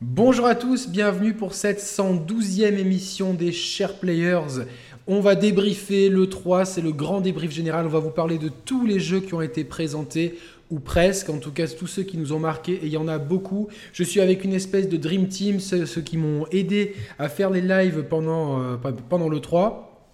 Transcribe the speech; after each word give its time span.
Bonjour 0.00 0.46
à 0.46 0.54
tous, 0.54 0.88
bienvenue 0.88 1.34
pour 1.34 1.54
cette 1.54 1.80
112e 1.80 2.78
émission 2.78 3.34
des 3.34 3.50
Chers 3.50 3.94
Players. 3.94 4.62
On 5.08 5.18
va 5.18 5.34
débriefer 5.34 6.08
le 6.08 6.28
3, 6.28 6.66
c'est 6.66 6.80
le 6.80 6.92
grand 6.92 7.20
débrief 7.20 7.50
général. 7.50 7.84
On 7.84 7.88
va 7.88 7.98
vous 7.98 8.12
parler 8.12 8.38
de 8.38 8.48
tous 8.48 8.86
les 8.86 9.00
jeux 9.00 9.18
qui 9.18 9.34
ont 9.34 9.40
été 9.40 9.64
présentés, 9.64 10.38
ou 10.70 10.78
presque, 10.78 11.30
en 11.30 11.38
tout 11.38 11.50
cas 11.50 11.66
tous 11.66 11.88
ceux 11.88 12.04
qui 12.04 12.16
nous 12.16 12.32
ont 12.32 12.38
marqués, 12.38 12.74
et 12.74 12.86
il 12.86 12.92
y 12.92 12.96
en 12.96 13.08
a 13.08 13.18
beaucoup. 13.18 13.66
Je 13.92 14.04
suis 14.04 14.20
avec 14.20 14.44
une 14.44 14.54
espèce 14.54 14.88
de 14.88 14.96
Dream 14.96 15.26
Team, 15.26 15.58
ceux, 15.58 15.84
qui 15.84 16.16
m'ont 16.16 16.46
aidé 16.52 16.94
à 17.18 17.28
faire 17.28 17.50
les 17.50 17.60
lives 17.60 18.04
pendant, 18.08 18.62
euh, 18.62 19.28
le 19.28 19.40
3. 19.40 20.06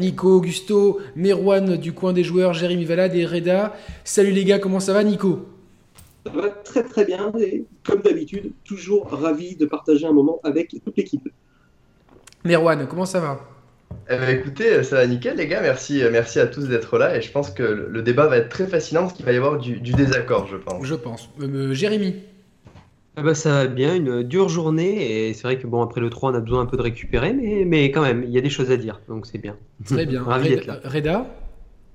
Nico, 0.00 0.38
Augusto, 0.38 0.98
Merwan 1.14 1.76
du 1.76 1.92
coin 1.92 2.12
des 2.12 2.24
joueurs, 2.24 2.54
Jérémy 2.54 2.86
Valade 2.86 3.14
et 3.14 3.24
Reda. 3.24 3.76
Salut 4.02 4.32
les 4.32 4.44
gars, 4.44 4.58
comment 4.58 4.80
ça 4.80 4.92
va 4.92 5.04
Nico? 5.04 5.46
Ça 6.34 6.40
va 6.40 6.48
très 6.50 6.82
très 6.82 7.04
bien 7.04 7.32
et 7.38 7.64
comme 7.84 8.02
d'habitude, 8.02 8.52
toujours 8.64 9.08
ravi 9.10 9.56
de 9.56 9.66
partager 9.66 10.06
un 10.06 10.12
moment 10.12 10.40
avec 10.44 10.70
toute 10.84 10.96
l'équipe. 10.96 11.28
Merwan, 12.44 12.86
comment 12.86 13.06
ça 13.06 13.20
va? 13.20 13.40
Eh 14.10 14.16
ben, 14.16 14.28
écoutez, 14.28 14.82
ça 14.82 14.96
va 14.96 15.06
nickel 15.06 15.36
les 15.36 15.46
gars, 15.46 15.60
merci, 15.60 16.02
euh, 16.02 16.10
merci 16.10 16.40
à 16.40 16.46
tous 16.46 16.68
d'être 16.68 16.98
là 16.98 17.16
et 17.16 17.22
je 17.22 17.30
pense 17.30 17.50
que 17.50 17.62
le 17.62 18.02
débat 18.02 18.26
va 18.26 18.38
être 18.38 18.48
très 18.48 18.66
fascinant 18.66 19.02
parce 19.02 19.14
qu'il 19.14 19.24
va 19.24 19.32
y 19.32 19.36
avoir 19.36 19.58
du, 19.58 19.80
du 19.80 19.92
désaccord 19.92 20.46
je 20.46 20.56
pense. 20.56 20.84
Je 20.84 20.94
pense. 20.94 21.30
Euh, 21.40 21.48
euh, 21.48 21.74
Jérémy 21.74 22.16
Ah 23.16 23.22
bah 23.22 23.34
ça 23.34 23.50
va 23.50 23.66
bien, 23.66 23.94
une 23.94 24.22
dure 24.22 24.48
journée 24.48 25.28
et 25.28 25.34
c'est 25.34 25.42
vrai 25.42 25.58
que 25.58 25.66
bon 25.66 25.82
après 25.82 26.00
le 26.00 26.10
3 26.10 26.32
on 26.32 26.34
a 26.34 26.40
besoin 26.40 26.60
un 26.60 26.66
peu 26.66 26.76
de 26.76 26.82
récupérer 26.82 27.32
mais, 27.32 27.64
mais 27.66 27.90
quand 27.90 28.02
même 28.02 28.24
il 28.24 28.30
y 28.30 28.38
a 28.38 28.42
des 28.42 28.50
choses 28.50 28.70
à 28.70 28.76
dire 28.76 29.00
donc 29.08 29.26
c'est 29.26 29.38
bien. 29.38 29.56
Très 29.84 30.06
bien. 30.06 30.22
Ravi 30.26 30.50
d'être 30.50 30.66
là. 30.66 30.80
Reda? 30.84 31.26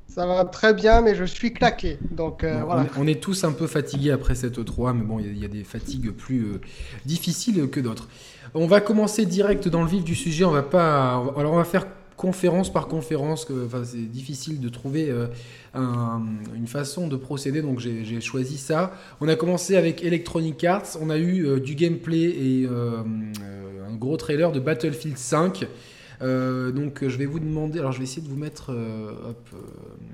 Ça 0.08 0.28
va 0.28 0.46
très 0.46 0.74
bien, 0.76 1.02
mais 1.02 1.16
je 1.16 1.24
suis 1.24 1.54
claqué. 1.54 1.98
Donc 2.12 2.44
euh, 2.44 2.60
Bon, 2.60 2.66
voilà. 2.66 2.86
on, 2.98 3.08
est, 3.08 3.18
on 3.18 3.20
tous 3.20 3.44
un 3.44 3.52
peu 3.52 3.66
fatigués 3.68 4.12
après 4.12 4.36
cette 4.36 4.60
E3, 4.60 4.96
mais 4.96 5.04
bon, 5.04 5.20
il 5.20 5.26
y 5.26 5.30
a- 5.30 5.32
il 5.32 5.40
y, 5.42 5.46
a 5.46 5.48
des 5.48 5.64
fatigues 5.64 6.12
plus 6.12 6.44
euh, 6.44 6.62
difficiles 7.06 7.68
que 7.70 7.80
d'autres. 7.80 8.08
On 8.54 8.68
va 8.68 8.80
commencer 8.82 9.26
direct 9.26 9.68
dans 9.68 9.82
le 9.82 9.90
vif 9.90 10.04
du 10.04 10.14
sujet. 10.16 10.46
On 10.46 10.52
va 10.52 10.62
pas. 10.62 11.14
Alors, 11.38 11.54
on 11.54 11.58
va 11.58 11.64
faire 11.64 11.88
conférence 12.16 12.72
par 12.72 12.88
conférence. 12.88 13.44
que- 13.46 13.66
Enfin, 13.66 13.82
c'est 13.84 13.98
difficile 13.98 14.60
de 14.60 14.70
trouver 14.70 15.10
euh, 15.10 15.26
un- 15.74 16.22
une 16.56 16.68
façon 16.68 17.08
de 17.08 17.16
procéder, 17.16 17.64
donc 17.64 17.80
j'ai 17.80 18.22
choisi 18.22 18.58
ça. 18.58 18.94
On 19.20 19.28
a 19.28 19.36
commencé 19.36 19.76
avec 19.76 20.04
Electronic 20.04 20.64
Arts. 20.64 20.98
On 21.02 21.10
a 21.10 21.18
eu 21.18 21.60
du 21.60 21.74
gameplay 21.74 22.22
et 22.26 22.68
un 22.68 23.96
gros 23.96 24.18
trailer 24.18 24.52
de 24.52 24.60
Battlefield 24.60 25.18
5. 25.18 25.66
Euh, 26.24 26.72
donc 26.72 27.06
je 27.06 27.18
vais 27.18 27.26
vous 27.26 27.40
demander, 27.40 27.80
alors 27.80 27.92
je 27.92 27.98
vais 27.98 28.06
essayer 28.06 28.22
de 28.22 28.28
vous 28.28 28.38
mettre, 28.38 28.72
euh, 28.72 29.12
hop, 29.30 29.48
euh, 29.54 29.58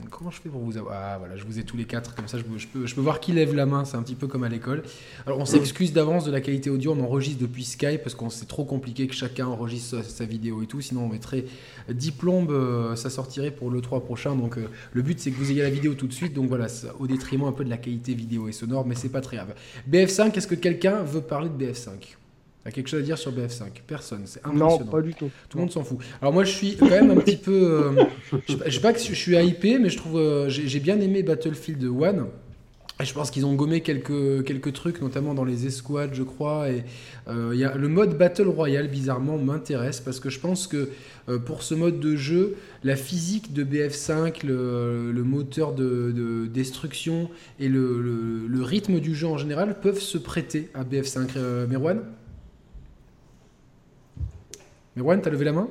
comment 0.10 0.32
je 0.32 0.42
fais 0.42 0.50
pour 0.50 0.62
vous 0.62 0.78
avoir, 0.78 0.96
ah 0.96 1.18
voilà, 1.20 1.38
je 1.38 1.46
vous 1.46 1.60
ai 1.60 1.64
tous 1.64 1.78
les 1.78 1.86
quatre, 1.86 2.16
comme 2.16 2.28
ça 2.28 2.38
je, 2.38 2.44
peux, 2.44 2.86
je 2.86 2.96
peux 2.96 3.02
voir 3.02 3.20
qui 3.20 3.32
lève 3.32 3.54
la 3.56 3.66
main, 3.66 3.86
c'est 3.86 3.98
un 3.98 4.02
petit 4.02 4.16
peu 4.16 4.28
comme 4.28 4.44
à 4.44 4.50
l'école. 4.50 4.84
Alors 5.26 5.40
on 5.40 5.46
s'excuse 5.46 5.94
d'avance 5.94 6.26
de 6.26 6.32
la 6.32 6.42
qualité 6.42 6.70
audio, 6.70 6.96
on 6.98 7.04
enregistre 7.04 7.42
depuis 7.42 7.64
Skype 7.64 8.02
parce 8.02 8.16
qu'on 8.16 8.30
c'est 8.30 8.48
trop 8.48 8.66
compliqué 8.66 9.08
que 9.08 9.14
chacun 9.14 9.48
enregistre 9.48 9.98
sa, 9.98 10.04
sa 10.04 10.26
vidéo 10.26 10.64
et 10.64 10.66
tout, 10.66 10.82
sinon 10.82 11.04
on 11.04 11.10
mettrait 11.10 11.46
10 11.90 12.12
plombes, 12.12 12.96
ça 12.96 13.10
sortirait 13.10 13.52
pour 13.52 13.70
le 13.70 13.82
3 13.82 14.04
prochain, 14.04 14.36
donc 14.36 14.58
le 14.94 15.02
but 15.02 15.20
c'est 15.20 15.32
que 15.32 15.38
vous 15.38 15.52
ayez 15.52 15.62
la 15.62 15.70
vidéo 15.70 15.94
tout 15.94 16.08
de 16.08 16.14
suite, 16.14 16.34
donc 16.34 16.48
voilà, 16.48 16.68
au 17.00 17.08
détriment 17.08 17.46
un 17.46 17.52
peu 17.52 17.64
de 17.64 17.70
la 17.70 17.78
qualité 17.78 18.14
vidéo 18.14 18.48
et 18.48 18.52
sonore, 18.52 18.86
mais 18.86 18.96
c'est 18.96 19.10
pas 19.10 19.22
très 19.22 19.38
grave. 19.38 19.54
BF5, 19.90 20.36
est-ce 20.36 20.48
que 20.48 20.56
quelqu'un 20.56 21.04
veut 21.04 21.22
parler 21.22 21.50
de 21.50 21.66
BF5 21.66 22.19
a 22.66 22.72
quelque 22.72 22.88
chose 22.90 23.00
à 23.02 23.04
dire 23.04 23.18
sur 23.18 23.32
BF5 23.32 23.68
Personne, 23.88 24.22
c'est 24.26 24.46
Non, 24.46 24.66
impressionnant. 24.66 24.92
pas 24.92 25.02
du 25.02 25.14
tout. 25.14 25.30
Tout 25.50 25.58
le 25.58 25.62
monde 25.64 25.72
s'en 25.72 25.84
fout. 25.84 25.98
Alors 26.22 26.34
moi 26.34 26.44
je 26.44 26.52
suis 26.52 26.76
quand 26.76 26.90
même 26.90 27.10
un 27.12 27.16
petit 27.16 27.38
peu... 27.38 27.52
euh, 27.98 28.04
je 28.48 28.52
sais 28.54 28.58
pas- 28.58 28.66
je 28.70 28.76
sais 28.76 28.82
pas 28.82 28.94
que 28.94 29.00
je 29.00 29.14
suis 29.14 29.36
hypé, 29.38 29.80
mais 29.80 29.90
je 29.90 29.98
trouve... 29.98 30.18
euh, 30.20 30.50
j'ai 30.50 30.80
bien 30.80 31.00
aimé 31.00 31.24
Battlefield 31.24 31.84
1. 31.84 32.28
Et 33.02 33.06
je 33.06 33.14
pense 33.14 33.32
qu'ils 33.32 33.46
ont 33.46 33.56
gommé 33.56 33.80
quelques, 33.80 34.44
quelques 34.44 34.74
trucs, 34.74 35.02
notamment 35.02 35.34
dans 35.34 35.46
les 35.46 35.66
escouades, 35.66 36.10
je 36.14 36.24
crois. 36.24 36.70
Et 36.70 36.84
euh, 37.30 37.54
y 37.56 37.64
a, 37.64 37.74
le 37.78 37.88
mode 37.88 38.18
Battle 38.18 38.50
Royale, 38.50 38.90
bizarrement, 38.90 39.38
m'intéresse 39.38 40.02
parce 40.02 40.20
que 40.20 40.30
je 40.30 40.38
pense 40.42 40.68
que 40.68 40.90
euh, 41.30 41.40
pour 41.40 41.64
ce 41.64 41.76
mode 41.76 42.02
de 42.02 42.18
jeu, 42.18 42.58
la 42.84 42.98
physique 42.98 43.54
de 43.54 43.64
BF5, 43.64 44.46
le, 44.46 45.14
le 45.14 45.24
moteur 45.24 45.72
de, 45.72 46.12
de 46.14 46.46
destruction 46.48 47.30
et 47.58 47.70
le, 47.70 48.02
le- 48.02 48.48
le 48.48 48.64
rythme 48.64 49.00
du 49.00 49.16
jeu 49.16 49.28
en 49.28 49.38
général 49.38 49.80
peuvent 49.80 50.02
se 50.02 50.18
prêter 50.18 50.68
à 50.74 50.84
BF5. 50.84 51.30
Euh, 51.38 51.68
Merwan 51.68 52.02
Merwan, 55.00 55.22
t'as 55.22 55.30
levé 55.30 55.46
la 55.46 55.54
main? 55.54 55.70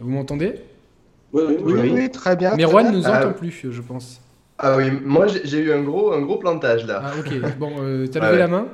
Vous 0.00 0.08
m'entendez? 0.08 0.54
Oui, 1.34 1.42
ouais. 1.42 1.58
oui, 1.60 1.90
oui. 1.92 2.10
très 2.10 2.36
bien. 2.36 2.56
Merwan 2.56 2.84
bien. 2.90 2.98
nous 2.98 3.04
Ah, 3.06 3.18
entend 3.18 3.28
oui. 3.28 3.50
plus, 3.50 3.70
je 3.70 3.82
pense. 3.82 4.22
Ah 4.58 4.78
oui, 4.78 4.90
moi 5.04 5.26
j'ai 5.26 5.58
eu 5.58 5.72
un 5.74 5.82
gros, 5.82 6.14
un 6.14 6.22
gros 6.22 6.38
plantage 6.38 6.86
là. 6.86 7.02
Ah 7.04 7.12
ok, 7.18 7.34
bon, 7.58 7.72
euh, 7.80 8.06
t'as 8.06 8.20
levé 8.20 8.32
ouais. 8.32 8.38
la 8.38 8.48
main? 8.48 8.68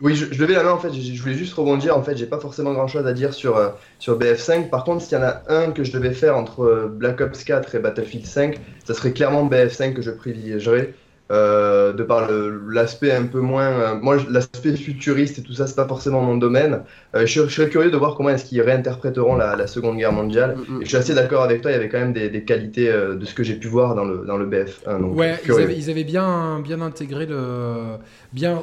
Oui, 0.00 0.14
je, 0.16 0.32
je 0.32 0.40
levais 0.42 0.54
la 0.54 0.62
main 0.64 0.72
en 0.72 0.78
fait, 0.78 0.92
je, 0.94 1.00
je 1.12 1.22
voulais 1.22 1.34
juste 1.34 1.52
rebondir. 1.52 1.94
En 1.96 2.02
fait, 2.02 2.16
j'ai 2.16 2.24
pas 2.26 2.40
forcément 2.40 2.72
grand 2.72 2.88
chose 2.88 3.06
à 3.06 3.12
dire 3.12 3.34
sur, 3.34 3.58
euh, 3.58 3.68
sur 3.98 4.18
BF5. 4.18 4.70
Par 4.70 4.82
contre, 4.84 5.02
s'il 5.04 5.18
y 5.18 5.20
en 5.20 5.24
a 5.24 5.42
un 5.48 5.70
que 5.72 5.84
je 5.84 5.92
devais 5.92 6.12
faire 6.14 6.36
entre 6.38 6.64
euh, 6.64 6.88
Black 6.88 7.20
Ops 7.20 7.44
4 7.44 7.74
et 7.74 7.78
Battlefield 7.80 8.24
5, 8.26 8.58
ça 8.84 8.94
serait 8.94 9.12
clairement 9.12 9.46
BF5 9.46 9.92
que 9.92 10.00
je 10.02 10.10
privilégierais. 10.10 10.94
Euh, 11.30 11.92
de 11.92 12.02
par 12.02 12.28
l'aspect 12.68 13.12
un 13.12 13.24
peu 13.24 13.40
moins. 13.40 13.68
euh, 13.68 13.94
moi, 14.00 14.16
l'aspect 14.28 14.76
futuriste 14.76 15.38
et 15.38 15.42
tout 15.42 15.54
ça, 15.54 15.66
c'est 15.66 15.76
pas 15.76 15.88
forcément 15.88 16.20
mon 16.20 16.36
domaine. 16.36 16.82
Euh, 17.14 17.24
je, 17.26 17.46
je 17.46 17.54
serais 17.54 17.68
curieux 17.70 17.90
de 17.90 17.96
voir 17.96 18.16
comment 18.16 18.30
est-ce 18.30 18.44
qu'ils 18.44 18.60
réinterpréteront 18.60 19.36
la, 19.36 19.56
la 19.56 19.66
Seconde 19.66 19.96
Guerre 19.96 20.12
mondiale. 20.12 20.56
Mm, 20.56 20.76
mm. 20.76 20.82
Et 20.82 20.84
je 20.84 20.88
suis 20.88 20.96
assez 20.96 21.14
d'accord 21.14 21.42
avec 21.42 21.62
toi, 21.62 21.70
il 21.70 21.74
y 21.74 21.76
avait 21.76 21.88
quand 21.88 22.00
même 22.00 22.12
des, 22.12 22.28
des 22.28 22.44
qualités 22.44 22.92
de 22.92 23.24
ce 23.24 23.34
que 23.34 23.42
j'ai 23.42 23.54
pu 23.54 23.68
voir 23.68 23.94
dans 23.94 24.04
le, 24.04 24.24
dans 24.26 24.36
le 24.36 24.46
BF1. 24.46 25.00
Donc, 25.00 25.16
Ouais, 25.16 25.38
ils 25.46 25.52
avaient, 25.52 25.76
ils 25.76 25.90
avaient 25.90 26.04
bien, 26.04 26.60
bien 26.60 26.80
intégré 26.80 27.26
le, 27.26 27.96
bien 28.32 28.62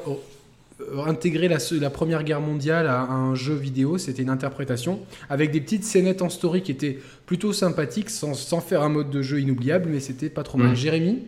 la 1.80 1.90
Première 1.90 2.24
Guerre 2.24 2.42
mondiale 2.42 2.88
à 2.88 3.02
un 3.02 3.36
jeu 3.36 3.54
vidéo. 3.54 3.98
C'était 3.98 4.22
une 4.22 4.30
interprétation 4.30 5.00
avec 5.30 5.52
des 5.52 5.62
petites 5.62 5.84
scénettes 5.84 6.22
en 6.22 6.30
story 6.30 6.62
qui 6.62 6.72
étaient 6.72 7.00
plutôt 7.26 7.54
sympathiques, 7.54 8.10
sans, 8.10 8.34
sans 8.34 8.62
faire 8.62 8.82
un 8.82 8.90
mode 8.90 9.10
de 9.10 9.22
jeu 9.22 9.40
inoubliable, 9.40 9.90
mais 9.92 10.00
c'était 10.00 10.30
pas 10.30 10.44
trop 10.44 10.58
mal. 10.58 10.72
Mm. 10.72 10.76
Jérémy? 10.76 11.24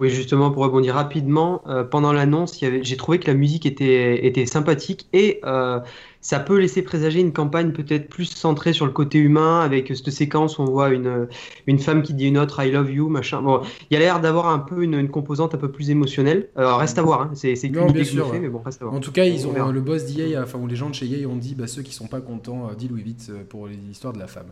Oui 0.00 0.10
justement 0.10 0.50
pour 0.50 0.62
rebondir 0.62 0.94
rapidement, 0.94 1.62
euh, 1.66 1.84
pendant 1.84 2.12
l'annonce 2.12 2.58
j'ai 2.60 2.96
trouvé 2.96 3.18
que 3.18 3.26
la 3.26 3.34
musique 3.34 3.66
était, 3.66 4.26
était 4.26 4.46
sympathique 4.46 5.06
et 5.12 5.40
euh, 5.44 5.80
ça 6.20 6.40
peut 6.40 6.58
laisser 6.58 6.82
présager 6.82 7.20
une 7.20 7.32
campagne 7.32 7.72
peut-être 7.72 8.08
plus 8.08 8.24
centrée 8.26 8.72
sur 8.72 8.86
le 8.86 8.92
côté 8.92 9.18
humain 9.18 9.60
avec 9.60 9.88
cette 9.88 10.10
séquence 10.10 10.58
où 10.58 10.62
on 10.62 10.66
voit 10.66 10.90
une, 10.90 11.28
une 11.66 11.78
femme 11.78 12.02
qui 12.02 12.12
dit 12.14 12.26
une 12.26 12.38
autre 12.38 12.62
I 12.62 12.70
love 12.70 12.90
you 12.90 13.08
machin. 13.08 13.40
Bon, 13.40 13.62
il 13.90 13.94
y 13.94 13.96
a 13.96 14.00
l'air 14.00 14.20
d'avoir 14.20 14.48
un 14.48 14.58
peu 14.58 14.82
une, 14.82 14.94
une 14.94 15.08
composante 15.10 15.54
un 15.54 15.58
peu 15.58 15.70
plus 15.70 15.90
émotionnelle. 15.90 16.48
Alors 16.56 16.78
reste 16.80 16.98
à 16.98 17.02
voir, 17.02 17.22
hein. 17.22 17.30
c'est 17.34 17.54
qu'une 17.54 17.88
idée 17.88 18.00
que 18.00 18.04
je 18.04 18.22
fais, 18.22 18.40
mais 18.40 18.48
bon 18.48 18.60
reste 18.64 18.82
à 18.82 18.86
voir. 18.86 18.96
En 18.96 19.00
tout 19.00 19.12
cas, 19.12 19.24
ils 19.24 19.46
On 19.46 19.50
ont 19.50 19.52
verra. 19.52 19.72
le 19.72 19.80
boss 19.80 20.04
d'EA, 20.06 20.42
enfin 20.42 20.58
ou 20.58 20.66
les 20.66 20.76
gens 20.76 20.90
de 20.90 20.94
chez 20.94 21.06
EA 21.06 21.26
ont 21.28 21.36
dit, 21.36 21.54
bah, 21.54 21.66
ceux 21.66 21.82
qui 21.82 21.94
sont 21.94 22.08
pas 22.08 22.20
contents, 22.20 22.68
euh, 22.68 22.74
dis-le 22.76 22.96
vite 22.96 23.30
pour 23.48 23.68
l'histoire 23.68 24.12
de 24.12 24.18
la 24.18 24.26
femme. 24.26 24.48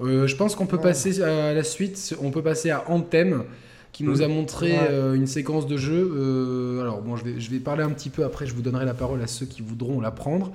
Euh, 0.00 0.26
je 0.26 0.36
pense 0.36 0.54
qu'on 0.56 0.66
peut 0.66 0.78
passer 0.78 1.22
à 1.22 1.52
la 1.52 1.62
suite. 1.62 2.16
On 2.22 2.30
peut 2.30 2.42
passer 2.42 2.70
à 2.70 2.84
Anthem, 2.88 3.44
qui 3.92 4.04
nous 4.04 4.22
a 4.22 4.28
montré 4.28 4.72
euh, 4.78 5.14
une 5.14 5.26
séquence 5.26 5.66
de 5.66 5.76
jeu. 5.76 6.10
Euh, 6.16 6.80
alors 6.80 7.02
bon, 7.02 7.16
je 7.16 7.24
vais, 7.24 7.38
je 7.38 7.50
vais 7.50 7.58
parler 7.58 7.82
un 7.82 7.90
petit 7.90 8.08
peu 8.08 8.24
après. 8.24 8.46
Je 8.46 8.54
vous 8.54 8.62
donnerai 8.62 8.86
la 8.86 8.94
parole 8.94 9.20
à 9.20 9.26
ceux 9.26 9.44
qui 9.44 9.60
voudront 9.60 10.00
la 10.00 10.10
prendre. 10.10 10.50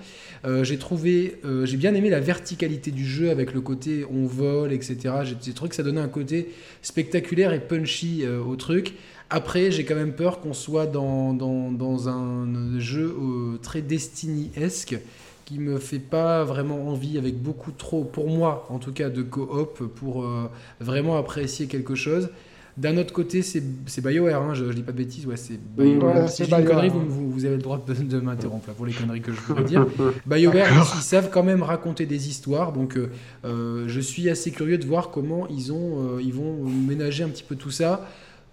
Euh, 0.46 0.64
j'ai 0.64 0.78
trouvé, 0.78 1.40
euh, 1.46 1.66
j'ai 1.66 1.78
bien 1.78 1.94
aimé 1.94 2.10
la 2.10 2.20
verticalité 2.20 2.90
du 2.90 3.06
jeu 3.06 3.30
avec 3.30 3.54
le 3.54 3.62
côté 3.62 4.06
on 4.12 4.26
vole, 4.26 4.74
etc. 4.74 4.98
J'ai 5.24 5.54
trouvé 5.54 5.70
que 5.70 5.76
ça 5.76 5.84
donnait 5.84 6.02
un 6.02 6.08
côté 6.08 6.50
spectaculaire 6.82 7.54
et 7.54 7.60
punchy 7.60 8.26
au 8.28 8.56
truc. 8.56 8.94
Après, 9.30 9.72
j'ai 9.72 9.84
quand 9.84 9.96
même 9.96 10.14
peur 10.14 10.40
qu'on 10.40 10.54
soit 10.54 10.88
dans, 10.88 11.34
dans, 11.34 11.72
dans 11.72 12.10
un 12.10 12.80
jeu 12.80 13.14
très 13.62 13.82
Destiny-esque 13.82 14.98
qui 15.48 15.60
me 15.60 15.80
fait 15.80 16.00
pas 16.00 16.44
vraiment 16.44 16.90
envie 16.90 17.18
avec 17.18 17.42
beaucoup 17.42 17.72
trop, 17.72 18.04
pour 18.04 18.30
moi 18.30 18.68
en 18.70 18.80
tout 18.80 18.92
cas, 18.92 19.10
de 19.10 19.22
coop 19.22 19.82
pour 19.96 20.26
euh, 20.26 20.52
vraiment 20.82 21.18
apprécier 21.18 21.68
quelque 21.68 21.96
chose. 21.96 22.30
D'un 22.78 22.96
autre 22.98 23.12
côté, 23.12 23.42
c'est 23.42 23.62
BioWare, 24.02 24.40
hein, 24.40 24.54
je, 24.54 24.66
je 24.66 24.74
dis 24.74 24.84
pas 24.84 24.92
de 24.92 24.98
bêtises, 24.98 25.26
ouais, 25.26 25.36
c'est 25.36 25.60
BioWare. 25.76 26.16
Ouais, 26.16 26.28
si 26.28 26.38
c'est 26.38 26.44
je 26.46 26.56
dis 26.56 26.62
une 26.62 26.68
connerie, 26.68 26.90
vous, 26.90 27.00
ouais. 27.00 27.06
vous, 27.08 27.32
vous 27.32 27.46
avez 27.46 27.56
le 27.56 27.62
droit 27.62 27.84
de, 27.84 27.94
de 27.94 28.20
m'interrompre 28.20 28.70
pour 28.74 28.86
les 28.86 28.94
conneries 28.94 29.22
que 29.22 29.34
je 29.34 29.42
voudrais 29.42 29.64
dire. 29.64 29.88
BioWare, 30.28 30.68
ils, 30.72 30.98
ils 30.98 31.02
savent 31.02 31.32
quand 31.32 31.44
même 31.44 31.64
raconter 31.64 32.06
des 32.06 32.30
histoires, 32.30 32.74
donc 32.74 32.96
euh, 32.96 33.10
euh, 33.46 33.86
je 33.88 34.00
suis 34.00 34.30
assez 34.30 34.52
curieux 34.52 34.78
de 34.78 34.86
voir 34.86 35.10
comment 35.10 35.48
ils, 35.48 35.72
ont, 35.74 36.18
euh, 36.18 36.22
ils 36.22 36.34
vont 36.34 36.64
ménager 36.66 37.24
un 37.24 37.30
petit 37.30 37.44
peu 37.44 37.56
tout 37.56 37.72
ça. 37.72 38.08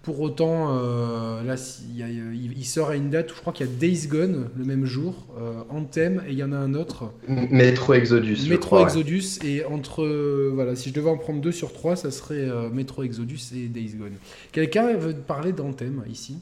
Pour 0.05 0.21
autant, 0.21 0.77
euh, 0.77 1.43
là, 1.43 1.57
s'il 1.57 1.97
y 1.97 2.03
a- 2.03 2.07
il, 2.07 2.63
sort 2.63 2.89
à 2.89 2.95
une 2.95 3.09
date 3.09 3.31
où 3.31 3.35
je 3.35 3.41
crois 3.41 3.51
qu'il 3.53 3.65
y 3.65 3.69
a 3.69 3.71
Days 3.71 4.07
Gone 4.07 4.49
le 4.55 4.63
même 4.63 4.85
jour, 4.85 5.25
euh, 5.39 5.63
Anthem, 5.69 6.21
et 6.27 6.31
il 6.31 6.37
y 6.37 6.43
en 6.43 6.51
a 6.51 6.57
un 6.57 6.75
autre, 6.75 7.11
Metro 7.27 7.95
Exodus. 7.95 8.47
Metro 8.47 8.77
ouais. 8.77 8.83
Exodus. 8.83 9.39
Et 9.43 9.65
entre, 9.65 10.03
euh, 10.03 10.51
voilà, 10.53 10.75
si 10.75 10.89
je 10.89 10.93
devais 10.93 11.09
en 11.09 11.17
prendre 11.17 11.41
deux 11.41 11.51
sur 11.51 11.73
trois, 11.73 11.95
ça 11.95 12.11
serait 12.11 12.47
Metro 12.71 13.01
Exodus 13.01 13.39
et 13.55 13.67
Days 13.67 13.95
Gone. 13.97 14.13
Quelqu'un 14.51 14.93
veut 14.95 15.15
parler 15.15 15.53
d'Anthem 15.53 16.03
ici? 16.07 16.37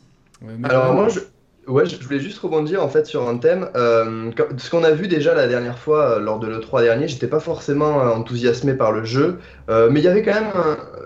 Alors 0.64 0.94
moi 0.94 1.08
je, 1.08 1.22
Ouais, 1.66 1.86
je 1.86 1.96
voulais 1.98 2.20
juste 2.20 2.40
rebondir 2.40 2.84
en 2.84 2.90
fait 2.90 3.06
sur 3.06 3.28
un 3.28 3.38
thème. 3.38 3.70
Euh, 3.76 4.32
ce 4.58 4.70
qu'on 4.70 4.84
a 4.84 4.92
vu 4.92 5.08
déjà 5.08 5.34
la 5.34 5.48
dernière 5.48 5.80
fois 5.80 6.18
euh, 6.18 6.20
lors 6.20 6.38
de 6.40 6.48
l'E3 6.48 6.84
dernier, 6.84 7.08
j'étais 7.08 7.28
pas 7.28 7.40
forcément 7.40 8.02
euh, 8.02 8.10
enthousiasmé 8.10 8.74
par 8.74 8.92
le 8.92 9.06
jeu, 9.06 9.40
mais 9.70 10.02
il 10.02 10.04
y 10.04 10.10
avait 10.10 10.24
quand 10.24 10.34
même 10.34 10.52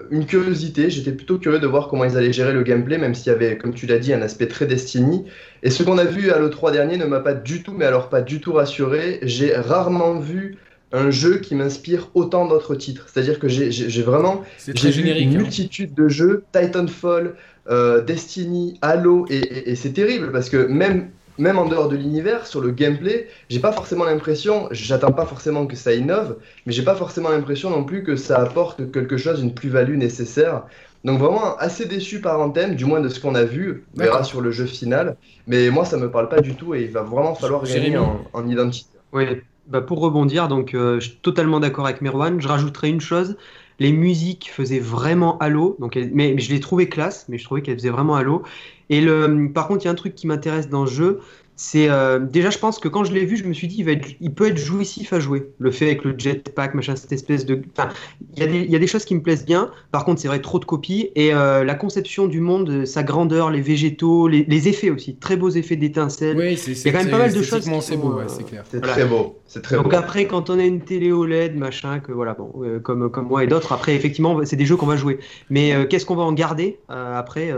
une 0.10 0.26
curiosité. 0.26 0.90
J'étais 0.90 1.12
plutôt 1.12 1.38
curieux 1.38 1.60
de 1.60 1.68
voir 1.68 1.90
comment 1.90 2.06
ils 2.06 2.18
allaient 2.18 2.34
gérer 2.34 2.54
le 2.54 2.64
gameplay, 2.64 2.98
même 2.98 3.14
s'il 3.14 3.32
y 3.32 3.36
avait, 3.36 3.58
comme 3.58 3.74
tu 3.74 3.86
l'as 3.86 4.00
dit, 4.00 4.14
un 4.14 4.22
aspect 4.24 4.48
très 4.48 4.66
Destiny. 4.66 5.26
Et 5.62 5.70
ce 5.70 5.84
qu'on 5.84 6.00
a 6.00 6.06
vu 6.06 6.32
à 6.32 6.40
l'E3 6.40 6.72
dernier 6.72 6.98
ne 6.98 7.06
m'a 7.06 7.20
pas 7.20 7.36
du 7.36 7.62
tout, 7.62 7.74
mais 7.74 7.86
alors 7.86 8.10
pas 8.10 8.22
du 8.22 8.42
tout 8.42 8.54
rassuré. 8.54 9.20
J'ai 9.22 9.56
rarement 9.56 10.20
vu 10.20 10.58
un 10.92 11.12
jeu 11.12 11.38
qui 11.38 11.54
m'inspire 11.54 12.10
autant 12.14 12.48
d'autres 12.48 12.76
titres. 12.76 13.08
C'est-à-dire 13.12 13.40
que 13.40 13.48
j'ai 13.48 14.02
vraiment 14.02 14.44
j'ai 14.74 14.90
vu 14.90 15.08
une 15.08 15.36
hein. 15.36 15.38
multitude 15.38 15.94
de 15.94 16.08
jeux, 16.08 16.44
Titanfall, 16.52 17.36
euh, 17.70 18.02
Destiny, 18.02 18.78
Halo, 18.82 19.26
et, 19.30 19.76
c'est 19.76 19.94
terrible 19.94 20.32
parce 20.32 20.50
que 20.50 20.68
même, 20.68 21.10
même 21.38 21.58
en 21.58 21.66
dehors 21.66 21.90
de 21.90 21.96
l'univers, 21.96 22.48
sur 22.48 22.62
le 22.62 22.72
gameplay, 22.72 23.28
j'ai 23.50 23.60
pas 23.60 23.72
forcément 23.72 24.06
l'impression, 24.06 24.68
j'attends 24.72 25.12
pas 25.12 25.26
forcément 25.26 25.66
que 25.68 25.76
ça 25.76 25.94
innove, 25.94 26.38
mais 26.66 26.74
j'ai 26.74 26.84
pas 26.84 26.96
forcément 26.96 27.30
l'impression 27.30 27.70
non 27.70 27.84
plus 27.84 28.04
que 28.04 28.16
ça 28.16 28.40
apporte 28.40 28.92
quelque 28.92 29.18
chose, 29.18 29.42
une 29.42 29.54
plus-value 29.54 29.98
nécessaire. 29.98 30.64
Donc 31.04 31.20
vraiment 31.20 31.56
assez 31.58 31.86
déçu 31.86 32.22
par 32.22 32.40
Anthem, 32.40 32.76
du 32.76 32.86
moins 32.86 33.00
de 33.00 33.10
ce 33.10 33.20
qu'on 33.20 33.36
a 33.36 33.44
vu, 33.44 33.86
on 33.96 34.02
verra 34.02 34.24
sur 34.24 34.42
le 34.42 34.52
jeu 34.52 34.66
final. 34.66 35.16
Mais 35.46 35.70
moi 35.70 35.86
ça 35.86 35.98
me 35.98 36.10
parle 36.10 36.28
pas 36.28 36.42
du 36.42 36.56
tout 36.56 36.74
et 36.74 36.84
il 36.84 36.92
va 36.92 37.04
vraiment 37.04 37.36
falloir 37.36 37.64
gagner 37.64 37.98
en, 37.98 38.26
en, 38.34 38.48
identité. 38.48 38.90
Oui, 39.14 39.26
bah 39.68 39.82
pour 39.82 40.00
rebondir, 40.00 40.48
donc 40.48 40.74
euh, 40.74 41.00
je 41.00 41.10
suis 41.10 41.18
totalement 41.18 41.60
d'accord 41.60 41.86
avec 41.86 42.02
Merwan. 42.02 42.40
Je 42.42 42.48
rajouterai 42.48 42.90
une 42.90 43.02
chose, 43.02 43.38
les 43.80 43.92
musiques 43.92 44.50
faisaient 44.52 44.80
vraiment 44.80 45.38
Halo, 45.40 45.76
donc 45.80 45.98
mais, 46.14 46.38
je 46.38 46.52
les 46.52 46.60
trouvais 46.60 46.90
classe, 46.90 47.26
mais 47.30 47.38
je 47.38 47.44
trouvais 47.44 47.62
qu'elles 47.62 47.78
faisaient 47.78 47.90
vraiment 47.90 48.16
Halo. 48.16 48.44
Et 48.90 49.02
le, 49.02 49.52
par 49.54 49.68
contre, 49.68 49.84
il 49.84 49.86
y 49.86 49.90
a 49.90 49.92
un 49.92 49.96
truc 49.96 50.16
qui 50.16 50.28
m'intéresse 50.28 50.70
dans 50.70 50.86
le 50.86 50.90
jeu, 50.90 51.20
c'est 51.60 51.90
euh, 51.90 52.20
déjà 52.20 52.52
je 52.52 52.60
pense 52.60 52.78
que 52.78 52.88
quand 52.88 53.04
je 53.04 53.12
l'ai 53.12 53.26
vu 53.26 53.36
je 53.36 53.44
me 53.44 53.52
suis 53.52 53.68
dit 53.68 53.78
il, 53.80 53.86
va 53.86 53.94
être, 53.94 54.08
il 54.22 54.32
peut 54.32 54.48
être 54.48 54.58
jouissif 54.58 55.12
à 55.12 55.20
jouer 55.20 55.52
le 55.58 55.72
fait 55.72 55.88
avec 55.88 56.04
le 56.04 56.14
jetpack 56.16 56.76
machin 56.76 56.96
cette 56.96 57.12
espèce 57.12 57.48
de 57.48 57.60
enfin 57.76 57.90
il 58.36 58.40
y, 58.40 58.44
a 58.44 58.48
des, 58.48 58.60
il 58.60 58.72
y 58.72 58.76
a 58.76 58.80
des 58.80 58.86
choses 58.86 59.06
qui 59.06 59.16
me 59.16 59.24
plaisent 59.24 59.44
bien. 59.44 59.72
Par 59.92 60.06
contre 60.06 60.22
c'est 60.22 60.28
vrai 60.28 60.40
trop 60.40 60.60
de 60.60 60.66
copies. 60.66 61.10
Et 61.16 61.34
euh, 61.34 61.64
la 61.64 61.74
conception 61.74 62.28
du 62.28 62.42
monde 62.42 62.86
sa 62.86 63.02
grandeur 63.02 63.50
les 63.50 63.62
végétaux 63.62 64.28
les, 64.28 64.46
les 64.48 64.68
effets 64.68 64.92
aussi. 64.92 65.16
Très 65.16 65.36
beaux 65.36 65.50
effets 65.50 65.78
d'étincelles 65.78 66.38
oui, 66.38 66.58
c'est, 66.58 66.74
il 66.74 66.86
y 66.86 66.90
a 66.90 66.92
quand 66.92 67.00
même 67.00 67.10
pas 67.10 67.18
mal 67.18 67.34
de 67.34 67.42
choses 67.42 67.68
c'est 67.82 67.98
beau 67.98 68.14
ouais, 68.14 68.26
c'est 68.28 68.44
clair. 68.44 68.64
c'est 68.70 68.82
très 68.82 69.06
beau 69.06 69.40
c'est 69.48 69.64
très 69.64 69.78
donc 69.78 69.90
beau. 69.90 69.98
après 69.98 70.28
quand 70.28 70.52
on 70.52 70.60
a 70.60 70.64
une 70.64 70.82
télé 70.82 71.12
OLED 71.12 71.56
machin 71.56 72.00
que 72.00 72.12
voilà 72.12 72.36
bon 72.36 72.52
euh, 72.62 72.80
comme 72.80 73.10
comme 73.10 73.28
moi 73.28 73.44
et 73.44 73.48
d'autres 73.48 73.74
après 73.74 73.96
effectivement 73.96 74.40
c'est 74.46 74.58
des 74.58 74.66
jeux 74.68 74.76
qu'on 74.76 74.86
va 74.86 74.96
jouer. 74.96 75.18
Mais 75.50 75.88
qu'est-ce 75.88 76.06
qu'on 76.06 76.16
va 76.16 76.24
en 76.24 76.34
garder 76.34 76.78
après 76.88 77.52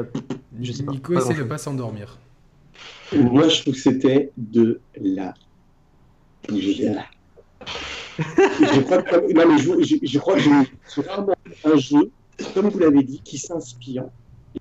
je 0.62 0.72
sais 0.72 0.84
pas. 0.84 0.94
Nico 0.94 1.18
essaie 1.18 1.34
de 1.34 1.44
pas 1.44 1.58
s'endormir 1.58 2.18
moi, 3.14 3.48
je 3.48 3.62
trouve 3.62 3.74
que 3.74 3.80
c'était 3.80 4.32
de 4.38 4.80
la. 5.00 5.34
je 6.50 6.92
crois 8.82 9.02
que, 9.02 9.34
non, 9.34 9.48
mais 9.48 9.58
je, 9.58 9.98
je, 10.02 10.20
crois 10.20 10.36
que 10.36 10.42
j'ai 10.42 11.02
rarement 11.02 11.36
un 11.64 11.78
jeu, 11.78 12.12
comme 12.54 12.70
vous 12.70 12.80
l'avez 12.80 13.04
dit, 13.04 13.22
qui 13.24 13.38
s'inspire 13.38 14.06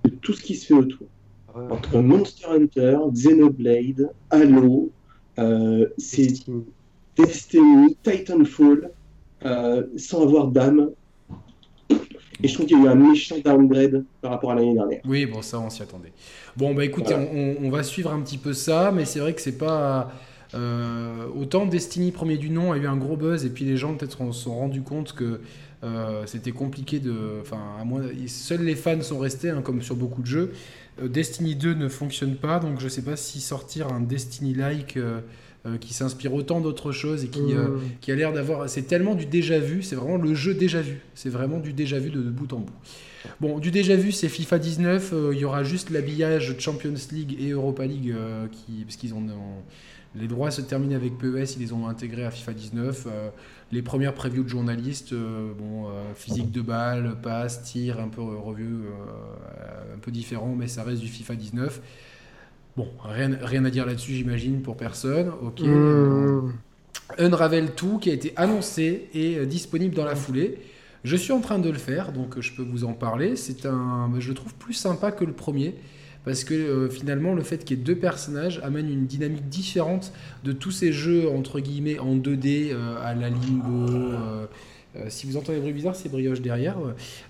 de 0.03 0.09
tout 0.09 0.33
ce 0.33 0.41
qui 0.41 0.55
se 0.55 0.67
fait 0.67 0.73
autour. 0.73 1.07
Entre 1.53 1.99
Monster 1.99 2.45
Hunter, 2.47 2.97
Xenoblade, 3.11 4.11
Halo, 4.29 4.91
euh, 5.39 5.87
Destiny, 7.17 7.97
Titanfall, 8.03 8.91
euh, 9.45 9.83
sans 9.97 10.23
avoir 10.23 10.47
d'âme, 10.47 10.91
et 12.41 12.47
je 12.47 12.53
trouve 12.53 12.65
qu'il 12.65 12.77
y 12.77 12.81
a 12.81 12.85
eu 12.85 12.87
un 12.87 12.95
méchant 12.95 13.35
downgrade 13.43 14.05
par 14.21 14.31
rapport 14.31 14.51
à 14.51 14.55
l'année 14.55 14.73
dernière. 14.73 15.01
Oui, 15.05 15.25
bon, 15.25 15.41
ça, 15.41 15.59
on 15.59 15.69
s'y 15.69 15.81
attendait. 15.81 16.13
Bon, 16.55 16.73
bah 16.73 16.85
écoutez, 16.85 17.13
on, 17.15 17.69
va 17.69 17.83
suivre 17.83 18.11
un 18.11 18.21
petit 18.21 18.37
peu 18.37 18.53
ça, 18.53 18.91
mais 18.93 19.05
c'est 19.05 19.19
vrai 19.19 19.33
que 19.33 19.41
c'est 19.41 19.57
pas. 19.57 20.11
Euh, 20.55 21.27
autant 21.39 21.67
Destiny 21.67 22.11
premier 22.11 22.37
du 22.37 22.49
nom 22.49 22.71
a 22.71 22.77
eu 22.77 22.87
un 22.87 22.97
gros 22.97 23.15
buzz, 23.15 23.45
et 23.45 23.49
puis 23.49 23.65
les 23.65 23.77
gens 23.77 23.93
peut-être 23.93 24.17
se 24.33 24.43
sont 24.43 24.55
rendus 24.55 24.81
compte 24.81 25.13
que 25.13 25.41
euh, 25.83 26.23
c'était 26.25 26.51
compliqué 26.51 26.99
de. 26.99 27.39
Enfin, 27.41 27.59
à 27.79 27.83
moins, 27.83 28.03
seuls 28.27 28.63
les 28.63 28.75
fans 28.75 29.01
sont 29.01 29.19
restés, 29.19 29.49
hein, 29.49 29.61
comme 29.61 29.81
sur 29.81 29.95
beaucoup 29.95 30.21
de 30.21 30.27
jeux. 30.27 30.53
Euh, 31.01 31.07
Destiny 31.07 31.55
2 31.55 31.73
ne 31.73 31.89
fonctionne 31.89 32.35
pas, 32.35 32.59
donc 32.59 32.79
je 32.79 32.87
sais 32.87 33.03
pas 33.03 33.17
si 33.17 33.41
sortir 33.41 33.91
un 33.91 33.99
Destiny-like. 33.99 34.97
Euh, 35.65 35.77
qui 35.77 35.93
s'inspire 35.93 36.33
autant 36.33 36.61
d'autres 36.61 36.93
choses 36.93 37.25
et 37.25 37.27
qui, 37.27 37.53
euh, 37.53 37.67
mmh. 37.67 37.81
qui 37.99 38.13
a 38.13 38.15
l'air 38.15 38.31
d'avoir. 38.31 38.69
C'est 38.69 38.83
tellement 38.83 39.13
du 39.13 39.25
déjà 39.25 39.59
vu, 39.59 39.83
c'est 39.83 39.97
vraiment 39.97 40.15
le 40.15 40.33
jeu 40.33 40.53
déjà 40.53 40.79
vu. 40.79 41.01
C'est 41.15 41.27
vraiment 41.27 41.59
du 41.59 41.73
déjà 41.73 41.99
vu 41.99 42.11
de, 42.11 42.21
bout 42.21 42.53
en 42.53 42.59
bout. 42.59 42.73
Bon, 43.41 43.59
du 43.59 43.69
déjà 43.69 43.97
vu, 43.97 44.13
c'est 44.13 44.29
FIFA 44.29 44.57
19. 44.57 45.11
Euh, 45.11 45.31
il 45.33 45.39
y 45.39 45.43
aura 45.43 45.65
juste 45.65 45.89
l'habillage 45.89 46.55
Champions 46.59 46.93
League 47.11 47.35
et 47.41 47.49
Europa 47.49 47.85
League, 47.85 48.15
qui, 48.53 48.85
parce 48.85 48.95
qu'ils 48.95 49.13
ont, 49.13 49.27
Les 50.15 50.29
droits 50.29 50.49
se 50.49 50.61
terminent 50.61 50.95
avec 50.95 51.17
PES, 51.17 51.57
ils 51.57 51.59
les 51.59 51.73
ont 51.73 51.89
intégrés 51.89 52.23
à 52.23 52.31
FIFA 52.31 52.53
19. 52.53 53.07
les 53.73 53.81
premières 53.81 54.13
previews 54.13 54.43
de 54.43 54.49
journalistes, 54.49 55.13
bon, 55.13 55.89
physique 56.15 56.51
de 56.51 56.61
balle, 56.61 57.17
passe, 57.21 57.63
tir, 57.63 57.99
un 57.99 58.07
peu 58.07 58.21
revu, 58.21 58.85
un 59.93 59.99
peu 59.99 60.11
différent, 60.11 60.55
mais 60.57 60.69
ça 60.69 60.83
reste 60.83 61.01
du 61.01 61.09
FIFA 61.09 61.35
19. 61.35 61.81
Bon, 62.79 62.87
rien, 63.03 63.37
rien 63.41 63.65
à 63.65 63.69
dire 63.69 63.85
là-dessus, 63.85 64.13
j'imagine, 64.13 64.61
pour 64.61 64.77
personne. 64.77 65.33
Ok. 65.43 65.59
Mmh. 65.59 66.53
Unravel 67.17 67.71
2 67.75 67.99
qui 67.99 68.09
a 68.09 68.13
été 68.13 68.31
annoncé 68.37 69.09
et 69.13 69.35
euh, 69.35 69.45
disponible 69.45 69.93
dans 69.93 70.05
la 70.05 70.15
foulée. 70.15 70.59
Je 71.03 71.17
suis 71.17 71.33
en 71.33 71.41
train 71.41 71.59
de 71.59 71.69
le 71.69 71.77
faire, 71.77 72.13
donc 72.13 72.37
euh, 72.37 72.41
je 72.41 72.53
peux 72.53 72.63
vous 72.63 72.85
en 72.85 72.93
parler. 72.93 73.35
C'est 73.35 73.65
un, 73.65 74.09
je 74.17 74.29
le 74.29 74.33
trouve 74.33 74.53
plus 74.53 74.75
sympa 74.75 75.11
que 75.11 75.25
le 75.25 75.33
premier 75.33 75.75
parce 76.23 76.45
que 76.45 76.53
euh, 76.53 76.89
finalement 76.89 77.33
le 77.33 77.43
fait 77.43 77.65
qu'il 77.65 77.77
y 77.77 77.81
ait 77.81 77.83
deux 77.83 77.97
personnages 77.97 78.61
amène 78.63 78.89
une 78.89 79.05
dynamique 79.07 79.49
différente 79.49 80.13
de 80.45 80.53
tous 80.53 80.71
ces 80.71 80.93
jeux 80.93 81.29
entre 81.29 81.59
guillemets 81.59 81.99
en 81.99 82.15
2D 82.15 82.73
à 83.03 83.13
la 83.13 83.29
Limbo, 83.29 83.91
euh, 83.91 84.45
si 85.07 85.27
vous 85.27 85.37
entendez 85.37 85.57
des 85.57 85.61
bruits 85.61 85.73
bizarres, 85.73 85.95
c'est 85.95 86.09
Brioche 86.09 86.41
derrière. 86.41 86.77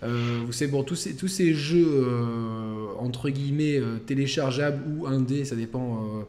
Euh, 0.04 0.42
vous 0.46 0.52
savez, 0.52 0.72
bon, 0.72 0.84
tous 0.84 0.96
ces, 0.96 1.16
tous 1.16 1.28
ces 1.28 1.54
jeux, 1.54 1.88
euh, 1.88 2.88
entre 3.00 3.30
guillemets, 3.30 3.82
téléchargeables 4.06 4.82
ou 4.90 5.08
indés, 5.08 5.46
ça 5.46 5.56
dépend, 5.56 6.26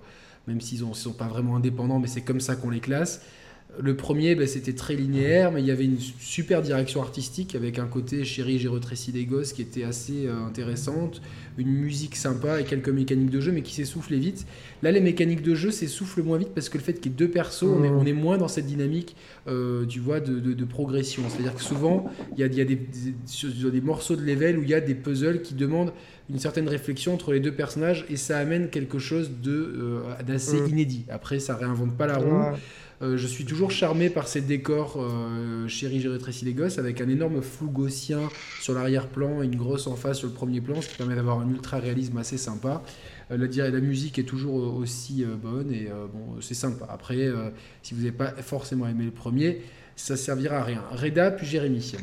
même 0.46 0.60
s'ils 0.60 0.86
ne 0.86 0.94
sont 0.94 1.12
pas 1.12 1.28
vraiment 1.28 1.56
indépendants, 1.56 1.98
mais 1.98 2.08
c'est 2.08 2.22
comme 2.22 2.40
ça 2.40 2.56
qu'on 2.56 2.70
les 2.70 2.80
classe. 2.80 3.22
Le 3.78 3.94
premier, 3.94 4.34
ben, 4.34 4.46
c'était 4.46 4.72
très 4.72 4.94
linéaire, 4.94 5.52
mais 5.52 5.60
il 5.60 5.66
y 5.66 5.70
avait 5.70 5.84
une 5.84 5.98
super 5.98 6.62
direction 6.62 7.02
artistique 7.02 7.54
avec 7.54 7.78
un 7.78 7.86
côté 7.86 8.24
chéri, 8.24 8.58
j'ai 8.58 8.68
retréci 8.68 9.12
des 9.12 9.24
gosses 9.24 9.52
qui 9.52 9.62
était 9.62 9.84
assez 9.84 10.26
euh, 10.26 10.44
intéressante, 10.46 11.22
une 11.56 11.70
musique 11.70 12.16
sympa 12.16 12.60
et 12.60 12.64
quelques 12.64 12.88
mécaniques 12.88 13.30
de 13.30 13.40
jeu, 13.40 13.52
mais 13.52 13.62
qui 13.62 13.74
s'essoufflaient 13.74 14.18
vite. 14.18 14.46
Là, 14.82 14.90
les 14.90 15.00
mécaniques 15.00 15.42
de 15.42 15.54
jeu 15.54 15.70
s'essoufflent 15.70 16.22
moins 16.22 16.38
vite 16.38 16.50
parce 16.54 16.68
que 16.68 16.78
le 16.78 16.84
fait 16.84 16.94
qu'il 16.94 17.12
y 17.12 17.14
ait 17.14 17.18
deux 17.18 17.28
persos, 17.30 17.62
on, 17.64 17.84
est, 17.84 17.88
on, 17.88 18.04
est, 18.04 18.12
moins 18.12 18.38
dans 18.38 18.48
cette 18.48 18.66
dynamique, 18.66 19.14
euh, 19.46 19.86
tu 19.86 20.00
vois, 20.00 20.20
de, 20.20 20.38
de, 20.38 20.64
progression. 20.64 21.22
C'est-à-dire 21.28 21.54
que 21.54 21.62
souvent, 21.62 22.10
il 22.32 22.40
y 22.40 22.42
a, 22.42 22.46
il 22.46 22.54
y 22.54 22.60
a 22.60 22.64
des, 22.64 22.76
des, 22.76 23.70
des, 23.70 23.80
morceaux 23.80 24.16
de 24.16 24.22
level 24.22 24.58
où 24.58 24.62
il 24.62 24.68
y 24.68 24.74
a 24.74 24.80
des 24.80 24.94
puzzles 24.94 25.42
qui 25.42 25.54
demandent 25.54 25.92
une 26.28 26.38
certaine 26.38 26.68
réflexion 26.68 27.14
entre 27.14 27.32
les 27.32 27.40
deux 27.40 27.52
personnages 27.52 28.04
et 28.08 28.16
ça 28.16 28.38
amène 28.38 28.70
quelque 28.70 28.98
chose 28.98 29.30
euh, 29.46 30.02
d'assez 30.26 30.58
inédit. 30.68 31.04
Après, 31.08 31.40
ça 31.40 31.56
réinvente 31.56 31.96
pas 31.96 32.06
la 32.06 32.18
roue. 32.18 32.56
Euh, 33.02 33.16
je 33.16 33.26
suis 33.26 33.46
toujours 33.46 33.70
charmé 33.70 34.10
par 34.10 34.28
ces 34.28 34.42
décors 34.42 34.96
euh, 34.98 35.66
chéri, 35.68 36.00
j'ai 36.00 36.08
rétréci 36.08 36.52
gosses, 36.52 36.78
avec 36.78 37.00
un 37.00 37.08
énorme 37.08 37.40
flou 37.40 37.70
gaussien 37.70 38.28
sur 38.60 38.74
l'arrière-plan 38.74 39.42
et 39.42 39.46
une 39.46 39.56
grosse 39.56 39.86
en 39.86 39.96
face 39.96 40.18
sur 40.18 40.28
le 40.28 40.34
premier 40.34 40.60
plan, 40.60 40.82
ce 40.82 40.88
qui 40.88 40.98
permet 40.98 41.14
d'avoir 41.14 41.40
un 41.40 41.48
ultra-réalisme 41.48 42.18
assez 42.18 42.36
sympa. 42.36 42.82
Euh, 43.30 43.38
la, 43.38 43.70
la, 43.70 43.80
musique 43.80 44.18
est 44.18 44.24
toujours 44.24 44.76
aussi 44.76 45.24
bonne 45.24 45.72
et 45.72 45.88
bon, 46.12 46.40
c'est 46.40 46.54
sympa. 46.54 46.86
Après, 46.90 47.28
si 47.82 47.94
vous 47.94 48.00
n'avez 48.00 48.12
pas 48.12 48.32
forcément 48.42 48.86
aimé 48.86 49.04
le 49.04 49.10
premier, 49.10 49.62
ça 49.96 50.16
servira 50.16 50.58
à 50.58 50.64
rien. 50.64 50.82
Reda, 50.92 51.30
puis 51.30 51.46
Jérémy. 51.46 51.94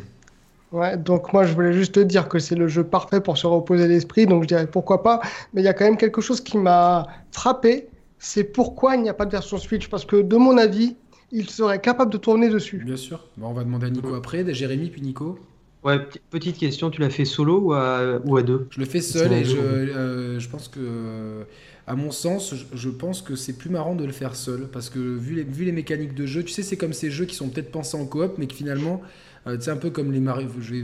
Ouais, 0.72 0.98
donc 0.98 1.32
moi 1.32 1.46
je 1.46 1.54
voulais 1.54 1.74
juste 1.74 1.96
te 1.96 2.00
dire 2.00 2.28
que 2.28 2.40
c'est 2.40 2.56
le 2.56 2.68
jeu 2.68 2.84
parfait 2.84 3.22
pour 3.22 3.38
se 3.38 3.48
reposer 3.48 3.88
l'esprit, 3.88 4.26
donc 4.26 4.44
je 4.44 4.48
dirais 4.50 4.68
pourquoi 4.68 5.02
pas, 5.02 5.22
mais 5.54 5.62
il 5.62 5.66
y 5.66 5.70
a 5.70 5.74
quand 5.74 5.86
même 5.86 5.96
quelque 5.96 6.20
chose 6.20 6.42
qui 6.42 6.58
m'a 6.58 7.08
frappé, 7.32 7.88
c'est 8.20 8.46
pourquoi 8.46 8.96
il 8.96 9.04
n'y 9.04 9.10
a 9.10 9.14
pas 9.14 9.26
de 9.26 9.32
version 9.32 9.58
Switch. 9.58 9.90
Parce 9.90 10.06
que, 10.06 10.22
de 10.22 10.36
mon 10.36 10.58
avis, 10.58 10.96
il 11.32 11.50
serait 11.50 11.82
capable 11.82 12.12
de 12.12 12.18
tourner 12.18 12.50
dessus. 12.50 12.82
Bien 12.84 12.96
sûr. 12.96 13.26
on 13.42 13.54
va 13.54 13.64
demander 13.64 13.88
à 13.88 13.90
Nico 13.90 14.14
après, 14.16 14.54
Jérémy 14.54 14.90
puis 14.90 15.02
Nico. 15.02 15.40
Ouais, 15.84 16.00
petite 16.32 16.58
question, 16.58 16.90
tu 16.90 17.02
l'as 17.02 17.10
fait 17.10 17.24
solo 17.24 17.60
ou 17.60 17.74
à, 17.74 18.20
ou 18.26 18.36
à 18.36 18.44
deux? 18.44 18.68
Je 18.72 18.80
le 18.80 18.86
fais 18.86 19.00
seul 19.00 19.32
et 19.32 19.46
je, 19.46 19.58
euh, 19.58 20.40
je, 20.40 20.50
pense 20.50 20.68
que, 20.68 21.46
à 21.86 21.96
mon 21.96 22.12
sens, 22.12 22.54
je, 22.74 22.90
pense 22.90 23.22
que 23.22 23.36
c'est 23.36 23.54
plus 23.54 23.70
marrant 23.70 23.96
de 23.96 24.04
le 24.04 24.12
faire 24.12 24.36
seul 24.36 24.68
parce 24.68 24.90
que 24.90 25.00
vu 25.00 25.36
les, 25.36 25.44
vu 25.44 25.66
les 25.66 25.72
mécaniques 25.72 26.16
de 26.16 26.26
jeu, 26.26 26.44
tu 26.44 26.52
sais, 26.52 26.64
c'est 26.64 26.78
comme 26.78 26.94
ces 26.94 27.12
jeux 27.12 27.26
qui 27.26 27.36
sont 27.36 27.48
peut-être 27.50 27.72
pensés 27.72 27.96
en 27.96 28.06
coop 28.06 28.34
mais 28.38 28.48
qui 28.48 28.58
finalement, 28.58 29.02
euh, 29.46 29.56
c'est 29.60 29.72
un 29.72 29.78
peu 29.78 29.90
comme 29.90 30.12
les 30.12 30.20
Mario. 30.20 30.50
Je 30.60 30.74
vais, 30.74 30.84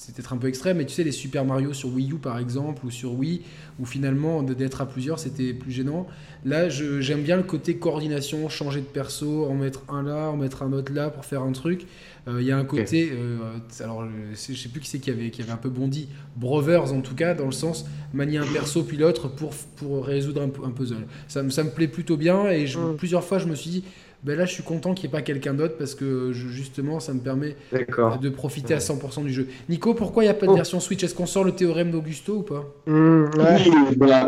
c'est 0.00 0.14
peut-être 0.14 0.32
un 0.32 0.38
peu 0.38 0.48
extrême, 0.48 0.78
mais 0.78 0.86
tu 0.86 0.94
sais, 0.94 1.04
les 1.04 1.12
Super 1.12 1.44
Mario 1.44 1.74
sur 1.74 1.92
Wii 1.92 2.12
U 2.12 2.14
par 2.14 2.38
exemple, 2.38 2.86
ou 2.86 2.90
sur 2.90 3.12
Wii, 3.12 3.42
où 3.78 3.84
finalement 3.84 4.42
d'être 4.42 4.80
à 4.80 4.86
plusieurs 4.86 5.18
c'était 5.18 5.52
plus 5.52 5.70
gênant. 5.70 6.06
Là, 6.46 6.70
j'aime 6.70 7.20
bien 7.20 7.36
le 7.36 7.42
côté 7.42 7.76
coordination, 7.76 8.48
changer 8.48 8.80
de 8.80 8.86
perso, 8.86 9.44
en 9.44 9.54
mettre 9.54 9.82
un 9.90 10.02
là, 10.02 10.30
en 10.30 10.38
mettre 10.38 10.62
un 10.62 10.72
autre 10.72 10.90
là 10.94 11.10
pour 11.10 11.26
faire 11.26 11.42
un 11.42 11.52
truc. 11.52 11.86
Euh, 12.28 12.40
il 12.40 12.46
y 12.46 12.50
a 12.50 12.56
un 12.56 12.64
côté, 12.64 13.10
euh, 13.12 13.58
alors 13.80 14.06
je 14.32 14.54
sais 14.54 14.70
plus 14.70 14.80
qui 14.80 14.88
c'est 14.88 15.00
qui 15.00 15.10
avait, 15.10 15.30
qui 15.30 15.42
avait 15.42 15.52
un 15.52 15.58
peu 15.58 15.68
bondi, 15.68 16.08
Brothers 16.34 16.94
en 16.94 17.02
tout 17.02 17.14
cas, 17.14 17.34
dans 17.34 17.46
le 17.46 17.52
sens 17.52 17.84
manier 18.14 18.38
un 18.38 18.46
perso 18.46 18.82
puis 18.82 18.96
l'autre 18.96 19.28
pour, 19.28 19.50
pour 19.76 20.06
résoudre 20.06 20.40
un, 20.40 20.66
un 20.66 20.70
puzzle. 20.70 21.06
Ça, 21.28 21.48
ça, 21.50 21.62
me 21.62 21.70
plaît 21.70 21.88
plutôt 21.88 22.16
bien 22.16 22.48
et 22.48 22.66
je, 22.66 22.78
mm. 22.78 22.96
plusieurs 22.96 23.22
fois 23.22 23.38
je 23.38 23.46
me 23.46 23.54
suis 23.54 23.70
dit, 23.70 23.84
ben 24.22 24.36
là 24.36 24.44
je 24.44 24.52
suis 24.52 24.62
content 24.62 24.94
qu'il 24.94 25.08
n'y 25.08 25.14
ait 25.14 25.18
pas 25.18 25.22
quelqu'un 25.22 25.54
d'autre 25.54 25.76
parce 25.78 25.94
que 25.94 26.32
justement 26.32 27.00
ça 27.00 27.14
me 27.14 27.20
permet 27.20 27.56
de 27.72 28.28
profiter 28.28 28.74
à 28.74 28.78
100% 28.78 29.24
du 29.24 29.32
jeu. 29.32 29.48
Nico, 29.68 29.94
pourquoi 29.94 30.24
il 30.24 30.26
n'y 30.26 30.30
a 30.30 30.34
pas 30.34 30.46
de 30.46 30.52
oh. 30.52 30.56
version 30.56 30.80
Switch? 30.80 31.02
Est-ce 31.02 31.14
qu'on 31.14 31.26
sort 31.26 31.44
le 31.44 31.52
théorème 31.52 31.90
d'Augusto 31.90 32.36
ou 32.36 32.42
pas? 32.42 32.66
Mm, 32.86 33.24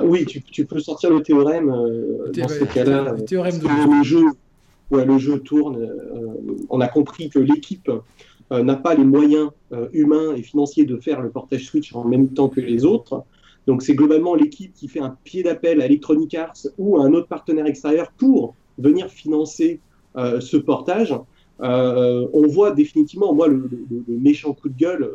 Oui, 0.04 0.24
tu, 0.24 0.42
tu, 0.42 0.64
peux 0.64 0.80
sortir 0.80 1.10
le 1.10 1.22
théorème 1.22 1.70
euh, 1.70 2.30
dans 2.34 2.48
ce 2.48 2.64
cas-là. 2.64 3.14
Le 3.16 3.24
théorème 3.24 3.58
de 3.58 3.66
le 3.68 4.02
jeu 4.02 4.24
le 5.00 5.18
jeu 5.18 5.38
tourne. 5.40 5.76
Euh, 5.76 6.56
on 6.68 6.80
a 6.80 6.88
compris 6.88 7.30
que 7.30 7.38
l'équipe 7.38 7.90
euh, 8.52 8.62
n'a 8.62 8.76
pas 8.76 8.94
les 8.94 9.04
moyens 9.04 9.50
euh, 9.72 9.88
humains 9.92 10.34
et 10.34 10.42
financiers 10.42 10.84
de 10.84 10.96
faire 10.98 11.20
le 11.20 11.30
portage 11.30 11.64
Switch 11.64 11.94
en 11.94 12.04
même 12.04 12.28
temps 12.28 12.48
que 12.48 12.60
les 12.60 12.84
autres. 12.84 13.24
Donc 13.66 13.82
c'est 13.82 13.94
globalement 13.94 14.34
l'équipe 14.34 14.72
qui 14.74 14.88
fait 14.88 15.00
un 15.00 15.16
pied 15.24 15.42
d'appel 15.42 15.80
à 15.80 15.86
Electronic 15.86 16.34
Arts 16.34 16.66
ou 16.78 16.98
à 16.98 17.04
un 17.04 17.12
autre 17.12 17.28
partenaire 17.28 17.66
extérieur 17.66 18.12
pour 18.16 18.54
venir 18.82 19.08
financer 19.08 19.80
ce 20.16 20.56
portage. 20.56 21.14
on 21.60 22.46
voit 22.48 22.72
définitivement, 22.72 23.34
moi, 23.34 23.48
le, 23.48 23.68
méchant 24.08 24.52
coup 24.52 24.68
de 24.68 24.76
gueule, 24.76 25.10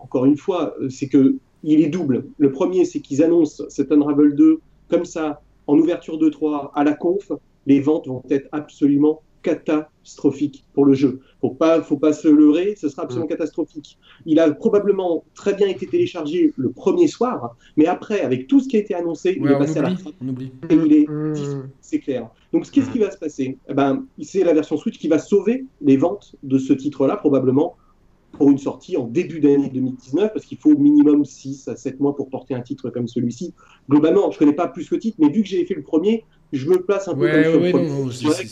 encore 0.00 0.24
une 0.24 0.36
fois, 0.36 0.74
c'est 0.88 1.08
que 1.08 1.36
il 1.64 1.80
est 1.80 1.88
double. 1.88 2.26
Le 2.38 2.50
premier, 2.50 2.84
c'est 2.84 3.00
qu'ils 3.00 3.22
annoncent 3.22 3.64
cet 3.68 3.92
Unravel 3.92 4.34
2 4.34 4.60
comme 4.88 5.04
ça, 5.04 5.40
en 5.66 5.78
ouverture 5.78 6.18
de 6.18 6.28
3 6.28 6.72
à 6.74 6.84
la 6.84 6.92
conf, 6.92 7.32
les 7.66 7.80
ventes 7.80 8.08
vont 8.08 8.22
être 8.30 8.48
absolument 8.52 9.22
catastrophiques 9.42 10.64
pour 10.72 10.84
le 10.84 10.94
jeu. 10.94 11.20
Faut 11.40 11.50
pas, 11.50 11.82
faut 11.82 11.96
pas 11.96 12.12
se 12.12 12.28
leurrer, 12.28 12.74
ce 12.76 12.88
sera 12.88 13.02
absolument 13.02 13.26
mm. 13.26 13.30
catastrophique. 13.30 13.98
Il 14.26 14.38
a 14.38 14.50
probablement 14.52 15.24
très 15.34 15.54
bien 15.54 15.66
été 15.66 15.86
téléchargé 15.86 16.52
le 16.56 16.70
premier 16.70 17.08
soir, 17.08 17.56
mais 17.76 17.86
après, 17.86 18.20
avec 18.20 18.46
tout 18.46 18.60
ce 18.60 18.68
qui 18.68 18.76
a 18.76 18.80
été 18.80 18.94
annoncé, 18.94 19.36
il 19.40 19.46
est 19.46 19.58
passé 19.58 19.78
à 19.78 19.82
la 19.82 19.96
fin. 19.96 20.10
On 20.20 20.28
oublie. 20.28 20.52
Et 20.70 20.74
il 20.74 20.92
est, 20.92 21.08
mm. 21.08 21.68
c'est 21.80 21.98
clair. 21.98 22.30
Donc, 22.52 22.70
qu'est-ce 22.70 22.90
qui 22.90 22.98
va 22.98 23.10
se 23.10 23.18
passer? 23.18 23.58
Eh 23.68 23.74
ben, 23.74 24.04
c'est 24.22 24.44
la 24.44 24.52
version 24.52 24.76
Switch 24.76 24.98
qui 24.98 25.08
va 25.08 25.18
sauver 25.18 25.64
les 25.80 25.96
ventes 25.96 26.36
de 26.42 26.58
ce 26.58 26.72
titre-là, 26.72 27.16
probablement 27.16 27.76
pour 28.32 28.50
une 28.50 28.58
sortie 28.58 28.96
en 28.96 29.06
début 29.06 29.40
d'année 29.40 29.68
2019, 29.68 30.32
parce 30.32 30.46
qu'il 30.46 30.58
faut 30.58 30.72
au 30.72 30.78
minimum 30.78 31.24
6 31.24 31.68
à 31.68 31.76
7 31.76 32.00
mois 32.00 32.16
pour 32.16 32.28
porter 32.30 32.54
un 32.54 32.62
titre 32.62 32.90
comme 32.90 33.06
celui-ci. 33.06 33.54
Globalement, 33.88 34.30
je 34.30 34.36
ne 34.36 34.38
connais 34.38 34.52
pas 34.54 34.68
plus 34.68 34.88
que 34.88 34.96
titre, 34.96 35.16
mais 35.20 35.28
vu 35.28 35.42
que 35.42 35.48
j'ai 35.48 35.64
fait 35.66 35.74
le 35.74 35.82
premier, 35.82 36.24
je 36.52 36.68
me 36.68 36.82
place 36.82 37.08
un 37.08 37.14
peu 37.14 37.28
comme 37.72 38.10
ça. 38.10 38.42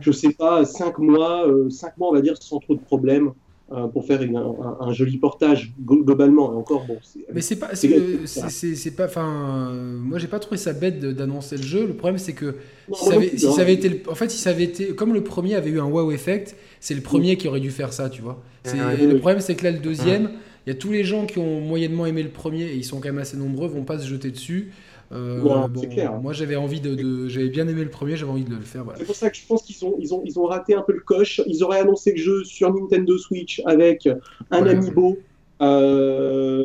Je 0.00 0.10
sais 0.10 0.32
pas, 0.32 0.64
5 0.64 0.98
mois, 0.98 1.46
euh, 1.48 1.68
mois, 1.96 2.08
on 2.10 2.12
va 2.12 2.20
dire, 2.20 2.36
sans 2.40 2.58
trop 2.58 2.74
de 2.74 2.80
problèmes. 2.80 3.32
Euh, 3.72 3.86
pour 3.86 4.06
faire 4.06 4.20
un, 4.20 4.92
joli 4.92 5.16
portage 5.16 5.72
globalement. 5.82 6.52
Et 6.52 6.56
encore 6.56 6.84
bon 6.84 6.98
mais 7.32 7.40
c'est 7.40 7.56
pas 7.56 7.74
c'est 7.74 8.90
pas 8.94 9.06
enfin 9.06 9.72
moi 9.72 10.18
j'ai 10.18 10.26
pas 10.26 10.38
trouvé 10.38 10.58
ça 10.58 10.74
bête 10.74 11.00
d'annoncer 11.00 11.56
le 11.56 11.62
jeu. 11.62 11.86
Le 11.86 11.94
problème 11.94 12.18
c'est 12.18 12.34
que 12.34 12.56
si, 12.92 13.04
ça 13.06 13.14
avait, 13.14 13.38
si 13.38 13.50
ça 13.50 13.62
avait, 13.62 13.72
été 13.72 14.02
en 14.06 14.14
fait 14.14 14.30
si 14.30 14.36
ça 14.36 14.50
avait 14.50 14.64
été 14.64 14.88
comme 14.88 15.14
le 15.14 15.24
premier 15.24 15.54
avait 15.54 15.70
eu 15.70 15.80
un 15.80 15.86
wow 15.86 16.12
effect 16.12 16.56
c'est 16.78 16.92
le 16.92 17.00
premier 17.00 17.38
qui 17.38 17.48
aurait 17.48 17.60
dû 17.60 17.70
faire 17.70 17.94
ça 17.94 18.10
tu 18.10 18.20
vois. 18.20 18.42
Le 18.66 19.16
problème 19.16 19.40
c'est 19.40 19.54
que 19.54 19.64
là 19.64 19.70
le 19.70 19.78
deuxième 19.78 20.32
il 20.66 20.70
y 20.70 20.76
a 20.76 20.78
tous 20.78 20.92
les 20.92 21.02
gens 21.02 21.24
qui 21.24 21.38
ont 21.38 21.62
moyennement 21.62 22.04
aimé 22.04 22.22
le 22.22 22.28
premier 22.28 22.64
et 22.64 22.76
ils 22.76 22.84
sont 22.84 22.96
quand 23.00 23.08
même 23.08 23.18
assez 23.18 23.38
nombreux 23.38 23.68
vont 23.68 23.84
pas 23.84 23.98
se 23.98 24.06
jeter 24.06 24.30
dessus 24.30 24.72
euh, 25.12 25.68
clair. 25.90 26.14
Moi, 26.20 26.32
j'avais 26.32 26.56
envie 26.56 26.80
de, 26.80 27.28
j'avais 27.28 27.48
bien 27.48 27.68
aimé 27.68 27.84
le 27.84 27.90
premier, 27.90 28.16
j'avais 28.16 28.32
envie 28.32 28.44
de 28.44 28.54
le 28.54 28.60
faire. 28.60 28.84
C'est 28.96 29.04
pour 29.04 29.16
ça 29.16 29.30
que 29.30 29.36
je 29.36 29.46
pense 29.46 29.62
qu'ils 29.62 29.84
ont, 29.84 29.96
ils 29.98 30.14
ont, 30.14 30.22
ils 30.24 30.38
ont 30.38 30.44
raté 30.44 30.74
un 30.74 30.82
peu 30.82 30.92
le 30.92 31.00
coche. 31.00 31.40
Ils 31.46 31.62
auraient 31.62 31.80
annoncé 31.80 32.12
le 32.12 32.18
jeu 32.18 32.44
sur 32.44 32.72
Nintendo 32.72 33.16
Switch 33.18 33.62
avec 33.66 34.08
un 34.50 34.66
amiibo. 34.66 35.18
Euh, 35.62 36.64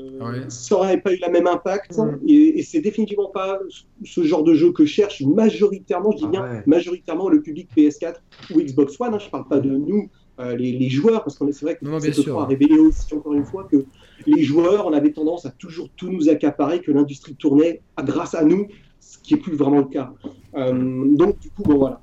ça 0.50 0.75
aurait 0.75 1.00
pas 1.00 1.13
eu 1.13 1.17
la 1.19 1.29
même 1.29 1.46
impact 1.46 2.00
et, 2.27 2.63
c'est 2.63 2.81
définitivement 2.81 3.29
pas 3.29 3.60
ce 4.03 4.24
genre 4.24 4.43
de 4.43 4.55
jeu 4.55 4.72
que 4.72 4.86
cherche 4.86 5.22
majoritairement, 5.22 6.12
je 6.12 6.17
dis 6.17 6.27
bien 6.27 6.43
ah 6.43 6.63
majoritairement 6.65 7.29
le 7.29 7.41
public 7.41 7.69
PS4 7.77 8.15
ou 8.53 8.62
Xbox 8.62 9.00
One. 9.00 9.13
Hein, 9.13 9.19
je 9.19 9.29
parle 9.29 9.48
pas 9.48 9.60
de 9.60 9.69
nous, 9.69 10.10
euh, 10.39 10.55
les, 10.55 10.89
joueurs, 10.89 11.24
parce 11.24 11.38
qu'on 11.38 11.51
c'est 11.51 11.65
vrai 11.65 11.75
que 11.75 11.86
c'est 12.00 12.29
a 12.29 12.46
révélé 12.46 12.79
aussi 12.79 13.13
encore 13.13 13.34
une 13.34 13.46
fois 13.46 13.67
que 13.69 13.86
les 14.25 14.43
joueurs, 14.43 14.85
on 14.88 14.93
avait 14.93 15.11
tendance 15.11 15.45
à 15.45 15.51
toujours 15.51 15.89
tout 15.95 16.09
nous 16.09 16.29
accaparer, 16.29 16.81
que 16.81 16.91
l'industrie 16.91 17.35
tournait 17.35 17.81
grâce 18.03 18.35
à 18.35 18.43
nous, 18.43 18.67
ce 18.99 19.17
qui 19.17 19.33
est 19.33 19.38
plus 19.38 19.55
vraiment 19.55 19.79
le 19.79 19.85
cas. 19.85 20.13
Euh, 20.55 21.15
donc 21.15 21.39
du 21.39 21.49
coup, 21.49 21.63
bon 21.63 21.77
voilà. 21.77 22.01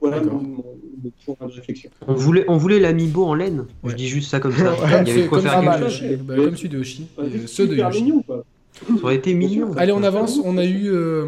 Voilà 0.00 0.20
mon, 0.22 0.62
point 1.24 1.46
de 1.46 1.52
réflexion. 1.52 1.90
On 2.06 2.14
voulait, 2.14 2.44
on 2.48 2.56
voulait 2.56 2.80
l'amiibo 2.80 3.24
en 3.24 3.34
laine. 3.34 3.66
Je 3.84 3.94
dis 3.94 4.08
juste 4.08 4.30
ça 4.30 4.40
comme 4.40 4.52
ça. 4.52 4.74
Il 5.02 5.08
y 5.08 5.10
avait 5.12 5.26
quoi 5.26 5.40
faire 5.40 5.60
quelque 5.60 5.88
chose. 5.88 6.18
Bah, 6.24 6.36
comme 6.36 6.56
celui 6.56 6.68
de 6.68 6.78
Yoshi. 6.78 7.06
ceux 7.46 7.66
de 7.66 7.76
Yoshi. 7.76 8.02
Mignon, 8.02 8.22
quoi. 8.22 8.44
Ça 8.74 8.92
aurait 9.02 9.16
été 9.16 9.34
mignon. 9.34 9.72
Allez, 9.76 9.92
on 9.92 10.02
avance. 10.02 10.38
On 10.44 10.58
a 10.58 10.64
eu. 10.64 10.88
Euh, 10.88 11.26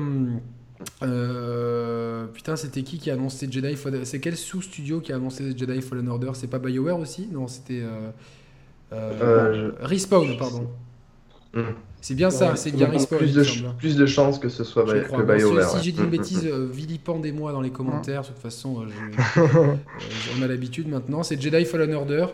euh, 1.02 2.26
putain, 2.26 2.56
c'était 2.56 2.82
qui 2.82 2.98
qui 2.98 3.10
a 3.10 3.14
annoncé 3.14 3.46
Jedi 3.50 3.76
Fallen 3.76 4.04
C'est 4.04 4.20
quel 4.20 4.36
sous-studio 4.36 5.00
qui 5.00 5.12
a 5.12 5.16
annoncé 5.16 5.56
Jedi 5.56 5.80
Fallen 5.80 6.08
Order? 6.08 6.30
C'est 6.34 6.50
pas 6.50 6.58
BioWare 6.58 6.98
aussi? 6.98 7.28
Non, 7.32 7.46
c'était. 7.46 7.80
Euh, 7.82 8.10
euh, 8.92 9.72
Respawn, 9.80 10.36
pardon. 10.36 10.68
Hmm. 11.54 11.62
C'est 12.00 12.14
bien 12.14 12.30
ça, 12.30 12.54
c'est 12.54 12.70
bien 12.70 12.88
Respawn. 12.88 13.18
Plus 13.18 13.34
de, 13.34 13.44
plus 13.78 13.96
de 13.96 14.06
chances 14.06 14.38
que 14.38 14.48
ce 14.48 14.62
soit 14.62 14.84
que 14.84 15.22
BioWare. 15.22 15.70
Si, 15.70 15.82
j'ai 15.82 15.92
dit 15.92 16.00
une 16.00 16.10
bêtise, 16.10 16.46
vilipendez-moi 16.46 17.52
dans 17.52 17.62
les 17.62 17.70
commentaires. 17.70 18.22
De 18.22 18.26
toute 18.28 18.38
façon, 18.38 18.86
on 20.38 20.42
a 20.42 20.46
l'habitude 20.46 20.88
maintenant. 20.88 21.22
C'est 21.22 21.40
Jedi 21.40 21.64
Fallen 21.64 21.94
Order. 21.94 22.26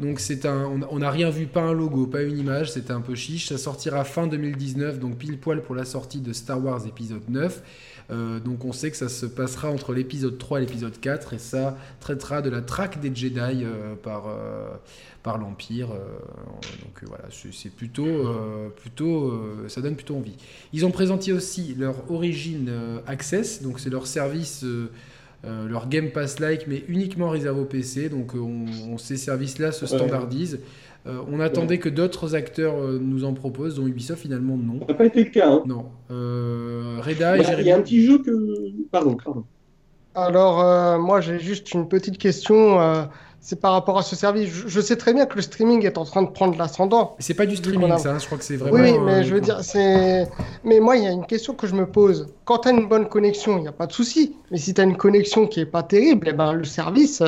Donc 0.00 0.18
c'est 0.18 0.46
un, 0.46 0.80
on 0.90 0.98
n'a 0.98 1.10
rien 1.10 1.28
vu, 1.28 1.46
pas 1.46 1.60
un 1.60 1.74
logo, 1.74 2.06
pas 2.06 2.22
une 2.22 2.38
image, 2.38 2.72
c'était 2.72 2.92
un 2.92 3.02
peu 3.02 3.14
chiche. 3.14 3.48
Ça 3.48 3.58
sortira 3.58 4.02
fin 4.04 4.26
2019, 4.26 4.98
donc 4.98 5.18
pile 5.18 5.38
poil 5.38 5.62
pour 5.62 5.74
la 5.74 5.84
sortie 5.84 6.20
de 6.20 6.32
Star 6.32 6.64
Wars 6.64 6.86
épisode 6.86 7.28
9. 7.28 7.62
Euh, 8.10 8.40
donc 8.40 8.64
on 8.64 8.72
sait 8.72 8.90
que 8.90 8.96
ça 8.96 9.08
se 9.08 9.26
passera 9.26 9.68
entre 9.68 9.92
l'épisode 9.92 10.36
3 10.38 10.58
et 10.58 10.60
l'épisode 10.62 10.98
4 10.98 11.34
et 11.34 11.38
ça 11.38 11.76
traitera 12.00 12.42
de 12.42 12.50
la 12.50 12.60
traque 12.60 12.98
des 12.98 13.14
Jedi 13.14 13.38
euh, 13.38 13.94
par, 13.94 14.24
euh, 14.26 14.70
par 15.22 15.38
l'Empire. 15.38 15.88
donc 15.88 17.02
voilà, 17.06 17.24
c'est 17.30 17.70
plutôt, 17.70 18.06
plutôt 18.76 19.32
ça 19.68 19.80
donne 19.80 19.94
plutôt 19.94 20.16
envie. 20.16 20.36
Ils 20.72 20.86
ont 20.86 20.90
présenté 20.90 21.32
aussi 21.32 21.74
leur 21.78 22.10
Origin 22.10 22.70
Access, 23.06 23.62
donc 23.62 23.80
c'est 23.80 23.90
leur 23.90 24.06
service. 24.06 24.64
leur 25.44 25.88
Game 25.88 26.10
Pass 26.10 26.40
like, 26.40 26.66
mais 26.66 26.84
uniquement 26.88 27.28
réservé 27.28 27.60
au 27.60 27.64
PC. 27.64 28.08
Donc, 28.08 28.34
on, 28.34 28.96
ces 28.98 29.16
services-là 29.16 29.72
se 29.72 29.86
standardisent. 29.86 30.60
Euh, 31.06 31.20
on 31.30 31.40
attendait 31.40 31.78
que 31.78 31.88
d'autres 31.88 32.34
acteurs 32.34 32.74
euh, 32.76 32.98
nous 33.00 33.24
en 33.24 33.32
proposent, 33.32 33.76
dont 33.76 33.86
Ubisoft 33.86 34.20
finalement 34.20 34.58
non. 34.58 34.80
Ça 34.80 34.86
n'a 34.88 34.94
pas 34.94 35.06
été 35.06 35.24
le 35.24 35.30
cas. 35.30 35.48
Hein. 35.50 35.62
Non. 35.66 35.86
Euh, 36.10 36.98
Reda 37.00 37.38
bah, 37.38 37.44
Il 37.58 37.66
y 37.66 37.70
a 37.70 37.76
un 37.76 37.80
petit 37.80 38.04
jeu 38.04 38.18
que. 38.18 38.30
Pardon, 38.90 39.16
pardon. 39.22 39.44
Alors, 40.14 40.98
moi 41.00 41.20
j'ai 41.20 41.38
juste 41.38 41.72
une 41.72 41.88
petite 41.88 42.18
question 42.18 43.08
c'est 43.40 43.58
par 43.58 43.72
rapport 43.72 43.98
à 43.98 44.02
ce 44.02 44.14
service. 44.14 44.50
Je, 44.66 44.80
sais 44.80 44.96
très 44.96 45.14
bien 45.14 45.24
que 45.24 45.36
le 45.36 45.42
streaming 45.42 45.84
est 45.86 45.96
en 45.96 46.04
train 46.04 46.22
de 46.22 46.28
prendre 46.28 46.58
l'ascendant. 46.58 47.16
C'est 47.18 47.34
pas 47.34 47.46
du 47.46 47.56
streaming, 47.56 47.96
ça. 47.96 48.18
Je 48.18 48.26
crois 48.26 48.38
que 48.38 48.44
c'est 48.44 48.56
vraiment. 48.56 48.76
Oui, 48.76 48.98
mais 48.98 49.24
je 49.24 49.34
veux 49.34 49.40
dire, 49.40 49.64
c'est. 49.64 50.28
Mais 50.62 50.78
moi, 50.78 50.96
il 50.96 51.04
y 51.04 51.06
a 51.06 51.10
une 51.10 51.26
question 51.26 51.54
que 51.54 51.66
je 51.66 51.74
me 51.74 51.86
pose. 51.86 52.28
Quand 52.44 52.58
tu 52.58 52.68
as 52.68 52.72
une 52.72 52.86
bonne 52.86 53.08
connexion, 53.08 53.56
il 53.56 53.62
n'y 53.62 53.68
a 53.68 53.72
pas 53.72 53.86
de 53.86 53.92
souci. 53.92 54.36
Mais 54.50 54.58
si 54.58 54.74
tu 54.74 54.80
as 54.80 54.84
une 54.84 54.96
connexion 54.96 55.46
qui 55.46 55.60
est 55.60 55.66
pas 55.66 55.82
terrible, 55.82 56.28
eh 56.28 56.32
ben, 56.34 56.52
le 56.52 56.64
service, 56.64 57.22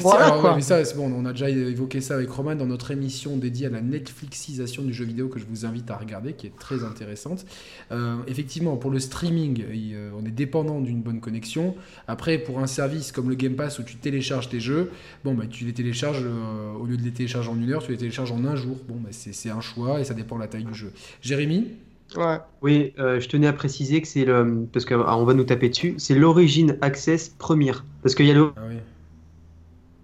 voilà, 0.00 0.60
ça, 0.60 0.82
bon, 0.96 1.12
on 1.12 1.24
a 1.24 1.32
déjà 1.32 1.48
évoqué 1.50 2.00
ça 2.00 2.14
avec 2.14 2.30
Roman 2.30 2.54
dans 2.54 2.66
notre 2.66 2.90
émission 2.90 3.36
dédiée 3.36 3.66
à 3.66 3.70
la 3.70 3.80
Netflixisation 3.80 4.82
du 4.82 4.92
jeu 4.92 5.04
vidéo 5.04 5.28
que 5.28 5.38
je 5.38 5.44
vous 5.48 5.66
invite 5.66 5.90
à 5.90 5.96
regarder, 5.96 6.32
qui 6.32 6.46
est 6.46 6.56
très 6.58 6.84
intéressante. 6.84 7.44
Euh, 7.92 8.16
effectivement, 8.26 8.76
pour 8.76 8.90
le 8.90 8.98
streaming, 8.98 9.62
euh, 9.62 10.10
on 10.20 10.24
est 10.24 10.30
dépendant 10.30 10.80
d'une 10.80 11.02
bonne 11.02 11.20
connexion. 11.20 11.74
Après, 12.08 12.38
pour 12.38 12.60
un 12.60 12.66
service 12.66 13.12
comme 13.12 13.28
le 13.28 13.34
Game 13.34 13.54
Pass 13.54 13.78
où 13.78 13.82
tu 13.82 13.96
télécharges 13.96 14.48
tes 14.48 14.60
jeux, 14.60 14.90
bon, 15.24 15.34
bah, 15.34 15.44
tu 15.48 15.64
les 15.64 15.72
télécharges, 15.72 16.22
euh, 16.24 16.72
au 16.72 16.86
lieu 16.86 16.96
de 16.96 17.02
les 17.02 17.12
télécharger 17.12 17.50
en 17.50 17.56
une 17.56 17.70
heure, 17.72 17.82
tu 17.82 17.92
les 17.92 17.98
télécharges 17.98 18.32
en 18.32 18.44
un 18.44 18.56
jour. 18.56 18.76
Bon, 18.88 18.96
bah, 18.96 19.10
c'est 19.12 19.50
un 19.50 19.60
choix 19.60 20.00
et 20.00 20.04
ça 20.04 20.14
dépend 20.14 20.36
de 20.36 20.42
la 20.42 20.48
taille 20.48 20.64
du 20.64 20.74
jeu. 20.74 20.92
Jérémy 21.22 21.68
Ouais. 22.16 22.38
Oui, 22.60 22.92
je 22.96 23.24
tenais 23.28 23.46
à 23.46 23.52
préciser 23.52 24.02
que 24.02 24.08
c'est 24.08 24.24
le. 24.24 24.66
Parce 24.72 24.84
qu'on 24.84 25.00
ah, 25.00 25.24
va 25.24 25.32
nous 25.32 25.44
taper 25.44 25.68
dessus, 25.68 25.94
c'est 25.98 26.16
l'origine 26.16 26.76
Access 26.80 27.28
première. 27.28 27.84
Parce 28.02 28.16
qu'il 28.16 28.26
y 28.26 28.32
a 28.32 28.34
le. 28.34 28.50
Ah 28.56 28.62
oui. 28.68 28.78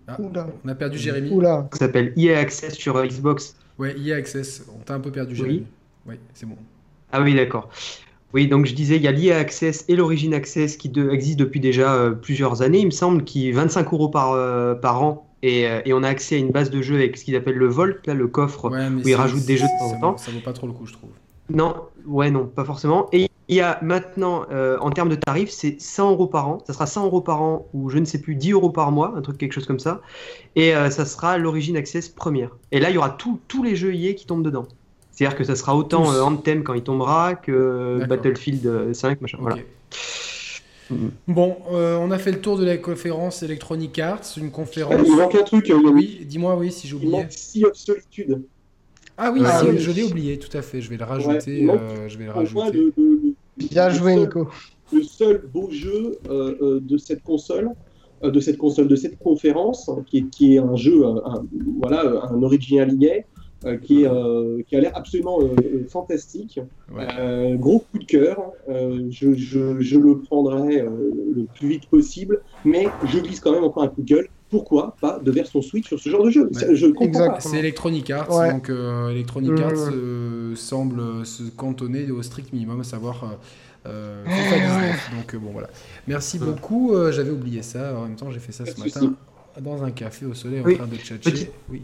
Ah, 0.08 0.16
on 0.64 0.68
a 0.68 0.74
perdu 0.74 0.98
Jérémy. 0.98 1.30
Oula. 1.30 1.68
Ça 1.72 1.80
s'appelle 1.80 2.12
EA 2.16 2.38
Access 2.38 2.74
sur 2.74 3.02
Xbox. 3.04 3.56
Ouais, 3.78 3.94
EA 3.98 4.16
Access. 4.16 4.64
On 4.74 4.78
t'a 4.82 4.94
un 4.94 5.00
peu 5.00 5.10
perdu, 5.10 5.34
Jérémy. 5.34 5.64
Oui, 6.06 6.14
c'est 6.34 6.46
bon. 6.46 6.56
Ah 7.12 7.22
oui, 7.22 7.34
d'accord. 7.34 7.68
Oui, 8.34 8.48
donc 8.48 8.66
je 8.66 8.74
disais, 8.74 8.96
il 8.96 9.02
y 9.02 9.08
a 9.08 9.12
l'EA 9.12 9.36
Access 9.38 9.84
et 9.88 9.96
l'Origin 9.96 10.32
Access 10.32 10.76
qui 10.76 10.92
existent 11.10 11.42
depuis 11.42 11.60
déjà 11.60 11.94
euh, 11.94 12.10
plusieurs 12.12 12.62
années, 12.62 12.80
il 12.80 12.86
me 12.86 12.90
semble, 12.90 13.24
qui 13.24 13.50
25 13.50 13.92
euros 13.92 14.08
par, 14.08 14.32
euh, 14.32 14.74
par 14.74 15.02
an 15.02 15.26
Et, 15.42 15.66
euh, 15.68 15.80
et 15.84 15.92
on 15.92 16.02
a 16.02 16.08
accès 16.08 16.36
à 16.36 16.38
une 16.38 16.50
base 16.50 16.70
de 16.70 16.82
jeu 16.82 16.96
avec 16.96 17.16
ce 17.16 17.24
qu'ils 17.24 17.36
appellent 17.36 17.56
le 17.56 17.68
Volt, 17.68 18.06
là, 18.06 18.14
le 18.14 18.26
coffre 18.26 18.70
Ouais, 18.70 18.88
où 18.88 19.08
ils 19.08 19.14
rajoutent 19.14 19.46
des 19.46 19.56
jeux 19.56 19.66
de 19.66 19.78
temps 19.78 19.86
en 19.86 19.90
ça- 19.90 20.00
temps. 20.00 20.16
Ça 20.18 20.30
vaut 20.32 20.40
pas 20.40 20.52
trop 20.52 20.66
le 20.66 20.72
coup, 20.72 20.86
je 20.86 20.92
trouve. 20.92 21.10
Non, 21.50 21.74
ouais, 22.06 22.30
non, 22.30 22.46
pas 22.46 22.64
forcément. 22.64 23.08
Et 23.12 23.28
il 23.48 23.56
y 23.56 23.60
a 23.60 23.78
maintenant, 23.82 24.44
euh, 24.50 24.76
en 24.80 24.90
termes 24.90 25.08
de 25.08 25.14
tarifs, 25.14 25.50
c'est 25.50 25.80
100 25.80 26.10
euros 26.12 26.26
par 26.26 26.48
an. 26.48 26.58
Ça 26.66 26.72
sera 26.72 26.86
100 26.86 27.04
euros 27.06 27.20
par 27.20 27.42
an 27.42 27.66
ou 27.74 27.90
je 27.90 27.98
ne 27.98 28.04
sais 28.04 28.20
plus, 28.20 28.34
10 28.34 28.52
euros 28.52 28.70
par 28.70 28.90
mois, 28.92 29.14
un 29.16 29.22
truc, 29.22 29.38
quelque 29.38 29.52
chose 29.52 29.66
comme 29.66 29.78
ça. 29.78 30.00
Et 30.56 30.74
euh, 30.74 30.90
ça 30.90 31.04
sera 31.04 31.38
l'Origin 31.38 31.76
Access 31.76 32.08
première. 32.08 32.50
Et 32.72 32.80
là, 32.80 32.90
il 32.90 32.94
y 32.94 32.98
aura 32.98 33.10
tout- 33.10 33.38
tous 33.48 33.62
les 33.62 33.76
jeux 33.76 33.94
EA 33.94 34.14
qui 34.14 34.26
tombent 34.26 34.44
dedans. 34.44 34.66
C'est-à-dire 35.12 35.36
que 35.38 35.44
ça 35.44 35.54
sera 35.56 35.74
autant 35.76 36.12
euh, 36.12 36.20
Anthem 36.22 36.62
quand 36.64 36.74
il 36.74 36.82
tombera 36.82 37.34
que. 37.36 38.04
Battlefield 38.08 38.66
euh, 38.66 38.92
5, 38.92 39.20
machin. 39.20 39.38
Voilà. 39.40 39.56
Bon, 41.26 41.56
euh, 41.72 41.96
on 41.98 42.10
a 42.12 42.18
fait 42.18 42.30
le 42.30 42.40
tour 42.40 42.56
de 42.58 42.64
la 42.64 42.76
conférence 42.76 43.42
Electronic 43.42 43.98
Arts, 43.98 44.22
une 44.36 44.50
conférence. 44.52 45.00
Il 45.04 45.16
manque 45.16 45.34
un 45.34 45.42
truc, 45.42 45.68
euh, 45.68 45.74
Yannick. 45.74 45.94
Oui, 45.94 46.20
dis-moi 46.26 46.54
oui 46.56 46.70
si 46.70 46.86
j'ai 46.86 46.94
Il 46.94 46.96
oublié. 46.98 47.12
manque 47.12 47.32
Sea 47.32 47.64
of 47.64 47.74
Solitude. 47.74 48.42
Ah 49.18 49.30
oui, 49.32 49.40
Ah 49.44 49.62
oui. 49.64 49.78
je 49.78 49.90
l'ai 49.90 50.02
oublié, 50.04 50.38
tout 50.38 50.54
à 50.56 50.62
fait. 50.62 50.80
Je 50.80 50.90
vais 50.90 50.96
le 50.96 51.04
rajouter. 51.04 51.68
euh, 51.70 52.08
je 52.08 52.18
vais 52.18 52.24
le 52.26 52.32
rajouter. 52.32 52.70
le, 52.72 52.92
le- 52.96 53.20
le- 53.58 53.68
Bien 53.70 53.88
le 53.88 53.94
joué, 53.94 54.14
seul- 54.14 54.20
Nico. 54.24 54.48
le 54.92 55.02
seul 55.02 55.42
beau 55.52 55.70
jeu 55.70 56.18
euh, 56.28 56.54
euh, 56.60 56.80
de 56.80 56.98
cette 56.98 57.22
console, 57.22 57.70
euh, 58.22 58.30
de 58.30 58.40
cette 58.40 58.58
console, 58.58 58.88
de 58.88 58.96
cette 58.96 59.18
conférence, 59.18 59.88
hein, 59.88 60.04
qui, 60.06 60.18
est, 60.18 60.30
qui 60.30 60.54
est 60.54 60.58
un 60.58 60.76
jeu, 60.76 61.06
un, 61.06 61.16
un- 61.24 61.46
voilà, 61.80 62.26
un 62.30 62.42
original 62.42 62.92
EA, 63.02 63.24
euh, 63.64 63.78
qui, 63.78 64.02
est, 64.02 64.06
euh, 64.08 64.60
qui 64.68 64.76
a 64.76 64.80
l'air 64.80 64.92
absolument 64.94 65.38
fantastique. 65.88 66.60
Ouais. 66.94 67.06
Euh, 67.18 67.54
gros 67.56 67.78
coup 67.90 67.98
de 67.98 68.04
cœur. 68.04 68.38
euh, 68.68 69.06
je, 69.10 69.32
je- 69.32 69.80
je 69.80 69.98
le 69.98 70.18
prendrai 70.18 70.82
euh, 70.82 70.90
le 71.34 71.46
plus 71.54 71.68
vite 71.68 71.86
possible, 71.86 72.42
mais 72.66 72.86
je 73.06 73.18
glisse 73.20 73.40
quand 73.40 73.52
même 73.52 73.64
encore 73.64 73.82
un 73.84 73.88
coup 73.88 74.02
de 74.02 74.06
gueule. 74.06 74.28
Pourquoi 74.56 74.96
pas 75.00 75.18
de 75.22 75.30
version 75.30 75.60
Switch 75.62 75.86
sur 75.86 75.98
ce 76.00 76.08
genre 76.08 76.24
de 76.24 76.30
jeu 76.30 76.48
Ça, 76.52 76.74
Je 76.74 76.86
comprends. 76.86 77.38
C'est 77.40 77.58
Electronic 77.58 78.10
Arts, 78.10 78.34
Ouais. 78.34 78.52
donc 78.52 78.70
euh, 78.70 79.10
Electronic 79.10 79.50
Mhm. 79.52 79.62
Arts 79.62 79.90
euh, 79.92 80.54
semble 80.56 81.00
euh, 81.00 81.24
se 81.24 81.42
cantonner 81.44 82.10
au 82.10 82.22
strict 82.22 82.52
minimum, 82.52 82.80
à 82.80 82.84
savoir 82.84 83.24
euh, 83.24 83.88
euh, 83.88 84.24
FIFA 84.26 84.56
19. 84.56 85.10
Donc 85.16 85.34
euh, 85.34 85.38
bon 85.38 85.50
voilà. 85.52 85.68
Merci 86.08 86.38
beaucoup. 86.38 86.94
euh, 86.94 87.12
J'avais 87.12 87.30
oublié 87.30 87.62
ça. 87.62 87.94
En 87.98 88.02
même 88.02 88.16
temps, 88.16 88.30
j'ai 88.30 88.38
fait 88.40 88.52
ça 88.52 88.64
ce 88.66 88.78
matin 88.80 89.12
dans 89.60 89.82
un 89.84 89.90
café 89.90 90.26
au 90.26 90.34
soleil 90.34 90.60
en 90.60 90.64
Oui. 90.64 90.76
train 90.76 90.86
de 90.86 90.96
tchatcher. 90.96 91.30
Petit- 91.30 91.48
Oui. 91.70 91.82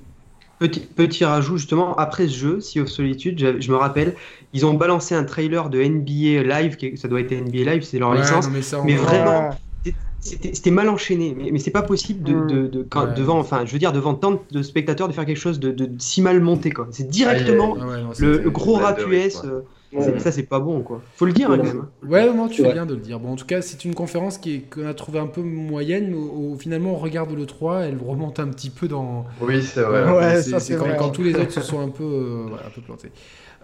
Petit, 0.59 0.81
petit 0.81 1.25
rajout, 1.25 1.57
justement, 1.59 1.97
après 1.97 2.29
ce 2.29 2.35
jeu, 2.37 2.61
Sea 2.61 2.81
of 2.81 2.89
Solitude, 2.89 3.37
je, 3.39 3.61
je 3.61 3.71
me 3.73 3.77
rappelle, 3.77 4.15
ils 4.53 4.65
ont 4.65 4.75
balancé 4.75 5.13
un 5.15 5.25
trailer 5.25 5.69
de 5.71 5.81
NBA 5.83 6.43
Live, 6.45 6.77
qui- 6.77 6.97
ça 6.97 7.09
doit 7.09 7.21
être 7.21 7.33
NBA 7.33 7.65
Live, 7.73 7.83
c'est 7.83 7.99
leur 7.99 8.11
Ouais, 8.11 8.19
licence. 8.21 8.47
non, 8.47 8.53
mais 8.53 8.63
ça, 8.63 8.81
on 8.81 8.85
mais 8.85 8.95
va- 8.95 9.03
vraiment, 9.03 9.51
C'était 10.25 10.71
mal 10.71 10.89
enchaîné, 10.89 11.35
mais, 11.37 11.51
mais 11.51 11.59
c'est 11.59 11.73
pas 11.73 11.83
possible 11.83 12.23
de, 12.23 12.33
Mm. 12.33 12.47
de- 12.47 12.67
de- 12.69 12.83
quand- 12.89 13.07
Ouais. 13.09 13.15
devant, 13.15 13.39
enfin, 13.41 13.65
je 13.67 13.73
veux 13.73 13.79
dire, 13.81 13.93
devant 13.93 14.15
tant 14.15 14.41
de 14.53 14.63
spectateurs 14.63 15.09
de 15.09 15.13
faire 15.13 15.27
quelque 15.27 15.37
chose 15.37 15.59
de, 15.59 15.73
de 15.73 15.91
si 15.99 16.23
mal 16.23 16.41
monté, 16.41 16.71
quoi. 16.71 16.87
C'est 16.93 17.09
directement 17.09 17.77
Ah 17.81 17.87
ouais, 17.87 18.03
non, 18.03 18.11
le, 18.19 18.49
gros 18.51 18.79
de 18.79 19.03
US. 19.13 19.43
euh, 19.45 19.63
Ouais. 19.93 20.01
c'est- 20.05 20.19
Ça, 20.21 20.33
c'est 20.33 20.45
pas 20.45 20.59
bon, 20.61 20.81
quoi. 20.83 21.03
Faut 21.17 21.27
le 21.27 21.33
dire, 21.33 21.51
hein, 21.51 21.59
Ouais. 21.59 21.59
quand 21.59 21.65
même. 21.65 21.87
Ouais, 22.09 22.33
non, 22.33 22.49
tu 22.49 22.63
fais 22.63 22.73
bien 22.73 22.87
de 22.87 22.95
le 22.95 23.01
dire. 23.01 23.19
Bon, 23.21 23.33
en 23.33 23.37
tout 23.37 23.45
cas, 23.45 23.61
c'est 23.61 23.85
une 23.85 23.95
conférence 23.95 24.39
qui 24.39 24.55
est- 24.55 24.61
qu'on 24.73 24.87
a 24.87 24.95
trouvé 24.95 25.19
un 25.19 25.27
peu 25.27 25.43
moyenne. 25.43 26.07
mais 26.11 26.17
au- 26.17 26.53
au- 26.53 26.57
finalement, 26.57 26.93
on 26.93 26.97
regarde 26.99 27.33
le 27.35 27.45
3, 27.45 27.81
elle 27.81 27.99
remonte 27.99 28.39
un 28.41 28.47
petit 28.49 28.71
peu 28.71 28.87
dans. 28.89 29.27
Oui, 29.43 29.61
c'est 29.63 29.83
vrai. 29.83 30.41
C'est- 30.41 30.77
quand, 30.77 31.11
tous 31.11 31.23
les 31.25 31.35
autres 31.35 31.51
se 31.53 31.61
sont 31.61 31.81
un 31.81 31.89
peu, 31.91 32.05
euh, 32.05 32.47
un 32.65 32.71
peu 32.75 32.81
plantés. 32.81 33.11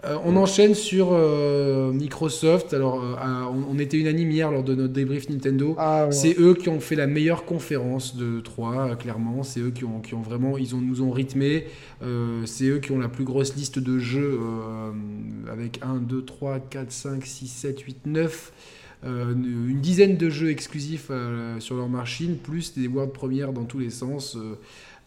Euh, 0.05 0.17
on 0.23 0.35
enchaîne 0.37 0.75
sur 0.75 1.09
euh, 1.11 1.91
Microsoft. 1.91 2.73
Alors, 2.73 3.03
euh, 3.03 3.15
on, 3.51 3.75
on 3.75 3.79
était 3.79 3.97
unanime 3.97 4.31
hier 4.31 4.51
lors 4.51 4.63
de 4.63 4.73
notre 4.75 4.93
débrief 4.93 5.29
Nintendo. 5.29 5.75
Ah, 5.77 6.05
ouais. 6.05 6.11
C'est 6.11 6.39
eux 6.39 6.53
qui 6.53 6.69
ont 6.69 6.79
fait 6.79 6.95
la 6.95 7.07
meilleure 7.07 7.45
conférence 7.45 8.15
de 8.15 8.39
3, 8.39 8.95
clairement. 8.95 9.43
C'est 9.43 9.59
eux 9.59 9.71
qui 9.71 9.83
ont, 9.83 9.99
qui 9.99 10.13
ont 10.13 10.21
vraiment, 10.21 10.57
ils 10.57 10.73
ont, 10.75 10.79
nous 10.81 11.01
ont 11.01 11.11
rythmé. 11.11 11.65
C'est 12.45 12.65
eux 12.65 12.79
qui 12.79 12.91
ont 12.91 12.99
la 12.99 13.09
plus 13.09 13.25
grosse 13.25 13.55
liste 13.55 13.79
de 13.79 13.99
jeux 13.99 14.39
avec 15.51 15.79
1, 15.81 15.95
2, 15.97 16.23
3, 16.23 16.59
4, 16.59 16.91
5, 16.91 17.25
6, 17.25 17.47
7, 17.47 17.79
8, 17.81 17.97
9. 18.05 18.53
euh, 19.05 19.33
une 19.33 19.79
dizaine 19.81 20.17
de 20.17 20.29
jeux 20.29 20.49
exclusifs 20.49 21.07
euh, 21.09 21.59
sur 21.59 21.75
leur 21.75 21.87
machine, 21.89 22.37
plus 22.37 22.73
des 22.73 22.87
world 22.87 23.13
premières 23.13 23.53
dans 23.53 23.63
tous 23.65 23.79
les 23.79 23.89
sens, 23.89 24.35
euh, 24.35 24.55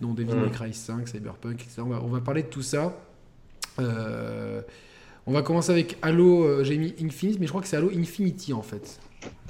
dont 0.01 0.15
Devil 0.15 0.35
May 0.35 0.47
Mm. 0.49 0.51
Cry 0.51 0.75
5, 0.75 1.09
Cyberpunk, 1.09 1.63
etc. 1.63 1.83
On 1.85 1.91
va, 1.91 2.03
on 2.03 2.09
va 2.09 2.21
parler 2.21 2.43
de 2.43 2.49
tout 2.49 2.63
ça. 2.63 2.97
Euh, 3.79 4.63
on 5.27 5.33
va 5.33 5.43
commencer 5.43 5.71
avec 5.71 5.97
Halo, 6.03 6.45
euh, 6.45 6.65
j'ai 6.65 6.77
mis 6.79 6.95
Infinite, 7.03 7.39
mais 7.39 7.47
je 7.47 7.53
crois 7.53 7.63
que 7.63 7.69
c'est 7.69 7.77
Halo 7.77 7.91
Infinity 7.97 8.53
en 8.53 8.63
fait. 8.63 8.99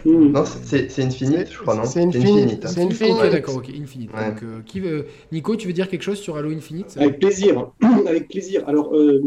Mmh. 0.04 0.32
Non, 0.32 0.44
c'est 0.44 0.98
Infinite, 1.02 1.50
je 1.50 1.58
crois, 1.58 1.76
non 1.76 1.84
C'est 1.84 2.02
Infinite. 2.02 2.66
C'est 2.66 2.82
Infinite. 2.82 3.30
D'accord, 3.30 3.56
ok, 3.56 3.70
Infinite. 3.70 4.12
Ouais. 4.12 4.30
Donc, 4.30 4.42
euh, 4.42 4.60
qui 4.66 4.80
veut... 4.80 5.06
Nico, 5.30 5.56
tu 5.56 5.66
veux 5.66 5.72
dire 5.72 5.88
quelque 5.88 6.02
chose 6.02 6.18
sur 6.18 6.36
Halo 6.36 6.50
Infinite? 6.50 6.96
Avec 6.98 7.20
plaisir, 7.20 7.70
avec 8.06 8.28
plaisir. 8.28 8.64
Alors, 8.66 8.94
euh, 8.94 9.22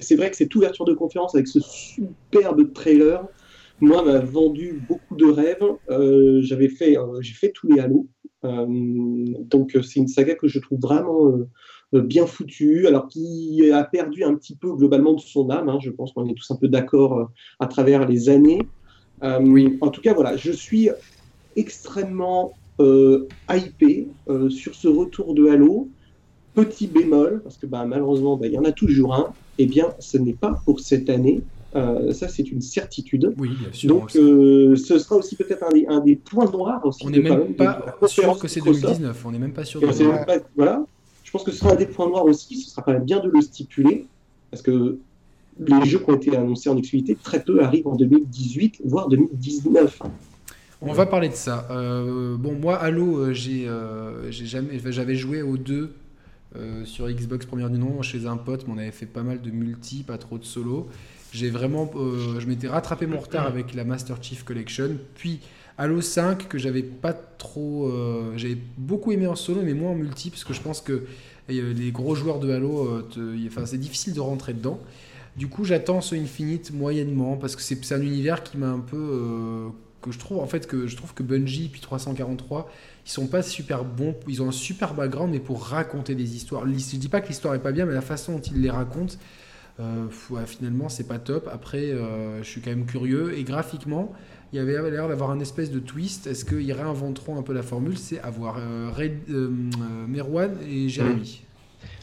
c'est 0.00 0.16
vrai 0.16 0.30
que 0.30 0.36
cette 0.36 0.54
ouverture 0.54 0.86
de 0.86 0.94
conférence 0.94 1.34
avec 1.34 1.46
ce 1.46 1.60
superbe 1.60 2.72
trailer, 2.72 3.24
moi, 3.80 4.02
m'a 4.02 4.18
vendu 4.18 4.82
beaucoup 4.88 5.16
de 5.16 5.26
rêves. 5.26 5.64
Euh, 5.90 6.40
J'avais 6.42 6.68
fait, 6.68 6.98
euh, 6.98 7.20
j'ai 7.20 7.34
fait 7.34 7.50
tous 7.50 7.68
les 7.68 7.80
Halo, 7.80 8.06
Euh, 8.42 8.64
donc 8.66 9.76
c'est 9.82 10.00
une 10.00 10.08
saga 10.08 10.34
que 10.34 10.48
je 10.48 10.60
trouve 10.60 10.80
vraiment 10.80 11.30
bien 11.98 12.26
foutue. 12.26 12.86
Alors, 12.86 13.08
qui 13.08 13.70
a 13.72 13.82
perdu 13.84 14.22
un 14.24 14.34
petit 14.34 14.54
peu 14.54 14.72
globalement 14.74 15.14
de 15.14 15.20
son 15.20 15.50
âme. 15.50 15.68
hein. 15.68 15.78
je 15.82 15.90
pense 15.90 16.12
qu'on 16.12 16.26
est 16.28 16.34
tous 16.34 16.50
un 16.52 16.56
peu 16.56 16.68
d'accord 16.68 17.18
euh, 17.18 17.24
à 17.58 17.66
travers 17.66 18.06
les 18.06 18.28
années. 18.28 18.62
Euh, 19.22 19.68
En 19.80 19.88
tout 19.90 20.00
cas, 20.00 20.14
voilà, 20.14 20.36
je 20.36 20.52
suis 20.52 20.88
extrêmement 21.56 22.52
euh, 22.80 23.26
hypé 23.52 24.08
euh, 24.28 24.48
sur 24.48 24.74
ce 24.74 24.88
retour 24.88 25.34
de 25.34 25.46
Halo. 25.48 25.88
Petit 26.54 26.88
bémol, 26.88 27.42
parce 27.44 27.56
que 27.58 27.66
bah, 27.66 27.84
malheureusement, 27.86 28.36
bah, 28.36 28.46
il 28.48 28.52
y 28.54 28.58
en 28.58 28.64
a 28.64 28.72
toujours 28.72 29.14
un, 29.14 29.28
eh 29.58 29.66
bien, 29.66 29.88
ce 30.00 30.18
n'est 30.18 30.32
pas 30.32 30.60
pour 30.64 30.80
cette 30.80 31.08
année. 31.08 31.42
Euh, 31.76 32.12
ça, 32.12 32.26
c'est 32.26 32.50
une 32.50 32.60
certitude. 32.60 33.32
Oui, 33.38 33.50
bien 33.60 33.72
sûr. 33.72 33.88
Donc, 33.88 34.16
euh, 34.16 34.74
ce 34.74 34.98
sera 34.98 35.14
aussi 35.16 35.36
peut-être 35.36 35.62
un 35.62 35.68
des, 35.72 35.86
un 35.86 36.00
des 36.00 36.16
points 36.16 36.50
noirs 36.50 36.80
aussi. 36.84 37.06
on 37.06 37.10
n'est 37.10 37.20
même 37.20 37.54
pas 37.54 37.84
sûr 38.08 38.36
que 38.40 38.48
c'est 38.48 38.58
Microsoft. 38.60 38.82
2019. 39.00 39.24
On 39.26 39.30
n'est 39.30 39.38
même 39.38 39.52
pas 39.52 39.64
sûr 39.64 39.80
de 39.80 39.86
même 39.86 40.24
pas- 40.26 40.38
voilà. 40.56 40.84
Je 41.30 41.32
pense 41.38 41.44
que 41.44 41.52
ce 41.52 41.58
sera 41.58 41.74
un 41.74 41.76
des 41.76 41.86
points 41.86 42.08
noirs 42.08 42.24
aussi. 42.24 42.60
Ce 42.60 42.70
sera 42.70 42.82
quand 42.82 42.92
même 42.92 43.04
bien 43.04 43.20
de 43.20 43.30
le 43.30 43.40
stipuler, 43.40 44.08
parce 44.50 44.62
que 44.62 44.98
les 45.60 45.86
jeux 45.86 46.00
qui 46.00 46.10
ont 46.10 46.16
été 46.16 46.36
annoncés 46.36 46.68
en 46.68 46.76
exclusivité, 46.76 47.14
très 47.14 47.44
peu 47.44 47.62
arrivent 47.62 47.86
en 47.86 47.94
2018, 47.94 48.82
voire 48.84 49.06
2019. 49.06 50.02
On 50.80 50.92
va 50.92 51.06
parler 51.06 51.28
de 51.28 51.34
ça. 51.34 51.68
Euh, 51.70 52.36
bon, 52.36 52.54
moi, 52.54 52.78
Halo, 52.78 53.18
euh, 53.18 53.32
j'ai 53.32 53.68
euh, 53.68 54.28
j'avais 54.32 55.14
joué 55.14 55.42
aux 55.42 55.56
deux 55.56 55.92
sur 56.82 57.08
Xbox 57.08 57.46
première 57.46 57.70
du 57.70 57.78
nom 57.78 58.02
chez 58.02 58.26
un 58.26 58.36
pote, 58.36 58.66
mais 58.66 58.74
on 58.74 58.78
avait 58.78 58.90
fait 58.90 59.06
pas 59.06 59.22
mal 59.22 59.40
de 59.40 59.52
multi, 59.52 60.02
pas 60.02 60.18
trop 60.18 60.36
de 60.36 60.44
solo. 60.44 60.88
J'ai 61.30 61.48
vraiment, 61.48 61.88
je 61.94 62.44
m'étais 62.48 62.66
rattrapé 62.66 63.06
mon 63.06 63.20
retard 63.20 63.46
avec 63.46 63.72
la 63.72 63.84
Master 63.84 64.16
Chief 64.20 64.42
Collection, 64.42 64.96
puis 65.14 65.38
Halo 65.80 66.02
5 66.02 66.46
que 66.46 66.58
j'avais 66.58 66.82
pas 66.82 67.14
trop, 67.14 67.88
euh, 67.88 68.34
j'avais 68.36 68.58
beaucoup 68.76 69.12
aimé 69.12 69.26
en 69.26 69.34
solo, 69.34 69.62
mais 69.62 69.72
moins 69.72 69.92
en 69.92 69.94
multi 69.94 70.28
parce 70.28 70.44
que 70.44 70.52
je 70.52 70.60
pense 70.60 70.82
que 70.82 71.04
euh, 71.48 71.72
les 71.72 71.90
gros 71.90 72.14
joueurs 72.14 72.38
de 72.38 72.50
Halo, 72.52 72.86
euh, 73.16 73.46
enfin, 73.46 73.64
c'est 73.64 73.78
difficile 73.78 74.12
de 74.12 74.20
rentrer 74.20 74.52
dedans. 74.52 74.78
Du 75.38 75.48
coup, 75.48 75.64
j'attends 75.64 76.02
ce 76.02 76.14
Infinite 76.14 76.70
moyennement 76.74 77.38
parce 77.38 77.56
que 77.56 77.62
c'est 77.62 77.94
un 77.94 78.02
univers 78.02 78.42
qui 78.42 78.58
m'a 78.58 78.68
un 78.68 78.80
peu 78.80 79.70
que 80.02 80.12
je 80.12 80.18
trouve 80.18 80.38
en 80.38 80.46
fait 80.46 80.66
que 80.66 80.86
je 80.86 80.96
trouve 80.96 81.12
que 81.12 81.22
Bungie 81.22 81.68
puis 81.70 81.82
343 81.82 82.70
ils 83.04 83.10
sont 83.10 83.26
pas 83.26 83.42
super 83.42 83.84
bons 83.84 84.16
ils 84.26 84.40
ont 84.40 84.48
un 84.48 84.52
super 84.52 84.94
background 84.94 85.30
mais 85.30 85.40
pour 85.40 85.62
raconter 85.62 86.14
des 86.14 86.36
histoires 86.36 86.64
je 86.66 86.96
dis 86.96 87.08
pas 87.10 87.20
que 87.20 87.28
l'histoire 87.28 87.54
est 87.54 87.62
pas 87.62 87.70
bien 87.70 87.84
mais 87.84 87.92
la 87.92 88.00
façon 88.00 88.36
dont 88.36 88.40
ils 88.40 88.62
les 88.62 88.70
racontent 88.70 89.16
finalement 90.46 90.88
c'est 90.88 91.06
pas 91.06 91.18
top 91.18 91.50
après 91.52 91.90
je 91.90 92.48
suis 92.48 92.62
quand 92.62 92.70
même 92.70 92.86
curieux 92.86 93.36
et 93.36 93.44
graphiquement 93.44 94.14
il 94.52 94.56
y 94.56 94.58
avait 94.58 94.90
l'air 94.90 95.08
d'avoir 95.08 95.30
un 95.30 95.40
espèce 95.40 95.70
de 95.70 95.78
twist 95.80 96.26
est-ce 96.26 96.44
qu'ils 96.44 96.72
réinventeront 96.72 97.38
un 97.38 97.42
peu 97.42 97.52
la 97.52 97.62
formule? 97.62 97.98
C'est 97.98 98.20
avoir 98.20 98.56
euh, 98.58 98.90
euh, 98.98 99.08
euh, 99.30 100.06
Merwan 100.06 100.58
et 100.62 100.88
Jérémy 100.88 101.46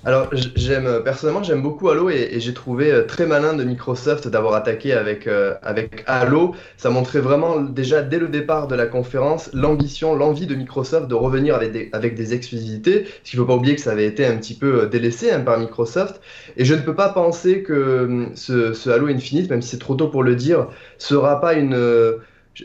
Alors, 0.04 0.34
j- 0.36 0.52
j'aime 0.56 1.02
personnellement, 1.04 1.44
j'aime 1.44 1.62
beaucoup 1.62 1.90
Halo 1.90 2.10
et, 2.10 2.40
j'ai 2.40 2.54
trouvé 2.54 2.92
euh, 2.92 3.06
très 3.06 3.26
malin 3.26 3.54
de 3.54 3.64
Microsoft 3.64 4.28
d'avoir 4.28 4.54
attaqué 4.56 4.94
avec, 4.94 5.28
euh, 5.28 5.56
avec 5.62 6.04
Halo. 6.08 6.56
Ça 6.78 6.90
montrait 6.90 7.20
vraiment 7.20 7.60
déjà 7.62 8.02
dès 8.04 8.20
le 8.20 8.28
départ 8.30 8.68
de 8.68 8.76
la 8.76 8.86
conférence 8.88 9.50
l'ambition, 9.54 10.16
l'envie 10.16 10.48
de 10.48 10.56
Microsoft 10.56 11.08
de 11.10 11.16
revenir 11.16 11.56
avec 11.56 11.72
des, 11.74 11.90
avec 11.94 12.16
des 12.16 12.34
exclusivités. 12.34 13.02
Parce 13.02 13.30
qu'il 13.32 13.40
ne 13.40 13.44
faut 13.44 13.48
pas 13.48 13.56
oublier 13.56 13.76
que 13.76 13.82
ça 13.82 13.92
avait 13.92 14.08
été 14.08 14.26
un 14.26 14.38
petit 14.38 14.56
peu 14.58 14.84
euh, 14.84 14.86
délaissé 14.88 15.32
hein, 15.32 15.42
par 15.42 15.60
Microsoft. 15.60 16.22
Et 16.56 16.64
je 16.66 16.74
ne 16.76 16.82
peux 16.82 16.96
pas 16.96 17.10
penser 17.10 17.64
que 17.64 18.06
hum, 18.06 18.32
ce, 18.36 18.74
ce 18.74 18.90
Halo 18.90 19.08
Infinite, 19.08 19.50
même 19.50 19.62
si 19.62 19.70
c'est 19.70 19.80
trop 19.80 19.96
tôt 19.96 20.08
pour 20.10 20.24
le 20.24 20.36
dire, 20.36 20.68
sera 20.98 21.42
pas 21.42 21.54
une. 21.56 21.76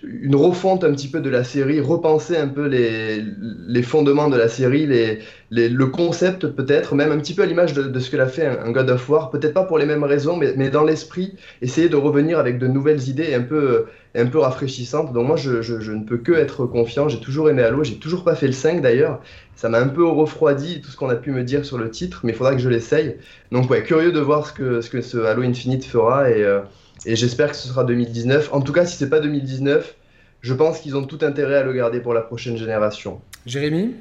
Une 0.02 0.34
refonte 0.34 0.84
un 0.84 0.92
petit 0.92 1.08
peu 1.08 1.20
de 1.20 1.28
la 1.28 1.44
série, 1.44 1.80
repenser 1.80 2.36
un 2.36 2.48
peu 2.48 2.66
les, 2.66 3.22
les 3.66 3.82
fondements 3.82 4.28
de 4.28 4.36
la 4.36 4.48
série, 4.48 4.86
les, 4.86 5.18
les, 5.50 5.68
le 5.68 5.86
concept 5.86 6.46
peut-être, 6.46 6.94
même 6.94 7.12
un 7.12 7.18
petit 7.18 7.34
peu 7.34 7.42
à 7.42 7.46
l'image 7.46 7.72
de, 7.74 7.82
de, 7.82 8.00
ce 8.00 8.10
que 8.10 8.16
l'a 8.16 8.26
fait 8.26 8.46
un, 8.46 8.70
God 8.70 8.90
of 8.90 9.08
War, 9.08 9.30
peut-être 9.30 9.52
pas 9.52 9.64
pour 9.64 9.78
les 9.78 9.86
mêmes 9.86 10.04
raisons, 10.04 10.36
mais, 10.36 10.54
mais 10.56 10.70
dans 10.70 10.84
l'esprit, 10.84 11.34
essayer 11.60 11.88
de 11.88 11.96
revenir 11.96 12.38
avec 12.38 12.58
de 12.58 12.66
nouvelles 12.66 13.08
idées 13.08 13.34
un 13.34 13.42
peu, 13.42 13.86
un 14.14 14.26
peu 14.26 14.38
rafraîchissantes. 14.38 15.12
Donc 15.12 15.26
moi, 15.26 15.36
je, 15.36 15.62
je, 15.62 15.80
je 15.80 15.92
ne 15.92 16.04
peux 16.04 16.18
que 16.18 16.32
être 16.32 16.64
confiant, 16.66 17.08
j'ai 17.08 17.20
toujours 17.20 17.50
aimé 17.50 17.62
Halo, 17.62 17.84
j'ai 17.84 17.96
toujours 17.96 18.24
pas 18.24 18.34
fait 18.34 18.46
le 18.46 18.52
5 18.52 18.80
d'ailleurs, 18.80 19.20
ça 19.56 19.68
m'a 19.68 19.78
un 19.78 19.88
peu 19.88 20.06
refroidi 20.06 20.80
tout 20.80 20.90
ce 20.90 20.96
qu'on 20.96 21.10
a 21.10 21.16
pu 21.16 21.32
me 21.32 21.44
dire 21.44 21.64
sur 21.64 21.76
le 21.78 21.90
titre, 21.90 22.20
mais 22.24 22.32
il 22.32 22.34
faudra 22.34 22.52
que 22.52 22.60
je 22.60 22.68
l'essaye. 22.68 23.16
Donc 23.50 23.70
ouais, 23.70 23.82
curieux 23.82 24.12
de 24.12 24.20
voir 24.20 24.46
ce 24.46 24.52
que 24.52 24.80
ce, 24.80 24.90
que 24.90 25.02
ce 25.02 25.18
Halo 25.18 25.42
Infinite 25.42 25.84
fera 25.84 26.30
et... 26.30 26.42
Euh, 26.42 26.60
et 27.06 27.16
j'espère 27.16 27.50
que 27.50 27.56
ce 27.56 27.68
sera 27.68 27.84
2019. 27.84 28.50
En 28.52 28.60
tout 28.60 28.72
cas, 28.72 28.86
si 28.86 28.96
c'est 28.96 29.10
pas 29.10 29.20
2019, 29.20 29.96
je 30.40 30.54
pense 30.54 30.80
qu'ils 30.80 30.96
ont 30.96 31.04
tout 31.04 31.18
intérêt 31.22 31.56
à 31.56 31.62
le 31.62 31.72
garder 31.72 32.00
pour 32.00 32.14
la 32.14 32.20
prochaine 32.20 32.56
génération. 32.56 33.20
Jérémy? 33.46 33.94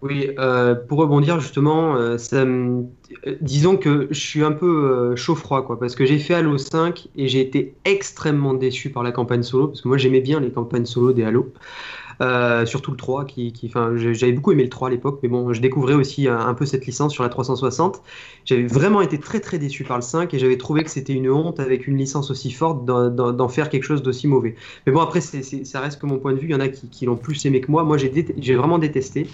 Oui, 0.00 0.30
euh, 0.38 0.76
pour 0.76 0.98
rebondir 0.98 1.40
justement, 1.40 1.96
euh, 1.96 2.18
ça, 2.18 2.36
euh, 2.36 2.84
disons 3.40 3.76
que 3.76 4.06
je 4.10 4.20
suis 4.20 4.44
un 4.44 4.52
peu 4.52 4.66
euh, 4.66 5.16
chaud-froid, 5.16 5.66
quoi, 5.66 5.78
parce 5.80 5.96
que 5.96 6.06
j'ai 6.06 6.20
fait 6.20 6.34
Halo 6.34 6.56
5 6.56 7.08
et 7.16 7.26
j'ai 7.26 7.40
été 7.40 7.74
extrêmement 7.84 8.54
déçu 8.54 8.90
par 8.90 9.02
la 9.02 9.10
campagne 9.10 9.42
solo, 9.42 9.66
parce 9.66 9.80
que 9.80 9.88
moi 9.88 9.96
j'aimais 9.96 10.20
bien 10.20 10.38
les 10.38 10.52
campagnes 10.52 10.86
solo 10.86 11.12
des 11.12 11.24
Halo. 11.24 11.52
Euh, 12.20 12.66
surtout 12.66 12.90
le 12.90 12.96
3, 12.96 13.26
qui, 13.26 13.52
qui 13.52 13.70
j'avais 13.96 14.32
beaucoup 14.32 14.50
aimé 14.50 14.64
le 14.64 14.68
3 14.68 14.88
à 14.88 14.90
l'époque, 14.90 15.20
mais 15.22 15.28
bon, 15.28 15.52
je 15.52 15.60
découvrais 15.60 15.94
aussi 15.94 16.26
un, 16.26 16.36
un, 16.36 16.54
peu 16.54 16.66
cette 16.66 16.84
licence 16.84 17.12
sur 17.12 17.22
la 17.22 17.28
360. 17.28 18.02
J'avais 18.44 18.66
vraiment 18.66 19.00
été 19.00 19.20
très 19.20 19.38
très 19.38 19.58
déçu 19.58 19.84
par 19.84 19.96
le 19.96 20.02
5 20.02 20.34
et 20.34 20.38
j'avais 20.38 20.58
trouvé 20.58 20.82
que 20.82 20.90
c'était 20.90 21.12
une 21.12 21.30
honte 21.30 21.60
avec 21.60 21.86
une 21.86 21.96
licence 21.96 22.32
aussi 22.32 22.50
forte 22.50 22.84
d'en 22.84 23.48
faire 23.48 23.68
quelque 23.68 23.84
chose 23.84 24.02
d'aussi 24.02 24.26
mauvais. 24.26 24.56
Mais 24.86 24.92
bon, 24.92 25.00
après, 25.00 25.20
c 25.20 25.42
ça 25.64 25.80
reste 25.80 26.00
que 26.00 26.06
mon 26.06 26.18
point 26.18 26.32
de 26.32 26.38
vue. 26.38 26.48
Il 26.48 26.52
y 26.52 26.54
en 26.56 26.60
a 26.60 26.68
qui, 26.68 26.88
qui 26.88 27.06
l'ont 27.06 27.16
plus 27.16 27.46
aimé 27.46 27.60
que 27.60 27.70
moi. 27.70 27.84
Moi, 27.84 27.98
j'ai 27.98 28.54
vraiment 28.56 28.78
détesté. 28.78 29.28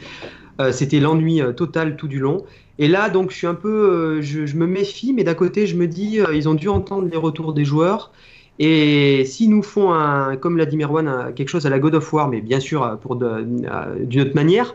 Euh, 0.60 0.70
c'était 0.70 1.00
l'ennui 1.00 1.40
euh, 1.40 1.52
total 1.52 1.96
tout 1.96 2.06
du 2.06 2.18
long. 2.18 2.44
Et 2.78 2.88
là, 2.88 3.08
donc, 3.08 3.30
je 3.30 3.36
suis 3.36 3.46
un 3.46 3.54
peu, 3.54 3.68
euh, 3.68 4.22
je, 4.22 4.46
je, 4.46 4.56
me 4.56 4.66
méfie, 4.66 5.12
mais 5.12 5.24
d'un 5.24 5.34
côté, 5.34 5.66
je 5.66 5.76
me 5.76 5.86
dis, 5.86 6.20
euh, 6.20 6.34
ils 6.34 6.48
ont 6.48 6.54
dû 6.54 6.68
entendre 6.68 7.08
les 7.08 7.16
retours 7.16 7.52
des 7.52 7.64
joueurs. 7.64 8.12
Et 8.58 9.24
s'ils 9.24 9.50
nous 9.50 9.62
font, 9.62 9.92
un, 9.92 10.36
comme 10.36 10.56
l'a 10.56 10.66
dit 10.66 10.76
Merwan, 10.76 11.32
quelque 11.34 11.48
chose 11.48 11.66
à 11.66 11.70
la 11.70 11.78
God 11.80 11.96
of 11.96 12.12
War, 12.12 12.28
mais 12.28 12.40
bien 12.40 12.60
sûr 12.60 12.98
pour 13.02 13.16
d'une 13.16 14.20
autre 14.20 14.34
manière, 14.34 14.74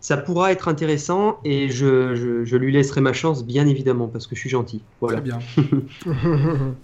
ça 0.00 0.16
pourra 0.16 0.52
être 0.52 0.68
intéressant 0.68 1.38
et 1.44 1.68
je, 1.68 2.14
je, 2.14 2.44
je, 2.44 2.56
lui 2.56 2.72
laisserai 2.72 3.00
ma 3.00 3.12
chance, 3.12 3.44
bien 3.44 3.66
évidemment, 3.66 4.06
parce 4.06 4.28
que 4.28 4.36
je 4.36 4.40
suis 4.40 4.50
gentil. 4.50 4.82
Voilà. 5.00 5.20
Très 5.20 5.24
bien. 5.28 5.38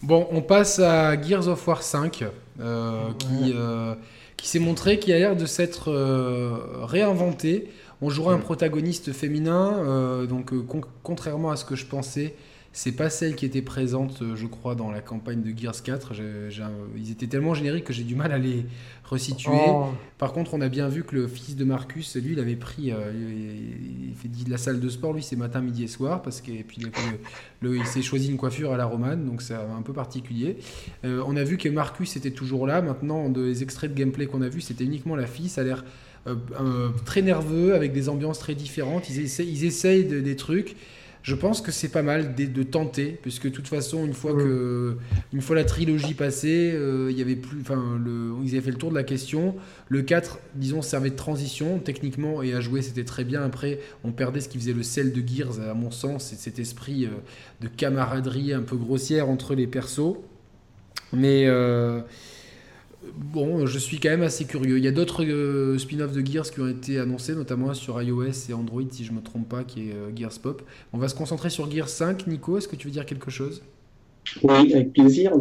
bon, 0.03 0.27
on 0.33 0.43
passe 0.43 0.81
à 0.81 1.21
Gears 1.21 1.47
of 1.47 1.67
War 1.69 1.83
5, 1.83 2.25
euh, 2.61 3.11
qui, 3.19 3.53
euh, 3.55 3.95
qui 4.37 4.49
s'est 4.49 4.59
montré, 4.59 4.99
qui 4.99 5.13
a 5.13 5.19
l'air 5.19 5.37
de 5.37 5.47
s'être 5.47 5.93
euh, 5.93 6.57
réinventé. 6.83 7.69
On 8.01 8.11
jouera 8.11 8.35
un 8.35 8.39
protagoniste 8.39 9.13
féminin, 9.13 9.77
euh, 9.79 10.27
donc 10.27 10.53
con 10.67 10.81
contrairement 11.05 11.53
à 11.53 11.57
ce 11.57 11.65
que 11.65 11.77
je 11.77 11.87
pensais, 11.87 12.35
c'est 12.73 12.93
pas 12.93 13.11
celle 13.11 13.37
qui 13.37 13.45
était 13.45 13.63
présente, 13.63 14.23
je 14.35 14.47
crois, 14.47 14.75
dans 14.75 14.91
la 14.91 15.01
campagne 15.01 15.43
de 15.43 15.57
Gears 15.57 15.83
4. 15.83 16.15
J 16.15 16.23
ai, 16.23 16.51
j 16.51 16.63
ai, 16.63 16.65
ils 16.97 17.11
étaient 17.11 17.27
tellement 17.27 17.55
génériques 17.55 17.85
que 17.85 17.93
j'ai 17.93 18.05
du 18.05 18.15
mal 18.15 18.33
à 18.33 18.39
les 18.39 18.65
resituer. 19.05 19.53
Oh. 19.69 19.89
Par 20.17 20.33
contre, 20.33 20.55
on 20.55 20.61
a 20.61 20.69
bien 20.69 20.89
vu 20.89 21.05
que 21.05 21.15
le 21.15 21.29
fils 21.29 21.55
de 21.55 21.65
Marcus, 21.65 22.17
lui, 22.17 22.33
il 22.33 22.41
avait 22.41 22.57
pris, 22.57 22.91
euh, 22.93 23.13
il, 23.13 24.15
fait 24.15 24.29
de 24.29 24.51
la 24.51 24.57
salle 24.57 24.81
de 24.81 24.89
sport, 24.89 25.13
lui, 25.13 25.23
c'est 25.23 25.37
matin, 25.37 25.61
midi 25.61 25.85
et 25.85 25.89
soir, 25.89 26.23
parce 26.23 26.41
que 26.41 26.51
et 26.51 26.65
puis 26.65 26.81
le, 26.81 26.91
le, 27.61 27.77
il 27.77 27.87
s'est 27.87 28.03
choisi 28.03 28.31
une 28.31 28.39
coiffure 28.39 28.73
à 28.73 28.77
la 28.77 28.87
romane, 28.87 29.27
donc 29.27 29.43
c'est 29.43 29.55
un 29.55 29.83
peu 29.83 29.93
particulier. 29.93 30.57
Euh, 31.05 31.23
on 31.27 31.37
a 31.37 31.45
vu 31.45 31.59
que 31.59 31.69
Marcus 31.69 32.17
était 32.17 32.31
toujours 32.31 32.67
là. 32.67 32.81
Maintenant, 32.81 33.29
des 33.29 33.63
extraits 33.63 33.93
de 33.93 33.99
gameplay 33.99 34.27
qu'on 34.27 34.43
a 34.43 34.49
vu, 34.49 34.61
c'était 34.61 34.85
uniquement 34.85 35.17
la 35.17 35.27
fille. 35.27 35.49
Ça 35.49 35.61
a 35.61 35.65
l'air 35.65 35.85
euh, 36.27 36.37
euh, 36.61 36.89
très 37.05 37.21
nerveux, 37.21 37.75
avec 37.75 37.93
des 37.93 38.09
ambiances 38.09 38.39
très 38.39 38.55
différentes. 38.55 39.09
Ils, 39.11 39.65
essayent 39.65 40.05
de, 40.05 40.21
des 40.21 40.37
trucs 40.37 40.77
je 41.23 41.35
pense 41.37 41.61
que 41.61 41.71
c'est 41.71 41.89
pas 41.89 42.03
mal 42.03 42.35
de, 42.35 42.47
de, 42.47 42.63
tenter, 42.65 43.19
puisque 43.23 43.45
de 43.45 43.51
toute 43.51 43.69
façon, 43.69 44.05
une 44.05 44.13
fois, 44.13 44.33
que, 44.35 44.97
une 45.33 45.41
fois 45.41 45.55
la 45.55 45.65
trilogie 45.65 46.15
passée, 46.15 46.73
euh, 46.75 47.11
il 47.11 47.19
y 47.19 47.23
avait 47.23 47.37
plus, 47.37 47.61
enfin, 47.61 48.01
ils 48.45 48.51
avaient 48.51 48.61
fait 48.61 48.71
le 48.73 48.77
tour 48.77 48.91
de 48.91 48.97
la 48.97 49.05
question. 49.05 49.55
Le 49.89 50.03
4, 50.03 50.41
disons, 50.57 50.83
servait 50.83 51.11
de 51.11 51.17
transition 51.17 51.79
techniquement 51.79 52.43
et 52.43 52.55
à 52.55 52.61
jouer, 52.61 52.83
c'était 52.83 53.05
très 53.05 53.23
bien. 53.25 53.43
Après, 53.43 53.79
on 54.03 54.11
perdait 54.11 54.41
ce 54.41 54.49
qui 54.49 54.59
faisait 54.59 54.73
le 54.73 54.83
sel 54.83 55.13
de 55.13 55.23
Gears, 55.27 55.61
à 55.61 55.75
mon 55.75 55.93
sens, 55.93 56.25
c'est 56.25 56.39
cet 56.39 56.59
esprit 56.59 57.07
euh, 57.07 57.11
de 57.61 57.69
camaraderie 57.69 58.53
un 58.53 58.63
peu 58.63 58.77
grossière 58.77 59.29
entre 59.29 59.55
les 59.55 59.69
persos. 59.69 60.17
Mais 61.13 61.45
euh, 61.47 62.01
bon, 63.15 63.67
je 63.67 63.79
suis 63.79 63.99
quand 63.99 64.11
même 64.11 64.23
assez 64.23 64.45
curieux. 64.45 64.79
Il 64.79 64.85
y 64.85 64.89
a 64.89 64.93
d'autres 64.93 65.25
euh, 65.25 65.79
spin-offs 65.79 66.13
de 66.13 66.25
Gears 66.25 66.51
qui 66.51 66.61
ont 66.61 66.69
été 66.69 66.99
annoncés, 66.99 67.35
notamment 67.35 67.73
sur 67.75 68.01
iOS 68.01 68.49
et 68.49 68.53
Android, 68.53 68.83
si 68.91 69.05
je 69.05 69.13
ne 69.13 69.17
me 69.17 69.23
trompe 69.23 69.49
pas, 69.49 69.65
qui 69.65 69.89
est 69.89 69.93
euh, 69.93 70.15
Gears 70.15 70.39
Pop. 70.43 70.63
On 70.93 70.99
va 70.99 71.09
se 71.09 71.15
concentrer 71.15 71.51
sur 71.51 71.71
Gears 71.71 71.89
5. 71.89 72.27
Nico, 72.27 72.59
est-ce 72.59 72.69
que 72.69 72.77
tu 72.77 72.89
veux 72.89 72.93
dire 72.93 73.07
quelque 73.07 73.31
chose? 73.31 73.63
Oui, 74.43 74.73
avec 74.73 74.93
plaisir. 74.93 75.33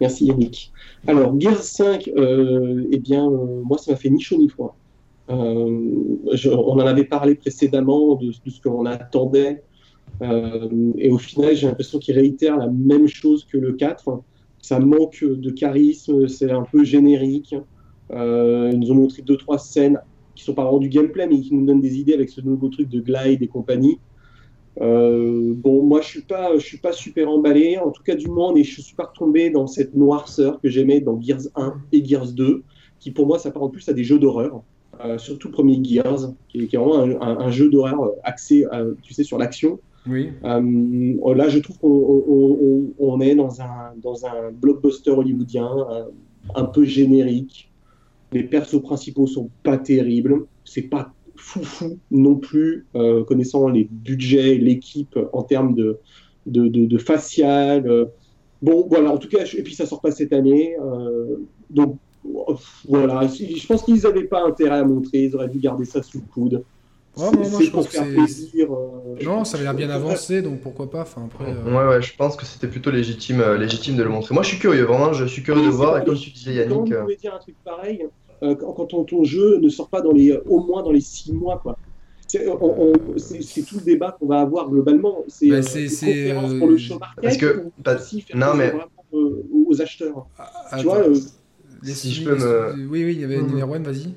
Merci 0.00 0.26
Yannick. 0.26 0.72
Alors, 1.06 1.38
Gears 1.38 1.62
5, 1.62 2.08
euh, 2.16 2.86
eh 2.90 2.98
bien, 2.98 3.28
moi, 3.64 3.78
ça 3.78 3.92
m'a 3.92 3.96
fait 3.96 4.10
ni 4.10 4.20
chaud 4.20 4.38
ni 4.38 4.48
froid. 4.48 4.76
On 5.28 6.18
en 6.46 6.86
avait 6.86 7.04
parlé 7.04 7.34
précédemment 7.34 8.16
de, 8.16 8.28
de 8.28 8.50
ce 8.50 8.60
qu'on 8.60 8.86
attendait. 8.86 9.62
Et 10.98 11.10
au 11.10 11.18
final, 11.18 11.54
j'ai 11.54 11.66
l'impression 11.66 11.98
qu'il 11.98 12.14
réitère 12.14 12.56
la 12.56 12.68
même 12.68 13.06
chose 13.08 13.44
que 13.44 13.56
le 13.56 13.72
4 13.72 14.22
ça 14.62 14.78
manque 14.78 15.22
de 15.24 15.50
charisme, 15.50 16.28
c'est 16.28 16.50
un 16.50 16.62
peu 16.62 16.84
générique. 16.84 17.54
Euh, 18.12 18.70
ils 18.72 18.78
nous 18.78 18.92
ont 18.92 18.94
montré 18.94 19.20
deux 19.22 19.36
trois 19.36 19.58
scènes 19.58 19.98
qui 20.34 20.44
sont 20.44 20.54
pas 20.54 20.62
vraiment 20.62 20.78
du 20.78 20.88
gameplay, 20.88 21.26
mais 21.26 21.40
qui 21.40 21.52
nous 21.52 21.66
donnent 21.66 21.80
des 21.80 21.98
idées 21.98 22.14
avec 22.14 22.30
ce 22.30 22.40
nouveau 22.40 22.68
truc 22.68 22.88
de 22.88 23.00
glide 23.00 23.42
et 23.42 23.48
compagnie. 23.48 23.98
Euh, 24.80 25.52
bon, 25.54 25.82
moi 25.82 26.00
je 26.00 26.08
suis 26.08 26.22
pas, 26.22 26.56
je 26.56 26.64
suis 26.64 26.78
pas 26.78 26.92
super 26.92 27.28
emballé. 27.28 27.76
En 27.76 27.90
tout 27.90 28.04
cas, 28.04 28.14
du 28.14 28.28
moins, 28.28 28.54
et 28.54 28.62
je 28.62 28.80
suis 28.80 28.94
pas 28.94 29.06
retombé 29.06 29.50
dans 29.50 29.66
cette 29.66 29.94
noirceur 29.94 30.60
que 30.60 30.68
j'aimais 30.68 31.00
dans 31.00 31.20
Gears 31.20 31.48
1 31.56 31.74
et 31.90 32.04
Gears 32.04 32.32
2, 32.32 32.62
qui 33.00 33.10
pour 33.10 33.26
moi 33.26 33.40
s'apparente 33.40 33.72
plus 33.72 33.86
à 33.88 33.92
des 33.92 34.04
jeux 34.04 34.20
d'horreur. 34.20 34.62
Euh, 35.04 35.18
surtout 35.18 35.50
premier 35.50 35.82
Gears, 35.82 36.34
qui 36.48 36.62
est, 36.62 36.66
qui 36.68 36.76
est 36.76 36.78
vraiment 36.78 37.00
un, 37.00 37.38
un, 37.40 37.50
jeu 37.50 37.68
d'horreur 37.68 38.12
axé, 38.22 38.64
tu 39.02 39.12
sais, 39.12 39.24
sur 39.24 39.38
l'action. 39.38 39.80
Euh, 40.08 41.34
là, 41.34 41.48
je 41.48 41.58
trouve 41.58 41.78
qu'on 41.78 42.24
on, 42.28 42.92
on 42.98 43.20
est 43.20 43.34
dans 43.34 43.60
un, 43.60 44.50
blockbuster 44.52 45.10
hollywoodien 45.10 45.70
un, 46.54 46.64
peu 46.64 46.84
générique. 46.84 47.70
Les 48.32 48.42
persos 48.42 48.82
principaux 48.82 49.26
sont 49.26 49.50
pas 49.62 49.78
terribles. 49.78 50.46
C'est 50.64 50.82
pas 50.82 51.12
foufou 51.36 51.98
non 52.10 52.36
plus, 52.36 52.86
euh, 52.94 53.24
connaissant 53.24 53.68
les 53.68 53.84
budgets, 53.84 54.56
l'équipe 54.56 55.18
en 55.32 55.42
termes 55.42 55.74
de, 55.74 55.98
de, 56.46 56.98
facial. 56.98 58.08
Bon, 58.62 58.86
voilà, 58.88 59.12
en 59.12 59.18
tout 59.18 59.28
cas, 59.28 59.44
et 59.44 59.62
puis 59.62 59.74
ça 59.74 59.86
sort 59.86 60.00
pas 60.00 60.12
cette 60.12 60.32
année. 60.32 60.76
Euh, 60.80 61.36
donc, 61.68 61.96
voilà, 62.88 63.26
je 63.26 63.66
pense 63.66 63.82
qu'ils 63.82 64.00
n'avaient 64.02 64.24
pas 64.24 64.46
intérêt 64.46 64.78
à 64.78 64.84
montrer, 64.84 65.24
ils 65.24 65.34
auraient 65.34 65.48
dû 65.48 65.58
garder 65.58 65.84
ça 65.84 66.00
sous 66.02 66.18
le 66.18 66.24
coude. 66.32 66.64
Ouais, 67.16 67.30
moi, 67.30 67.48
moi 67.50 67.60
je 67.62 67.70
pense 67.70 67.88
que 67.88 68.14
plaisir, 68.14 68.72
euh, 68.72 69.22
non, 69.22 69.44
ça 69.44 69.56
avait 69.56 69.64
l'air 69.64 69.74
bien 69.74 69.90
avancé, 69.90 70.40
donc 70.40 70.60
pourquoi 70.60 70.90
pas. 70.90 71.02
Enfin, 71.02 71.26
après, 71.26 71.52
euh... 71.52 71.70
Ouais, 71.70 71.96
ouais, 71.96 72.02
je 72.02 72.16
pense 72.16 72.36
que 72.36 72.46
c'était 72.46 72.68
plutôt 72.68 72.90
légitime, 72.90 73.40
euh, 73.40 73.58
légitime 73.58 73.96
de 73.96 74.02
le 74.02 74.08
montrer. 74.08 74.32
Moi, 74.32 74.42
je 74.42 74.48
suis 74.48 74.58
curieux, 74.58 74.84
vraiment, 74.84 75.12
je 75.12 75.26
suis 75.26 75.42
curieux 75.42 75.64
de 75.64 75.70
voir. 75.70 75.98
Et 75.98 76.04
comme 76.04 76.16
tu 76.16 76.30
disais, 76.30 76.54
Yannick. 76.54 76.70
Comment 76.70 76.84
vous 76.84 77.02
pouvez 77.02 77.16
dire 77.16 77.34
un 77.34 77.38
truc 77.38 77.54
pareil 77.64 78.06
euh, 78.42 78.56
quand 78.56 78.86
ton, 78.86 79.04
ton, 79.04 79.24
jeu 79.24 79.58
ne 79.58 79.68
sort 79.68 79.88
pas 79.88 80.00
dans 80.00 80.12
les, 80.12 80.32
au 80.46 80.60
moins 80.60 80.82
dans 80.82 80.90
les 80.90 81.00
six 81.00 81.32
mois, 81.32 81.60
quoi. 81.62 81.78
C'est 82.26 83.62
tout 83.62 83.76
le 83.76 83.84
débat 83.84 84.16
qu'on 84.18 84.26
va 84.26 84.40
avoir 84.40 84.70
globalement. 84.70 85.22
C'est 85.28 85.48
bah, 85.48 85.58
euh, 85.58 86.58
pour 86.58 86.68
le 86.68 86.78
show 86.78 86.98
market 86.98 87.22
Parce 87.22 87.36
que, 87.36 87.66
pas... 87.84 87.98
non, 88.34 88.54
mais... 88.54 88.72
aux 89.12 89.82
acheteurs. 89.82 90.26
Ah, 90.38 90.78
tu 90.78 90.84
vois, 90.84 91.04
si 91.84 92.12
je 92.12 92.24
peux 92.24 92.36
me. 92.36 92.88
Oui, 92.88 93.04
oui, 93.04 93.12
il 93.14 93.20
y 93.20 93.24
avait 93.24 93.38
mmh. 93.38 93.62
One, 93.70 93.82
vas-y. 93.82 94.14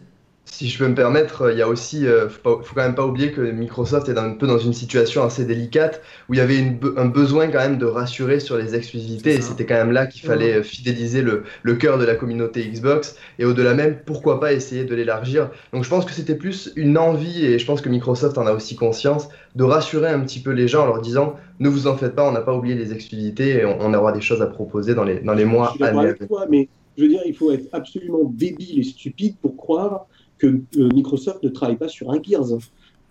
Si 0.48 0.70
je 0.70 0.78
peux 0.78 0.88
me 0.88 0.94
permettre, 0.94 1.52
il 1.52 1.58
y 1.58 1.62
a 1.64 1.68
aussi, 1.68 2.06
euh, 2.06 2.30
faut, 2.30 2.40
pas, 2.42 2.64
faut, 2.64 2.76
quand 2.76 2.84
même 2.84 2.96
pas 2.96 3.06
oublier 3.06 3.32
que 3.32 3.42
Microsoft 3.42 4.08
est 4.10 4.18
un 4.18 4.32
peu 4.32 4.46
dans 4.46 4.60
une 4.60 4.74
situation 4.74 5.24
assez 5.24 5.44
délicate 5.44 6.02
où 6.30 6.34
il 6.36 6.38
y 6.38 6.40
avait 6.40 6.58
une, 6.58 6.80
un 6.98 7.06
besoin 7.06 7.48
quand 7.48 7.60
même 7.60 7.80
de 7.80 7.86
rassurer 7.86 8.40
sur 8.40 8.56
les 8.56 8.76
exclusivités 8.76 9.34
et 9.34 9.42
c'était 9.42 9.66
quand 9.66 9.76
même 9.76 9.92
là 9.92 10.06
qu'il 10.06 10.22
fallait 10.22 10.62
fidéliser 10.64 11.24
le, 11.24 11.44
le 11.64 11.76
cœur 11.76 11.98
de 11.98 12.06
la 12.06 12.14
communauté 12.14 12.64
Xbox 12.64 13.18
et 13.40 13.46
au-delà 13.46 13.74
même, 13.74 13.98
pourquoi 14.06 14.40
pas 14.40 14.54
essayer 14.54 14.86
de 14.86 14.94
l'élargir. 14.94 15.50
Donc 15.74 15.84
je 15.84 15.90
pense 15.90 16.06
que 16.06 16.14
c'était 16.14 16.36
plus 16.36 16.72
une 16.76 16.98
envie 16.98 17.44
et 17.44 17.58
je 17.58 17.66
pense 17.66 17.82
que 17.82 17.90
Microsoft 17.90 18.38
en 18.38 18.46
a 18.46 18.54
aussi 18.54 18.76
conscience 18.76 19.30
de 19.56 19.64
rassurer 19.64 20.10
un 20.10 20.20
petit 20.20 20.40
peu 20.40 20.52
les 20.52 20.68
gens 20.68 20.84
en 20.84 20.88
leur 20.88 21.02
disant 21.02 21.36
ne 21.60 21.70
vous 21.70 21.88
en 21.88 21.98
faites 21.98 22.16
pas, 22.16 22.28
on 22.28 22.32
n'a 22.32 22.42
pas 22.42 22.54
oublié 22.54 22.76
les 22.76 22.94
exclusivités 22.94 23.62
et 23.62 23.66
on, 23.66 23.78
on, 23.82 23.94
aura 23.94 24.12
des 24.12 24.22
choses 24.22 24.42
à 24.42 24.48
proposer 24.48 24.94
dans 24.94 25.04
les, 25.04 25.22
dans 25.22 25.34
les 25.34 25.46
mois 25.46 25.74
à 25.82 25.92
venir. 25.92 26.16
Mais 26.50 26.70
je 26.98 27.04
veux 27.04 27.10
dire, 27.10 27.22
il 27.26 27.36
faut 27.36 27.52
être 27.52 27.68
absolument 27.74 28.24
débile 28.24 28.80
et 28.80 28.84
stupide 28.84 29.36
pour 29.42 29.58
croire 29.58 30.08
que 30.38 30.48
euh, 30.48 30.90
Microsoft 30.94 31.44
ne 31.44 31.50
travaille 31.50 31.78
pas 31.78 31.88
sur 31.88 32.12
un 32.12 32.22
Gears. 32.22 32.58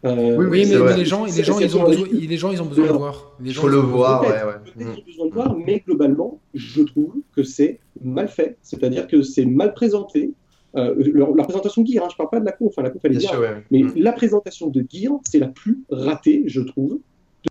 Euh, 0.04 0.36
Oui, 0.36 0.46
mais, 0.50 0.64
les 0.96 1.04
gens, 1.06 1.24
les 1.24 1.42
gens, 1.44 1.58
ils 1.58 1.76
ont 1.76 1.84
besoin, 1.84 2.06
les 2.12 2.36
gens, 2.36 2.52
ils 2.52 2.60
ont 2.62 2.66
besoin 2.66 2.86
de 2.88 2.92
voir. 2.92 3.32
Les 3.40 3.50
Il 3.50 3.52
gens, 3.54 3.62
faut 3.62 3.68
le 3.68 3.78
ont 3.78 3.82
besoin- 3.84 3.96
voir, 3.96 4.22
ouais, 4.22 4.84
Mm. 4.84 4.88
besoin 5.06 5.26
de 5.28 5.32
voir, 5.32 5.56
mais 5.56 5.82
globalement, 5.86 6.40
je 6.52 6.82
trouve 6.82 7.14
que 7.34 7.42
c'est 7.42 7.80
mal 8.02 8.28
fait. 8.28 8.58
C'est-à-dire 8.62 9.06
que 9.06 9.22
c'est 9.22 9.46
mal 9.46 9.72
présenté. 9.72 10.32
Euh, 10.76 10.94
leur, 11.14 11.32
leur 11.34 11.46
présentation 11.46 11.82
de 11.82 11.86
Gear, 11.86 12.04
hein, 12.04 12.08
je 12.10 12.16
parle 12.16 12.30
pas 12.30 12.40
de 12.40 12.44
la 12.44 12.50
conf, 12.52 12.68
enfin, 12.72 12.82
la 12.82 12.90
conf 12.90 13.00
elle 13.04 13.12
est 13.12 13.18
Bien 13.18 13.28
bien, 13.30 13.30
sûr, 13.30 13.40
ouais. 13.40 13.64
mais 13.70 13.82
Mm. 13.84 13.92
la 13.96 14.12
présentation 14.12 14.66
de 14.68 14.84
Gear, 14.92 15.12
c'est 15.24 15.38
la 15.38 15.46
plus 15.46 15.78
ratée, 15.88 16.42
je 16.46 16.60
trouve, 16.60 16.98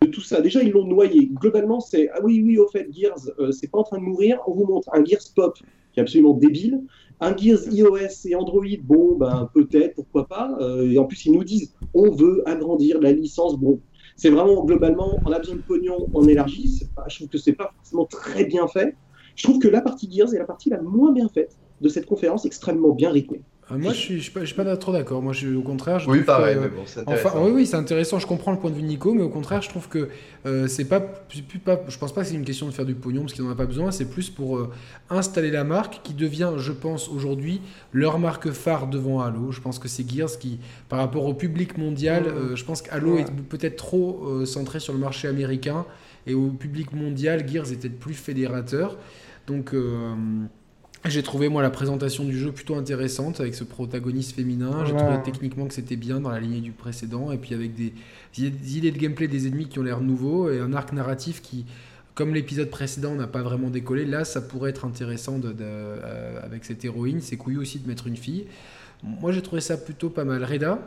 de 0.02 0.08
tout 0.08 0.22
ça. 0.22 0.42
Déjà, 0.42 0.62
ils 0.62 0.72
l'ont 0.72 0.86
noyé. 0.86 1.32
Globalement, 1.34 1.80
c'est 1.80 2.10
ah 2.14 2.20
oui, 2.24 2.44
oui, 2.46 2.58
au 2.60 2.68
fait, 2.68 2.88
Gears, 2.94 3.18
euh, 3.40 3.52
c'est 3.52 3.72
pas 3.72 3.80
en 3.80 3.84
train 3.84 3.98
de 3.98 4.04
mourir. 4.04 4.40
On 4.46 4.54
vous 4.54 4.66
montre 4.66 4.90
un 4.94 5.04
Gears 5.06 5.22
Pop 5.36 5.58
qui 5.94 6.00
est 6.00 6.04
absolument 6.04 6.34
débile. 6.34 6.82
Un 7.20 7.36
Gears 7.38 7.68
iOS 7.72 8.26
et 8.26 8.36
Android, 8.36 8.66
bon, 8.82 9.16
ben 9.16 9.50
peut-être, 9.54 9.96
pourquoi 9.96 10.28
pas. 10.28 10.58
Euh, 10.60 10.90
et 10.90 10.98
en 10.98 11.06
plus, 11.06 11.26
ils 11.26 11.32
nous 11.32 11.44
disent 11.44 11.74
on 11.94 12.12
veut 12.12 12.44
agrandir 12.46 13.00
la 13.00 13.12
licence. 13.12 13.58
Bon, 13.58 13.80
c'est 14.16 14.30
vraiment 14.30 14.64
globalement, 14.66 15.22
on 15.26 15.32
a 15.32 15.40
besoin 15.40 15.56
de 15.56 15.62
pognon, 15.62 16.10
on 16.14 16.28
élargit. 16.28 16.82
Je 17.08 17.16
trouve 17.16 17.30
que 17.30 17.38
c'est 17.38 17.54
pas 17.54 17.72
forcément 17.78 18.06
très 18.06 18.46
bien 18.46 18.68
fait. 18.68 18.96
Je 19.36 19.44
trouve 19.44 19.60
que 19.60 19.68
la 19.68 19.82
partie 19.82 20.12
Gears 20.12 20.34
est 20.34 20.40
la 20.40 20.46
partie 20.46 20.70
la 20.70 20.82
moins 20.82 21.12
bien 21.12 21.30
faite 21.30 21.58
de 21.82 21.90
cette 21.90 22.06
conférence, 22.06 22.46
extrêmement 22.46 22.92
bien 22.92 23.10
rythmée. 23.10 23.42
Euh, 23.74 23.78
Moi, 23.78 23.94
je 23.94 23.98
suis, 23.98 24.18
je 24.18 24.22
suis 24.24 24.32
pas, 24.32 24.42
je 24.42 24.46
suis 24.46 24.56
pas 24.56 24.78
trop 24.78 24.92
d'accord. 24.92 25.22
Moi, 25.22 25.34
je, 25.34 25.56
au 25.56 25.62
contraire, 25.62 26.00
je 26.00 26.08
Oui, 26.10 26.18
trouve 26.18 26.26
pareil, 26.28 26.56
que- 26.56 26.60
mais 26.62 26.68
bon, 26.68 26.84
c'est 26.86 27.00
intéressant. 27.02 27.28
Enfin, 27.30 27.40
oui, 27.44 27.52
oui, 27.54 27.66
c'est 27.66 27.76
intéressant. 27.76 28.20
Je 28.20 28.28
comprends 28.28 28.52
le 28.52 28.60
point 28.60 28.70
de 28.70 28.76
vue 28.76 28.82
de 28.82 28.88
Nico, 28.88 29.14
mais 29.14 29.24
au 29.24 29.30
contraire, 29.30 29.62
je 29.62 29.70
trouve 29.70 29.88
que 29.90 30.10
euh, 30.46 30.68
c'est 30.68 30.86
pas, 30.86 31.02
c'est 31.34 31.42
plus 31.46 31.60
pas. 31.60 31.80
Je 31.88 31.98
pense 31.98 32.14
pas 32.14 32.22
que 32.22 32.28
c'est 32.28 32.36
une 32.36 32.46
question 32.46 32.68
de 32.68 32.72
faire 32.72 32.86
du 32.86 32.94
pognon 32.96 33.22
parce 33.22 33.34
qu'ils 33.34 33.44
n'en 33.44 33.52
ont 33.52 33.56
pas 33.56 33.66
besoin. 33.66 33.92
C'est 33.92 34.10
plus 34.10 34.30
pour 34.30 34.58
euh, 34.58 34.72
installer 35.10 35.50
la 35.52 35.64
marque 35.64 36.02
qui 36.04 36.14
devient, 36.14 36.52
je 36.58 36.72
pense, 36.72 37.10
aujourd'hui 37.10 37.62
leur 37.92 38.20
marque 38.20 38.52
phare 38.52 38.88
devant 38.88 39.22
Halo. 39.22 39.52
Je 39.52 39.62
pense 39.62 39.80
que 39.80 39.88
c'est 39.88 40.08
Gears 40.10 40.38
qui, 40.40 40.60
par 40.90 41.00
rapport 41.00 41.26
au 41.26 41.34
public 41.34 41.78
mondial, 41.78 42.26
euh, 42.28 42.56
je 42.56 42.64
pense 42.66 42.82
qu'Halo 42.82 43.16
Ouais. 43.16 43.22
est 43.22 43.32
peut-être 43.50 43.76
trop 43.78 44.24
euh, 44.28 44.46
centré 44.46 44.80
sur 44.80 44.94
le 44.94 45.00
marché 45.00 45.28
américain 45.28 45.86
et 46.28 46.34
au 46.34 46.50
public 46.50 46.94
mondial, 46.94 47.48
Gears 47.48 47.72
était 47.72 47.90
plus 47.90 48.14
fédérateur. 48.14 48.98
Donc. 49.48 49.74
J'ai 51.06 51.22
trouvé 51.24 51.50
moi 51.50 51.62
la 51.62 51.70
présentation 51.70 52.24
du 52.24 52.38
jeu 52.38 52.52
plutôt 52.52 52.76
intéressante 52.76 53.40
avec 53.42 53.56
ce 53.56 53.64
protagoniste 53.64 54.34
féminin. 54.36 54.86
J'ai 54.86 54.94
Ouais. 54.94 55.00
trouvé 55.00 55.18
techniquement 55.24 55.66
que 55.68 55.74
c'était 55.74 55.96
bien 55.98 56.20
dans 56.22 56.30
la 56.30 56.40
lignée 56.40 56.62
du 56.62 56.72
précédent 56.72 57.32
et 57.32 57.38
puis 57.38 57.54
avec 57.54 57.76
des, 57.76 57.94
des 58.38 58.78
idées 58.78 58.92
de 58.92 58.98
gameplay 58.98 59.28
des 59.28 59.48
ennemis 59.48 59.68
qui 59.68 59.80
ont 59.80 59.84
l'air 59.84 60.00
nouveaux 60.02 60.50
et 60.50 60.60
un 60.60 60.72
arc 60.74 60.94
narratif 60.94 61.42
qui, 61.42 61.66
comme 62.16 62.34
l'épisode 62.34 62.70
précédent, 62.70 63.16
n'a 63.16 63.28
pas 63.28 63.42
vraiment 63.42 63.70
décollé. 63.70 64.06
Là, 64.06 64.24
ça 64.24 64.42
pourrait 64.42 64.70
être 64.70 64.86
intéressant 64.86 65.40
de, 65.40 65.50
de- 65.52 65.56
euh, 65.62 66.40
avec 66.42 66.64
cette 66.64 66.86
héroïne. 66.86 67.20
C'est 67.22 67.36
couillu 67.38 67.58
aussi 67.58 67.80
de 67.80 67.88
mettre 67.88 68.08
une 68.08 68.18
fille. 68.18 68.46
Moi, 69.04 69.34
j'ai 69.34 69.42
trouvé 69.42 69.62
ça 69.62 69.76
plutôt 69.76 70.10
pas 70.10 70.24
mal. 70.24 70.44
Reda? 70.46 70.80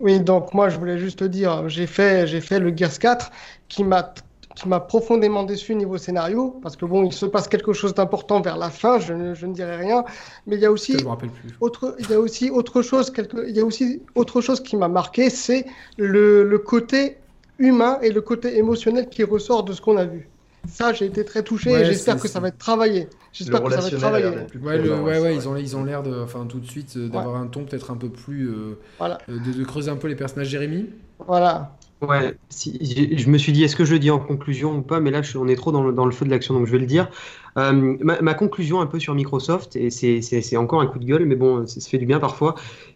Oui, 0.00 0.18
donc 0.18 0.54
moi 0.54 0.70
je 0.70 0.78
voulais 0.78 0.98
juste 0.98 1.18
te 1.18 1.24
dire, 1.24 1.68
j'ai 1.68 1.86
fait, 1.86 2.26
j'ai 2.26 2.40
fait 2.40 2.58
le 2.58 2.74
Gears 2.74 2.98
4 2.98 3.30
qui 3.68 3.84
m'a 3.84 4.14
qui 4.56 4.68
m'a 4.68 4.80
profondément 4.80 5.44
déçu 5.44 5.74
niveau 5.74 5.96
scénario, 5.96 6.58
parce 6.62 6.76
que 6.76 6.84
bon, 6.84 7.04
il 7.04 7.12
se 7.12 7.24
passe 7.26 7.46
quelque 7.48 7.72
chose 7.72 7.94
d'important 7.94 8.40
vers 8.40 8.56
la 8.56 8.70
fin, 8.70 8.98
je, 8.98 9.12
ne- 9.12 9.34
je 9.34 9.46
ne 9.46 9.54
dirai 9.54 9.76
rien, 9.76 10.04
mais 10.46 10.56
il 10.56 10.62
y 10.62 10.66
a 10.66 10.72
aussi 10.72 10.98
Je 10.98 11.04
me 11.04 11.08
rappelle 11.08 11.30
plus. 11.30 11.50
autre, 11.60 11.94
il 12.00 12.10
y 12.10 12.14
a 12.14 12.20
aussi 12.20 12.50
autre 12.50 12.82
chose, 12.82 13.10
quelque, 13.10 13.48
il 13.48 13.56
y 13.56 13.60
a 13.60 13.64
aussi 13.64 14.02
autre 14.14 14.40
chose 14.40 14.60
qui 14.60 14.76
m'a 14.76 14.88
marqué, 14.88 15.30
c'est 15.30 15.66
le, 15.96 16.42
le 16.44 16.58
côté 16.58 17.18
humain 17.58 17.98
et 18.02 18.10
le 18.10 18.20
côté 18.20 18.58
émotionnel 18.58 19.08
qui 19.08 19.22
ressort 19.22 19.62
de 19.62 19.72
ce 19.72 19.80
qu'on 19.80 19.96
a 19.96 20.04
vu. 20.04 20.28
Ça, 20.68 20.92
j'ai 20.92 21.06
été 21.06 21.24
très 21.24 21.42
touché 21.42 21.72
Ouais, 21.72 21.80
et 21.82 21.84
j'espère 21.86 22.20
que 22.20 22.28
ça 22.28 22.38
va 22.38 22.48
être 22.48 22.58
travaillé. 22.58 23.08
J'espère 23.32 23.62
que 23.62 23.70
ça 23.70 23.80
va 23.80 23.86
être 23.88 23.96
travaillé. 23.98 24.26
Ouais, 24.62 24.76
le- 24.76 25.32
ils 25.34 25.48
ont, 25.48 25.56
ils 25.56 25.76
ont 25.76 25.84
l'air 25.84 26.02
de, 26.02 26.22
enfin, 26.22 26.44
tout 26.46 26.58
de 26.58 26.66
suite, 26.66 26.96
euh, 26.96 27.08
d'avoir 27.08 27.36
un 27.36 27.46
ton 27.46 27.64
peut-être 27.64 27.90
un 27.90 27.96
peu 27.96 28.10
plus, 28.10 28.48
euh, 28.48 28.78
Voilà. 28.98 29.18
euh, 29.30 29.38
de, 29.38 29.58
de 29.58 29.64
creuser 29.64 29.90
un 29.90 29.96
peu 29.96 30.08
les 30.08 30.16
personnages. 30.16 30.48
Jérémy 30.48 30.90
Voilà. 31.26 31.76
Ouais, 32.02 32.34
je 32.50 33.28
me 33.28 33.36
suis 33.36 33.52
dit, 33.52 33.62
est-ce 33.62 33.76
que 33.76 33.84
je 33.84 33.92
le 33.92 33.98
dis 33.98 34.10
en 34.10 34.18
conclusion 34.18 34.78
ou 34.78 34.80
pas, 34.82 35.00
mais 35.00 35.10
là, 35.10 35.20
on 35.36 35.48
est 35.48 35.54
trop 35.56 35.70
dans 35.70 35.82
le, 35.82 36.10
feu 36.12 36.24
de 36.24 36.30
l'action, 36.30 36.54
donc 36.54 36.66
je 36.66 36.72
vais 36.72 36.78
le 36.78 36.86
dire. 36.86 37.10
Euh, 37.58 37.98
ma, 38.00 38.32
conclusion 38.32 38.80
un 38.80 38.86
peu 38.86 38.98
sur 38.98 39.14
Microsoft, 39.14 39.76
et 39.76 39.90
c'est- 39.90 40.56
encore 40.56 40.80
un 40.80 40.86
coup 40.86 40.98
de 40.98 41.04
gueule, 41.04 41.26
mais 41.26 41.36
bon, 41.36 41.66
ça 41.66 41.78
se 41.80 41.88
fait 41.90 41.98
du 41.98 42.06
bien 42.06 42.18
parfois, 42.18 42.54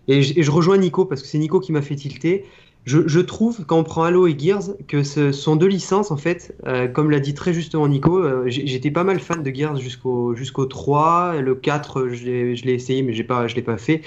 et 0.09 0.19
et 0.21 0.43
je 0.43 0.51
rejoins 0.51 0.79
Nico, 0.79 1.05
parce 1.05 1.21
que 1.21 1.29
c'est 1.29 1.37
Nico 1.39 1.61
qui 1.61 1.71
m'a 1.73 1.83
fait 1.83 1.97
tilter. 1.97 2.47
Je, 2.87 3.21
trouve, 3.21 3.65
quand 3.65 3.79
on 3.79 3.83
prend 3.83 4.03
Halo 4.03 4.27
et 4.27 4.39
Gears, 4.39 4.77
que 4.89 5.03
ce 5.03 5.33
sont 5.33 5.57
deux 5.57 5.67
licences, 5.67 6.11
en 6.11 6.19
fait, 6.19 6.55
euh, 6.67 6.87
comme 6.87 7.11
l'a 7.11 7.19
dit 7.19 7.33
très 7.33 7.55
justement 7.55 7.89
Nico, 7.89 8.19
euh, 8.19 8.45
j'étais 8.47 8.91
pas 8.91 9.05
mal 9.05 9.21
fan 9.21 9.43
de 9.43 9.51
Gears 9.51 9.79
jusqu'au 9.79 10.35
jusqu'au 10.35 10.67
3, 10.67 11.41
le 11.41 11.55
4, 11.55 12.09
je 12.09 12.25
l'ai 12.27 12.75
essayé, 12.75 13.03
mais 13.03 13.15
pas, 13.23 13.49
je 13.49 13.55
l'ai 13.55 13.63
pas 13.63 13.79
fait. 13.79 14.03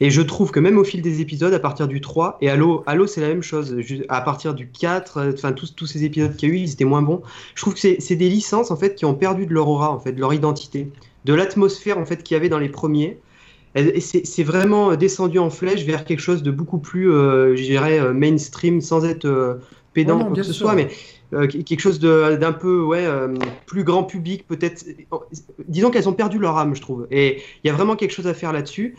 Et 0.00 0.10
je 0.10 0.22
trouve 0.22 0.50
que 0.50 0.60
même 0.60 0.78
au 0.78 0.84
fil 0.84 1.02
des 1.02 1.20
épisodes, 1.20 1.52
à 1.52 1.58
partir 1.58 1.88
du 1.88 2.00
3, 2.00 2.38
et 2.40 2.48
Halo, 2.48 2.82
Halo 2.86 3.06
c'est 3.06 3.20
la 3.20 3.28
même 3.28 3.42
chose, 3.42 3.76
à 4.08 4.22
partir 4.22 4.54
du 4.54 4.66
4, 4.66 5.18
euh, 5.18 5.32
enfin 5.34 5.52
tous, 5.52 5.74
tous 5.74 5.86
ces 5.86 6.04
épisodes 6.04 6.34
qu'il 6.34 6.48
y 6.48 6.52
a 6.52 6.54
eu, 6.54 6.58
ils 6.58 6.72
étaient 6.72 6.86
moins 6.86 7.02
bons. 7.02 7.20
Je 7.54 7.60
trouve 7.60 7.74
que 7.74 7.80
c'est 7.80 7.98
c'est 8.00 8.16
des 8.16 8.30
licences 8.30 8.70
en 8.70 8.76
fait 8.76 8.94
qui 8.94 9.04
ont 9.04 9.14
perdu 9.14 9.44
de 9.44 9.52
leur 9.52 9.68
aura, 9.68 9.90
en 9.90 9.98
fait, 10.00 10.12
de 10.12 10.20
leur 10.20 10.32
identité, 10.32 10.88
de 11.26 11.34
l'atmosphère 11.34 11.98
en 11.98 12.06
fait 12.06 12.22
qu'il 12.22 12.34
y 12.34 12.38
avait 12.38 12.48
dans 12.48 12.58
les 12.58 12.70
premiers. 12.70 13.18
C'est 13.74 14.42
vraiment 14.42 14.96
descendu 14.96 15.38
en 15.38 15.48
flèche 15.50 15.84
vers 15.84 16.04
quelque 16.04 16.20
chose 16.20 16.42
de 16.42 16.50
beaucoup 16.50 16.78
plus, 16.78 17.10
euh, 17.10 17.56
je 17.56 17.62
dirais, 17.62 17.98
euh, 18.00 18.12
mainstream, 18.12 18.80
sans 18.82 19.04
être 19.04 19.24
euh, 19.24 19.54
pédant 19.94 20.18
Ouais, 20.18 20.24
ou 20.24 20.26
quoi 20.26 20.36
que 20.36 20.42
ce 20.42 20.52
sûr. 20.52 20.66
soit, 20.66 20.74
mais 20.74 20.88
euh, 21.32 21.46
quelque 21.46 21.80
chose 21.80 21.98
d'un 21.98 22.52
peu 22.52 22.82
ouais, 22.82 23.06
euh, 23.06 23.34
plus 23.66 23.84
grand 23.84 24.04
public, 24.04 24.46
peut-être. 24.46 24.84
Disons 25.68 25.90
qu'elles 25.90 26.08
ont 26.08 26.12
perdu 26.12 26.38
leur 26.38 26.58
âme, 26.58 26.74
je 26.74 26.82
trouve. 26.82 27.06
Et 27.10 27.38
il 27.64 27.68
y 27.68 27.70
a 27.70 27.72
vraiment 27.72 27.96
quelque 27.96 28.12
chose 28.12 28.26
à 28.26 28.34
faire 28.34 28.52
là-dessus. 28.52 28.96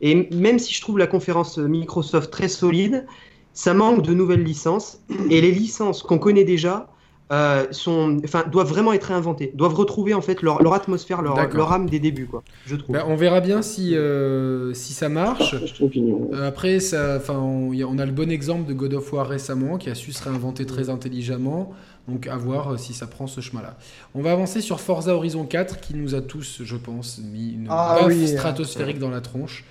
Et 0.00 0.28
même 0.32 0.58
si 0.60 0.72
je 0.74 0.80
trouve 0.80 0.98
la 0.98 1.06
conférence 1.08 1.58
Microsoft 1.58 2.30
très 2.30 2.48
solide, 2.48 3.06
ça 3.54 3.74
manque 3.74 4.02
de 4.02 4.14
nouvelles 4.14 4.44
licences. 4.44 5.00
Et 5.30 5.40
les 5.40 5.50
licences 5.52 6.02
qu'on 6.02 6.18
connaît 6.18 6.44
déjà 6.44 6.91
euh, 7.32 7.64
sont, 7.70 8.18
enfin, 8.24 8.44
doivent 8.50 8.68
vraiment 8.68 8.92
être 8.92 9.04
réinventées, 9.04 9.52
doivent 9.54 9.74
retrouver 9.74 10.12
en 10.12 10.20
fait 10.20 10.42
leur, 10.42 10.62
leur 10.62 10.74
atmosphère, 10.74 11.22
leur, 11.22 11.72
âme 11.72 11.88
des 11.88 11.98
débuts, 11.98 12.26
quoi. 12.26 12.42
Je 12.66 12.76
trouve. 12.76 12.94
Ben, 12.94 13.04
On 13.08 13.16
verra 13.16 13.40
bien 13.40 13.62
si, 13.62 13.96
euh, 13.96 14.74
si 14.74 14.92
ça 14.92 15.08
marche. 15.08 15.54
Euh, 15.80 16.46
Après, 16.46 16.78
ça, 16.78 17.16
enfin, 17.16 17.38
on, 17.38 17.72
a- 17.72 17.84
on 17.84 17.98
a 17.98 18.04
le 18.06 18.12
bon 18.12 18.30
exemple 18.30 18.68
de 18.68 18.74
God 18.74 18.94
of 18.94 19.12
War 19.12 19.26
récemment 19.26 19.78
qui 19.78 19.88
a 19.88 19.94
su 19.94 20.12
se 20.12 20.22
réinventer 20.22 20.66
très 20.66 20.90
intelligemment. 20.90 21.72
Donc, 22.08 22.26
à 22.26 22.36
voir 22.36 22.78
si 22.80 22.94
ça 22.94 23.06
prend 23.06 23.26
ce 23.28 23.40
chemin-là. 23.40 23.78
On 24.14 24.22
va 24.22 24.32
avancer 24.32 24.60
sur 24.60 24.80
Forza 24.80 25.14
Horizon 25.14 25.44
4 25.44 25.80
qui 25.80 25.94
nous 25.94 26.14
a 26.16 26.20
tous, 26.20 26.60
je 26.64 26.76
pense, 26.76 27.18
mis 27.18 27.52
une 27.52 27.66
Ah 27.70 28.00
oui, 28.06 28.26
stratosphérique 28.26 28.98
dans 28.98 29.08
la 29.10 29.20
tronche. 29.20 29.64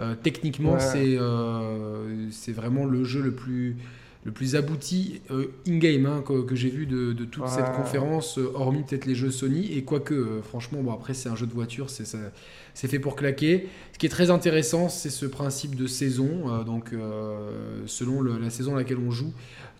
Euh, 0.00 0.14
techniquement, 0.20 0.72
Ouais. 0.74 0.80
c'est 0.80 1.16
euh, 1.16 2.26
c'est 2.30 2.52
vraiment 2.52 2.84
le 2.84 3.04
jeu 3.04 3.22
le 3.22 3.30
plus, 3.32 3.76
le 4.26 4.32
plus 4.32 4.56
abouti 4.56 5.20
euh, 5.30 5.46
in-game 5.68 6.04
hein, 6.04 6.22
que, 6.26 6.42
que 6.42 6.54
j'ai 6.56 6.68
vu 6.68 6.84
de, 6.86 7.12
de 7.12 7.24
toute 7.24 7.46
cette 7.48 7.72
conférence, 7.76 8.38
euh, 8.38 8.50
hormis 8.54 8.82
peut-être 8.82 9.06
les 9.06 9.14
jeux 9.14 9.30
Sony. 9.30 9.72
Et 9.72 9.84
quoique, 9.84 10.12
euh, 10.14 10.42
franchement, 10.42 10.82
bon, 10.82 10.92
après, 10.92 11.14
c'est 11.14 11.28
un 11.28 11.36
jeu 11.36 11.46
de 11.46 11.52
voiture, 11.54 11.88
c'est 11.90 12.04
ça- 12.04 12.18
c'est 12.74 12.88
fait 12.88 12.98
pour 12.98 13.14
claquer. 13.16 13.68
Ce 13.92 13.98
qui 13.98 14.04
est 14.06 14.10
très 14.10 14.28
intéressant, 14.30 14.88
c'est 14.88 15.08
ce 15.10 15.24
principe 15.26 15.76
de 15.76 15.86
saison. 15.86 16.62
Donc, 16.64 16.90
selon 17.86 18.20
le- 18.20 18.38
la 18.38 18.50
saison 18.50 18.74
à 18.74 18.78
laquelle 18.78 18.98
on 18.98 19.10
joue, 19.10 19.32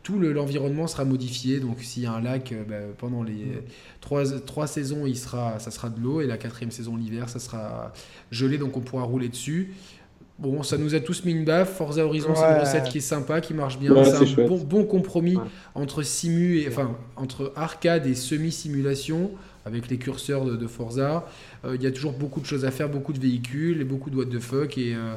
tout 0.02 0.18
le- 0.18 0.32
l'environnement 0.32 0.86
sera 0.86 1.04
modifié. 1.04 1.58
Donc, 1.60 1.80
s'il 1.82 2.04
y 2.04 2.06
a 2.06 2.12
un 2.12 2.20
lac, 2.20 2.54
bah, 2.68 2.76
pendant 2.96 3.22
les 3.22 3.62
trois, 4.00 4.24
trois 4.40 4.66
saisons, 4.66 5.04
il 5.06 5.16
sera, 5.16 5.58
ça 5.58 5.70
sera 5.70 5.90
de 5.90 6.00
l'eau. 6.00 6.20
Et 6.20 6.26
la 6.26 6.38
quatrième 6.38 6.70
saison, 6.70 6.96
l'hiver, 6.96 7.28
ça 7.28 7.38
sera 7.40 7.92
gelé. 8.30 8.56
Donc, 8.58 8.76
on 8.76 8.80
pourra 8.80 9.02
rouler 9.02 9.28
dessus. 9.28 9.74
Bon, 10.38 10.62
ça 10.62 10.76
nous 10.76 10.94
a 10.94 11.00
tous 11.00 11.24
mis 11.24 11.32
une 11.32 11.44
baffe. 11.44 11.76
Forza 11.76 12.04
Horizon, 12.04 12.34
c'est 12.34 12.42
une 12.42 12.46
Ouais. 12.54 12.60
recette 12.60 12.84
qui 12.90 12.98
est 12.98 13.00
sympa, 13.00 13.40
qui 13.40 13.54
marche 13.54 13.78
bien. 13.78 13.92
Ouais, 13.92 14.04
c'est 14.04 14.16
un 14.16 14.26
chouette. 14.26 14.48
bon, 14.48 14.58
bon 14.58 14.84
compromis 14.84 15.36
Ouais. 15.36 15.42
entre 15.74 16.02
simu 16.02 16.58
et 16.58 16.68
enfin 16.68 16.94
entre 17.16 17.52
arcade 17.56 18.06
et 18.06 18.14
semi-simulation 18.14 19.30
avec 19.64 19.88
les 19.88 19.96
curseurs 19.98 20.44
de, 20.44 20.56
de 20.56 20.66
Forza. 20.66 21.26
Euh, 21.64 21.74
Il 21.76 21.82
y 21.82 21.86
a 21.86 21.90
toujours 21.90 22.12
beaucoup 22.12 22.40
de 22.40 22.46
choses 22.46 22.64
à 22.66 22.70
faire, 22.70 22.88
beaucoup 22.90 23.12
de 23.14 23.18
véhicules 23.18 23.80
et 23.80 23.84
beaucoup 23.84 24.10
de 24.10 24.16
what 24.16 24.26
the 24.26 24.38
fuck 24.38 24.76
et 24.78 24.94
euh, 24.94 25.14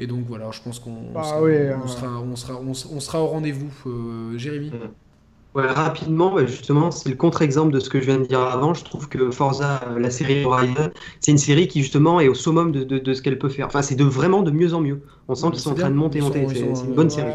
et 0.00 0.06
donc 0.06 0.24
voilà, 0.28 0.50
je 0.52 0.60
pense 0.62 0.78
qu'on 0.78 1.10
Bah 1.12 1.24
sera, 1.24 1.42
oui, 1.42 1.52
on, 1.74 1.82
hein. 1.82 1.88
sera, 1.88 2.20
on 2.20 2.36
sera 2.36 2.60
on 2.60 2.74
sera 2.74 2.94
on 2.94 3.00
sera 3.00 3.22
au 3.22 3.26
rendez-vous. 3.26 3.72
Euh, 3.86 4.36
Jérémy. 4.38 4.70
Ouais, 5.54 5.66
rapidement, 5.66 6.32
bah, 6.34 6.46
justement, 6.46 6.90
c'est 6.90 7.08
le 7.08 7.16
contre-exemple 7.16 7.72
de 7.72 7.80
ce 7.80 7.88
que 7.90 8.00
je 8.00 8.06
viens 8.06 8.18
de 8.18 8.26
dire 8.26 8.40
avant. 8.40 8.74
Je 8.74 8.84
trouve 8.84 9.08
que 9.08 9.30
Forza, 9.30 9.80
euh, 9.88 9.98
la 9.98 10.10
série 10.10 10.44
Horizon, 10.44 10.90
c'est 11.20 11.30
une 11.32 11.38
série 11.38 11.66
qui 11.68 11.80
justement 11.82 12.20
est 12.20 12.28
au 12.28 12.34
summum 12.34 12.70
de, 12.70 12.84
de- 12.84 12.98
de 12.98 13.14
ce 13.14 13.22
qu'elle 13.22 13.38
peut 13.38 13.48
faire. 13.48 13.66
Enfin, 13.66 13.82
c'est 13.82 13.94
de 13.96 14.04
vraiment 14.04 14.42
de 14.42 14.50
mieux 14.50 14.74
en 14.74 14.80
mieux. 14.80 15.00
On 15.26 15.34
sent 15.34 15.48
qu'ils 15.52 15.60
sont 15.60 15.72
en 15.72 15.74
train 15.74 15.90
de 15.90 15.94
monter, 15.96 16.20
monter. 16.20 16.46
C'est 16.48 16.74
c'est 16.74 16.84
une 16.84 16.94
bonne 16.94 17.06
ouais, 17.06 17.12
série. 17.12 17.32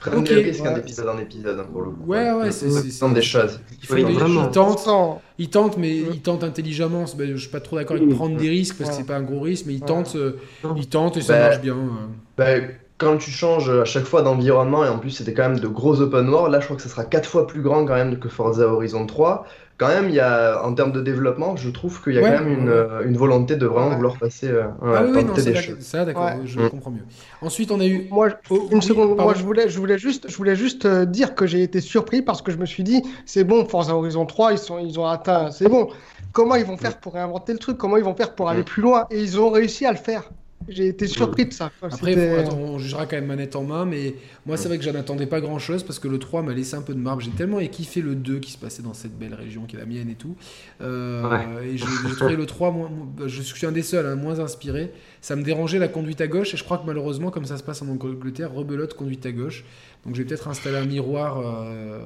Prennent 0.00 0.18
Ok. 0.20 0.30
hein, 0.30 0.64
Ouais. 0.64 0.74
d'épisode 0.74 1.08
en 1.08 1.18
épisode, 1.18 1.58
hein, 1.60 1.66
pour 1.70 1.82
le 1.82 1.90
coup. 1.90 2.04
Ouais, 2.06 2.32
ouais, 2.32 2.50
c'est- 2.50 2.70
c'est- 2.70 2.88
Ils 2.88 2.98
tentent 2.98 3.14
des 3.14 3.20
choses. 3.22 3.60
Il 3.82 3.86
faut 3.86 3.94
vraiment. 3.96 4.46
ils 4.46 4.50
tentent, 4.50 4.78
Sans- 4.78 5.22
ils 5.38 5.50
tentent, 5.50 5.76
mais 5.76 5.94
ils 5.98 6.20
tentent 6.20 6.42
intelligemment. 6.42 7.06
C'est- 7.06 7.16
ben, 7.18 7.30
je 7.32 7.36
suis 7.36 7.50
pas 7.50 7.60
trop 7.60 7.76
d'accord 7.76 7.96
avec 7.96 8.08
prendre 8.14 8.36
des 8.36 8.48
risques 8.48 8.76
parce 8.78 8.90
que 8.90 8.96
c'est 8.96 9.04
pas 9.06 9.16
un 9.16 9.22
gros 9.22 9.40
risque, 9.40 9.66
mais 9.66 9.74
ils 9.74 9.80
Ouais. 9.80 9.86
tentent, 9.86 10.16
euh, 10.16 10.32
ils 10.76 10.88
tentent 10.88 11.16
et 11.18 11.20
ça 11.22 11.34
Bah, 11.34 11.48
marche 11.50 11.60
bien. 11.60 11.76
euh. 11.76 12.68
Quand 13.00 13.16
tu 13.16 13.30
changes 13.30 13.70
à 13.70 13.84
chaque 13.86 14.04
fois 14.04 14.20
d'environnement, 14.22 14.84
et 14.84 14.88
en 14.88 14.98
plus 14.98 15.10
c'était 15.10 15.32
quand 15.32 15.48
même 15.48 15.58
de 15.58 15.68
gros 15.68 16.00
open 16.02 16.28
world, 16.28 16.52
là 16.52 16.60
je 16.60 16.66
crois 16.66 16.76
que 16.76 16.82
ce 16.82 16.88
sera 16.90 17.04
quatre 17.04 17.26
fois 17.28 17.46
plus 17.46 17.62
grand 17.62 17.86
quand 17.86 17.94
même 17.94 18.18
que 18.18 18.28
Forza 18.28 18.66
Horizon 18.68 19.06
3, 19.06 19.46
quand 19.78 19.88
même, 19.88 20.10
il 20.10 20.14
y 20.14 20.20
a, 20.20 20.62
en 20.62 20.74
termes 20.74 20.92
de 20.92 21.00
développement, 21.00 21.56
je 21.56 21.70
trouve 21.70 22.02
qu'il 22.02 22.12
y 22.12 22.18
a 22.18 22.20
Ouais. 22.20 22.28
quand 22.36 22.44
même 22.44 22.52
une, 22.52 22.68
euh, 22.68 23.02
une 23.06 23.16
volonté 23.16 23.56
de 23.56 23.64
vraiment 23.64 23.88
Ouais. 23.88 23.96
vouloir 23.96 24.18
passer, 24.18 24.48
euh, 24.48 24.64
Ah 24.82 25.02
oui, 25.04 25.12
oui, 25.16 25.24
non, 25.24 25.34
ça, 25.34 25.42
des 25.42 25.54
choses. 25.54 25.80
ça, 25.80 26.04
d'accord, 26.04 26.24
Ouais. 26.24 26.42
je 26.44 26.60
Mm. 26.60 26.68
comprends 26.68 26.90
mieux. 26.90 27.06
Ensuite, 27.40 27.70
on 27.72 27.80
a 27.80 27.86
eu. 27.86 28.06
Moi, 28.10 28.28
Oh, 28.50 28.68
une 28.70 28.76
oui, 28.76 28.82
seconde, 28.82 29.16
moi 29.16 29.32
je 29.32 29.42
voulais, 29.44 29.70
je 29.70 29.78
voulais 29.78 29.96
juste, 29.96 30.28
je 30.28 30.36
voulais 30.36 30.54
juste 30.54 30.84
euh, 30.84 31.06
dire 31.06 31.34
que 31.34 31.46
j'ai 31.46 31.62
été 31.62 31.80
surpris 31.80 32.20
parce 32.20 32.42
que 32.42 32.52
je 32.52 32.58
me 32.58 32.66
suis 32.66 32.82
dit, 32.84 33.02
c'est 33.24 33.44
bon, 33.44 33.64
Forza 33.64 33.96
Horizon 33.96 34.26
3, 34.26 34.52
ils 34.52 34.58
sont, 34.58 34.78
ils 34.78 35.00
ont 35.00 35.06
atteint, 35.06 35.50
c'est 35.50 35.70
bon. 35.70 35.88
Comment 36.32 36.56
ils 36.56 36.66
vont 36.66 36.76
faire 36.76 37.00
pour 37.00 37.14
réinventer 37.14 37.54
le 37.54 37.58
truc? 37.58 37.78
Comment 37.78 37.96
ils 37.96 38.04
vont 38.04 38.14
faire 38.14 38.34
pour 38.34 38.50
aller 38.50 38.60
Mm. 38.60 38.64
plus 38.64 38.82
loin? 38.82 39.06
Et 39.10 39.22
ils 39.22 39.40
ont 39.40 39.48
réussi 39.50 39.86
à 39.86 39.92
le 39.92 39.96
faire. 39.98 40.30
J'ai 40.68 40.88
été 40.88 41.06
surpris 41.08 41.46
de 41.46 41.52
ça. 41.52 41.72
quoi. 41.80 41.88
Après, 41.94 42.14
faut- 42.44 42.52
on 42.56 42.78
jugera 42.78 43.06
quand 43.06 43.16
même 43.16 43.26
manette 43.26 43.56
en 43.56 43.64
main, 43.64 43.84
mais 43.86 44.14
moi, 44.46 44.56
c'est 44.56 44.68
vrai 44.68 44.78
que 44.78 44.84
j'en 44.84 44.94
attendais 44.94 45.26
pas 45.26 45.40
grand 45.40 45.58
chose 45.58 45.82
parce 45.82 45.98
que 45.98 46.06
le 46.06 46.18
3 46.18 46.42
m'a 46.42 46.52
laissé 46.52 46.76
un 46.76 46.82
peu 46.82 46.92
de 46.94 46.98
marbre. 46.98 47.22
J'ai 47.22 47.30
tellement 47.30 47.58
kiffé 47.66 48.00
le 48.02 48.14
2 48.14 48.38
qui 48.38 48.52
se 48.52 48.58
passait 48.58 48.82
dans 48.82 48.92
cette 48.94 49.18
belle 49.18 49.34
région 49.34 49.64
qui 49.64 49.76
est 49.76 49.78
la 49.78 49.86
mienne 49.86 50.08
et 50.10 50.14
tout. 50.14 50.36
Euh, 50.80 51.60
Et 51.62 51.76
j'ai 51.76 51.86
j'ai 52.08 52.14
trouvé 52.14 52.36
le 52.36 52.46
3, 52.46 52.70
moins- 52.70 52.88
moins- 52.88 53.26
je 53.26 53.42
suis 53.42 53.66
un 53.66 53.72
des 53.72 53.82
seuls, 53.82 54.06
hein, 54.06 54.16
moins 54.16 54.38
inspiré. 54.38 54.92
Ça 55.22 55.34
me 55.34 55.42
dérangeait 55.42 55.78
la 55.78 55.88
conduite 55.88 56.20
à 56.20 56.26
gauche 56.28 56.54
et 56.54 56.56
je 56.56 56.64
crois 56.64 56.78
que 56.78 56.86
malheureusement, 56.86 57.30
comme 57.30 57.46
ça 57.46 57.56
se 57.56 57.62
passe 57.62 57.82
en 57.82 57.88
Angleterre, 57.88 58.52
rebelote 58.52 58.94
conduite 58.94 59.24
à 59.26 59.32
gauche. 59.32 59.64
Donc, 60.04 60.14
je 60.14 60.22
vais 60.22 60.28
peut-être 60.28 60.48
installer 60.48 60.76
un 60.76 60.86
miroir. 60.86 61.40
euh, 61.40 62.00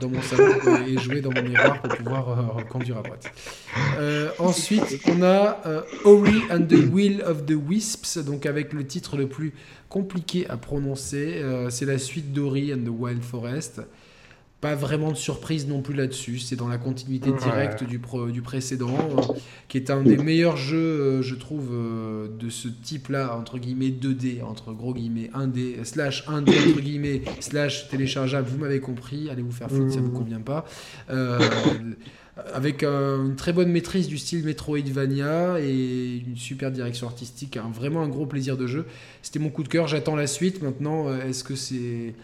dans 0.00 0.08
mon 0.08 0.20
salon 0.20 0.84
et 0.86 0.98
jouer 0.98 1.20
dans 1.20 1.32
mon 1.32 1.42
miroir 1.42 1.80
pour 1.80 1.96
pouvoir 1.96 2.58
euh, 2.58 2.62
conduire 2.62 2.98
à 2.98 3.02
droite. 3.02 3.30
Euh, 3.98 4.30
ensuite, 4.38 5.00
on 5.06 5.22
a 5.22 5.60
euh, 5.66 5.82
Ori 6.04 6.42
and 6.50 6.66
the 6.68 6.92
Will 6.92 7.22
of 7.22 7.46
the 7.46 7.54
Wisps, 7.54 8.18
donc 8.18 8.46
avec 8.46 8.72
le 8.72 8.84
titre 8.86 9.16
le 9.16 9.28
plus 9.28 9.52
compliqué 9.88 10.48
à 10.48 10.56
prononcer. 10.56 11.34
Euh, 11.36 11.70
c'est 11.70 11.86
la 11.86 11.98
suite 11.98 12.32
d'Ori 12.32 12.74
and 12.74 12.84
the 12.84 12.90
Wild 12.90 13.22
Forest. 13.22 13.82
Pas 14.62 14.74
vraiment 14.74 15.12
de 15.12 15.16
surprise 15.16 15.68
non 15.68 15.82
plus 15.82 15.94
là-dessus. 15.94 16.38
C'est 16.38 16.56
dans 16.56 16.66
la 16.68 16.78
continuité 16.78 17.28
Ouais. 17.30 17.38
directe 17.38 17.84
du, 17.84 17.98
pro- 17.98 18.30
du 18.30 18.40
précédent, 18.40 18.96
euh, 18.96 19.34
qui 19.68 19.76
est 19.76 19.90
un 19.90 20.02
des 20.02 20.16
meilleurs 20.16 20.56
jeux, 20.56 20.76
euh, 20.78 21.22
je 21.22 21.34
trouve, 21.34 21.68
euh, 21.72 22.26
de 22.40 22.48
ce 22.48 22.66
type-là, 22.68 23.36
entre 23.36 23.58
guillemets 23.58 23.90
2D, 23.90 24.42
entre 24.42 24.72
gros 24.72 24.94
guillemets 24.94 25.30
1D, 25.34 25.84
slash 25.84 26.26
1D, 26.26 26.50
entre 26.70 26.80
guillemets, 26.80 27.20
slash 27.40 27.88
téléchargeable. 27.90 28.48
Vous 28.48 28.56
m'avez 28.58 28.80
compris. 28.80 29.28
Allez 29.28 29.42
vous 29.42 29.52
faire 29.52 29.70
foutre, 29.70 29.92
ça 29.92 30.00
vous 30.00 30.10
convient 30.10 30.40
pas. 30.40 30.64
Avec 32.52 32.82
une 32.84 33.34
très 33.36 33.52
bonne 33.54 33.70
maîtrise 33.70 34.08
du 34.08 34.18
style 34.18 34.44
Metroidvania 34.44 35.58
et 35.60 36.22
une 36.26 36.36
super 36.36 36.70
direction 36.70 37.06
artistique, 37.06 37.56
un- 37.56 37.70
vraiment 37.70 38.02
un 38.02 38.08
gros 38.08 38.26
plaisir 38.26 38.58
de 38.58 38.66
jeu. 38.66 38.84
C'était 39.22 39.38
mon 39.38 39.48
coup 39.48 39.62
de 39.62 39.68
cœur, 39.68 39.86
j'attends 39.88 40.16
la 40.16 40.26
suite. 40.26 40.62
Maintenant, 40.62 41.10
est-ce 41.14 41.42
que 41.44 41.54
c'est 41.54 42.14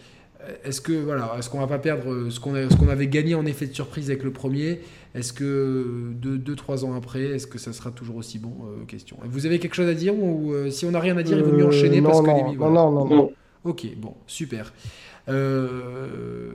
est-ce 0.64 0.80
que 0.80 0.92
voilà, 0.92 1.34
est-ce 1.38 1.48
qu'on 1.50 1.58
va 1.60 1.66
pas 1.66 1.78
perdre 1.78 2.10
euh, 2.12 2.30
ce 2.30 2.40
qu'on 2.40 2.52
qu'on 2.78 2.88
avait 2.88 3.06
gagné 3.08 3.34
en 3.34 3.46
effet 3.46 3.66
de 3.66 3.74
surprise 3.74 4.10
avec 4.10 4.22
le 4.24 4.32
premier 4.32 4.80
Est-ce 5.14 5.32
que 5.32 6.12
2-3 6.22 6.84
ans 6.84 6.94
après, 6.94 7.22
est-ce 7.22 7.46
que 7.46 7.58
ça 7.58 7.72
sera 7.72 7.90
toujours 7.90 8.16
aussi 8.16 8.38
bon 8.38 8.52
Euh, 8.64 8.84
Question. 8.86 9.16
Vous 9.24 9.46
avez 9.46 9.58
quelque 9.58 9.74
chose 9.74 9.88
à 9.88 9.94
dire 9.94 10.14
ou 10.16 10.52
euh, 10.52 10.70
si 10.70 10.84
on 10.86 10.90
n'a 10.90 11.00
rien 11.00 11.16
à 11.16 11.22
dire, 11.22 11.38
il 11.38 11.44
vaut 11.44 11.52
mieux 11.56 11.64
Euh, 11.64 11.68
enchaîner 11.68 12.00
non, 12.00 12.08
parce 12.10 12.20
que 12.22 12.26
non, 12.26 12.54
voilà. 12.56 12.72
non, 12.74 12.90
non, 12.92 13.04
non. 13.06 13.16
Non. 13.16 13.32
Ok, 13.64 13.86
bon, 13.96 14.14
super. 14.26 14.72
Euh, 15.28 16.50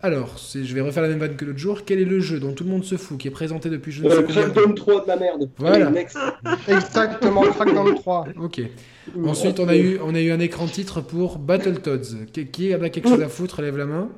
alors, 0.00 0.38
c'est- 0.38 0.64
je 0.64 0.74
vais 0.74 0.80
refaire 0.80 1.02
la 1.02 1.08
même 1.08 1.18
vanne 1.18 1.36
que 1.36 1.44
l'autre 1.44 1.58
jour. 1.58 1.80
Quel 1.84 2.00
est 2.00 2.04
le 2.04 2.20
jeu 2.20 2.38
dont 2.40 2.52
tout 2.52 2.64
le 2.64 2.70
monde 2.70 2.84
se 2.84 2.96
fout, 2.96 3.18
qui 3.18 3.28
est 3.28 3.32
présenté 3.32 3.68
depuis 3.70 3.92
je 3.92 4.04
ne 4.04 4.08
sais 4.10 4.16
Euh, 4.16 4.22
combien 4.22 4.42
de 4.42 4.46
temps 4.48 4.52
Crackdown 4.54 4.74
3 4.74 5.02
de 5.02 5.08
la 5.08 5.16
merde. 5.16 5.50
Voilà. 5.58 5.86
Allez. 5.88 6.06
Exactement, 6.68 7.42
Crackdown 7.42 7.94
3. 7.94 8.26
Ok. 8.40 8.60
Ensuite, 9.24 9.58
on 9.60 9.68
a, 9.68 9.76
eu, 9.76 9.98
on 10.04 10.14
a 10.14 10.20
eu 10.20 10.30
un 10.30 10.40
écran 10.40 10.66
titre 10.66 11.00
pour 11.00 11.38
Battletoads. 11.38 12.26
Qui, 12.32 12.46
qui 12.46 12.72
a 12.74 12.88
quelque 12.90 13.08
chose 13.08 13.22
à 13.22 13.28
foutre? 13.28 13.62
Lève 13.62 13.76
la 13.76 13.86
main. 13.86 14.08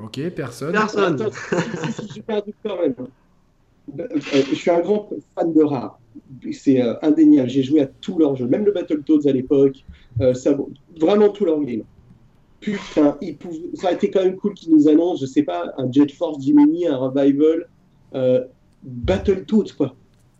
Ok, 0.00 0.20
personne. 0.30 0.72
Personne. 0.72 1.28
J'ai 2.14 2.22
perdu 2.22 2.52
quand 2.64 2.80
même. 2.80 2.94
Euh, 3.98 4.06
je 4.50 4.54
suis 4.54 4.70
un 4.70 4.80
grand 4.80 5.08
fan 5.34 5.52
de 5.54 5.62
Rare. 5.62 5.98
C'est 6.52 6.80
indéniable. 7.02 7.48
J'ai 7.48 7.62
joué 7.62 7.80
à 7.80 7.86
tous 7.86 8.18
leurs 8.18 8.36
jeux, 8.36 8.46
même 8.46 8.64
le 8.64 8.72
Battletoads 8.72 9.26
à 9.28 9.32
l'époque. 9.32 9.76
Euh, 10.20 10.34
ça, 10.34 10.56
vraiment 11.00 11.28
tous 11.30 11.44
leurs 11.44 11.60
games. 11.62 11.82
Putain, 12.60 13.16
ça 13.74 13.84
aurait 13.86 13.94
été 13.94 14.10
quand 14.10 14.22
même 14.24 14.36
cool 14.36 14.54
qu'ils 14.54 14.72
nous 14.72 14.88
annoncent, 14.88 15.20
je 15.20 15.26
sais 15.26 15.42
pas, 15.44 15.72
un 15.78 15.90
Jet 15.92 16.10
Force 16.12 16.44
Gemini, 16.44 16.86
un 16.86 16.96
Revival, 16.96 17.68
euh, 18.14 18.44
Battletoads, 18.82 19.72
quoi. 19.76 19.94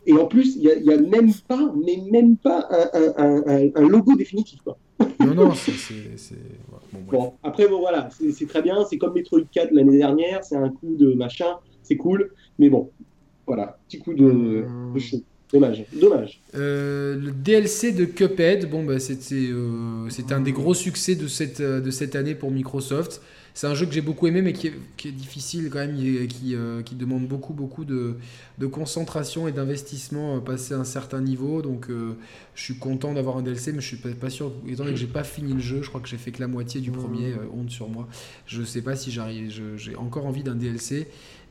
Et 0.07 0.13
en 0.15 0.27
plus, 0.27 0.57
il 0.57 0.63
n'y 0.83 0.93
a, 0.93 0.97
même 0.97 1.31
pas, 1.47 1.73
mais 1.85 1.99
même 2.11 2.37
pas 2.37 2.67
un, 2.71 3.01
un- 3.01 3.13
un- 3.17 3.43
un- 3.47 3.71
un 3.75 3.89
logo 3.89 4.17
définitif, 4.17 4.61
quoi. 4.63 4.79
Non, 5.21 5.35
non, 5.35 5.55
c'est. 5.55 5.73
ouais, 6.33 7.01
bon, 7.11 7.33
après, 7.43 7.69
bon, 7.69 7.79
voilà, 7.81 8.09
c'est 8.33 8.47
très 8.49 8.63
bien. 8.63 8.85
C'est 8.89 8.97
comme 8.99 9.13
Metroid 9.15 9.41
4 9.53 9.71
l'année 9.73 9.99
dernière. 9.99 10.43
C'est 10.45 10.57
un 10.57 10.71
coup 10.71 10.95
de 10.97 11.13
machin. 11.15 11.57
C'est 11.83 11.97
cool. 11.97 12.33
Mais 12.59 12.71
bon, 12.71 12.91
voilà, 13.47 13.79
petit 13.89 13.99
coup 13.99 14.15
de, 14.15 14.65
de 14.95 14.99
chaud. 14.99 15.19
Dommage, 15.53 15.85
dommage. 15.95 16.41
Euh, 16.55 17.17
le 17.17 17.31
DLC 17.31 17.93
de 17.93 18.05
Cuphead, 18.05 18.69
bon, 18.69 18.85
bah, 18.85 18.99
c'était 18.99 19.49
euh, 19.51 20.09
un 20.31 20.41
des 20.41 20.53
gros 20.53 20.75
succès 20.75 21.15
de 21.15 21.27
cette, 21.27 21.61
euh, 21.61 21.81
de 21.81 21.91
cette 21.91 22.17
année 22.17 22.35
pour 22.35 22.51
Microsoft. 22.51 23.23
C'est 23.59 23.67
un 23.67 23.75
jeu 23.75 23.87
que 23.87 23.93
j'ai 23.93 24.03
beaucoup 24.03 24.29
aimé, 24.29 24.41
mais 24.41 24.53
qui 24.53 24.69
est, 24.69 24.75
qui 24.97 25.09
est 25.09 25.11
difficile 25.11 25.69
quand 25.69 25.81
même, 25.81 25.97
qui, 25.97 26.55
euh, 26.55 26.81
qui 26.83 26.95
demande 26.95 27.27
beaucoup, 27.27 27.55
beaucoup 27.55 27.85
de, 27.85 28.15
de 28.59 28.67
concentration 28.67 29.49
et 29.49 29.53
d'investissement 29.53 30.39
passé 30.39 30.75
à 30.75 30.79
un 30.79 30.85
certain 30.85 31.21
niveau. 31.21 31.61
Donc, 31.61 31.91
euh, 31.91 32.13
je 32.55 32.63
suis 32.63 32.79
content 32.79 33.15
d'avoir 33.15 33.37
un 33.37 33.43
DLC, 33.43 33.73
mais 33.73 33.81
je 33.81 33.89
suis 33.89 33.97
pas, 33.97 34.11
pas 34.11 34.31
sûr, 34.31 34.53
étant 34.69 34.85
donné 34.85 34.95
que 34.95 35.01
j'ai 35.01 35.09
pas 35.09 35.25
fini 35.25 35.55
le 35.55 35.59
jeu, 35.59 35.83
je 35.83 35.89
crois 35.89 36.01
que 36.01 36.07
j'ai 36.07 36.19
fait 36.19 36.31
que 36.31 36.39
la 36.39 36.47
moitié 36.47 36.81
du 36.81 36.93
premier, 36.93 37.33
euh, 37.33 37.49
honte 37.53 37.71
sur 37.71 37.89
moi. 37.89 38.07
Je 38.47 38.63
sais 38.63 38.81
pas 38.81 38.95
si 38.95 39.11
j'arrive, 39.11 39.51
j'ai 39.77 39.97
encore 39.97 40.27
envie 40.27 40.45
d'un 40.45 40.55
DLC. 40.55 41.09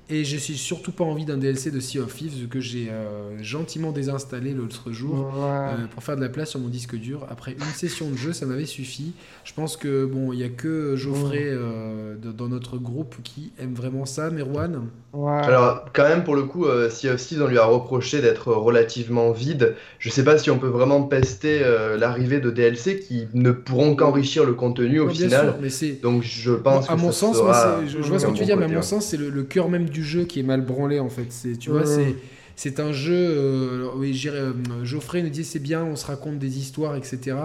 Et 0.09 0.23
je 0.23 0.37
suis 0.37 0.55
surtout 0.57 0.93
pas 0.93 1.03
envie 1.03 1.25
d'un 1.25 1.35
DLC 1.37 1.69
de 1.69 1.81
Sea 1.81 1.99
of 1.99 2.15
Thieves 2.15 2.47
que 2.47 2.61
j'ai 2.61 2.87
euh, 2.89 3.37
gentiment 3.43 3.91
désinstallé 3.91 4.53
l'autre 4.53 4.93
jour 4.93 5.15
Ouais. 5.35 5.43
euh, 5.43 5.87
pour 5.93 6.01
faire 6.01 6.15
de 6.15 6.21
la 6.21 6.29
place 6.29 6.51
sur 6.51 6.61
mon 6.61 6.69
disque 6.69 6.95
dur. 6.95 7.25
Après 7.29 7.51
une 7.53 7.59
session 7.75 8.09
de 8.09 8.15
jeu, 8.15 8.31
ça 8.31 8.45
m'avait 8.45 8.65
suffi. 8.65 9.11
Je 9.43 9.53
pense 9.53 9.75
que 9.75 10.05
bon, 10.05 10.31
il 10.31 10.39
y 10.39 10.43
a 10.45 10.49
que 10.49 10.95
Geoffrey 10.95 11.43
euh, 11.47 12.15
de- 12.15 12.31
dans 12.31 12.47
notre 12.47 12.77
groupe 12.77 13.15
qui 13.23 13.51
aime 13.59 13.73
vraiment 13.73 14.05
ça. 14.05 14.29
Merwan, 14.29 14.87
Ouais. 15.17 15.47
Alors, 15.47 15.85
quand 15.93 16.03
même, 16.03 16.23
pour 16.23 16.35
le 16.35 16.43
coup, 16.43 16.65
euh, 16.65 16.89
Sea 16.89 17.09
of 17.09 17.25
Thieves, 17.25 17.41
on 17.41 17.47
lui 17.47 17.57
a 17.57 17.65
reproché 17.65 18.21
d'être 18.21 18.51
relativement 18.53 19.31
vide. 19.31 19.75
Je 19.99 20.09
sais 20.09 20.23
pas 20.23 20.37
si 20.37 20.51
on 20.51 20.59
peut 20.59 20.67
vraiment 20.67 21.03
pester 21.03 21.61
euh, 21.63 21.97
l'arrivée 21.97 22.39
de 22.41 22.51
DLC 22.51 22.99
qui 22.99 23.27
ne 23.33 23.51
pourront 23.51 23.95
qu'enrichir 23.95 24.45
le 24.45 24.53
contenu 24.53 24.99
au 24.99 25.05
Non, 25.07 25.13
final. 25.13 25.45
sûr, 25.45 25.55
mais 25.61 25.69
c'est 25.69 25.99
Donc, 26.01 26.23
je 26.23 26.51
pense 26.51 26.89
à 26.89 26.95
que 26.95 26.99
mon 26.99 27.11
ça 27.11 27.19
sens, 27.19 27.37
sera 27.37 27.45
moi, 27.45 27.53
c'est- 27.53 27.87
je, 27.87 28.01
je 28.01 28.09
vois 28.09 28.19
ce 28.19 28.25
que 28.25 28.31
tu 28.31 28.33
bon 28.33 28.39
veux 28.39 28.45
dire, 28.45 28.57
mais 28.57 28.65
à 28.65 28.67
mon 28.67 28.81
sens, 28.81 29.05
c'est 29.05 29.17
le, 29.17 29.29
le 29.29 29.43
cœur 29.43 29.69
même 29.69 29.89
du 29.89 30.03
jeu 30.03 30.25
qui 30.25 30.39
est 30.39 30.43
mal 30.43 30.61
branlé 30.61 30.99
en 30.99 31.09
fait. 31.09 31.27
C'est, 31.31 31.57
tu 31.57 31.69
vois, 31.69 31.85
c'est 31.85 32.15
c'est 32.55 32.79
un 32.79 32.91
jeu. 32.91 33.13
euh, 33.15 33.75
alors, 33.75 33.95
oui, 33.97 34.19
euh, 34.27 34.53
Geoffrey 34.83 35.21
nous 35.23 35.29
disait 35.29 35.43
c'est 35.43 35.59
bien, 35.59 35.83
on 35.83 35.95
se 35.95 36.05
raconte 36.05 36.39
des 36.39 36.57
histoires, 36.59 36.95
etc. 36.95 37.37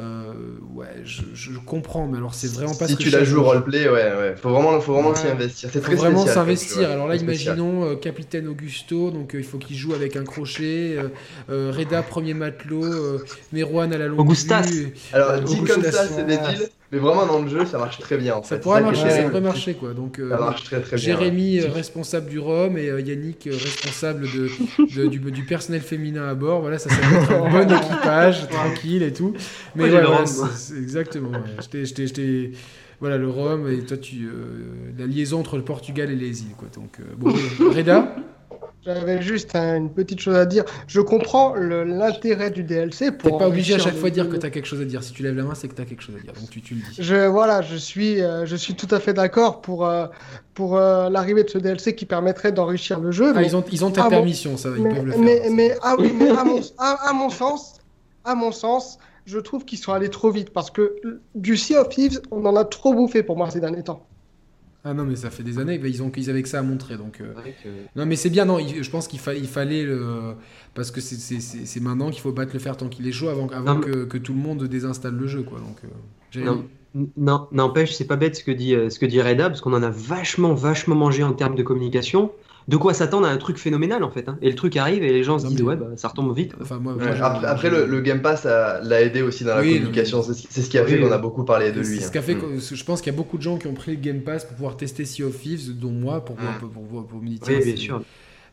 Euh, 0.00 0.32
ouais, 0.74 0.86
je, 1.04 1.20
je 1.34 1.50
comprends, 1.58 2.06
mais 2.06 2.16
alors 2.16 2.32
c'est 2.32 2.50
vraiment 2.50 2.74
pas 2.74 2.86
si 2.86 2.94
ce 2.94 2.98
que 2.98 3.02
tu 3.02 3.10
la 3.10 3.24
joues 3.24 3.42
roleplay, 3.42 3.90
ouais, 3.90 3.92
ouais. 4.16 4.34
Faut 4.40 4.48
vraiment, 4.48 4.80
faut 4.80 4.94
vraiment 4.94 5.10
Ouais. 5.10 5.16
s'y 5.16 5.26
investir. 5.26 5.68
C'est 5.70 5.80
faut 5.80 5.84
très 5.86 5.96
vraiment 5.96 6.20
spécial, 6.20 6.34
s'investir. 6.34 6.90
Alors 6.90 7.08
là, 7.08 7.16
imaginons 7.16 7.84
euh, 7.84 7.96
Capitaine 7.96 8.48
Augusto, 8.48 9.10
donc 9.10 9.34
euh, 9.34 9.38
il 9.40 9.44
faut 9.44 9.58
qu'il 9.58 9.76
joue 9.76 9.92
avec 9.92 10.16
un 10.16 10.24
crochet, 10.24 10.96
euh, 10.96 11.08
euh, 11.50 11.72
Reda 11.76 12.02
premier 12.02 12.32
matelot, 12.32 12.82
euh, 12.84 13.22
Merwan 13.52 13.92
à 13.92 13.98
la 13.98 14.06
longue 14.06 14.20
Augustas. 14.20 14.62
vue. 14.62 14.94
Alors, 15.12 15.38
dit 15.42 15.58
Augustas. 15.60 15.74
comme 15.74 15.90
ça, 15.92 16.06
c'est 16.08 16.24
débile, 16.26 16.68
mais 16.92 16.98
vraiment 16.98 17.24
dans 17.26 17.40
le 17.42 17.48
jeu, 17.48 17.64
ça 17.64 17.78
marche 17.78 17.98
très 17.98 18.18
bien. 18.18 18.34
En 18.36 18.42
Ça 18.42 18.56
fait. 18.56 18.60
pourrait 18.62 18.82
marcher, 18.82 19.08
ça 19.10 19.22
pourrait 19.24 19.40
marcher 19.40 19.74
quoi. 19.74 19.94
Donc 19.94 20.18
euh, 20.18 20.28
Ça 20.30 20.36
marche 20.38 20.64
très 20.64 20.80
très 20.80 20.96
bien. 20.96 21.14
ouais. 21.16 21.20
Jérémy 21.20 21.58
euh, 21.60 21.68
responsable 21.70 22.28
du 22.28 22.38
Rhum 22.38 22.76
et 22.76 22.88
euh, 22.90 23.00
Yannick 23.00 23.46
euh, 23.46 23.52
responsable 23.52 24.22
de, 24.22 24.48
de- 24.94 25.06
du, 25.06 25.18
du 25.18 25.44
personnel 25.44 25.80
féminin 25.80 26.28
à 26.28 26.34
bord. 26.34 26.60
Voilà, 26.60 26.78
ça, 26.78 26.90
ça 26.90 26.96
peut 26.96 27.16
être 27.16 27.32
un 27.32 27.50
bon 27.50 27.74
équipage, 27.76 28.46
tranquille 28.48 29.02
et 29.02 29.12
tout. 29.12 29.32
Mais 29.74 29.84
ouais, 29.84 29.90
voilà, 29.90 30.26
c'est- 30.26 30.76
exactement. 30.76 31.30
t'ai- 31.70 32.52
voilà 33.00 33.16
le 33.18 33.28
Rhum 33.28 33.68
et 33.68 33.80
toi 33.84 33.96
tu 33.96 34.26
euh, 34.26 34.62
la 34.98 35.06
liaison 35.06 35.40
entre 35.40 35.56
le 35.56 35.64
Portugal 35.64 36.10
et 36.10 36.14
les 36.14 36.42
îles 36.42 36.54
quoi. 36.56 36.68
Donc 36.74 36.98
euh, 37.00 37.04
bon, 37.16 37.32
Reda? 37.74 38.14
J'avais 38.84 39.22
juste 39.22 39.54
un- 39.54 39.76
une 39.76 39.90
petite 39.92 40.18
chose 40.20 40.34
à 40.34 40.44
dire. 40.44 40.64
Je 40.88 41.00
comprends 41.00 41.54
l'intérêt 41.54 42.50
du 42.50 42.64
DLC 42.64 43.06
T'es 43.06 43.12
pour. 43.12 43.38
pas 43.38 43.46
obligé 43.46 43.74
à 43.74 43.78
chaque 43.78 43.94
fois 43.94 44.08
de 44.10 44.14
dire 44.14 44.28
que 44.28 44.36
t'as 44.36 44.50
quelque 44.50 44.66
chose 44.66 44.80
à 44.80 44.84
dire. 44.84 45.02
Si 45.04 45.12
tu 45.12 45.22
lèves 45.22 45.36
la 45.36 45.44
main, 45.44 45.54
c'est 45.54 45.68
que 45.68 45.74
t'as 45.74 45.84
quelque 45.84 46.02
chose 46.02 46.16
à 46.18 46.22
dire. 46.22 46.32
Donc 46.32 46.50
tu, 46.50 46.60
tu 46.62 46.74
le 46.74 46.80
dis. 46.80 46.96
Je 46.98 47.26
voilà, 47.26 47.62
je 47.62 47.76
suis, 47.76 48.20
euh, 48.20 48.44
je 48.44 48.56
suis 48.56 48.74
tout 48.74 48.88
à 48.90 48.98
fait 48.98 49.14
d'accord 49.14 49.60
pour 49.60 49.86
euh, 49.86 50.06
pour 50.54 50.76
euh, 50.76 51.08
l'arrivée 51.10 51.44
de 51.44 51.48
ce 51.50 51.58
DLC 51.58 51.94
qui 51.94 52.06
permettrait 52.06 52.50
d'enrichir 52.50 52.98
le 52.98 53.12
jeu. 53.12 53.32
Ah, 53.34 53.38
mais 53.40 53.46
ils 53.46 53.56
ont, 53.56 53.64
ils 53.70 53.84
ont 53.84 53.90
ta 53.92 54.04
Ah 54.06 54.08
permission, 54.08 54.56
ça 54.56 54.70
va, 54.70 54.76
ils 54.76 54.82
mais, 54.82 54.94
peuvent 54.94 55.04
le 55.06 55.12
faire. 55.12 55.20
mais, 55.20 55.42
mais- 55.50 55.76
ah 55.82 55.94
oui, 55.98 56.12
mais 56.18 56.30
à 56.30 56.42
mon, 56.44 56.60
à, 56.78 57.08
à 57.08 57.12
mon 57.12 57.30
sens, 57.30 57.74
à 58.24 58.34
mon 58.34 58.50
sens, 58.50 58.98
je 59.26 59.38
trouve 59.38 59.64
qu'ils 59.64 59.78
sont 59.78 59.92
allés 59.92 60.10
trop 60.10 60.30
vite 60.32 60.50
parce 60.50 60.72
que 60.72 61.20
du 61.36 61.56
Sea 61.56 61.76
of 61.76 61.88
Thieves, 61.88 62.20
on 62.32 62.44
en 62.46 62.56
a 62.56 62.64
trop 62.64 62.92
bouffé 62.94 63.22
pour 63.22 63.36
moi 63.36 63.48
ces 63.48 63.60
derniers 63.60 63.84
temps. 63.84 64.06
Ah 64.84 64.94
non, 64.94 65.04
mais 65.04 65.14
ça 65.14 65.30
fait 65.30 65.44
des 65.44 65.58
années. 65.58 65.80
Ils, 65.84 66.02
ont, 66.02 66.10
ils 66.16 66.28
avaient 66.28 66.42
que 66.42 66.48
ça 66.48 66.58
à 66.58 66.62
montrer. 66.62 66.96
Donc, 66.96 67.20
euh. 67.20 67.32
Non, 67.94 68.04
mais 68.04 68.16
c'est 68.16 68.30
bien. 68.30 68.44
Non, 68.44 68.58
je 68.58 68.90
pense 68.90 69.06
qu'il 69.06 69.20
il 69.36 69.46
fallait. 69.46 69.84
Le... 69.84 70.34
Parce 70.74 70.90
que 70.90 71.00
c'est 71.00 71.80
maintenant 71.80 72.10
qu'il 72.10 72.20
faut 72.20 72.32
battre 72.32 72.52
le 72.52 72.58
fer 72.58 72.76
tant 72.76 72.88
qu'il 72.88 73.06
est 73.06 73.12
chaud 73.12 73.28
avant, 73.28 73.46
avant 73.48 73.78
que, 73.78 74.04
que, 74.04 74.18
tout 74.18 74.32
le 74.32 74.40
monde 74.40 74.64
désinstalle 74.64 75.14
le 75.14 75.26
jeu. 75.26 75.42
Quoi. 75.42 75.60
Donc, 75.60 75.78
euh, 76.36 76.56
non, 77.16 77.48
n'empêche, 77.52 77.94
c'est 77.94 78.06
pas 78.06 78.16
bête 78.16 78.36
ce 78.36 78.44
que 78.44 78.50
dit, 78.50 78.74
ce 78.90 78.98
que 78.98 79.06
dit 79.06 79.22
Reda, 79.22 79.48
parce 79.48 79.60
qu'on 79.60 79.72
en 79.72 79.82
a 79.82 79.90
vachement, 79.90 80.54
vachement 80.54 80.96
mangé 80.96 81.22
en 81.22 81.32
termes 81.32 81.54
de 81.54 81.62
communication 81.62 82.32
de 82.68 82.76
quoi 82.76 82.94
s'attendre 82.94 83.26
à 83.26 83.30
un 83.30 83.36
truc 83.36 83.58
phénoménal 83.58 84.04
en 84.04 84.10
fait. 84.10 84.28
Hein. 84.28 84.38
Et 84.42 84.48
le 84.48 84.54
truc 84.54 84.76
arrive 84.76 85.02
et 85.02 85.12
les 85.12 85.24
gens 85.24 85.38
se 85.38 85.46
disent 85.46 85.62
ouais, 85.62 85.76
bah, 85.76 85.86
ça 85.96 86.08
retombe 86.08 86.34
vite. 86.34 86.54
Enfin, 86.60 86.78
moi, 86.78 86.96
après, 87.22 87.70
le, 87.70 88.00
Game 88.00 88.22
Pass 88.22 88.44
l'a 88.44 89.02
aidé 89.02 89.22
aussi 89.22 89.44
dans 89.44 89.54
la 89.56 89.62
communication. 89.62 90.22
C'est 90.22 90.62
ce 90.62 90.68
qui 90.68 90.78
a 90.78 90.86
fait 90.86 91.00
qu'on 91.00 91.12
a 91.12 91.18
beaucoup 91.18 91.44
parlé 91.44 91.72
de 91.72 91.80
lui. 91.80 92.00
Ce 92.00 92.16
hein. 92.16 92.22
fait 92.22 92.34
mm. 92.34 92.60
je 92.72 92.84
pense 92.84 93.00
qu'il 93.00 93.12
y 93.12 93.14
a 93.14 93.16
beaucoup 93.16 93.38
de 93.38 93.42
gens 93.42 93.58
qui 93.58 93.66
ont 93.66 93.74
pris 93.74 93.92
le 93.92 94.00
Game 94.00 94.20
Pass 94.20 94.44
pour 94.44 94.54
pouvoir 94.54 94.76
tester 94.76 95.04
Sea 95.04 95.24
of 95.24 95.40
Thieves, 95.40 95.78
dont 95.78 95.90
moi, 95.90 96.24
pour, 96.24 96.36
mm. 96.36 96.58
pour, 96.60 97.06
pour, 97.06 97.22
me 97.22 97.28
dire. 97.28 97.38
Oui, 97.48 97.64
bien 97.64 97.76
sûr. 97.76 98.02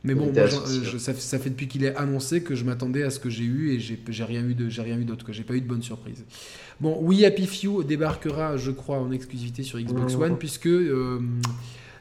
Mais 0.04 0.15
bon, 0.15 0.32
ça, 0.34 1.39
fait 1.39 1.50
depuis 1.50 1.67
qu'il 1.67 1.84
est 1.84 1.95
annoncé 1.95 2.41
que 2.41 2.56
je 2.56 2.63
m'attendais 2.63 3.04
à 3.04 3.10
ce 3.10 3.19
que 3.19 3.30
j'ai 3.30 3.43
eu 3.43 3.74
et 3.74 3.80
j'ai 3.80 4.24
rien 4.24 4.48
eu 4.48 4.54
de 4.54 4.69
j'ai 4.69 4.82
rien 4.82 4.98
eu 4.98 5.04
d'autre 5.04 5.26
que 5.26 5.34
j'ai 5.34 5.43
pas 5.43 5.56
eu 5.56 5.62
de 5.62 5.67
bonne 5.67 5.82
surprise. 5.82 6.24
Bon, 6.80 6.98
oui, 7.02 7.26
Happy 7.26 7.45
Few 7.45 7.84
débarquera, 7.84 8.56
je 8.56 8.72
crois, 8.72 8.98
en 8.98 9.12
exclusivité 9.12 9.63
sur 9.63 9.78
Xbox 9.78 10.15
One 10.15 10.38
puisque 10.38 10.67
euh, 10.67 11.19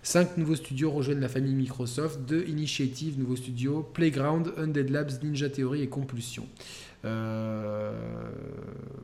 Cinq 0.09 0.38
nouveaux 0.38 0.57
studios 0.57 0.90
rejoignent 0.90 1.21
la 1.21 1.29
famille 1.29 1.55
Microsoft, 1.55 2.20
deux 2.26 2.43
Initiative, 2.49 3.18
nouveaux 3.18 3.37
studios, 3.37 3.87
Playground, 3.93 4.55
Undead 4.57 4.89
Labs, 4.89 5.11
Ninja 5.22 5.51
Theory 5.51 5.82
et 5.82 5.89
Compulsion. 5.89 6.47
Euh, 7.05 7.93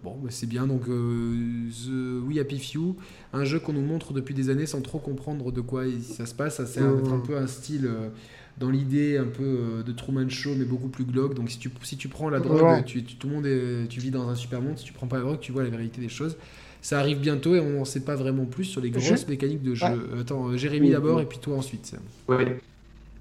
bon, 0.03 0.16
bah, 0.22 0.31
c'est 0.31 0.47
bien. 0.47 0.66
Donc, 0.66 0.89
euh, 0.89 1.68
The 1.68 2.26
We 2.26 2.39
Happy 2.39 2.59
Few, 2.59 2.97
un 3.35 3.45
jeu 3.45 3.61
qu'on 3.61 3.74
nous 3.74 3.83
montre 3.83 4.14
depuis 4.14 4.33
des 4.33 4.49
années 4.49 4.64
sans 4.64 4.81
trop 4.81 4.99
comprendre 4.99 5.53
de 5.53 5.61
quoi 5.61 5.85
ça 6.01 6.24
se 6.24 6.35
passe. 6.35 6.57
Ça 6.57 6.64
sert 6.64 6.87
à 6.87 6.99
être 6.99 7.12
un 7.12 7.20
peu 7.20 7.37
un 7.37 7.49
style 7.49 7.85
euh, 7.85 8.09
dans 8.57 8.70
l'idée 8.70 9.18
un 9.18 9.26
peu 9.26 9.83
de 9.85 9.93
Truman 9.93 10.31
Show, 10.31 10.55
mais 10.57 10.64
beaucoup 10.64 10.89
plus 10.89 11.05
glauque. 11.05 11.35
Donc, 11.35 11.51
si 11.51 11.59
tu, 11.59 11.70
si 11.83 11.99
tu 11.99 12.09
prends 12.09 12.31
la 12.31 12.41
drogue, 12.41 12.83
tu, 12.87 13.05
tout 13.05 13.28
le 13.28 13.35
monde 13.35 13.45
est, 13.45 13.89
tu 13.89 14.01
vis 14.01 14.11
dans 14.11 14.26
un 14.31 14.35
super 14.35 14.62
monde. 14.62 14.78
Si 14.78 14.87
tu 14.87 14.95
prends 14.95 15.07
pas 15.07 15.18
la 15.18 15.24
drogue, 15.24 15.41
tu 15.41 15.53
vois 15.53 15.64
la 15.64 15.68
vérité 15.68 16.01
des 16.01 16.09
choses. 16.09 16.39
Ça 16.85 16.99
arrive 16.99 17.18
bientôt 17.18 17.55
et 17.55 17.61
on 17.61 17.70
n'en 17.70 17.87
sait 17.87 18.05
pas 18.05 18.14
vraiment 18.14 18.45
plus 18.45 18.64
sur 18.64 18.82
les 18.82 18.91
grosses 18.91 19.26
mécaniques 19.26 19.62
de 19.62 19.74
jeu. 19.74 19.87
Attends, 20.20 20.49
euh, 20.49 20.59
Jérémy 20.59 20.91
d'abord 20.91 21.18
et 21.18 21.24
puis 21.24 21.39
toi 21.39 21.57
ensuite. 21.57 21.97
Ouais. 22.28 22.59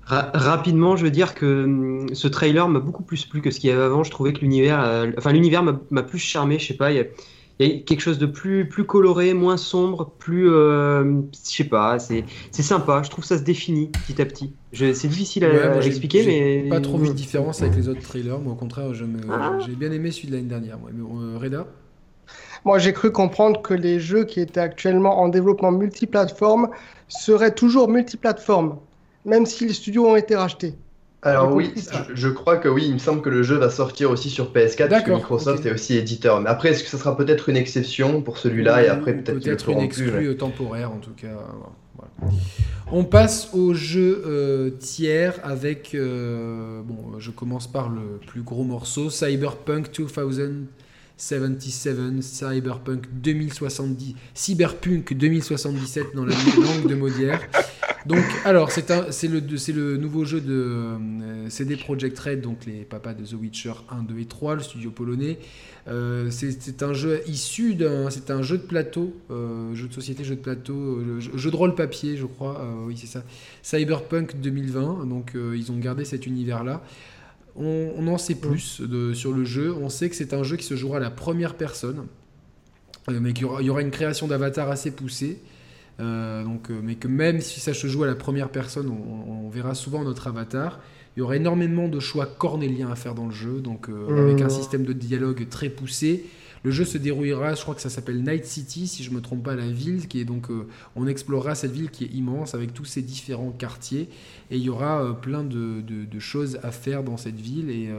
rapidement, 0.06 0.98
je 0.98 1.06
veux 1.06 1.12
dire 1.12 1.34
que 1.34 1.64
hum, 1.64 2.14
ce 2.14 2.28
trailer 2.28 2.68
m'a 2.68 2.82
beaucoup 2.82 3.04
plus 3.04 3.26
plu 3.26 3.42
que 3.42 3.52
ce 3.52 3.62
qu'il 3.62 3.70
y 3.70 3.74
avait 3.74 3.84
avant. 3.84 4.04
Je 4.04 4.12
trouvais 4.12 4.34
que 4.34 4.40
l'univers, 4.40 4.84
euh, 4.84 5.12
enfin 5.18 5.32
l'univers 5.32 5.64
m'a 5.64 6.04
plus 6.04 6.20
charmé. 6.20 6.60
Je 6.60 6.68
sais 6.68 6.74
pas, 6.74 6.92
il 6.92 6.98
y, 6.98 7.00
a, 7.00 7.80
quelque 7.86 8.02
chose 8.02 8.18
de 8.18 8.26
plus, 8.26 8.68
plus 8.68 8.84
coloré, 8.84 9.34
moins 9.34 9.56
sombre, 9.56 10.12
plus, 10.20 10.52
euh, 10.52 11.22
je 11.32 11.38
sais 11.56 11.64
pas, 11.64 12.00
c'est 12.00 12.26
sympa. 12.52 13.02
Je 13.02 13.12
trouve 13.12 13.22
que 13.24 13.30
ça 13.30 13.38
se 13.38 13.44
définit 13.44 13.92
petit 14.06 14.22
à 14.22 14.26
petit. 14.26 14.52
C'est 14.74 15.08
difficile 15.08 15.46
à, 15.46 15.80
expliquer, 15.86 16.26
mais 16.26 16.70
pas 16.70 16.82
trop 16.82 16.98
vu 16.98 17.08
de 17.08 17.14
différence 17.14 17.62
avec 17.62 17.78
les 17.78 17.88
autres 17.88 18.02
trailers. 18.02 18.40
Moi, 18.40 18.52
au 18.52 18.58
contraire, 18.58 18.92
ah. 19.32 19.58
j'ai 19.66 19.76
bien 19.76 19.94
aimé 19.94 20.12
celui 20.12 20.28
de 20.28 20.34
l'année 20.34 20.50
dernière. 20.50 20.78
Moi. 20.80 20.90
Mais, 20.94 21.38
Reda? 21.38 21.66
Moi, 22.66 22.80
j'ai 22.80 22.94
cru 22.94 23.12
comprendre 23.12 23.62
que 23.62 23.74
les 23.74 24.00
jeux 24.00 24.24
qui 24.24 24.40
étaient 24.40 24.60
actuellement 24.60 25.20
en 25.22 25.28
développement 25.28 25.72
multiplateforme 25.72 26.70
seraient 27.08 27.54
toujours 27.54 27.90
multiplateformes, 27.90 28.78
même 29.26 29.46
si 29.46 29.68
les 29.68 29.74
studios 29.74 30.08
ont 30.08 30.16
été 30.16 30.36
rachetés. 30.36 30.76
Alors 31.26 31.56
oui, 31.56 31.74
je, 32.14 32.28
crois 32.28 32.58
que 32.58 32.68
oui, 32.68 32.84
il 32.86 32.94
me 32.96 33.00
semble 33.00 33.22
que 33.22 33.30
le 33.30 33.44
jeu 33.44 33.56
va 33.56 33.70
sortir 33.70 34.12
aussi 34.12 34.30
sur 34.30 34.52
PS4 34.52 34.90
parce 34.90 35.04
que 35.04 35.12
Microsoft 35.12 35.66
est 35.66 35.72
aussi 35.72 35.96
éditeur. 35.96 36.42
Mais 36.42 36.50
après, 36.50 36.72
est-ce 36.72 36.84
que 36.84 36.90
ça 36.90 36.98
sera 36.98 37.16
peut-être 37.16 37.48
une 37.48 37.56
exception 37.56 38.22
pour 38.22 38.38
celui-là 38.38 38.84
et 38.84 38.90
après 38.90 39.14
peut-être 39.14 39.40
peut-être 39.40 39.70
une 39.70 39.80
exclue 39.80 40.36
temporaire 40.36 40.92
en 40.92 40.98
tout 40.98 41.14
cas. 41.16 41.30
On 42.92 43.06
passe 43.06 43.54
au 43.54 43.74
jeu 43.74 44.22
euh, 44.26 44.72
tiers 44.72 45.40
avec 45.44 45.96
euh, 45.96 46.82
bon, 46.84 47.18
je 47.20 47.32
commence 47.32 47.68
par 47.68 47.90
le 47.90 48.20
plus 48.28 48.42
gros 48.42 48.64
morceau, 48.64 49.10
Cyberpunk 49.10 49.92
2000. 49.98 50.66
77, 51.24 52.22
Cyberpunk 52.22 53.06
2070, 53.14 54.16
Cyberpunk 54.34 55.14
2077 55.14 56.08
dans 56.16 56.26
la 56.26 56.36
langue 56.58 56.90
de 56.90 56.96
Maudière. 56.96 57.40
Donc, 58.06 58.26
alors, 58.44 58.72
c'est 58.72 59.28
le, 59.30 59.40
le 59.40 59.98
nouveau 59.98 60.26
jeu 60.26 60.42
de 60.42 60.52
euh, 60.52 61.50
CD 61.50 61.78
Projekt 61.78 62.20
Red, 62.20 62.42
donc 62.42 62.66
les 62.66 62.84
papas 62.84 63.14
de 63.14 63.24
The 63.24 63.40
Witcher 63.40 63.72
1, 63.90 64.04
2 64.04 64.20
et 64.20 64.26
3, 64.26 64.56
le 64.56 64.62
studio 64.62 64.92
polonais. 64.92 65.40
Euh, 65.88 66.30
c'est 66.30 66.84
un 66.84 66.94
jeu 66.94 67.22
issu 67.26 67.76
d'un. 67.76 68.10
C'est 68.10 68.30
un 68.30 68.42
jeu 68.42 68.58
de 68.58 68.64
plateau, 68.64 69.14
euh, 69.32 69.74
jeu 69.76 69.88
de 69.88 69.94
société, 69.94 70.26
jeu 70.26 70.36
de 70.36 70.42
plateau, 70.42 71.00
jeu 71.20 71.52
de 71.52 71.56
rôle 71.56 71.76
papier, 71.76 72.18
je 72.18 72.26
crois. 72.26 72.68
oui, 72.86 72.98
c'est 72.98 73.08
ça. 73.08 73.24
Cyberpunk 73.62 74.36
2020. 74.42 75.06
Donc, 75.06 75.32
ils 75.36 75.72
ont 75.72 75.78
gardé 75.78 76.04
cet 76.04 76.26
univers-là. 76.26 76.84
On, 77.56 78.08
en 78.08 78.18
sait 78.18 78.36
plus 78.36 78.82
sur 79.14 79.32
le 79.32 79.46
jeu. 79.46 79.74
On 79.74 79.90
sait 79.90 80.10
que 80.10 80.16
c'est 80.16 80.34
un 80.34 80.44
jeu 80.44 80.58
qui 80.58 80.66
se 80.66 80.76
jouera 80.76 80.98
à 80.98 81.00
la 81.00 81.12
première 81.12 81.56
personne, 81.56 82.08
euh, 83.10 83.20
mais 83.22 83.34
qu'il 83.34 83.46
y, 83.46 83.70
aura 83.70 83.82
une 83.82 83.92
création 83.92 84.28
d'avatar 84.28 84.70
assez 84.70 84.92
poussée. 84.92 85.40
Euh, 86.00 86.44
donc, 86.44 86.72
euh, 86.72 86.80
mais 86.82 86.96
que 86.96 87.08
même 87.08 87.42
si 87.42 87.60
ça 87.60 87.74
se 87.74 87.86
joue 87.86 88.04
à 88.04 88.08
la 88.08 88.16
première 88.16 88.50
personne, 88.50 88.90
on, 88.90 89.50
verra 89.50 89.76
souvent 89.76 90.04
notre 90.04 90.28
avatar. 90.28 90.80
Il 91.16 91.20
y 91.20 91.22
aura 91.22 91.36
énormément 91.36 91.88
de 91.88 92.00
choix 92.00 92.26
cornéliens 92.26 92.90
à 92.90 92.96
faire 92.96 93.14
dans 93.14 93.28
le 93.28 93.32
jeu, 93.32 93.60
donc 93.62 93.88
avec 94.10 94.42
un 94.42 94.50
système 94.50 94.84
de 94.84 94.94
dialogue 94.94 95.48
très 95.48 95.70
poussé. 95.70 96.26
Le 96.64 96.72
jeu 96.72 96.86
se 96.86 96.98
déroulera, 96.98 97.56
je 97.56 97.62
crois 97.62 97.76
que 97.76 97.82
ça 97.82 97.90
s'appelle 97.90 98.24
Night 98.24 98.46
City, 98.46 98.88
si 98.88 99.04
je 99.04 99.12
me 99.12 99.20
trompe 99.20 99.44
pas, 99.44 99.56
la 99.56 99.68
ville, 99.68 100.08
qui 100.08 100.22
est 100.22 100.26
donc, 100.26 100.50
euh, 100.50 100.66
on 100.96 101.08
explorera 101.08 101.56
cette 101.56 101.74
ville 101.74 101.90
qui 101.90 102.06
est 102.06 102.14
immense 102.14 102.56
avec 102.56 102.74
tous 102.74 102.86
ses 102.86 103.02
différents 103.02 103.52
quartiers, 103.52 104.08
et 104.50 104.56
il 104.56 104.64
y 104.64 104.70
aura 104.70 105.04
euh, 105.04 105.12
plein 105.12 105.44
de, 105.44 105.84
choses 106.20 106.58
à 106.64 106.72
faire 106.72 107.04
dans 107.04 107.18
cette 107.18 107.40
ville. 107.40 107.70
Et 107.70 107.90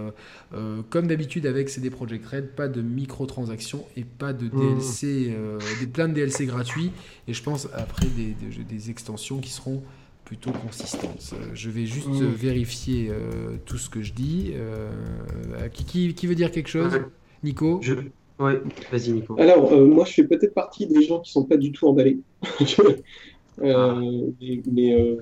euh, 0.54 0.80
comme 0.88 1.08
d'habitude 1.08 1.44
avec 1.44 1.68
CD 1.68 1.90
Projekt 1.90 2.26
Red, 2.26 2.48
pas 2.56 2.68
de 2.68 2.80
microtransactions 2.80 3.84
et 3.98 4.04
pas 4.04 4.32
de 4.32 4.46
mmh. 4.46 4.50
DLC, 4.50 5.36
des 5.80 5.86
plein 5.86 6.08
de 6.08 6.14
DLC 6.14 6.46
gratuits. 6.46 6.90
Et 7.28 7.34
je 7.34 7.42
pense 7.42 7.68
après 7.74 8.06
des, 8.06 8.34
des 8.62 8.90
extensions 8.90 9.40
qui 9.40 9.50
seront 9.50 9.82
plutôt 10.24 10.52
consistantes. 10.52 11.34
Je 11.52 11.68
vais 11.68 11.84
juste 11.84 12.08
mmh. 12.08 12.24
vérifier 12.28 13.12
tout 13.66 13.76
ce 13.76 13.90
que 13.90 14.00
je 14.00 14.14
dis. 14.14 14.54
Qui, 15.74 16.14
qui, 16.14 16.26
veut 16.26 16.34
dire 16.34 16.50
quelque 16.50 16.70
chose? 16.70 16.98
Nico? 17.42 17.82
Ouais, 18.38 18.60
vas-y 18.90 19.12
Nico. 19.12 19.36
Alors, 19.38 19.72
euh, 19.72 19.86
moi 19.86 20.04
je 20.04 20.12
fais 20.14 20.24
peut-être 20.24 20.54
partie 20.54 20.86
des 20.86 21.02
gens 21.02 21.20
qui 21.20 21.30
sont 21.30 21.44
pas 21.44 21.56
du 21.56 21.72
tout 21.72 21.86
emballés. 21.86 22.18
Euh, 23.62 24.32
mais, 24.66 24.94
euh, 24.94 25.18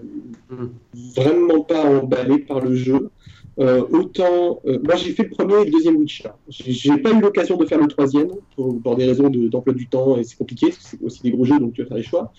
hmm. 0.48 0.70
vraiment 1.14 1.60
pas 1.64 1.84
emballés 1.84 2.38
par 2.38 2.60
le 2.60 2.74
jeu. 2.74 3.10
autant, 3.58 4.62
moi 4.64 4.96
j'ai 4.96 5.12
fait 5.12 5.24
le 5.24 5.28
premier 5.28 5.60
et 5.60 5.64
le 5.66 5.70
deuxième 5.70 5.96
Witcher. 5.96 6.30
J'ai 6.48 6.96
pas 6.96 7.12
eu 7.12 7.20
l'occasion 7.20 7.58
de 7.58 7.66
faire 7.66 7.78
le 7.78 7.88
troisième 7.88 8.30
pour, 8.56 8.80
pour 8.80 8.96
des 8.96 9.04
raisons 9.04 9.28
d'emploi 9.28 9.74
du 9.74 9.86
temps 9.86 10.16
et 10.16 10.24
c'est 10.24 10.38
compliqué 10.38 10.68
parce 10.68 10.78
que 10.78 10.84
c'est 10.84 11.02
aussi 11.04 11.22
des 11.22 11.30
gros 11.30 11.44
jeux 11.44 11.58
donc 11.58 11.74
tu 11.74 11.82
vas 11.82 11.88
faire 11.88 11.98
des 11.98 12.02
choix. 12.02 12.32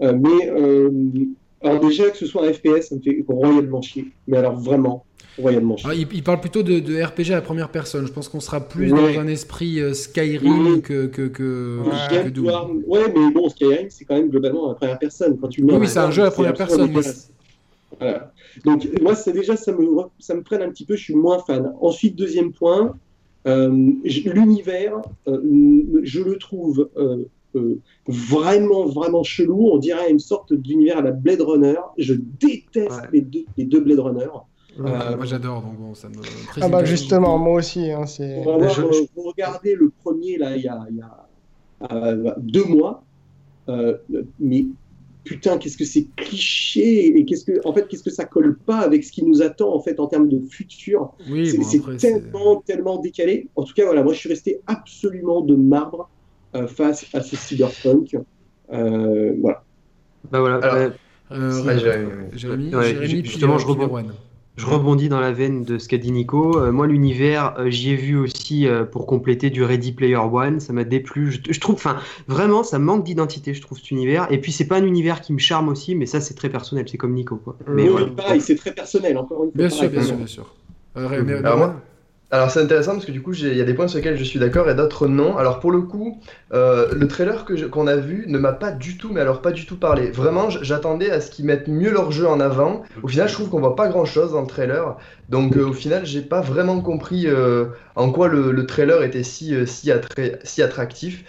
mais 0.00 0.52
alors 1.60 1.80
déjà 1.80 2.10
que 2.10 2.16
ce 2.16 2.26
soit 2.26 2.46
un 2.46 2.52
FPS, 2.52 2.88
ça 2.88 2.94
me 2.96 3.00
fait 3.00 3.24
royalement 3.28 3.82
chier. 3.82 4.12
Mais 4.26 4.36
alors 4.36 4.54
vraiment, 4.56 5.04
ah, 5.84 5.94
il, 5.94 6.22
parle 6.22 6.40
plutôt 6.40 6.62
de, 6.62 7.02
RPG 7.02 7.32
à 7.32 7.36
la 7.36 7.40
première 7.40 7.70
personne. 7.70 8.06
Je 8.06 8.12
pense 8.12 8.28
qu'on 8.28 8.40
sera 8.40 8.60
plus 8.60 8.90
dans 8.90 9.18
un 9.18 9.26
esprit 9.26 9.80
euh, 9.80 9.94
Skyrim 9.94 10.82
que, 10.82 11.06
que, 11.06 11.28
que, 11.28 11.78
Ouais, 12.86 13.12
mais 13.14 13.32
bon, 13.32 13.48
Skyrim, 13.48 13.88
c'est 13.88 14.04
quand 14.04 14.16
même 14.16 14.28
globalement 14.28 14.66
à 14.66 14.68
la 14.70 14.74
première 14.74 14.98
personne. 14.98 15.38
Quand 15.38 15.48
tu 15.48 15.62
oui, 15.64 15.88
c'est 15.88 15.98
un 15.98 16.10
jeu 16.10 16.22
à 16.22 16.26
la 16.26 16.30
première 16.30 16.54
personne. 16.54 16.92
Donc, 18.64 18.88
moi, 19.00 19.14
c'est 19.14 19.32
déjà, 19.32 19.56
ça 19.56 19.72
me, 19.72 19.86
ça 20.18 20.34
me 20.34 20.42
freine 20.42 20.62
un 20.62 20.70
petit 20.70 20.84
peu. 20.84 20.96
Je 20.96 21.02
suis 21.02 21.14
moins 21.14 21.38
fan. 21.38 21.72
Ensuite, 21.80 22.14
deuxième 22.14 22.52
point, 22.52 22.94
euh, 23.46 23.70
l'univers, 24.04 25.00
euh, 25.28 25.40
je 26.02 26.20
le 26.20 26.36
trouve. 26.36 26.90
vraiment, 28.06 28.86
vraiment 28.86 29.22
chelou. 29.22 29.70
On 29.72 29.78
dirait 29.78 30.10
une 30.10 30.18
sorte 30.18 30.52
d'univers 30.52 30.98
à 30.98 31.02
la 31.02 31.12
Blade 31.12 31.40
Runner. 31.40 31.80
Je 31.96 32.14
déteste 32.14 33.00
les, 33.12 33.22
deux, 33.22 33.44
les 33.56 33.64
deux 33.64 33.80
Blade 33.80 34.00
Runner. 34.00 34.28
Euh, 34.80 35.16
moi 35.16 35.26
j'adore, 35.26 35.62
donc 35.62 35.76
bon, 35.76 35.94
ça 35.94 36.08
me. 36.08 36.16
Ah 36.60 36.68
bah 36.68 36.84
justement, 36.84 37.38
moi 37.38 37.58
aussi. 37.58 37.90
Hein, 37.90 38.06
c'est... 38.06 38.42
Vous 38.42 39.22
regardez 39.22 39.74
le 39.74 39.90
premier 40.02 40.38
là, 40.38 40.56
il 40.56 40.62
y 40.62 40.68
a, 40.68 40.86
il 40.90 40.96
y 40.96 41.02
a 41.02 41.28
euh, 41.92 42.32
deux 42.38 42.64
mois, 42.64 43.04
euh, 43.68 43.98
mais 44.40 44.64
putain, 45.24 45.58
qu'est-ce 45.58 45.76
que 45.76 45.84
c'est 45.84 46.06
cliché 46.16 47.18
et 47.18 47.24
qu'est-ce 47.24 47.44
que, 47.44 47.66
en 47.66 47.72
fait, 47.72 47.86
qu'est-ce 47.86 48.02
que 48.02 48.10
ça 48.10 48.24
colle 48.24 48.56
pas 48.56 48.78
avec 48.78 49.04
ce 49.04 49.12
qui 49.12 49.24
nous 49.24 49.42
attend 49.42 49.74
en 49.74 49.80
fait 49.80 50.00
en 50.00 50.06
termes 50.06 50.28
de 50.28 50.40
futur. 50.48 51.12
Oui, 51.28 51.48
c'est, 51.48 51.58
bon, 51.58 51.64
c'est 51.64 51.96
tellement, 51.98 52.56
tellement 52.64 52.98
décalé. 52.98 53.48
En 53.56 53.64
tout 53.64 53.74
cas, 53.74 53.84
voilà, 53.84 54.02
moi 54.02 54.14
je 54.14 54.18
suis 54.18 54.28
resté 54.28 54.60
absolument 54.66 55.42
de 55.42 55.54
marbre 55.54 56.08
face 56.68 57.06
à 57.14 57.20
ce 57.20 57.36
cyberpunk. 57.36 58.16
voilà. 58.68 59.64
Bah 60.30 60.40
voilà. 60.40 60.92
Alors, 61.30 61.70
Jérémy, 62.34 62.70
Jérémy, 62.70 63.24
justement, 63.24 63.58
je 63.58 63.66
rebondis. 63.66 64.08
Je 64.56 64.66
rebondis 64.66 65.08
dans 65.08 65.18
la 65.20 65.32
veine 65.32 65.64
de 65.64 65.78
ce 65.78 65.88
qu'a 65.88 65.96
dit 65.96 66.12
Nico. 66.12 66.58
Euh, 66.58 66.72
moi, 66.72 66.86
l'univers, 66.86 67.54
euh, 67.58 67.70
j'y 67.70 67.90
ai 67.92 67.96
vu 67.96 68.18
aussi 68.18 68.66
euh, 68.68 68.84
pour 68.84 69.06
compléter 69.06 69.48
du 69.48 69.64
Ready 69.64 69.92
Player 69.92 70.16
One. 70.16 70.60
Ça 70.60 70.74
m'a 70.74 70.84
déplu. 70.84 71.32
Je, 71.32 71.40
je 71.52 71.58
trouve, 71.58 71.76
enfin, 71.76 71.96
vraiment, 72.28 72.62
ça 72.62 72.78
manque 72.78 73.02
d'identité, 73.02 73.54
je 73.54 73.62
trouve, 73.62 73.78
cet 73.78 73.90
univers. 73.90 74.26
Et 74.30 74.38
puis, 74.38 74.52
c'est 74.52 74.66
pas 74.66 74.76
un 74.76 74.84
univers 74.84 75.22
qui 75.22 75.32
me 75.32 75.38
charme 75.38 75.68
aussi, 75.70 75.94
mais 75.94 76.04
ça, 76.04 76.20
c'est 76.20 76.34
très 76.34 76.50
personnel. 76.50 76.84
C'est 76.86 76.98
comme 76.98 77.14
Nico, 77.14 77.36
quoi. 77.36 77.56
Mais 77.66 77.84
oui, 77.84 77.88
voilà. 77.88 78.06
pareil, 78.08 78.40
c'est 78.42 78.56
très 78.56 78.72
personnel, 78.72 79.16
encore 79.16 79.44
une 79.44 79.52
fois. 79.52 79.58
Bien 79.58 79.70
sûr, 79.70 79.88
bien 79.88 80.02
sûr, 80.02 80.16
bien 80.16 80.26
sûr. 80.26 80.54
Euh, 80.98 81.22
mais- 81.24 81.32
Alors 81.34 81.56
moi- 81.56 81.76
Alors 82.32 82.50
c'est 82.50 82.60
intéressant 82.60 82.92
parce 82.92 83.04
que 83.04 83.12
du 83.12 83.20
coup 83.20 83.34
il 83.34 83.54
y 83.54 83.60
a 83.60 83.64
des 83.64 83.74
points 83.74 83.88
sur 83.88 83.98
lesquels 83.98 84.16
je 84.16 84.24
suis 84.24 84.38
d'accord 84.38 84.70
et 84.70 84.74
d'autres 84.74 85.06
non. 85.06 85.36
Alors 85.36 85.60
pour 85.60 85.70
le 85.70 85.82
coup, 85.82 86.18
euh, 86.54 86.88
le 86.94 87.06
trailer 87.06 87.44
que 87.44 87.52
qu'on 87.66 87.86
a 87.86 87.96
vu 87.96 88.24
ne 88.26 88.38
m'a 88.38 88.54
pas 88.54 88.72
du 88.72 88.96
tout, 88.96 89.10
mais 89.12 89.20
alors 89.20 89.42
pas 89.42 89.52
du 89.52 89.66
tout 89.66 89.76
parlé. 89.76 90.10
Vraiment, 90.10 90.48
j'attendais 90.48 91.10
à 91.10 91.20
ce 91.20 91.30
qu'ils 91.30 91.44
mettent 91.44 91.68
mieux 91.68 91.92
leur 91.92 92.10
jeu 92.10 92.26
en 92.26 92.40
avant. 92.40 92.84
Au 93.02 93.08
final, 93.08 93.28
je 93.28 93.34
trouve 93.34 93.50
qu'on 93.50 93.60
voit 93.60 93.76
pas 93.76 93.88
grand 93.88 94.06
chose 94.06 94.32
dans 94.32 94.40
le 94.40 94.46
trailer. 94.46 94.96
Donc 95.28 95.58
euh, 95.58 95.66
au 95.68 95.74
final, 95.74 96.06
j'ai 96.06 96.22
pas 96.22 96.40
vraiment 96.40 96.80
compris 96.80 97.26
euh, 97.26 97.66
en 97.96 98.10
quoi 98.10 98.28
le, 98.28 98.50
le 98.50 98.64
trailer 98.64 99.02
était 99.02 99.24
si 99.24 99.52
attractif. 100.62 101.24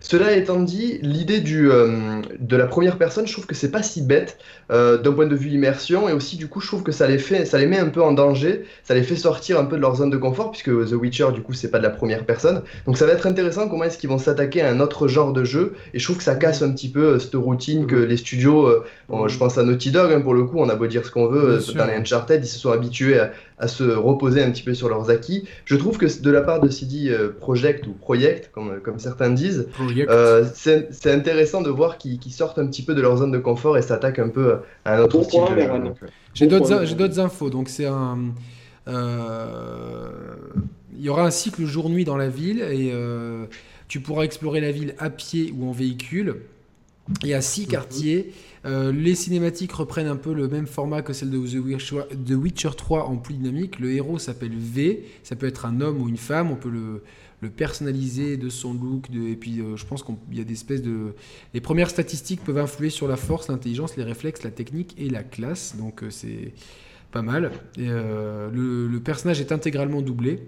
Cela 0.00 0.32
étant 0.36 0.60
dit, 0.60 0.98
l'idée 1.02 1.40
du 1.40 1.70
euh, 1.70 2.22
de 2.38 2.56
la 2.56 2.66
première 2.66 2.98
personne, 2.98 3.26
je 3.26 3.32
trouve 3.32 3.46
que 3.46 3.54
c'est 3.54 3.70
pas 3.70 3.82
si 3.82 4.02
bête 4.02 4.38
euh, 4.70 4.96
d'un 4.96 5.12
point 5.12 5.26
de 5.26 5.34
vue 5.34 5.50
immersion 5.50 6.08
et 6.08 6.12
aussi 6.12 6.36
du 6.36 6.48
coup, 6.48 6.60
je 6.60 6.68
trouve 6.68 6.82
que 6.82 6.92
ça 6.92 7.08
les 7.08 7.18
fait, 7.18 7.44
ça 7.44 7.58
les 7.58 7.66
met 7.66 7.78
un 7.78 7.88
peu 7.88 8.02
en 8.02 8.12
danger, 8.12 8.64
ça 8.84 8.94
les 8.94 9.02
fait 9.02 9.16
sortir 9.16 9.58
un 9.58 9.64
peu 9.64 9.76
de 9.76 9.80
leur 9.80 9.96
zone 9.96 10.10
de 10.10 10.16
confort 10.16 10.50
puisque 10.52 10.70
The 10.70 10.92
Witcher 10.92 11.28
du 11.34 11.42
coup 11.42 11.52
c'est 11.52 11.70
pas 11.70 11.78
de 11.78 11.82
la 11.82 11.90
première 11.90 12.24
personne. 12.24 12.62
Donc 12.86 12.96
ça 12.96 13.06
va 13.06 13.12
être 13.12 13.26
intéressant 13.26 13.68
comment 13.68 13.84
est-ce 13.84 13.98
qu'ils 13.98 14.10
vont 14.10 14.18
s'attaquer 14.18 14.62
à 14.62 14.70
un 14.70 14.80
autre 14.80 15.08
genre 15.08 15.32
de 15.32 15.44
jeu 15.44 15.74
et 15.94 15.98
je 15.98 16.04
trouve 16.04 16.18
que 16.18 16.24
ça 16.24 16.36
casse 16.36 16.62
un 16.62 16.70
petit 16.72 16.90
peu 16.90 17.14
euh, 17.14 17.18
cette 17.18 17.34
routine 17.34 17.86
que 17.86 17.96
les 17.96 18.16
studios, 18.16 18.70
bon, 19.08 19.26
je 19.26 19.36
pense 19.36 19.58
à 19.58 19.64
Naughty 19.64 19.90
Dog 19.90 20.12
hein, 20.12 20.20
pour 20.20 20.34
le 20.34 20.44
coup, 20.44 20.58
on 20.58 20.68
a 20.68 20.76
beau 20.76 20.86
dire 20.86 21.04
ce 21.04 21.10
qu'on 21.10 21.26
veut 21.26 21.58
dans 21.74 21.86
les 21.86 21.94
Uncharted, 21.94 22.44
ils 22.44 22.48
se 22.48 22.58
sont 22.58 22.70
habitués 22.70 23.18
à, 23.18 23.32
à 23.58 23.68
se 23.68 23.82
reposer 23.84 24.42
un 24.42 24.50
petit 24.50 24.62
peu 24.62 24.74
sur 24.74 24.88
leurs 24.88 25.10
acquis. 25.10 25.44
Je 25.64 25.76
trouve 25.76 25.98
que 25.98 26.06
de 26.20 26.30
la 26.30 26.42
part 26.42 26.60
de 26.60 26.68
CD 26.68 27.10
euh, 27.10 27.30
Projekt 27.38 27.86
ou 27.86 27.92
Project 27.92 28.50
comme, 28.52 28.80
comme 28.80 28.98
certains 28.98 29.30
disent, 29.30 29.68
Project. 29.72 30.10
euh, 30.10 30.44
c'est 30.54 31.12
intéressant 31.12 31.60
de 31.62 31.70
voir 31.70 31.98
qu'ils 31.98 32.20
sortent 32.32 32.58
un 32.58 32.66
petit 32.66 32.82
peu 32.82 32.94
de 32.94 33.00
leur 33.00 33.16
zone 33.16 33.32
de 33.32 33.38
confort 33.38 33.76
et 33.76 33.82
s'attaquent 33.82 34.18
un 34.20 34.28
peu 34.28 34.58
à 34.84 34.96
un 34.96 35.02
autre 35.02 35.18
Bon 35.18 35.24
style 35.24 35.40
de 35.40 35.60
jeu. 35.60 35.70
Euh, 35.70 35.90
J'ai 36.34 36.46
d'autres 36.46 36.84
j'ai 36.84 37.20
infos. 37.20 37.50
Donc 37.50 37.68
c'est 37.68 37.86
un. 37.86 38.18
euh, 38.86 40.08
Il 40.96 41.02
y 41.02 41.08
aura 41.08 41.24
un 41.24 41.30
cycle 41.30 41.64
jour-nuit 41.64 42.04
dans 42.04 42.16
la 42.16 42.28
ville 42.28 42.60
et 42.60 42.90
euh, 42.92 43.46
tu 43.88 44.00
pourras 44.00 44.24
explorer 44.24 44.60
la 44.60 44.72
ville 44.72 44.94
à 44.98 45.10
pied 45.10 45.52
ou 45.56 45.68
en 45.68 45.72
véhicule. 45.72 46.36
Il 47.22 47.28
y 47.28 47.34
a 47.34 47.40
six 47.40 47.66
quartiers. 47.66 48.32
Euh, 48.64 48.92
les 48.92 49.14
cinématiques 49.14 49.72
reprennent 49.72 50.08
un 50.08 50.16
peu 50.16 50.32
le 50.32 50.48
même 50.48 50.66
format 50.66 51.02
que 51.02 51.12
celle 51.12 51.30
de 51.30 51.38
The 51.38 51.64
Witcher, 51.64 52.02
The 52.26 52.32
Witcher 52.32 52.70
3 52.76 53.04
en 53.04 53.16
plus 53.16 53.34
dynamique. 53.34 53.78
Le 53.78 53.92
héros 53.92 54.18
s'appelle 54.18 54.52
V. 54.54 55.04
Ça 55.22 55.36
peut 55.36 55.46
être 55.46 55.64
un 55.64 55.80
homme 55.80 56.02
ou 56.02 56.08
une 56.08 56.16
femme. 56.16 56.50
On 56.50 56.56
peut 56.56 56.70
le, 56.70 57.02
personnaliser 57.50 58.36
de 58.36 58.48
son 58.48 58.74
look. 58.74 59.06
Et 59.10 59.36
puis 59.36 59.60
euh, 59.60 59.76
je 59.76 59.86
pense 59.86 60.02
qu'il 60.02 60.16
y 60.32 60.40
a 60.40 60.44
des 60.44 60.54
espèces 60.54 60.82
de. 60.82 61.14
Les 61.54 61.60
premières 61.60 61.90
statistiques 61.90 62.44
peuvent 62.44 62.58
influer 62.58 62.90
sur 62.90 63.08
la 63.08 63.16
force, 63.16 63.48
l'intelligence, 63.48 63.96
les 63.96 64.04
réflexes, 64.04 64.42
la 64.42 64.50
technique 64.50 64.94
et 64.98 65.08
la 65.08 65.22
classe. 65.22 65.76
Donc 65.76 66.02
euh, 66.02 66.10
c'est 66.10 66.52
pas 67.10 67.22
mal. 67.22 67.52
Le, 67.78 68.86
le 68.86 69.00
personnage 69.00 69.40
est 69.40 69.52
intégralement 69.52 70.02
doublé. 70.02 70.42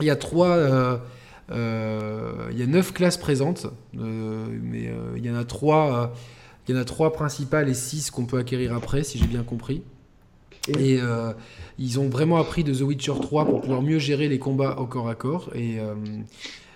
Il 0.00 0.06
y 0.06 0.10
a 0.10 0.16
trois. 0.16 1.00
Euh, 1.50 2.48
il 2.52 2.58
y 2.58 2.62
a 2.62 2.66
neuf 2.66 2.92
classes 2.92 3.16
présentes, 3.16 3.66
euh, 3.98 4.46
mais 4.62 4.88
euh, 4.88 5.12
il 5.16 5.24
y 5.26 5.30
en 5.30 5.34
a 5.36 5.44
trois. 5.44 6.02
euh, 6.04 6.06
il 6.68 6.74
y 6.76 6.78
en 6.78 6.80
a 6.80 6.84
trois 6.84 7.12
principales 7.12 7.68
et 7.68 7.74
six 7.74 8.10
qu'on 8.12 8.26
peut 8.26 8.38
acquérir 8.38 8.74
après, 8.76 9.02
si 9.02 9.18
j'ai 9.18 9.26
bien 9.26 9.42
compris. 9.42 9.82
Et 10.68 10.98
euh, 11.00 11.32
ils 11.78 11.98
ont 11.98 12.08
vraiment 12.08 12.36
appris 12.36 12.62
de 12.62 12.72
The 12.72 12.82
Witcher 12.82 13.14
3 13.20 13.46
pour 13.46 13.62
pouvoir 13.62 13.82
mieux 13.82 13.98
gérer 13.98 14.28
les 14.28 14.38
combats 14.38 14.76
au 14.78 14.86
corps 14.86 15.08
à 15.08 15.14
corps. 15.16 15.50
Et 15.54 15.80
euh, 15.80 15.94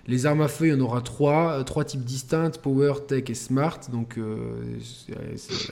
les 0.07 0.27
armes 0.27 0.41
à 0.41 0.49
feu, 0.49 0.67
il 0.67 0.71
y 0.71 0.73
en 0.75 0.81
aura 0.81 1.01
trois, 1.01 1.63
trois 1.65 1.85
types 1.85 2.03
distincts, 2.05 2.53
Power, 2.63 2.95
Tech 3.07 3.25
et 3.29 3.35
Smart. 3.35 3.79
Donc 3.93 4.19
euh, 4.19 4.79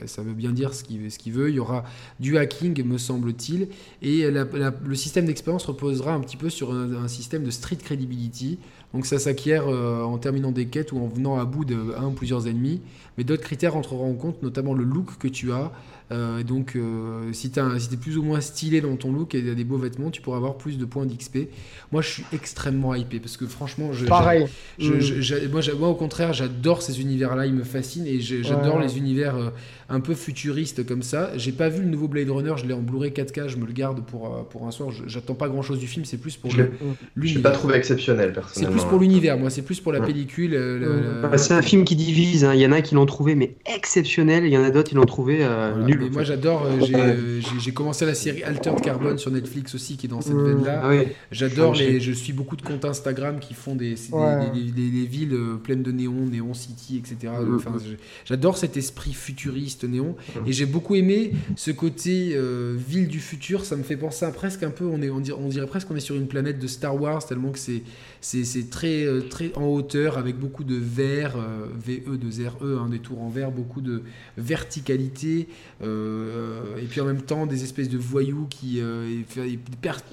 ça 0.05 0.21
veut 0.21 0.33
bien 0.33 0.51
dire 0.51 0.73
ce 0.73 0.83
qu'il 0.83 1.33
veut. 1.33 1.49
Il 1.49 1.55
y 1.55 1.59
aura 1.59 1.83
du 2.19 2.37
hacking, 2.37 2.83
me 2.85 2.97
semble-t-il. 2.97 3.67
Et 4.01 4.29
la- 4.31 4.45
la- 4.45 4.73
le 4.85 4.95
système 4.95 5.25
d'expérience 5.25 5.65
reposera 5.65 6.13
un 6.13 6.21
petit 6.21 6.37
peu 6.37 6.49
sur 6.49 6.71
un, 6.71 6.93
un 7.03 7.07
système 7.07 7.43
de 7.43 7.51
street 7.51 7.77
credibility. 7.77 8.59
Donc 8.93 9.05
ça 9.05 9.17
s'acquiert 9.17 9.67
euh, 9.67 10.03
en 10.03 10.17
terminant 10.17 10.51
des 10.51 10.67
quêtes 10.67 10.91
ou 10.91 10.99
en 10.99 11.07
venant 11.07 11.39
à 11.39 11.45
bout 11.45 11.65
de 11.65 11.95
un 11.97 12.07
ou 12.07 12.11
plusieurs 12.11 12.47
ennemis. 12.47 12.81
Mais 13.17 13.23
d'autres 13.23 13.43
critères 13.43 13.75
entreront 13.75 14.09
en 14.11 14.15
compte, 14.15 14.41
notamment 14.43 14.73
le 14.73 14.83
look 14.83 15.17
que 15.19 15.27
tu 15.27 15.51
as. 15.51 15.71
Euh, 16.11 16.39
et 16.39 16.43
donc, 16.43 16.73
euh, 16.75 17.31
si 17.31 17.49
tu 17.49 17.59
es 17.59 17.97
plus 17.97 18.17
ou 18.17 18.23
moins 18.23 18.41
stylé 18.41 18.81
dans 18.81 18.95
ton 18.97 19.11
look 19.13 19.33
et 19.35 19.41
des 19.41 19.63
beaux 19.63 19.77
vêtements, 19.77 20.11
tu 20.11 20.21
pourras 20.21 20.37
avoir 20.37 20.57
plus 20.57 20.77
de 20.77 20.85
points 20.85 21.05
d'XP. 21.05 21.47
Moi, 21.91 22.01
je 22.01 22.09
suis 22.09 22.23
extrêmement 22.33 22.93
hypé 22.93 23.19
parce 23.19 23.37
que 23.37 23.45
franchement, 23.47 23.93
je, 23.93 24.05
Pareil. 24.05 24.45
je- 24.77 24.93
Mm. 24.93 24.99
je- 25.21 25.71
moi, 25.75 25.89
au 25.89 25.95
contraire, 25.95 26.33
j'adore 26.33 26.81
ces 26.81 26.99
univers-là, 27.01 27.45
ils 27.45 27.53
me 27.53 27.63
fascinent 27.63 28.05
et 28.05 28.19
j'adore 28.19 28.77
Ouais. 28.77 28.83
les 28.83 28.97
univers 28.97 29.35
euh, 29.37 29.49
un 29.89 29.99
peu 30.01 30.13
futuristes 30.13 30.85
comme 30.85 31.03
ça. 31.03 31.31
J'ai 31.37 31.51
pas 31.51 31.69
vu 31.69 31.81
le 31.83 31.89
nouveau 31.89 32.07
Blade 32.07 32.29
Runner, 32.29 32.53
je 32.57 32.65
l'ai 32.65 32.73
en 32.73 32.81
Blu-ray 32.81 33.11
4K, 33.11 33.47
je 33.47 33.57
me 33.57 33.65
le 33.65 33.73
garde 33.73 34.03
pour, 34.05 34.27
euh, 34.27 34.41
pour 34.49 34.67
un 34.67 34.71
soir. 34.71 34.91
Je- 34.91 35.03
J'attends 35.07 35.35
pas 35.35 35.47
grand-chose 35.47 35.79
du 35.79 35.87
film, 35.87 36.05
c'est 36.05 36.17
plus 36.17 36.35
pour 36.37 36.51
l'ai- 36.51 36.57
Je 36.57 36.61
l'ai 36.63 36.69
l'univers. 37.15 37.43
pas 37.43 37.51
trouvé 37.51 37.75
exceptionnel 37.75 38.29
C'est 38.29 38.33
personnellement. 38.33 38.77
plus 38.81 38.89
pour 38.89 38.99
l'univers, 38.99 39.37
moi, 39.37 39.49
c'est 39.49 39.61
plus 39.61 39.79
pour 39.79 39.93
la 39.93 39.99
Ouais. 40.01 40.07
pellicule. 40.07 40.53
euh, 40.53 40.79
le- 40.79 41.21
le- 41.21 41.29
Bah, 41.29 41.37
c'est 41.37 41.53
un 41.53 41.61
film 41.61 41.85
qui 41.85 41.95
divise. 41.95 42.43
hein. 42.43 42.53
Il 42.53 42.59
y 42.61 42.65
en 42.65 42.71
a 42.71 42.81
qui 42.81 42.95
l'ont 42.95 43.02
trouvé 43.05 43.35
mais 43.35 43.55
exceptionnel. 43.65 44.43
et 44.45 44.47
Il 44.47 44.53
y 44.53 44.57
en 44.57 44.63
a 44.63 44.69
d'autres 44.71 44.89
qui 44.89 44.95
l'ont 44.95 45.05
trouvé 45.05 45.43
euh, 45.43 45.71
Voilà. 45.73 45.85
nul. 45.85 45.97
Mais 46.01 46.09
en 46.09 46.11
moi 46.11 46.23
j'adore, 46.23 46.65
euh, 46.65 46.85
j'ai 46.85 46.95
euh, 46.95 47.41
j'ai- 47.59 47.71
commencé 47.73 48.05
la 48.05 48.13
série 48.15 48.43
Altered 48.43 48.81
Carbon 48.81 49.17
sur 49.17 49.31
Netflix 49.31 49.73
aussi 49.75 49.97
qui 49.97 50.05
est 50.05 50.09
dans 50.09 50.21
cette 50.21 50.33
Mm. 50.35 50.45
veine-là. 50.45 50.81
Ah 50.83 50.89
oui. 50.89 50.99
J'adore 51.31 51.73
les, 51.73 51.99
je 51.99 52.11
suis 52.11 52.33
beaucoup 52.33 52.55
de 52.55 52.61
comptes 52.61 52.85
Instagram 52.85 53.39
qui 53.39 53.53
font 53.53 53.75
des, 53.75 53.95
des- 53.95 53.99
Ouais. 54.11 54.51
des, 54.53 54.71
des- 54.71 54.89
des 54.91 55.05
villes 55.05 55.37
pleines 55.63 55.83
de 55.83 55.91
néons, 55.91 56.25
néon 56.25 56.53
city, 56.53 56.97
etc. 56.97 57.33
Mm. 57.45 57.55
Enfin, 57.55 57.73
je- 57.79 57.95
j'adore 58.25 58.57
cet 58.57 58.77
esprit 58.77 59.13
futuriste 59.13 59.83
néon 59.83 60.15
Mm. 60.35 60.47
et 60.47 60.53
j'ai 60.53 60.65
beaucoup 60.65 60.95
aimé 60.95 61.31
ce 61.55 61.71
côté 61.71 62.31
euh, 62.33 62.75
ville 62.77 63.07
du 63.07 63.19
futur. 63.19 63.65
Ça 63.65 63.75
me 63.75 63.83
fait 63.83 63.97
penser 63.97 64.25
à 64.25 64.31
presque 64.31 64.63
un 64.63 64.69
peu, 64.69 64.85
on 64.85 65.01
est, 65.01 65.09
on 65.09 65.19
dirait, 65.19 65.39
on 65.41 65.47
dirait 65.49 65.67
presque 65.67 65.87
qu'on 65.87 65.95
est 65.95 65.99
sur 65.99 66.15
une 66.15 66.27
planète 66.27 66.59
de 66.59 66.67
Star 66.67 66.99
Wars 66.99 67.25
tellement 67.25 67.51
que 67.51 67.59
c'est, 67.59 67.81
c'est, 68.25 68.69
très, 68.69 69.05
euh, 69.05 69.21
très 69.29 69.51
en 69.55 69.65
hauteur 69.65 70.17
avec 70.17 70.37
beaucoup 70.37 70.63
de 70.63 70.75
verre, 70.75 71.35
euh, 71.37 71.67
VE 71.75 72.17
de 72.17 72.47
RE, 72.47 72.79
hein, 72.79 72.87
des 72.89 72.99
tours 72.99 73.21
en 73.21 73.29
verre, 73.29 73.51
beaucoup 73.51 73.81
de 73.81 74.01
verticalité 74.37 75.47
euh, 75.81 76.77
et 76.81 76.85
puis 76.85 77.01
en 77.01 77.05
même 77.05 77.21
temps 77.21 77.45
des 77.45 77.63
espèces 77.63 77.89
de 77.89 77.97
voyous 77.97 78.47
qui 78.49 78.79
euh, 78.79 79.21
et 79.37 79.59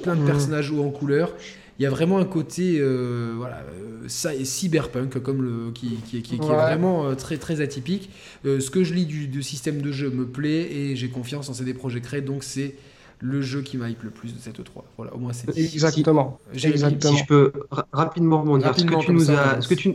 plein 0.02 0.16
de 0.16 0.20
Mhm. 0.20 0.26
personnages 0.26 0.70
hauts 0.72 0.82
en 0.84 0.90
couleur. 0.90 1.34
Il 1.78 1.82
y 1.84 1.86
a 1.86 1.90
vraiment 1.90 2.18
un 2.18 2.26
côté 2.26 2.76
euh, 2.78 3.32
voilà, 3.36 3.64
ça, 4.06 4.34
et 4.34 4.44
cyberpunk 4.44 5.18
comme 5.22 5.42
le, 5.42 5.70
qui, 5.72 5.96
qui, 6.04 6.20
qui- 6.20 6.38
qui 6.38 6.46
est 6.50 6.54
vraiment 6.66 7.14
très, 7.14 7.38
très 7.38 7.60
atypique. 7.62 8.10
Euh, 8.44 8.60
ce 8.60 8.70
que 8.70 8.84
je 8.84 8.92
lis 8.92 9.06
du, 9.06 9.28
du 9.28 9.42
système 9.42 9.80
de 9.80 9.90
jeu 9.92 10.10
me 10.10 10.26
plaît 10.26 10.68
et 10.70 10.96
j'ai 10.96 11.08
confiance 11.08 11.48
en 11.48 11.54
CD 11.54 11.72
Projekt 11.72 12.06
Red, 12.06 12.24
donc 12.26 12.44
c'est 12.44 12.74
le 13.20 13.42
jeu 13.42 13.62
qui 13.62 13.76
m'hype 13.76 14.02
le 14.02 14.10
plus 14.10 14.34
de 14.34 14.38
cette 14.40 14.58
E3. 14.60 14.82
Voilà, 14.96 15.14
au 15.14 15.18
moins 15.18 15.32
c'est. 15.32 15.56
Exactement. 15.56 16.40
Jérémy, 16.52 16.74
Exactement. 16.74 17.12
Si 17.12 17.18
je 17.20 17.26
peux 17.26 17.52
ra- 17.70 17.86
rapidement 17.92 18.40
rebondir, 18.40 18.68
Rapidement, 18.68 19.00
ce 19.00 19.06
que 19.06 19.12
tu 19.12 19.16
nous 19.16 19.24
ça, 19.24 19.50
as, 19.52 19.60
ce 19.60 19.68
que 19.68 19.74
tu, 19.74 19.88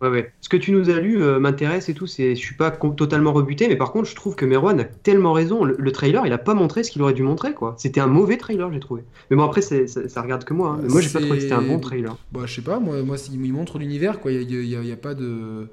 ouais, 0.00 0.08
ouais. 0.08 0.32
ce 0.40 0.48
que 0.48 0.56
tu 0.56 0.72
nous 0.72 0.88
as 0.90 0.98
lu 1.00 1.22
euh, 1.22 1.38
m'intéresse 1.38 1.88
et 1.88 1.94
tout. 1.94 2.06
C'est, 2.06 2.34
je 2.34 2.40
suis 2.40 2.54
pas 2.54 2.70
totalement 2.70 3.32
rebuté, 3.32 3.68
mais 3.68 3.76
par 3.76 3.92
contre, 3.92 4.08
je 4.08 4.14
trouve 4.14 4.34
que 4.36 4.44
Merwan 4.46 4.80
a 4.80 4.84
tellement 4.84 5.32
raison. 5.32 5.64
Le, 5.64 5.76
le 5.78 5.92
trailer, 5.92 6.26
il 6.26 6.32
a 6.32 6.38
pas 6.38 6.54
montré 6.54 6.82
ce 6.84 6.90
qu'il 6.90 7.02
aurait 7.02 7.14
dû 7.14 7.22
montrer, 7.22 7.52
quoi. 7.54 7.74
C'était 7.78 8.00
un 8.00 8.06
mauvais 8.06 8.36
trailer, 8.38 8.72
j'ai 8.72 8.80
trouvé. 8.80 9.02
Mais 9.30 9.36
bon, 9.36 9.44
après, 9.44 9.62
c'est- 9.62 9.86
ça, 9.86 10.08
ça 10.08 10.22
regarde 10.22 10.44
que 10.44 10.54
moi. 10.54 10.70
hein. 10.70 10.78
Mais 10.82 10.88
moi, 10.88 11.00
j'ai 11.00 11.10
pas 11.10 11.20
trouvé 11.20 11.36
que 11.36 11.42
c'était 11.42 11.54
un 11.54 11.62
bon 11.62 11.78
trailer. 11.78 12.16
Bah, 12.32 12.40
je 12.46 12.54
sais 12.54 12.62
pas, 12.62 12.78
moi, 12.78 13.02
moi 13.02 13.16
il 13.30 13.52
montre 13.52 13.78
l'univers, 13.78 14.20
quoi. 14.20 14.32
Il 14.32 14.46
n'y 14.46 14.92
a, 14.92 14.96
pas 14.96 15.14
de. 15.14 15.68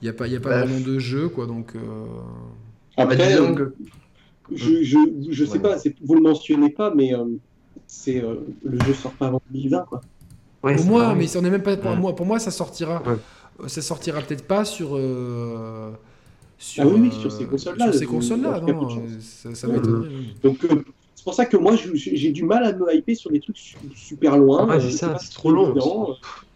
Il 0.00 0.06
n'y 0.06 0.08
a 0.08 0.12
pas, 0.12 0.26
il 0.26 0.32
y 0.32 0.36
a 0.36 0.40
pas 0.40 0.48
Bah, 0.50 0.64
vraiment 0.64 0.80
de 0.84 0.98
jeu, 0.98 1.28
quoi. 1.28 1.46
Donc, 1.46 1.76
euh, 1.76 1.78
Bah, 2.96 3.04
Après, 3.04 3.34
euh, 3.38 3.54
que- 3.54 3.74
je, 4.50 4.82
je, 4.82 4.98
je 5.30 5.44
sais 5.44 5.52
Ouais. 5.52 5.58
pas, 5.60 5.76
vous 6.02 6.14
le 6.14 6.20
mentionnez 6.20 6.70
pas, 6.70 6.92
mais 6.94 7.14
euh, 7.14 7.24
c'est 7.86 8.22
euh, 8.22 8.36
le 8.64 8.78
jeu 8.84 8.94
sort 8.94 9.12
pas 9.12 9.26
avant 9.28 9.40
2020, 9.50 9.84
quoi. 9.88 10.00
Ouais, 10.62 10.76
pour 10.76 10.84
moi, 10.86 11.14
mais 11.14 11.36
on 11.36 11.44
est 11.44 11.50
même 11.50 11.62
pas 11.62 11.76
pour 11.76 11.90
Ouais. 11.90 11.96
moi. 11.96 12.14
Pour 12.14 12.26
moi, 12.26 12.38
ça 12.38 12.50
sortira. 12.50 13.02
Ouais. 13.02 13.16
euh, 13.60 13.68
Ça 13.68 13.82
sortira 13.82 14.20
peut-être 14.20 14.46
pas 14.46 14.64
sur. 14.64 14.90
euh, 14.96 15.90
sur 16.58 16.84
Ah 16.84 16.86
oui, 16.86 17.00
oui, 17.02 17.08
euh, 17.08 17.20
sur 17.20 17.32
ces 17.32 17.44
consoles-là, 17.46 17.86
Sur 17.90 17.94
ces 17.94 18.04
euh, 18.04 18.08
consoles-là, 18.08 18.60
non. 18.60 18.98
euh. 19.00 19.06
Ça, 19.20 19.54
ça 19.54 19.66
m'étonnerait. 19.66 20.08
oui. 20.08 20.34
Donc 20.42 20.64
euh, 20.64 20.84
c'est 21.14 21.24
pour 21.24 21.34
ça 21.34 21.46
que 21.46 21.56
moi 21.56 21.74
j'ai 21.94 22.30
du 22.32 22.42
mal 22.44 22.64
à 22.64 22.72
me 22.72 22.94
hyper 22.94 23.16
sur 23.16 23.30
des 23.30 23.40
trucs 23.40 23.56
su- 23.56 23.76
super 23.94 24.36
loin. 24.38 24.66
Ouais, 24.66 24.80
c'est 24.80 24.86
euh, 24.86 24.90
ça, 24.90 25.18
c'est 25.18 25.26
si 25.26 25.34
trop 25.34 25.50
long. 25.52 25.74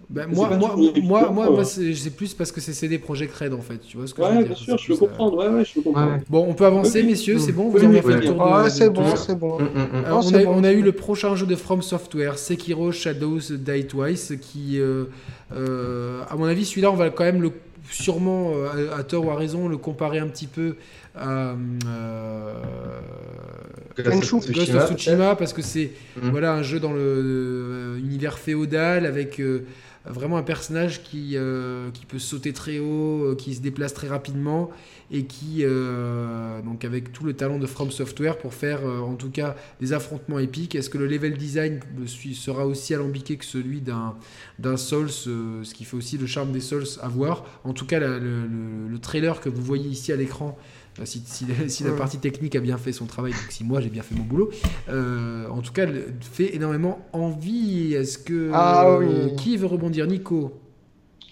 Ben, 0.08 0.26
C'est 0.30 0.36
moi, 0.36 0.50
moi, 0.56 0.76
moi, 0.76 0.92
moi, 1.02 1.46
quoi. 1.46 1.50
moi, 1.50 1.64
c'est 1.64 2.10
plus 2.10 2.32
parce 2.32 2.52
que 2.52 2.60
c'est 2.60 2.72
CD 2.72 2.96
Projekt 2.98 3.34
Red 3.34 3.52
en 3.52 3.60
fait. 3.60 3.78
Tu 3.78 3.96
vois 3.96 4.06
ce 4.06 4.14
que 4.14 4.22
je 4.22 4.28
veux 4.28 4.36
dire 4.36 4.46
bien 4.46 4.54
sûr, 4.54 4.78
je 4.78 4.86
peux 4.86 4.92
euh, 4.94 4.96
comprendre. 4.98 5.36
Ouais, 5.36 5.48
ouais, 5.48 5.64
je 5.64 5.74
peux 5.74 5.80
comprendre. 5.82 6.12
Ouais. 6.12 6.20
Bon, 6.30 6.46
on 6.48 6.54
peut 6.54 6.64
avancer, 6.64 7.00
Oui, 7.00 7.08
messieurs, 7.08 7.38
c'est 7.40 7.50
bon 7.50 7.70
Vous 7.70 7.78
Oui, 7.78 7.86
avez 7.86 7.96
oui, 7.96 8.02
fait 8.02 8.08
le 8.12 8.20
oui. 8.20 8.26
tour 8.26 8.36
de. 8.36 8.52
Ouais, 8.52 8.64
de 8.64 8.68
c'est 8.68 8.86
tout 8.86 8.92
bon, 8.92 9.10
ça 9.10 9.16
c'est 9.16 9.38
bon. 9.38 9.58
Mm, 9.58 9.64
mm, 9.64 10.00
mm. 10.00 10.04
Alors, 10.04 10.22
Oh, 10.24 10.28
on, 10.30 10.34
a, 10.34 10.44
bon. 10.44 10.54
on 10.58 10.64
a 10.64 10.72
eu 10.72 10.82
le 10.82 10.92
prochain 10.92 11.34
jeu 11.34 11.46
de 11.46 11.56
From 11.56 11.82
Software, 11.82 12.38
Sekiro 12.38 12.92
Shadows 12.92 13.40
Die 13.50 13.86
Twice, 13.88 14.34
qui, 14.40 14.78
euh, 14.78 15.06
euh, 15.56 16.22
à 16.30 16.36
mon 16.36 16.44
avis, 16.44 16.64
celui-là, 16.64 16.92
on 16.92 16.96
va 16.96 17.10
quand 17.10 17.24
même 17.24 17.42
le. 17.42 17.50
sûrement 17.90 18.52
à, 18.96 19.02
tort 19.02 19.26
ou 19.26 19.30
à 19.32 19.34
raison 19.36 19.66
le 19.66 19.76
comparer 19.76 20.20
un 20.20 20.28
petit 20.28 20.46
peu 20.46 20.76
à 21.16 21.54
Ghost 23.98 24.34
of 24.34 24.44
Tsushima 24.44 25.34
parce 25.34 25.52
que 25.52 25.62
c'est 25.62 25.90
mm. 26.16 26.30
voilà 26.30 26.52
un 26.52 26.62
jeu 26.62 26.78
dans 26.78 26.92
le 26.92 27.96
univers 27.98 28.38
féodal 28.38 29.06
avec 29.06 29.40
vraiment 30.08 30.36
un 30.36 30.42
personnage 30.42 31.02
qui, 31.02 31.32
euh, 31.34 31.90
qui 31.90 32.06
peut 32.06 32.18
sauter 32.18 32.52
très 32.52 32.78
haut, 32.78 33.24
euh, 33.24 33.34
qui 33.34 33.54
se 33.54 33.60
déplace 33.60 33.94
très 33.94 34.08
rapidement 34.08 34.70
et 35.10 35.24
qui, 35.24 35.58
euh, 35.62 36.60
avec 36.82 37.12
tout 37.12 37.24
le 37.24 37.32
talent 37.32 37.58
de 37.58 37.66
From 37.66 37.90
Software 37.90 38.38
pour 38.38 38.54
faire 38.54 38.84
en 38.84 39.14
tout 39.14 39.30
cas 39.30 39.56
des 39.80 39.92
affrontements 39.92 40.38
épiques. 40.38 40.74
Est-ce 40.74 40.90
que 40.90 40.98
le 40.98 41.06
level 41.06 41.36
design 41.36 41.80
sera 42.06 42.66
aussi 42.66 42.94
alambiqué 42.94 43.36
que 43.36 43.44
celui 43.44 43.80
d'un 43.80 44.76
Souls, 44.76 45.10
ce 45.10 45.74
qui 45.74 45.84
fait 45.84 45.96
aussi 45.96 46.18
le 46.18 46.26
charme 46.26 46.52
des 46.52 46.60
Souls 46.60 46.86
à 47.02 47.08
voir? 47.08 47.44
En 47.64 47.72
tout 47.72 47.86
cas, 47.86 48.00
le 48.00 48.98
trailer 48.98 49.40
que 49.40 49.48
vous 49.48 49.62
voyez 49.62 49.88
ici 49.88 50.12
à 50.12 50.16
l'écran 50.16 50.58
si, 51.04 51.22
si, 51.68 51.84
la 51.84 51.92
partie 51.92 52.18
technique 52.18 52.56
a 52.56 52.60
bien 52.60 52.78
fait 52.78 52.92
son 52.92 53.06
travail, 53.06 53.32
donc 53.32 53.50
si 53.50 53.64
moi 53.64 53.80
j'ai 53.80 53.90
bien 53.90 54.02
fait 54.02 54.14
mon 54.14 54.24
boulot, 54.24 54.50
euh, 54.88 55.48
en 55.48 55.60
tout 55.60 55.72
cas, 55.72 55.84
elle 55.84 56.14
fait 56.20 56.54
énormément 56.54 57.00
envie. 57.12 57.94
Est-ce 57.94 58.18
que. 58.18 58.50
Ah 58.52 58.98
qui 59.36 59.56
veut 59.56 59.66
rebondir? 59.66 60.06
Nico 60.06 60.52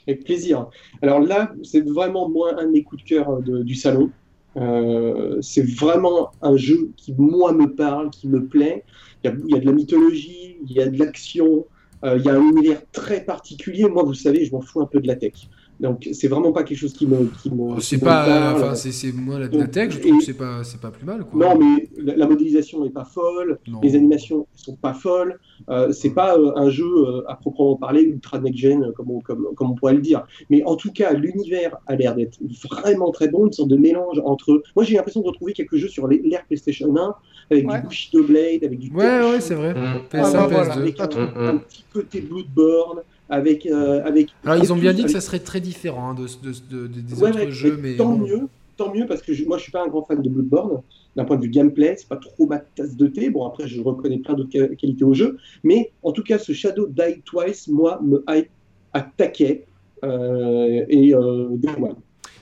Avec 0.06 0.24
plaisir. 0.24 0.68
Alors 1.02 1.20
là, 1.20 1.52
c'est 1.62 1.86
vraiment 1.88 2.28
moins 2.28 2.56
un 2.58 2.70
des 2.70 2.82
coups 2.82 3.02
de 3.02 3.08
cœur 3.08 3.40
du 3.42 3.74
salon. 3.74 4.10
Euh, 4.56 5.38
c'est 5.40 5.68
vraiment 5.68 6.30
un 6.42 6.56
jeu 6.56 6.90
qui, 6.96 7.12
moi, 7.16 7.52
me 7.52 7.66
parle, 7.66 8.10
qui 8.10 8.28
me 8.28 8.46
plaît. 8.46 8.84
Il 9.22 9.30
y 9.30 9.32
a, 9.32 9.36
il 9.48 9.54
y 9.54 9.58
a 9.58 9.60
de 9.60 9.66
la 9.66 9.72
mythologie, 9.72 10.56
il 10.68 10.72
y 10.72 10.80
a 10.80 10.86
de 10.86 10.98
l'action, 10.98 11.66
euh, 12.04 12.18
il 12.18 12.24
y 12.24 12.28
a 12.28 12.34
un 12.34 12.42
univers 12.42 12.82
très 12.92 13.24
particulier. 13.24 13.88
Moi, 13.88 14.02
vous 14.02 14.14
savez, 14.14 14.44
je 14.44 14.52
m'en 14.52 14.60
fous 14.60 14.80
un 14.80 14.86
peu 14.86 15.00
de 15.00 15.06
la 15.06 15.16
tech. 15.16 15.48
Donc 15.80 16.08
c'est 16.12 16.28
vraiment 16.28 16.52
pas 16.52 16.62
quelque 16.62 16.78
chose 16.78 16.92
qui 16.92 17.06
me. 17.06 17.28
Qui 17.42 17.50
me 17.50 17.80
c'est 17.80 17.98
pas. 17.98 18.54
Enfin, 18.54 18.74
c'est 18.74 19.12
moi 19.12 19.38
la, 19.38 19.48
la, 19.48 19.66
tech, 19.66 19.90
je 19.90 19.98
trouve 19.98 20.18
que 20.18 20.24
c'est 20.24 20.34
pas, 20.34 20.62
c'est 20.62 20.80
pas 20.80 20.90
plus 20.90 21.04
mal. 21.04 21.24
Quoi. 21.24 21.46
Non, 21.46 21.58
mais 21.58 21.88
la, 21.98 22.26
modélisation 22.26 22.84
est 22.84 22.90
pas 22.90 23.04
folle, 23.04 23.58
les 23.82 23.96
animations 23.96 24.46
sont 24.54 24.76
pas 24.76 24.94
folles. 24.94 25.38
Euh, 25.68 25.92
c'est 25.92 26.10
pas 26.10 26.36
euh, 26.36 26.52
un 26.56 26.68
jeu 26.70 26.84
euh, 26.84 27.22
à 27.28 27.36
proprement 27.36 27.76
parler 27.76 28.02
ultra 28.02 28.38
next 28.38 28.58
gen 28.58 28.92
comme 28.92 29.10
on, 29.10 29.20
comme, 29.20 29.48
comme 29.54 29.70
on 29.70 29.74
pourrait 29.74 29.94
le 29.94 30.00
dire. 30.00 30.24
Mais 30.50 30.62
en 30.64 30.76
tout 30.76 30.92
cas, 30.92 31.12
l'univers 31.12 31.76
a 31.86 31.96
l'air 31.96 32.14
d'être 32.14 32.38
vraiment 32.70 33.10
très 33.10 33.28
bon, 33.28 33.46
une 33.46 33.52
sorte 33.52 33.70
de 33.70 33.76
mélange 33.76 34.20
entre. 34.24 34.62
Moi, 34.76 34.84
j'ai 34.84 34.94
l'impression 34.94 35.22
de 35.22 35.26
retrouver 35.26 35.52
quelques 35.52 35.76
jeux 35.76 35.88
sur 35.88 36.06
l'ère 36.06 36.44
PlayStation 36.46 36.94
1 36.96 37.14
avec 37.50 37.68
du 37.68 37.88
Bushido 37.88 38.22
Blade, 38.24 38.64
avec 38.64 38.78
du. 38.78 38.90
Ouais, 38.90 39.04
ouais, 39.04 39.40
c'est 39.40 39.54
vrai. 39.54 39.74
PS1, 40.12 40.34
ah, 40.34 40.72
Avec 40.72 41.00
un, 41.00 41.08
un, 41.36 41.58
petit 41.58 41.84
côté 41.92 42.20
Bloodborne 42.20 43.00
avec, 43.28 43.66
euh, 43.66 44.04
avec. 44.04 44.28
Alors 44.44 44.62
ils 44.62 44.72
ont 44.72 44.76
bien 44.76 44.92
dit 44.92 45.04
que 45.04 45.10
ça 45.10 45.20
serait 45.20 45.38
très 45.38 45.60
différent 45.60 46.10
hein, 46.10 46.14
de, 46.14 46.52
de, 46.70 46.86
des 46.86 47.22
autres 47.22 47.50
jeux, 47.50 47.78
mais, 47.80 47.96
tant 47.96 48.16
mieux, 48.16 48.48
tant 48.76 48.92
mieux 48.94 49.06
parce 49.06 49.22
que 49.22 49.32
moi 49.46 49.56
je 49.58 49.62
suis 49.64 49.72
pas 49.72 49.82
un 49.82 49.88
grand 49.88 50.04
fan 50.04 50.20
de 50.20 50.28
Bloodborne 50.28 50.82
d'un 51.16 51.24
point 51.24 51.36
de 51.36 51.42
vue 51.42 51.48
gameplay, 51.48 51.94
c'est 51.96 52.08
pas 52.08 52.16
trop 52.16 52.46
ma 52.46 52.58
tasse 52.58 52.96
de 52.96 53.06
thé. 53.06 53.30
Bon 53.30 53.46
après 53.46 53.66
je 53.68 53.80
reconnais 53.80 54.18
plein 54.18 54.34
d'autres 54.34 54.74
qualités 54.74 55.04
au 55.04 55.14
jeu, 55.14 55.38
mais 55.62 55.92
en 56.02 56.12
tout 56.12 56.22
cas 56.22 56.38
ce 56.38 56.52
Shadow 56.52 56.86
Die 56.88 57.22
Twice 57.24 57.68
moi 57.68 58.00
me 58.02 58.24
hype 58.28 58.50
attaquait 58.92 59.66
euh, 60.04 60.84
et 60.88 61.14
euh, 61.14 61.48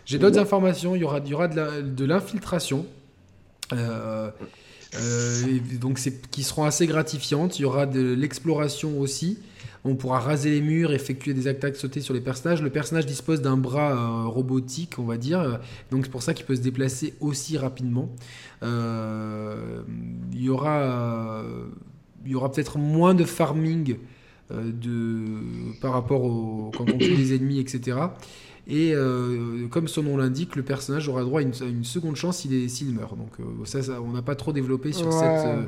J'ai 0.05 0.18
d'autres 0.18 0.39
informations. 0.39 0.97
Il 0.97 1.03
y 1.03 1.05
aura, 1.05 1.20
il 1.24 1.30
y 1.30 1.35
aura 1.35 1.49
de 1.49 2.05
l'infiltration. 2.05 2.87
donc 5.80 5.99
c'est 5.99 6.28
qui 6.30 6.43
seront 6.43 6.64
assez 6.64 6.87
gratifiantes. 6.87 7.59
Il 7.59 7.62
y 7.62 7.64
aura 7.66 7.87
de 7.87 8.14
l'exploration 8.14 8.99
aussi. 8.99 9.39
On 9.85 9.97
pourra 9.97 10.20
raser 10.20 10.51
les 10.51 10.61
murs, 10.61 10.93
effectuer 10.93 11.35
des 11.35 11.49
attaques 11.49 11.74
sautées 11.74 12.01
sur 12.01 12.14
les 12.14 12.20
personnages. 12.20 12.62
Le 12.62 12.70
personnage 12.70 13.05
dispose 13.05 13.43
d'un 13.43 13.57
bras 13.57 13.93
euh, 13.93 14.28
robotique, 14.28 14.99
on 14.99 15.05
va 15.05 15.16
dire. 15.16 15.59
Donc 15.91 16.05
c'est 16.05 16.11
pour 16.11 16.22
ça 16.22 16.35
qu'il 16.35 16.47
peut 16.47 16.55
se 16.55 16.61
déplacer 16.61 17.14
aussi 17.20 17.59
rapidement. 17.59 18.09
Euh, 18.62 19.83
il 20.33 20.43
y 20.43 20.49
aura, 20.49 21.45
il 22.24 22.30
y 22.30 22.35
aura 22.37 22.53
peut-être 22.53 22.78
moins 22.78 23.14
de 23.14 23.24
farming 23.24 23.97
euh, 24.53 24.70
de, 24.72 25.80
par 25.80 25.93
rapport 25.93 26.22
au, 26.22 26.70
quand 26.76 26.89
on 26.89 26.99
tue 26.99 27.16
des 27.16 27.35
ennemis, 27.35 27.59
etc. 27.59 27.99
Et 28.68 28.95
comme 29.72 29.89
son 29.89 30.05
nom 30.05 30.16
l'indique, 30.16 30.55
le 30.55 30.62
personnage 30.62 31.09
aura 31.09 31.24
droit 31.24 31.41
à 31.41 31.43
une, 31.43 31.83
seconde 31.85 32.14
chance 32.14 32.39
s'il 32.39 32.95
meurt. 32.95 33.16
Donc 33.16 33.33
ça, 33.64 33.80
on 34.01 34.12
n'a 34.12 34.22
pas 34.22 34.37
trop 34.37 34.53
développé 34.53 34.93
sur 34.93 35.12
cette 35.12 35.24
euh, 35.24 35.64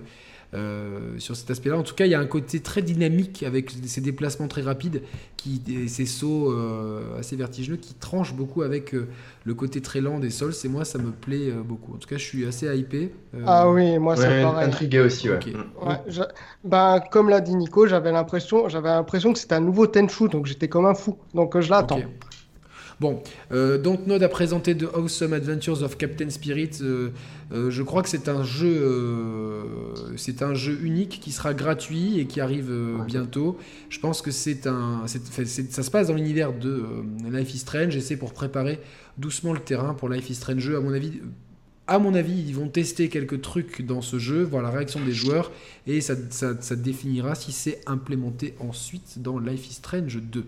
sur 1.19 1.37
cet 1.37 1.51
aspect-là. 1.51 1.77
En 1.77 1.83
tout 1.83 1.95
cas, 1.95 2.07
il 2.07 2.11
y 2.11 2.15
a 2.15 2.21
un 2.21 2.27
côté 2.27 2.61
très 2.61 2.83
dynamique 2.83 3.43
avec 3.43 3.73
ces 3.87 4.01
déplacements 4.01 4.49
très 4.49 4.63
rapides, 4.63 5.03
qui, 5.37 5.63
et 5.69 5.89
ces 5.89 6.07
sauts 6.07 6.53
euh, 6.53 7.19
assez 7.19 7.37
vertigineux 7.37 7.77
qui 7.77 7.95
tranchent 7.95 8.35
beaucoup 8.35 8.63
avec 8.63 8.95
euh, 8.95 9.09
le 9.45 9.55
côté 9.55 9.81
très 9.81 10.01
lent 10.01 10.19
des 10.19 10.31
sols. 10.31 10.53
Et 10.65 10.69
moi, 10.69 10.85
ça 10.85 10.99
me 10.99 11.11
plaît 11.11 11.51
beaucoup. 11.65 11.95
En 11.95 11.99
tout 11.99 12.09
cas, 12.09 12.17
je 12.17 12.25
suis 12.25 12.47
assez 12.47 12.67
hypé. 12.77 13.13
Ah 13.47 13.71
oui, 13.71 13.99
moi, 13.99 14.17
c'est 14.17 14.43
pareil. 14.43 14.69
Intrigué 14.69 15.01
aussi, 15.01 15.29
ouais. 15.29 15.39
ben, 16.65 17.01
comme 17.11 17.29
l'a 17.29 17.41
dit 17.41 17.55
Nico, 17.55 17.87
j'avais 17.87 18.13
l'impression, 18.13 18.69
j'avais 18.69 18.89
l'impression 18.89 19.33
que 19.33 19.39
c'était 19.39 19.57
un 19.57 19.61
nouveau 19.61 19.87
Tenchu, 19.87 20.29
donc 20.29 20.47
j'étais 20.47 20.69
comme 20.69 20.87
un 20.87 20.95
fou. 20.95 21.19
Donc 21.35 21.59
je 21.59 21.71
l'attends. 21.71 22.01
Bon, 23.05 23.23
euh, 23.53 23.77
Dontnod 23.77 24.23
a 24.23 24.31
présenté 24.31 24.75
The 24.75 24.87
Awesome 24.95 25.35
Adventures 25.35 25.83
of 25.83 25.99
Captain 25.99 26.31
Spirit. 26.31 26.71
Euh, 26.81 27.11
euh, 27.53 27.71
je 27.71 27.83
crois 27.83 28.03
que 28.03 28.09
c'est 28.09 28.31
un 28.31 28.43
jeu, 28.43 28.81
euh, 28.81 29.63
c'est 30.17 30.41
un 30.41 30.55
jeu 30.55 30.79
unique 30.83 31.21
qui 31.21 31.31
sera 31.31 31.53
gratuit 31.53 32.19
et 32.19 32.25
qui 32.25 32.41
arrive 32.41 32.73
bientôt. 33.07 33.59
Je 33.91 34.01
pense 34.01 34.23
que 34.23 34.31
c'est 34.31 34.67
un, 34.67 35.03
ça 35.07 35.83
se 35.83 35.91
passe 35.91 36.09
dans 36.09 36.15
l'univers 36.15 36.55
de 36.55 36.83
Life 37.31 37.55
is 37.55 37.59
Strange 37.59 37.95
et 37.95 38.01
c'est 38.01 38.17
pour 38.17 38.33
préparer 38.33 38.81
doucement 39.19 39.53
le 39.53 39.61
terrain 39.61 39.93
pour 39.93 40.09
Life 40.09 40.31
is 40.31 40.37
Strange. 40.37 40.61
Jeu, 40.61 40.79
à 40.79 40.81
mon 40.81 40.95
avis, 40.95 41.21
à 41.87 41.99
mon 41.99 42.15
avis, 42.15 42.43
ils 42.49 42.55
vont 42.55 42.69
tester 42.69 43.11
quelques 43.11 43.43
trucs 43.43 43.83
dans 43.83 44.01
ce 44.01 44.19
jeu, 44.19 44.43
voir 44.43 44.63
la 44.63 44.71
réaction 44.71 45.05
des 45.05 45.13
joueurs, 45.13 45.53
et 45.87 46.01
ça, 46.01 46.15
ça, 46.31 46.55
ça 46.59 46.77
définira 46.77 47.35
si 47.35 47.53
c'est 47.53 47.83
implémenté 47.87 48.55
ensuite 48.59 49.19
dans 49.21 49.39
Life 49.39 49.69
is 49.69 49.75
Strange 49.75 50.17
2. 50.17 50.47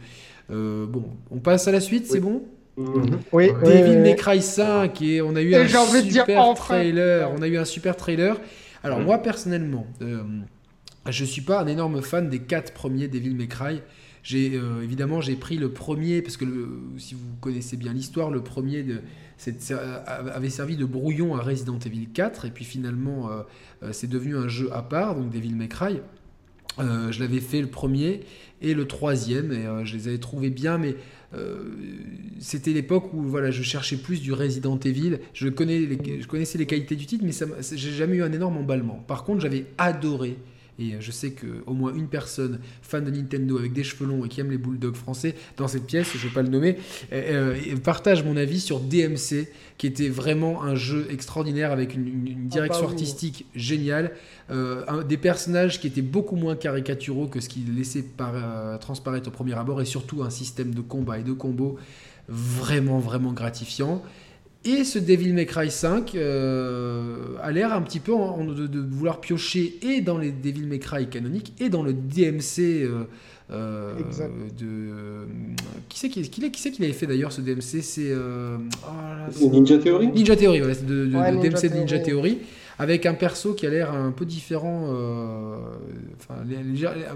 Euh, 0.51 0.87
bon, 0.87 1.05
on 1.31 1.39
passe 1.39 1.67
à 1.69 1.73
la 1.73 1.81
suite, 1.81 2.07
c'est 2.07 2.21
bon 2.21 2.43
mhm. 2.77 3.19
Oui. 3.33 3.51
Devil 3.65 3.99
May 3.99 4.17
Cry 4.17 4.41
5 4.41 5.01
et 5.03 5.23
on 5.23 5.35
a 5.35 5.43
eu 5.43 5.55
un 5.55 5.67
super 5.67 6.55
trailer. 6.55 7.31
On 7.37 7.43
a 7.43 7.49
eu 7.49 7.57
un 7.57 7.65
super 7.65 7.97
trailer. 7.97 8.41
Alors 8.83 8.99
mhm. 8.99 9.07
moi 9.07 9.19
personnellement, 9.19 9.87
euh, 10.03 10.23
je 11.09 11.25
suis 11.25 11.43
pas 11.43 11.61
un 11.61 11.67
énorme 11.67 12.03
fan 12.03 12.29
des 12.29 12.41
quatre 12.41 12.73
premiers 12.73 13.09
Devil 13.09 13.35
May 13.35 13.49
Cry. 13.49 13.83
J'ai 14.23 14.53
euh, 14.55 14.83
évidemment 14.83 15.21
j'ai 15.21 15.37
pris 15.37 15.57
le 15.57 15.71
premier 15.71 16.21
parce 16.21 16.37
que 16.37 16.47
si 16.99 17.15
vous 17.15 17.21
connaissez 17.41 17.77
bien 17.77 17.93
l'histoire, 17.93 18.31
le 18.31 18.43
premier 18.43 18.83
de, 18.83 19.01
avait 20.09 20.51
servi 20.51 20.77
de 20.77 20.85
brouillon 20.85 21.37
à 21.37 21.41
Resident 21.41 21.79
Evil 21.79 22.09
4 22.13 22.47
et 22.47 22.51
puis 22.51 22.65
finalement 22.65 23.31
c'est 23.93 24.09
devenu 24.09 24.37
un 24.37 24.49
jeu 24.49 24.71
à 24.73 24.83
part 24.83 25.15
donc 25.15 25.31
Devil 25.31 25.55
May 25.55 25.69
Cry. 25.69 26.01
Je 26.79 27.21
l'avais 27.21 27.41
fait 27.41 27.61
le 27.61 27.69
premier 27.69 28.21
et 28.63 28.75
le 28.75 28.87
troisième. 28.87 29.53
Et 29.53 29.67
euh, 29.67 29.85
je 29.85 29.97
les 29.97 30.09
avais 30.09 30.19
trouvés 30.19 30.51
bien, 30.51 30.79
mais 30.79 30.97
euh, 31.35 31.71
c'était 32.39 32.73
l'époque 32.73 33.13
où 33.13 33.23
voilà, 33.23 33.51
je 33.51 33.63
cherchais 33.63 33.97
plus 33.97 34.21
du 34.21 34.33
Resident 34.33 34.79
Evil. 34.79 35.19
Je, 35.35 35.49
je 35.49 36.27
connaissais 36.27 36.59
les 36.59 36.67
qualités 36.67 36.97
du 36.97 37.07
titre, 37.07 37.25
mais 37.25 37.33
j'ai 37.73 37.93
jamais 37.93 38.17
eu 38.17 38.23
un 38.23 38.33
énorme 38.33 38.57
emballement. 38.59 39.05
Par 39.07 39.25
contre, 39.25 39.41
j'avais 39.41 39.67
adoré 39.79 40.37
et 40.79 40.95
je 41.01 41.11
sais 41.11 41.33
qu'au 41.33 41.73
moins 41.73 41.95
une 41.95 42.09
personne 42.09 42.61
fan 42.83 43.05
de 43.05 43.11
Nintendo 43.11 43.59
avec 43.59 43.73
des 43.73 43.85
cheveux 43.85 44.07
longs 44.07 44.25
et 44.25 44.29
qui 44.29 44.41
aime 44.41 44.51
les 44.51 44.59
bulldogs 44.59 44.97
français 44.97 45.35
dans 45.57 45.69
cette 45.69 45.87
pièce, 45.87 46.09
je 46.13 46.19
ne 46.19 46.29
vais 46.29 46.35
pas 46.35 46.43
le 46.43 46.49
nommer, 46.49 46.77
euh, 47.13 47.55
euh, 47.55 47.77
partage 47.77 48.25
mon 48.25 48.37
avis 48.37 48.61
sur 48.61 48.81
DMC, 48.81 49.49
qui 49.79 49.87
était 49.87 50.09
vraiment 50.09 50.63
un 50.63 50.75
jeu 50.75 51.07
extraordinaire 51.11 51.73
avec 51.73 51.95
une, 51.95 52.49
direction 52.49 52.85
ah 52.85 52.87
bah 52.87 52.93
artistique 52.93 53.47
géniale, 53.55 54.13
euh, 54.51 55.03
des 55.03 55.17
personnages 55.17 55.81
qui 55.81 55.87
étaient 55.87 56.03
beaucoup 56.03 56.37
moins 56.37 56.57
caricaturaux 56.57 57.27
que 57.27 57.41
ce 57.41 57.49
qu'il 57.49 57.75
laissait 57.75 58.05
transparaître 58.81 59.29
au 59.29 59.33
premier 59.33 59.55
abord, 59.55 59.81
et 59.81 59.85
surtout 59.85 60.23
un 60.23 60.31
système 60.31 60.75
de 60.75 60.81
combat 60.81 61.19
et 61.19 61.23
de 61.23 61.33
combos 61.33 61.79
vraiment, 62.29 62.99
vraiment 62.99 63.33
gratifiant. 63.33 64.03
Et 64.65 64.83
ce 64.83 64.99
Devil 64.99 65.33
May 65.33 65.47
Cry 65.47 65.71
5 65.71 66.15
euh, 66.17 67.37
a 67.41 67.53
l'air 67.53 67.73
un 67.73 67.83
petit 67.83 68.01
peu 68.01 68.13
de, 68.13 68.81
vouloir 68.81 69.21
piocher 69.21 69.79
et 69.83 70.01
dans 70.01 70.19
les 70.19 70.33
Devil 70.33 70.67
May 70.67 70.81
Cry 70.81 71.09
canoniques 71.09 71.53
et 71.61 71.69
dans 71.69 71.85
le 71.85 71.93
DMC 71.93 72.59
euh, 72.59 73.05
euh, 73.53 73.95
de 74.59 75.29
qui 75.89 76.01
c'est 76.01 76.09
qui, 76.09 76.23
qui, 76.23 76.51
qui, 76.51 76.71
qui 76.73 76.83
avait 76.83 76.93
fait 76.93 77.07
d'ailleurs 77.07 77.31
ce 77.31 77.43
DMC 77.43 77.81
c'est 77.81 78.13
oh 78.13 79.51
Ninja 79.51 79.79
Theory? 79.79 80.09
Ninja 80.09 80.35
Theory 80.35 80.59
voilà, 80.59 80.75
de, 80.75 81.07
de, 81.07 81.49
DMC 81.49 81.73
de 81.73 81.79
Ninja 81.79 81.99
Theory. 82.01 82.39
Avec 82.79 83.07
un 83.07 83.15
perso 83.15 83.55
qui 83.55 83.67
a 83.67 83.71
l'air 83.71 83.95
un 83.95 84.11
peu 84.11 84.27
différent 84.27 84.91
enfin 86.19 86.35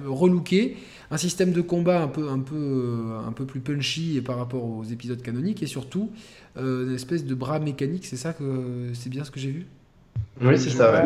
relooké 0.07 0.77
un 1.11 1.17
système 1.19 1.53
de 1.53 1.61
combat 1.61 2.01
un 2.01 2.09
peu 2.09 2.31
un 2.31 2.39
peu 2.39 3.09
un 3.27 3.33
peu 3.33 3.45
plus 3.45 3.61
punchy 3.61 4.23
par 4.23 4.39
rapport 4.39 4.65
aux 4.65 4.85
épisodes 4.85 5.21
canoniques 5.21 5.63
et 5.63 5.67
surtout 5.67 6.11
euh, 6.57 6.87
une 6.87 6.95
espèce 6.95 7.25
de 7.25 7.35
bras 7.35 7.59
mécanique, 7.59 8.07
c'est 8.07 8.17
ça 8.17 8.33
que 8.33 8.89
c'est 8.95 9.11
bien 9.11 9.25
ce 9.25 9.31
que 9.31 9.41
j'ai 9.41 9.51
vu? 9.51 9.67
Oui, 10.43 10.59
c'est 10.59 10.71
ça. 10.71 11.03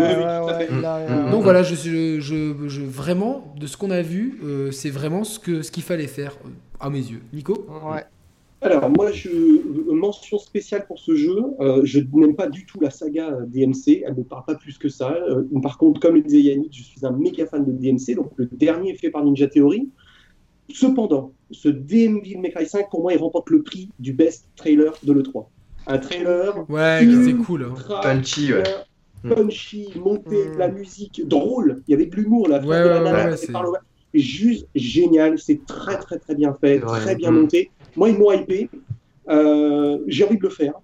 Donc 1.30 1.42
voilà, 1.42 1.62
je, 1.62 1.74
je, 1.74 2.82
vraiment, 2.82 3.54
de 3.58 3.66
ce 3.66 3.76
qu'on 3.76 3.90
a 3.90 4.02
vu, 4.02 4.38
euh, 4.44 4.70
c'est 4.70 4.90
vraiment 4.90 5.24
ce 5.24 5.38
qu'il 5.40 5.64
ce 5.64 5.70
qu'il 5.70 5.82
fallait 5.82 6.06
faire, 6.06 6.36
à 6.80 6.90
mes 6.90 7.00
yeux. 7.00 7.20
Nico? 7.32 7.66
Ouais. 7.84 8.04
Alors, 8.64 8.88
moi, 8.88 9.12
je, 9.12 9.28
mention 9.92 10.38
spéciale 10.38 10.86
pour 10.86 10.98
ce 10.98 11.14
jeu. 11.14 11.36
Euh, 11.60 11.82
je 11.84 12.00
n'aime 12.14 12.34
pas 12.34 12.48
du 12.48 12.64
tout 12.64 12.80
la 12.80 12.90
saga 12.90 13.30
DMC. 13.46 14.04
Elle 14.06 14.16
ne 14.16 14.22
parle 14.22 14.44
pas 14.46 14.54
plus 14.54 14.78
que 14.78 14.88
ça. 14.88 15.12
Euh, 15.12 15.44
par 15.62 15.76
contre, 15.76 16.00
comme 16.00 16.14
le 16.14 16.22
disait 16.22 16.40
Yannick, 16.40 16.74
je 16.74 16.82
suis 16.82 17.04
un 17.04 17.10
méga 17.10 17.44
fan 17.44 17.64
de 17.64 17.72
DMC. 17.72 18.14
Donc, 18.14 18.30
le 18.36 18.46
dernier 18.46 18.94
fait 18.94 19.10
par 19.10 19.22
Ninja 19.22 19.48
Theory. 19.48 19.90
Cependant, 20.72 21.32
ce 21.54 21.68
Devil 21.68 22.38
May 22.40 22.50
Cry 22.50 22.66
5, 22.66 22.90
pour 22.90 23.02
moi, 23.02 23.12
il 23.12 23.18
remporte 23.18 23.50
le 23.50 23.62
prix 23.62 23.90
du 23.98 24.12
best 24.12 24.48
trailer 24.56 24.92
de 25.02 25.12
l'E3. 25.12 25.46
Un 25.86 25.98
trailer. 25.98 26.70
Ouais, 26.70 27.06
c'est 27.24 27.34
cool. 27.34 27.70
Hein. 27.70 28.00
Punchy, 28.02 28.52
ouais. 28.52 28.62
Punchy, 29.22 29.88
monté, 29.96 30.48
mm. 30.48 30.58
la 30.58 30.68
musique 30.68 31.26
drôle. 31.26 31.82
Il 31.86 31.92
y 31.92 31.94
avait 31.94 32.06
de 32.06 32.16
l'humour, 32.16 32.48
la 32.48 32.60
ouais, 32.60 32.66
ouais, 32.66 33.00
ouais, 33.00 33.78
Juste 34.14 34.66
génial. 34.74 35.38
C'est 35.38 35.64
très, 35.66 35.98
très, 35.98 36.18
très 36.18 36.34
bien 36.34 36.56
fait, 36.60 36.80
très 36.80 37.14
bien 37.16 37.30
monté. 37.30 37.70
Moi, 37.96 38.10
ils 38.10 38.18
m'ont 38.18 38.32
hypé. 38.32 38.68
Euh, 39.28 39.98
j'ai 40.06 40.24
envie 40.24 40.38
de 40.38 40.42
le 40.42 40.50
faire. 40.50 40.74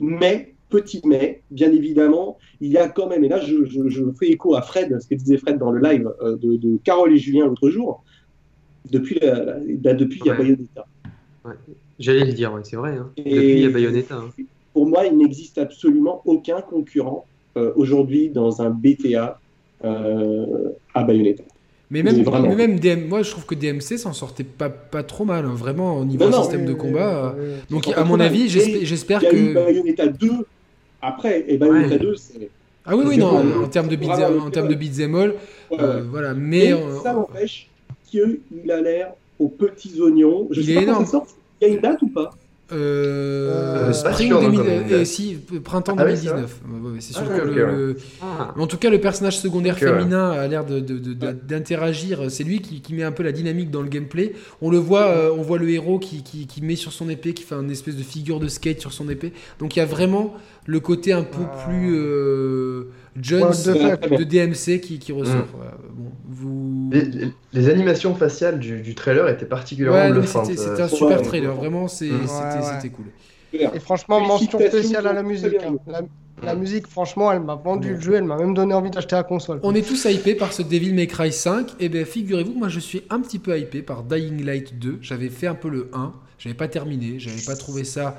Mais, 0.00 0.54
petit 0.68 1.00
mais, 1.04 1.42
bien 1.50 1.70
évidemment, 1.72 2.38
il 2.60 2.70
y 2.70 2.78
a 2.78 2.88
quand 2.88 3.08
même, 3.08 3.24
et 3.24 3.28
là 3.28 3.40
je, 3.40 4.10
fais 4.18 4.28
écho 4.28 4.54
à 4.54 4.62
Fred, 4.62 4.98
ce 5.00 5.06
que 5.06 5.14
disait 5.14 5.38
Fred 5.38 5.58
dans 5.58 5.70
le 5.70 5.80
live 5.80 6.10
euh, 6.20 6.36
de, 6.36 6.76
Carole 6.84 7.12
et 7.12 7.18
Julien 7.18 7.46
l'autre 7.46 7.70
jour, 7.70 8.04
depuis, 8.90 9.20
bah, 9.20 9.94
depuis 9.94 10.20
il 10.24 10.26
y 10.26 10.30
a 10.30 10.34
Bayonetta. 10.34 10.86
J'allais 11.98 12.24
le 12.24 12.32
dire, 12.32 12.52
c'est 12.64 12.76
vrai. 12.76 12.96
Hein. 12.96 13.10
depuis 13.16 13.30
il 13.30 13.58
y 13.60 13.66
a 13.66 13.70
Bayonetta. 13.70 14.16
Hein. 14.16 14.30
Pour 14.72 14.86
moi, 14.86 15.06
il 15.06 15.16
n'existe 15.16 15.58
absolument 15.58 16.22
aucun 16.24 16.60
concurrent 16.60 17.26
euh, 17.56 17.72
aujourd'hui 17.76 18.28
dans 18.28 18.60
un 18.62 18.70
BTA 18.70 19.38
à 19.82 21.04
Bayonetta. 21.04 21.44
Mais 21.90 22.02
même, 22.02 22.24
même 22.56 22.80
DM, 22.80 23.06
moi 23.08 23.22
je 23.22 23.30
trouve 23.30 23.46
que 23.46 23.54
DMC 23.54 23.96
s'en 23.96 24.12
sortait 24.12 24.42
pas, 24.42 24.68
pas 24.68 25.04
trop 25.04 25.24
mal, 25.24 25.44
hein, 25.44 25.54
vraiment 25.54 25.98
au 25.98 26.04
niveau 26.04 26.32
système 26.32 26.66
de 26.66 26.72
combat. 26.72 27.36
donc 27.70 27.86
à 27.94 28.04
mon 28.04 28.18
avis, 28.18 28.48
j'espère 28.48 29.20
que. 29.20 29.36
Il 29.36 29.44
y 29.44 29.46
a 29.46 29.50
eu 29.50 29.54
Bayonetta 29.54 30.08
2 30.08 30.30
après, 31.00 31.44
et 31.46 31.56
Bayonetta 31.56 31.98
2 31.98 32.14
c'est. 32.16 32.50
Ah 32.88 32.96
oui, 32.96 33.04
oui, 33.08 33.18
non, 33.18 33.64
en, 33.64 33.68
termes 33.68 33.88
de 33.88 33.96
beat'em 33.96 34.40
en 34.40 34.50
termes 34.50 34.68
de 34.68 34.74
beat'em 34.74 35.14
all, 35.16 35.34
euh, 35.72 36.04
voilà, 36.08 36.34
mais. 36.34 36.72
ça 37.02 37.16
qu'il 38.22 38.70
a 38.70 38.80
l'air 38.80 39.12
aux 39.38 39.48
petits 39.48 40.00
oignons. 40.00 40.48
Je 40.50 40.60
il 40.60 40.66
sais 40.66 40.72
est 40.72 40.76
pas 40.76 40.82
énorme. 40.82 41.06
Il 41.60 41.68
y 41.68 41.70
a 41.70 41.74
une 41.74 41.80
date 41.80 42.02
ou 42.02 42.08
pas? 42.08 42.30
Euh, 42.72 43.90
euh, 43.90 43.92
Spring 43.92 44.30
2000, 44.30 45.06
si, 45.06 45.38
printemps 45.62 45.94
2019. 45.94 46.60
Ah 46.64 46.68
c'est 46.98 47.12
sûr 47.12 47.22
ah, 47.24 47.38
que 47.38 47.44
le, 47.44 47.96
ah. 48.20 48.54
en 48.58 48.66
tout 48.66 48.76
cas 48.76 48.90
le 48.90 49.00
personnage 49.00 49.38
secondaire 49.38 49.78
féminin 49.78 50.30
a 50.32 50.48
l'air 50.48 50.64
d'interagir. 50.64 52.22
De, 52.22 52.28
c'est 52.28 52.42
lui 52.42 52.60
qui, 52.60 52.80
qui, 52.80 52.92
met 52.92 53.04
un 53.04 53.12
peu 53.12 53.22
la 53.22 53.30
dynamique 53.30 53.70
dans 53.70 53.82
le 53.82 53.88
gameplay. 53.88 54.32
On 54.62 54.70
le 54.70 54.78
voit, 54.78 55.04
euh, 55.04 55.30
on 55.36 55.42
voit 55.42 55.58
le 55.58 55.70
héros 55.70 56.00
qui, 56.00 56.24
qui, 56.24 56.48
qui, 56.48 56.60
met 56.60 56.74
sur 56.74 56.92
son 56.92 57.08
épée, 57.08 57.34
qui 57.34 57.44
fait 57.44 57.54
une 57.54 57.70
espèce 57.70 57.94
de 57.94 58.02
figure 58.02 58.40
de 58.40 58.48
skate 58.48 58.80
sur 58.80 58.92
son 58.92 59.08
épée. 59.08 59.32
Donc 59.60 59.76
il 59.76 59.78
y 59.78 59.82
a 59.82 59.86
vraiment 59.86 60.34
le 60.66 60.80
côté 60.80 61.12
un 61.12 61.22
peu 61.22 61.44
plus 61.64 61.94
euh, 61.94 62.88
Jones 63.20 63.50
de, 63.50 64.24
DMC 64.24 64.80
qui, 64.80 64.98
qui 64.98 65.12
ressort. 65.12 65.34
Mm. 65.34 65.94
Bon, 65.94 66.12
vous... 66.28 66.90
les, 67.52 67.68
animations 67.68 68.14
faciales 68.14 68.58
du, 68.58 68.80
du, 68.82 68.94
trailer 68.94 69.28
étaient 69.28 69.46
particulièrement 69.46 70.10
bluffantes. 70.10 70.46
C'était 70.46 70.82
un 70.82 70.88
super 70.88 71.22
trailer, 71.22 71.54
vraiment, 71.54 71.84
mm. 71.84 71.88
c'était 71.88 72.90
cool. 72.90 73.06
Et 73.52 73.80
franchement, 73.80 74.20
mention 74.20 74.58
spéciale 74.58 75.06
à 75.06 75.12
la 75.12 75.22
musique. 75.22 75.56
La, 76.42 76.54
mm. 76.54 76.58
musique, 76.58 76.86
franchement, 76.86 77.32
elle 77.32 77.40
m'a 77.40 77.54
vendu 77.54 77.94
le 77.94 78.00
jeu, 78.00 78.14
elle 78.14 78.24
m'a 78.24 78.36
même 78.36 78.52
donné 78.52 78.74
envie 78.74 78.90
d'acheter 78.90 79.16
la 79.16 79.22
console. 79.22 79.60
On 79.62 79.74
est 79.74 79.86
tous 79.86 80.04
hypés 80.04 80.34
par 80.34 80.52
ce 80.52 80.62
Devil 80.62 80.92
May 80.92 81.06
Cry 81.06 81.32
5. 81.32 81.76
Et 81.80 81.88
bien, 81.88 82.04
figurez-vous, 82.04 82.52
moi 82.52 82.68
je 82.68 82.80
suis 82.80 83.02
un 83.08 83.20
petit 83.20 83.38
peu 83.38 83.58
hypé 83.58 83.80
par 83.80 84.02
Dying 84.02 84.44
Light 84.44 84.78
2. 84.78 84.98
J'avais 85.00 85.30
fait 85.30 85.46
un 85.46 85.54
peu 85.54 85.70
le 85.70 85.88
1, 85.94 86.12
j'avais 86.38 86.54
pas 86.54 86.68
terminé, 86.68 87.18
j'avais 87.18 87.42
pas 87.46 87.56
trouvé 87.56 87.84
ça 87.84 88.08
euh, 88.08 88.12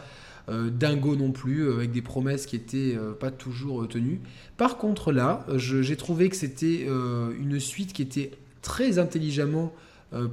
dingo 0.47 1.15
non 1.15 1.31
plus, 1.31 1.61
euh, 1.63 1.75
avec 1.75 1.91
des 1.91 2.01
promesses 2.01 2.45
qui 2.45 2.55
étaient 2.55 2.95
euh, 2.95 3.13
pas 3.13 3.31
toujours 3.31 3.87
tenues. 3.87 4.21
Par 4.55 4.77
contre 4.77 5.11
là, 5.11 5.45
j'ai 5.55 5.97
trouvé 5.97 6.29
que 6.29 6.35
c'était 6.35 6.87
une 7.39 7.59
suite 7.59 7.93
qui 7.93 8.01
était 8.01 8.31
très 8.61 8.97
intelligemment 8.97 9.73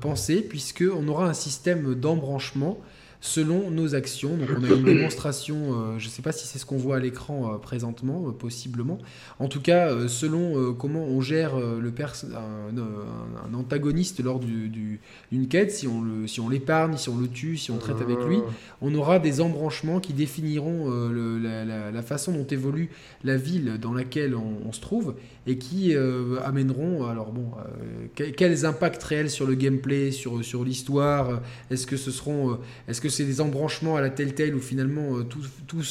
pensée, 0.01 0.41
puisque 0.41 0.85
on 0.95 1.09
aura 1.09 1.29
un 1.29 1.35
système 1.35 1.95
d'embranchement 1.95 2.79
selon 3.25 3.71
nos 3.71 3.95
actions. 3.95 4.37
Donc 4.37 4.51
on 4.55 4.63
a 4.63 4.69
une 4.69 4.85
démonstration, 4.85 5.57
euh, 5.57 5.99
je 5.99 6.05
ne 6.05 6.11
sais 6.11 6.21
pas 6.21 6.31
si 6.31 6.47
c'est 6.47 6.59
ce 6.59 6.67
qu'on 6.67 6.77
voit 6.77 6.97
à 6.97 6.99
l'écran 6.99 7.55
euh, 7.55 7.57
présentement, 7.57 8.29
euh, 8.29 8.33
possiblement. 8.33 8.99
En 9.39 9.49
tout 9.49 9.63
cas, 9.63 10.09
selon 10.09 10.75
comment 10.75 11.05
on 11.05 11.23
gère 11.23 11.57
le 11.59 11.93
un, 11.99 12.77
un, 12.77 13.55
antagoniste 13.55 14.23
lors 14.23 14.41
d'une 14.41 14.69
du, 14.69 15.49
quête, 15.49 15.73
si 15.73 15.89
on, 15.89 16.03
le, 16.03 16.27
si 16.27 16.41
on 16.41 16.51
l'épargne, 16.51 16.99
si 16.99 17.09
on 17.09 17.17
le 17.17 17.29
tue, 17.29 17.57
si 17.57 17.71
on 17.71 17.79
traite 17.79 18.01
avec 18.03 18.19
lui, 18.25 18.39
on 18.83 18.95
aura 18.95 19.19
des 19.19 19.41
embranchements 19.41 20.01
qui 20.01 20.13
définiront 20.13 20.91
la, 20.91 22.03
façon 22.03 22.33
dont 22.33 22.47
évolue 22.47 22.91
la 23.25 23.37
ville 23.37 23.79
dans 23.81 23.95
laquelle 23.95 24.35
on, 24.35 24.73
se 24.73 24.81
trouve 24.81 25.15
et 25.47 25.57
qui 25.57 25.95
amèneront, 26.45 27.07
alors 27.07 27.33
bon, 27.33 27.53
quels 28.15 28.67
impacts 28.67 29.03
réels 29.03 29.31
sur 29.31 29.47
le 29.47 29.55
gameplay, 29.55 30.11
sur, 30.11 30.45
sur 30.45 30.65
l'histoire, 30.65 31.41
est-ce 31.71 31.87
que 31.87 31.97
ce 31.97 32.11
seront, 32.11 32.59
est-ce 32.89 33.01
que 33.01 33.09
c'est 33.15 33.25
des 33.25 33.41
embranchements 33.41 33.97
à 33.97 34.01
la 34.01 34.11
Telltale 34.11 34.55
où 34.55 34.61
finalement 34.61 35.17
euh, 35.17 35.23
tout, 35.23 35.41
tout, 35.67 35.83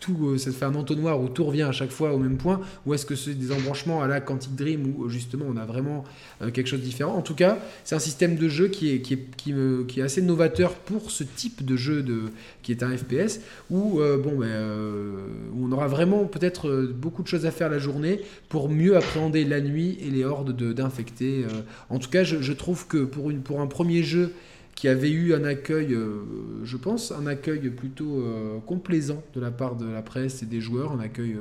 tout, 0.00 0.28
euh, 0.28 0.38
ça 0.38 0.50
fait 0.50 0.64
un 0.64 0.74
entonnoir 0.74 1.20
où 1.20 1.28
tout 1.28 1.44
revient 1.44 1.62
à 1.62 1.72
chaque 1.72 1.90
fois 1.90 2.12
au 2.12 2.18
même 2.18 2.36
point 2.36 2.60
Ou 2.86 2.94
est-ce 2.94 3.06
que 3.06 3.14
c'est 3.14 3.34
des 3.34 3.52
embranchements 3.52 4.02
à 4.02 4.08
la 4.08 4.20
Quantic 4.20 4.54
Dream 4.54 4.94
où 4.96 5.08
justement 5.08 5.44
on 5.48 5.56
a 5.56 5.64
vraiment 5.64 6.04
euh, 6.42 6.50
quelque 6.50 6.66
chose 6.66 6.80
de 6.80 6.84
différent? 6.84 7.14
En 7.14 7.22
tout 7.22 7.34
cas, 7.34 7.58
c'est 7.84 7.94
un 7.94 8.00
système 8.00 8.36
de 8.36 8.48
jeu 8.48 8.68
qui 8.68 8.92
est, 8.92 9.00
qui 9.00 9.14
est, 9.14 9.36
qui, 9.36 10.00
est 10.00 10.02
assez 10.02 10.22
novateur 10.22 10.74
pour 10.74 11.10
ce 11.10 11.24
type 11.24 11.64
de 11.64 11.76
jeu 11.76 12.02
de, 12.02 12.24
qui 12.62 12.72
est 12.72 12.82
un 12.82 12.96
FPS 12.96 13.40
où, 13.70 14.00
bon, 14.22 14.38
ben, 14.38 15.16
on 15.58 15.70
aura 15.72 15.86
vraiment 15.86 16.24
peut-être 16.24 16.90
beaucoup 16.94 17.22
de 17.22 17.28
choses 17.28 17.46
à 17.46 17.50
faire 17.50 17.68
la 17.68 17.78
journée 17.78 18.20
pour 18.48 18.68
mieux 18.68 18.96
appréhender 18.96 19.44
la 19.44 19.60
nuit 19.60 19.98
et 20.00 20.10
les 20.10 20.24
hordes 20.24 20.56
d'infectés. 20.74 21.44
en 21.88 21.98
tout 21.98 22.10
cas, 22.10 22.24
je, 22.24 22.40
je 22.40 22.52
trouve 22.52 22.86
que 22.86 22.98
pour, 22.98 23.30
une, 23.30 23.40
pour 23.40 23.60
un 23.60 23.66
premier 23.66 24.02
jeu 24.02 24.32
qui 24.80 24.88
avait 24.88 25.10
eu 25.10 25.34
un 25.34 25.44
accueil, 25.44 25.92
euh, 25.92 26.24
je 26.64 26.78
pense, 26.78 27.12
un 27.12 27.26
accueil 27.26 27.68
plutôt 27.68 28.22
euh, 28.22 28.60
complaisant 28.64 29.22
de 29.34 29.38
la 29.40 29.50
part 29.50 29.76
de 29.76 29.86
la 29.86 30.00
presse 30.00 30.42
et 30.42 30.46
des 30.46 30.62
joueurs, 30.62 30.92
un 30.92 31.00
accueil, 31.00 31.36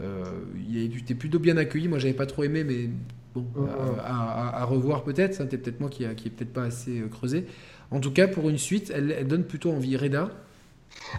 euh, 0.00 0.22
il 0.68 0.96
était 0.96 1.16
plutôt 1.16 1.40
bien 1.40 1.56
accueilli. 1.56 1.88
Moi, 1.88 1.98
j'avais 1.98 2.14
pas 2.14 2.26
trop 2.26 2.44
aimé, 2.44 2.62
mais 2.62 2.88
bon, 3.34 3.44
à, 4.04 4.64
revoir 4.66 5.02
peut-être. 5.02 5.34
C'était 5.34 5.58
peut-être 5.58 5.80
moi 5.80 5.90
qui, 5.90 6.04
qui 6.14 6.28
est 6.28 6.30
peut-être 6.30 6.52
pas 6.52 6.62
assez 6.62 7.02
creusé. 7.10 7.46
En 7.90 7.98
tout 7.98 8.12
cas, 8.12 8.28
pour 8.28 8.48
une 8.48 8.58
suite, 8.58 8.92
elle, 8.94 9.26
donne 9.26 9.42
plutôt 9.42 9.72
envie. 9.72 9.96
Reda? 9.96 10.30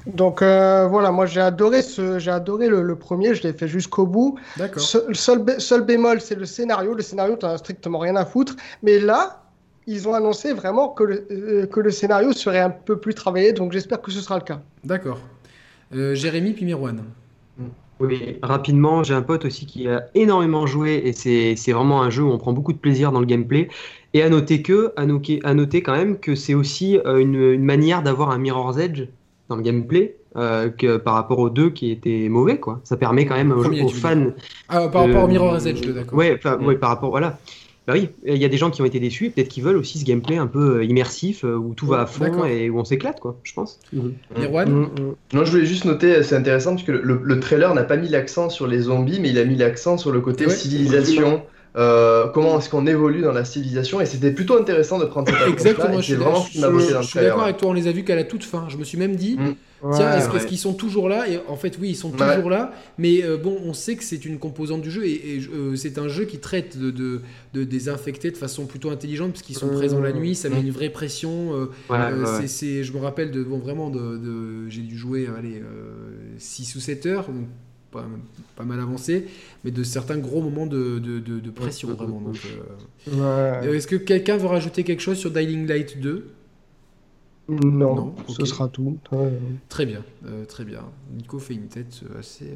Donc 0.08 0.42
voilà, 0.42 1.12
moi 1.12 1.26
j'ai 1.26 1.42
adoré 1.42 1.82
ce, 1.82 2.18
j'ai 2.18 2.32
adoré 2.32 2.70
le, 2.70 2.96
premier, 2.96 3.36
je 3.36 3.44
l'ai 3.44 3.52
fait 3.52 3.68
jusqu'au 3.68 4.06
bout. 4.06 4.40
D'accord. 4.56 4.82
Le 5.10 5.16
seul, 5.16 5.60
seul, 5.60 5.82
bémol, 5.82 6.22
c'est 6.22 6.36
le 6.36 6.46
scénario. 6.46 6.94
Le 6.94 7.02
scénario, 7.02 7.36
tu 7.36 7.46
as 7.46 7.58
strictement 7.58 8.00
rien 8.00 8.16
à 8.16 8.24
foutre. 8.24 8.56
Mais 8.84 9.00
là, 9.00 9.42
ils 9.88 10.08
ont 10.08 10.14
annoncé 10.14 10.54
vraiment 10.54 10.90
que 10.90 11.04
le, 11.04 11.28
euh, 11.32 11.66
que 11.66 11.80
le 11.80 11.92
scénario 11.92 12.34
serait 12.34 12.60
un 12.60 12.70
peu 12.70 12.98
plus 12.98 13.14
travaillé, 13.14 13.54
donc 13.54 13.72
j'espère 13.72 14.02
que 14.02 14.12
ce 14.12 14.22
sera 14.22 14.38
le 14.38 14.44
cas. 14.44 14.62
D'accord. 14.84 15.20
Euh, 15.94 16.16
Jérémy 16.16 16.54
puis 16.54 16.66
Mirwan. 16.66 17.04
Oui, 18.00 18.40
rapidement, 18.42 19.04
j'ai 19.04 19.14
un 19.14 19.22
pote 19.22 19.46
aussi 19.46 19.68
qui 19.68 19.88
a 19.88 20.06
énormément 20.16 20.66
joué 20.66 21.04
et 21.06 21.14
c'est 21.14 21.72
vraiment 21.72 22.02
un 22.02 22.10
jeu 22.10 22.24
où 22.24 22.32
on 22.32 22.40
prend 22.40 22.52
beaucoup 22.52 22.74
de 22.74 22.80
plaisir 22.80 23.12
dans 23.12 23.20
le 23.20 23.28
gameplay. 23.28 23.68
Et 24.14 24.24
à 24.24 24.30
noter 24.30 24.64
que, 24.64 24.92
à 24.98 25.06
noter, 25.06 25.40
à 25.44 25.54
noter 25.54 25.84
quand 25.84 25.96
même 25.96 26.18
que 26.18 26.34
c'est 26.34 26.56
aussi 26.56 26.98
euh, 26.98 27.18
une, 27.18 27.36
une 27.36 27.64
manière 27.64 28.02
d'avoir 28.02 28.32
un 28.32 28.40
Mirror's 28.40 28.78
Edge 28.78 29.04
dans 29.50 29.56
le 29.56 29.62
gameplay 29.62 30.16
que 30.34 30.96
par 30.96 31.16
rapport 31.16 31.40
aux 31.40 31.50
deux 31.50 31.70
qui 31.70 31.92
étaient 31.92 32.30
mauvais 32.30 32.58
quoi. 32.58 32.80
Ça 32.86 32.96
permet 32.96 33.26
quand 33.26 33.36
même 33.36 33.52
aux, 33.52 33.90
fans. 33.90 34.28
Ah, 34.70 34.88
par 34.88 35.06
rapport 35.06 35.26
au 35.26 35.28
Mirror's 35.28 35.66
Edge, 35.66 35.86
d'accord. 35.90 36.18
Ouais, 36.18 36.40
ouais, 36.62 36.78
par 36.78 36.90
rapport 36.90 37.12
voilà. 37.12 37.38
Bah 37.88 37.94
oui, 37.94 38.10
il 38.24 38.38
y 38.38 38.46
a 38.46 38.48
des 38.48 38.58
gens 38.58 38.70
qui 38.70 38.82
ont 38.84 38.86
été 38.86 39.00
déçus 39.00 39.26
et 39.26 39.30
peut-être 39.32 39.48
qu'ils 39.48 39.64
veulent 39.64 39.78
aussi 39.78 39.98
ce 39.98 40.06
gameplay 40.06 40.38
un 40.38 40.46
peu 40.46 40.78
euh, 40.78 40.86
immersif 40.86 41.44
euh, 41.44 41.56
où 41.56 41.74
tout 41.74 41.88
va 41.88 42.02
à 42.02 42.06
fond 42.06 42.46
et 42.46 42.70
où 42.70 42.80
on 42.80 42.86
s'éclate, 42.86 43.20
quoi, 43.20 43.40
je 43.42 43.54
pense. 43.54 43.80
Mhm. 43.92 44.14
Mm, 44.38 44.44
mm. 44.44 45.16
Non, 45.34 45.46
je 45.46 45.52
voulais 45.52 45.66
juste 45.66 45.86
noter, 45.86 46.22
c'est 46.22 46.36
intéressant 46.36 46.72
parce 46.72 46.84
que 46.84 46.92
le, 46.92 47.40
trailer 47.40 47.74
n'a 47.74 47.84
pas 47.84 47.98
mis 47.98 48.08
l'accent 48.08 48.50
sur 48.52 48.68
les 48.68 48.82
zombies, 48.82 49.20
mais 49.20 49.32
il 49.32 49.40
a 49.40 49.46
mis 49.46 49.56
l'accent 49.56 49.98
sur 49.98 50.12
le 50.12 50.22
côté 50.22 50.48
civilisation. 50.50 51.44
Euh, 51.78 52.28
comment 52.28 52.60
est-ce 52.60 52.70
qu'on 52.70 52.86
évolue 52.86 53.22
dans 53.22 53.32
la 53.32 53.46
civilisation 53.46 54.02
et 54.02 54.06
c'était 54.06 54.32
plutôt 54.32 54.58
intéressant 54.58 55.00
de 55.00 55.06
prendre 55.06 55.30
cette 55.32 55.48
Exactement, 55.54 56.02
je 56.02 56.16
vraiment 56.16 56.46
je, 56.52 56.60
je, 56.60 57.08
suis 57.08 57.20
d'accord 57.20 57.44
avec 57.44 57.58
toi, 57.58 57.70
on 57.70 57.74
les 57.74 57.88
a 57.88 57.94
vus 57.94 58.04
qu'à 58.04 58.18
la 58.18 58.26
toute 58.26 58.44
fin. 58.44 58.66
Je 58.68 58.76
me 58.76 58.84
suis 58.84 58.98
même 58.98 59.16
dit, 59.16 59.38
Tiens, 59.82 60.18
est-ce 60.18 60.48
qu'ils 60.48 60.58
sont 60.60 60.74
toujours 60.74 61.10
là 61.10 61.28
Et 61.28 61.40
en 61.48 61.56
fait, 61.56 61.78
oui, 61.80 61.90
ils 61.90 61.96
sont 61.96 62.12
toujours 62.12 62.50
là. 62.50 62.74
Mais 62.98 63.24
euh, 63.24 63.38
bon, 63.38 63.58
on 63.64 63.74
sait 63.74 63.96
que 63.96 64.04
c'est 64.04 64.26
une 64.26 64.38
composante 64.38 64.82
du 64.82 64.92
jeu 64.92 65.06
et, 65.06 65.42
euh, 65.54 65.76
c'est 65.76 65.98
un 65.98 66.08
jeu 66.08 66.26
qui 66.26 66.38
traite 66.38 66.78
de, 66.78 66.92
de, 66.92 67.22
de, 67.54 67.64
désinfecter 67.64 68.32
de 68.32 68.38
façon 68.38 68.66
plutôt 68.66 68.92
intelligente 68.92 69.32
puisqu'ils 69.32 69.58
sont 69.58 69.70
présents 69.70 70.00
la 70.00 70.14
nuit. 70.14 70.36
Ça 70.36 70.50
met 70.50 70.62
une 70.62 70.72
vraie 70.72 70.90
pression. 70.90 71.70
Euh, 71.92 72.26
c'est, 72.48 72.84
je 72.84 72.94
me 72.94 73.00
rappelle 73.00 73.32
de 73.32 73.44
bon, 73.44 73.58
vraiment 73.58 73.90
de, 73.90 74.70
j'ai 74.70 74.82
dû 74.82 74.98
jouer 74.98 75.28
allez 75.38 75.62
6 76.38 76.76
ou 76.76 76.80
7 76.80 77.06
heures. 77.08 77.28
pas, 77.92 78.06
pas, 78.56 78.64
mal 78.64 78.80
avancé, 78.80 79.26
mais 79.64 79.72
de 79.72 79.84
certains 79.84 80.18
gros 80.18 80.42
moments 80.42 80.68
de, 80.68 81.00
de 81.00 81.50
pression 81.50 81.94
vraiment. 81.94 82.22
Est-ce 83.64 83.88
que 83.88 83.96
quelqu'un 83.96 84.38
veut 84.38 84.48
rajouter 84.48 84.84
quelque 84.84 85.02
chose 85.02 85.18
sur 85.18 85.32
Dying 85.32 85.68
Light 85.68 86.00
2 86.00 86.26
Non, 87.50 87.96
Non, 87.96 88.16
ce 88.28 88.46
sera 88.46 88.68
tout. 88.70 88.98
Euh, 89.14 89.30
Très 89.68 89.86
bien, 89.86 90.04
euh, 90.26 90.46
très 90.46 90.64
bien. 90.64 90.84
Nico 91.14 91.38
fait 91.40 91.56
une 91.56 91.68
tête 91.68 92.02
euh, 92.10 92.20
assez. 92.20 92.54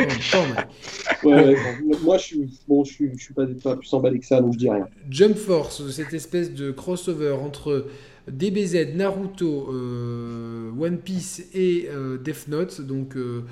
euh. 0.00 0.06
Ouais, 1.24 1.34
ouais, 1.34 1.56
bon, 1.84 1.98
moi, 2.02 2.18
je 2.18 2.22
suis, 2.24 2.60
bon, 2.66 2.84
je 2.84 2.92
suis, 2.92 3.10
je 3.16 3.22
suis 3.22 3.34
pas, 3.34 3.46
pas 3.62 3.76
plus 3.76 3.92
emballé 3.92 4.18
que 4.18 4.26
ça, 4.26 4.40
donc 4.40 4.54
je 4.54 4.58
dis 4.58 4.70
rien. 4.70 4.88
Jump 5.10 5.36
Force, 5.36 5.88
cette 5.90 6.12
espèce 6.14 6.52
de 6.52 6.70
crossover 6.70 7.32
entre 7.32 7.86
DBZ, 8.30 8.94
Naruto, 8.94 9.68
euh, 9.72 10.70
One 10.78 10.98
Piece 10.98 11.44
et 11.54 11.88
euh, 11.90 12.18
Death 12.18 12.48
Note, 12.48 12.80
donc 12.80 13.16
euh, 13.16 13.42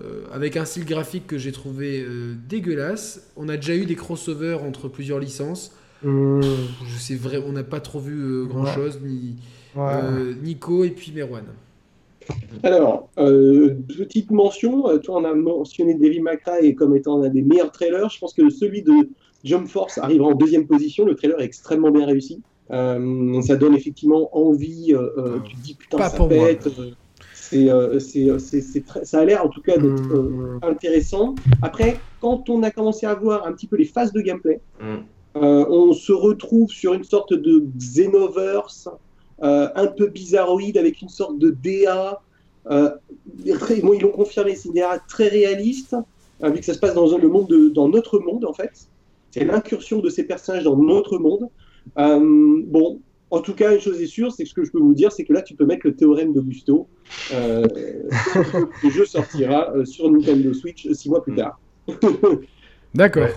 euh, 0.00 0.24
avec 0.32 0.56
un 0.56 0.64
style 0.64 0.84
graphique 0.84 1.26
que 1.26 1.38
j'ai 1.38 1.52
trouvé 1.52 2.02
euh, 2.02 2.34
dégueulasse. 2.48 3.30
On 3.36 3.48
a 3.48 3.56
déjà 3.56 3.74
eu 3.74 3.84
des 3.84 3.96
crossovers 3.96 4.62
entre 4.62 4.88
plusieurs 4.88 5.18
licences. 5.18 5.72
Je 6.04 6.98
sais 6.98 7.14
vrai, 7.14 7.38
on 7.46 7.52
n'a 7.52 7.62
pas 7.64 7.80
trop 7.80 8.00
vu 8.00 8.46
grand 8.46 8.66
chose, 8.66 9.00
ni 9.02 9.36
ouais. 9.76 9.82
euh, 9.82 10.34
Nico 10.42 10.84
et 10.84 10.90
puis 10.90 11.12
Merwan. 11.12 11.44
Alors, 12.62 13.08
euh, 13.18 13.74
petite 13.88 14.30
mention, 14.30 14.88
euh, 14.88 14.98
toi 14.98 15.16
on 15.20 15.24
a 15.24 15.34
mentionné 15.34 15.94
May 15.96 16.38
Cry 16.38 16.74
comme 16.74 16.96
étant 16.96 17.20
un 17.22 17.28
des 17.28 17.42
meilleurs 17.42 17.72
trailers. 17.72 18.08
Je 18.10 18.18
pense 18.20 18.32
que 18.32 18.48
celui 18.48 18.82
de 18.82 19.08
Jump 19.44 19.66
Force 19.66 19.98
arrivera 19.98 20.28
en 20.28 20.34
deuxième 20.34 20.66
position. 20.66 21.04
Le 21.04 21.14
trailer 21.16 21.40
est 21.40 21.44
extrêmement 21.44 21.90
bien 21.90 22.06
réussi. 22.06 22.40
Euh, 22.70 23.42
ça 23.42 23.56
donne 23.56 23.74
effectivement 23.74 24.28
envie. 24.36 24.94
euh, 24.94 25.08
euh, 25.18 25.36
Ah, 25.38 25.42
tu 25.44 25.56
te 25.56 25.60
dis 25.62 25.74
putain, 25.74 25.98
pas 25.98 26.08
ça 26.10 26.24
pète. 26.28 26.68
c'est, 27.34 27.68
c'est, 27.98 28.38
c'est, 28.38 28.60
c'est 28.60 28.80
très- 28.86 29.04
ça 29.04 29.18
a 29.18 29.24
l'air 29.24 29.44
en 29.44 29.48
tout 29.48 29.60
cas 29.60 29.76
d'être 29.76 30.12
euh, 30.12 30.18
Hum, 30.18 30.60
intéressant. 30.62 31.34
Après, 31.60 31.96
quand 32.20 32.48
on 32.48 32.62
a 32.62 32.70
commencé 32.70 33.04
à 33.04 33.14
voir 33.14 33.46
un 33.48 33.52
petit 33.52 33.66
peu 33.66 33.76
les 33.76 33.84
phases 33.84 34.12
de 34.12 34.20
gameplay, 34.20 34.60
Mm. 34.80 34.84
euh, 35.42 35.66
on 35.68 35.92
se 35.92 36.12
retrouve 36.12 36.70
sur 36.70 36.94
une 36.94 37.04
sorte 37.04 37.34
de 37.34 37.64
Xenoverse 37.76 38.88
euh, 39.42 39.68
un 39.74 39.86
peu 39.86 40.06
bizarroïde 40.08 40.76
avec 40.78 41.02
une 41.02 41.08
sorte 41.08 41.38
de 41.38 41.50
DA. 41.50 42.20
Euh, 42.70 42.90
très- 43.58 43.80
bon, 43.80 43.92
ils 43.94 44.00
l'ont 44.02 44.10
confirmé, 44.10 44.54
c'est 44.54 44.68
une 44.68 44.74
DA 44.74 44.98
très 45.08 45.28
réaliste, 45.28 45.96
euh, 46.42 46.50
vu 46.50 46.60
que 46.60 46.64
ça 46.64 46.74
se 46.74 46.78
passe 46.78 46.94
dans 46.94 47.14
un- 47.14 47.18
le 47.18 47.28
monde 47.28 47.48
de- 47.48 47.68
dans 47.68 47.88
notre 47.88 48.18
monde 48.20 48.44
en 48.44 48.52
fait. 48.52 48.70
C'est 49.30 49.44
l'incursion 49.44 49.98
de 50.00 50.08
ces 50.10 50.24
personnages 50.24 50.64
dans 50.64 50.76
notre 50.76 51.18
monde. 51.18 51.48
Euh, 51.98 52.60
bon, 52.66 53.00
en 53.30 53.40
tout 53.40 53.54
cas, 53.54 53.74
une 53.74 53.80
chose 53.80 54.00
est 54.00 54.06
sûre, 54.06 54.30
c'est 54.30 54.44
que 54.44 54.48
ce 54.50 54.54
que 54.54 54.62
je 54.64 54.70
peux 54.70 54.78
vous 54.78 54.94
dire, 54.94 55.10
c'est 55.10 55.24
que 55.24 55.32
là, 55.32 55.40
tu 55.42 55.54
peux 55.54 55.64
mettre 55.64 55.86
le 55.86 55.96
théorème 55.96 56.32
d'Augusto. 56.34 56.86
Euh, 57.32 57.64
le 58.84 58.90
jeu 58.90 59.06
sortira 59.06 59.72
euh, 59.74 59.84
sur 59.86 60.10
Nintendo 60.10 60.52
Switch 60.52 60.86
six 60.92 61.08
mois 61.08 61.22
plus 61.22 61.34
tard. 61.34 61.58
D'accord. 62.94 63.24
Ouais. 63.24 63.34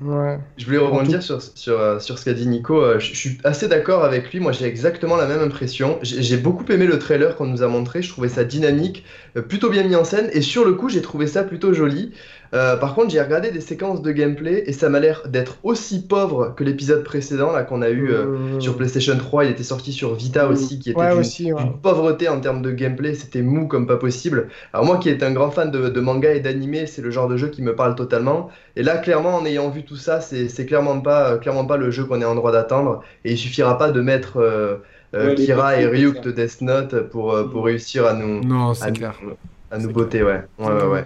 Ouais. 0.00 0.38
Je 0.56 0.64
voulais 0.66 0.78
rebondir 0.78 1.22
sur, 1.22 1.40
sur, 1.40 1.78
euh, 1.78 2.00
sur 2.00 2.18
ce 2.18 2.24
qu'a 2.24 2.34
dit 2.34 2.46
Nico. 2.48 2.82
Euh, 2.82 2.98
Je, 2.98 3.12
je 3.12 3.16
suis 3.16 3.38
assez 3.44 3.68
d'accord 3.68 4.02
avec 4.04 4.32
lui. 4.32 4.40
Moi, 4.40 4.50
j'ai 4.50 4.64
exactement 4.64 5.14
la 5.16 5.24
même 5.26 5.38
impression. 5.40 6.00
J'ai 6.02 6.20
j'ai 6.20 6.36
beaucoup 6.36 6.64
aimé 6.72 6.84
le 6.86 6.98
trailer 6.98 7.36
qu'on 7.36 7.46
nous 7.46 7.62
a 7.62 7.68
montré. 7.68 8.02
Je 8.02 8.08
trouvais 8.08 8.28
ça 8.28 8.42
dynamique, 8.42 9.04
euh, 9.36 9.42
plutôt 9.42 9.70
bien 9.70 9.84
mis 9.84 9.94
en 9.94 10.02
scène. 10.02 10.30
Et 10.32 10.40
sur 10.42 10.64
le 10.64 10.72
coup, 10.74 10.88
j'ai 10.88 11.00
trouvé 11.00 11.28
ça 11.28 11.44
plutôt 11.44 11.72
joli. 11.72 12.12
Euh, 12.54 12.76
par 12.76 12.94
contre, 12.94 13.10
j'ai 13.10 13.20
regardé 13.20 13.50
des 13.50 13.60
séquences 13.60 14.00
de 14.02 14.10
gameplay 14.12 14.62
et 14.66 14.72
ça 14.72 14.88
m'a 14.88 15.00
l'air 15.00 15.22
d'être 15.28 15.58
aussi 15.62 16.06
pauvre 16.06 16.54
que 16.56 16.64
l'épisode 16.64 17.04
précédent 17.04 17.52
là 17.52 17.62
qu'on 17.62 17.82
a 17.82 17.90
eu 17.90 18.10
euh, 18.10 18.24
Hum, 18.54 18.60
sur 18.60 18.76
PlayStation 18.76 19.16
3. 19.18 19.44
Il 19.44 19.50
était 19.50 19.62
sorti 19.62 19.92
sur 19.92 20.14
Vita 20.14 20.48
aussi, 20.48 20.78
qui 20.78 20.90
était 20.90 20.98
Ouais, 21.00 21.10
d'une- 21.10 21.20
aussi, 21.20 21.52
ouais. 21.52 21.62
pauvreté 21.82 22.28
en 22.28 22.40
termes 22.40 22.62
de 22.62 22.70
gameplay, 22.70 23.14
c'était 23.14 23.42
mou 23.42 23.66
comme 23.68 23.86
pas 23.86 23.96
possible. 23.98 24.48
Alors 24.72 24.86
moi 24.86 24.96
qui 24.98 25.08
est 25.08 25.22
un 25.22 25.32
grand 25.32 25.50
fan 25.50 25.70
de, 25.70 25.88
de 25.88 26.00
manga 26.00 26.32
et 26.32 26.40
d'anime, 26.40 26.86
c'est 26.86 27.02
le 27.02 27.10
genre 27.10 27.28
de 27.28 27.36
jeu 27.36 27.48
qui 27.48 27.62
me 27.62 27.74
parle 27.76 27.94
totalement. 27.94 28.48
Et 28.76 28.82
là, 28.82 28.96
clairement, 28.98 29.34
en 29.36 29.44
ayant 29.44 29.68
vu 29.70 29.84
tout 29.84 29.96
ça, 29.96 30.20
c'est 30.20 30.66
clairement 30.66 31.00
pas, 31.00 31.32
euh, 31.32 31.36
clairement 31.38 31.64
pas 31.66 31.76
le 31.76 31.90
jeu 31.90 32.04
qu'on 32.04 32.20
est 32.22 32.24
en 32.24 32.34
droit 32.34 32.52
d'attendre. 32.52 33.02
Et 33.24 33.32
il 33.32 33.38
suffira 33.38 33.76
pas 33.76 33.90
de 33.90 34.00
mettre 34.00 34.38
euh, 34.38 34.76
euh, 35.14 35.28
Ouais, 35.30 35.34
Kira 35.34 35.80
et 35.80 35.86
Ryuk 35.86 36.20
de 36.22 36.30
Death 36.30 36.60
Note 36.60 37.08
pour, 37.10 37.32
euh, 37.32 37.44
pour 37.48 37.64
réussir 37.64 38.06
à 38.06 38.12
nous, 38.14 38.40
Non, 38.42 38.72
à 38.80 38.88
nous, 38.90 38.96
clair. 38.96 39.14
à 39.70 39.78
nous 39.78 39.86
C'est 39.86 39.92
botter, 39.92 40.22
ouais. 40.22 40.42
Ouais, 40.58 40.66
ouais, 40.66 40.84
ouais. 40.86 41.04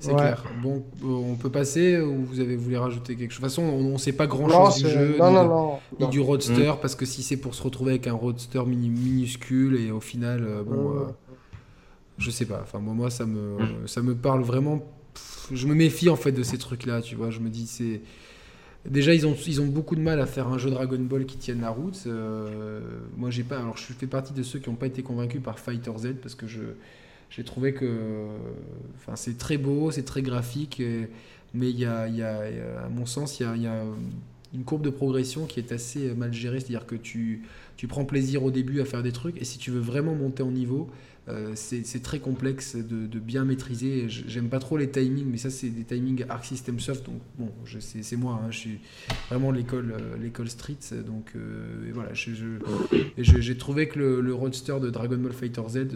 C'est 0.00 0.10
Ouais. 0.12 0.16
clair. 0.16 0.42
Bon, 0.62 0.82
euh, 1.04 1.06
on 1.08 1.36
peut 1.36 1.50
passer 1.50 2.00
ou 2.00 2.24
vous 2.24 2.40
avez 2.40 2.56
voulu 2.56 2.76
rajouter 2.78 3.16
quelque 3.16 3.30
chose? 3.32 3.40
De 3.42 3.46
toute 3.46 3.54
façon, 3.54 3.62
on 3.62 3.92
ne 3.92 3.98
sait 3.98 4.12
pas 4.12 4.26
grand 4.26 4.48
Non, 4.48 4.64
chose 4.70 4.82
du 4.82 4.88
jeu, 4.90 5.16
non, 5.18 5.28
ni, 5.28 5.34
non, 5.34 5.42
de- 5.44 5.48
non. 5.48 5.78
ni 6.00 6.08
du 6.08 6.20
roadster, 6.20 6.72
parce 6.80 6.94
que 6.94 7.04
si 7.04 7.22
c'est 7.22 7.36
pour 7.36 7.54
se 7.54 7.62
retrouver 7.62 7.90
avec 7.92 8.06
un 8.06 8.14
roadster 8.14 8.64
mini- 8.66 8.88
minuscule 8.88 9.76
et 9.78 9.90
au 9.90 10.00
final, 10.00 10.42
euh, 10.42 10.62
bon, 10.64 10.72
Ouais. 10.90 11.00
euh, 11.02 11.12
je 12.18 12.30
sais 12.30 12.46
pas. 12.46 12.60
Enfin, 12.62 12.78
moi, 12.78 12.94
moi, 12.94 13.10
ça 13.10 13.26
me, 13.26 13.58
ça 13.86 14.02
me 14.02 14.14
parle 14.14 14.42
vraiment. 14.42 14.78
pff, 15.14 15.48
Je 15.52 15.66
me 15.66 15.74
méfie 15.74 16.08
en 16.08 16.16
fait 16.16 16.32
de 16.32 16.42
ces 16.42 16.56
trucs-là, 16.58 17.02
tu 17.02 17.14
vois. 17.16 17.30
Je 17.30 17.40
me 17.40 17.48
dis, 17.50 17.66
c'est. 17.66 18.00
Déjà, 18.88 19.12
ils 19.12 19.26
ont, 19.26 19.34
ils 19.46 19.60
ont 19.60 19.66
beaucoup 19.66 19.96
de 19.96 20.00
mal 20.00 20.18
à 20.20 20.26
faire 20.26 20.48
un 20.48 20.56
jeu 20.56 20.70
Dragon 20.70 20.98
Ball 21.00 21.26
qui 21.26 21.36
tienne 21.36 21.60
la 21.60 21.68
route. 21.68 22.02
Euh, 22.06 22.80
moi, 23.18 23.28
j'ai 23.28 23.42
pas. 23.42 23.58
Alors, 23.58 23.76
je 23.76 23.82
fais 23.92 24.06
partie 24.06 24.32
de 24.32 24.42
ceux 24.42 24.58
qui 24.60 24.70
n'ont 24.70 24.76
pas 24.76 24.86
été 24.86 25.02
convaincus 25.02 25.42
par 25.42 25.58
Fighter 25.58 25.90
Z 25.98 26.14
parce 26.22 26.34
que 26.34 26.46
je, 26.46 26.60
j'ai 27.30 27.44
trouvé 27.44 27.72
que, 27.72 28.26
c'est 29.14 29.38
très 29.38 29.56
beau, 29.56 29.90
c'est 29.90 30.04
très 30.04 30.22
graphique, 30.22 30.82
mais 31.54 31.70
il 31.70 31.78
y 31.78 31.84
a, 31.84 32.02
à 32.04 32.88
mon 32.88 33.06
sens, 33.06 33.40
il 33.40 33.44
y 33.44 33.46
a, 33.46 33.56
y 33.56 33.66
a 33.66 33.84
une 34.52 34.64
courbe 34.64 34.82
de 34.82 34.90
progression 34.90 35.46
qui 35.46 35.60
est 35.60 35.72
assez 35.72 36.12
mal 36.14 36.32
gérée, 36.32 36.60
c'est-à-dire 36.60 36.86
que 36.86 36.96
tu, 36.96 37.42
tu 37.80 37.88
prends 37.88 38.04
plaisir 38.04 38.44
au 38.44 38.50
début 38.50 38.82
à 38.82 38.84
faire 38.84 39.02
des 39.02 39.10
trucs, 39.10 39.40
et 39.40 39.44
si 39.46 39.56
tu 39.56 39.70
veux 39.70 39.80
vraiment 39.80 40.14
monter 40.14 40.42
en 40.42 40.50
niveau, 40.50 40.90
euh, 41.30 41.52
c'est 41.54 42.02
très 42.02 42.18
complexe 42.18 42.76
de, 42.76 43.18
bien 43.18 43.46
maîtriser. 43.46 44.04
J'aime 44.06 44.50
pas 44.50 44.58
trop 44.58 44.76
les 44.76 44.90
timings, 44.90 45.24
mais 45.26 45.38
ça 45.38 45.48
c'est 45.48 45.70
des 45.70 45.84
timings 45.84 46.26
Arc 46.28 46.44
System 46.44 46.78
Soft, 46.78 47.06
donc 47.06 47.22
bon, 47.38 47.50
c'est 47.78 48.16
moi, 48.16 48.38
hein, 48.44 48.50
je 48.50 48.58
suis 48.58 48.78
vraiment 49.30 49.50
l'école 49.50 49.94
euh, 49.98 50.18
l'école 50.20 50.50
Street, 50.50 50.76
donc 51.06 51.32
euh, 51.36 51.90
voilà, 51.94 52.10
j'ai 52.12 53.56
trouvé 53.56 53.88
que 53.88 53.98
le, 53.98 54.20
le 54.20 54.34
roadster 54.34 54.78
de 54.78 54.90
Dragon 54.90 55.16
Ball 55.16 55.32
Fighter 55.32 55.62
Z, 55.66 55.86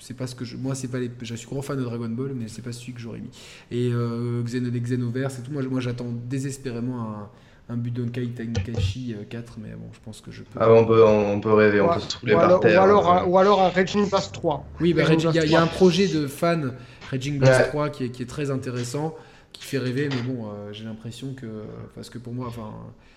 c'est 0.00 0.16
pas 0.16 0.26
ce 0.26 0.34
que 0.34 0.44
je, 0.44 0.56
moi 0.56 0.74
c'est 0.74 0.88
pas 0.88 0.98
les, 0.98 1.12
je 1.22 1.34
suis 1.36 1.46
gros 1.46 1.62
fan 1.62 1.78
de 1.78 1.84
Dragon 1.84 2.08
Ball, 2.08 2.32
mais 2.34 2.48
c'est 2.48 2.62
pas 2.62 2.72
celui 2.72 2.92
que 2.92 3.00
j'aurais 3.00 3.20
mis. 3.20 3.30
Et 3.70 3.90
euh, 3.92 4.42
Xenoverse 4.42 5.38
et 5.38 5.42
tout, 5.42 5.52
moi 5.52 5.80
j'attends 5.80 6.12
désespérément 6.28 7.02
un, 7.02 7.30
un 7.70 7.76
Budokai 7.76 8.28
Tenkaichi 8.28 9.14
euh, 9.14 9.24
4, 9.28 9.54
mais 9.62 9.70
bon, 9.70 9.86
je 9.92 9.98
pense 10.04 10.20
que 10.20 10.30
je 10.30 10.42
peux. 10.42 10.58
Ah, 10.60 10.70
on, 10.72 10.84
peut, 10.84 11.04
on 11.04 11.40
peut 11.40 11.52
rêver, 11.52 11.80
on 11.80 11.88
peut 11.88 12.00
se 12.00 12.18
rouler 12.18 12.34
ou, 12.34 12.36
par 12.36 12.44
alors, 12.46 12.58
ou, 12.58 12.62
terre. 12.62 12.82
alors 12.82 13.10
euh. 13.12 13.18
un, 13.20 13.24
ou 13.24 13.38
alors 13.38 13.62
un 13.62 13.68
Raging 13.68 14.08
Blast 14.08 14.32
3. 14.34 14.64
Oui, 14.80 14.92
bah, 14.92 15.02
il 15.08 15.18
y, 15.20 15.50
y 15.50 15.54
a 15.56 15.62
un 15.62 15.66
3. 15.66 15.76
projet 15.76 16.08
de 16.08 16.26
fan, 16.26 16.74
Raging 17.10 17.38
Blast 17.38 17.60
Ouais. 17.60 17.68
3, 17.68 17.88
qui 17.90 18.04
est, 18.04 18.08
qui 18.10 18.22
est 18.22 18.26
très 18.26 18.50
intéressant, 18.50 19.14
qui 19.52 19.64
fait 19.64 19.78
rêver, 19.78 20.08
mais 20.08 20.22
bon, 20.22 20.46
euh, 20.46 20.72
j'ai 20.72 20.84
l'impression 20.84 21.34
que. 21.34 21.46
Parce 21.94 22.08
que 22.08 22.18
pour 22.18 22.32
moi, 22.32 22.46
enfin. 22.48 22.70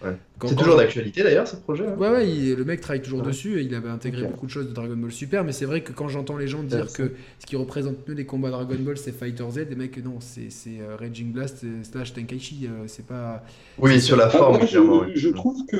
Ouais. 0.03 0.17
C'est 0.45 0.55
toujours 0.57 0.75
d'actualité 0.75 1.23
d'ailleurs 1.23 1.47
ce 1.47 1.55
projet. 1.55 1.85
hein 1.87 1.95
Ouais, 1.97 2.09
ouais, 2.09 2.29
il- 2.29 2.55
le 2.55 2.65
mec 2.65 2.81
travaille 2.81 3.01
toujours 3.01 3.21
Ouais. 3.21 3.27
dessus 3.27 3.59
et 3.59 3.63
il 3.63 3.73
avait 3.73 3.89
intégré 3.89 4.23
beaucoup 4.27 4.45
de 4.47 4.51
choses 4.51 4.67
de 4.67 4.73
Dragon 4.73 4.97
Ball 4.97 5.11
Super, 5.11 5.45
mais 5.45 5.53
c'est 5.53 5.63
vrai 5.65 5.81
que 5.81 5.93
quand 5.93 6.09
j'entends 6.09 6.35
les 6.37 6.47
gens 6.47 6.61
dire 6.63 6.91
que 6.91 7.13
ce 7.39 7.45
qui 7.45 7.55
représente 7.55 8.05
mieux 8.07 8.13
les 8.15 8.25
combats 8.25 8.49
Dragon 8.49 8.75
Ball 8.79 8.97
c'est 8.97 9.13
Fighter 9.13 9.45
Z, 9.49 9.69
des 9.69 9.75
mecs, 9.75 10.03
non, 10.03 10.17
c'est 10.19 10.49
c'est, 10.49 10.81
euh, 10.81 10.97
Raging 10.99 11.31
Blast 11.31 11.63
euh, 11.63 11.81
slash 11.83 12.11
Tenkaichi, 12.13 12.67
euh, 12.67 12.83
c'est 12.87 13.05
pas. 13.05 13.45
Oui, 13.77 14.01
sur 14.01 14.17
la 14.17 14.25
Ah, 14.25 14.29
forme, 14.29 14.57
moi, 14.57 14.65
clairement. 14.65 15.03
je, 15.03 15.05
oui. 15.05 15.11
je 15.15 15.29
trouve 15.29 15.65
que. 15.67 15.77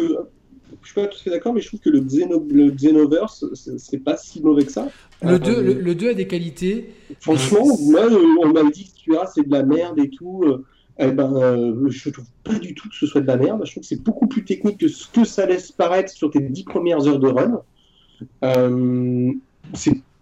Je 0.84 0.88
suis 0.92 0.96
pas 0.96 1.08
tout 1.08 1.18
à 1.18 1.24
fait 1.24 1.30
d'accord, 1.30 1.54
mais 1.54 1.62
je 1.62 1.68
trouve 1.68 1.80
que 1.80 1.90
le, 1.90 2.02
Xeno, 2.02 2.46
le 2.52 2.70
Xenoverse, 2.72 3.46
c'est 3.78 4.00
pas 4.04 4.18
si 4.18 4.42
mauvais 4.42 4.66
que 4.66 4.72
ça. 4.72 4.90
Le 5.22 5.36
Euh, 5.36 5.40
2 5.40 5.62
le, 5.64 5.74
le 5.74 5.96
2 5.96 6.10
a 6.10 6.14
des 6.14 6.28
qualités. 6.28 6.90
Franchement, 7.22 7.66
moi, 7.82 8.02
euh, 8.12 8.20
on 8.44 8.52
m'a 8.52 8.70
dit 8.70 8.86
que 8.86 9.00
tu 9.00 9.18
as, 9.18 9.28
c'est 9.34 9.48
de 9.48 9.52
la 9.52 9.64
merde 9.64 9.98
et 10.00 10.10
tout. 10.10 10.44
euh, 10.46 10.66
eh 11.00 11.08
ben, 11.12 11.34
euh, 11.38 11.90
je 11.90 12.10
trouve 12.10 12.26
pas 12.44 12.60
du 12.60 12.76
tout 12.76 12.88
que 12.90 12.96
ce 12.96 13.08
soit 13.08 13.22
de 13.22 13.28
la 13.28 13.38
merde. 13.38 13.62
Je 13.66 13.72
trouve 13.72 13.82
que 13.82 13.88
c'est 13.88 14.04
beaucoup 14.04 14.28
plus 14.28 14.44
technique 14.46 14.78
que 14.78 14.88
ce 14.90 15.08
que 15.08 15.24
ça 15.24 15.46
laisse 15.46 15.72
paraître 15.72 16.12
sur 16.12 16.30
tes 16.30 16.40
dix 16.42 16.64
premières 16.66 17.08
heures 17.08 17.18
de 17.20 17.28
run. 17.30 17.62
Euh, 18.44 19.32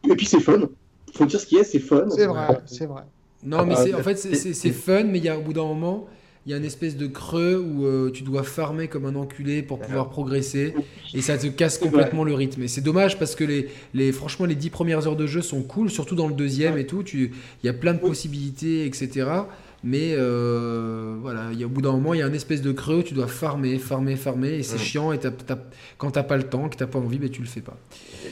et 0.10 0.16
puis 0.16 0.26
c'est 0.26 0.40
fun. 0.40 0.70
Faut 1.14 1.26
dire 1.26 1.40
ce 1.42 1.46
qu'il 1.46 1.58
y 1.58 1.62
a, 1.62 1.64
c'est 1.64 1.80
fun. 1.80 2.06
C'est 2.10 2.26
vrai, 2.28 2.48
c'est 2.66 2.86
vrai. 2.86 3.04
Non, 3.44 3.66
mais 3.66 3.74
Ah, 3.76 3.84
c'est 3.84 3.94
en 3.96 4.04
fait, 4.04 4.16
c'est- 4.16 4.70
fun, 4.72 5.04
mais 5.06 5.18
il 5.18 5.26
y 5.26 5.30
a, 5.30 5.38
au 5.38 5.42
bout 5.42 5.54
d'un 5.54 5.66
moment, 5.66 6.08
il 6.46 6.52
y 6.52 6.54
a 6.56 6.58
une 6.58 6.66
espèce 6.66 6.98
de 6.98 7.06
creux 7.06 7.58
où 7.58 7.86
euh, 7.86 8.10
tu 8.12 8.24
dois 8.24 8.42
farmer 8.42 8.88
comme 8.88 9.06
un 9.06 9.16
enculé 9.16 9.62
pour 9.62 9.80
pouvoir 9.80 10.10
progresser 10.10 10.74
et 11.14 11.22
ça 11.22 11.38
te 11.38 11.46
casse 11.48 11.78
complètement 11.78 12.24
le 12.24 12.34
rythme. 12.34 12.64
Et 12.64 12.68
c'est 12.68 12.82
dommage 12.82 13.20
parce 13.20 13.36
que 13.36 13.44
les, 13.44 13.70
les, 13.94 14.12
franchement, 14.12 14.48
les 14.48 14.56
10 14.56 14.72
premières 14.72 15.08
heures 15.08 15.16
de 15.16 15.28
jeu 15.28 15.42
sont 15.42 15.62
cool, 15.62 15.92
surtout 15.92 16.16
dans 16.16 16.28
le 16.28 16.34
deuxième 16.34 16.78
et 16.78 16.88
tout. 16.88 17.04
Il 17.14 17.30
y 17.64 17.70
a 17.70 17.74
plein 17.74 17.94
de 17.94 18.00
possibilités, 18.00 18.86
etc. 18.88 19.28
Mais 19.84 20.14
euh, 20.14 21.16
voilà, 21.22 21.46
il 21.54 21.60
y 21.60 21.64
a, 21.64 21.66
au 21.66 21.70
bout 21.70 21.82
d'un 21.82 21.92
moment, 21.94 22.14
il 22.14 22.20
y 22.20 22.24
a 22.24 22.28
une 22.28 22.36
espèce 22.36 22.62
de 22.62 22.72
creux 22.72 22.98
où 22.98 23.04
tu 23.04 23.16
dois 23.16 23.26
farmer, 23.28 23.80
farmer, 23.80 24.16
farmer 24.16 24.54
et 24.60 24.64
c'est 24.64 24.78
chiant. 24.78 25.12
Et 25.12 25.18
t'as- 25.18 25.32
t'as- 25.32 25.58
quand 25.98 26.12
t'as 26.12 26.22
pas 26.22 26.38
le 26.38 26.44
temps, 26.44 26.70
que 26.70 26.76
t'as 26.76 26.86
pas 26.86 27.00
envie, 27.00 27.18
ben, 27.18 27.30
tu 27.30 27.42
le 27.42 27.48
fais 27.48 27.62
pas. 27.62 27.78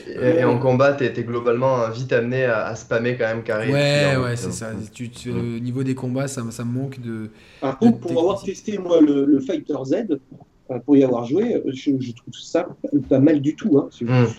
Et, 0.08 0.40
et 0.40 0.44
en 0.44 0.58
combat, 0.58 0.92
t'es 0.92 1.12
t'es 1.12 1.24
globalement 1.24 1.82
euh, 1.82 1.90
vite 1.90 2.12
amené 2.12 2.44
à, 2.44 2.66
à 2.66 2.76
spammer 2.76 3.16
quand 3.16 3.26
même 3.26 3.42
carré. 3.42 3.72
Ouais, 3.72 4.12
Puis, 4.12 4.22
ouais, 4.22 4.30
euh, 4.30 4.36
c'est 4.36 4.52
ça. 4.52 4.66
euh, 4.66 4.74
Tu, 4.92 5.10
tu- 5.10 5.30
Au 5.32 5.34
niveau 5.58 5.82
des 5.82 5.96
combats, 5.96 6.28
ça, 6.28 6.42
ça 6.50 6.64
me 6.64 6.72
manque 6.72 7.00
de. 7.00 7.30
Par 7.60 7.78
contre, 7.78 7.98
de 7.98 8.02
pour 8.02 8.20
avoir 8.20 8.42
testé 8.42 8.78
moi 8.78 9.00
le, 9.00 9.24
le 9.24 9.40
Fighter 9.40 9.74
Z, 9.84 9.94
euh, 10.70 10.78
pour 10.86 10.96
y 10.96 11.02
avoir 11.02 11.24
joué, 11.24 11.56
euh, 11.56 11.62
je, 11.72 11.90
je 11.98 12.12
trouve 12.12 12.32
ça 12.32 12.68
pas 13.08 13.18
mal 13.18 13.40
du 13.40 13.56
tout. 13.56 13.76
Hein. 13.76 13.88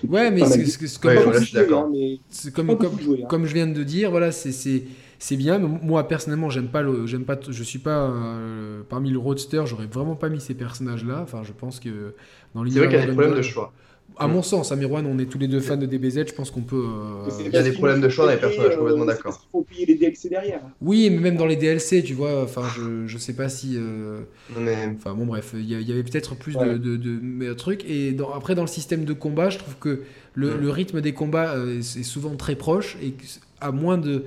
Ouais, 0.07 0.31
mais 0.31 0.45
c'est 0.45 0.65
c'est 0.65 1.05
Ouais, 1.05 1.15
comme, 1.15 1.25
mais 1.27 2.19
comme, 2.53 2.77
comme, 2.77 2.97
hein. 3.21 3.25
comme 3.27 3.45
je 3.45 3.53
viens 3.53 3.67
de 3.67 3.83
dire, 3.83 4.11
voilà, 4.11 4.31
c'est 4.31 4.83
c'est 5.21 5.37
bien. 5.37 5.59
Mais 5.59 5.67
moi 5.83 6.07
personnellement, 6.07 6.49
j'aime 6.49 6.67
pas 6.69 6.81
le, 6.81 7.05
j'aime 7.05 7.25
pas, 7.25 7.39
je 7.47 7.63
suis 7.63 7.79
pas 7.79 8.09
euh, 8.09 8.81
parmi 8.89 9.09
le 9.11 9.19
roadster. 9.19 9.61
J'aurais 9.65 9.85
vraiment 9.87 10.15
pas 10.15 10.29
mis 10.29 10.41
ces 10.41 10.53
personnages-là. 10.55 11.19
Enfin, 11.23 11.43
je 11.43 11.53
pense 11.53 11.79
que 11.79 12.13
dans 12.55 12.65
C'est 12.65 12.79
vrai 12.79 12.87
qu'il 12.89 12.99
y 12.99 13.01
a 13.03 13.05
des 13.05 13.11
problèmes 13.13 13.35
de 13.35 13.41
choix. 13.41 13.71
À 14.17 14.27
mon 14.27 14.41
sens, 14.41 14.73
Amirwan, 14.73 15.05
on 15.05 15.17
est 15.19 15.25
tous 15.25 15.39
les 15.39 15.47
deux 15.47 15.61
fans 15.61 15.77
de 15.77 15.85
DBZ, 15.85 16.27
je 16.27 16.33
pense 16.33 16.51
qu'on 16.51 16.63
peut. 16.63 16.83
euh, 16.85 17.29
Il 17.45 17.53
y 17.53 17.55
a 17.55 17.63
des 17.63 17.71
problèmes 17.71 18.01
de 18.01 18.09
choix 18.09 18.25
dans 18.25 18.31
les 18.33 18.37
personnages, 18.37 18.75
complètement 18.75 19.03
euh, 19.03 19.05
d'accord. 19.07 19.39
qu'il 19.39 19.49
faut 19.49 19.61
payer 19.61 19.85
les 19.85 19.95
DLC 19.95 20.27
derrière. 20.27 20.59
Oui, 20.81 21.09
mais 21.09 21.19
même 21.19 21.37
dans 21.37 21.45
les 21.45 21.55
DLC, 21.55 22.03
tu 22.03 22.13
vois, 22.13 22.43
enfin, 22.43 22.63
je, 22.75 23.07
je 23.07 23.17
sais 23.17 23.33
pas 23.33 23.47
si. 23.47 23.75
euh, 23.77 24.19
Non, 24.53 24.59
mais 24.61 24.75
Enfin 24.97 25.13
bon 25.13 25.25
bref, 25.25 25.51
il 25.55 25.61
y, 25.61 25.75
il 25.81 25.91
avait 25.93 26.03
peut-être 26.03 26.35
plus 26.35 26.57
Ouais. 26.57 26.73
de, 26.73 26.77
de, 26.77 26.97
de 26.97 27.19
meilleurs 27.21 27.55
trucs. 27.55 27.85
Et 27.89 28.11
dans- 28.11 28.33
après 28.33 28.53
dans 28.53 28.63
le 28.63 28.67
système 28.67 29.05
de 29.05 29.13
combat, 29.13 29.49
je 29.49 29.59
trouve 29.59 29.77
que 29.79 30.01
le, 30.33 30.57
Mm. 30.57 30.61
le 30.61 30.69
rythme 30.69 30.99
des 31.01 31.13
combats 31.13 31.53
euh, 31.55 31.79
est 31.79 32.03
souvent 32.03 32.35
très 32.35 32.55
proche 32.55 32.97
et 33.01 33.13
à 33.61 33.71
moins 33.71 33.97
de, 33.97 34.25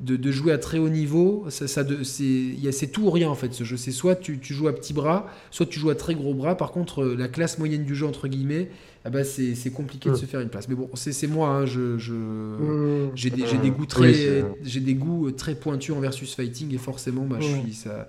de, 0.00 0.16
de 0.16 0.30
jouer 0.32 0.52
à 0.52 0.58
très 0.58 0.78
haut 0.78 0.88
niveau, 0.88 1.46
ça, 1.48 1.66
ça 1.68 1.82
de- 1.84 2.02
c'est 2.02 2.22
il 2.24 2.60
y 2.62 2.68
a- 2.68 2.72
c'est 2.72 2.88
tout 2.88 3.02
ou 3.04 3.10
rien 3.10 3.28
en 3.28 3.34
fait 3.34 3.52
ce 3.54 3.64
jeu. 3.64 3.76
C'est 3.76 3.92
soit 3.92 4.14
tu, 4.16 4.38
tu 4.38 4.52
joues 4.54 4.68
à 4.68 4.74
petit 4.74 4.92
bras, 4.92 5.26
soit 5.50 5.66
tu 5.66 5.78
joues 5.78 5.90
à 5.90 5.94
très 5.94 6.14
gros 6.14 6.34
bras. 6.34 6.56
Par 6.56 6.70
contre, 6.72 7.02
euh, 7.02 7.16
la 7.16 7.28
classe 7.28 7.58
moyenne 7.58 7.84
du 7.84 7.94
jeu 7.94 8.06
entre 8.06 8.28
guillemets, 8.28 8.68
ah 9.04 9.10
bah, 9.10 9.24
c'est 9.24 9.54
c'est 9.54 9.70
compliqué 9.70 10.08
de 10.08 10.14
Mm. 10.14 10.18
se 10.18 10.26
faire 10.26 10.40
une 10.40 10.48
place. 10.48 10.68
Mais 10.68 10.74
bon, 10.74 10.90
c'est 10.94 11.12
c'est 11.12 11.26
moi, 11.28 11.48
hein, 11.48 11.66
je, 11.66 11.96
je- 11.98 12.12
Mmh. 12.12 13.10
j'ai 13.14 13.30
des, 13.30 13.46
j'ai 13.46 13.58
des 13.58 13.70
goûts 13.70 13.86
très, 13.86 14.44
j'ai 14.64 14.80
des 14.80 14.94
goûts 14.94 15.30
très 15.30 15.54
pointus 15.54 15.94
en 15.94 16.00
versus 16.00 16.34
fighting 16.34 16.74
et 16.74 16.78
forcément, 16.78 17.24
bah, 17.24 17.38
je 17.40 17.46
suis 17.46 17.72
ça, 17.74 18.08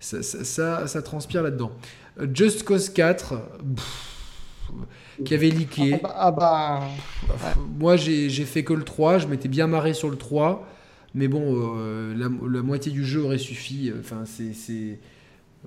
ça, 0.00 0.22
ça, 0.22 0.44
ça- 0.44 0.86
ça 0.86 1.02
transpire 1.02 1.42
là-dedans. 1.42 1.72
Euh, 2.20 2.26
Just 2.34 2.64
Cause 2.64 2.88
4, 2.90 3.34
pff, 3.74 4.08
qui 5.24 5.34
avait 5.34 5.48
leaké. 5.50 5.94
Ah 5.94 5.98
bah, 6.02 6.14
ah 6.18 6.30
bah, 6.32 6.80
Pff, 7.28 7.56
Moi, 7.78 7.96
j'ai 7.96 8.28
j'ai 8.28 8.44
fait 8.44 8.64
que 8.64 8.72
le 8.72 8.84
3, 8.84 9.18
je 9.18 9.26
m'étais 9.28 9.48
bien 9.48 9.66
marré 9.66 9.94
sur 9.94 10.10
le 10.10 10.16
3, 10.16 10.66
mais 11.14 11.28
bon, 11.28 11.76
euh, 11.76 12.14
la, 12.14 12.28
moitié 12.62 12.92
du 12.92 13.04
jeu 13.04 13.22
aurait 13.22 13.38
suffi. 13.38 13.92
Enfin, 13.98 14.24
c'est-. 14.24 14.98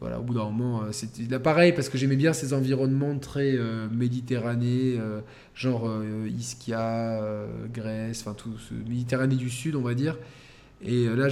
Voilà, 0.02 0.20
au 0.20 0.24
bout 0.24 0.34
d'un 0.34 0.44
moment, 0.44 0.84
euh, 0.84 0.92
c'était 0.92 1.24
là 1.24 1.40
pareil 1.40 1.72
parce 1.72 1.88
que 1.88 1.98
j'aimais 1.98 2.18
bien 2.18 2.34
ces 2.34 2.54
environnements 2.54 3.18
très 3.18 3.56
euh, 3.56 3.88
méditerranéens, 3.90 5.00
euh, 5.00 5.22
genre 5.54 5.88
euh, 5.88 6.28
Ischia, 6.38 7.22
euh, 7.24 7.48
Grèce, 7.74 8.20
enfin 8.22 8.34
tout 8.34 8.52
ce 8.58 8.74
Méditerranée 8.74 9.38
du 9.38 9.50
Sud, 9.50 9.76
on 9.76 9.82
va 9.82 9.94
dire. 9.94 10.18
Et 10.82 11.08
euh, 11.08 11.16
là, 11.16 11.30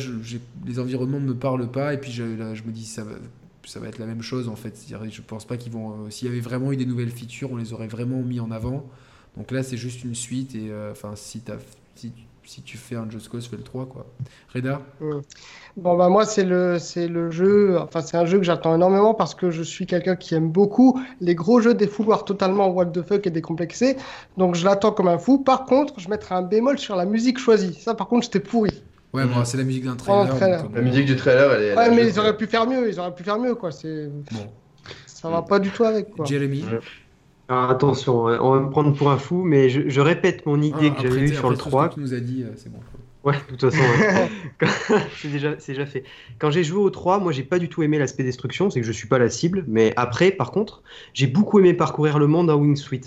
les 0.66 0.80
environnements 0.80 1.20
ne 1.20 1.26
me 1.28 1.36
parlent 1.36 1.70
pas, 1.70 1.94
et 1.94 1.98
puis 1.98 2.12
je, 2.14 2.24
là, 2.24 2.54
je 2.54 2.64
me 2.64 2.72
dis 2.72 2.86
ça 2.86 3.04
va, 3.04 3.88
être 3.88 4.00
la 4.00 4.06
même 4.06 4.22
chose 4.22 4.48
en 4.48 4.56
fait. 4.56 4.82
Je 4.90 5.22
pense 5.22 5.46
pas 5.46 5.58
qu'ils 5.58 5.74
vont. 5.74 6.06
euh, 6.06 6.10
S'il 6.10 6.30
y 6.30 6.32
avait 6.32 6.40
vraiment 6.40 6.72
eu 6.72 6.78
des 6.78 6.86
nouvelles 6.86 7.12
features, 7.12 7.52
on 7.52 7.58
les 7.58 7.74
aurait 7.74 7.88
vraiment 7.88 8.22
mis 8.22 8.40
en 8.40 8.50
avant. 8.50 8.90
Donc 9.36 9.52
là, 9.52 9.64
c'est 9.64 9.78
juste 9.78 10.04
une 10.06 10.16
suite, 10.16 10.56
et 10.56 10.72
euh, 10.72 10.92
enfin, 10.92 11.16
si, 11.16 11.42
si, 11.96 12.12
si 12.46 12.62
tu 12.62 12.78
fais 12.78 12.96
un 12.96 13.10
Just 13.10 13.30
Cause, 13.30 13.48
fais 13.48 13.56
le 13.58 13.64
3 13.64 13.86
quoi. 13.86 14.06
Reda 14.54 14.82
Bon 15.78 15.96
bah 15.98 16.10
moi 16.10 16.26
c'est 16.26 16.44
le 16.44 16.78
c'est 16.80 17.08
le 17.08 17.32
jeu 17.32 17.78
enfin 17.80 18.02
c'est 18.02 18.18
un 18.18 18.26
jeu 18.26 18.38
que 18.38 18.44
j'attends 18.44 18.76
énormément 18.76 19.14
parce 19.14 19.34
que 19.34 19.50
je 19.50 19.64
suis 19.64 19.86
quelqu'un 19.88 20.16
qui 20.16 20.36
aime 20.36 20.50
beaucoup 20.52 21.02
les 21.22 21.36
gros 21.36 21.60
jeux 21.62 21.74
défouloirs 21.74 22.26
totalement 22.26 22.68
what 22.70 22.88
the 22.88 23.02
fuck 23.02 23.26
et 23.26 23.32
décomplexés 23.32 23.98
donc 24.38 24.56
je 24.56 24.66
l'attends 24.66 24.92
comme 24.92 25.08
un 25.08 25.18
fou 25.18 25.40
par 25.40 25.66
contre 25.66 26.00
je 26.00 26.10
mettrai 26.10 26.36
un 26.36 26.42
bémol 26.44 26.78
sur 26.78 26.96
la 26.96 27.06
musique 27.06 27.40
choisie 27.40 27.74
ça 27.74 27.96
par 27.96 28.08
contre 28.08 28.24
j'étais 28.26 28.40
pourri 28.40 28.84
Ouais, 29.14 29.26
Mhm. 29.26 29.34
bon, 29.34 29.46
c'est 29.46 29.58
la 29.58 29.64
musique 29.64 29.84
d'un 29.86 29.92
Oh, 29.94 29.96
trailer. 29.96 30.42
euh, 30.42 30.58
la 30.74 30.82
musique 30.82 31.06
du 31.06 31.16
trailer, 31.16 31.54
elle 31.54 31.64
est. 31.64 31.76
ouais 31.78 31.90
mais 31.96 32.08
ils 32.08 32.20
auraient 32.20 32.36
pu 32.36 32.48
faire 32.48 32.66
mieux 32.68 32.90
ils 32.90 33.00
auraient 33.00 33.14
pu 33.14 33.24
faire 33.24 33.38
mieux 33.40 33.54
quoi 33.56 33.72
c'est 33.72 34.08
Bon. 34.32 34.48
ça 35.06 35.30
va 35.30 35.44
pas 35.44 35.60
du 35.60 35.70
tout 35.70 35.84
avec 35.84 36.10
quoi 36.12 36.26
Jeremy 36.26 36.64
Ouais. 36.64 36.80
Alors, 37.50 37.70
attention, 37.70 38.28
hein, 38.28 38.40
on 38.42 38.52
va 38.52 38.60
me 38.62 38.70
prendre 38.70 38.94
pour 38.96 39.12
un 39.12 39.18
fou, 39.18 39.44
mais 39.44 39.70
je, 39.70 39.90
je 39.90 40.02
répète 40.02 40.46
mon 40.46 40.62
idée 40.62 40.92
Ah, 40.98 41.02
que 41.02 41.08
j'avais 41.10 41.22
eue 41.22 41.34
sur 41.34 41.50
le 41.50 41.56
après 41.56 41.64
tout 41.64 41.70
3. 41.70 41.84
ce 41.86 41.90
que 41.90 41.94
tu 41.96 42.00
nous 42.00 42.14
as 42.14 42.20
dit, 42.20 42.44
euh, 42.44 42.54
c'est 42.56 42.72
bon. 42.72 42.80
Ouais, 43.24 43.36
de 43.50 43.56
toute 43.56 43.72
façon, 43.72 43.82
ouais. 43.84 44.30
C'est 45.22 45.30
déjà, 45.30 45.56
c'est 45.60 45.74
déjà 45.74 45.86
fait. 45.86 46.04
Quand 46.40 46.52
j'ai 46.52 46.64
joué 46.64 46.80
au 46.82 46.90
3, 46.90 47.20
moi, 47.20 47.32
j'ai 47.32 47.44
pas 47.44 47.60
du 47.60 47.70
tout 47.70 47.84
aimé 47.84 47.98
l'aspect 48.00 48.24
destruction, 48.24 48.70
c'est 48.70 48.82
que 48.82 48.86
je 48.88 48.92
suis 48.92 49.08
pas 49.08 49.18
la 49.18 49.30
cible. 49.30 49.64
Mais 49.68 49.94
après, 49.96 50.32
par 50.32 50.52
contre, 50.52 50.84
j'ai 51.14 51.28
beaucoup 51.28 51.60
aimé 51.60 51.74
parcourir 51.74 52.20
le 52.20 52.28
monde 52.28 52.50
en 52.50 52.56
Wingsuit. 52.58 53.02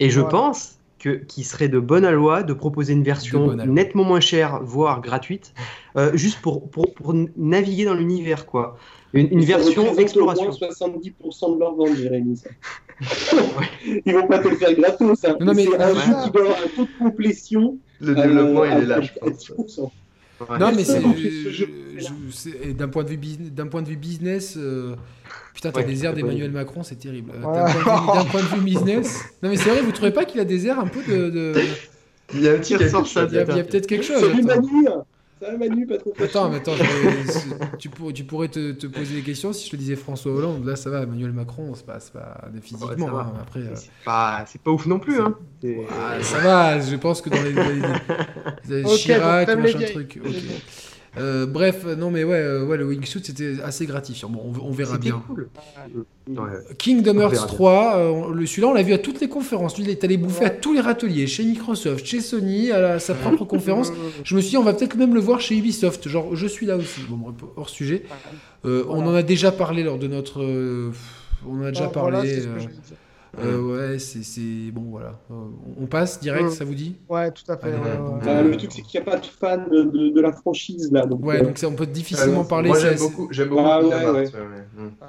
Et 0.00 0.10
je 0.10 0.20
Voilà. 0.20 0.30
pense 0.30 0.78
que 0.98 1.10
qu'il 1.10 1.44
serait 1.44 1.68
de 1.68 1.80
bonne 1.80 2.08
loi 2.10 2.42
de 2.44 2.52
proposer 2.52 2.92
une 2.92 3.02
version 3.02 3.54
nettement 3.56 4.04
moins 4.04 4.20
chère, 4.20 4.60
voire 4.62 5.00
gratuite, 5.00 5.52
euh, 5.96 6.10
juste 6.14 6.40
pour, 6.40 6.70
pour, 6.70 6.94
pour 6.94 7.14
naviguer 7.36 7.84
dans 7.86 7.94
l'univers, 7.94 8.46
quoi. 8.46 8.76
Une, 9.14 9.44
version 9.44 9.96
exploration. 9.98 10.44
Au 10.50 10.58
moins 10.58 10.68
70% 10.68 11.54
de 11.54 11.58
leur 11.60 11.74
vente, 11.74 11.96
Jérémy. 11.96 12.36
ça. 12.36 12.50
Ils 14.06 14.12
vont 14.14 14.26
pas 14.26 14.38
te 14.38 14.48
le 14.48 14.56
faire 14.56 14.74
gratos. 14.74 15.24
Hein. 15.24 15.36
Non, 15.40 15.46
non, 15.46 15.54
mais- 15.54 15.64
c'est 15.64 15.76
un 15.76 15.88
ouais. 15.92 16.00
jeu 16.00 16.12
qui 16.24 16.30
doit 16.30 16.42
avoir 16.42 16.58
un 16.58 16.68
taux 16.76 16.84
de 16.84 16.98
complétion. 16.98 17.78
Le 18.00 18.10
euh, 18.12 18.14
développement, 18.14 18.64
il 18.64 18.72
est 18.72 18.86
là, 18.86 19.00
je 19.00 19.10
à 19.20 19.26
pense. 19.26 19.50
10%. 19.50 19.90
Ouais. 20.48 20.58
Non, 20.58 20.72
mais 20.74 20.84
ça, 20.84 20.98
c'est. 20.98 21.04
en 21.04 21.12
plus, 21.12 21.44
ce 21.44 21.50
jeu- 21.50 21.68
je- 21.98 22.06
c'est- 22.32 22.58
et 22.64 22.72
D'un 22.72 22.88
point, 22.88 23.04
de 23.04 23.10
vue 23.10 23.18
point 23.70 23.82
de 23.82 23.88
vue 23.88 23.96
business, 23.96 24.54
euh, 24.56 24.96
putain, 25.54 25.70
t'as 25.70 25.80
Ouais, 25.80 25.86
des 25.86 26.04
airs 26.04 26.12
c'est 26.16 26.20
d'Emmanuel 26.22 26.50
Macron, 26.50 26.82
c'est 26.82 26.98
terrible. 26.98 27.30
Euh. 27.36 27.42
D'un 27.42 27.48
point, 27.50 27.64
de 27.64 27.70
vue- 27.70 27.84
d'un 27.84 28.24
point 28.24 28.42
de 28.42 28.46
vue 28.56 28.60
business. 28.62 29.20
Non, 29.42 29.50
mais 29.50 29.56
c'est 29.56 29.70
vrai, 29.70 29.82
vous 29.82 29.92
trouvez 29.92 30.10
pas 30.10 30.24
qu'il 30.24 30.40
a 30.40 30.44
des 30.44 30.66
airs 30.66 30.80
un 30.80 30.88
peu 30.88 31.00
de. 31.02 31.30
de- 31.30 31.54
Il 32.34 32.40
y 32.42 32.48
a 32.48 32.54
un 32.54 32.58
petit 32.58 32.74
ressort 32.76 33.06
ça. 33.06 33.26
Il 33.30 33.36
y 33.36 33.38
a, 33.38 33.44
peut-être 33.44 33.86
quelque 33.86 34.04
chose. 34.04 34.22
Manu 34.42 34.86
Ça 35.42 35.50
va 35.50 35.56
Manu, 35.56 35.86
pas 35.88 35.98
trop 35.98 36.14
Attends, 36.20 36.50
mais 36.50 36.58
attends, 36.58 36.76
je- 36.76 37.76
tu, 37.78 37.88
pourrais, 37.88 38.12
tu 38.12 38.22
pourrais 38.22 38.46
te, 38.46 38.70
te 38.70 38.86
poser 38.86 39.16
des 39.16 39.22
questions 39.22 39.52
si 39.52 39.66
je 39.66 39.70
te 39.72 39.76
disais 39.76 39.96
François 39.96 40.30
Hollande. 40.30 40.64
Là, 40.64 40.76
ça 40.76 40.88
va, 40.88 41.02
Emmanuel 41.02 41.32
Macron, 41.32 41.74
c'est 41.74 41.84
pas, 41.84 41.98
c'est 41.98 42.12
pas 42.12 42.48
physiquement. 42.62 43.06
Ouais, 43.06 43.12
hein, 43.22 43.32
après, 43.40 43.58
euh, 43.58 43.74
C'est 44.46 44.62
pas, 44.62 44.70
ouf 44.70 44.86
non 44.86 45.00
plus, 45.00 45.20
hein. 45.20 45.34
Ça 46.22 46.38
va, 46.38 46.78
je 46.78 46.94
pense 46.94 47.20
que 47.22 47.28
dans 47.30 47.42
les, 47.42 47.52
les- 47.52 47.80
les- 48.68 48.84
Ok, 48.84 48.98
Chirac, 48.98 49.48
machin 49.56 49.80
truc. 49.90 50.20
ok. 50.24 50.32
Euh, 51.18 51.44
bref, 51.44 51.84
non 51.98 52.10
mais 52.10 52.24
ouais, 52.24 52.36
euh, 52.38 52.64
ouais 52.64 52.78
le 52.78 52.86
wingsuit 52.86 53.20
c'était 53.22 53.56
assez 53.62 53.84
gratifiant. 53.84 54.30
Bon, 54.30 54.40
on, 54.58 54.68
on 54.68 54.70
verra 54.70 54.92
C'était 54.94 55.10
bien. 55.10 55.22
cool. 55.26 55.48
Ouais. 56.28 56.36
Kingdom 56.78 57.18
Hearts 57.20 57.32
verra 57.32 57.46
bien. 57.46 57.54
3, 57.54 57.96
euh, 57.96 58.46
celui-là 58.46 58.68
on 58.68 58.72
l'a 58.72 58.82
vu 58.82 58.94
à 58.94 58.98
toutes 58.98 59.20
les 59.20 59.28
conférences. 59.28 59.76
Lui, 59.76 59.84
il 59.84 59.90
est 59.90 60.02
allé 60.04 60.16
bouffer 60.16 60.46
à 60.46 60.50
tous 60.50 60.72
les 60.72 60.80
râteliers, 60.80 61.26
chez 61.26 61.44
Microsoft, 61.44 62.06
chez 62.06 62.20
Sony, 62.20 62.70
à 62.70 62.80
la- 62.80 62.98
sa 62.98 63.12
propre 63.14 63.44
conférence. 63.44 63.92
Je 64.24 64.34
me 64.34 64.40
suis 64.40 64.50
dit, 64.50 64.56
on 64.56 64.62
va 64.62 64.72
peut-être 64.72 64.96
même 64.96 65.12
le 65.12 65.20
voir 65.20 65.40
chez 65.42 65.54
Ubisoft. 65.56 66.08
Genre, 66.08 66.34
je 66.34 66.46
suis 66.46 66.64
là 66.64 66.76
aussi. 66.78 67.02
Bon, 67.10 67.34
hors 67.56 67.68
sujet. 67.68 68.04
Euh, 68.64 68.84
On 68.88 69.04
en 69.06 69.14
a 69.14 69.22
déjà 69.22 69.52
parlé 69.52 69.82
lors 69.82 69.98
de 69.98 70.06
notre. 70.06 70.42
euh, 70.42 70.92
on 71.46 71.58
en 71.60 71.64
a 71.64 71.72
déjà 71.72 71.88
voilà, 71.94 72.22
euh, 73.38 73.92
ouais, 73.92 73.98
c'est- 73.98 74.22
c'est. 74.22 74.70
Bon, 74.72 74.82
voilà. 74.90 75.18
Euh, 75.30 75.34
on 75.80 75.86
passe 75.86 76.20
direct, 76.20 76.50
ça 76.50 76.64
vous 76.64 76.74
dit? 76.74 76.96
Ouais 77.08 77.30
tout 77.30 77.50
à 77.50 77.56
fait 77.56 77.68
Allez. 77.68 77.76
Euh, 78.28 78.42
le 78.42 78.56
truc, 78.56 78.70
c'est 78.72 78.82
qu'il 78.82 79.00
n'y 79.00 79.06
a 79.06 79.10
pas 79.10 79.18
de 79.18 79.24
fan 79.26 79.68
de, 79.70 79.82
de- 79.84 80.08
de 80.14 80.20
la 80.20 80.32
franchise 80.32 80.90
là. 80.92 81.06
Donc, 81.06 81.24
Ouais, 81.24 81.40
euh, 81.40 81.44
donc 81.46 81.56
ça, 81.58 81.66
on 81.68 81.72
peut 81.72 81.86
difficilement 81.86 82.44
parler. 82.44 82.68
Moi, 82.68 82.78
j'aime 82.78 82.98
beaucoup, 82.98 83.28
j'aime 83.30 83.48
beaucoup 83.48 83.62
Ah, 83.64 83.82
ouais, 83.82 84.24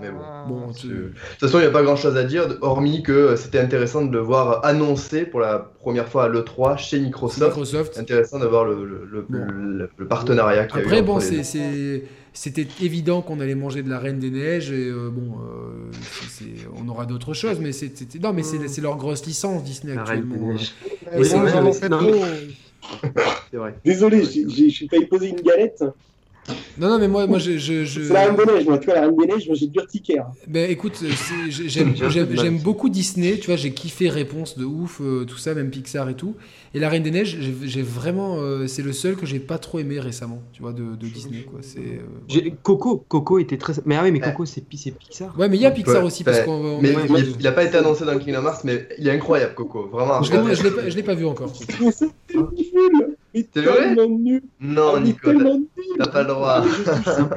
Mais 0.02 0.10
bon. 0.12 0.18
Ah, 0.24 0.46
Bon, 0.48 0.68
De 0.68 0.74
toute 0.74 1.14
façon, 1.40 1.58
il 1.58 1.62
n'y 1.62 1.68
a 1.68 1.72
pas 1.72 1.84
grand 1.84 1.96
chose 1.96 2.16
à 2.18 2.24
dire, 2.24 2.58
hormis 2.62 3.04
que 3.04 3.36
c'était 3.36 3.60
intéressant 3.60 4.04
de 4.06 4.12
le 4.12 4.20
voir 4.20 4.66
annoncé 4.66 5.26
pour 5.26 5.40
la 5.40 5.60
première 5.60 6.08
fois 6.08 6.26
à 6.26 6.28
l'E3 6.30 6.78
chez 6.78 7.00
Microsoft. 7.00 7.48
Microsoft. 7.52 7.98
Intéressant 8.00 8.40
de 8.40 8.46
voir 8.46 8.66
le, 8.66 8.86
le, 8.86 9.06
le, 9.12 9.22
Bon. 9.28 9.38
le- 9.52 9.90
le 9.98 10.08
partenariat 10.08 10.66
qu'il 10.66 10.78
y 10.78 10.80
a 10.80 10.84
eu 10.84 10.86
Après, 10.86 10.98
entre 11.00 11.06
bon, 11.08 11.20
c'est- 11.20 12.04
c'était 12.34 12.68
évident 12.82 13.22
qu'on 13.22 13.40
allait 13.40 13.56
manger 13.56 13.84
de 13.84 13.90
la 13.90 14.00
Reine 14.00 14.20
des 14.20 14.30
Neiges 14.32 14.72
et 14.72 14.88
euh, 14.90 15.10
bon, 15.12 15.38
euh, 15.40 15.92
c'est- 16.02 16.44
c'est- 16.46 16.68
on 16.76 16.88
aura 16.90 17.06
d'autres 17.06 17.34
choses, 17.34 17.60
mais 17.60 17.72
c'est- 17.72 17.96
c'était 17.96 18.20
non, 18.20 18.34
mais 18.34 18.44
c'est 18.44 18.58
Mm. 18.60 18.68
c'est 18.68 18.82
leur 18.82 18.98
grosse 18.98 19.26
licence 19.26 19.64
Disney 19.64 19.96
La 19.96 20.04
Reine 20.04 20.22
des 20.22 20.26
actuellement. 20.34 20.54
Neiges. 20.54 20.74
Mais 21.12 21.18
Oui, 21.20 21.26
c'est 21.26 21.38
vrai, 21.38 21.62
mais 21.62 21.74
c'est- 21.74 21.90
non, 21.90 22.00
vrai. 23.54 23.76
Désolé, 23.86 24.24
j'ai- 24.26 24.50
j'ai- 24.50 24.70
je 24.70 24.76
suis 24.76 24.88
failli 24.88 25.06
poser 25.06 25.30
une 25.30 25.42
galette. 25.42 25.84
Non, 26.78 26.90
non, 26.90 26.98
mais 27.00 27.08
moi, 27.08 27.28
moi, 27.28 27.38
je, 27.40 27.58
je, 27.58 27.86
je- 27.86 28.02
C'est 28.02 28.14
la 28.14 28.26
Reine 28.26 28.36
des 28.36 28.46
Neiges, 28.46 28.66
moi. 28.66 28.78
Tu 28.80 28.86
vois, 28.86 28.96
la 28.96 29.02
Reine 29.02 29.16
des 29.16 29.26
Neiges, 29.28 29.46
moi, 29.48 29.56
j'ai 29.56 29.68
du 29.68 29.78
urticaire. 29.80 30.26
Ben 30.48 30.70
écoute, 30.72 31.00
euh, 31.04 31.10
j'aime 31.50 32.58
beaucoup 32.64 32.90
Disney, 32.90 33.38
tu 33.38 33.48
vois, 33.48 33.56
j'ai 33.56 33.72
kiffé 33.74 34.10
Réponse 34.10 34.58
de 34.58 34.66
ouf, 34.66 35.00
euh, 35.02 35.26
tout 35.26 35.38
ça, 35.38 35.54
même 35.54 35.70
Pixar 35.70 36.10
et 36.10 36.16
tout. 36.16 36.36
Et 36.74 36.80
La 36.80 36.90
Reine 36.90 37.04
des 37.04 37.12
Neiges, 37.12 37.38
j'ai 37.64 37.82
vraiment, 37.84 38.38
euh, 38.40 38.66
c'est 38.66 38.82
le 38.82 38.94
seul 38.94 39.16
que 39.16 39.28
j'ai 39.28 39.38
pas 39.40 39.60
trop 39.60 39.78
aimé 39.80 40.00
récemment, 40.00 40.42
tu 40.54 40.64
vois, 40.64 40.74
de, 40.74 40.96
de 40.96 41.06
Disney, 41.08 41.42
quoi. 41.50 41.60
C'est. 41.62 41.80
euh, 41.80 42.50
Coco, 42.64 43.06
Coco 43.08 43.38
était 43.38 43.58
très. 43.58 43.74
Mais 43.86 43.96
ah 43.96 44.02
oui, 44.04 44.12
mais 44.12 44.20
Coco, 44.20 44.46
c'est 44.46 44.62
Pi- 44.62 44.78
c'est 44.78 44.92
Pixar. 44.98 45.38
Ouais, 45.38 45.48
mais 45.50 45.58
il 45.58 45.62
y 45.62 45.66
a 45.68 45.72
Pixar 45.72 45.98
Ouais, 46.02 46.08
aussi 46.08 46.24
parce 46.24 46.40
qu'on. 46.42 46.52
on- 46.78 46.82
Mais 46.82 46.96
il- 47.38 47.44
n'a 47.44 47.52
pas 47.52 47.64
été 47.66 47.78
annoncé 47.78 48.04
dans 48.06 48.18
Kingdom 48.18 48.44
Hearts, 48.46 48.62
mais 48.64 48.88
il 48.98 49.08
est 49.08 49.12
incroyable, 49.12 49.54
Coco. 49.54 49.88
Vraiment. 49.92 50.24
Je 50.24 50.32
l'ai 50.32 50.40
pas- 50.72 50.82
pas, 50.82 50.90
je 50.90 50.96
l'ai 50.96 51.04
pas 51.04 51.14
vu 51.14 51.26
encore. 51.26 51.54
Mais 53.34 53.48
c'est 53.54 53.62
vrai 53.62 53.96
tellement 53.96 54.18
nul 54.20 54.42
Non, 54.60 54.92
Ah, 54.96 55.00
mais 55.00 55.06
Nico, 55.08 55.20
t'as- 55.24 55.34
tellement 55.34 55.56
nul 55.58 55.68
t'as 55.98 56.08
pas 56.08 56.22
le 56.22 56.28
droit. 56.28 56.64
Ah, 56.64 57.30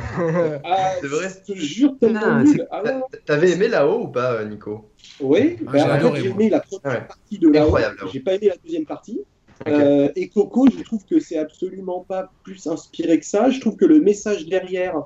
Ah, 0.64 0.90
C'est 1.00 1.06
vrai 1.08 1.28
Je 1.46 1.52
te 1.52 1.58
jure, 1.58 1.96
tellement 1.98 2.42
nul 2.42 2.66
Ah 2.70 2.82
T'avais 3.24 3.52
aimé 3.52 3.68
là-haut 3.68 4.04
ou 4.04 4.08
pas, 4.08 4.44
Nico? 4.44 4.92
Oui, 5.20 5.56
bah, 5.62 5.72
j'ai 5.74 5.80
adoré, 5.80 6.24
aimé 6.26 6.50
la 6.50 6.60
première 6.60 7.00
Ouais. 7.00 7.06
partie 7.06 7.38
de 7.38 7.48
là-haut. 7.48 7.76
J'ai 8.12 8.20
pas 8.20 8.34
aimé 8.34 8.48
la 8.48 8.56
deuxième 8.62 8.84
partie. 8.84 9.20
Euh, 9.68 10.10
et 10.16 10.28
Coco, 10.28 10.66
je 10.70 10.82
trouve 10.82 11.02
que 11.08 11.18
c'est 11.18 11.38
absolument 11.38 12.04
pas 12.06 12.30
plus 12.44 12.66
inspiré 12.66 13.18
que 13.18 13.24
ça. 13.24 13.48
Je 13.48 13.58
trouve 13.60 13.76
que 13.76 13.86
le 13.86 14.00
message 14.00 14.46
derrière, 14.46 15.00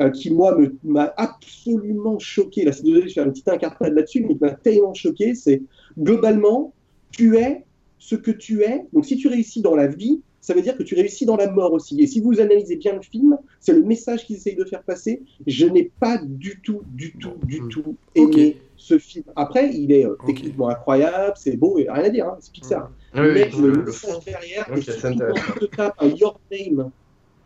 euh, 0.00 0.10
qui 0.10 0.30
moi 0.30 0.54
me- 0.58 0.76
m'a 0.84 1.14
absolument 1.16 2.18
choqué, 2.18 2.64
là 2.64 2.72
c'est 2.72 2.82
désolé, 2.82 3.02
je 3.02 3.06
vais 3.06 3.12
faire 3.14 3.24
une 3.24 3.32
petite 3.32 3.48
incartade 3.48 3.94
là-dessus, 3.94 4.20
mais 4.22 4.34
qui 4.34 4.38
m'a 4.40 4.50
tellement 4.50 4.92
choqué, 4.92 5.34
c'est 5.34 5.62
globalement, 5.98 6.74
tu 7.12 7.36
es 7.38 7.64
ce 7.98 8.14
que 8.14 8.30
tu 8.30 8.62
es. 8.62 8.82
Donc 8.92 9.06
si 9.06 9.16
tu 9.16 9.28
réussis 9.28 9.62
dans 9.62 9.74
la 9.74 9.86
vie, 9.86 10.22
ça 10.46 10.52
veut 10.52 10.60
dire 10.60 10.76
que 10.76 10.82
tu 10.82 10.94
réussis 10.94 11.24
dans 11.24 11.36
la 11.36 11.50
mort 11.50 11.72
aussi. 11.72 11.98
Et 12.02 12.06
si 12.06 12.20
vous 12.20 12.38
analysez 12.38 12.76
bien 12.76 12.94
le 12.94 13.00
film, 13.00 13.38
c'est 13.60 13.72
le 13.72 13.82
message 13.82 14.26
qu'ils 14.26 14.36
essayent 14.36 14.56
de 14.56 14.64
faire 14.66 14.82
passer. 14.82 15.22
Je 15.46 15.66
n'ai 15.66 15.90
pas 15.98 16.18
du 16.22 16.60
tout, 16.62 16.82
du 16.92 17.12
tout, 17.16 17.32
du 17.46 17.60
tout 17.70 17.96
aimé 18.14 18.58
ce 18.76 18.98
film. 18.98 19.24
Après, 19.36 19.70
il 19.74 19.90
est 19.90 20.04
euh, 20.04 20.16
techniquement 20.26 20.68
incroyable, 20.68 21.32
c'est 21.36 21.56
beau, 21.56 21.78
et 21.78 21.86
rien 21.88 22.04
à 22.04 22.10
dire, 22.10 22.26
hein, 22.26 22.36
c'est 22.40 22.52
Pixar. 22.52 22.90
Oui, 23.14 23.20
oui, 23.22 23.28
Mais 23.34 23.50
le- 23.58 23.68
le, 23.68 23.76
le 23.76 23.84
message 23.86 24.10
fond. 24.12 24.20
derrière, 24.26 24.66
Ok, 24.70 24.86
et 24.88 25.16
quand 25.46 25.60
te 25.60 25.64
tapes 25.64 25.94
un 26.00 26.08
Your 26.08 26.38
Name 26.52 26.90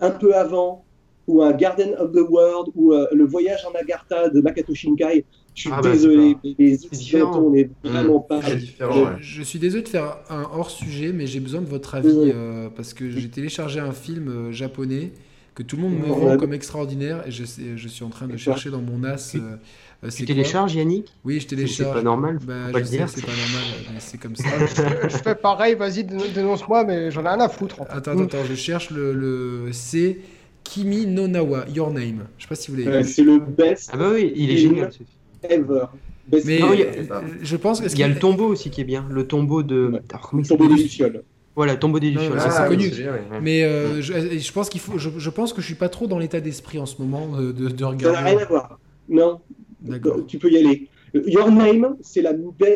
un 0.01 0.11
peu 0.11 0.35
avant, 0.35 0.85
ou 1.29 1.43
un 1.43 1.53
Garden 1.53 1.95
of 2.01 2.11
the 2.13 2.25
World, 2.29 2.73
ou 2.75 2.93
euh, 2.95 3.07
le 3.13 3.25
voyage 3.27 3.65
en 3.65 3.79
Agartha 3.79 4.29
de 4.31 4.41
Makoto 4.41 4.75
Shinkai, 4.75 5.25
je 5.55 5.61
suis 5.63 5.71
Ah 5.73 5.81
bah, 5.83 5.91
désolé, 5.93 6.37
c'est 6.45 6.55
mais 6.59 6.67
les 6.67 7.23
on 7.23 7.51
n'est 7.51 7.71
vraiment 7.83 8.21
pas. 8.21 8.41
C'est 8.43 8.57
différent, 8.57 8.93
Je, 8.95 9.01
ouais. 9.01 9.11
je 9.21 9.43
suis 9.43 9.59
désolé 9.59 9.83
de 9.83 9.89
faire 9.89 10.19
un 10.31 10.43
hors 10.53 10.71
sujet, 10.71 11.13
mais 11.13 11.27
j'ai 11.27 11.41
besoin 11.41 11.61
de 11.61 11.67
votre 11.67 11.95
avis 11.97 12.09
euh, 12.35 12.69
parce 12.75 12.95
que 12.95 13.11
j'ai 13.11 13.29
téléchargé 13.29 13.81
un 13.81 13.93
film 13.93 14.29
euh, 14.29 14.53
japonais 14.53 15.13
que 15.55 15.65
tout 15.65 15.75
le 15.77 15.83
monde 15.83 15.95
me 15.99 16.07
vend 16.07 16.37
comme 16.37 16.53
extraordinaire 16.53 17.27
et 17.27 17.33
je, 17.33 17.45
sais- 17.45 17.77
je 17.77 17.89
suis 17.89 18.05
en 18.05 18.11
train 18.11 18.29
de 18.29 18.37
chercher 18.37 18.71
dans 18.71 18.81
mon 18.81 19.03
as. 19.03 19.31
Tu- 19.33 19.39
euh, 19.39 19.57
Tu 20.05 20.11
c'est 20.11 20.25
télécharges, 20.27 20.77
Yannick? 20.77 21.13
Oui, 21.25 21.41
je 21.41 21.41
C'est 21.41 21.47
télécharge. 21.57 21.95
pas 21.95 22.03
normal. 22.03 22.39
Bah, 22.47 22.55
pas 22.73 22.79
je 22.79 22.85
sais, 22.85 22.97
dire. 22.99 23.09
c'est 23.09 23.27
pas 23.27 23.33
normal, 23.33 23.65
mais 23.93 23.99
c'est 23.99 24.19
comme 24.19 24.37
ça. 24.37 24.45
je 25.09 25.17
fais 25.17 25.35
pareil, 25.35 25.75
vas-y, 25.75 26.05
dénon- 26.05 26.23
dénonce-moi, 26.33 26.85
mais 26.85 27.11
j'en 27.11 27.25
ai 27.25 27.29
rien 27.31 27.41
à 27.41 27.49
foutre. 27.49 27.81
en 27.83 27.85
fait. 27.85 27.95
Attends, 27.95 28.17
attends, 28.21 28.45
je 28.49 28.55
cherche 28.55 28.91
le. 28.91 29.13
le 29.13 29.73
c'est 29.73 30.19
Kimi 30.63 31.07
no 31.07 31.27
Nawa, 31.27 31.65
Your 31.75 31.91
Name. 31.91 32.27
Je 32.37 32.45
sais 32.45 32.49
pas 32.49 32.55
si 32.55 32.71
vous 32.71 32.77
l'avez 32.77 32.99
Euh, 32.99 33.01
vu. 33.01 33.09
c'est 33.09 33.23
le 33.25 33.39
best 33.41 33.91
Ah 33.93 33.97
bah 33.97 34.11
oui, 34.15 34.33
il 34.37 34.51
est 34.53 34.57
génial. 34.59 34.93
ce 34.93 34.99
film. 34.99 35.09
Ever. 35.45 35.85
Best 36.29 36.47
Mais 36.47 36.59
Non, 36.61 36.73
il 36.73 36.81
y 36.81 36.83
a- 36.83 36.87
euh, 36.87 37.21
je 37.43 37.57
pense 37.57 37.81
que. 37.81 37.87
Il 37.91 37.99
y 37.99 38.03
a 38.03 38.09
le 38.09 38.19
tombeau 38.19 38.47
aussi 38.47 38.71
qui 38.71 38.81
est 38.81 38.85
bien. 38.85 39.07
Le 39.11 39.27
tombeau 39.27 39.63
de. 39.63 39.91
Ouais. 39.93 40.01
Alors, 40.11 40.29
comment 40.31 40.43
il 40.43 40.49
tombeau 40.49 40.69
des 40.69 40.75
Lucioles. 40.83 41.23
Voilà, 41.57 41.73
le 41.73 41.79
tombeau 41.79 41.99
des 41.99 42.11
Lucioles. 42.11 42.39
ça, 42.41 42.51
c'est 42.51 42.59
Ah, 42.63 42.69
connu. 42.69 42.89
bien. 42.89 43.13
Mais 43.43 43.65
euh, 43.65 44.01
je, 44.01 44.53
pense 44.53 44.69
qu'il 44.69 44.81
faut. 44.81 44.99
Je, 44.99 45.11
je 45.17 45.31
pense 45.31 45.53
que 45.53 45.61
je 45.61 45.67
suis 45.67 45.75
pas 45.75 45.89
trop 45.89 46.07
dans 46.07 46.19
l'état 46.19 46.41
d'esprit 46.41 46.79
en 46.79 46.87
ce 46.87 47.01
moment 47.03 47.31
euh, 47.37 47.53
de, 47.53 47.69
de 47.69 47.69
Ça 47.71 47.75
n'a 47.85 47.89
regarder. 47.89 48.31
rien 48.31 48.39
à 48.39 48.45
voir. 48.45 48.79
Non, 49.09 49.41
D'accord. 49.81 50.25
tu 50.27 50.39
peux 50.39 50.51
y 50.53 50.59
aller. 50.59 50.87
Your 51.15 51.51
Name, 51.51 51.97
c'est 52.03 52.21
la, 52.21 52.33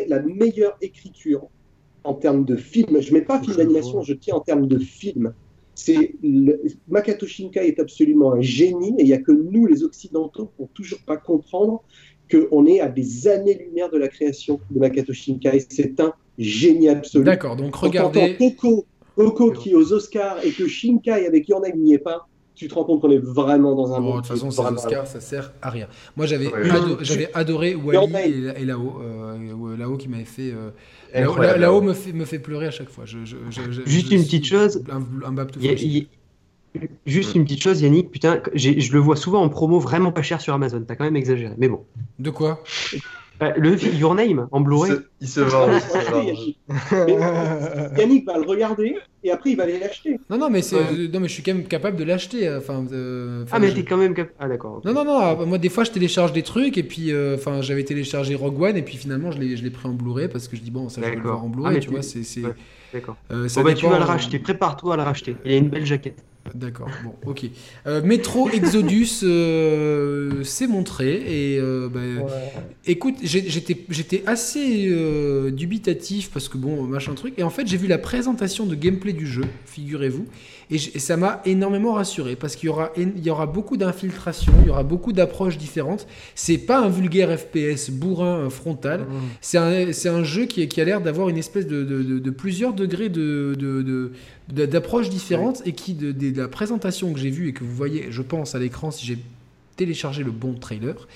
la 0.07 0.19
meilleure 0.23 0.75
écriture 0.81 1.43
en 2.03 2.15
termes 2.15 2.43
de 2.43 2.55
film. 2.55 2.99
Je 2.99 3.13
mets 3.13 3.21
pas 3.21 3.39
film 3.39 3.55
d'animation, 3.55 4.01
je 4.01 4.13
tiens 4.13 4.35
en 4.35 4.39
termes 4.41 4.67
de 4.67 4.79
film. 4.79 5.33
C'est 5.75 6.15
le- 6.23 6.59
Makoto 6.89 7.25
Shinkai 7.27 7.67
est 7.67 7.79
absolument 7.79 8.33
un 8.33 8.41
génie 8.41 8.95
et 8.97 9.03
il 9.03 9.05
n'y 9.05 9.13
a 9.13 9.19
que 9.19 9.31
nous, 9.31 9.65
les 9.67 9.83
Occidentaux, 9.83 10.51
pour 10.57 10.69
toujours 10.69 10.99
pas 11.05 11.17
comprendre 11.17 11.83
qu'on 12.31 12.65
est 12.65 12.79
à 12.79 12.89
des 12.89 13.27
années-lumière 13.27 13.89
de 13.89 13.97
la 13.97 14.07
création 14.07 14.59
de 14.71 14.79
Makoto 14.79 15.13
Shinkai. 15.13 15.65
C'est 15.69 15.99
un 15.99 16.13
génie 16.37 16.89
absolu. 16.89 17.23
D'accord, 17.23 17.55
donc 17.55 17.71
Quand 17.71 17.87
regardez. 17.87 18.35
Coco, 18.37 18.85
Coco 19.15 19.51
qui 19.51 19.71
est 19.71 19.75
aux 19.75 19.93
Oscars 19.93 20.37
et 20.43 20.51
que 20.51 20.67
Shinkai 20.67 21.25
avec 21.27 21.47
Your 21.47 21.61
Name 21.61 21.77
n'y 21.79 21.93
est 21.93 21.99
pas, 21.99 22.27
tu 22.55 22.67
te 22.67 22.73
rends 22.75 22.83
compte 22.83 23.01
qu'on 23.01 23.09
est 23.11 23.17
vraiment 23.17 23.75
dans 23.75 23.93
un 23.93 23.97
Bon, 23.99 24.03
monde. 24.05 24.15
de 24.21 24.27
toute 24.27 24.37
façon, 24.37 24.51
ces 24.51 24.59
Oscars, 24.61 25.07
ça 25.07 25.19
sert 25.19 25.53
à 25.61 25.69
rien. 25.71 25.87
Moi, 26.15 26.25
j'avais 26.27 26.47
Ouais. 26.53 26.69
ado- 26.69 26.97
j'avais 27.01 27.29
adoré 27.33 27.73
Wally 27.75 28.13
et, 28.57 28.61
et 28.61 28.65
Lao. 28.65 29.01
Euh, 29.01 29.75
Lao 29.77 29.97
qui 29.97 30.07
m'avait 30.07 30.23
fait. 30.23 30.53
Euh, 30.53 31.57
Lao, 31.57 31.81
me 31.81 31.93
fait, 31.93 32.13
me 32.13 32.25
fait 32.25 32.39
pleurer 32.39 32.67
à 32.67 32.71
chaque 32.71 32.89
fois. 32.89 33.05
Je, 33.05 33.19
je- 33.25 33.37
je- 33.49 33.71
je- 33.71 33.81
Juste 33.85 34.09
je 34.09 34.15
une 34.15 34.23
petite 34.23 34.45
chose. 34.45 34.83
Un, 34.91 34.97
un 35.27 35.47
il 35.61 35.65
y 35.65 35.99
a- 35.99 36.03
Juste 37.05 37.35
une 37.35 37.43
petite 37.43 37.61
chose, 37.61 37.81
Yannick, 37.81 38.09
putain, 38.11 38.41
je 38.55 38.91
le 38.93 38.99
vois 38.99 39.15
souvent 39.15 39.41
en 39.43 39.49
promo 39.49 39.79
vraiment 39.79 40.11
pas 40.11 40.21
cher 40.23 40.41
sur 40.41 40.53
Amazon. 40.53 40.83
T'as 40.87 40.95
quand 40.95 41.03
même 41.05 41.15
exagéré. 41.15 41.53
Mais 41.57 41.67
bon. 41.67 41.85
De 42.19 42.29
quoi 42.29 42.63
Euh, 43.41 43.51
le 43.57 43.75
Your 43.95 44.13
Name 44.15 44.47
en 44.51 44.61
Blu-ray. 44.61 44.93
Il 45.19 45.27
se 45.27 45.41
vend. 45.41 45.67
il 45.71 45.81
se 45.81 46.11
vend. 46.11 46.23
Mais 47.05 47.17
Yannick 47.99 48.25
va 48.25 48.37
le 48.37 48.45
regarder 48.47 48.95
et 49.23 49.31
après 49.31 49.49
il 49.51 49.57
va 49.57 49.63
aller 49.63 49.79
l'acheter. 49.79 50.19
Non, 50.29 50.37
non, 50.37 50.49
mais 50.49 50.61
c'est, 50.61 50.75
euh, 50.77 51.07
non, 51.11 51.19
mais 51.19 51.27
je 51.27 51.33
suis 51.33 51.43
quand 51.43 51.53
même 51.53 51.65
capable 51.65 51.97
de 51.97 52.03
l'acheter. 52.03 52.47
euh, 52.47 52.59
Enfin, 52.59 52.85
euh, 52.91 53.43
enfin, 53.43 53.57
Ah, 53.57 53.59
mais 53.59 53.69
je- 53.69 53.75
t'es 53.75 53.83
quand 53.83 53.97
même. 53.97 54.13
cap- 54.13 54.29
Ah, 54.39 54.47
d'accord. 54.47 54.81
Non, 54.85 54.93
non, 54.93 55.03
non. 55.03 55.17
ah, 55.19 55.35
Moi, 55.45 55.57
des 55.57 55.69
fois, 55.69 55.83
je 55.83 55.91
télécharge 55.91 56.31
des 56.31 56.43
trucs 56.43 56.77
et 56.77 56.83
puis, 56.83 57.11
euh, 57.11 57.35
enfin, 57.35 57.61
j'avais 57.61 57.83
téléchargé 57.83 58.35
Rogue 58.35 58.61
One 58.61 58.77
et 58.77 58.81
puis 58.83 58.97
finalement, 58.97 59.31
je 59.31 59.39
l'ai, 59.39 59.57
je 59.57 59.63
l'ai 59.63 59.71
pris 59.71 59.87
en 59.89 59.93
Blu-ray 59.93 60.27
parce 60.29 60.47
que 60.47 60.55
je 60.55 60.61
dis 60.61 60.71
bon, 60.71 60.87
ça, 60.89 61.01
je 61.01 61.09
vais 61.09 61.15
le 61.15 61.21
voir 61.21 61.43
en 61.43 61.47
Ah, 61.47 61.55
Blu-ray. 61.55 61.73
mais 61.75 61.79
tu 61.81 61.89
vois, 61.89 62.01
c'est, 62.03 62.23
c'est, 62.23 62.41
ouais. 62.41 62.53
D'accord. 62.93 63.17
euh, 63.31 63.47
Bon, 63.55 63.61
bah, 63.63 63.73
tu 63.73 63.87
vas 63.87 63.97
le 63.97 64.05
racheter. 64.05 64.39
Prépare-toi 64.39 64.93
à 64.93 64.97
le 64.97 65.03
racheter. 65.03 65.35
Il 65.43 65.51
a 65.51 65.57
une 65.57 65.69
belle 65.69 65.85
jaquette. 65.85 66.23
D'accord, 66.53 66.89
bon, 67.03 67.15
ok. 67.25 67.45
Euh, 67.87 68.01
Metro 68.03 68.49
Exodus 68.49 69.21
euh, 69.23 70.43
s'est 70.43 70.67
montré 70.67 71.53
et 71.53 71.59
euh, 71.59 71.87
bah, 71.89 72.27
écoute, 72.85 73.15
j'étais 73.23 74.23
assez 74.25 74.87
euh, 74.89 75.51
dubitatif 75.51 76.29
parce 76.31 76.49
que 76.49 76.57
bon, 76.57 76.83
machin 76.83 77.13
truc. 77.13 77.35
Et 77.37 77.43
en 77.43 77.49
fait, 77.49 77.65
j'ai 77.65 77.77
vu 77.77 77.87
la 77.87 77.97
présentation 77.97 78.65
de 78.65 78.75
gameplay 78.75 79.13
du 79.13 79.25
jeu, 79.25 79.45
figurez-vous, 79.65 80.25
et, 80.75 80.99
ça 80.99 81.15
m'a 81.17 81.41
énormément 81.45 81.93
rassuré 81.93 82.35
parce 82.35 82.55
qu'il 82.55 82.67
y 82.67 82.69
aura, 82.69 82.91
il 82.97 83.19
y 83.23 83.29
aura 83.29 83.45
beaucoup 83.45 83.77
d'infiltration, 83.77 84.51
il 84.61 84.67
y 84.67 84.69
aura 84.69 84.83
beaucoup 84.83 85.13
d'approches 85.13 85.57
différentes. 85.57 86.07
C'est 86.35 86.57
pas 86.57 86.79
un 86.83 86.89
vulgaire 86.89 87.29
FPS 87.37 87.89
bourrin 87.91 88.37
euh, 88.45 88.49
frontal. 88.49 89.05
C'est 89.41 89.57
un, 89.57 90.15
un 90.15 90.23
jeu 90.23 90.45
qui, 90.45 90.67
qui 90.67 90.81
a 90.81 90.85
l'air 90.85 91.01
d'avoir 91.01 91.29
une 91.29 91.37
espèce 91.37 91.67
de, 91.67 91.83
de- 91.83 92.03
de- 92.03 92.19
de 92.19 92.29
plusieurs 92.31 92.73
degrés 92.73 93.09
de, 93.09 94.11
d'approches 94.49 95.09
différentes 95.09 95.61
et 95.65 95.73
qui, 95.73 95.93
de, 95.93 96.11
de- 96.11 96.31
de 96.31 96.41
la 96.41 96.47
présentation 96.47 97.13
que 97.13 97.19
j'ai 97.19 97.29
vue 97.29 97.49
et 97.49 97.53
que 97.53 97.63
vous 97.63 97.75
voyez, 97.75 98.07
je 98.09 98.21
pense, 98.21 98.55
à 98.55 98.59
l'écran, 98.59 98.91
si 98.91 99.05
j'ai 99.05 99.17
téléchargé 99.75 100.23
le 100.23 100.31
bon 100.31 100.53
trailer, 100.53 101.07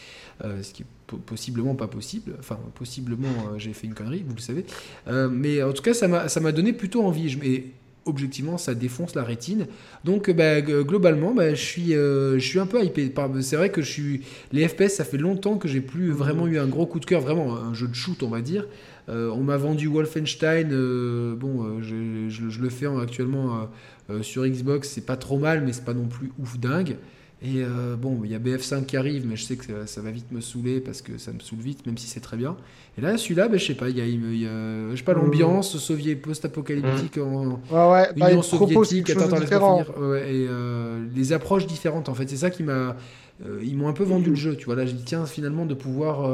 euh, 0.43 0.61
ce 0.63 0.73
qui 0.73 0.83
est 0.83 0.85
po- 1.07 1.17
possiblement 1.17 1.75
pas 1.75 1.87
possible, 1.87 2.33
enfin, 2.39 2.57
possiblement 2.75 3.27
euh, 3.53 3.57
j'ai 3.59 3.73
fait 3.73 3.87
une 3.87 3.93
connerie, 3.93 4.23
vous 4.27 4.35
le 4.35 4.41
savez, 4.41 4.65
Euh, 5.07 5.29
mais 5.31 5.61
en 5.63 5.73
tout 5.73 5.81
cas, 5.83 5.93
ça 5.93 6.07
m'a, 6.07 6.27
ça 6.27 6.39
m'a 6.39 6.51
donné 6.51 6.73
plutôt 6.73 7.03
envie. 7.03 7.29
Je- 7.29 7.39
et 7.43 7.71
objectivement, 8.07 8.57
ça 8.57 8.73
défonce 8.73 9.15
la 9.15 9.23
rétine. 9.23 9.67
Donc, 10.03 10.29
euh, 10.29 10.33
bah, 10.33 10.61
globalement, 10.61 11.33
bah, 11.33 11.51
je, 11.53 11.61
suis, 11.61 11.93
euh, 11.93 12.39
je 12.39 12.45
suis 12.47 12.59
un 12.59 12.65
peu 12.65 12.83
hypé. 12.83 13.13
C'est 13.41 13.55
vrai 13.55 13.69
que 13.69 13.81
je 13.81 13.91
suis. 13.91 14.21
Les 14.51 14.67
FPS, 14.67 14.89
ça 14.95 15.03
fait 15.05 15.17
longtemps 15.17 15.57
que 15.57 15.67
j'ai 15.67 15.81
plus 15.81 16.11
vraiment 16.11 16.47
eu 16.47 16.57
un 16.59 16.67
gros 16.67 16.85
coup 16.85 16.99
de 16.99 17.05
cœur, 17.05 17.21
vraiment 17.21 17.55
un 17.57 17.73
jeu 17.73 17.87
de 17.87 17.95
shoot, 17.95 18.23
on 18.23 18.29
va 18.29 18.41
dire. 18.41 18.65
Euh, 19.09 19.29
on 19.31 19.41
m'a 19.43 19.57
vendu 19.57 19.87
Wolfenstein. 19.87 20.69
euh, 20.71 21.35
bon, 21.35 21.81
je, 21.81 22.27
je- 22.29 22.49
je 22.49 22.61
le 22.61 22.69
fais 22.69 22.87
en- 22.87 22.99
actuellement 22.99 23.69
sur 24.21 24.45
Xbox. 24.47 24.89
C'est 24.89 25.05
pas 25.05 25.17
trop 25.17 25.37
mal, 25.37 25.63
mais 25.65 25.73
c'est 25.73 25.85
pas 25.85 25.93
non 25.93 26.07
plus 26.07 26.31
ouf 26.39 26.57
dingue. 26.59 26.97
Et 27.41 27.57
euh, 27.63 27.95
bon, 27.95 28.21
il 28.23 28.31
y 28.31 28.35
a 28.35 28.39
BF5 28.39 28.88
qui 28.88 28.97
arrive, 28.97 29.27
mais 29.27 29.35
je 29.35 29.43
sais 29.43 29.57
que 29.57 29.65
ça, 29.65 29.85
ça 29.88 30.01
va 30.01 30.09
vite 30.09 30.31
me 30.31 30.41
saouler 30.41 30.81
parce 30.81 31.03
que 31.03 31.19
ça 31.19 31.31
me 31.33 31.39
saoule 31.39 31.59
vite, 31.59 31.85
même 31.85 31.97
si 31.97 32.07
c'est 32.07 32.19
très 32.19 32.35
bien. 32.35 32.57
Et 32.97 33.01
là, 33.01 33.15
celui-là, 33.17 33.47
ben, 33.47 33.59
je 33.59 33.65
sais 33.65 33.75
pas, 33.75 33.89
il 33.89 33.97
y 33.97 34.01
a, 34.01 34.07
y 34.07 34.17
je 34.91 34.95
sais 34.95 35.03
pas, 35.03 35.13
Mhm. 35.13 35.19
l'ambiance 35.21 35.77
soviet 35.77 36.15
post-apocalyptique 36.15 37.17
en, 37.19 37.61
Ouais, 37.69 37.91
ouais, 37.91 38.13
bah, 38.17 38.31
Union 38.31 38.41
soviétique, 38.41 39.09
attends, 39.11 39.25
attends, 39.25 39.35
de 39.35 39.41
laisse-moi 39.41 39.59
différent. 39.59 39.61
finir. 39.61 39.93
Ouais, 39.97 40.33
et 40.35 40.47
euh, 40.49 41.05
les 41.15 41.33
approches 41.33 41.67
différentes, 41.67 42.09
en 42.09 42.15
fait, 42.15 42.27
c'est 42.29 42.38
ça 42.38 42.49
qui 42.49 42.63
m'a. 42.63 42.95
euh, 43.45 43.59
ils 43.63 43.77
m'ont 43.77 43.88
un 43.88 43.93
peu 43.93 44.03
vendu 44.03 44.29
le 44.31 44.35
jeu, 44.35 44.55
tu 44.55 44.65
vois. 44.65 44.75
Là, 44.75 44.85
je 44.88 44.93
dis, 44.93 45.03
tiens, 45.03 45.25
finalement, 45.27 45.65
de 45.65 45.73
pouvoir. 45.75 46.25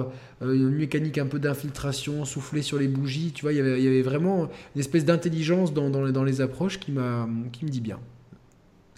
euh, 0.41 0.53
une 0.53 0.69
mécanique 0.71 1.17
un 1.17 1.25
peu 1.27 1.39
d'infiltration, 1.39 2.25
souffler 2.25 2.61
sur 2.61 2.77
les 2.77 2.87
bougies, 2.89 3.31
tu 3.33 3.43
vois, 3.43 3.53
il 3.53 3.57
y 3.57 3.59
avait, 3.61 3.79
il 3.79 3.83
y 3.85 3.87
avait 3.87 4.01
vraiment 4.01 4.49
une 4.75 4.79
espèce 4.81 5.05
d'intelligence 5.05 5.73
dans, 5.73 5.89
dans 5.89 6.03
les, 6.03 6.11
dans 6.11 6.23
les 6.25 6.41
approches 6.41 6.79
qui, 6.79 6.91
m'a, 6.91 7.27
qui 7.53 7.63
me 7.65 7.69
dit 7.69 7.81
bien. 7.81 7.99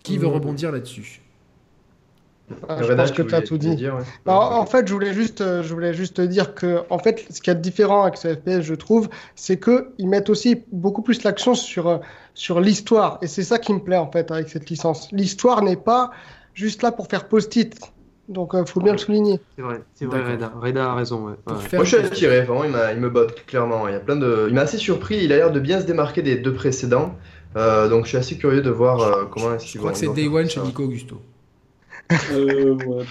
Qui 0.03 0.18
veut 0.18 0.28
Mhm. 0.28 0.34
rebondir 0.34 0.72
là-dessus 0.72 1.22
Ah, 2.70 2.78
je 2.80 2.84
Reda, 2.84 3.04
pense 3.04 3.12
que 3.12 3.24
tu 3.24 3.34
as 3.34 3.41
tout 3.41 3.58
dit. 3.58 3.76
dire, 3.76 3.96
ouais. 3.96 4.04
Non, 4.28 4.34
en 4.34 4.66
fait, 4.66 4.88
je 4.88 4.93
voulais 4.93 5.14
juste, 5.14 5.41
euh, 5.41 5.64
je 5.64 5.74
voulais 5.74 5.93
juste 5.93 6.18
te 6.18 6.22
dire 6.22 6.54
que, 6.54 6.84
en 6.89 7.00
fait, 7.00 7.26
ce 7.32 7.41
qui 7.41 7.50
est 7.50 7.56
différent 7.56 8.04
avec 8.04 8.18
ce 8.18 8.36
FPS, 8.36 8.62
je 8.62 8.76
trouve, 8.76 9.10
c'est 9.36 9.58
que 9.58 9.89
ils 9.98 10.08
mettent 10.08 10.30
aussi 10.30 10.64
beaucoup 10.72 11.02
plus 11.02 11.24
l'accent 11.24 11.56
sur 11.56 11.88
euh, 11.88 11.98
sur 12.36 12.60
l'histoire, 12.60 13.18
et 13.22 13.28
c'est 13.28 13.43
ça 13.43 13.58
qui 13.58 13.74
me 13.74 13.80
plaît 13.80 13.98
en 13.98 14.12
fait 14.12 14.30
avec 14.30 14.50
cette 14.50 14.70
licence. 14.70 15.10
L'histoire 15.12 15.62
n'est 15.62 15.78
pas 15.78 16.12
juste 16.54 16.84
là 16.84 16.91
pour 16.91 17.08
faire 17.08 17.28
post-it, 17.28 17.80
donc 18.28 18.52
il 18.54 18.66
faut 18.68 18.82
bien 18.82 18.91
le 18.91 18.98
souligner. 18.98 19.39
C'est 19.56 19.62
vrai, 19.62 19.82
c'est 19.93 20.06
vrai, 20.06 20.22
Reda. 20.60 20.91
A 20.91 20.96
raison. 20.96 21.26
Ouais. 21.26 21.34
Ouais. 21.48 21.56
Moi 21.74 21.84
je 21.84 21.96
suis 21.96 22.06
attiré, 22.06 22.41
vraiment 22.41 22.64
il, 22.64 23.00
me 23.00 23.10
botte 23.10 23.46
clairement. 23.46 23.88
Il 23.88 23.93
y 23.93 23.96
a 23.96 24.00
plein 24.00 24.18
de, 24.18 24.48
il 24.50 24.54
m'a 24.54 24.62
assez 24.62 24.78
surpris. 24.78 25.24
Il 25.24 25.32
a 25.32 25.38
l'air 25.38 25.52
de 25.52 25.60
bien 25.60 25.80
se 25.80 25.86
démarquer 25.86 26.22
des 26.22 26.36
deux 26.36 26.54
précédents. 26.54 27.16
Euh, 27.56 27.88
donc 27.88 28.04
je 28.04 28.10
suis 28.10 28.18
assez 28.18 28.38
curieux 28.38 28.62
de 28.62 28.70
voir 28.70 29.00
euh, 29.00 29.26
comment 29.32 29.54
est-ce 29.56 29.66
Je 29.66 29.72
qu'ils 29.72 29.80
crois 29.80 29.93
que 29.93 29.98
c'est 29.98 30.14
Day 30.14 30.28
One 30.28 30.50
chez 30.50 30.60
Nico 30.60 30.84
Augusto. 30.84 31.22
Euh, 32.32 32.74
ouais. 32.76 33.06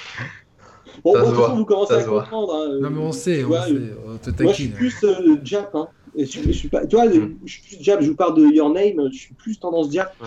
Bon, 1.03 1.13
Ça 1.13 1.21
bon, 1.21 1.25
se 1.27 1.31
de 1.31 1.31
toute 1.31 1.35
voit, 1.35 1.47
façon, 1.47 1.57
vous 1.57 1.65
commencez 1.65 1.93
ça 1.95 1.99
à 1.99 2.03
se 2.03 2.09
voit. 2.09 2.23
comprendre. 2.23 2.55
hein. 2.55 2.79
Non, 2.81 2.91
mais 2.91 3.01
on 3.01 3.13
sait, 3.13 3.43
vois, 3.43 3.67
sait, 3.67 3.73
on 4.07 4.17
te 4.17 4.43
Moi, 4.43 4.53
je 4.53 4.57
suis 4.63 4.69
plus 4.69 4.95
euh, 5.05 5.37
Jap. 5.43 5.75
Hein. 5.75 5.89
Et 6.17 6.25
je, 6.27 6.41
je 6.43 6.53
suis 6.53 6.69
pas, 6.69 6.87
tu 6.87 6.95
vois, 6.95 7.07
Mm. 7.07 7.37
je 7.45 7.53
suis 7.53 7.63
plus 7.63 7.77
Jap. 7.85 8.01
Je 8.01 8.09
vous 8.11 8.15
parle 8.17 8.37
de 8.37 8.47
Your 8.55 8.71
Name. 8.71 9.09
Je 9.13 9.19
suis 9.19 9.35
plus 9.35 9.59
tendance 9.59 9.91
Jap. 9.93 10.15
Ouais, 10.21 10.27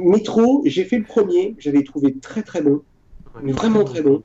ouais. 0.00 0.04
Metro, 0.10 0.62
j'ai 0.66 0.84
fait 0.84 0.98
le 0.98 1.04
premier. 1.04 1.54
J'avais 1.58 1.82
trouvé 1.82 2.14
très 2.18 2.42
très 2.42 2.60
bon, 2.60 2.82
mais 3.42 3.52
vraiment 3.52 3.84
très 3.84 4.02
bon. 4.02 4.22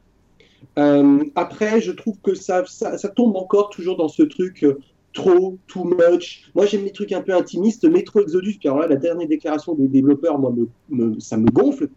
Euh, 0.78 1.24
après, 1.36 1.80
je 1.82 1.92
trouve 1.92 2.18
que 2.22 2.34
ça, 2.36 2.64
ça, 2.68 2.98
ça 2.98 3.10
tombe 3.10 3.36
encore 3.36 3.70
toujours 3.70 3.96
dans 3.96 4.10
ce 4.10 4.24
truc 4.24 4.64
euh, 4.64 4.78
trop, 5.14 5.58
too 5.68 5.86
much. 5.86 6.50
Moi, 6.54 6.66
j'aime 6.66 6.84
les 6.84 6.92
trucs 6.92 7.12
un 7.14 7.22
peu 7.22 7.34
intimistes. 7.34 7.86
Metro 7.86 8.20
Exodus, 8.22 8.58
puis 8.60 8.68
alors 8.68 8.80
là, 8.82 8.88
la 8.88 8.96
dernière 8.98 9.28
déclaration 9.28 9.74
des 9.76 9.88
développeurs, 9.88 10.38
moi, 10.38 10.52
me, 10.52 10.68
me- 10.90 11.20
ça 11.20 11.38
me 11.38 11.50
gonfle. 11.50 11.88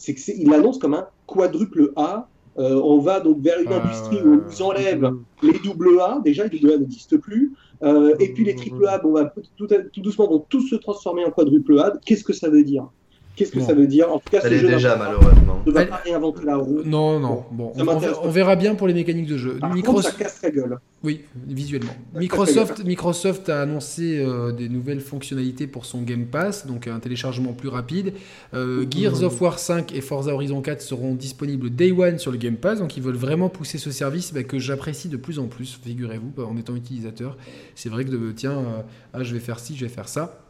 C'est 0.00 0.14
que 0.14 0.20
c'est- 0.20 0.34
il 0.38 0.48
l'annonce 0.48 0.78
comme 0.78 0.94
un 0.94 1.06
quadruple 1.26 1.92
A. 1.96 2.26
Euh, 2.58 2.80
on 2.82 2.98
va 3.00 3.20
donc 3.20 3.40
vers 3.42 3.60
une 3.60 3.70
Ah, 3.70 3.82
industrie 3.84 4.16
où 4.24 4.32
on 4.32 4.36
nous 4.48 4.62
enlève 4.62 5.10
les 5.42 5.58
double 5.62 6.00
A. 6.00 6.20
Déjà, 6.24 6.44
les 6.46 6.58
double 6.58 6.72
A 6.72 6.78
n'existent 6.78 7.18
plus. 7.18 7.52
Euh, 7.82 8.14
et 8.18 8.32
puis 8.32 8.44
les 8.44 8.54
triple 8.54 8.86
A, 8.88 8.98
bon, 8.98 9.12
bah, 9.12 9.32
tout, 9.56 9.66
tout 9.92 10.00
doucement, 10.00 10.26
vont 10.26 10.44
tous 10.48 10.62
se 10.68 10.74
transformer 10.76 11.24
en 11.26 11.30
quadruple 11.30 11.78
A. 11.78 11.92
Qu'est-ce 12.04 12.24
que 12.24 12.32
ça 12.32 12.48
veut 12.48 12.64
dire? 12.64 12.88
Qu'est-ce 13.36 13.52
que 13.52 13.58
Bon. 13.60 13.66
ça 13.66 13.74
veut 13.74 13.86
dire? 13.86 14.10
En 14.12 14.18
tout 14.18 14.30
cas, 14.30 14.40
ce 14.40 14.48
jeu 14.48 14.68
déjà, 14.68 14.96
malheureusement. 14.96 15.49
Ne 15.66 15.72
va 15.72 15.82
Elle- 15.82 15.88
pas 15.88 15.96
réinventer 15.96 16.44
la 16.44 16.56
roue. 16.56 16.82
Non, 16.84 17.20
non. 17.20 17.44
Bon, 17.50 17.72
on, 17.76 18.28
verra 18.30 18.56
bien 18.56 18.74
pour 18.74 18.86
les 18.86 18.94
mécaniques 18.94 19.26
de 19.26 19.36
jeu. 19.36 19.58
Par 19.58 19.70
contre, 19.70 19.76
Microsoft, 19.76 20.18
ça 20.18 20.24
casse 20.24 20.42
la 20.42 20.50
gueule. 20.50 20.78
oui, 21.02 21.22
visuellement. 21.46 21.92
Ça 22.12 22.18
Microsoft, 22.20 22.84
Microsoft 22.84 23.48
a 23.48 23.62
annoncé 23.62 24.18
euh, 24.18 24.52
des 24.52 24.68
nouvelles 24.68 25.00
fonctionnalités 25.00 25.66
pour 25.66 25.84
son 25.84 26.02
Game 26.02 26.26
Pass, 26.26 26.66
donc 26.66 26.86
un 26.86 26.98
téléchargement 27.00 27.52
plus 27.52 27.68
rapide. 27.68 28.14
Euh, 28.54 28.84
Gears 28.90 29.22
of 29.22 29.40
War 29.40 29.58
5 29.58 29.94
et 29.94 30.00
Forza 30.00 30.32
Horizon 30.32 30.60
4 30.60 30.80
seront 30.80 31.14
disponibles 31.14 31.70
day 31.70 31.92
one 31.92 32.18
sur 32.18 32.32
le 32.32 32.38
Game 32.38 32.56
Pass, 32.56 32.78
donc 32.78 32.96
ils 32.96 33.02
veulent 33.02 33.14
vraiment 33.16 33.48
pousser 33.48 33.78
ce 33.78 33.90
service 33.90 34.32
bah, 34.32 34.42
que 34.42 34.58
j'apprécie 34.58 35.08
de 35.08 35.16
plus 35.16 35.38
en 35.38 35.46
plus, 35.46 35.78
figurez-vous, 35.82 36.32
bah, 36.36 36.44
en 36.44 36.56
étant 36.56 36.74
utilisateur. 36.74 37.36
C'est 37.74 37.88
vrai 37.88 38.04
que 38.04 38.10
de, 38.10 38.32
tiens, 38.32 38.58
euh, 38.58 38.82
ah, 39.12 39.22
je 39.22 39.32
vais 39.34 39.40
faire 39.40 39.58
ci, 39.58 39.76
je 39.76 39.84
vais 39.84 39.90
faire 39.92 40.08
ça. 40.08 40.49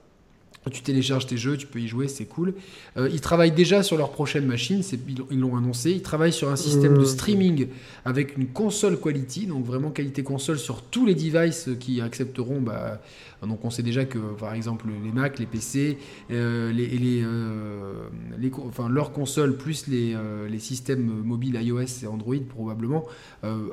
Tu 0.71 0.83
télécharges 0.83 1.27
tes 1.27 1.39
jeux, 1.39 1.57
tu 1.57 1.67
peux 1.67 1.79
y 1.81 1.89
jouer, 1.89 2.07
c'est 2.07 2.27
cool. 2.27 2.53
Euh, 2.99 3.09
ils 3.11 3.23
travaillent 3.23 3.51
déjà 3.51 3.83
sur 3.83 3.97
leur 3.97 4.11
prochaine 4.11 4.45
machine, 4.45 4.83
ils 5.31 5.41
l'ont 5.41 5.57
annoncé. 5.57 5.91
Ils 5.91 6.03
travaillent 6.03 6.35
sur 6.35 6.51
un 6.51 6.57
système 6.57 6.95
de 6.95 7.01
Mmh. 7.01 7.07
streaming 7.07 7.67
avec 8.05 8.37
une 8.37 8.47
console 8.47 9.01
quality, 9.01 9.47
donc 9.47 9.65
vraiment 9.65 9.91
qualité 9.91 10.23
console 10.23 10.59
sur 10.59 10.83
tous 10.83 11.07
les 11.07 11.15
devices 11.15 11.71
qui 11.81 12.03
accepteront. 12.03 12.61
Bah, 12.61 13.01
donc 13.47 13.65
on 13.65 13.71
sait 13.71 13.83
déjà 13.83 14.05
que 14.05 14.19
par 14.19 14.55
exemple 14.55 14.87
les 15.03 15.13
Mac, 15.13 15.39
les 15.39 15.47
PC, 15.47 15.99
euh, 16.31 16.73
euh, 16.73 18.09
leurs 18.91 19.13
consoles 19.13 19.57
plus 19.57 19.87
les, 19.87 20.15
euh, 20.15 20.49
les 20.49 20.59
systèmes 20.59 21.07
mobiles 21.25 21.55
iOS 21.61 22.03
et 22.03 22.07
Android 22.07 22.37
probablement 22.49 23.07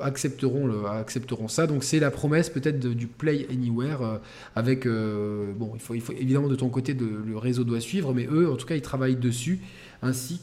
accepteront, 0.00 1.48
ça. 1.48 1.66
Donc 1.66 1.84
c'est 1.84 2.00
la 2.00 2.10
promesse 2.10 2.48
peut-être 2.48 2.80
du 2.80 3.06
Play 3.06 3.46
Anywhere 3.50 4.20
avec 4.56 4.86
bon 4.86 5.72
il 5.74 5.80
faut, 5.80 5.94
évidemment 5.94 6.48
de 6.48 6.56
ton 6.56 6.68
côté 6.68 6.94
le 6.94 7.36
réseau 7.36 7.64
doit 7.64 7.80
suivre, 7.80 8.14
mais 8.14 8.26
eux 8.30 8.50
en 8.50 8.56
tout 8.56 8.66
cas 8.66 8.76
ils 8.76 8.82
travaillent 8.82 9.16
dessus 9.16 9.60
ainsi 10.00 10.40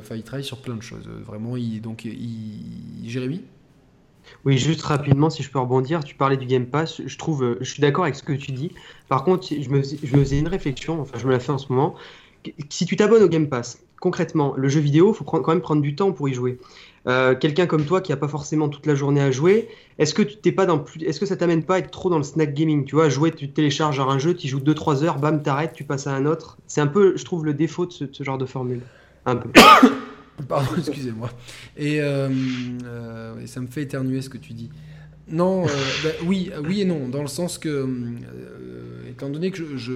enfin 0.00 0.16
ils 0.16 0.22
travaillent 0.22 0.44
sur 0.44 0.58
plein 0.58 0.76
de 0.76 0.82
choses. 0.82 1.08
Vraiment 1.24 1.56
ils, 1.56 1.80
donc 1.80 2.04
ils, 2.04 3.08
Jérémy? 3.08 3.42
Oui, 4.44 4.58
juste 4.58 4.82
rapidement, 4.82 5.30
si 5.30 5.42
je 5.42 5.50
peux 5.50 5.58
rebondir, 5.58 6.04
tu 6.04 6.14
parlais 6.14 6.36
du 6.36 6.46
Game 6.46 6.66
Pass, 6.66 7.00
je 7.04 7.18
trouve, 7.18 7.42
euh, 7.44 7.58
je 7.60 7.70
suis 7.70 7.80
d'accord 7.80 8.04
avec 8.04 8.14
ce 8.16 8.22
que 8.22 8.32
tu 8.32 8.52
dis. 8.52 8.72
Par 9.08 9.24
contre, 9.24 9.46
je 9.48 9.68
me, 9.70 9.82
faisais- 9.82 10.38
une 10.38 10.48
réflexion, 10.48 11.00
enfin 11.00 11.18
je 11.18 11.26
me 11.26 11.32
la 11.32 11.40
fais 11.40 11.52
en 11.52 11.58
ce 11.58 11.72
moment. 11.72 11.94
Si 12.68 12.86
tu 12.86 12.96
t'abonnes 12.96 13.22
au 13.24 13.28
Game 13.28 13.48
Pass, 13.48 13.82
concrètement, 14.00 14.54
le 14.56 14.68
jeu 14.68 14.80
vidéo, 14.80 15.12
il 15.12 15.16
faut 15.16 15.24
quand 15.24 15.46
même 15.48 15.60
prendre 15.60 15.82
du 15.82 15.94
temps 15.96 16.12
pour 16.12 16.28
y 16.28 16.34
jouer. 16.34 16.58
Euh, 17.08 17.34
Quelqu'un 17.34 17.66
comme 17.66 17.84
toi 17.84 18.00
qui 18.00 18.12
n'a 18.12 18.16
pas 18.16 18.28
forcément 18.28 18.68
toute 18.68 18.86
la 18.86 18.94
journée 18.94 19.20
à 19.20 19.30
jouer, 19.30 19.68
est-ce 19.98 20.14
que 20.14 20.22
tu 20.22 20.36
t'es 20.36 20.52
pas 20.52 20.66
dans 20.66 20.78
plus, 20.78 21.02
est-ce 21.04 21.18
que 21.20 21.26
ça 21.26 21.36
t'amène 21.36 21.64
pas 21.64 21.76
à 21.76 21.78
être 21.78 21.90
trop 21.90 22.10
dans 22.10 22.18
le 22.18 22.24
snack 22.24 22.52
gaming 22.54 22.84
Tu 22.84 22.94
vois, 22.94 23.08
jouer, 23.08 23.32
tu 23.32 23.50
télécharges 23.50 23.98
un 24.00 24.18
jeu, 24.18 24.34
tu 24.34 24.48
joues 24.48 24.60
2-3 24.60 25.02
heures, 25.04 25.18
bam, 25.18 25.42
t'arrêtes, 25.42 25.72
tu 25.72 25.84
passes 25.84 26.06
à 26.06 26.14
un 26.14 26.26
autre? 26.26 26.58
C'est 26.66 26.80
un 26.80 26.86
peu, 26.86 27.16
je 27.16 27.24
trouve, 27.24 27.44
le 27.44 27.54
défaut 27.54 27.86
de 27.86 27.92
ce 27.92 28.22
genre 28.22 28.38
de 28.38 28.46
formule. 28.46 28.80
Un 29.24 29.36
peu. 29.36 29.50
Pardon, 30.48 30.70
excusez-moi. 30.78 31.30
Et, 31.76 32.00
euh, 32.00 32.28
euh, 32.84 33.40
et 33.40 33.46
ça 33.46 33.60
me 33.60 33.66
fait 33.66 33.82
éternuer 33.82 34.22
ce 34.22 34.28
que 34.28 34.38
tu 34.38 34.52
dis. 34.52 34.70
Non, 35.28 35.66
euh, 35.66 35.70
bah, 36.04 36.10
oui, 36.24 36.50
oui 36.64 36.82
et 36.82 36.84
non, 36.84 37.08
dans 37.08 37.22
le 37.22 37.28
sens 37.28 37.58
que, 37.58 37.88
étant 39.10 39.28
donné 39.28 39.50
que 39.50 39.76
je, 39.76 39.92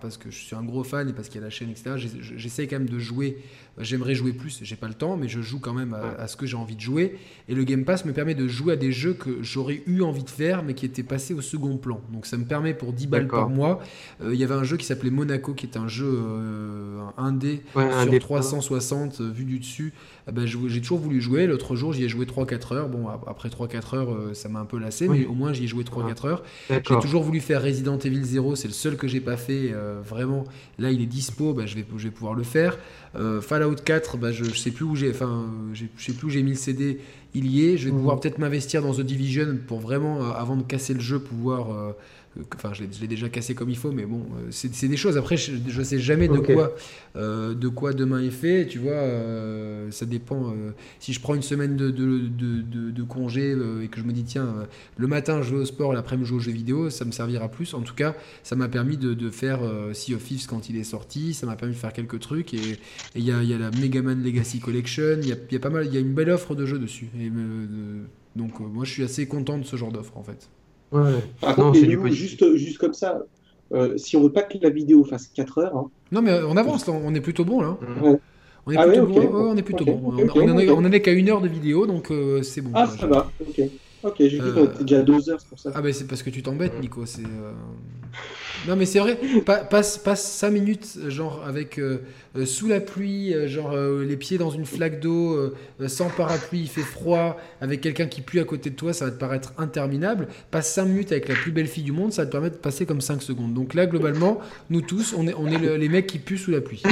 parce 0.00 0.16
que 0.16 0.30
je 0.30 0.36
suis 0.38 0.54
un 0.56 0.62
gros 0.62 0.84
fan 0.84 1.08
et 1.08 1.12
parce 1.12 1.28
qu'il 1.28 1.40
y 1.40 1.42
a 1.42 1.46
la 1.46 1.50
chaîne, 1.50 1.70
etc., 1.70 1.92
j'essa- 1.96 2.16
j'essaie 2.36 2.66
quand 2.66 2.78
même 2.78 2.88
de 2.88 2.98
jouer. 2.98 3.38
J'aimerais 3.78 4.14
jouer 4.14 4.32
plus, 4.32 4.58
j'ai 4.62 4.76
pas 4.76 4.88
le 4.88 4.94
temps, 4.94 5.16
mais 5.16 5.28
je 5.28 5.40
joue 5.40 5.58
quand 5.58 5.72
même 5.72 5.94
à, 5.94 6.20
à 6.22 6.26
ce 6.28 6.36
que 6.36 6.44
j'ai 6.44 6.56
envie 6.56 6.74
de 6.76 6.80
jouer. 6.80 7.16
Et 7.48 7.54
le 7.54 7.64
Game 7.64 7.84
Pass 7.84 8.04
me 8.04 8.12
permet 8.12 8.34
de 8.34 8.46
jouer 8.46 8.74
à 8.74 8.76
des 8.76 8.92
jeux 8.92 9.14
que 9.14 9.42
j'aurais 9.42 9.82
eu 9.86 10.02
envie 10.02 10.24
de 10.24 10.28
faire, 10.30 10.62
mais 10.62 10.74
qui 10.74 10.84
étaient 10.84 11.02
passés 11.02 11.32
au 11.32 11.40
second 11.40 11.78
plan. 11.78 12.00
Donc 12.12 12.26
ça 12.26 12.36
me 12.36 12.44
permet 12.44 12.74
pour 12.74 12.92
10 12.92 13.06
balles 13.06 13.26
par 13.40 13.48
mois. 13.48 13.80
euh, 14.22 14.34
Il 14.34 14.40
y 14.40 14.44
avait 14.44 14.54
un 14.54 14.64
jeu 14.64 14.76
qui 14.76 14.84
s'appelait 14.84 15.10
Monaco, 15.10 15.54
qui 15.54 15.64
est 15.66 15.78
un 15.78 15.88
jeu 15.88 16.06
euh, 16.12 17.00
un 17.16 17.24
indé 17.24 17.62
Ouais, 17.74 17.84
sur 18.02 18.10
des- 18.10 18.18
360 18.18 19.20
euh, 19.20 19.30
vu 19.30 19.44
du 19.44 19.58
dessus, 19.60 19.92
ben, 20.32 20.46
je- 20.46 20.58
j'ai 20.68 20.80
toujours 20.80 20.98
voulu 20.98 21.20
jouer. 21.20 21.46
L'autre 21.46 21.76
jour, 21.76 21.92
j'y 21.92 22.04
ai 22.04 22.08
joué 22.08 22.26
3-4 22.26 22.72
heures. 22.72 22.88
Bon, 22.88 23.08
ap- 23.08 23.24
après 23.26 23.48
3-4 23.48 23.94
heures, 23.94 24.12
euh, 24.12 24.34
ça 24.34 24.48
m'a 24.48 24.60
un 24.60 24.64
peu 24.64 24.78
lassé, 24.78 25.08
Oui. 25.08 25.20
mais 25.20 25.26
au 25.26 25.32
moins 25.34 25.52
j'y 25.52 25.64
ai 25.64 25.66
joué 25.66 25.84
3-4 25.84 26.24
heures. 26.26 26.42
J'ai 26.68 26.80
toujours 27.00 27.22
voulu 27.22 27.40
faire 27.40 27.62
Resident 27.62 27.98
Evil 27.98 28.22
0, 28.24 28.54
c'est 28.56 28.68
le 28.68 28.74
seul 28.74 28.96
que 28.96 29.08
j'ai 29.08 29.20
pas 29.20 29.36
fait. 29.36 29.70
euh, 29.72 30.00
vraiment, 30.04 30.44
là 30.78 30.90
il 30.90 31.00
est 31.02 31.06
dispo, 31.06 31.52
bah, 31.54 31.66
je, 31.66 31.74
vais, 31.76 31.84
je 31.96 32.04
vais 32.04 32.10
pouvoir 32.10 32.34
le 32.34 32.42
faire. 32.42 32.78
Euh, 33.16 33.40
Fallout 33.40 33.74
4, 33.84 34.16
bah, 34.18 34.30
je, 34.32 34.44
je 34.44 34.54
sais 34.58 34.70
plus 34.70 34.84
où 34.84 34.94
j'ai, 34.94 35.10
enfin, 35.10 35.46
j'ai- 35.74 35.88
je 35.96 36.04
sais 36.04 36.12
plus 36.12 36.26
où 36.26 36.30
j'ai 36.30 36.42
mis 36.42 36.50
le 36.50 36.56
CD. 36.56 37.00
Il 37.34 37.46
y 37.46 37.64
est. 37.68 37.76
Je 37.76 37.84
vais 37.86 37.90
Mhm. 37.92 37.98
pouvoir 37.98 38.18
peut-être 38.20 38.38
m'investir 38.38 38.82
dans 38.82 38.92
The 38.92 39.02
Division 39.02 39.56
pour 39.68 39.78
vraiment, 39.80 40.20
euh, 40.22 40.30
avant 40.32 40.56
de 40.56 40.62
casser 40.64 40.94
le 40.94 41.00
jeu, 41.00 41.18
pouvoir. 41.20 41.70
Enfin, 42.54 42.72
je 42.72 42.82
l'ai- 42.84 43.08
déjà 43.08 43.28
cassé 43.28 43.56
comme 43.56 43.70
il 43.70 43.76
faut, 43.76 43.90
mais 43.90 44.06
bon, 44.06 44.20
euh, 44.36 44.48
c'est 44.52 44.86
des 44.86 44.96
choses. 44.96 45.16
Après, 45.16 45.36
je, 45.36 45.52
je 45.66 45.82
sais 45.82 45.98
jamais 45.98 46.28
de 46.28 46.38
quoi, 46.54 46.76
euh, 47.16 47.54
de 47.54 47.66
quoi 47.68 47.92
demain 47.92 48.20
est 48.22 48.30
fait. 48.30 48.66
Tu 48.68 48.78
vois, 48.78 48.92
euh, 48.92 49.90
ça 49.90 50.06
dépend. 50.06 50.50
euh, 50.52 50.70
si 51.00 51.12
je 51.12 51.20
prends 51.20 51.34
une 51.34 51.42
semaine 51.42 51.76
de, 51.76 51.90
de, 51.90 52.18
de, 52.28 52.62
de- 52.62 52.90
de 52.92 53.02
congé 53.02 53.56
et 53.82 53.88
que 53.88 53.98
je 53.98 54.04
me 54.04 54.12
dis 54.12 54.22
tiens, 54.22 54.66
le 54.96 55.06
matin 55.08 55.42
je 55.42 55.50
vais 55.56 55.60
au 55.62 55.64
sport, 55.64 55.92
l'après-midi 55.92 56.24
je 56.26 56.28
joue 56.30 56.36
aux 56.36 56.40
jeux 56.40 56.52
vidéo, 56.52 56.88
ça 56.88 57.04
me 57.04 57.10
servira 57.10 57.48
plus. 57.48 57.74
En 57.74 57.80
tout 57.80 57.94
cas, 57.94 58.14
ça 58.44 58.54
m'a 58.54 58.68
permis 58.68 58.96
de, 58.96 59.30
faire 59.30 59.60
Sea 59.92 60.14
of 60.14 60.22
Thieves 60.24 60.46
quand 60.46 60.68
il 60.70 60.76
est 60.76 60.84
sorti. 60.84 61.34
Ça 61.34 61.46
m'a 61.46 61.56
permis 61.56 61.74
de 61.74 61.78
faire 61.80 61.92
quelques 61.92 62.20
trucs 62.20 62.54
et 62.54 62.78
il 63.16 63.24
y 63.24 63.32
a, 63.32 63.42
il 63.42 63.48
y 63.48 63.54
a 63.54 63.58
la 63.58 63.70
Mega 63.72 64.02
Man 64.02 64.22
Legacy 64.22 64.60
Collection. 64.60 65.18
Il 65.20 65.28
y 65.28 65.32
a, 65.32 65.36
il 65.50 65.52
y 65.52 65.56
a 65.56 65.60
pas 65.60 65.70
mal, 65.70 65.86
il 65.86 65.92
y 65.94 65.96
a 65.96 66.00
une 66.00 66.14
belle 66.14 66.30
offre 66.30 66.54
de 66.54 66.64
jeux 66.64 66.78
dessus. 66.78 67.08
Et, 67.18 67.30
donc 68.36 68.60
moi 68.60 68.84
je 68.84 68.92
suis 68.92 69.02
assez 69.02 69.26
content 69.26 69.58
de 69.58 69.64
ce 69.64 69.74
genre 69.74 69.90
d'offre 69.90 70.16
en 70.16 70.22
fait. 70.22 70.48
Ouais. 70.92 71.22
Par 71.40 71.56
Non, 71.56 71.66
contre, 71.66 71.76
c'est 71.78 71.82
les 71.82 71.88
du 71.92 71.96
loups, 71.96 72.02
positif. 72.02 72.30
juste, 72.30 72.56
juste 72.56 72.78
comme 72.78 72.94
ça, 72.94 73.22
euh, 73.72 73.96
si 73.96 74.16
on 74.16 74.22
veut 74.22 74.32
pas 74.32 74.42
que 74.42 74.58
la 74.60 74.70
vidéo 74.70 75.04
fasse 75.04 75.28
4 75.28 75.58
heures, 75.58 75.76
hein, 75.76 75.90
Non 76.12 76.22
mais 76.22 76.32
on 76.42 76.56
avance, 76.56 76.86
là, 76.86 76.92
on 76.92 77.14
est 77.14 77.20
plutôt 77.20 77.44
bon 77.44 77.60
là. 77.60 77.76
On 78.66 78.72
est 78.72 78.76
Ah 78.76 78.86
plutôt 78.86 79.06
ouais, 79.06 79.26
bon, 79.28 79.50
on 79.52 79.56
est 79.56 79.62
plutôt 79.62 79.84
Ok, 79.84 79.88
bon. 79.88 80.08
ok, 80.08 80.14
On- 80.18 80.22
ok, 80.24 80.36
on, 80.36 80.40
en 80.50 80.58
est- 80.58 80.68
ok. 80.68 80.76
on 80.76 80.84
en 80.84 80.92
est 80.92 81.00
qu'à 81.00 81.12
une 81.12 81.28
heure 81.28 81.40
de 81.40 81.48
vidéo, 81.48 81.86
donc 81.86 82.10
euh, 82.10 82.42
c'est 82.42 82.60
bon. 82.60 82.70
ah, 82.74 82.86
ça 82.86 83.06
va, 83.06 83.30
ok. 83.40 83.60
Ok, 84.02 84.16
j'ai 84.18 84.28
vu 84.28 84.40
Euh, 84.40 84.54
qu'on 84.54 84.64
était 84.64 84.84
déjà 84.84 84.98
à 85.00 85.02
2 85.02 85.30
heures, 85.30 85.40
c'est 85.40 85.48
pour 85.48 85.58
ça. 85.58 85.70
Ah 85.74 85.82
bah 85.82 85.92
c'est 85.92 86.06
parce 86.06 86.22
que 86.22 86.30
tu 86.30 86.42
t'embêtes 86.42 86.78
Nico, 86.80 87.06
c'est... 87.06 87.22
euh, 88.66 88.70
Non 88.70 88.76
mais 88.76 88.86
c'est 88.86 88.98
vrai, 88.98 89.18
pa- 89.44 89.64
passe, 89.64 89.98
passe 89.98 90.24
5 90.32 90.50
minutes 90.50 90.86
genre 91.08 91.42
avec 91.46 91.78
euh, 91.78 91.98
euh, 92.36 92.46
sous 92.46 92.68
la 92.68 92.80
pluie, 92.80 93.34
euh, 93.34 93.48
genre 93.48 93.72
euh, 93.72 94.04
les 94.04 94.16
pieds 94.16 94.38
dans 94.38 94.50
une 94.50 94.64
flaque 94.66 95.00
d'eau, 95.00 95.34
euh, 95.34 95.56
euh, 95.80 95.88
sans 95.88 96.08
parapluie, 96.08 96.60
il 96.60 96.68
fait 96.68 96.80
froid, 96.82 97.36
avec 97.60 97.80
quelqu'un 97.80 98.06
qui 98.06 98.20
pue 98.20 98.38
à 98.38 98.44
côté 98.44 98.70
de 98.70 98.76
toi, 98.76 98.92
ça 98.92 99.06
va 99.06 99.10
te 99.10 99.18
paraître 99.18 99.52
interminable. 99.58 100.28
Passe 100.52 100.72
5 100.74 100.84
minutes 100.84 101.10
avec 101.12 101.28
la 101.28 101.34
plus 101.34 101.50
belle 101.50 101.66
fille 101.66 101.82
du 101.82 101.90
monde, 101.92 102.12
ça 102.12 102.22
va 102.22 102.26
te 102.26 102.32
permettre 102.32 102.56
de 102.56 102.60
passer 102.60 102.86
comme 102.86 103.00
5 103.00 103.20
secondes. 103.22 103.52
Donc 103.54 103.74
là 103.74 103.86
globalement, 103.86 104.38
nous 104.70 104.80
tous, 104.82 105.14
on 105.16 105.26
est, 105.26 105.34
on 105.36 105.46
est 105.48 105.58
le- 105.58 105.76
les 105.76 105.88
mecs 105.88 106.06
qui 106.06 106.18
puent 106.18 106.38
sous 106.38 106.50
la 106.52 106.60
pluie. 106.60 106.82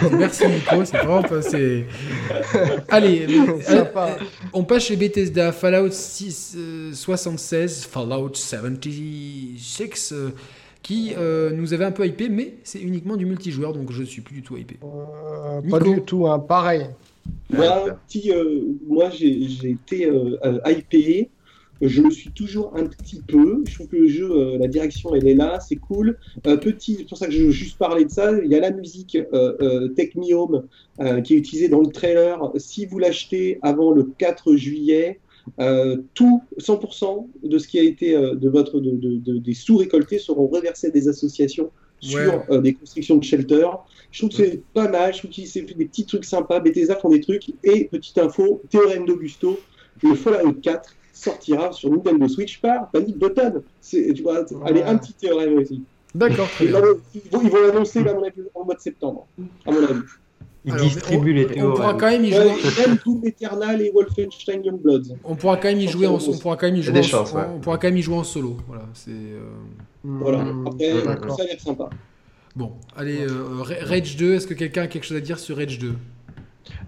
Voilà. 0.00 0.16
Merci 0.16 0.44
Nico, 0.46 0.84
c'est 0.84 0.96
vraiment 0.98 1.22
pas... 1.22 1.42
c'est- 1.42 1.84
Allez, 2.88 3.26
euh, 3.28 3.84
on 4.54 4.64
passe 4.64 4.84
chez 4.86 4.96
Bethesda, 4.96 5.52
Fallout 5.52 5.90
6, 5.90 6.54
euh, 6.56 6.92
76, 6.94 7.84
Fallout 7.90 8.30
76, 8.34 10.12
euh, 10.12 10.30
qui 10.86 11.14
euh, 11.18 11.50
nous 11.50 11.74
avait 11.74 11.84
un 11.84 11.90
peu 11.90 12.06
hypé, 12.06 12.28
mais 12.28 12.54
c'est 12.62 12.80
uniquement 12.80 13.16
du 13.16 13.26
multijoueur, 13.26 13.72
donc 13.72 13.90
je 13.90 14.04
suis 14.04 14.22
plus 14.22 14.36
du 14.36 14.42
tout 14.42 14.56
hypé. 14.56 14.76
Euh, 14.84 15.60
pas 15.68 15.80
du 15.80 16.00
tout, 16.02 16.28
hein, 16.28 16.38
pareil. 16.38 16.86
Petit, 17.50 18.30
euh, 18.30 18.60
moi 18.86 19.10
j'ai 19.10 19.70
été 19.70 20.08
hypé. 20.64 21.30
Je 21.80 22.02
le 22.02 22.10
suis 22.10 22.30
toujours 22.30 22.72
un 22.74 22.86
petit 22.86 23.20
peu. 23.20 23.62
Je 23.66 23.74
trouve 23.74 23.88
que 23.88 23.96
le 23.96 24.08
jeu, 24.08 24.30
euh, 24.30 24.58
la 24.58 24.66
direction, 24.66 25.14
elle 25.14 25.26
est 25.28 25.34
là, 25.34 25.60
c'est 25.60 25.76
cool. 25.76 26.18
Euh, 26.46 26.56
petit, 26.56 26.96
c'est 26.98 27.08
pour 27.08 27.18
ça 27.18 27.26
que 27.26 27.32
je 27.32 27.44
veux 27.44 27.50
juste 27.50 27.78
parler 27.78 28.04
de 28.06 28.10
ça. 28.10 28.32
Il 28.42 28.50
y 28.50 28.54
a 28.54 28.60
la 28.60 28.70
musique 28.70 29.16
euh, 29.16 29.52
euh, 29.60 29.88
Take 29.88 30.18
Me 30.18 30.34
Home 30.34 30.64
euh, 31.00 31.20
qui 31.20 31.34
est 31.34 31.38
utilisée 31.38 31.68
dans 31.68 31.80
le 31.80 31.88
trailer. 31.88 32.50
Si 32.56 32.86
vous 32.86 32.98
l'achetez 32.98 33.58
avant 33.62 33.90
le 33.90 34.04
4 34.04 34.56
juillet, 34.56 35.20
euh, 35.60 35.96
tout, 36.14 36.42
100% 36.58 37.26
de 37.42 37.58
ce 37.58 37.68
qui 37.68 37.78
a 37.78 37.82
été 37.82 38.14
euh, 38.16 38.34
de 38.34 38.48
votre, 38.48 38.80
de, 38.80 38.90
de- 38.92 39.16
de- 39.18 39.38
des 39.38 39.54
sous 39.54 39.76
récoltés 39.76 40.18
seront 40.18 40.46
reversés 40.46 40.88
à 40.88 40.90
des 40.90 41.08
associations 41.08 41.70
sur 42.00 42.18
Ouais. 42.18 42.40
euh, 42.50 42.60
des 42.60 42.74
constructions 42.74 43.16
de 43.16 43.24
shelter. 43.24 43.66
Je 44.10 44.18
trouve 44.20 44.30
que 44.30 44.36
c'est 44.36 44.62
pas 44.74 44.88
mal. 44.88 45.14
Je 45.14 45.18
trouve 45.20 45.30
qu'ils 45.30 45.46
fait 45.48 45.62
des 45.62 45.86
petits 45.86 46.04
trucs 46.04 46.24
sympas. 46.26 46.60
Bethesda 46.60 46.96
font 46.96 47.08
des 47.08 47.20
trucs. 47.20 47.50
Et 47.64 47.84
petite 47.88 48.18
info, 48.18 48.60
théorème 48.70 49.06
d'Augusto, 49.06 49.58
le 50.02 50.14
Fallout 50.14 50.52
4 50.60 50.90
sortira 51.12 51.72
sur 51.72 51.90
Nintendo 51.90 52.28
Switch 52.28 52.60
par 52.60 52.90
Panic 52.90 53.16
Button. 53.18 53.62
C'est, 53.80 54.12
tu 54.12 54.22
vois, 54.22 54.44
allez, 54.66 54.82
un 54.82 54.98
petit 54.98 55.14
théorème 55.14 55.58
aussi. 55.58 55.82
D'accord, 56.14 56.48
Ils 56.60 56.70
vont, 56.70 57.60
l'annoncer 57.66 58.02
là, 58.02 58.10
à 58.12 58.14
mon 58.14 58.22
avis, 58.22 58.40
au 58.54 58.64
mois 58.64 58.74
de 58.74 58.80
septembre, 58.80 59.26
à 59.66 59.70
mon 59.70 59.82
avis. 59.82 60.00
Il 60.66 60.72
Alors, 60.72 60.84
distribue 60.84 61.30
on, 61.30 61.34
les 61.34 61.44
on 61.44 61.48
théorèmes. 61.48 61.74
pourra 61.76 61.94
quand 61.94 62.10
même 62.10 62.24
y 62.24 62.32
jouer. 62.32 62.52
Même 62.86 62.98
Doom 63.04 63.20
Eternal 63.24 63.80
et 63.82 63.90
Wolfenstein 63.94 64.64
Youngbloods. 64.64 65.14
On 65.24 65.36
pourra 65.36 65.56
quand 65.58 65.68
même 65.68 65.78
y 65.80 65.86
jouer 65.88 66.06
en, 66.08 66.14
on 66.18 66.38
pourra 66.38 66.56
quand 66.56 66.66
même 66.66 66.74
y 66.76 66.80
Il 66.80 66.84
y 66.84 66.88
a 66.88 66.90
jouer 66.92 67.00
des 67.00 67.06
en- 67.06 67.08
chances, 67.08 67.32
ouais. 67.32 67.42
on 67.54 67.60
pourra 67.60 67.78
quand 67.78 67.86
même 67.86 67.96
y 67.96 68.02
jouer 68.02 68.16
en 68.16 68.24
solo. 68.24 68.56
Voilà, 68.66 68.82
c'est 68.92 69.10
euh, 69.12 69.38
Voilà. 70.02 70.38
Mmh, 70.44 70.66
Après, 70.66 71.02
d'accord. 71.04 71.36
ça 71.36 71.44
a 71.44 71.46
l'air 71.46 71.60
sympa. 71.60 71.88
bon. 72.56 72.72
Allez, 72.96 73.20
euh, 73.20 73.62
Ra- 73.62 73.74
Rage 73.82 74.16
2. 74.16 74.34
Est-ce 74.34 74.46
que 74.48 74.54
quelqu'un 74.54 74.82
a 74.82 74.86
quelque 74.88 75.04
chose 75.04 75.16
à 75.16 75.20
dire 75.20 75.38
sur 75.38 75.56
Rage 75.56 75.78
2 75.78 75.94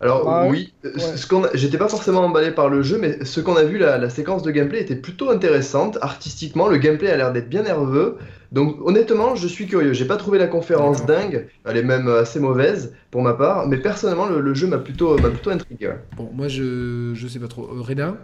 Alors 0.01 0.25
Bah, 0.25 0.47
oui, 0.49 0.73
ouais. 0.85 1.49
j'étais 1.55 1.79
pas 1.79 1.89
forcément 1.89 2.21
emballé 2.25 2.51
par 2.51 2.69
le 2.69 2.83
jeu, 2.83 2.99
mais 2.99 3.25
ce 3.25 3.41
qu'on 3.41 3.57
a 3.57 3.65
vu, 3.65 3.79
la, 3.79 3.99
la 3.99 4.11
séquence 4.11 4.43
de 4.43 4.51
gameplay 4.51 4.81
était 4.81 4.97
plutôt 4.97 5.31
intéressante. 5.31 5.99
Artistiquement, 6.01 6.69
le 6.69 6.77
gameplay 6.79 7.11
a 7.11 7.17
l'air 7.17 7.33
d'être 7.33 7.49
bien 7.49 7.63
nerveux. 7.63 8.17
Donc 8.53 8.77
honnêtement, 8.81 9.35
je 9.35 9.47
suis 9.47 9.67
curieux. 9.67 9.93
J'ai 9.93 10.07
pas 10.07 10.17
trouvé 10.17 10.39
la 10.39 10.47
conférence 10.47 11.05
dingue, 11.05 11.49
elle 11.65 11.77
est 11.77 11.83
même 11.83 12.09
assez 12.09 12.41
mauvaise 12.41 12.95
pour 13.11 13.23
ma 13.23 13.35
part, 13.35 13.67
mais 13.69 13.77
personnellement, 13.77 14.27
le, 14.27 14.41
le 14.41 14.55
jeu 14.55 14.67
m'a 14.67 14.79
plutôt, 14.79 15.19
m'a 15.19 15.31
plutôt 15.31 15.51
intrigué. 15.51 15.89
ouais. 15.89 15.99
Bon, 16.17 16.31
moi, 16.33 16.49
je, 16.49 17.13
je 17.15 17.29
sais 17.29 17.39
pas 17.39 17.49
trop. 17.49 17.65
Euh, 17.65 17.81
Reda? 17.83 18.17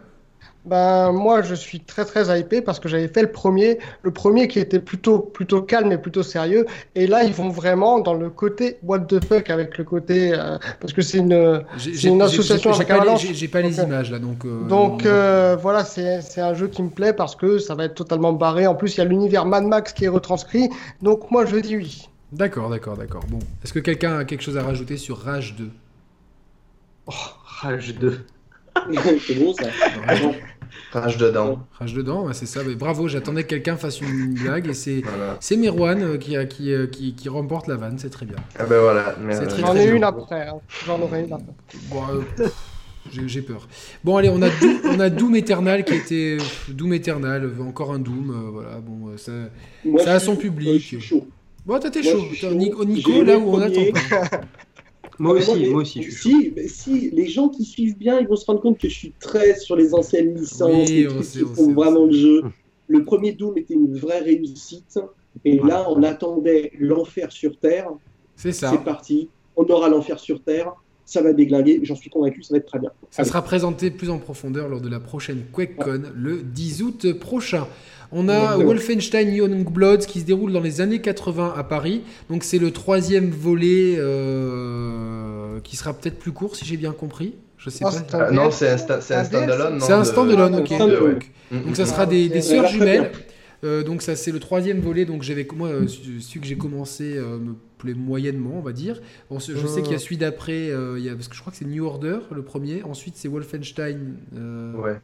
Ben, 0.66 1.12
moi, 1.12 1.42
je 1.42 1.54
suis 1.54 1.80
très 1.80 2.06
très 2.06 2.40
hypé 2.40 2.62
parce 2.62 2.80
que 2.80 2.88
j'avais 2.88 3.08
fait 3.08 3.20
le 3.20 3.30
premier, 3.30 3.78
le 4.02 4.10
premier 4.10 4.48
qui 4.48 4.58
était 4.58 4.78
plutôt 4.78 5.18
plutôt 5.18 5.60
calme 5.60 5.92
et 5.92 5.98
plutôt 5.98 6.22
sérieux. 6.22 6.64
Et 6.94 7.06
là, 7.06 7.22
ils 7.24 7.34
vont 7.34 7.50
vraiment 7.50 8.00
dans 8.00 8.14
le 8.14 8.30
côté 8.30 8.78
what 8.82 9.00
the 9.00 9.22
fuck 9.22 9.50
avec 9.50 9.76
le 9.76 9.84
côté 9.84 10.32
euh, 10.32 10.56
parce 10.80 10.94
que 10.94 11.02
c'est 11.02 11.18
une 11.18 11.62
J'ai- 11.76 11.92
C'est 11.92 11.98
j'ai- 11.98 12.08
une 12.08 12.18
j'ai- 12.20 12.22
association 12.24 12.72
j'ai- 12.72 12.78
j'ai 12.78 12.82
avec 12.84 12.88
pas 12.88 12.94
les- 12.94 13.00
Avalanche. 13.00 13.26
J'ai 13.32 13.48
pas 13.48 13.60
les 13.60 13.70
Donc, 13.70 13.78
euh, 13.78 13.84
images 13.84 14.10
là, 14.10 14.18
donc. 14.18 14.44
euh, 14.46 14.64
donc 14.66 15.02
on- 15.04 15.06
euh, 15.06 15.56
voilà, 15.60 15.84
c'est 15.84 16.22
c'est 16.22 16.40
un 16.40 16.54
jeu 16.54 16.68
qui 16.68 16.82
me 16.82 16.88
plaît 16.88 17.12
parce 17.12 17.36
que 17.36 17.58
ça 17.58 17.74
va 17.74 17.84
être 17.84 17.94
totalement 17.94 18.32
barré. 18.32 18.66
En 18.66 18.74
plus, 18.74 18.94
il 18.96 18.98
y 18.98 19.00
a 19.02 19.04
l'univers 19.04 19.44
Mad 19.44 19.64
Max 19.64 19.92
qui 19.92 20.06
est 20.06 20.08
retranscrit. 20.08 20.70
Donc 21.02 21.30
moi, 21.30 21.44
je 21.44 21.56
dis 21.56 21.76
oui. 21.76 22.08
D'accord, 22.32 22.70
d'accord, 22.70 22.96
d'accord. 22.96 23.22
Bon, 23.28 23.38
est-ce 23.62 23.72
que 23.74 23.80
quelqu'un 23.80 24.16
a 24.18 24.24
quelque 24.24 24.42
chose 24.42 24.56
à 24.56 24.62
rajouter 24.62 24.96
sur 24.96 25.18
Rage 25.18 25.56
2 25.58 25.68
Rage 27.06 27.94
2. 28.00 28.24
c'est 29.26 29.34
bon 29.34 29.52
ça. 29.54 29.66
Rage 30.92 31.16
dedans. 31.16 31.66
Rage 31.78 31.92
dedans, 31.94 32.32
c'est 32.32 32.46
ça. 32.46 32.60
Mais 32.66 32.74
bravo, 32.74 33.08
j'attendais 33.08 33.42
que 33.42 33.48
quelqu'un 33.48 33.76
fasse 33.76 34.00
une 34.00 34.34
blague 34.34 34.68
et 34.68 34.74
c'est 34.74 35.00
Voilà. 35.04 35.36
c'est 35.40 35.56
Merwan 35.56 36.02
euh, 36.02 36.16
qui, 36.18 36.36
a- 36.36 36.44
qui, 36.44 36.72
euh, 36.72 36.86
qui, 36.86 37.14
qui 37.14 37.28
remporte 37.28 37.66
la 37.66 37.76
vanne, 37.76 37.98
c'est 37.98 38.10
très 38.10 38.26
bien. 38.26 38.36
Ah 38.58 38.64
ben 38.64 38.80
voilà. 38.80 39.14
euh, 39.20 39.48
J'en 39.58 39.74
ai 39.76 39.86
une 39.86 40.04
après. 40.04 40.48
hein. 40.48 40.54
J'en 40.86 41.00
aurai 41.00 41.24
une 41.24 41.32
après. 41.32 41.52
Bon, 41.90 42.02
euh, 42.40 42.46
j'ai 43.12 43.26
j'ai 43.28 43.42
peur. 43.42 43.66
Bon, 44.04 44.16
allez, 44.16 44.28
on 44.28 44.40
a, 44.40 44.48
Doom, 44.48 44.80
on 44.84 45.00
a 45.00 45.10
Doom 45.10 45.34
Eternal 45.36 45.84
qui 45.84 45.94
était 45.94 46.38
Doom 46.68 46.94
Eternal, 46.94 47.44
euh, 47.44 47.62
encore 47.62 47.92
un 47.92 47.98
Doom, 47.98 48.30
euh, 48.30 48.50
voilà. 48.52 48.78
Bon, 48.80 49.08
euh, 49.10 49.16
ça. 49.16 49.32
Moi, 49.84 50.02
Ça 50.02 50.14
a 50.14 50.20
son 50.20 50.36
public. 50.36 50.68
euh, 50.68 50.74
je 50.74 50.78
suis 50.78 51.00
chaud. 51.00 51.26
Bon, 51.66 51.74
Moi, 51.80 52.02
chaud. 52.02 52.24
chaud. 52.34 52.54
Nico, 52.54 53.22
là 53.24 53.36
où 53.38 53.50
on 53.54 53.60
attend 53.60 53.80
pas. 53.92 54.38
Moi 55.18 55.34
Ah, 55.36 55.50
aussi, 55.50 55.66
moi 55.70 55.82
aussi. 55.82 56.02
Si, 56.68 57.10
les 57.10 57.26
gens 57.26 57.48
qui 57.48 57.64
suivent 57.64 57.96
bien, 57.96 58.18
ils 58.20 58.26
vont 58.26 58.36
se 58.36 58.46
rendre 58.46 58.60
compte 58.60 58.78
que 58.78 58.88
je 58.88 58.94
suis 58.94 59.12
très 59.20 59.56
sur 59.58 59.76
les 59.76 59.94
anciennes 59.94 60.34
licences, 60.34 60.88
Oui, 60.88 60.96
les 61.02 61.06
on 61.08 61.10
trucs 61.10 61.24
sait, 61.24 61.38
qui 61.38 61.44
on 61.44 61.54
font 61.54 61.66
sait, 61.66 61.72
vraiment 61.72 62.04
le 62.06 62.12
jeu. 62.12 62.42
Le 62.88 63.04
premier 63.04 63.32
Doom 63.32 63.56
était 63.58 63.74
une 63.74 63.96
vraie 63.96 64.20
réussite. 64.20 64.98
Et 65.44 65.58
là, 65.58 65.86
on 65.90 66.02
attendait 66.02 66.72
l'enfer 66.78 67.32
sur 67.32 67.56
Terre. 67.58 67.88
C'est 68.36 68.52
ça. 68.52 68.70
C'est 68.70 68.84
parti. 68.84 69.28
On 69.56 69.64
aura 69.64 69.88
l'enfer 69.88 70.18
sur 70.18 70.42
Terre. 70.42 70.72
Ça 71.06 71.20
va 71.22 71.32
déglinguer. 71.32 71.80
J'en 71.82 71.96
suis 71.96 72.08
convaincu, 72.10 72.42
ça 72.42 72.54
va 72.54 72.58
être 72.58 72.66
très 72.66 72.78
bien. 72.78 72.90
Ça 73.10 73.24
sera 73.24 73.42
présenté 73.42 73.90
plus 73.90 74.10
en 74.10 74.18
profondeur 74.18 74.68
lors 74.68 74.80
de 74.80 74.88
la 74.88 75.00
prochaine 75.00 75.42
QuakeCon 75.52 76.02
le 76.14 76.42
10 76.42 76.82
août 76.82 77.12
prochain. 77.18 77.66
On 78.16 78.28
a 78.28 78.34
Exactement. 78.34 78.64
Wolfenstein 78.66 79.34
Youngbloods 79.34 80.06
qui 80.06 80.20
se 80.20 80.24
déroule 80.24 80.52
dans 80.52 80.60
les 80.60 80.80
années 80.80 81.00
80 81.00 81.54
à 81.56 81.64
Paris. 81.64 82.02
Donc 82.30 82.44
c'est 82.44 82.58
le 82.58 82.70
troisième 82.70 83.30
volet 83.30 83.96
euh, 83.98 85.58
qui 85.64 85.76
sera 85.76 85.92
peut-être 85.92 86.18
plus 86.18 86.32
court 86.32 86.56
si 86.56 86.64
j'ai 86.64 86.76
bien 86.76 86.92
compris. 86.92 87.34
Je 87.58 87.70
sais 87.70 87.84
pas. 87.84 88.30
non, 88.30 88.50
c'est 88.50 88.70
un, 88.70 88.76
standalone. 88.78 89.80
C'est 89.80 89.92
un 89.92 90.04
standalone, 90.04 90.54
ok. 90.56 90.78
Donc, 90.78 91.30
Mm, 91.50 91.64
donc 91.66 91.76
ça 91.76 91.82
mm. 91.84 91.86
sera 91.86 92.06
des, 92.06 92.42
sœurs 92.42 92.68
jumelles. 92.68 93.12
Euh, 93.62 93.82
donc 93.82 94.02
ça 94.02 94.14
c'est 94.14 94.32
le 94.32 94.40
troisième 94.40 94.80
volet. 94.80 95.04
Donc 95.04 95.22
j'avais 95.22 95.46
moi 95.54 95.68
euh, 95.68 95.88
celui 95.88 96.40
que 96.40 96.46
j'ai 96.46 96.56
commencé 96.56 97.16
euh, 97.16 97.38
me 97.38 97.54
plaît 97.78 97.94
moyennement, 97.94 98.54
on 98.56 98.60
va 98.60 98.72
dire. 98.72 99.00
Bon, 99.30 99.38
je 99.38 99.66
sais 99.66 99.82
qu'il 99.82 99.92
y 99.92 99.96
a 99.96 99.98
celui 99.98 100.18
d'après, 100.18 100.70
euh, 100.70 100.98
il 100.98 101.04
y 101.04 101.08
a- 101.08 101.14
parce 101.14 101.28
que 101.28 101.34
je 101.34 101.40
crois 101.40 101.50
que 101.50 101.56
c'est 101.58 101.64
New 101.64 101.84
Order 101.86 102.18
le 102.30 102.42
premier. 102.42 102.82
Ensuite 102.82 103.14
c'est 103.16 103.28
Wolfenstein. 103.28 104.16
euh, 104.36 104.74
Ouais. 104.74 104.96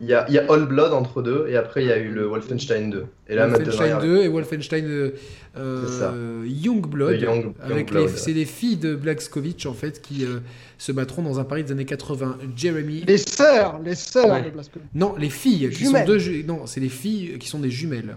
Il 0.00 0.06
y 0.06 0.14
a, 0.14 0.24
il 0.28 0.34
y 0.34 0.38
a 0.38 0.44
All 0.52 0.64
Blood 0.66 0.92
entre 0.92 1.22
deux, 1.22 1.46
et 1.48 1.56
après 1.56 1.82
il 1.82 1.88
y 1.88 1.92
a 1.92 1.98
eu 1.98 2.10
le 2.10 2.24
Wolfenstein 2.28 2.88
2. 2.88 3.06
Et 3.28 3.34
là 3.34 3.48
Wolfenstein 3.48 3.92
a- 3.96 4.00
2 4.00 4.18
et 4.18 4.28
Wolfenstein 4.28 4.84
euh, 4.86 5.10
euh, 5.56 6.44
Young- 6.46 6.84
avec 6.96 7.20
Youngblood, 7.20 7.92
les, 7.92 8.08
c'est 8.16 8.32
les 8.32 8.44
filles 8.44 8.76
de 8.76 8.94
Blaxkovich 8.94 9.66
en 9.66 9.72
fait 9.74 10.00
qui 10.00 10.24
euh, 10.24 10.38
se 10.78 10.92
battront 10.92 11.22
dans 11.22 11.40
un 11.40 11.44
Paris 11.44 11.64
des 11.64 11.72
années 11.72 11.84
80. 11.84 12.38
Jeremy, 12.54 13.02
Les 13.08 13.18
sœurs, 13.18 13.80
les 13.84 13.96
sœurs 13.96 14.30
Ouais. 14.30 14.42
de 14.42 14.50
non 14.94 15.16
les 15.18 15.30
filles 15.30 15.68
qui 15.70 15.84
Jumelles. 15.86 16.02
sont 16.06 16.12
deux, 16.12 16.18
ju- 16.20 16.44
non 16.46 16.66
c'est 16.66 16.78
les 16.80 16.88
filles 16.88 17.36
qui 17.40 17.48
sont 17.48 17.58
des 17.58 17.70
jumelles. 17.70 18.16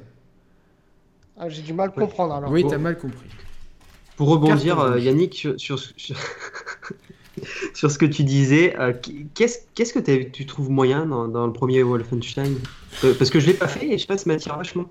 Ah, 1.35 1.49
J'ai 1.49 1.63
du 1.63 1.73
mal 1.73 1.89
à 1.89 1.99
comprendre 1.99 2.35
alors. 2.35 2.51
oui 2.51 2.63
t'as 2.69 2.77
mal 2.77 2.95
compris. 2.95 3.27
Pour 4.17 4.29
rebondir, 4.29 4.79
euh. 4.79 4.99
Yannick, 4.99 5.47
sur, 5.57 5.79
sur, 5.79 6.15
sur- 7.73 7.91
ce 7.91 7.97
que 7.97 8.05
tu 8.05 8.23
disais, 8.23 8.75
euh, 8.79 8.93
qu'est-ce 9.35 9.59
qu'est-ce 9.75 9.93
que 9.93 9.99
tu 10.23 10.45
trouves 10.45 10.69
moyen 10.69 11.05
dans, 11.05 11.27
dans 11.27 11.45
le 11.47 11.53
premier 11.53 11.83
Wolfenstein? 11.83 12.55
Euh, 13.03 13.13
Parce 13.17 13.29
que 13.29 13.39
je 13.39 13.47
l'ai 13.47 13.53
pas 13.53 13.67
fait 13.67 13.87
et 13.87 13.93
je 13.93 14.01
sais 14.01 14.07
pas, 14.07 14.17
ça 14.17 14.25
m'attire 14.27 14.57
vachement. 14.57 14.85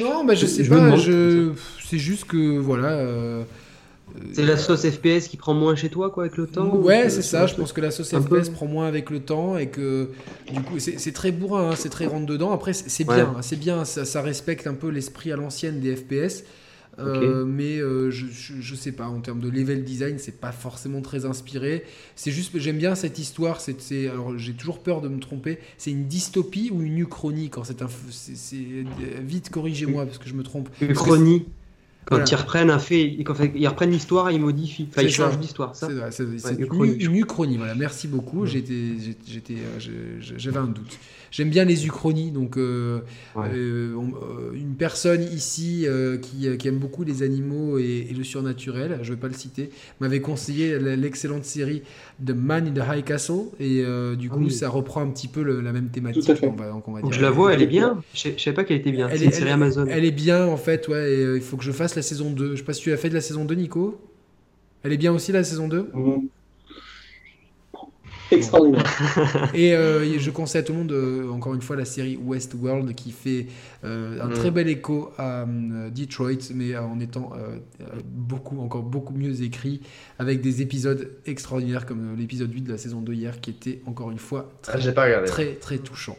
Non 0.00 0.24
bah 0.24 0.34
je 0.34 0.46
sais 0.46 0.64
je 0.64 0.70
pas, 0.70 0.96
je... 0.96 1.52
c'est 1.84 1.98
juste 1.98 2.24
que 2.24 2.58
voilà. 2.58 2.88
euh, 2.90 3.44
C'est 4.32 4.44
la 4.44 4.56
sauce 4.56 4.82
FPS 4.88 5.28
qui 5.28 5.36
prend 5.36 5.54
moins 5.54 5.76
chez 5.76 5.88
toi, 5.88 6.10
quoi, 6.10 6.24
avec 6.24 6.36
le 6.36 6.46
temps 6.46 6.68
Ouais, 6.74 7.06
ou- 7.06 7.10
c'est 7.10 7.22
ça. 7.22 7.46
Je 7.46 7.54
pense 7.54 7.72
que 7.72 7.80
la 7.80 7.90
sauce 7.90 8.08
FPS 8.10 8.28
peu. 8.28 8.52
prend 8.52 8.66
moins 8.66 8.86
avec 8.86 9.10
le 9.10 9.20
temps 9.20 9.56
et 9.56 9.68
que 9.68 10.08
du 10.52 10.60
coup, 10.62 10.78
c'est 10.78 11.12
très 11.12 11.32
bourrin, 11.32 11.70
hein, 11.70 11.74
c'est 11.76 11.88
très 11.90 12.06
rentre 12.06 12.26
dedans. 12.26 12.52
Après, 12.52 12.72
c'est 12.72 13.08
Ouais. 13.08 13.14
bien, 13.16 13.34
hein, 13.36 13.42
c'est 13.42 13.58
bien. 13.58 13.84
Ça, 13.84 14.04
ça 14.04 14.20
respecte 14.22 14.66
un 14.66 14.74
peu 14.74 14.88
l'esprit 14.88 15.32
à 15.32 15.36
l'ancienne 15.36 15.80
des 15.80 15.96
FPS. 15.96 16.44
Euh, 17.00 17.44
mais 17.44 17.78
euh, 17.78 18.10
je, 18.10 18.26
je, 18.26 18.54
je 18.60 18.74
sais 18.74 18.92
pas, 18.92 19.06
en 19.06 19.20
termes 19.20 19.40
de 19.40 19.48
level 19.48 19.84
design, 19.84 20.18
c'est 20.18 20.40
pas 20.40 20.50
forcément 20.52 21.00
très 21.00 21.24
inspiré. 21.26 21.84
C'est 22.16 22.32
juste 22.32 22.52
que 22.52 22.58
j'aime 22.58 22.78
bien 22.78 22.94
cette 22.94 23.18
histoire. 23.18 23.60
C'est, 23.60 23.80
c'est- 23.80 24.08
alors 24.08 24.36
j'ai 24.36 24.52
toujours 24.52 24.80
peur 24.80 25.00
de 25.00 25.08
me 25.08 25.20
tromper. 25.20 25.58
C'est 25.76 25.90
une 25.92 26.06
dystopie 26.08 26.70
ou 26.72 26.82
une 26.82 26.98
uchronie 26.98 27.50
quand 27.50 27.62
c'est 27.64 27.82
un. 27.82 27.88
c'est- 28.10 28.34
c'est- 28.36 28.84
vite, 29.24 29.50
corrigez-moi 29.50 30.06
parce 30.06 30.18
que 30.18 30.28
je 30.28 30.34
me 30.34 30.42
trompe. 30.42 30.68
Une 30.80 30.88
Parce 30.88 30.98
que 31.00 31.04
chronie. 31.04 31.44
Quand 32.04 32.14
Voilà. 32.16 32.30
ils 32.30 32.34
reprennent 32.36 32.70
un 32.70 32.78
fait, 32.78 33.16
quand 33.22 33.34
ils 33.54 33.68
reprennent 33.68 33.90
l'histoire 33.90 34.30
ils 34.32 34.40
modifient. 34.40 34.88
Enfin, 34.90 35.02
ils 35.02 35.10
ça. 35.12 35.24
changent 35.30 35.38
l'histoire, 35.40 35.76
ça. 35.76 35.88
C'est 35.88 35.92
vrai, 35.92 36.10
c'est- 36.10 36.38
c'est 36.38 36.46
Ouais, 36.48 36.54
une, 36.54 36.62
uchronie, 36.64 36.92
une 37.04 37.14
uchronie, 37.16 37.56
voilà. 37.58 37.74
Merci 37.74 38.08
beaucoup. 38.08 38.42
Ouais. 38.44 38.48
J'étais, 38.48 38.72
euh, 39.52 40.18
j'avais 40.20 40.56
un 40.56 40.66
doute. 40.66 40.98
J'aime 41.30 41.50
bien 41.50 41.64
les 41.64 41.86
uchronies, 41.86 42.30
donc 42.30 42.56
euh, 42.56 43.00
Ouais. 43.36 43.46
euh, 43.54 43.94
on- 43.96 44.14
euh, 44.14 44.52
une 44.54 44.74
personne 44.74 45.22
ici 45.22 45.84
euh, 45.86 46.16
qui, 46.16 46.48
qui 46.56 46.68
aime 46.68 46.78
beaucoup 46.78 47.04
les 47.04 47.22
animaux 47.22 47.78
et, 47.78 48.06
et 48.10 48.14
le 48.14 48.24
surnaturel, 48.24 48.98
je 49.02 49.12
vais 49.12 49.18
pas 49.20 49.28
le 49.28 49.34
citer, 49.34 49.70
m'avait 50.00 50.20
conseillé 50.20 50.78
l'excellente 50.78 51.44
série 51.44 51.82
The 52.24 52.30
Man 52.30 52.66
in 52.68 52.72
the 52.72 52.84
High 52.98 53.04
Castle 53.04 53.46
et 53.60 53.82
euh, 53.84 54.16
du 54.16 54.28
Ah 54.30 54.34
coup 54.34 54.44
oui. 54.44 54.50
ça 54.50 54.68
reprend 54.68 55.02
un 55.02 55.08
petit 55.10 55.28
peu 55.28 55.42
le- 55.42 55.60
la 55.60 55.72
même 55.72 55.88
thématique. 55.90 56.24
Tout 56.24 56.32
à 56.32 56.34
fait. 56.34 56.46
on 56.48 56.52
va- 56.56 56.70
donc 56.70 56.88
on 56.88 56.92
va 56.92 57.00
Donc 57.02 57.10
dire. 57.10 57.18
je 57.20 57.24
la 57.24 57.30
vois, 57.30 57.52
elle 57.52 57.62
est 57.62 57.66
bien. 57.66 58.02
Je 58.14 58.30
je 58.36 58.42
savais 58.42 58.54
pas 58.54 58.64
qu'elle 58.64 58.78
était 58.78 58.92
bien. 58.92 59.08
Elle 59.10 59.18
C'est 59.18 59.24
est- 59.24 59.26
une 59.26 59.32
série 59.32 59.46
elle- 59.48 59.52
Amazon. 59.54 59.86
Elle 59.88 60.04
est 60.04 60.10
bien 60.10 60.46
en 60.46 60.56
fait, 60.56 60.88
ouais. 60.88 61.12
et, 61.12 61.24
euh, 61.24 61.36
il 61.36 61.42
faut 61.42 61.56
que 61.56 61.64
je 61.64 61.72
fasse 61.72 61.94
la 61.94 62.02
saison 62.02 62.30
2. 62.30 62.52
Je 62.52 62.56
sais 62.60 62.64
pas 62.64 62.72
si 62.72 62.82
tu 62.82 62.92
as 62.92 62.96
fait 62.96 63.08
de 63.10 63.14
la 63.14 63.20
saison 63.20 63.44
2, 63.44 63.54
Nico? 63.54 64.00
Elle 64.82 64.92
est 64.92 64.96
bien 64.96 65.12
aussi 65.12 65.32
la 65.32 65.44
saison 65.44 65.68
2 65.68 65.90
Mhm. 65.92 66.28
Extraordinaire. 68.32 68.84
Et 69.54 69.74
euh, 69.74 70.18
je 70.18 70.30
conseille 70.30 70.60
à 70.60 70.64
tout 70.64 70.72
le 70.72 70.78
monde, 70.78 70.92
euh, 70.92 71.28
encore 71.30 71.54
une 71.54 71.62
fois, 71.62 71.76
la 71.76 71.84
série 71.84 72.16
Westworld 72.22 72.94
qui 72.94 73.10
fait 73.10 73.46
euh, 73.84 74.20
un 74.22 74.26
Mm. 74.28 74.32
très 74.34 74.50
bel 74.50 74.68
écho 74.68 75.10
à 75.18 75.46
Detroit, 75.94 76.52
mais 76.54 76.76
en 76.76 77.00
étant 77.00 77.32
beaucoup, 78.04 78.60
encore 78.60 78.82
beaucoup 78.82 79.14
mieux 79.14 79.42
écrit, 79.42 79.80
avec 80.18 80.40
des 80.40 80.60
épisodes 80.62 81.10
extraordinaires 81.26 81.86
comme 81.86 82.16
l'épisode 82.18 82.52
8 82.52 82.62
de 82.62 82.72
la 82.72 82.78
saison 82.78 83.00
2 83.00 83.12
hier, 83.14 83.40
qui 83.40 83.50
était 83.50 83.80
encore 83.86 84.10
une 84.10 84.18
fois 84.18 84.50
Ah, 84.68 84.76
très, 84.78 84.92
pas 84.92 85.08
très, 85.22 85.54
très 85.54 85.78
touchant. 85.78 86.16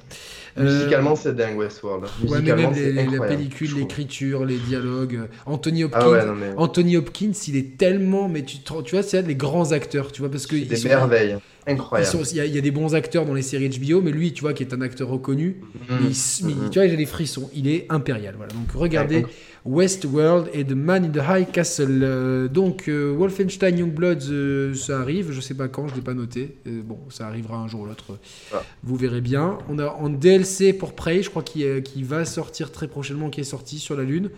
Musicalement, 0.58 1.16
c'est 1.16 1.36
dingue, 1.36 1.58
Westworld. 1.58 2.06
ouais, 2.28 2.42
mais 2.42 2.56
même 2.56 2.74
les- 2.74 2.92
la 3.06 3.26
pellicule, 3.28 3.76
l'écriture, 3.76 4.46
les 4.46 4.58
dialogues. 4.58 5.22
Anthony 5.46 5.84
Hopkins, 5.84 6.00
Ah 6.02 6.10
ouais, 6.10 6.26
non, 6.26 6.36
mais. 6.36 6.52
Anthony 6.58 6.98
Hopkins, 6.98 7.32
il 7.48 7.56
est 7.56 7.78
tellement, 7.78 8.28
mais 8.30 8.44
tu, 8.44 8.58
vois, 8.92 9.04
c'est 9.04 9.22
les 9.22 9.36
grands 9.36 9.72
acteurs, 9.72 10.12
tu 10.12 10.22
vois, 10.22 10.32
parce 10.32 10.48
que 10.48 10.56
Des 10.56 10.84
merveilles. 10.88 11.38
Incroyable. 11.74 12.18
il 12.32 12.38
y, 12.38 12.40
a- 12.40 12.46
il 12.46 12.56
y 12.56 12.58
a 12.58 12.62
des 12.62 12.72
bons 12.72 12.96
acteurs 12.96 13.26
dans 13.26 13.34
les 13.34 13.42
séries 13.42 13.70
HBO, 13.70 14.02
mais 14.02 14.12
lui, 14.12 14.34
tu 14.34 14.42
vois, 14.42 14.54
qui 14.54 14.64
est 14.64 14.74
un 14.74 14.82
acteur 14.82 15.10
reconnu, 15.10 15.58
Mhm. 15.62 15.98
mais 16.02 16.10
il 16.10 16.46
mais 16.46 16.70
tu 16.70 16.80
vois, 16.80 16.88
j'ai 16.88 16.98
des 16.98 17.06
frissons. 17.06 17.50
Il 17.54 17.68
est 17.68 17.86
impérial. 17.90 18.36
Voilà. 18.38 18.52
Donc 18.54 18.72
regardez 18.74 19.26
Westworld 19.66 20.50
et 20.54 20.64
The 20.66 20.72
Man 20.72 21.06
in 21.06 21.10
the 21.10 21.22
High 21.28 21.52
Castle. 21.52 22.00
Euh, 22.02 22.48
donc 22.48 22.88
euh, 22.88 23.12
Wolfenstein 23.18 23.78
Youngbloods, 23.78 24.30
euh, 24.32 24.74
ça 24.74 25.00
arrive. 25.00 25.32
Je 25.32 25.42
sais 25.42 25.54
pas 25.54 25.68
quand, 25.68 25.88
je 25.88 25.96
l'ai 25.96 26.02
pas 26.02 26.14
noté. 26.14 26.56
Euh, 26.68 26.82
bon, 26.84 26.98
ça 27.10 27.28
arrivera 27.28 27.58
un 27.58 27.68
jour 27.68 27.82
ou 27.82 27.86
l'autre. 27.86 28.18
Ah. 28.54 28.64
Vous 28.84 28.96
verrez 28.96 29.22
bien. 29.22 29.58
On 29.70 29.78
a 29.80 29.88
en 29.88 30.10
DLC 30.10 30.74
pour 30.74 30.94
Prey, 30.94 31.22
je 31.24 31.30
crois 31.30 31.44
qu'il 31.44 31.64
est- 31.64 31.84
qu'il 31.84 32.06
va 32.06 32.26
sortir 32.26 32.72
très 32.72 32.88
prochainement, 32.88 33.30
qui 33.30 33.42
est 33.42 33.46
sorti 33.46 33.80
sur 33.80 33.96
la 33.96 34.04
Lune. 34.04 34.30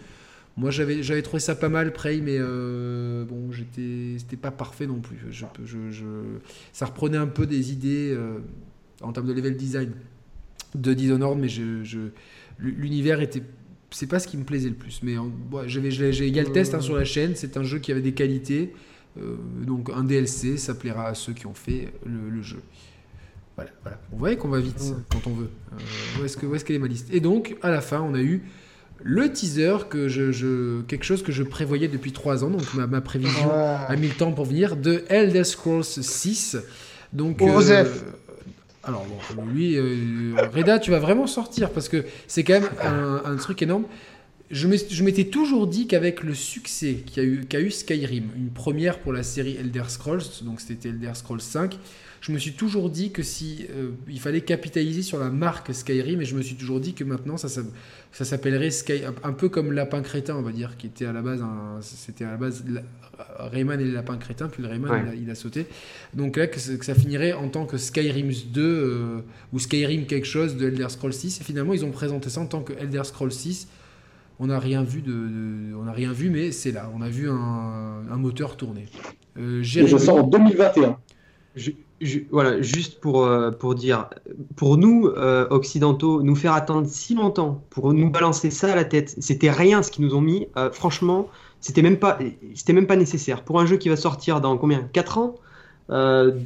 Moi, 0.61 0.69
j'avais 0.69 1.01
j'avais 1.01 1.23
trouvé 1.23 1.39
ça 1.39 1.55
pas 1.55 1.69
mal, 1.69 1.91
Prey, 1.91 2.21
mais 2.21 2.37
euh, 2.37 3.25
bon, 3.25 3.51
j'étais 3.51 4.15
c'était 4.19 4.37
pas 4.37 4.51
parfait 4.51 4.85
non 4.85 4.99
plus. 4.99 5.17
Je, 5.31 5.45
je- 5.65 5.89
je- 5.91 6.03
ça 6.71 6.85
reprenait 6.85 7.17
un 7.17 7.25
peu 7.25 7.47
des 7.47 7.71
idées 7.71 8.11
euh, 8.11 8.37
en 9.01 9.11
termes 9.11 9.25
de 9.25 9.33
level 9.33 9.57
design 9.57 9.91
de 10.75 10.93
Dishonored, 10.93 11.39
mais 11.39 11.49
je, 11.49 11.81
l'univers 12.59 13.21
était 13.21 13.41
c'est 13.89 14.05
pas 14.07 14.19
ce 14.19 14.27
qui 14.27 14.37
me 14.37 14.43
plaisait 14.43 14.69
le 14.69 14.75
plus. 14.75 15.01
Mais 15.01 15.17
en- 15.17 15.31
ouais, 15.51 15.63
j'avais 15.65 15.89
j'ai 15.89 16.27
égal 16.27 16.51
test 16.51 16.75
hein, 16.75 16.79
sur 16.79 16.95
la 16.95 17.05
chaîne. 17.05 17.33
C'est 17.35 17.57
un 17.57 17.63
jeu 17.63 17.79
qui 17.79 17.91
avait 17.91 18.01
des 18.03 18.13
qualités, 18.13 18.71
donc 19.65 19.89
un 19.89 20.03
DLC, 20.03 20.57
ça 20.57 20.75
plaira 20.75 21.07
à 21.07 21.13
ceux 21.15 21.33
qui 21.33 21.47
ont 21.47 21.55
fait 21.55 21.91
le, 22.05 22.29
jeu. 22.43 22.61
Voilà, 23.55 23.71
voilà. 23.81 23.99
Vous 24.11 24.17
voyez 24.19 24.37
qu'on 24.37 24.47
va 24.49 24.59
vite 24.59 24.79
quand 25.11 25.25
on 25.25 25.33
veut. 25.33 25.49
où 26.19 26.23
est-ce 26.23 26.37
que, 26.37 26.45
est 26.45 26.63
qu'elle 26.63 26.75
est 26.75 26.79
ma 26.79 26.87
liste? 26.87 27.09
Et 27.11 27.19
donc, 27.19 27.57
à 27.63 27.71
la 27.71 27.81
fin, 27.81 27.99
on 28.01 28.13
a 28.13 28.21
eu 28.21 28.43
le 29.03 29.31
teaser 29.31 29.87
que 29.89 30.07
je, 30.07 30.81
quelque 30.81 31.03
chose 31.03 31.23
que 31.23 31.31
je 31.31 31.43
prévoyais 31.43 31.87
depuis 31.87 32.11
3 32.11 32.43
ans 32.43 32.49
donc 32.49 32.73
ma, 32.73 33.01
prévision 33.01 33.51
a 33.51 33.95
mis 33.95 34.07
le 34.07 34.13
temps 34.13 34.31
pour 34.31 34.45
venir 34.45 34.75
de 34.75 35.03
Elder 35.09 35.43
Scrolls 35.43 35.83
6 35.83 36.57
donc 37.13 37.41
alors 38.83 39.05
bon, 39.35 39.45
lui, 39.45 39.77
euh, 39.77 40.35
Reda, 40.53 40.79
tu 40.79 40.89
vas 40.89 40.99
vraiment 40.99 41.27
sortir 41.27 41.69
parce 41.69 41.87
que 41.87 42.03
c'est 42.27 42.43
quand 42.43 42.53
même 42.53 42.69
un, 42.83 43.35
truc 43.35 43.61
énorme. 43.61 43.85
Je 44.49 45.03
m'étais 45.03 45.25
toujours 45.25 45.67
dit 45.67 45.87
qu'avec 45.87 46.23
le 46.23 46.33
succès 46.33 47.03
qu'a 47.13 47.23
eu, 47.23 47.45
eu, 47.53 47.71
Skyrim, 47.71 48.29
une 48.35 48.49
première 48.49 48.99
pour 48.99 49.13
la 49.13 49.23
série 49.23 49.55
Elder 49.55 49.83
Scrolls, 49.87 50.23
donc 50.41 50.61
c'était 50.61 50.89
Elder 50.89 51.11
Scrolls 51.13 51.41
5, 51.41 51.77
je 52.21 52.31
me 52.31 52.37
suis 52.37 52.53
toujours 52.53 52.91
dit 52.91 53.11
que 53.11 53.23
si 53.23 53.65
euh, 53.71 53.89
il 54.07 54.19
fallait 54.19 54.41
capitaliser 54.41 55.01
sur 55.01 55.19
la 55.19 55.29
marque 55.29 55.73
Skyrim, 55.73 56.21
et 56.21 56.25
je 56.25 56.35
me 56.35 56.43
suis 56.43 56.55
toujours 56.55 56.79
dit 56.79 56.93
que 56.93 57.03
maintenant 57.03 57.35
ça, 57.35 57.49
ça, 57.49 57.61
ça 58.11 58.25
s'appellerait 58.25 58.69
Sky, 58.69 59.01
un 59.23 59.33
peu 59.33 59.49
comme 59.49 59.71
Lapin 59.71 60.01
Crétin, 60.01 60.35
on 60.35 60.43
va 60.43 60.51
dire, 60.51 60.77
qui 60.77 60.85
était 60.85 61.07
à 61.07 61.13
la 61.13 61.23
base, 61.23 61.43
c'était 61.81 62.25
à 62.25 62.31
la 62.31 62.37
base 62.37 62.63
Rayman 63.39 63.81
et 63.81 63.85
le 63.85 63.93
Lapin 63.93 64.17
Crétin, 64.17 64.49
puis 64.49 64.61
le 64.61 64.69
Rayman 64.69 65.11
il, 65.19 65.31
a, 65.31 65.35
sauté. 65.35 65.65
Donc 66.13 66.37
là, 66.37 66.45
que, 66.45 66.59
ça 66.59 66.93
finirait 66.93 67.33
en 67.33 67.49
tant 67.49 67.65
que 67.65 67.77
Skyrim 67.77 68.29
2 68.53 68.61
euh, 68.61 69.21
ou 69.51 69.57
Skyrim 69.59 70.05
quelque 70.05 70.27
chose 70.27 70.57
de 70.57 70.67
Elder 70.67 70.89
Scrolls 70.89 71.13
6. 71.13 71.41
Et 71.41 71.43
finalement, 71.43 71.73
ils 71.73 71.83
ont 71.83 71.91
présenté 71.91 72.29
ça 72.29 72.41
en 72.41 72.45
tant 72.45 72.61
que 72.61 72.73
Elder 72.73 73.03
Scrolls 73.03 73.31
6. 73.31 73.67
On 74.39 74.47
n'a 74.47 74.59
rien 74.59 74.83
vu 74.83 75.01
de, 75.01 75.75
on 75.75 75.83
n'a 75.83 75.91
rien 75.91 76.13
vu, 76.13 76.29
mais 76.29 76.51
c'est 76.51 76.71
là. 76.71 76.91
On 76.95 77.01
a 77.01 77.09
vu 77.09 77.29
un, 77.29 78.17
moteur 78.17 78.57
tourner. 78.57 78.85
Euh, 79.37 79.61
je 79.63 79.97
sors 79.97 80.17
en 80.17 80.27
2021 80.27 80.97
voilà, 82.31 82.61
juste 82.61 82.99
pour, 82.99 83.25
euh, 83.25 83.51
pour 83.51 83.75
dire, 83.75 84.09
pour 84.55 84.77
nous, 84.77 85.07
euh, 85.07 85.47
occidentaux, 85.49 86.23
nous 86.23 86.35
faire 86.35 86.53
attendre 86.53 86.87
si 86.87 87.15
longtemps 87.15 87.63
pour 87.69 87.93
nous 87.93 88.09
balancer 88.09 88.49
ça 88.49 88.71
à 88.71 88.75
la 88.75 88.85
tête, 88.85 89.15
c'était 89.19 89.51
rien 89.51 89.83
ce 89.83 89.91
qu'ils 89.91 90.05
nous 90.05 90.15
ont 90.15 90.21
mis. 90.21 90.47
Euh, 90.57 90.71
franchement, 90.71 91.29
c'était 91.59 91.81
même, 91.81 91.97
pas, 91.97 92.17
même 92.69 92.87
pas 92.87 92.95
nécessaire. 92.95 93.43
Pour 93.43 93.59
un 93.59 93.65
jeu 93.65 93.77
qui 93.77 93.89
va 93.89 93.95
sortir 93.95 94.41
dans 94.41 94.57
combien? 94.57 94.89
4 94.93 95.17
ans? 95.17 95.35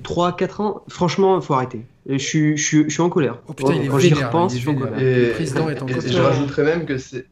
3, 0.03 0.35
4 0.35 0.61
ans? 0.61 0.83
Franchement, 0.87 1.37
il 1.37 1.43
faut 1.43 1.53
arrêter. 1.53 1.85
Je 2.07 2.17
suis, 2.17 2.57
je, 2.57 2.89
suis, 2.89 3.01
en 3.01 3.09
colère. 3.09 3.39
Oh 3.47 3.53
putain, 3.53 3.75
il 3.75 3.83
est 3.83 3.87
Quand 3.87 3.99
j'y 3.99 4.13
repense, 4.13 4.53
je 4.53 4.59
suis 4.59 4.69
en 4.69 4.75
colère. 4.75 4.93
colère. 4.93 6.01
je 6.05 6.19
rajouterais 6.19 6.63
même 6.63 6.85
que 6.85 6.97
c'est 6.97 7.25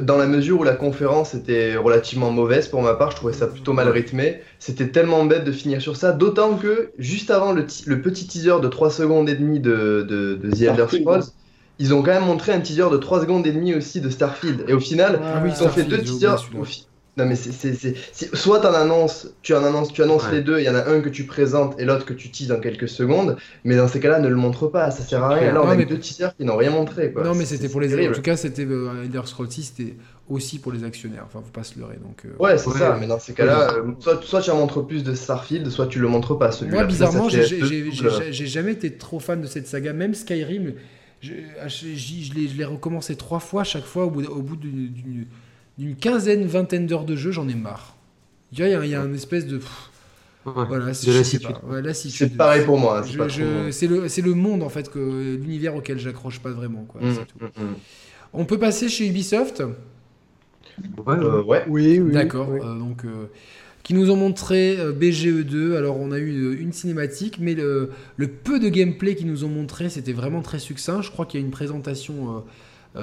dans 0.00 0.16
la 0.16 0.26
mesure 0.26 0.60
où 0.60 0.62
la 0.62 0.74
conférence 0.74 1.34
était 1.34 1.76
relativement 1.76 2.30
mauvaise 2.30 2.68
pour 2.68 2.80
ma 2.80 2.94
part, 2.94 3.10
je 3.10 3.16
trouvais 3.16 3.32
ça 3.32 3.48
plutôt 3.48 3.72
mal 3.72 3.88
rythmé. 3.88 4.40
C'était 4.58 4.88
tellement 4.88 5.24
bête 5.24 5.44
de 5.44 5.52
finir 5.52 5.82
sur 5.82 5.96
ça, 5.96 6.12
d'autant 6.12 6.56
que 6.56 6.90
juste 6.98 7.30
avant 7.30 7.52
le, 7.52 7.64
petit 7.64 8.26
teaser 8.26 8.60
de 8.62 8.68
3 8.68 8.90
secondes 8.90 9.28
et 9.28 9.34
demie 9.34 9.60
de, 9.60 10.06
de, 10.08 10.50
The 10.50 10.62
Elder 10.62 10.86
Scrolls, 10.88 11.24
ils 11.80 11.92
ont 11.94 12.02
quand 12.02 12.12
même 12.12 12.24
montré 12.24 12.52
un 12.52 12.60
teaser 12.60 12.90
de 12.90 12.96
3 12.96 13.22
secondes 13.22 13.46
et 13.46 13.52
demie 13.52 13.74
aussi 13.74 14.00
de 14.00 14.10
Starfield. 14.10 14.64
Et 14.68 14.72
au 14.72 14.80
final, 14.80 15.20
ah 15.22 15.42
ils 15.44 15.62
ont 15.62 15.68
fait 15.68 15.84
deux 15.84 15.98
teasers. 15.98 16.48
Non 17.18 17.26
mais 17.26 17.34
c'est 17.34 18.36
soit 18.36 18.64
en 18.64 18.72
annonces, 18.74 19.28
tu 19.42 19.52
en 19.52 19.64
annonces, 19.64 19.92
tu 19.92 20.04
annonces 20.04 20.30
les 20.30 20.40
deux, 20.40 20.60
il 20.60 20.64
y 20.64 20.68
en 20.68 20.76
a 20.76 20.88
un 20.88 21.00
que 21.00 21.08
tu 21.08 21.24
présentes 21.24 21.74
et 21.80 21.84
l'autre 21.84 22.04
que 22.04 22.12
tu 22.12 22.30
teases 22.30 22.46
dans 22.46 22.60
quelques 22.60 22.88
secondes, 22.88 23.36
mais 23.64 23.74
dans 23.74 23.88
ces 23.88 23.98
cas-là 23.98 24.20
ne 24.20 24.28
le 24.28 24.36
montre 24.36 24.68
pas, 24.68 24.92
ça 24.92 25.02
sert 25.02 25.24
à 25.24 25.34
rien. 25.34 25.52
Là 25.52 25.62
on 25.64 25.68
a 25.68 25.76
deux 25.76 25.98
teasers 25.98 26.36
qui 26.36 26.44
n'ont 26.44 26.56
rien 26.56 26.70
montré 26.70 27.12
Non 27.24 27.34
mais 27.34 27.44
c'était 27.44 27.68
pour 27.68 27.80
les 27.80 28.08
en 28.08 28.12
tout 28.12 28.22
cas 28.22 28.36
c'était 28.36 28.64
euh, 28.64 29.02
Elder 29.04 29.22
Scrolls 29.24 29.50
6 29.50 29.74
c'était 29.76 29.96
aussi 30.28 30.60
pour 30.60 30.70
les 30.70 30.84
actionnaires, 30.84 31.24
enfin 31.26 31.40
faut 31.44 31.50
pas 31.50 31.64
se 31.64 31.76
leurrer 31.76 31.96
donc. 31.96 32.24
Euh, 32.24 32.40
ouais 32.40 32.56
c'est 32.56 32.70
ça, 32.70 32.96
mais 33.00 33.08
dans 33.08 33.18
ces 33.18 33.32
cas-là, 33.32 33.72
euh, 33.72 33.92
soit, 33.98 34.22
soit 34.22 34.40
tu 34.40 34.50
en 34.50 34.58
montres 34.58 34.86
plus 34.86 35.02
de 35.02 35.14
Starfield, 35.14 35.68
soit 35.70 35.88
tu 35.88 35.98
le 35.98 36.06
montres 36.06 36.38
pas 36.38 36.52
celui-là. 36.52 36.76
Moi 36.76 36.86
bizarrement 36.86 37.28
j'ai 37.28 38.46
jamais 38.46 38.72
été 38.72 38.92
trop 38.92 39.18
fan 39.18 39.40
de 39.40 39.46
cette 39.48 39.66
saga, 39.66 39.92
même 39.92 40.14
Skyrim, 40.14 40.74
je, 41.20 41.32
je 41.66 42.56
l'ai 42.56 42.64
recommencé 42.64 43.16
trois 43.16 43.40
fois, 43.40 43.64
chaque 43.64 43.86
fois 43.86 44.04
au 44.04 44.10
bout, 44.10 44.24
au 44.26 44.40
bout 44.40 44.54
d'une 44.54 45.26
d'une 45.78 45.96
quinzaine, 45.96 46.44
vingtaine 46.44 46.86
d'heures 46.86 47.04
de 47.04 47.16
jeu, 47.16 47.30
j'en 47.30 47.48
ai 47.48 47.54
marre. 47.54 47.96
Il 48.52 48.58
y 48.58 48.62
a, 48.62 48.84
il 48.84 48.90
y 48.90 48.94
a 48.94 49.00
un 49.00 49.12
espèce 49.14 49.46
de. 49.46 49.60
voilà, 50.44 50.92
c'est 50.94 52.36
pareil 52.36 52.64
pour 52.64 52.78
moi. 52.78 53.02
C'est 53.70 53.86
le, 53.86 54.06
le, 54.06 54.34
monde, 54.34 54.62
en 54.62 54.68
fait, 54.68 54.90
que 54.90 55.36
l'univers 55.36 55.76
auquel 55.76 55.98
j'accroche 55.98 56.40
pas 56.40 56.50
vraiment. 56.50 56.84
Quoi, 56.88 57.00
mmh, 57.02 57.14
tout. 57.14 57.44
Mmh, 57.44 57.62
mmh. 57.62 57.74
On 58.32 58.44
peut 58.44 58.58
passer 58.58 58.88
chez 58.88 59.06
Ubisoft? 59.06 59.62
Euh, 61.06 61.42
ouais. 61.42 61.64
Oui, 61.68 61.98
oui. 61.98 62.12
D'accord. 62.12 62.50
Euh, 62.50 62.78
donc, 62.78 63.04
euh, 63.04 63.26
qui 63.82 63.94
nous 63.94 64.10
ont 64.10 64.16
montré 64.16 64.76
BGE2. 64.76 65.76
Alors, 65.76 65.98
on 65.98 66.12
a 66.12 66.18
eu 66.18 66.56
une 66.58 66.72
cinématique, 66.72 67.38
mais 67.40 67.54
le, 67.54 67.90
le 68.16 68.28
peu 68.28 68.58
de 68.58 68.68
gameplay 68.68 69.14
qu'ils 69.14 69.28
nous 69.28 69.44
ont 69.44 69.48
montré, 69.48 69.88
c'était 69.88 70.12
vraiment 70.12 70.42
très 70.42 70.58
succinct. 70.58 71.02
Je 71.02 71.10
crois 71.10 71.26
qu'il 71.26 71.40
y 71.40 71.42
a 71.42 71.46
une 71.46 71.52
présentation 71.52 72.36
euh, 72.36 72.40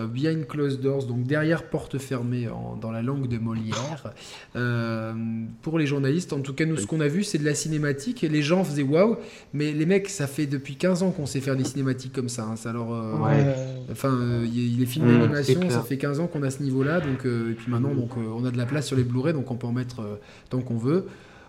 behind 0.07 0.47
closed 0.47 0.81
doors, 0.81 1.05
donc 1.05 1.23
derrière 1.23 1.69
porte 1.69 1.97
fermée 1.97 2.47
dans 2.81 2.91
la 2.91 3.01
langue 3.01 3.27
de 3.27 3.37
Molière. 3.37 4.13
Euh, 4.55 5.13
pour 5.61 5.79
les 5.79 5.85
journalistes, 5.85 6.33
en 6.33 6.39
tout 6.39 6.53
cas, 6.53 6.65
nous, 6.65 6.77
ce 6.77 6.87
qu'on 6.87 6.99
a 6.99 7.07
vu, 7.07 7.23
c'est 7.23 7.37
de 7.37 7.45
la 7.45 7.55
cinématique. 7.55 8.23
Et 8.23 8.29
les 8.29 8.41
gens 8.41 8.63
faisaient 8.63 8.83
waouh, 8.83 9.17
mais 9.53 9.71
les 9.71 9.85
mecs, 9.85 10.09
ça 10.09 10.27
fait 10.27 10.45
depuis 10.45 10.75
15 10.75 11.03
ans 11.03 11.11
qu'on 11.11 11.25
sait 11.25 11.41
faire 11.41 11.55
des 11.55 11.63
cinématiques 11.63 12.13
comme 12.13 12.29
ça. 12.29 12.43
Hein. 12.43 12.55
ça 12.55 12.69
alors, 12.69 12.93
euh, 12.93 13.53
enfin, 13.91 14.43
il 14.43 14.79
les 14.79 14.85
films 14.85 15.07
mmh, 15.07 15.19
d'animation, 15.19 15.69
ça 15.69 15.81
fait 15.81 15.97
15 15.97 16.19
ans 16.19 16.27
qu'on 16.27 16.43
a 16.43 16.49
ce 16.49 16.61
niveau-là. 16.63 16.99
Donc, 16.99 17.25
et 17.25 17.53
puis 17.53 17.71
maintenant, 17.71 17.93
donc, 17.93 18.11
on 18.17 18.45
a 18.45 18.51
de 18.51 18.57
la 18.57 18.65
place 18.65 18.87
sur 18.87 18.95
les 18.95 19.03
Blu-ray, 19.03 19.33
donc 19.33 19.49
on 19.51 19.55
peut 19.55 19.67
en 19.67 19.73
mettre 19.73 20.19
tant 20.49 20.61
qu'on 20.61 20.77
veut. 20.77 21.05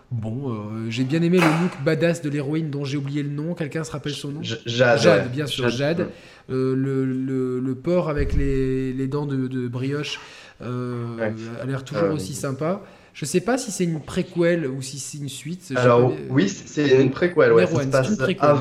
Bon, 0.09 0.53
euh, 0.53 0.89
j'ai 0.89 1.03
bien 1.03 1.21
aimé 1.21 1.37
le 1.37 1.63
look 1.63 1.83
badass 1.83 2.21
de 2.21 2.29
l'héroïne 2.29 2.69
dont 2.69 2.85
j'ai 2.85 2.97
oublié 2.97 3.23
le 3.23 3.29
nom. 3.29 3.53
Quelqu'un 3.53 3.83
se 3.83 3.91
rappelle 3.91 4.13
son 4.13 4.31
nom 4.31 4.39
Jade. 4.41 4.99
Jade, 4.99 5.31
bien 5.31 5.47
sûr, 5.47 5.69
Jade. 5.69 6.07
Euh, 6.49 6.75
le, 6.75 7.59
le, 7.59 7.75
porc 7.75 8.09
avec 8.09 8.33
les, 8.33 8.93
les 8.93 9.07
dents 9.07 9.25
de, 9.25 9.67
brioche 9.67 10.19
euh, 10.61 11.31
a 11.61 11.65
l'air 11.65 11.83
toujours 11.83 12.11
aussi 12.13 12.33
sympa. 12.33 12.81
Je 13.13 13.25
sais 13.25 13.41
pas 13.41 13.57
si 13.57 13.71
c'est 13.71 13.83
une 13.83 13.99
préquelle 13.99 14.67
ou 14.67 14.81
si 14.81 14.97
c'est 14.99 15.17
une 15.17 15.27
suite. 15.27 15.73
Alors, 15.75 16.13
oui, 16.29 16.47
c'est 16.47 17.01
une 17.01 17.11
préquelle. 17.11 17.51
Ouais, 17.51 17.67
ça 17.67 17.85
passe 17.87 18.09
une 18.09 18.17
préquelle. 18.17 18.55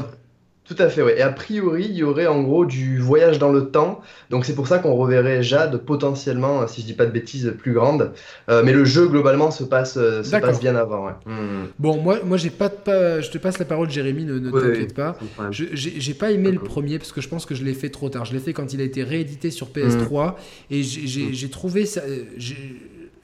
Tout 0.69 0.77
à 0.79 0.89
fait, 0.89 1.03
oui. 1.03 1.13
Et 1.17 1.23
a 1.23 1.31
priori, 1.31 1.87
il 1.89 1.95
y 1.95 2.03
aurait 2.03 2.27
en 2.27 2.43
gros 2.43 2.67
du 2.67 2.99
voyage 2.99 3.39
dans 3.39 3.53
le 3.53 3.71
temps. 3.71 4.01
Donc 4.31 4.45
c'est 4.45 4.55
pour 4.55 4.67
ça 4.67 4.81
qu'on 4.81 4.95
reverrait 4.95 5.43
Jade 5.43 5.77
potentiellement, 5.79 6.67
si 6.67 6.81
je 6.81 6.87
dis 6.87 6.93
pas 6.93 7.07
de 7.07 7.13
bêtises, 7.13 7.55
plus 7.57 7.73
grande. 7.73 8.13
Euh, 8.51 8.63
mais 8.65 8.73
le 8.73 8.85
jeu 8.85 9.07
globalement 9.07 9.53
se 9.53 9.63
passe, 9.63 9.97
euh, 9.97 10.25
se 10.25 10.37
passe 10.37 10.59
bien 10.59 10.75
avant. 10.75 11.07
Ouais. 11.07 11.13
Hmm. 11.25 11.67
Bon, 11.79 11.99
moi, 11.99 12.19
moi 12.25 12.37
j'ai 12.37 12.51
pas, 12.51 12.69
pas, 12.69 13.21
je 13.21 13.31
te 13.31 13.39
passe 13.39 13.59
la 13.59 13.65
parole, 13.65 13.91
Jérémy, 13.91 14.25
ne, 14.25 14.39
ne 14.39 14.51
t'inquiète 14.51 14.95
pas. 14.95 15.17
J'ai 15.51 16.15
pas 16.15 16.33
aimé 16.33 16.51
le 16.51 16.59
premier 16.59 16.99
parce 16.99 17.13
que 17.13 17.21
je 17.21 17.29
pense 17.29 17.47
que 17.47 17.55
je 17.55 17.63
l'ai 17.63 17.75
fait 17.75 17.91
trop 17.91 18.09
tard. 18.09 18.25
Je 18.25 18.33
l'ai 18.33 18.41
fait 18.41 18.53
quand 18.53 18.73
il 18.73 18.81
a 18.81 18.85
été 18.85 19.05
réédité 19.05 19.53
sur 19.53 19.69
PS3 19.69 20.31
hmm. 20.31 20.35
et 20.71 20.83
j'ai 20.83 21.49
trouvé 21.49 21.87
ça 21.87 22.03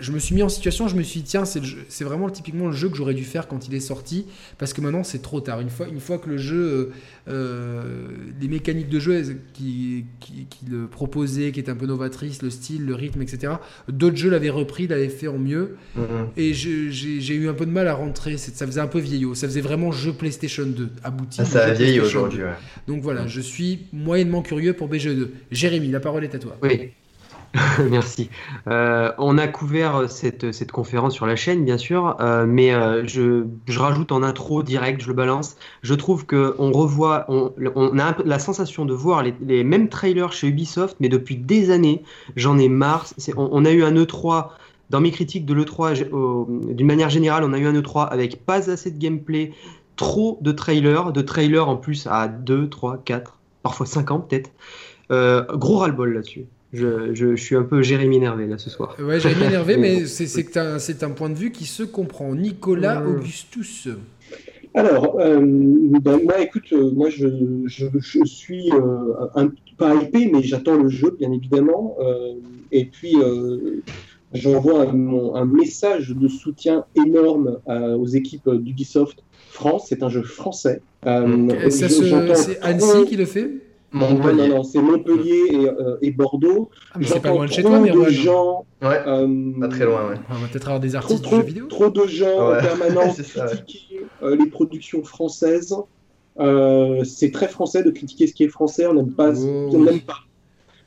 je 0.02 0.10
me 0.10 0.18
suis 0.18 0.34
mis 0.34 0.42
en 0.42 0.48
situation, 0.48 0.88
je 0.88 0.96
me 0.96 1.02
suis 1.02 1.20
dit, 1.20 1.26
tiens, 1.26 1.44
c'est 1.44 2.04
vraiment 2.04 2.28
typiquement 2.28 2.66
le 2.66 2.72
jeu 2.72 2.88
que 2.88 2.96
j'aurais 2.96 3.14
dû 3.14 3.24
faire 3.24 3.46
quand 3.46 3.68
il 3.68 3.74
est 3.74 3.80
sorti, 3.80 4.26
parce 4.58 4.72
que 4.72 4.80
maintenant 4.80 5.04
c'est 5.04 5.22
trop 5.22 5.40
tard. 5.40 5.60
Une 5.60 5.70
fois, 5.70 5.86
une 5.88 6.00
fois 6.00 6.18
que 6.18 6.28
le 6.28 6.36
jeu, 6.36 6.56
euh, 6.56 6.86
euh, 7.28 8.08
les 8.40 8.48
mécaniques 8.48 8.88
de 8.88 8.98
jeu 8.98 9.22
qui, 9.54 10.04
qui, 10.20 10.46
le 10.68 10.86
proposait, 10.88 11.52
qui 11.52 11.60
étaient 11.60 11.70
un 11.70 11.76
peu 11.76 11.86
novatrices, 11.86 12.42
le 12.42 12.50
style, 12.50 12.84
le 12.84 12.94
rythme, 12.94 13.22
etc., 13.22 13.54
d'autres 13.88 14.16
jeux 14.16 14.30
l'avaient 14.30 14.50
repris, 14.50 14.88
l'avaient 14.88 15.08
fait 15.08 15.28
en 15.28 15.38
mieux. 15.38 15.76
Mm-hmm. 15.96 16.26
Et 16.36 16.52
j'ai 16.52 17.34
eu 17.34 17.48
un 17.48 17.54
peu 17.54 17.66
de 17.66 17.70
mal 17.70 17.86
à 17.86 17.94
rentrer. 17.94 18.36
Ça 18.36 18.66
faisait 18.66 18.80
un 18.80 18.86
peu 18.88 18.98
vieillot. 18.98 19.34
Ça 19.34 19.46
faisait 19.46 19.60
vraiment 19.60 19.92
jeu 19.92 20.12
PlayStation 20.12 20.66
2 20.66 20.88
abouti. 21.04 21.40
Ah, 21.40 21.44
ça 21.44 21.64
a 21.64 21.70
vieilli 21.72 22.00
aujourd'hui. 22.00 22.40
Donc 22.88 23.02
voilà, 23.02 23.24
mm. 23.24 23.28
je 23.28 23.40
suis 23.40 23.86
moyennement 23.92 24.42
curieux 24.42 24.72
pour 24.72 24.88
BGE2. 24.88 25.28
Jérémy, 25.52 25.88
la 25.88 26.00
parole 26.00 26.24
est 26.24 26.34
à 26.34 26.38
toi. 26.38 26.56
Oui. 26.62 26.92
Merci. 27.90 28.30
Euh, 28.66 29.12
on 29.18 29.36
a 29.36 29.46
couvert 29.46 30.08
cette, 30.08 30.52
cette, 30.52 30.72
conférence 30.72 31.14
sur 31.14 31.26
la 31.26 31.36
chaîne, 31.36 31.64
bien 31.64 31.76
sûr, 31.76 32.16
euh, 32.20 32.46
mais 32.46 32.72
euh, 32.72 33.06
je, 33.06 33.44
je, 33.66 33.78
rajoute 33.78 34.10
en 34.10 34.22
intro 34.22 34.62
direct, 34.62 35.02
je 35.02 35.08
le 35.08 35.12
balance. 35.12 35.56
Je 35.82 35.92
trouve 35.94 36.26
qu'on 36.26 36.72
revoit, 36.72 37.26
on, 37.28 37.52
on, 37.74 37.98
a 37.98 38.16
la 38.24 38.38
sensation 38.38 38.86
de 38.86 38.94
voir 38.94 39.22
les, 39.22 39.34
les, 39.42 39.64
mêmes 39.64 39.90
trailers 39.90 40.32
chez 40.32 40.48
Ubisoft, 40.48 40.96
mais 40.98 41.10
depuis 41.10 41.36
des 41.36 41.70
années. 41.70 42.02
J'en 42.36 42.58
ai 42.58 42.68
marre. 42.68 43.06
On, 43.36 43.50
on, 43.52 43.64
a 43.66 43.70
eu 43.70 43.82
un 43.82 43.92
E3. 43.94 44.48
Dans 44.88 45.00
mes 45.00 45.10
critiques 45.10 45.46
de 45.46 45.54
l'E3, 45.54 46.74
d'une 46.74 46.86
manière 46.86 47.08
générale, 47.08 47.44
on 47.44 47.52
a 47.52 47.58
eu 47.58 47.66
un 47.66 47.72
E3 47.72 48.08
avec 48.08 48.44
pas 48.44 48.70
assez 48.70 48.90
de 48.90 48.98
gameplay, 48.98 49.52
trop 49.96 50.38
de 50.42 50.52
trailers, 50.52 51.12
de 51.12 51.22
trailers 51.22 51.68
en 51.68 51.76
plus 51.76 52.06
à 52.06 52.28
2, 52.28 52.68
3, 52.68 52.98
4, 53.04 53.38
parfois 53.62 53.86
5 53.86 54.10
ans 54.10 54.20
peut-être. 54.20 54.50
gros 55.58 55.78
ras-le-bol 55.78 56.12
là-dessus. 56.12 56.46
Je, 56.72 57.14
je, 57.14 57.36
suis 57.36 57.54
un 57.54 57.64
peu 57.64 57.82
Jérémy 57.82 58.16
énervé 58.16 58.46
là 58.46 58.56
ce 58.56 58.70
soir. 58.70 58.96
Ouais, 58.98 59.20
Jérémy 59.20 59.44
énervé, 59.44 59.76
mais 59.78 60.06
c'est 60.06 60.56
un, 60.56 60.78
un 60.78 61.10
point 61.10 61.28
de 61.28 61.34
vue 61.34 61.52
qui 61.52 61.66
se 61.66 61.82
comprend. 61.82 62.34
Nicolas 62.34 63.04
Augustus. 63.06 63.88
Alors, 64.74 65.20
euh, 65.20 65.38
ben, 65.42 66.20
moi, 66.24 66.40
écoute, 66.40 66.72
euh, 66.72 66.90
moi, 66.92 67.10
je, 67.10 67.28
je, 67.66 67.86
je 68.00 68.24
suis 68.24 68.72
euh, 68.72 69.14
un, 69.34 69.52
pas 69.76 69.94
hypé, 69.94 70.30
mais 70.32 70.42
j'attends 70.42 70.76
le 70.76 70.88
jeu, 70.88 71.14
bien 71.18 71.30
évidemment. 71.30 71.96
et 72.70 72.86
puis, 72.86 73.16
j'envoie 74.32 74.82
un, 74.82 75.34
un, 75.34 75.44
message 75.44 76.10
de 76.10 76.28
soutien 76.28 76.84
énorme 76.94 77.58
aux 77.66 78.06
équipes 78.06 78.48
d'Ubisoft 78.48 79.22
France. 79.50 79.86
C'est 79.88 80.02
un 80.02 80.08
jeu 80.08 80.22
français. 80.22 80.80
c'est 81.04 82.58
Annecy 82.62 83.04
qui 83.06 83.16
le 83.16 83.26
fait? 83.26 83.50
Non, 83.92 84.14
non, 84.14 84.48
non, 84.48 84.62
c'est 84.62 84.80
Montpellier 84.80 85.42
et, 85.50 85.68
euh, 85.68 85.98
et 86.00 86.10
Bordeaux. 86.10 86.70
Ah, 86.92 86.98
mais 86.98 87.06
c'est 87.06 87.20
pas 87.20 87.30
loin 87.30 87.46
de 87.46 87.52
chez 87.52 87.62
toi, 87.62 87.78
mais 87.78 87.90
de 87.90 88.08
gens. 88.10 88.64
Ouais, 88.80 89.00
euh, 89.06 89.60
pas 89.60 89.68
très 89.68 89.84
loin, 89.84 90.08
ouais. 90.08 90.16
On 90.30 90.34
va 90.34 90.48
peut-être 90.48 90.66
avoir 90.66 90.80
des 90.80 90.96
artistes 90.96 91.22
trop, 91.22 91.36
de 91.36 91.40
jeux 91.42 91.46
vidéo. 91.46 91.66
Trop 91.66 91.90
de 91.90 92.06
gens 92.06 92.50
ouais. 92.50 92.58
en 92.58 92.60
permanence 92.60 93.20
critiquer 93.32 94.06
euh, 94.22 94.36
les 94.36 94.46
productions 94.46 95.04
françaises. 95.04 95.76
Euh, 96.38 97.04
c'est 97.04 97.30
très 97.30 97.48
français 97.48 97.82
de 97.82 97.90
critiquer 97.90 98.26
ce 98.26 98.32
qui 98.32 98.44
est 98.44 98.48
français, 98.48 98.86
on 98.86 98.94
n'aime 98.94 99.12
pas. 99.12 99.32
Oh. 99.34 99.70
On 99.72 99.80
n'aime 99.80 100.00
pas. 100.00 100.20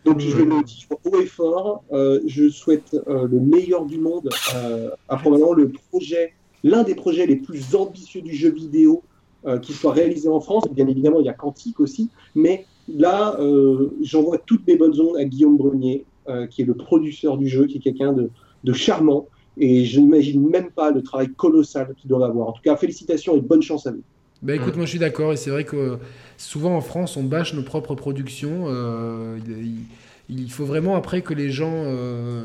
Donc 0.06 0.20
je 0.20 0.38
le 0.38 0.64
dis 0.64 0.88
haut 1.04 1.20
et 1.20 1.26
fort, 1.26 1.84
euh, 1.92 2.20
je 2.28 2.48
souhaite 2.50 2.96
euh, 3.08 3.28
le 3.28 3.40
meilleur 3.40 3.86
du 3.86 3.98
monde 3.98 4.30
euh, 4.56 4.92
à 5.10 5.18
probablement 5.18 5.54
le 5.54 5.72
projet, 5.92 6.34
l'un 6.64 6.84
des 6.84 6.94
projets 6.94 7.26
les 7.26 7.38
plus 7.38 7.76
ambitieux 7.76 8.22
du 8.22 8.36
jeu 8.36 8.52
vidéo 8.52 9.02
euh, 9.48 9.58
qui 9.58 9.74
soit 9.74 9.94
réalisé 9.94 10.30
en 10.30 10.40
France. 10.40 10.66
Bien 10.72 10.88
évidemment, 10.88 11.20
il 11.20 11.26
y 11.26 11.30
a 11.30 11.34
Quantique 11.34 11.80
aussi, 11.80 12.12
mais 12.36 12.66
Là, 12.88 13.36
euh, 13.40 13.90
j'envoie 14.02 14.38
toutes 14.38 14.66
mes 14.68 14.78
bonnes 14.78 15.00
ondes 15.00 15.18
à 15.18 15.26
Guillaume 15.26 15.58
Brunier, 15.58 16.06
euh, 16.30 16.48
qui 16.48 16.62
est 16.62 16.66
le 16.66 16.76
producteur 16.76 17.38
du 17.38 17.48
jeu, 17.48 17.66
qui 17.66 17.78
est 17.78 17.82
quelqu'un 17.82 18.14
de, 18.14 18.74
charmant. 18.74 19.28
Et 19.58 19.86
je 19.86 20.00
n'imagine 20.00 20.48
même 20.50 20.70
pas 20.70 20.92
le 20.92 21.02
travail 21.02 21.30
colossal 21.30 21.94
qu'il 21.98 22.10
doit 22.10 22.26
avoir. 22.26 22.50
En 22.50 22.52
tout 22.52 22.62
cas, 22.62 22.76
félicitations 22.76 23.36
et 23.38 23.42
bonne 23.42 23.62
chance 23.62 23.88
à 23.88 23.92
vous. 23.92 24.04
Bah 24.42 24.54
écoute, 24.54 24.76
moi 24.76 24.86
je 24.86 24.92
suis 24.92 25.00
d'accord, 25.00 25.32
et 25.32 25.38
c'est 25.38 25.50
vrai 25.50 25.64
que 25.64 25.98
souvent 26.38 26.76
en 26.76 26.82
France, 26.82 27.16
on 27.18 27.24
bâche 27.24 27.54
nos 27.54 27.64
propres 27.64 27.96
productions. 27.96 28.66
Euh, 28.68 29.40
il, 29.48 29.86
il, 30.30 30.52
faut 30.52 30.66
vraiment 30.66 30.96
après 30.96 31.22
que 31.22 31.34
les 31.34 31.52
gens 31.52 31.72
euh, 31.74 32.44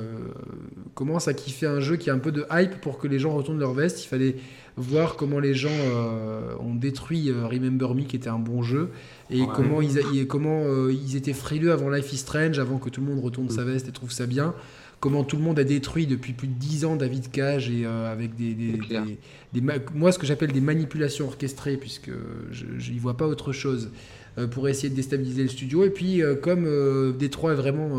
commencent 0.94 1.28
à 1.28 1.34
kiffer 1.34 1.66
un 1.66 1.80
jeu 1.80 1.96
qui 1.96 2.10
a 2.10 2.14
un 2.14 2.18
peu 2.18 2.32
de 2.32 2.44
hype 2.50 2.80
pour 2.80 2.98
que 2.98 3.08
les 3.08 3.18
gens 3.18 3.34
retournent 3.34 3.58
leur 3.58 3.72
veste. 3.72 4.04
Il 4.04 4.08
fallait 4.08 4.36
voir 4.80 5.16
comment 5.16 5.38
les 5.38 5.54
gens 5.54 5.68
euh, 5.70 6.54
ont 6.60 6.74
détruit 6.74 7.30
euh, 7.30 7.46
Remember 7.46 7.94
Me, 7.94 8.02
qui 8.02 8.16
était 8.16 8.28
un 8.28 8.38
bon 8.38 8.62
jeu, 8.62 8.90
et 9.30 9.42
ouais. 9.42 9.48
comment, 9.54 9.80
ils, 9.80 9.98
et 10.14 10.26
comment 10.26 10.62
euh, 10.64 10.92
ils 10.92 11.16
étaient 11.16 11.32
frileux 11.32 11.72
avant 11.72 11.90
Life 11.90 12.12
is 12.12 12.18
Strange, 12.18 12.58
avant 12.58 12.78
que 12.78 12.88
tout 12.88 13.00
le 13.00 13.06
monde 13.06 13.22
retourne 13.22 13.46
mm. 13.46 13.50
sa 13.50 13.64
veste 13.64 13.88
et 13.88 13.92
trouve 13.92 14.10
ça 14.10 14.26
bien. 14.26 14.54
Comment 14.98 15.24
tout 15.24 15.36
le 15.36 15.42
monde 15.42 15.58
a 15.58 15.64
détruit 15.64 16.06
depuis 16.06 16.34
plus 16.34 16.48
de 16.48 16.52
10 16.52 16.84
ans 16.84 16.96
David 16.96 17.30
Cage 17.30 17.70
et 17.70 17.86
avec 17.86 18.36
des, 18.36 18.52
des, 18.52 18.72
des, 18.72 19.18
des 19.54 19.80
moi 19.94 20.12
ce 20.12 20.18
que 20.18 20.26
j'appelle 20.26 20.52
des 20.52 20.60
manipulations 20.60 21.26
orchestrées, 21.26 21.78
puisque 21.78 22.10
je 22.50 22.92
n'y 22.92 22.98
vois 22.98 23.16
pas 23.16 23.26
autre 23.26 23.52
chose. 23.52 23.90
Euh, 24.38 24.46
pour 24.46 24.68
essayer 24.68 24.88
de 24.88 24.94
déstabiliser 24.94 25.42
le 25.42 25.48
studio. 25.48 25.84
Et 25.84 25.90
puis, 25.90 26.22
euh, 26.22 26.36
comme 26.36 26.64
euh, 26.64 27.10
Détroit 27.12 27.52
est 27.52 27.56
vraiment 27.56 27.90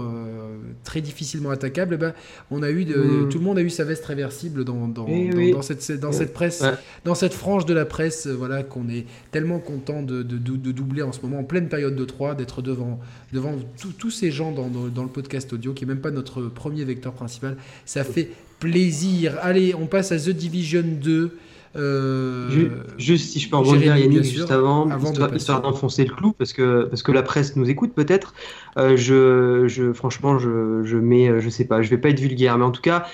très 0.86 1.02
difficilement 1.02 1.49
attaquable, 1.49 1.98
bah, 1.98 2.14
on 2.52 2.64
a 2.64 2.72
eu 2.72 2.86
de, 2.86 2.95
mmh. 2.95 3.30
tout 3.30 3.38
le 3.38 3.44
monde 3.44 3.58
a 3.58 3.62
eu 3.62 3.70
sa 3.70 3.84
veste 3.84 4.06
réversible 4.06 4.64
dans, 4.64 4.88
dans, 4.88 5.03
dans, 5.03 5.10
oui. 5.10 5.52
dans 5.52 5.62
cette, 5.62 5.91
dans 5.99 6.14
cette 6.14 6.34
presse, 6.34 6.62
ouais. 6.62 6.72
dans 7.03 7.16
cette 7.16 7.34
frange 7.34 7.66
de 7.66 7.74
la 7.74 7.86
presse, 7.86 8.28
voilà, 8.28 8.64
qu'on 8.64 8.88
est 8.88 9.06
tellement 9.32 9.60
content 9.60 10.03
de, 10.03 10.24
de, 10.24 10.38
de, 10.38 10.72
doubler 10.72 11.02
en 11.02 11.12
ce 11.12 11.22
moment, 11.22 11.40
en 11.40 11.44
pleine 11.44 11.68
période 11.68 11.95
de 11.95 12.06
3, 12.06 12.36
d'être 12.36 12.62
devant, 12.62 12.99
devant 13.34 13.56
tous 13.98 14.12
ces 14.12 14.32
gens 14.32 14.52
dans, 14.52 14.70
dans, 14.70 15.03
le 15.03 15.10
podcast 15.10 15.52
audio, 15.52 15.74
qui 15.74 15.86
n'est 15.86 15.94
même 15.94 16.02
pas 16.02 16.12
notre 16.12 16.44
premier 16.44 16.86
vecteur 16.86 17.14
principal. 17.14 17.58
Ça 17.86 18.03
fait 18.03 18.30
plaisir. 18.60 19.38
Allez, 19.41 19.76
on 19.76 19.88
passe 19.88 20.12
à 20.12 20.18
The 20.18 20.30
Division 20.30 20.84
2. 21.02 21.32
Euh, 21.76 22.69
juste 22.98 23.31
si 23.31 23.39
je 23.39 23.49
peux 23.49 23.56
rebondir 23.56 23.95
Yannick 23.95 24.23
juste 24.23 24.52
avant, 24.52 24.89
avant 24.89 25.11
histoire, 25.11 25.34
histoire 25.34 25.61
d'enfoncer 25.61 26.03
le 26.03 26.14
clou 26.14 26.34
parce 26.34 26.52
que 26.52 26.84
parce 26.89 27.02
que 27.02 27.14
la 27.14 27.23
presse 27.23 27.56
nous 27.56 27.69
écoute 27.69 27.93
peut-être. 27.93 28.34
Euh, 28.77 28.98
je, 28.98 29.68
je 29.68 29.93
franchement 29.93 30.38
je, 30.38 30.81
je 30.84 30.98
mets 30.98 31.39
je 31.39 31.49
sais 31.49 31.65
pas 31.65 31.81
je 31.81 31.89
vais 31.89 31.98
pas 31.98 32.10
être 32.10 32.19
vulgaire 32.19 32.57
mais 32.57 32.65
en 32.65 32.72
tout 32.72 32.81
cas 32.81 33.06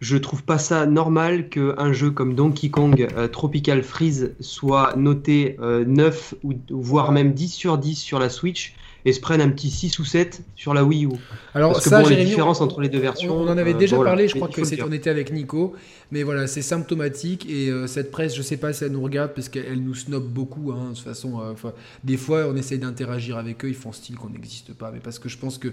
je 0.00 0.16
trouve 0.16 0.44
pas 0.44 0.58
ça 0.58 0.86
normal 0.86 1.48
qu'un 1.48 1.92
jeu 1.92 2.10
comme 2.10 2.34
Donkey 2.34 2.68
Kong 2.68 3.08
euh, 3.16 3.26
Tropical 3.26 3.82
Freeze 3.82 4.34
soit 4.40 4.94
noté 4.96 5.56
9 5.60 6.34
ou 6.44 6.54
voire 6.70 7.10
même 7.10 7.32
10 7.32 7.48
sur 7.48 7.78
10 7.78 7.96
sur 7.96 8.20
la 8.20 8.28
Switch 8.28 8.74
et 9.06 9.12
se 9.12 9.20
prennent 9.20 9.40
un 9.40 9.50
petit 9.50 9.70
6 9.70 10.00
ou 10.00 10.04
7 10.04 10.42
sur 10.56 10.74
la 10.74 10.84
Wii 10.84 11.06
U. 11.06 11.10
Alors, 11.54 11.72
Parce 11.72 11.84
que 11.84 11.90
ça, 11.90 12.02
bon, 12.02 12.08
Jérémy, 12.08 12.24
les 12.24 12.30
différences 12.30 12.60
entre 12.60 12.80
les 12.80 12.88
deux 12.88 12.98
versions. 12.98 13.36
On, 13.36 13.46
on 13.46 13.48
en 13.48 13.56
avait 13.56 13.72
euh, 13.72 13.78
déjà 13.78 13.94
voilà. 13.94 14.10
parlé, 14.10 14.26
je 14.26 14.34
crois 14.34 14.48
que 14.48 14.64
c'est 14.64 14.82
on 14.82 14.90
était 14.90 15.10
avec 15.10 15.32
Nico, 15.32 15.74
mais 16.10 16.24
voilà, 16.24 16.48
c'est 16.48 16.60
symptomatique 16.60 17.48
et 17.48 17.70
euh, 17.70 17.86
cette 17.86 18.10
presse, 18.10 18.34
je 18.34 18.42
sais 18.42 18.56
pas 18.56 18.72
si 18.72 18.82
elle 18.82 18.90
nous 18.90 19.02
regarde 19.02 19.32
parce 19.32 19.48
qu'elle 19.48 19.80
nous 19.80 19.94
snob 19.94 20.24
beaucoup. 20.24 20.72
Hein, 20.72 20.90
de 20.90 20.94
toute 20.96 21.04
façon, 21.04 21.40
euh, 21.40 21.70
des 22.02 22.16
fois, 22.16 22.48
on 22.50 22.56
essaye 22.56 22.80
d'interagir 22.80 23.38
avec 23.38 23.64
eux, 23.64 23.68
ils 23.68 23.76
font 23.76 23.92
style 23.92 24.16
qu'on 24.16 24.30
n'existe 24.30 24.74
pas, 24.74 24.90
mais 24.90 24.98
parce 24.98 25.20
que 25.20 25.28
je 25.28 25.38
pense 25.38 25.56
que 25.56 25.68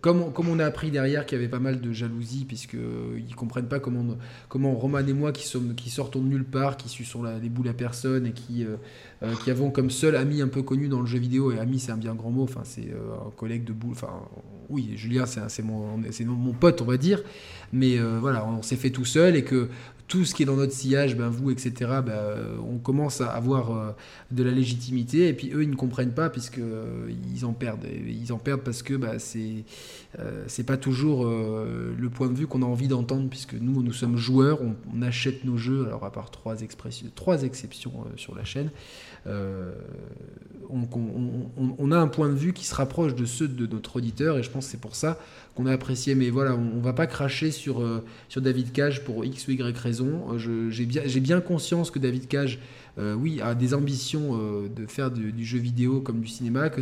comme 0.00 0.22
on, 0.22 0.30
comme 0.30 0.48
on 0.48 0.58
a 0.58 0.64
appris 0.64 0.90
derrière 0.90 1.26
qu'il 1.26 1.36
y 1.36 1.40
avait 1.40 1.50
pas 1.50 1.58
mal 1.58 1.82
de 1.82 1.92
jalousie, 1.92 2.46
puisque 2.48 2.76
ils 3.18 3.34
comprennent 3.34 3.68
pas 3.68 3.80
comment 3.80 4.16
comment 4.48 4.74
Roman 4.74 5.00
et 5.00 5.12
moi 5.12 5.32
qui 5.32 5.46
sommes 5.46 5.74
qui 5.74 5.90
sortons 5.90 6.22
de 6.22 6.28
nulle 6.28 6.44
part, 6.44 6.78
qui 6.78 6.88
suçons 6.88 7.22
la, 7.22 7.38
les 7.38 7.50
boules 7.50 7.68
à 7.68 7.74
personne 7.74 8.26
et 8.26 8.32
qui 8.32 8.64
euh, 9.22 9.34
qui 9.42 9.50
avons 9.50 9.70
comme 9.70 9.90
seul 9.90 10.14
ami 10.14 10.42
un 10.42 10.48
peu 10.48 10.62
connu 10.62 10.88
dans 10.88 11.00
le 11.00 11.06
jeu 11.06 11.18
vidéo, 11.18 11.50
et 11.50 11.58
ami 11.58 11.78
c'est 11.80 11.90
un 11.92 11.96
bien 11.96 12.14
grand 12.14 12.30
mot, 12.30 12.44
enfin 12.44 12.62
c'est 12.62 12.88
euh, 12.92 13.26
un 13.26 13.30
collègue 13.30 13.64
de 13.64 13.72
boule, 13.72 13.92
enfin 13.92 14.22
oui, 14.68 14.92
Julien 14.94 15.24
c'est 15.26 15.62
mon, 15.62 15.98
mon 16.24 16.52
pote 16.52 16.82
on 16.82 16.84
va 16.84 16.96
dire, 16.96 17.22
mais 17.72 17.98
euh, 17.98 18.18
voilà, 18.20 18.46
on 18.46 18.62
s'est 18.62 18.76
fait 18.76 18.90
tout 18.90 19.04
seul 19.04 19.34
et 19.34 19.42
que 19.42 19.68
tout 20.06 20.24
ce 20.24 20.34
qui 20.34 20.42
est 20.42 20.46
dans 20.46 20.56
notre 20.56 20.72
sillage, 20.72 21.16
ben 21.16 21.28
vous, 21.28 21.50
etc., 21.50 21.72
ben, 22.04 22.16
on 22.66 22.78
commence 22.78 23.20
à 23.20 23.28
avoir 23.28 23.94
de 24.30 24.42
la 24.42 24.50
légitimité, 24.50 25.28
et 25.28 25.34
puis 25.34 25.52
eux, 25.52 25.62
ils 25.62 25.68
ne 25.68 25.76
comprennent 25.76 26.14
pas, 26.14 26.30
puisqu'ils 26.30 26.62
euh, 26.62 27.10
ils 27.30 27.44
en 27.44 27.52
perdent. 27.52 27.84
Ils 28.06 28.32
en 28.32 28.38
perdent 28.38 28.62
parce 28.62 28.82
que 28.82 28.94
ben, 28.94 29.18
c'est 29.18 30.64
pas 30.64 30.78
toujours 30.78 31.26
le 31.26 32.08
point 32.08 32.28
de 32.28 32.34
vue 32.34 32.46
qu'on 32.46 32.62
a 32.62 32.64
envie 32.64 32.88
d'entendre, 32.88 33.28
puisque 33.28 33.52
nous, 33.52 33.82
nous 33.82 33.92
sommes 33.92 34.16
joueurs, 34.16 34.62
on, 34.62 34.74
on, 34.96 35.02
achète 35.02 35.44
nos 35.44 35.58
jeux, 35.58 35.84
alors 35.86 36.06
à 36.06 36.10
part 36.10 36.30
trois, 36.30 36.56
trois 37.14 37.42
exceptions 37.42 37.92
sur 38.16 38.34
la 38.34 38.44
chaîne, 38.44 38.70
on, 40.70 41.74
on, 41.78 41.92
a 41.92 41.96
un 41.96 42.08
point 42.08 42.28
de 42.28 42.34
vue 42.34 42.52
qui 42.52 42.64
se 42.64 42.74
rapproche 42.74 43.14
de 43.14 43.24
ceux 43.24 43.48
de 43.48 43.66
notre 43.66 43.96
auditeur, 43.96 44.38
et 44.38 44.42
je 44.42 44.50
pense 44.50 44.66
que 44.66 44.70
c'est 44.72 44.80
pour 44.80 44.96
ça 44.96 45.18
qu'on 45.54 45.66
a 45.66 45.72
apprécié. 45.72 46.14
Mais 46.14 46.30
voilà, 46.30 46.54
on, 46.54 46.76
on 46.76 46.80
va 46.80 46.92
pas 46.92 47.06
cracher 47.06 47.50
sur, 47.50 47.82
sur 48.28 48.40
David 48.40 48.72
Cage 48.72 49.04
pour 49.04 49.24
X 49.24 49.48
ou 49.48 49.52
Y 49.52 49.78
raison. 49.78 50.38
J'ai 50.38 50.84
bien, 50.84 51.02
bien 51.06 51.40
conscience 51.40 51.90
que 51.90 51.98
David 51.98 52.28
Cage 52.28 52.58
euh, 52.98 53.14
oui, 53.14 53.40
a 53.40 53.54
des 53.54 53.74
ambitions 53.74 54.30
euh, 54.32 54.68
de 54.68 54.86
faire 54.86 55.10
du, 55.10 55.32
du, 55.32 55.44
jeu 55.44 55.58
vidéo 55.58 56.00
comme 56.00 56.20
du 56.20 56.28
cinéma, 56.28 56.68
que, 56.68 56.80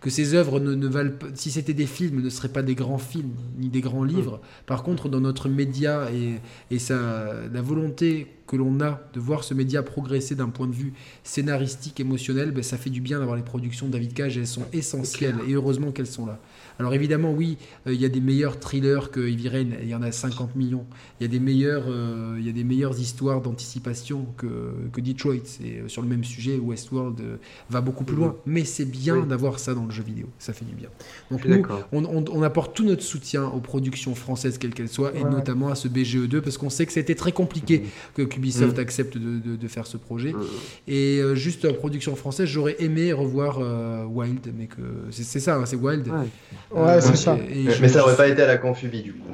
que 0.00 0.10
ces 0.10 0.34
œuvres 0.34 0.58
ne, 0.60 0.74
ne 0.74 0.88
valent 0.88 1.12
pas, 1.12 1.26
si 1.34 1.50
c'était 1.50 1.74
des 1.74 1.86
films, 1.86 2.22
ne 2.22 2.30
seraient 2.30 2.48
pas 2.48 2.62
des 2.62 2.74
grands 2.74 2.98
films 2.98 3.32
ni 3.58 3.68
des 3.68 3.80
grands 3.80 4.04
livres. 4.04 4.40
Par 4.66 4.82
contre, 4.82 5.08
dans 5.08 5.20
notre 5.20 5.48
média 5.48 6.10
et, 6.12 6.40
et 6.74 6.78
sa, 6.78 7.46
la 7.52 7.62
volonté 7.62 8.26
que 8.50 8.56
l'on 8.56 8.80
a 8.80 9.00
de 9.12 9.20
voir 9.20 9.44
ce 9.44 9.54
média 9.54 9.82
progresser 9.82 10.34
d'un 10.34 10.48
point 10.48 10.66
de 10.66 10.74
vue 10.74 10.92
scénaristique, 11.22 12.00
émotionnel, 12.00 12.50
ben, 12.50 12.64
ça 12.64 12.76
fait 12.78 12.90
du 12.90 13.00
bien 13.00 13.20
d'avoir 13.20 13.36
les 13.36 13.44
productions 13.44 13.86
de 13.86 13.92
David 13.92 14.12
Cage, 14.12 14.38
elles 14.38 14.46
sont 14.46 14.66
essentielles 14.72 15.36
et 15.46 15.52
heureusement 15.52 15.92
qu'elles 15.92 16.08
sont 16.08 16.26
là. 16.26 16.40
Alors 16.80 16.94
évidemment, 16.94 17.30
oui, 17.30 17.58
il 17.84 17.92
euh, 17.92 17.94
y 17.94 18.06
a 18.06 18.08
des 18.08 18.22
meilleurs 18.22 18.58
thrillers 18.58 19.10
que 19.12 19.20
Heavy 19.20 19.48
Rain, 19.50 19.66
il 19.82 19.88
y 19.88 19.94
en 19.94 20.00
a 20.00 20.10
50 20.10 20.56
millions. 20.56 20.86
Il 21.20 21.24
y 21.24 21.26
a 21.26 21.28
des 21.28 21.38
meilleures, 21.38 21.84
euh, 21.88 22.36
il 22.38 22.46
y 22.46 22.48
a 22.48 22.52
des 22.52 22.64
meilleures 22.64 22.98
histoires 22.98 23.42
d'anticipation 23.42 24.26
que, 24.38 24.72
que 24.90 25.02
Detroit. 25.02 25.44
C'est 25.44 25.82
sur 25.88 26.00
le 26.00 26.08
même 26.08 26.24
sujet, 26.24 26.56
Westworld 26.58 27.20
euh, 27.20 27.36
va 27.68 27.82
beaucoup 27.82 28.04
plus 28.04 28.16
loin. 28.16 28.34
Mais 28.46 28.64
c'est 28.64 28.86
bien 28.86 29.18
oui. 29.18 29.28
d'avoir 29.28 29.58
ça 29.58 29.74
dans 29.74 29.84
le 29.84 29.90
jeu 29.90 30.02
vidéo, 30.02 30.26
ça 30.38 30.54
fait 30.54 30.64
du 30.64 30.74
bien. 30.74 30.88
Donc 31.30 31.44
nous, 31.44 31.62
on, 31.92 32.04
on, 32.04 32.24
on, 32.32 32.42
apporte 32.42 32.74
tout 32.74 32.84
notre 32.84 33.02
soutien 33.02 33.44
aux 33.44 33.60
productions 33.60 34.14
françaises, 34.14 34.56
quelles 34.56 34.72
qu'elles 34.72 34.88
soient, 34.88 35.14
et 35.14 35.22
notamment 35.22 35.68
à 35.68 35.74
ce 35.74 35.86
BGE2, 35.86 36.40
parce 36.40 36.56
qu'on 36.56 36.70
sait 36.70 36.86
que 36.86 36.92
c'était 36.92 37.14
très 37.14 37.32
compliqué 37.32 37.82
que 38.14 38.22
Ubisoft 38.22 38.78
mmh. 38.78 38.80
accepte 38.80 39.18
de, 39.18 39.38
de, 39.38 39.56
de, 39.56 39.68
faire 39.68 39.86
ce 39.86 39.98
projet. 39.98 40.32
Mmh. 40.32 40.40
Et 40.88 41.18
euh, 41.18 41.34
juste 41.34 41.66
en 41.66 41.74
production 41.74 42.16
française, 42.16 42.48
j'aurais 42.48 42.76
aimé 42.78 43.12
revoir 43.12 43.58
euh, 43.60 44.04
Wild, 44.06 44.52
mais 44.56 44.66
que 44.66 44.80
c'est 45.10 45.40
ça, 45.40 45.56
hein, 45.56 45.66
c'est 45.66 45.76
Wild. 45.76 46.08
Ouais. 46.08 46.26
Ouais, 46.72 47.00
c'est 47.00 47.16
ça. 47.16 47.36
Et 47.50 47.64
mais, 47.64 47.72
je, 47.72 47.86
ça 47.88 48.02
aurait 48.02 48.16
pas 48.16 48.28
été 48.28 48.42
à 48.42 48.46
la 48.46 48.56
Confubi 48.56 49.02
du 49.02 49.12
coup. 49.12 49.28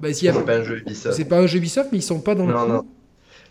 Bah, 0.00 0.12
c'est 0.12 0.32
pas 0.44 0.56
un 0.56 0.62
jeu 0.62 0.78
Ubisoft. 0.78 1.16
C'est 1.16 1.24
pas 1.24 1.38
un 1.38 1.46
jeu 1.46 1.58
Ubisoft, 1.58 1.88
mais 1.92 1.98
ils 1.98 2.02
sont 2.02 2.20
pas 2.20 2.34
dans 2.34 2.46
non, 2.46 2.66
le. 2.66 2.72
Non. 2.72 2.86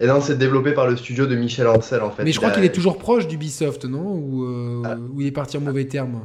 Et 0.02 0.08
non, 0.08 0.22
c'est 0.22 0.38
développé 0.38 0.72
par 0.72 0.88
le 0.88 0.96
studio 0.96 1.26
de 1.26 1.36
Michel 1.36 1.68
Ancel 1.68 2.02
en 2.02 2.10
fait. 2.10 2.24
Mais 2.24 2.32
je 2.32 2.40
crois 2.40 2.52
qu'il 2.52 2.64
est 2.64 2.74
toujours 2.74 2.98
proche 2.98 3.28
d'Ubisoft, 3.28 3.86
non? 3.86 4.14
Ou 4.14 4.46
euh, 4.46 4.82
ah. 4.86 4.96
où 5.14 5.20
il 5.20 5.28
est 5.28 5.32
parti 5.32 5.58
en 5.58 5.62
mauvais 5.62 5.86
termes 5.86 6.22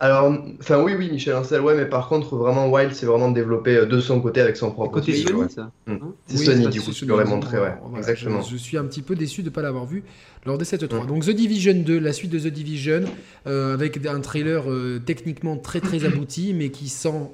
alors, 0.00 0.32
enfin 0.60 0.80
oui, 0.80 0.94
oui, 0.96 1.10
Michel 1.10 1.34
Ancel, 1.34 1.60
ouais, 1.60 1.74
mais 1.74 1.86
par 1.86 2.08
contre, 2.08 2.36
vraiment, 2.36 2.68
Wild, 2.70 2.92
c'est 2.92 3.06
vraiment 3.06 3.32
développé 3.32 3.84
de 3.84 4.00
son 4.00 4.20
côté 4.20 4.40
avec 4.40 4.56
son 4.56 4.70
propre 4.70 4.92
côté 4.92 5.16
Sony, 5.16 5.40
ouais. 5.40 5.48
ça. 5.48 5.72
Mmh. 5.86 5.96
C'est 6.26 6.38
oui, 6.38 6.44
Sony, 6.44 6.68
du 6.68 6.80
coup, 6.80 6.92
tu 6.92 7.04
l'aurais 7.04 7.24
montré, 7.24 7.58
ouais. 7.58 7.74
Voilà, 7.82 7.98
Exactement. 7.98 8.42
Je, 8.42 8.50
je, 8.50 8.56
suis 8.56 8.76
un 8.76 8.84
petit 8.84 9.02
peu 9.02 9.16
déçu 9.16 9.42
de 9.42 9.48
ne 9.48 9.54
pas 9.54 9.62
l'avoir 9.62 9.86
vu 9.86 10.04
lors 10.46 10.56
de 10.56 10.64
cette 10.64 10.88
3. 10.88 11.04
Mmh. 11.04 11.06
Donc 11.06 11.24
The 11.24 11.30
Division 11.30 11.74
2, 11.74 11.98
la 11.98 12.12
suite 12.12 12.30
de 12.30 12.38
The 12.38 12.52
Division, 12.52 13.02
euh, 13.46 13.74
avec 13.74 14.04
un 14.06 14.20
trailer 14.20 14.70
euh, 14.70 15.00
techniquement 15.04 15.56
très 15.56 15.80
très 15.80 16.04
abouti, 16.04 16.54
mais 16.54 16.70
qui 16.70 16.88
sent 16.88 17.30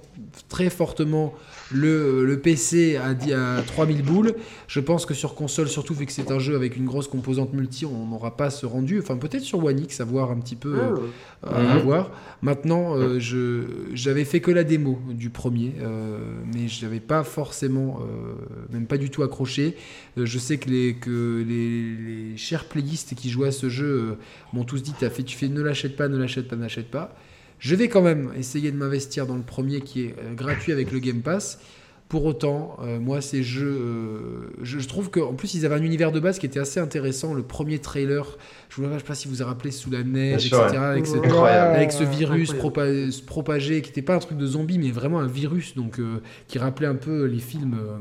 très 0.49 0.71
fortement 0.71 1.35
le, 1.73 2.25
le 2.25 2.39
PC 2.39 2.97
à, 2.97 3.59
à 3.59 3.63
3000 3.63 4.03
boules. 4.03 4.35
Je 4.67 4.81
pense 4.81 5.07
que 5.07 5.15
sur 5.15 5.35
console, 5.35 5.69
surtout 5.69 5.95
vu 5.95 6.07
que 6.07 6.13
c'est 6.13 6.31
un 6.31 6.39
jeu 6.39 6.57
avec 6.57 6.77
une 6.77 6.87
grosse 6.87 7.09
composante 7.09 7.53
multi, 7.53 7.87
on 7.87 8.07
n'aura 8.07 8.37
pas 8.37 8.51
ce 8.51 8.67
rendu. 8.67 8.99
Enfin, 8.99 9.17
peut-être 9.17 9.43
sur 9.43 9.65
One 9.65 9.81
X, 9.81 10.01
à 10.01 10.05
voir 10.05 10.31
un 10.31 10.39
petit 10.39 10.57
peu, 10.57 10.75
euh, 10.75 10.97
mmh. 11.45 11.49
à 11.55 11.79
voir. 11.79 12.11
Maintenant, 12.43 12.97
euh, 12.97 13.19
je 13.19 13.65
j'avais 13.93 14.25
fait 14.25 14.41
que 14.41 14.51
la 14.51 14.65
démo 14.65 14.99
du 15.09 15.31
premier, 15.31 15.75
euh, 15.81 16.19
mais 16.53 16.69
je 16.69 16.85
n'avais 16.85 17.01
pas 17.01 17.25
forcément, 17.25 18.01
euh, 18.01 18.35
même 18.73 18.87
pas 18.87 18.99
du 18.99 19.11
tout 19.11 19.23
accroché. 19.23 19.77
Euh, 20.19 20.27
je 20.27 20.39
sais 20.39 20.59
que 20.59 20.69
les 20.69 20.95
que 20.95 21.45
les, 21.47 22.31
les 22.31 22.37
chers 22.37 22.65
playistes 22.67 23.15
qui 23.15 23.31
jouaient 23.31 23.49
à 23.49 23.53
ce 23.53 23.69
jeu 23.69 23.87
euh, 23.87 24.19
m'ont 24.53 24.65
tous 24.65 24.83
dit 24.83 24.93
fait, 24.99 25.23
tu 25.23 25.37
fais 25.37 25.49
ne 25.49 25.63
l'achète 25.63 25.97
pas, 25.97 26.09
ne 26.09 26.17
l'achète 26.17 26.49
pas, 26.49 26.57
ne 26.57 26.63
l'achète 26.63 26.91
pas. 26.91 27.17
Je 27.65 27.75
vais 27.75 27.89
quand 27.89 28.03
même 28.03 28.31
essayer 28.39 28.71
de 28.71 28.77
m'investir 28.77 29.27
dans 29.27 29.37
le 29.37 29.43
premier 29.43 29.81
qui 29.81 30.03
est 30.03 30.15
euh, 30.19 30.35
gratuit 30.35 30.71
avec 30.71 30.93
le 30.93 30.99
Game 30.99 31.23
Pass. 31.23 31.59
Pour 32.11 32.27
autant, 32.27 32.77
euh, 32.83 33.01
moi, 33.01 33.23
ces 33.23 33.43
jeux, 33.43 33.75
euh, 33.81 34.19
je, 34.61 34.79
je 34.79 34.87
trouve 34.87 35.11
qu'en 35.11 35.33
plus, 35.33 35.55
ils 35.55 35.65
avaient 35.65 35.77
un 35.77 35.83
univers 35.83 36.13
de 36.13 36.21
base 36.21 36.39
qui 36.39 36.45
était 36.45 36.61
assez 36.61 36.79
intéressant. 36.79 37.33
Le 37.33 37.43
premier 37.43 37.79
trailer, 37.79 38.37
je 38.69 38.83
ne 38.83 38.99
sais 38.99 39.03
pas 39.05 39.15
si 39.15 39.29
vous 39.29 39.37
vous 39.37 39.45
rappelez, 39.45 39.71
sous 39.71 39.91
la 39.91 40.03
neige, 40.03 40.51
Bien 40.51 40.59
sûr, 40.59 40.65
etc. 40.67 40.79
Avec 40.83 41.07
ce, 41.07 41.17
Incroyable. 41.17 41.75
avec 41.77 41.91
ce 41.93 42.05
virus 42.05 42.51
Incroyable. 42.53 43.07
propa- 43.07 43.11
se 43.11 43.23
propager, 43.23 43.81
qui 43.81 43.89
n'était 43.89 44.03
pas 44.03 44.15
un 44.17 44.19
truc 44.19 44.37
de 44.37 44.47
zombie, 44.47 44.79
mais 44.79 44.91
vraiment 44.91 45.19
un 45.21 45.27
virus, 45.27 45.75
donc 45.75 45.99
euh, 45.99 46.21
qui 46.47 46.59
rappelait 46.59 46.87
un 46.89 46.97
peu 46.97 47.25
les 47.25 47.39
films 47.41 47.79
euh, 47.81 47.97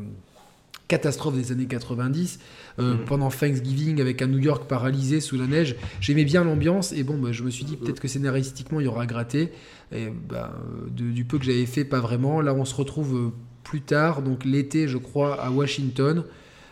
catastrophes 0.90 1.35
des 1.38 1.53
années 1.53 1.65
90, 1.68 2.40
euh, 2.79 2.95
Mhm. 2.97 3.05
pendant 3.05 3.29
Thanksgiving, 3.29 4.01
avec 4.01 4.21
un 4.21 4.27
New 4.27 4.39
York 4.39 4.67
paralysé 4.67 5.19
sous 5.21 5.37
la 5.37 5.47
neige. 5.47 5.75
J'aimais 6.01 6.25
bien 6.25 6.43
l'ambiance, 6.43 6.91
et 6.91 7.03
bon, 7.03 7.17
bah, 7.17 7.31
je 7.31 7.43
me 7.43 7.49
suis 7.49 7.65
dit 7.65 7.77
peut-être 7.77 7.99
que 7.99 8.07
scénaristiquement, 8.07 8.79
il 8.79 8.85
y 8.85 8.87
aura 8.87 9.05
gratté. 9.05 9.51
Et 9.91 10.07
bah, 10.09 10.55
euh, 10.57 10.89
de- 10.89 11.11
du 11.11 11.23
peu 11.25 11.37
que 11.37 11.45
j'avais 11.45 11.65
fait, 11.67 11.85
pas 11.85 11.99
vraiment. 11.99 12.41
Là, 12.41 12.53
on 12.53 12.65
se 12.65 12.73
retrouve 12.75 13.15
euh, 13.15 13.29
plus 13.63 13.81
tard, 13.81 14.21
donc 14.23 14.43
l'été, 14.45 14.87
je 14.87 14.97
crois, 14.97 15.39
à 15.41 15.51
Washington. 15.51 16.23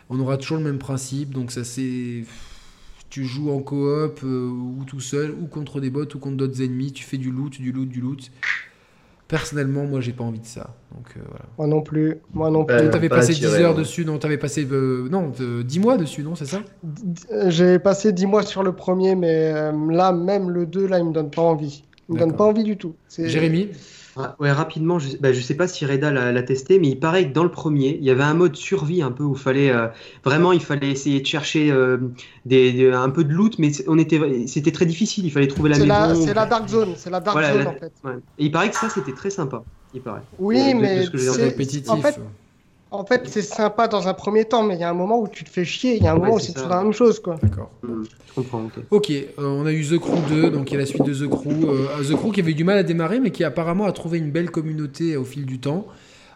On 0.09 0.19
aura 0.19 0.37
toujours 0.37 0.57
le 0.57 0.63
même 0.63 0.79
principe, 0.79 1.31
donc 1.33 1.51
ça 1.51 1.63
c'est 1.63 2.25
tu 3.09 3.25
joues 3.25 3.51
en 3.51 3.59
coop 3.59 4.19
euh, 4.23 4.47
ou 4.49 4.83
tout 4.87 4.99
seul 5.01 5.31
ou 5.31 5.45
contre 5.47 5.79
des 5.81 5.89
bots 5.89 6.05
ou 6.15 6.17
contre 6.19 6.37
d'autres 6.37 6.61
ennemis, 6.61 6.91
tu 6.93 7.03
fais 7.03 7.17
du 7.17 7.29
loot, 7.31 7.59
du 7.61 7.71
loot, 7.71 7.87
du 7.89 7.99
loot. 8.01 8.31
Personnellement, 9.31 9.85
moi 9.85 10.01
j'ai 10.01 10.11
pas 10.11 10.25
envie 10.25 10.41
de 10.41 10.45
ça. 10.45 10.75
Donc 10.93 11.05
euh, 11.15 11.21
voilà. 11.29 11.45
Moi 11.57 11.67
non 11.67 11.81
plus. 11.81 12.17
Moi 12.33 12.51
non 12.51 12.65
plus. 12.65 12.89
T'avais 12.89 13.07
pas 13.07 13.15
passé 13.15 13.31
10 13.31 13.45
attiré, 13.45 13.63
heures 13.63 13.75
dessus, 13.75 14.03
non 14.03 14.17
T'avais 14.19 14.37
passé 14.37 14.67
euh, 14.69 15.07
non 15.09 15.31
euh, 15.39 15.63
10 15.63 15.79
mois 15.79 15.95
dessus, 15.95 16.21
non 16.21 16.35
C'est 16.35 16.45
ça? 16.47 16.59
Euh, 17.31 17.49
J'ai 17.49 17.79
passé 17.79 18.11
10 18.11 18.25
mois 18.25 18.43
sur 18.43 18.61
le 18.61 18.73
premier, 18.73 19.15
mais 19.15 19.53
euh, 19.55 19.71
là, 19.89 20.11
même 20.11 20.49
le 20.49 20.65
2, 20.65 20.85
là, 20.85 20.99
il 20.99 21.05
me 21.05 21.13
donne 21.13 21.31
pas 21.31 21.43
envie. 21.43 21.85
Il 22.09 22.15
me 22.15 22.19
donne 22.19 22.35
pas 22.35 22.43
envie 22.43 22.65
du 22.65 22.75
tout. 22.75 22.93
C'est- 23.07 23.29
Jérémy? 23.29 23.69
Ouais, 24.39 24.51
rapidement, 24.51 24.99
je, 24.99 25.15
bah, 25.17 25.31
je 25.31 25.39
sais 25.39 25.55
pas 25.55 25.67
si 25.67 25.85
Reda 25.85 26.11
l'a 26.11 26.43
testé, 26.43 26.79
mais 26.79 26.89
il 26.89 26.99
paraît 26.99 27.27
que 27.29 27.33
dans 27.33 27.43
le 27.43 27.51
premier, 27.51 27.97
il 27.97 28.03
y 28.03 28.09
avait 28.09 28.23
un 28.23 28.33
mode 28.33 28.55
survie 28.55 29.01
un 29.01 29.11
peu 29.11 29.23
où 29.23 29.35
fallait 29.35 29.71
euh, 29.71 29.87
vraiment, 30.25 30.51
il 30.51 30.61
fallait 30.61 30.91
essayer 30.91 31.21
de 31.21 31.25
chercher 31.25 31.71
euh, 31.71 31.97
des, 32.45 32.73
des- 32.73 32.91
un 32.91 33.09
peu 33.09 33.23
de 33.23 33.31
loot, 33.31 33.57
mais 33.57 33.71
c'est- 33.71 33.85
on 33.87 33.97
était, 33.97 34.19
c'était 34.47 34.71
très 34.71 34.85
difficile. 34.85 35.25
Il 35.25 35.31
fallait 35.31 35.47
trouver 35.47 35.69
la 35.69 35.75
C'est 35.77 35.85
la, 35.85 36.07
maison. 36.09 36.25
c'est 36.25 36.33
la 36.33 36.45
Dark 36.45 36.67
Zone. 36.67 36.93
C'est 36.97 37.09
la 37.09 37.19
Dark 37.21 37.35
Voilà, 37.37 37.53
Zone, 37.53 37.63
la- 37.63 37.69
en 37.69 37.75
fait. 37.75 37.93
Ouais. 38.03 38.15
Et 38.37 38.45
il 38.45 38.51
paraît 38.51 38.69
que 38.69 38.75
ça, 38.75 38.89
c'était 38.89 39.13
très 39.13 39.29
sympa. 39.29 39.63
Il 39.93 40.01
paraît. 40.01 40.21
Oui, 40.37 40.73
de- 40.73 40.79
mais 40.79 41.03
ce 41.05 41.09
que 41.11 41.17
j'ai 41.17 41.29
c'est- 41.29 41.43
répétitif. 41.43 41.89
en 41.89 41.97
fait, 41.97 42.19
en 42.91 43.05
fait, 43.05 43.23
c'est 43.27 43.41
sympa 43.41 43.87
dans 43.87 44.07
un 44.07 44.13
premier 44.13 44.45
temps, 44.45 44.63
mais 44.63 44.75
il 44.75 44.81
y 44.81 44.83
a 44.83 44.89
un 44.89 44.93
moment 44.93 45.19
où 45.19 45.27
tu 45.27 45.43
te 45.43 45.49
fais 45.49 45.63
chier. 45.65 45.95
Il 45.95 46.03
y 46.03 46.07
a 46.07 46.11
un 46.11 46.15
Ouais, 46.15 46.19
moment 46.21 46.35
où 46.35 46.39
c'est 46.39 46.53
toujours 46.53 46.69
la 46.69 46.83
même 46.83 46.91
chose, 46.93 47.19
quoi. 47.19 47.37
D'accord. 47.41 47.71
Je 47.83 48.33
comprends. 48.35 48.63
ok. 48.65 48.71
Ok, 48.91 49.09
euh, 49.11 49.23
on 49.39 49.65
a 49.65 49.71
eu 49.71 49.85
The 49.85 49.97
Crew 49.97 50.19
2, 50.29 50.49
donc 50.51 50.69
il 50.71 50.73
y 50.73 50.77
a 50.77 50.79
la 50.81 50.85
suite 50.85 51.03
de 51.03 51.13
The 51.13 51.29
Crew. 51.29 51.49
Euh, 51.69 52.03
The 52.03 52.15
Crew 52.15 52.31
qui 52.31 52.41
avait 52.41 52.51
eu 52.51 52.55
du 52.55 52.63
mal 52.63 52.77
à 52.77 52.83
démarrer, 52.83 53.19
mais 53.19 53.31
qui 53.31 53.43
apparemment 53.43 53.85
a 53.85 53.91
trouvé 53.91 54.17
une 54.19 54.31
belle 54.31 54.51
communauté 54.51 55.15
au 55.17 55.23
fil 55.23 55.45
du 55.45 55.59
temps. 55.59 55.87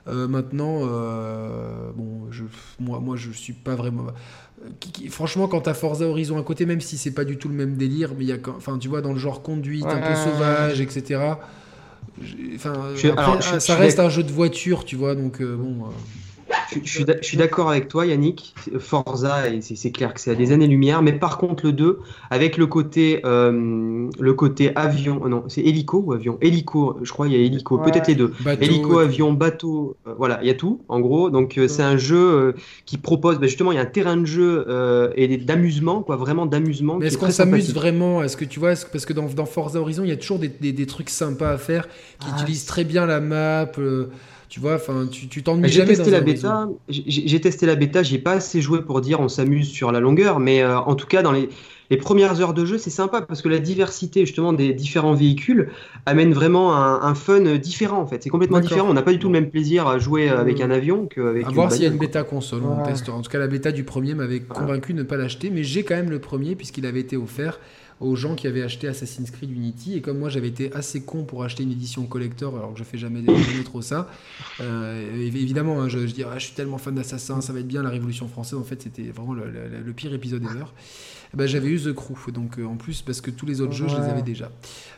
Euh, 0.07 0.27
maintenant, 0.27 0.82
euh, 0.84 1.90
bon, 1.95 2.27
je, 2.32 2.44
moi, 2.80 2.99
moi, 2.99 3.15
je 3.18 3.32
suis 3.32 3.53
pas 3.53 3.76
vraiment. 3.76 4.03
euh, 4.07 4.69
qui- 4.80 4.91
qui- 4.91 5.07
franchement, 5.10 5.48
quand 5.48 5.61
t'as 5.61 5.73
Forza 5.73 6.06
Horizon 6.06 6.38
à 6.40 6.44
côté, 6.44 6.65
même 6.65 6.80
si 6.80 6.98
c'est 6.98 7.11
pas 7.11 7.26
du 7.26 7.38
tout 7.38 7.49
le 7.49 7.56
même 7.56 7.76
délire, 7.76 8.11
mais 8.18 8.23
il 8.23 8.30
y 8.30 8.32
a, 8.32 8.38
quand- 8.38 8.53
enfin, 8.56 8.77
tu 8.77 8.88
vois, 8.88 9.02
dans 9.02 9.14
le 9.14 9.19
genre 9.19 9.41
conduite, 9.41 9.86
un 9.86 9.98
peu 9.99 10.15
sauvage, 10.15 10.80
etc. 10.80 11.19
Enfin, 12.56 12.73
Je 12.94 12.99
suis- 12.99 13.10
après, 13.10 13.23
alors, 13.23 13.41
je- 13.41 13.60
ça 13.60 13.76
je 13.76 13.80
reste 13.80 13.99
un 13.99 14.10
jeu 14.10 14.23
de 14.23 14.32
voiture, 14.32 14.86
tu 14.86 14.95
vois, 14.95 15.15
donc 15.15 15.41
euh, 15.41 15.56
bon. 15.57 15.88
Je, 16.72 16.80
je 16.84 16.90
suis 16.91 17.06
d'a- 17.06 17.18
je 17.22 17.26
suis 17.27 17.38
d'accord 17.38 17.69
avec 17.69 17.88
toi, 17.88 18.06
Yannick. 18.06 18.53
Forza, 18.80 19.44
c'est 19.61 19.91
clair 19.91 20.14
que 20.14 20.19
c'est 20.19 20.32
à 20.32 20.36
des 20.36 20.52
années-lumière, 20.52 21.02
mais 21.02 21.14
par 21.14 21.38
contre, 21.38 21.65
le 21.65 21.72
2, 21.73 21.99
avec 22.30 22.57
le 22.57 22.65
côté, 22.68 23.22
euh, 23.26 24.10
le 24.19 24.34
côté 24.34 24.76
avion, 24.76 25.22
euh, 25.26 25.30
non, 25.30 25.44
c'est 25.48 25.61
hélico 25.61 25.99
ou 25.99 26.14
avion? 26.14 26.38
Hélico, 26.41 26.98
je 27.03 27.11
crois, 27.11 27.27
il 27.27 27.34
y 27.34 27.36
a 27.36 27.40
hélico, 27.40 27.77
Ouais. 27.77 27.84
peut-être 27.91 28.07
les 28.07 28.15
deux. 28.15 28.34
bateau, 28.40 28.61
Hélico, 28.64 28.98
avion, 28.99 29.34
bateau, 29.34 29.95
euh, 30.07 30.14
voilà, 30.18 30.40
il 30.41 30.48
y 30.48 30.49
a 30.49 30.56
tout, 30.56 30.82
en 30.90 30.99
gros. 30.99 31.30
Donc, 31.30 31.57
euh, 31.57 31.68
c'est 31.68 31.84
un 31.84 31.98
jeu 31.98 32.18
euh, 32.18 32.53
qui 32.86 32.98
propose, 32.98 33.40
bah, 33.40 33.48
justement, 33.48 33.72
il 33.72 33.76
y 33.76 33.80
a 33.80 33.82
un 33.82 33.86
terrain 33.86 34.18
de 34.18 34.26
jeu 34.26 34.65
euh, 34.68 35.11
et 35.15 35.38
d'amusement, 35.38 36.02
quoi, 36.03 36.15
vraiment 36.15 36.45
d'amusement. 36.45 36.98
Mais 36.98 37.07
est-ce 37.07 37.15
est 37.18 37.19
qu'on 37.19 37.32
s'amuse 37.32 37.73
vraiment? 37.73 38.23
Est-ce 38.23 38.38
que 38.38 38.45
tu 38.45 38.60
vois, 38.60 38.76
que- 38.76 38.90
parce 38.91 39.06
que 39.06 39.14
dans, 39.14 39.26
dans 39.27 39.45
Forza 39.45 39.80
Horizon, 39.80 40.03
il 40.03 40.10
y 40.10 40.14
a 40.14 40.18
toujours 40.18 40.40
des, 40.40 40.48
des- 40.49 40.73
des 40.73 40.86
trucs 40.86 41.10
sympas 41.10 41.52
à 41.52 41.57
faire 41.57 41.88
qui 42.19 42.27
Ah, 42.32 42.36
utilisent 42.41 42.65
très 42.65 42.84
bien 42.84 43.06
la 43.06 43.19
map. 43.19 43.69
Tu 44.49 44.59
vois, 44.59 44.76
enfin, 44.76 45.07
tu 45.11 45.27
tu 45.27 45.43
t'ennuies 45.43 45.67
J'ai 45.67 45.80
jamais 45.80 45.95
testé 45.95 46.11
dans 46.11 46.17
la 46.17 46.22
bêta, 46.22 46.69
j'ai 46.88 47.27
j'ai 47.27 47.41
testé 47.41 47.65
la 47.65 47.76
bêta, 47.76 48.03
j'ai 48.03 48.19
pas 48.19 48.34
assez 48.34 48.61
joué 48.61 48.81
pour 48.81 49.01
dire 49.01 49.19
on 49.19 49.30
s'amuse 49.30 49.67
sur 49.69 49.91
la 49.91 49.99
longueur, 49.99 50.39
mais 50.39 50.61
euh, 50.61 50.77
en 50.77 50.95
tout 50.95 51.07
cas 51.07 51.22
dans 51.22 51.31
les, 51.31 51.49
les 51.89 51.97
premières 51.97 52.41
heures 52.41 52.53
de 52.53 52.65
jeu 52.65 52.77
c'est 52.77 52.89
sympa 52.89 53.22
parce 53.22 53.41
que 53.41 53.49
la 53.49 53.59
diversité 53.59 54.26
justement 54.26 54.53
des 54.53 54.73
différents 54.73 55.13
véhicules 55.13 55.69
amène 56.05 56.34
vraiment 56.34 56.76
un, 56.76 57.01
un 57.01 57.15
fun 57.15 57.41
différent 57.57 57.99
en 57.99 58.07
fait. 58.07 58.23
C'est 58.23 58.30
complètement 58.30 58.57
D'accord. 58.57 58.69
différent, 58.69 58.89
on 58.89 58.93
n'a 58.93 59.01
pas 59.01 59.11
du 59.13 59.19
tout 59.19 59.27
le 59.27 59.34
même 59.34 59.49
plaisir 59.49 59.88
à 59.88 59.99
jouer 59.99 60.30
euh, 60.30 60.39
avec 60.39 60.61
un 60.61 60.72
avion 60.72 61.07
qu'avec 61.07 61.45
À 61.45 61.49
une 61.49 61.55
voir 61.55 61.72
s'il 61.72 61.84
y 61.84 61.88
a 61.88 61.89
une 61.89 61.97
bêta 61.97 62.23
console, 62.23 62.61
on 62.63 62.84
testera. 62.84 63.17
En 63.17 63.22
tout 63.22 63.31
cas, 63.31 63.39
la 63.39 63.47
bêta 63.47 63.72
du 63.72 63.84
premier 63.84 64.13
m'avait 64.13 64.41
convaincu 64.41 64.93
de 64.93 64.99
ne 64.99 65.03
pas 65.03 65.17
l'acheter, 65.17 65.49
mais 65.49 65.63
j'ai 65.63 65.84
quand 65.84 65.95
même 65.95 66.09
le 66.09 66.19
premier 66.19 66.55
puisqu'il 66.55 66.85
avait 66.85 67.01
été 67.01 67.17
offert 67.17 67.59
aux 68.01 68.15
gens 68.15 68.35
qui 68.35 68.47
avaient 68.47 68.61
acheté 68.63 68.88
Assassin's 68.88 69.31
Creed 69.31 69.51
Unity. 69.51 69.95
Et 69.95 70.01
comme 70.01 70.19
moi, 70.19 70.30
j'avais 70.30 70.49
été 70.49 70.72
assez 70.73 71.03
con 71.03 71.23
pour 71.23 71.43
acheter 71.43 71.63
une 71.63 71.72
édition 71.72 72.05
collector, 72.05 72.55
alors 72.57 72.73
que 72.73 72.80
je 72.80 72.84
fais 72.84 72.97
jamais, 72.97 73.23
jamais 73.26 73.63
trop 73.65 73.81
ça. 73.81 74.09
euh, 74.61 75.17
évi- 75.17 75.41
évidemment, 75.41 75.81
hein, 75.81 75.88
je, 75.89 75.99
dis, 75.99 76.23
ah, 76.23 76.38
je 76.38 76.45
suis 76.45 76.55
tellement 76.55 76.77
fan 76.77 76.93
d'Assassin, 76.95 77.41
ça 77.41 77.53
va 77.53 77.59
être 77.59 77.67
bien 77.67 77.84
la 77.84 77.89
Révolution 77.89 78.27
française. 78.27 78.59
En 78.59 78.63
fait, 78.63 78.81
c'était 78.81 79.03
vraiment 79.11 79.34
le, 79.34 79.49
le- 79.49 79.81
le 79.81 79.93
pire 79.93 80.13
épisode 80.13 80.43
ever. 80.43 80.65
Eh 81.34 81.38
ben, 81.38 81.47
j'avais 81.47 81.69
eu 81.69 81.80
The 81.80 81.93
Crew, 81.93 82.31
donc 82.34 82.60
euh, 82.60 82.65
en 82.65 82.76
plus, 82.76 83.02
parce 83.02 83.22
que 83.22 83.31
tous 83.31 83.45
les 83.45 83.61
autres 83.61 83.73
jeux, 83.73 83.88
je 83.88 83.95
les 83.95 84.02
avais 84.10 84.22
déjà. 84.22 84.52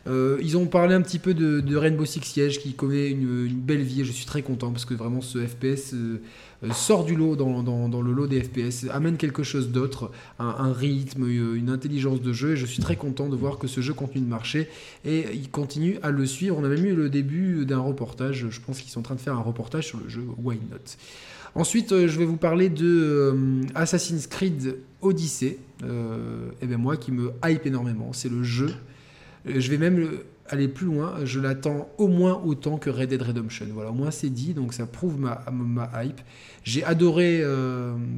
Euh, 0.08 0.38
ils 0.42 0.56
ont 0.58 0.66
parlé 0.68 0.94
un 0.94 1.02
petit 1.02 1.20
peu 1.20 1.34
de, 1.34 1.60
de 1.60 1.76
Rainbow 1.76 2.06
Six 2.06 2.22
Siege 2.24 2.60
qui 2.60 2.74
connaît 2.74 3.10
une, 3.10 3.46
une 3.46 3.60
belle 3.60 3.82
vie 3.82 4.02
et 4.02 4.06
je 4.06 4.12
suis 4.12 4.26
très 4.26 4.42
content 4.42 4.72
parce 4.72 4.86
que 4.86 4.94
vraiment 4.94 5.22
ce 5.22 5.40
FPS 5.46 5.94
euh, 5.94 6.20
sort 6.72 7.04
du 7.06 7.16
lot 7.16 7.36
dans, 7.36 7.62
dans- 7.64 7.90
dans 7.90 8.02
le 8.02 8.12
lot 8.14 8.28
des 8.28 8.42
FPS, 8.42 8.86
amène 8.92 9.18
quelque 9.18 9.44
chose 9.44 9.70
d'autre, 9.70 10.12
un, 10.40 10.48
un 10.60 10.74
rythme, 10.74 11.28
une 11.28 11.70
intelligence 11.70 12.22
de 12.22 12.34
jeu 12.34 12.54
et 12.54 12.58
je 12.58 12.66
suis 12.66 12.82
très 12.82 12.96
content 12.96 13.28
de 13.30 13.36
voir 13.36 13.58
que 13.58 13.68
ce 13.68 13.82
jeu 13.82 13.94
continue 13.94 14.24
de 14.26 14.30
marcher 14.30 14.70
et 15.06 15.26
il 15.34 15.50
continue 15.50 15.98
à 16.04 16.10
le 16.12 16.26
suivre. 16.26 16.58
On 16.60 16.64
a 16.64 16.70
même 16.70 16.86
eu 16.86 16.96
le 16.96 17.10
début 17.10 17.66
d'un 17.66 17.80
reportage, 17.80 18.48
je 18.50 18.60
pense 18.62 18.80
qu'ils 18.80 18.92
sont 18.92 19.00
en 19.00 19.04
train 19.04 19.16
de 19.16 19.20
faire 19.22 19.34
un 19.36 19.42
reportage 19.42 19.88
sur 19.88 20.00
le 20.00 20.08
jeu 20.10 20.24
Why 20.42 20.58
Not? 20.72 20.78
Ensuite, 21.58 21.92
euh, 21.92 22.08
je 22.08 22.20
vais 22.20 22.26
vous 22.26 22.38
parler 22.38 22.70
de 22.70 22.86
euh, 22.86 23.62
Assassin's 23.74 24.28
Creed 24.28 24.78
Odyssey. 25.02 25.58
Euh, 25.84 26.52
et 26.62 26.68
bien 26.68 26.78
moi 26.78 26.98
qui 26.98 27.12
me 27.12 27.32
hype 27.44 27.66
énormément, 27.66 28.14
c'est 28.14 28.30
le 28.30 28.44
jeu. 28.44 28.70
Je 29.44 29.68
vais 29.72 29.80
même 29.80 29.98
le- 29.98 30.26
aller 30.50 30.68
plus 30.68 30.86
loin. 30.86 31.16
Je 31.26 31.40
l'attends 31.40 31.90
au 31.98 32.10
moins 32.10 32.40
autant 32.46 32.78
que 32.78 32.92
Red 32.92 33.10
Dead 33.10 33.24
Redemption. 33.24 33.66
Voilà, 33.74 33.90
au 33.90 33.96
moins 33.96 34.12
c'est 34.12 34.30
dit, 34.30 34.54
donc 34.54 34.72
ça 34.72 34.86
prouve 34.86 35.20
ma, 35.20 35.44
hype. 36.04 36.22
J'ai 36.64 36.84
adoré, 36.84 37.44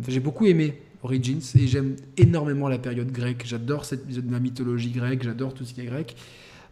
j'ai 0.07 0.19
beaucoup 0.19 0.45
aimé 0.45 0.81
Origins 1.01 1.39
et 1.57 1.65
j'aime 1.67 1.95
énormément 2.17 2.67
la 2.67 2.77
période 2.77 3.11
grecque. 3.11 3.43
J'adore 3.45 3.85
cette 3.85 4.03
la 4.29 4.39
mythologie 4.39 4.91
grecque, 4.91 5.23
j'adore 5.23 5.53
tout 5.53 5.63
ce 5.65 5.73
qui 5.73 5.81
est 5.81 5.85
grec. 5.85 6.15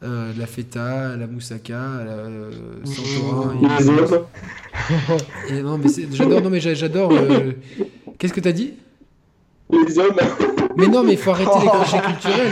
Euh, 0.03 0.31
la 0.37 0.45
feta, 0.45 1.17
la 1.17 1.25
moussaka, 1.25 1.73
la 1.73 2.11
euh, 2.11 2.51
Santorin. 2.83 3.55
et- 3.63 3.81
Les 3.83 3.89
hommes, 3.89 4.25
et 5.49 5.61
non, 5.63 5.77
mais 5.79 5.89
j'adore. 6.11 6.41
Non, 6.41 6.49
mais 6.51 6.59
j'a- 6.59 6.75
j'adore. 6.75 7.11
euh, 7.13 7.53
Qu'est-ce 8.19 8.33
que 8.33 8.39
t'as 8.39 8.51
dit? 8.51 8.73
Les 9.71 9.97
hommes. 9.97 10.13
Mais 10.77 10.87
non, 10.87 11.01
mais 11.03 11.13
il 11.13 11.17
faut 11.17 11.31
arrêter 11.31 11.49
les 11.63 11.69
clichés 11.69 11.97
culturels. 12.05 12.51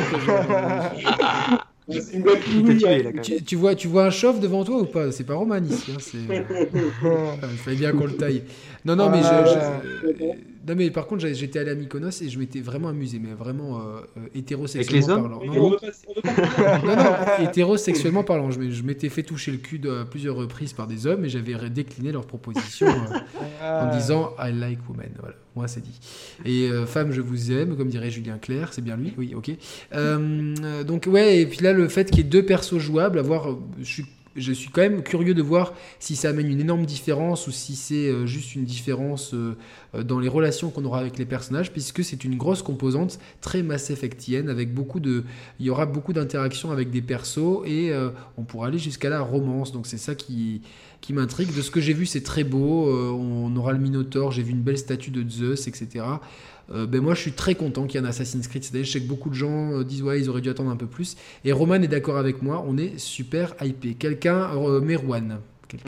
tu, 3.21 3.43
tu 3.43 3.55
vois, 3.55 3.75
tu 3.75 3.87
vois 3.87 4.05
un 4.05 4.09
chauve 4.09 4.39
devant 4.39 4.63
toi 4.63 4.79
ou 4.79 4.85
pas? 4.85 5.11
C'est 5.11 5.23
pas 5.23 5.35
Roman 5.35 5.57
ici. 5.63 5.91
hein, 5.93 5.97
c'est- 5.99 6.17
Enfin, 6.17 7.47
il 7.51 7.57
fallait 7.57 7.77
bien 7.77 7.91
qu'on 7.91 8.05
le 8.05 8.13
taille. 8.15 8.41
Non, 8.83 8.95
non, 8.95 9.11
mais 9.11 9.21
je-. 9.21 10.07
Non, 10.67 10.73
mais 10.75 10.89
par 10.89 11.05
contre, 11.05 11.27
j'étais 11.27 11.59
allé 11.59 11.71
à 11.71 11.75
Mykonos 11.75 12.21
et 12.21 12.29
je 12.29 12.39
m'étais 12.39 12.59
vraiment 12.59 12.89
amusé, 12.89 13.19
mais 13.19 13.33
vraiment 13.33 13.77
euh, 13.77 13.81
euh, 13.81 14.01
Avec 14.17 14.35
hétérosexuellement 14.35 15.21
parlant. 15.21 15.41
Non, 15.45 15.69
non, 16.83 16.95
non, 16.95 17.43
hétérosexuellement 17.43 18.23
parlant. 18.23 18.49
Je, 18.49 18.81
m'étais 18.83 19.09
fait 19.09 19.23
toucher 19.23 19.51
le 19.51 19.57
cul 19.57 19.77
de- 19.77 20.01
à 20.01 20.05
plusieurs 20.05 20.35
reprises 20.35 20.73
par 20.73 20.87
des 20.87 21.05
hommes 21.05 21.25
et 21.25 21.29
j'avais 21.29 21.55
décliné 21.69 22.11
leur 22.11 22.25
proposition 22.25 22.87
euh, 22.87 23.81
en 23.81 23.95
disant 23.95 24.31
I 24.39 24.51
like 24.51 24.79
women. 24.89 25.11
Voilà, 25.19 25.35
moi 25.55 25.67
c'est 25.67 25.81
dit. 25.81 25.99
Et 26.45 26.69
euh, 26.69 26.85
femme, 26.85 27.11
je 27.11 27.21
vous 27.21 27.51
aime, 27.51 27.77
comme 27.77 27.89
dirait 27.89 28.09
Julien 28.09 28.39
Clerc, 28.39 28.73
c'est 28.73 28.83
bien 28.83 28.97
lui? 28.97 29.13
Oui, 29.17 29.35
ok. 29.35 29.51
Donc, 30.85 31.07
ouais, 31.07 31.41
et 31.41 31.45
puis 31.45 31.59
là, 31.61 31.73
le 31.73 31.87
fait 31.89 32.09
qu'il 32.09 32.17
y 32.17 32.21
ait 32.21 32.29
deux 32.29 32.45
persos 32.45 32.79
jouables, 32.79 33.19
avoir. 33.19 33.55
je 33.79 33.83
suis 33.83 34.05
je 34.35 34.51
suis 34.51 34.69
quand 34.69 34.81
même 34.81 35.01
curieux 35.01 35.33
de 35.33 35.41
voir 35.41 35.73
si 35.99 36.15
ça 36.15 36.29
amène 36.29 36.47
une 36.47 36.59
énorme 36.59 36.85
différence 36.85 37.47
ou 37.47 37.51
si 37.51 37.75
c'est 37.75 38.09
euh, 38.09 38.25
juste 38.25 38.55
une 38.55 38.65
différence 38.65 39.33
euh, 39.33 39.55
euh, 39.95 40.03
dans 40.03 40.19
les 40.19 40.27
relations 40.27 40.69
qu'on 40.69 40.83
aura 40.85 40.99
avec 40.99 41.17
les 41.17 41.25
personnages, 41.25 41.71
puisque 41.71 42.03
c'est 42.03 42.23
une 42.23 42.37
grosse 42.37 42.61
composante 42.61 43.19
très 43.41 43.63
Mass 43.63 43.89
Effectienne 43.89 44.49
avec 44.49 44.73
beaucoup 44.73 44.99
de, 44.99 45.23
il 45.59 45.65
y 45.65 45.69
aura 45.69 45.85
beaucoup 45.85 46.13
d'interactions 46.13 46.71
avec 46.71 46.91
des 46.91 47.01
persos 47.01 47.63
et 47.65 47.91
on 48.37 48.43
pourra 48.43 48.67
aller 48.67 48.79
jusqu'à 48.79 49.09
la 49.09 49.21
romance. 49.21 49.71
Donc 49.71 49.87
c'est 49.87 49.97
ça 49.97 50.15
qui 50.15 50.61
qui 51.01 51.13
m'intrigue. 51.13 51.55
De 51.55 51.61
ce 51.61 51.69
que 51.69 51.81
j'ai 51.81 51.93
vu, 51.93 52.05
c'est 52.05 52.23
très 52.23 52.43
beau. 52.43 52.89
on 52.89 53.55
aura 53.55 53.73
le 53.73 53.79
Minotaur, 53.79 54.31
j'ai 54.31 54.41
vu 54.41 54.51
une 54.51 54.61
belle 54.61 54.77
statue 54.77 55.11
de 55.11 55.27
Zeus, 55.29 55.67
etc. 55.67 56.03
Euh, 56.73 56.85
ben 56.85 57.01
moi 57.01 57.13
je 57.13 57.21
suis 57.21 57.31
très 57.31 57.55
content 57.55 57.85
qu'il 57.85 57.99
y 57.99 58.03
ait 58.03 58.05
un 58.05 58.09
Assassin's 58.09 58.47
Creed. 58.47 58.65
Je 58.73 58.83
sais 58.83 58.99
que 58.99 59.07
beaucoup 59.07 59.29
de 59.29 59.35
gens 59.35 59.71
euh, 59.71 59.83
disent 59.83 60.01
ouais 60.01 60.19
ils 60.19 60.29
auraient 60.29 60.41
dû 60.41 60.49
attendre 60.49 60.71
un 60.71 60.75
peu 60.75 60.87
plus. 60.87 61.15
Et 61.43 61.51
Roman 61.51 61.75
est 61.75 61.87
d'accord 61.87 62.17
avec 62.17 62.41
moi, 62.41 62.63
on 62.67 62.77
est 62.77 62.97
super 62.97 63.55
hypé. 63.61 63.93
Quelqu'un, 63.93 64.49
euh, 64.55 64.81
Merwan. 64.81 65.39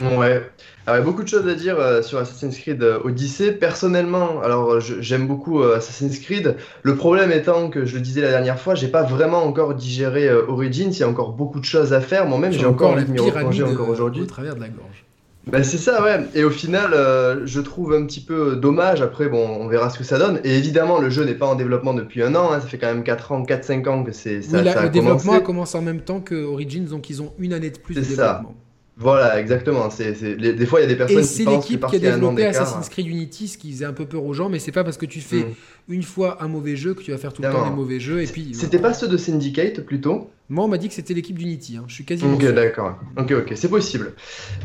Ouais, 0.01 0.41
alors, 0.85 0.87
il 0.87 0.89
y 0.89 0.91
a 0.91 1.01
beaucoup 1.01 1.23
de 1.23 1.29
choses 1.29 1.47
à 1.47 1.53
dire 1.53 1.77
sur 2.03 2.17
Assassin's 2.17 2.57
Creed 2.57 2.83
Odyssey. 2.83 3.53
Personnellement, 3.53 4.41
alors 4.41 4.81
j'aime 4.81 5.27
beaucoup 5.27 5.63
Assassin's 5.63 6.19
Creed. 6.19 6.57
Le 6.81 6.95
problème 6.95 7.31
étant 7.31 7.69
que 7.69 7.85
je 7.85 7.95
le 7.95 8.01
disais 8.01 8.19
la 8.21 8.31
dernière 8.31 8.59
fois, 8.59 8.75
j'ai 8.75 8.89
pas 8.89 9.03
vraiment 9.03 9.45
encore 9.45 9.75
digéré 9.75 10.29
Origins. 10.33 10.91
Il 10.91 10.99
y 10.99 11.03
a 11.03 11.07
encore 11.07 11.33
beaucoup 11.33 11.59
de 11.59 11.65
choses 11.65 11.93
à 11.93 12.01
faire. 12.01 12.25
Moi-même, 12.25 12.51
j'ai 12.51 12.65
encore 12.65 12.91
envie 12.91 13.05
de 13.05 13.11
m'y 13.11 13.19
replonger 13.19 13.63
encore 13.63 13.87
aujourd'hui. 13.87 14.23
Au 14.23 14.25
travers 14.25 14.55
de 14.55 14.61
la 14.61 14.67
gorge. 14.67 15.06
Ben 15.51 15.63
c'est 15.63 15.77
ça, 15.77 16.03
ouais. 16.03 16.25
Et 16.35 16.43
au 16.43 16.49
final, 16.49 16.93
euh, 16.93 17.45
je 17.45 17.61
trouve 17.61 17.93
un 17.93 18.05
petit 18.05 18.19
peu 18.19 18.55
dommage. 18.55 19.01
Après, 19.01 19.29
bon, 19.29 19.47
on 19.61 19.67
verra 19.67 19.89
ce 19.89 19.97
que 19.97 20.03
ça 20.03 20.17
donne. 20.17 20.41
Et 20.43 20.57
évidemment, 20.57 20.99
le 20.99 21.09
jeu 21.09 21.23
n'est 21.23 21.35
pas 21.35 21.45
en 21.47 21.55
développement 21.55 21.93
depuis 21.93 22.21
un 22.21 22.35
an. 22.35 22.51
Hein. 22.51 22.59
Ça 22.59 22.67
fait 22.67 22.77
quand 22.77 22.87
même 22.87 23.03
4 23.03 23.31
ans, 23.31 23.43
4-5 23.43 23.87
ans 23.87 24.03
que 24.03 24.11
c'est 24.11 24.41
ça, 24.41 24.59
oui, 24.59 24.69
ça 24.69 24.83
Le 24.83 24.89
développement 24.89 25.33
a 25.33 25.39
commencé 25.39 25.77
en 25.77 25.81
même 25.81 26.01
temps 26.01 26.19
que 26.19 26.35
Origins, 26.43 26.85
donc 26.85 27.09
ils 27.09 27.21
ont 27.21 27.33
une 27.39 27.53
année 27.53 27.69
de 27.69 27.77
plus 27.77 27.95
de 27.95 28.01
développement. 28.01 28.49
Ça. 28.49 28.67
Voilà, 28.99 29.39
exactement. 29.39 29.89
C'est, 29.91 30.13
des 30.35 30.65
fois, 30.65 30.79
il 30.79 30.83
y 30.83 30.85
a 30.85 30.89
des 30.89 30.95
personnes 30.95 31.21
qui 31.21 31.23
pensent 31.23 31.37
que 31.37 31.43
c'est 31.43 31.45
l'équipe 31.45 31.85
qui 31.85 31.95
a 31.95 31.99
développé 31.99 32.45
Assassin's 32.45 32.89
Creed 32.89 33.07
Unity, 33.07 33.47
ce 33.47 33.57
qui 33.57 33.71
faisait 33.71 33.85
un 33.85 33.93
peu 33.93 34.05
peur 34.05 34.23
aux 34.23 34.33
gens, 34.33 34.49
mais 34.49 34.57
c'est 34.57 34.71
pas 34.71 34.83
parce 34.83 34.97
que 34.97 35.05
tu 35.05 35.21
fais 35.21 35.43
hmm. 35.43 35.53
Une 35.89 36.03
fois 36.03 36.43
un 36.43 36.47
mauvais 36.47 36.75
jeu 36.75 36.93
que 36.93 37.01
tu 37.01 37.11
vas 37.11 37.17
faire 37.17 37.33
tout 37.33 37.41
le 37.41 37.49
temps 37.49 37.69
des 37.69 37.75
mauvais 37.75 37.99
jeux. 37.99 38.21
Et 38.21 38.27
puis. 38.27 38.53
C'était 38.53 38.79
pas 38.79 38.93
ceux 38.93 39.07
de 39.07 39.17
Syndicate 39.17 39.81
plutôt 39.81 40.29
Moi, 40.49 40.65
on 40.65 40.67
m'a 40.67 40.77
dit 40.77 40.89
que 40.89 40.93
c'était 40.93 41.13
l'équipe 41.13 41.37
d'Unity. 41.37 41.77
Hein. 41.77 41.85
Je 41.87 41.93
suis 41.93 42.03
quasiment. 42.03 42.33
Ok, 42.33 42.45
d'accord. 42.53 42.97
Ok, 43.17 43.31
ok, 43.31 43.53
c'est 43.55 43.69
possible. 43.69 44.13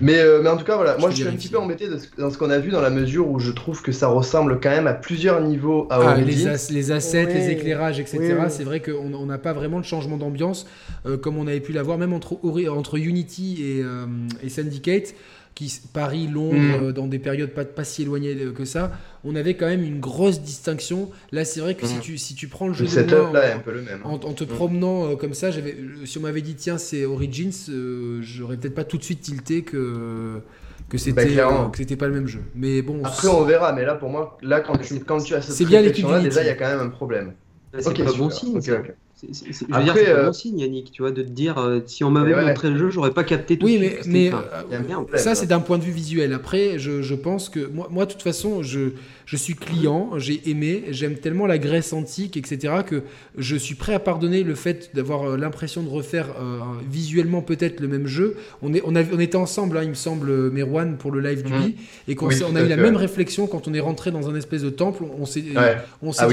Mais, 0.01 0.19
euh, 0.19 0.41
mais 0.43 0.49
en 0.49 0.57
tout 0.57 0.65
cas, 0.65 0.77
voilà. 0.77 0.97
moi, 0.99 1.11
je 1.11 1.17
suis 1.17 1.29
un 1.29 1.33
petit 1.33 1.49
peu 1.49 1.59
embêté 1.59 1.87
dans 2.19 2.31
ce 2.31 2.39
qu'on 2.39 2.51
a 2.51 2.59
vu 2.59 2.71
dans 2.71 2.81
la 2.81 2.91
mesure 2.91 3.29
où 3.29 3.39
je 3.39 3.53
trouve 3.53 3.83
que 3.83 3.93
ça 3.93 4.09
ressemble 4.09 4.59
quand 4.61 4.71
même 4.71 4.89
à 4.89 4.95
plusieurs 4.95 5.41
niveaux 5.41 5.87
à 5.91 6.01
ah, 6.01 6.17
les, 6.17 6.25
les, 6.25 6.47
assets, 6.91 7.27
les 7.27 7.51
éclairages, 7.51 8.01
etc. 8.01 8.47
C'est 8.49 8.65
vrai 8.65 8.81
qu'on 8.81 9.27
n'a 9.27 9.39
pas 9.39 9.53
vraiment 9.53 9.79
de 9.79 9.85
changement 9.85 10.17
d'ambiance 10.17 10.67
euh, 11.07 11.17
comme 11.17 11.37
on 11.37 11.47
avait 11.47 11.61
pu 11.61 11.73
l'avoir, 11.73 11.99
même 11.99 12.13
entre, 12.13 12.39
entre 12.69 12.99
Unity 12.99 13.63
et, 13.63 13.83
euh, 13.83 14.07
et 14.43 14.49
Syndicate 14.49 15.15
qui 15.55 15.81
Paris, 15.93 16.29
Londres, 16.29 16.55
mm. 16.55 16.85
euh, 16.85 16.93
dans 16.93 17.07
des 17.07 17.19
périodes 17.19 17.51
pas, 17.51 17.65
pas 17.65 17.85
si 17.85 18.03
éloignées 18.03 18.35
que 18.55 18.65
ça, 18.65 18.93
on 19.25 19.37
avait 19.37 19.55
quand 19.55 19.67
même 19.67 19.83
une 19.83 20.01
grosse 20.01 20.41
distinction. 20.41 21.11
Là, 21.31 21.45
c'est 21.45 21.61
vrai 21.61 21.75
que 21.75 21.87
si, 21.87 21.97
mm. 21.97 22.01
tu, 22.01 22.19
si 22.19 22.35
tu 22.35 22.49
prends 22.49 22.69
le 22.69 22.75
jeu 22.75 22.85
le 22.85 23.05
de 23.05 23.33
là, 23.33 23.57
un 23.57 23.59
peu 23.59 23.73
le 23.73 23.83
même. 23.83 24.01
En, 24.05 24.19
te 24.19 24.45
mm. 24.45 24.47
promenant 24.47 25.11
euh, 25.11 25.17
comme 25.17 25.35
ça, 25.35 25.51
j'avais, 25.51 25.77
si 26.05 26.19
on 26.19 26.23
m'avait 26.23 26.41
dit 26.41 26.55
tiens 26.55 26.79
c'est 26.79 27.05
Origins, 27.05 27.53
euh, 27.69 28.21
j'aurais 28.23 28.57
peut-être 28.57 28.75
pas 28.75 28.85
tout 28.85 28.99
de 28.99 29.05
suite 29.05 29.21
tilté 29.21 29.63
que 29.63 30.41
que 30.89 30.97
bah, 30.97 31.03
c'était 31.03 31.37
que 31.37 31.79
c'était 31.79 31.97
pas 31.97 32.09
le 32.09 32.15
même 32.15 32.27
jeu. 32.27 32.41
Mais 32.55 32.83
bon. 32.83 33.03
Après 33.05 33.29
on 33.29 33.45
verra, 33.45 33.73
mais 33.73 33.85
là 33.85 33.95
pour 33.95 34.11
moi, 34.11 34.39
là 34.43 34.61
quand 34.61 34.79
tu 34.79 35.01
quand 35.01 35.21
tu 35.21 35.35
as 35.35 35.43
cette 35.43 35.55
c'est 35.55 35.65
bien 35.65 35.83
là, 35.83 36.21
déjà 36.21 36.43
il 36.43 36.47
y 36.47 36.51
a 36.51 36.55
quand 36.55 36.69
même 36.69 36.81
un 36.81 36.89
problème. 36.89 37.35
C'est 37.79 38.05
pas 38.05 38.13
bon 38.13 38.31
signe. 38.31 38.61
C'est 39.31 39.73
un 39.73 39.85
bon 39.85 39.93
euh, 39.97 40.33
signe, 40.33 40.59
Yannick, 40.59 40.91
tu 40.91 41.03
vois, 41.03 41.13
de 41.13 41.23
te 41.23 41.29
dire 41.29 41.59
euh, 41.59 41.81
si 41.87 42.03
on 42.03 42.11
m'avait 42.11 42.35
montré 42.35 42.71
le 42.71 42.79
jeu, 42.79 42.91
j'aurais 42.91 43.13
pas 43.13 43.23
capté 43.23 43.57
tout 43.57 43.67
oui, 43.67 43.79
mais, 43.79 44.01
mais 44.07 44.33
euh, 44.33 45.17
ça, 45.17 45.35
c'est 45.35 45.47
d'un 45.47 45.61
point 45.61 45.79
de 45.79 45.85
vue 45.85 45.93
visuel. 45.93 46.33
Après, 46.33 46.79
je, 46.79 47.03
je 47.03 47.15
pense 47.15 47.49
que 47.49 47.61
moi, 47.67 47.89
moi, 47.91 48.07
de 48.07 48.13
toute 48.13 48.23
façon, 48.23 48.63
je, 48.63 48.91
je 49.25 49.37
suis 49.37 49.55
client, 49.55 50.11
j'ai 50.17 50.51
aimé, 50.51 50.85
j'aime 50.91 51.17
tellement 51.17 51.47
la 51.47 51.59
Grèce 51.59 51.93
antique, 51.93 52.37
etc., 52.37 52.75
que 52.85 53.03
je 53.39 53.55
suis 53.55 53.77
prêt 53.77 53.95
à 53.95 54.01
pardonner 54.01 54.43
le 54.43 54.57
fait 54.57 54.91
d'avoir 54.95 55.37
l'impression 55.37 55.83
de 55.83 55.89
refaire 55.89 56.27
visuellement 56.91 57.43
peut-être 57.43 57.81
le 57.81 57.89
même 57.89 58.07
jeu. 58.09 58.37
On, 58.61 58.75
est, 58.75 58.83
on, 58.85 58.95
on 58.95 59.21
était 59.21 59.37
ensemble, 59.37 59.79
hein, 59.79 59.83
il 59.85 59.91
me 59.91 59.95
semble, 59.95 60.51
Merwan, 60.51 60.97
pour 60.97 61.13
le 61.13 61.21
live 61.21 61.45
du 61.45 61.53
mmh. 61.53 61.73
et 62.09 62.15
qu'on 62.17 62.29
on 62.29 62.57
a 62.57 62.63
eu 62.63 62.69
la 62.69 62.77
même 62.77 62.97
réflexion 62.97 63.47
quand 63.47 63.69
on 63.69 63.75
est 63.75 63.81
rentré 63.81 64.11
dans 64.11 64.29
un 64.29 64.35
espèce 64.35 64.63
de 64.63 64.71
temple. 64.71 65.05
On 65.19 65.27
s'est 65.27 65.45
on 66.03 66.11
ah 66.19 66.27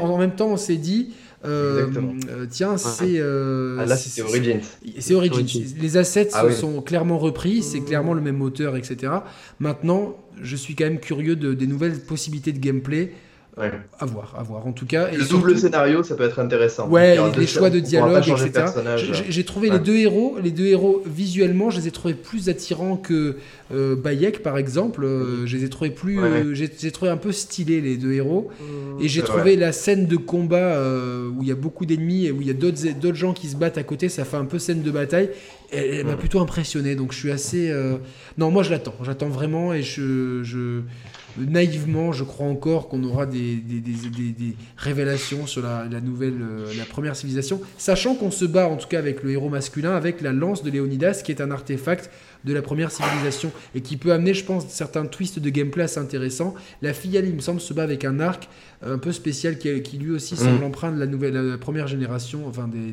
en 0.00 0.18
même 0.18 0.36
temps, 0.36 0.48
on 0.48 0.56
s'est 0.56 0.76
dit. 0.76 1.10
Euh, 1.44 1.90
euh, 2.28 2.46
tiens, 2.50 2.76
c'est. 2.76 3.18
Euh, 3.18 3.78
ah, 3.80 3.86
là, 3.86 3.96
c'est 3.96 4.22
Origins. 4.22 4.60
C'est 4.98 5.14
Origins. 5.14 5.46
Les 5.78 5.96
assets 5.96 6.30
ah 6.34 6.50
sont 6.50 6.82
clairement 6.82 7.18
repris, 7.18 7.62
c'est 7.62 7.80
clairement 7.80 8.12
le 8.12 8.20
même 8.20 8.36
moteur, 8.36 8.76
etc. 8.76 9.12
Maintenant, 9.58 10.16
je 10.42 10.56
suis 10.56 10.74
quand 10.74 10.84
même 10.84 11.00
curieux 11.00 11.36
de, 11.36 11.54
des 11.54 11.66
nouvelles 11.66 12.00
possibilités 12.00 12.52
de 12.52 12.58
gameplay. 12.58 13.12
Ouais. 13.56 13.72
À 13.98 14.06
voir, 14.06 14.34
à 14.38 14.42
voir. 14.42 14.66
En 14.66 14.72
tout 14.72 14.86
cas, 14.86 15.10
le 15.10 15.24
double 15.24 15.58
scénario, 15.58 16.02
ça 16.02 16.14
peut 16.14 16.22
être 16.22 16.38
intéressant. 16.38 16.88
Ouais, 16.88 17.18
les 17.36 17.46
choix 17.46 17.70
de 17.70 17.80
dialogue, 17.80 18.22
etc. 18.28 18.66
J'ai 19.28 19.44
trouvé 19.44 19.70
les 19.70 19.78
deux 19.78 19.96
héros, 19.96 20.36
les 20.42 20.50
deux 20.50 20.66
héros 20.66 21.02
visuellement, 21.06 21.70
je 21.70 21.80
les 21.80 21.88
ai 21.88 21.90
trouvés 21.90 22.14
plus 22.14 22.48
attirants 22.48 22.96
que 22.96 23.36
euh, 23.72 23.96
Bayek, 23.96 24.42
par 24.42 24.56
exemple. 24.56 25.04
Euh, 25.04 25.46
je 25.46 25.56
les 25.56 25.64
ai 25.64 25.68
trouvés 25.68 25.90
plus, 25.90 26.20
euh, 26.20 26.54
j'ai 26.54 26.90
trouvé 26.90 27.10
un 27.10 27.16
peu 27.16 27.32
stylés 27.32 27.80
les 27.80 27.96
deux 27.96 28.12
héros. 28.12 28.50
Mmh. 28.60 29.02
et 29.02 29.08
j'ai 29.08 29.22
trouvé 29.22 29.56
la 29.56 29.72
scène 29.72 30.06
de 30.06 30.16
combat 30.16 30.80
où 31.30 31.42
il 31.42 31.48
y 31.48 31.52
a 31.52 31.56
beaucoup 31.56 31.86
d'ennemis 31.86 32.26
et 32.26 32.32
où 32.32 32.40
il 32.40 32.46
y 32.46 32.50
a 32.50 32.54
d'autres 32.54 33.14
gens 33.14 33.32
qui 33.32 33.48
se 33.48 33.56
battent 33.56 33.78
à 33.78 33.82
côté. 33.82 34.08
Ça 34.08 34.24
fait 34.24 34.36
un 34.36 34.44
peu 34.44 34.58
scène 34.58 34.82
de 34.82 34.90
bataille. 34.90 35.30
Elle, 35.72 36.04
m'a 36.04 36.14
mmh. 36.14 36.18
plutôt 36.18 36.40
impressionné, 36.40 36.94
donc 36.94 37.12
je 37.12 37.18
suis 37.18 37.30
assez. 37.30 37.72
Non, 38.38 38.50
moi 38.50 38.62
je 38.62 38.70
l'attends, 38.70 38.94
j'attends 39.02 39.28
vraiment 39.28 39.74
et 39.74 39.82
je, 39.82 40.42
je 40.42 40.80
naïvement, 41.38 42.12
je 42.12 42.24
crois 42.24 42.46
encore 42.46 42.88
qu'on 42.88 43.02
aura 43.04 43.26
des, 43.26 43.56
des, 43.56 43.80
des, 43.80 44.56
révélations 44.76 45.46
sur 45.46 45.62
la, 45.62 45.86
nouvelle, 46.00 46.40
euh, 46.40 46.72
la 46.76 46.84
première 46.84 47.16
civilisation, 47.16 47.60
sachant 47.78 48.14
qu'on 48.14 48.30
se 48.30 48.44
bat 48.44 48.68
en 48.68 48.76
tout 48.76 48.88
cas 48.88 48.98
avec 48.98 49.22
le 49.22 49.30
héros 49.30 49.48
masculin, 49.48 49.94
avec 49.94 50.20
la 50.20 50.32
lance 50.32 50.62
de 50.62 50.70
Léonidas, 50.70 51.22
qui 51.24 51.32
est 51.32 51.40
un 51.40 51.50
artefact 51.50 52.10
de 52.44 52.54
la 52.54 52.62
première 52.62 52.90
civilisation 52.90 53.52
et 53.74 53.80
qui 53.80 53.96
peut 53.96 54.12
amener, 54.12 54.34
je 54.34 54.44
pense, 54.44 54.66
certains 54.68 55.06
twists 55.06 55.38
de 55.38 55.50
gameplay 55.50 55.84
assez 55.84 56.00
intéressants. 56.00 56.54
La 56.82 56.94
fille, 56.94 57.20
il 57.22 57.34
me 57.34 57.40
semble, 57.40 57.60
se 57.60 57.74
bat 57.74 57.82
avec 57.82 58.04
un 58.04 58.20
arc 58.20 58.48
un 58.82 58.98
peu 58.98 59.12
spécial 59.12 59.58
qui, 59.58 59.98
lui 59.98 60.10
aussi 60.10 60.36
semble 60.36 60.60
mm. 60.60 60.64
empreint 60.64 60.92
de 60.92 60.98
la, 60.98 61.06
nouvelle, 61.06 61.34
la 61.34 61.58
première 61.58 61.86
génération, 61.86 62.46
enfin 62.48 62.68
des, 62.68 62.92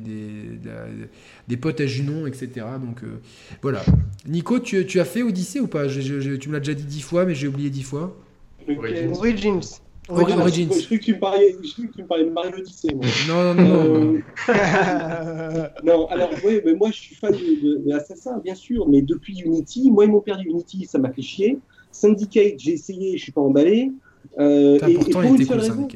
des, 1.48 1.58
potes 1.58 1.80
à 1.80 1.86
Junon, 1.86 2.28
etc. 2.28 2.50
Donc 2.82 3.04
euh, 3.04 3.22
voilà. 3.62 3.84
Nico, 4.28 4.60
tu, 4.60 4.86
tu, 4.86 5.00
as 5.00 5.06
fait 5.06 5.24
Odyssée 5.24 5.60
ou 5.60 5.68
pas? 5.68 5.88
Tu 5.88 6.50
me 6.50 6.54
l'as 6.54 6.60
déjà 6.60 6.74
dit 6.74 6.84
dix 6.84 7.02
fois, 7.02 7.26
mais 7.26 7.36
j'ai 7.36 7.48
oublié 7.48 7.70
dix 7.70 7.84
fois. 7.84 8.18
Origins. 8.68 9.14
Origins. 9.18 9.80
Je, 10.10 10.14
crois 10.86 10.98
que 10.98 11.04
tu 11.04 11.14
me 11.14 11.20
parlais, 11.20 11.56
tu 11.62 12.02
me 12.02 12.08
parlais 12.08 12.24
de 12.24 12.30
Mario 12.30 12.58
Odyssey. 12.58 12.88
Non, 13.28 13.54
non, 13.54 13.66
non. 13.66 14.22
Euh, 14.50 15.68
non, 15.84 16.08
alors, 16.08 16.30
oui, 16.46 16.62
mais 16.66 16.76
moi, 16.76 16.92
je 16.92 16.96
suis 16.96 17.16
fan 17.16 17.34
de, 17.34 17.38
de, 17.38 18.42
bien 18.42 18.56
sûr, 18.56 18.88
mais 18.88 19.02
depuis 19.02 19.40
Unity, 19.42 19.92
moi, 19.92 20.06
ils 20.06 20.12
m'ont 20.12 20.22
perdu 20.22 20.48
Unity, 20.48 20.86
ça 20.86 20.98
m'a 20.98 21.12
fait 21.12 21.22
chier. 21.22 21.60
Syndicate, 21.92 22.54
j'ai 22.58 22.74
essayé, 22.74 23.18
je 23.18 23.24
suis 23.24 23.32
pas 23.34 23.42
emballé. 23.42 23.92
Euh, 24.40 24.80
et, 24.88 24.94
pour 25.12 25.22
une 25.24 25.44
seule 25.44 25.60
raison, 25.60 25.88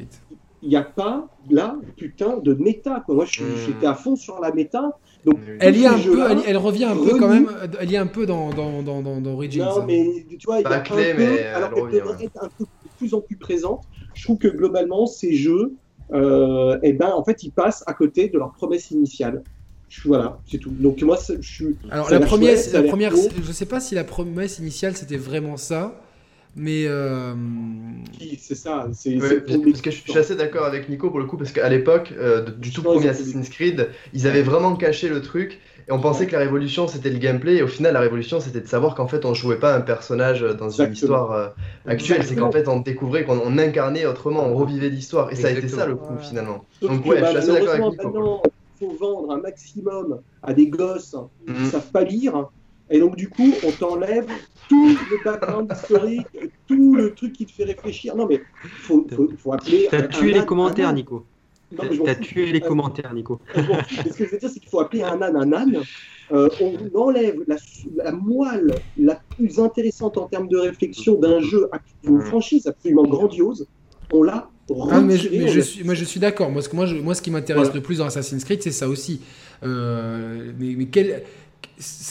il 0.61 0.69
n'y 0.69 0.75
a 0.75 0.83
pas, 0.83 1.29
là, 1.49 1.77
putain, 1.95 2.37
de 2.37 2.53
méta. 2.53 3.03
Quoi. 3.05 3.15
Moi, 3.15 3.25
hmm. 3.25 3.43
j'étais 3.65 3.87
à 3.87 3.95
fond 3.95 4.17
sur 4.17 4.41
la 4.41 4.51
méta. 4.51 4.97
Donc, 5.25 5.37
elle, 5.59 5.77
y 5.77 5.85
un 5.85 5.99
peu, 5.99 6.19
elle, 6.47 6.57
revient 6.57 6.85
un 6.85 6.95
peu 6.95 7.17
quand 7.19 7.27
même, 7.27 7.49
elle 7.79 7.91
y 7.91 7.95
est 7.95 7.99
un 7.99 8.07
peu 8.07 8.25
dans, 8.25 8.49
dans, 8.49 8.81
dans, 8.81 9.01
dans, 9.01 9.25
Origins. 9.31 9.63
Non, 9.63 9.85
mais 9.85 10.25
tu 10.29 10.45
vois, 10.45 10.59
il 10.59 10.63
y 10.63 10.65
a 10.65 10.71
un 10.71 10.79
clé, 10.79 11.13
peu, 11.13 11.45
alors 11.53 11.73
qu'elle 11.73 11.91
devrait 11.91 12.25
être 12.25 12.43
un 12.43 12.49
peu 12.57 12.65
plus 12.97 13.13
en 13.13 13.21
plus 13.21 13.35
présente. 13.35 13.83
Je 14.15 14.23
trouve 14.23 14.39
que 14.39 14.47
globalement, 14.47 15.05
ces 15.05 15.33
jeux, 15.33 15.73
euh, 16.13 16.79
eh 16.83 16.93
ben, 16.93 17.11
en 17.15 17.23
fait, 17.23 17.43
ils 17.43 17.51
passent 17.51 17.83
à 17.87 17.93
côté 17.93 18.29
de 18.29 18.37
leur 18.37 18.51
promesse 18.51 18.91
initiale. 18.91 19.43
Voilà, 20.05 20.39
c'est 20.49 20.57
tout. 20.57 20.71
Donc 20.71 21.01
moi, 21.01 21.17
je 21.27 21.41
suis. 21.41 21.75
Alors 21.89 22.09
la 22.09 22.21
première, 22.21 22.57
la 22.71 22.83
première, 22.83 23.13
je 23.15 23.51
sais 23.51 23.65
pas 23.65 23.79
si 23.79 23.93
la 23.93 24.05
promesse 24.05 24.57
initiale 24.59 24.95
c'était 24.95 25.17
vraiment 25.17 25.57
ça. 25.57 26.01
Mais. 26.55 26.85
Euh... 26.85 27.33
C'est 28.39 28.55
ça. 28.55 28.87
C'est, 28.93 29.17
parce 29.17 29.81
que 29.81 29.91
je 29.91 29.95
suis 29.95 30.17
assez 30.17 30.35
d'accord 30.35 30.65
avec 30.65 30.89
Nico 30.89 31.09
pour 31.09 31.19
le 31.19 31.25
coup, 31.25 31.37
parce 31.37 31.51
qu'à 31.51 31.69
l'époque, 31.69 32.13
euh, 32.17 32.49
du 32.57 32.71
tout 32.71 32.83
premier 32.83 33.09
Assassin's 33.09 33.49
Creed, 33.49 33.89
ils 34.13 34.27
avaient 34.27 34.41
vraiment 34.41 34.75
caché 34.75 35.09
le 35.09 35.21
truc. 35.21 35.59
Et 35.87 35.91
on 35.91 35.99
pensait 35.99 36.27
que 36.27 36.33
la 36.33 36.39
révolution 36.39 36.87
c'était 36.87 37.09
le 37.09 37.17
gameplay, 37.17 37.57
et 37.57 37.63
au 37.63 37.67
final, 37.67 37.93
la 37.93 38.01
révolution 38.01 38.39
c'était 38.39 38.61
de 38.61 38.67
savoir 38.67 38.93
qu'en 38.93 39.07
fait 39.07 39.25
on 39.25 39.33
jouait 39.33 39.57
pas 39.57 39.75
un 39.75 39.81
personnage 39.81 40.41
dans 40.41 40.69
une 40.69 40.93
histoire 40.93 41.31
euh, 41.31 41.47
actuelle, 41.87 42.23
c'est 42.23 42.35
qu'en 42.35 42.51
fait 42.51 42.67
on 42.67 42.79
découvrait 42.79 43.23
qu'on 43.23 43.57
incarnait 43.57 44.05
autrement, 44.05 44.45
on 44.45 44.55
revivait 44.55 44.89
l'histoire. 44.89 45.31
Et 45.31 45.35
ça 45.35 45.47
a 45.47 45.51
été 45.51 45.67
ça 45.67 45.87
le 45.87 45.95
coup 45.95 46.17
finalement. 46.19 46.65
Donc, 46.81 47.05
ouais, 47.05 47.19
je 47.19 47.25
suis 47.25 47.37
assez 47.37 47.51
d'accord 47.51 47.75
avec 47.75 48.03
Nico. 48.03 48.41
Il 48.81 48.87
faut 48.87 48.95
vendre 48.95 49.31
un 49.31 49.37
maximum 49.37 50.21
à 50.41 50.53
des 50.53 50.67
gosses 50.67 51.15
qui 51.45 51.53
ne 51.53 51.59
mm. 51.59 51.69
savent 51.69 51.91
pas 51.91 52.03
lire 52.03 52.49
et 52.91 52.99
donc, 52.99 53.15
du 53.15 53.29
coup, 53.29 53.53
on 53.65 53.71
t'enlève 53.71 54.27
tout 54.67 54.97
le 55.09 55.23
background 55.23 55.71
historique, 55.71 56.27
tout 56.67 56.95
le 56.95 57.13
truc 57.13 57.33
qui 57.33 57.45
te 57.45 57.51
fait 57.51 57.63
réfléchir. 57.63 58.15
Non, 58.15 58.27
mais 58.27 58.41
faut, 58.63 59.07
faut, 59.09 59.29
faut 59.37 59.53
appeler. 59.53 59.87
T'as 59.89 60.07
tué 60.07 60.33
les 60.33 60.45
commentaires, 60.45 60.93
Nico. 60.93 61.25
T'as 61.75 62.15
tué 62.15 62.51
les 62.51 62.59
commentaires, 62.59 63.13
Nico. 63.13 63.39
ce 63.55 64.17
que 64.17 64.25
je 64.25 64.31
veux 64.31 64.37
dire, 64.37 64.49
c'est 64.49 64.59
qu'il 64.59 64.69
faut 64.69 64.81
appeler 64.81 65.03
un 65.03 65.21
âne 65.21 65.37
un 65.37 65.53
âne. 65.53 65.79
Euh, 66.33 66.49
on 66.61 66.77
enlève 66.97 67.39
la, 67.47 68.11
moelle 68.11 68.75
la 68.97 69.21
plus 69.35 69.59
intéressante 69.59 70.17
en 70.17 70.27
termes 70.27 70.47
de 70.47 70.57
réflexion 70.57 71.15
d'un 71.15 71.41
jeu, 71.41 71.69
d'une 72.03 72.21
franchise 72.21 72.67
absolument 72.67 73.03
grandiose. 73.03 73.67
On 74.13 74.23
l'a 74.23 74.49
ah, 74.89 75.01
mais, 75.01 75.17
je, 75.17 75.59
suis, 75.59 75.83
moi 75.83 75.93
je 75.93 76.05
suis 76.05 76.19
d'accord. 76.19 76.49
Moi, 76.49 76.61
moi, 76.73 76.85
moi, 77.01 77.13
ce 77.13 77.21
qui 77.21 77.31
m'intéresse 77.31 77.73
le 77.73 77.81
plus 77.81 77.97
dans 77.97 78.05
Assassin's 78.05 78.43
Creed, 78.43 78.61
c'est 78.61 78.71
ça 78.71 78.87
aussi. 78.87 79.21
Euh, 79.63 80.51
mais, 80.59 80.85
quel, 80.85 81.23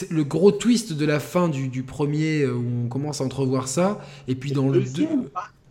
le 0.09 0.23
gros 0.23 0.51
twist 0.51 0.93
de 0.93 1.05
la 1.05 1.19
fin 1.19 1.47
du, 1.49 1.67
du, 1.67 1.83
premier 1.83 2.45
où 2.45 2.63
on 2.85 2.87
commence 2.87 3.21
à 3.21 3.23
entrevoir 3.23 3.67
ça, 3.67 3.99
et 4.27 4.35
puis 4.35 4.51
dans 4.51 4.69
le 4.69 4.81
2. 4.81 5.07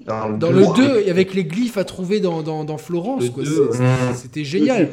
Dans, 0.06 0.50
le 0.50 0.74
2, 0.74 1.10
avec 1.10 1.34
les 1.34 1.44
glyphes 1.44 1.76
à 1.76 1.84
trouver 1.84 2.20
dans, 2.20 2.42
dans, 2.42 2.64
dans 2.64 2.78
Florence, 2.78 3.24
c'était 4.14 4.44
génial. 4.44 4.88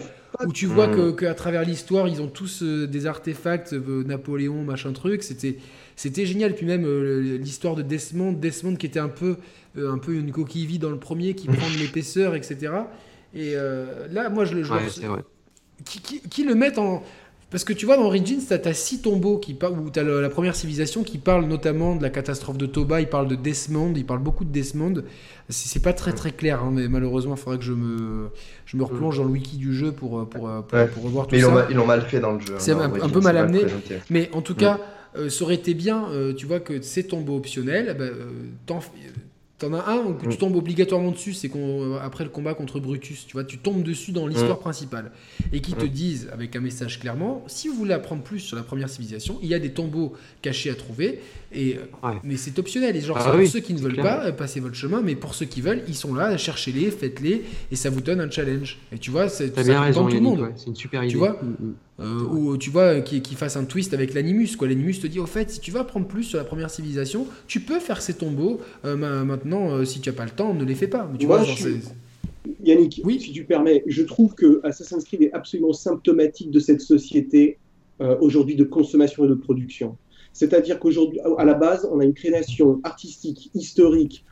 Où 0.45 0.51
tu 0.51 0.65
vois 0.65 0.87
qu'à 0.87 1.11
que 1.11 1.33
travers 1.33 1.63
l'histoire, 1.63 2.07
ils 2.07 2.21
ont 2.21 2.27
tous 2.27 2.61
euh, 2.61 2.85
des 2.85 3.05
artefacts, 3.05 3.73
euh, 3.73 4.03
Napoléon, 4.03 4.63
machin 4.63 4.91
truc. 4.91 5.23
C'était 5.23 5.57
c'était 5.95 6.25
génial. 6.25 6.53
Puis 6.53 6.65
même 6.65 6.85
euh, 6.85 7.37
l'histoire 7.37 7.75
de 7.75 7.81
Desmond, 7.81 8.33
Desmond 8.33 8.75
qui 8.75 8.85
était 8.85 8.99
un 8.99 9.07
peu, 9.07 9.37
un 9.77 9.97
peu 9.97 10.13
une 10.13 10.31
coquille 10.31 10.65
vide 10.65 10.81
dans 10.81 10.91
le 10.91 10.99
premier, 10.99 11.33
qui 11.33 11.47
prend 11.47 11.69
de 11.69 11.77
l'épaisseur, 11.79 12.35
etc. 12.35 12.73
Et 13.33 13.53
là, 14.11 14.29
moi, 14.29 14.45
je 14.45 14.55
le. 14.55 14.69
Ouais, 14.69 15.21
qui, 15.85 16.01
qui, 16.01 16.21
qui, 16.21 16.43
le 16.43 16.55
mettent 16.55 16.77
en. 16.77 17.03
Parce 17.49 17.63
que 17.63 17.71
tu 17.71 17.85
vois, 17.85 17.95
dans 17.95 18.03
Origins, 18.03 18.41
tu 18.45 18.53
as, 18.53 18.73
six 18.73 19.01
tombeaux 19.01 19.37
qui 19.37 19.53
où 19.53 19.89
tu 19.89 19.99
as 19.99 20.03
la 20.03 20.29
première 20.29 20.55
civilisation 20.55 21.03
qui 21.03 21.17
parle 21.17 21.45
notamment 21.45 21.95
de 21.95 22.03
la 22.03 22.09
catastrophe 22.09 22.57
de 22.57 22.65
Toba, 22.65 22.99
il 22.99 23.07
parle 23.07 23.29
de 23.29 23.35
Desmond, 23.35 23.93
il 23.95 24.05
parle 24.05 24.19
beaucoup 24.19 24.43
de 24.43 24.51
Desmond. 24.51 25.03
C'est 25.47 25.81
pas 25.81 25.93
très 25.93 26.11
très 26.11 26.31
clair, 26.31 26.61
hein, 26.61 26.71
mais 26.73 26.89
malheureusement, 26.89 27.35
il 27.35 27.39
faudrait 27.39 27.57
que 27.57 27.63
je 27.63 27.71
me, 27.71 28.29
je 28.65 28.75
me 28.75 28.83
replonge 28.83 29.17
dans 29.17 29.23
le 29.23 29.29
wiki 29.29 29.55
du 29.55 29.73
jeu 29.73 29.93
pour, 29.93 30.27
pour, 30.27 30.49
pour, 30.63 31.03
revoir 31.03 31.27
tout 31.27 31.35
mais 31.35 31.41
ça. 31.41 31.67
Ils 31.69 31.75
l'ont 31.77 31.85
mal 31.85 32.01
fait 32.01 32.19
dans 32.19 32.33
le 32.33 32.41
jeu. 32.41 32.55
C'est 32.57 32.73
un, 32.73 32.89
peu 32.89 33.21
mal 33.21 33.37
amené. 33.37 33.61
Mais 34.09 34.29
en 34.33 34.41
tout 34.41 34.55
cas, 34.55 34.79
euh, 35.17 35.29
ça 35.29 35.43
aurait 35.43 35.55
été 35.55 35.73
bien, 35.73 36.09
euh, 36.11 36.33
tu 36.33 36.45
vois, 36.45 36.59
que 36.59 36.81
ces 36.81 37.07
tombeaux 37.07 37.37
optionnels, 37.37 37.95
bah, 37.97 38.05
euh, 38.05 38.29
T'en 39.59 39.73
as 39.73 39.89
un 39.89 39.97
où 40.05 40.15
tu 40.21 40.27
mm. 40.27 40.35
tombes 40.35 40.55
obligatoirement 40.55 41.09
dessus, 41.09 41.33
c'est 41.33 41.49
après 42.03 42.23
le 42.23 42.29
combat 42.29 42.53
contre 42.53 42.79
Brutus, 42.79 43.25
tu 43.25 43.33
vois, 43.33 43.43
tu 43.43 43.57
tombes 43.57 43.81
dessus 43.81 44.11
dans 44.11 44.27
l'histoire 44.27 44.57
mm. 44.57 44.61
principale 44.61 45.11
et 45.51 45.61
qui 45.61 45.73
te 45.73 45.85
mm. 45.85 45.89
disent 45.89 46.29
avec 46.31 46.55
un 46.55 46.59
message 46.59 46.99
clairement, 46.99 47.43
si 47.47 47.67
vous 47.67 47.73
voulez 47.73 47.95
apprendre 47.95 48.21
plus 48.21 48.39
sur 48.39 48.55
la 48.55 48.61
première 48.61 48.87
civilisation, 48.87 49.39
il 49.41 49.49
y 49.49 49.55
a 49.55 49.59
des 49.59 49.71
tombeaux 49.71 50.13
cachés 50.43 50.69
à 50.69 50.75
trouver 50.75 51.21
et 51.51 51.77
mais 52.23 52.37
c'est 52.37 52.59
optionnel. 52.59 52.95
Et 52.95 53.01
genre 53.01 53.17
ah 53.19 53.31
pour 53.31 53.47
ceux 53.47 53.59
qui 53.59 53.73
ne 53.73 53.79
veulent 53.79 53.95
pas, 53.95 54.31
passez 54.31 54.59
votre 54.59 54.75
chemin, 54.75 55.01
mais 55.01 55.15
pour 55.15 55.33
ceux 55.33 55.45
qui 55.45 55.61
veulent, 55.61 55.81
ils 55.87 55.95
sont 55.95 56.13
là, 56.13 56.37
cherchez-les, 56.37 56.91
faites-les 56.91 57.43
et 57.71 57.75
ça 57.75 57.89
vous 57.89 58.01
donne 58.01 58.21
un 58.21 58.29
challenge. 58.29 58.77
Et 58.91 58.99
tu 58.99 59.09
vois, 59.09 59.27
c'est 59.27 59.55
ça 59.55 59.63
tout 59.91 60.07
le 60.07 60.19
monde. 60.19 60.51
c'est 60.55 60.67
une 60.67 60.75
super 60.75 61.03
idée. 61.03 61.13
Tu 61.13 61.17
vois, 61.17 61.39
euh, 61.99 62.21
ou 62.29 62.57
tu 62.57 62.69
vois 62.69 63.01
qui, 63.01 63.23
qui 63.23 63.33
fasse 63.33 63.57
un 63.57 63.63
twist 63.63 63.91
avec 63.91 64.13
l'animus 64.13 64.55
quoi 64.55 64.67
l'animus 64.67 64.99
te 65.01 65.07
dit 65.07 65.19
au 65.19 65.25
fait 65.25 65.49
si 65.49 65.59
tu 65.59 65.71
veux 65.71 65.79
apprendre 65.79 66.05
plus 66.05 66.21
sur 66.21 66.37
la 66.37 66.43
première 66.43 66.69
civilisation 66.69 67.25
tu 67.47 67.59
peux 67.59 67.79
faire 67.79 68.03
ces 68.03 68.13
tombeaux 68.13 68.59
euh, 68.85 68.95
maintenant 68.95 69.71
euh, 69.71 69.83
si 69.83 69.99
tu 69.99 70.09
as 70.09 70.13
pas 70.13 70.25
le 70.25 70.29
temps 70.29 70.53
ne 70.53 70.63
les 70.63 70.75
fais 70.75 70.87
pas 70.87 71.09
mais 71.11 71.17
tu 71.17 71.25
vois 71.25 71.43
Yannick 72.63 73.01
oui 73.03 73.19
si 73.19 73.31
tu 73.31 73.45
permets 73.45 73.83
je 73.87 74.03
trouve 74.03 74.35
que 74.35 74.61
Assassin's 74.63 75.05
Creed 75.05 75.23
est 75.23 75.33
absolument 75.33 75.73
symptomatique 75.73 76.51
de 76.51 76.59
cette 76.59 76.81
société 76.81 77.57
aujourd'hui 78.21 78.55
de 78.55 78.63
consommation 78.63 79.25
et 79.25 79.27
de 79.27 79.33
production 79.33 79.97
c'est-à-dire 80.33 80.79
qu'aujourd'hui, 80.79 81.19
à 81.39 81.45
la 81.45 81.55
base, 81.55 81.89
on 81.91 81.99
a 81.99 82.03
une 82.03 82.13
création 82.13 82.79
artistique, 82.83 83.49
historique, 83.55 84.23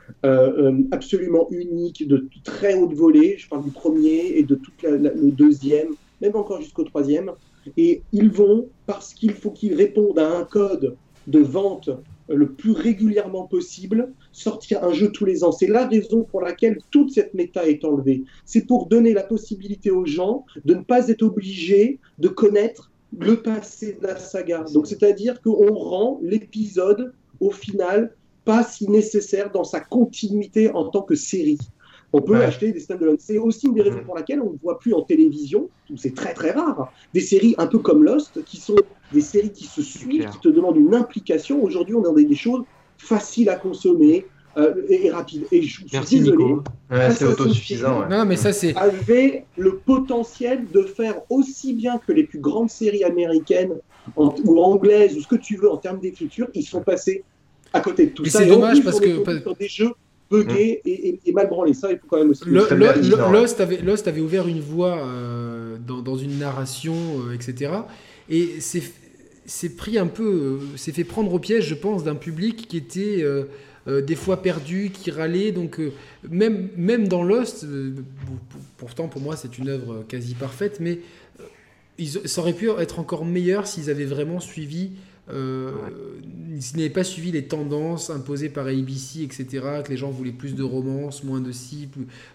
absolument 0.91 1.47
unique, 1.49 2.07
de 2.07 2.27
très 2.43 2.75
haute 2.75 2.93
volée. 2.93 3.37
Je 3.39 3.49
parle 3.49 3.63
du 3.63 3.71
premier 3.71 4.37
et 4.37 4.43
de 4.43 4.53
tout 4.53 4.71
le 4.83 5.31
deuxième, 5.31 5.95
même 6.21 6.35
encore 6.35 6.61
jusqu'au 6.61 6.83
troisième. 6.83 7.31
Et 7.77 8.01
ils 8.11 8.29
vont, 8.29 8.67
parce 8.85 9.13
qu'il 9.13 9.33
faut 9.33 9.51
qu'ils 9.51 9.75
répondent 9.75 10.19
à 10.19 10.37
un 10.37 10.43
code 10.43 10.95
de 11.27 11.39
vente 11.39 11.89
le 12.27 12.51
plus 12.51 12.71
régulièrement 12.71 13.45
possible, 13.45 14.11
sortir 14.31 14.83
un 14.83 14.93
jeu 14.93 15.11
tous 15.11 15.25
les 15.25 15.43
ans. 15.43 15.51
C'est 15.51 15.67
la 15.67 15.87
raison 15.87 16.23
pour 16.23 16.41
laquelle 16.41 16.79
toute 16.91 17.11
cette 17.11 17.33
méta 17.33 17.67
est 17.67 17.85
enlevée. 17.85 18.23
C'est 18.45 18.65
pour 18.65 18.87
donner 18.87 19.13
la 19.13 19.23
possibilité 19.23 19.91
aux 19.91 20.05
gens 20.05 20.45
de 20.65 20.73
ne 20.73 20.81
pas 20.81 21.07
être 21.09 21.23
obligés 21.23 21.99
de 22.17 22.27
connaître 22.27 22.91
le 23.17 23.41
passé 23.41 23.97
de 24.01 24.07
la 24.07 24.17
saga. 24.17 24.65
Donc, 24.73 24.87
c'est-à-dire 24.87 25.41
qu'on 25.41 25.73
rend 25.73 26.19
l'épisode, 26.21 27.13
au 27.39 27.51
final, 27.51 28.15
pas 28.43 28.63
si 28.63 28.89
nécessaire 28.89 29.51
dans 29.51 29.63
sa 29.63 29.79
continuité 29.79 30.69
en 30.71 30.89
tant 30.89 31.01
que 31.01 31.15
série. 31.15 31.59
On 32.13 32.21
peut 32.21 32.37
acheter 32.37 32.71
des 32.71 32.79
stand-alone. 32.79 33.17
C'est 33.19 33.37
aussi 33.37 33.67
une 33.67 33.73
des 33.73 33.81
raisons 33.81 34.03
pour 34.05 34.15
laquelle 34.15 34.41
on 34.41 34.53
ne 34.53 34.57
voit 34.61 34.79
plus 34.79 34.93
en 34.93 35.01
télévision, 35.01 35.69
c'est 35.97 36.15
très 36.15 36.33
très 36.33 36.51
rare, 36.51 36.91
des 37.13 37.19
séries 37.19 37.55
un 37.57 37.67
peu 37.67 37.79
comme 37.79 38.03
Lost, 38.03 38.43
qui 38.45 38.57
sont 38.57 38.75
des 39.11 39.21
séries 39.21 39.51
qui 39.51 39.65
se 39.65 39.81
suivent, 39.81 40.29
qui 40.29 40.39
te 40.39 40.49
demandent 40.49 40.77
une 40.77 40.95
implication. 40.95 41.61
Aujourd'hui, 41.63 41.95
on 41.95 42.03
a 42.03 42.13
des, 42.13 42.35
choses 42.35 42.63
faciles 42.97 43.49
à 43.49 43.55
consommer, 43.55 44.25
euh, 44.57 44.73
et, 44.87 45.09
rapides. 45.09 45.45
Et 45.51 45.61
je 45.61 45.73
suis 45.73 45.85
Merci 45.91 46.19
désolé. 46.19 46.55
c'est 47.11 47.25
autosuffisant. 47.25 48.07
Non, 48.07 48.25
mais 48.25 48.37
ça 48.37 48.53
c'est. 48.53 48.73
Avait 48.77 49.45
le 49.57 49.77
potentiel 49.77 50.65
de 50.73 50.83
faire 50.83 51.15
aussi 51.29 51.73
bien 51.73 51.97
que 51.97 52.13
les 52.13 52.23
plus 52.23 52.39
grandes 52.39 52.69
séries 52.69 53.03
américaines 53.03 53.73
ou 54.15 54.61
anglaises 54.61 55.17
ou 55.17 55.21
ce 55.21 55.27
que 55.27 55.35
tu 55.35 55.57
veux 55.57 55.69
en 55.69 55.77
termes 55.77 55.99
d'écriture, 55.99 56.47
ils 56.53 56.63
sont 56.63 56.81
passés 56.81 57.23
à 57.73 57.81
côté 57.81 58.05
de 58.05 58.11
tout 58.11 58.25
ça. 58.25 58.39
C'est 58.39 58.47
dommage 58.47 58.81
parce 58.83 58.99
que 58.99 59.53
des 59.59 59.67
jeux 59.67 59.91
buggé 60.29 60.81
mm. 60.83 60.89
et, 61.25 61.31
mal 61.31 61.47
branlé. 61.47 61.73
Ça, 61.73 61.91
il 61.91 61.97
faut 61.97 62.07
quand 62.07 62.17
même 62.17 62.29
aussi. 62.29 62.43
Lost, 62.45 62.71
avait, 63.59 63.81
Lost 63.81 64.07
avait 64.07 64.21
ouvert 64.21 64.47
une 64.47 64.59
voie 64.59 64.97
euh, 64.97 65.77
dans, 65.85 66.01
dans, 66.01 66.15
une 66.15 66.39
narration, 66.39 66.95
euh, 66.95 67.33
etc. 67.33 67.71
Et 68.29 68.59
c'est 68.59 69.75
pris 69.75 69.97
un 69.97 70.07
peu, 70.07 70.59
c'est 70.75 70.91
euh, 70.91 70.93
fait 70.93 71.03
prendre 71.03 71.33
au 71.33 71.39
piège, 71.39 71.67
je 71.67 71.75
pense, 71.75 72.03
d'un 72.03 72.15
public 72.15 72.67
qui 72.67 72.77
était 72.77 73.25
des 73.87 74.15
fois 74.15 74.41
perdu, 74.41 74.89
qui 74.91 75.11
râlait. 75.11 75.51
Donc, 75.51 75.79
même, 76.29 76.69
même 76.75 77.07
dans 77.07 77.23
Lost, 77.23 77.65
pourtant 78.77 79.07
pour 79.07 79.21
moi 79.21 79.35
c'est 79.35 79.59
une 79.59 79.69
œuvre 79.69 80.03
quasi 80.07 80.33
parfaite, 80.33 80.79
mais 80.79 80.99
ils, 81.97 82.27
ça 82.27 82.41
aurait 82.41 82.53
pu 82.53 82.69
être 82.71 82.99
encore 82.99 83.25
meilleur 83.25 83.67
s'ils 83.67 83.89
avaient 83.89 84.05
vraiment 84.05 84.39
suivi 84.39 84.91
euh, 85.31 85.71
S'il 86.59 86.77
n'avait 86.77 86.89
pas 86.89 87.03
suivi 87.03 87.31
les 87.31 87.45
tendances 87.45 88.09
imposées 88.09 88.49
par 88.49 88.67
ABC, 88.67 89.23
etc., 89.23 89.45
que 89.83 89.89
les 89.89 89.97
gens 89.97 90.11
voulaient 90.11 90.31
plus 90.31 90.55
de 90.55 90.63
romance, 90.63 91.23
moins 91.23 91.41
de 91.41 91.51
ci, 91.51 91.89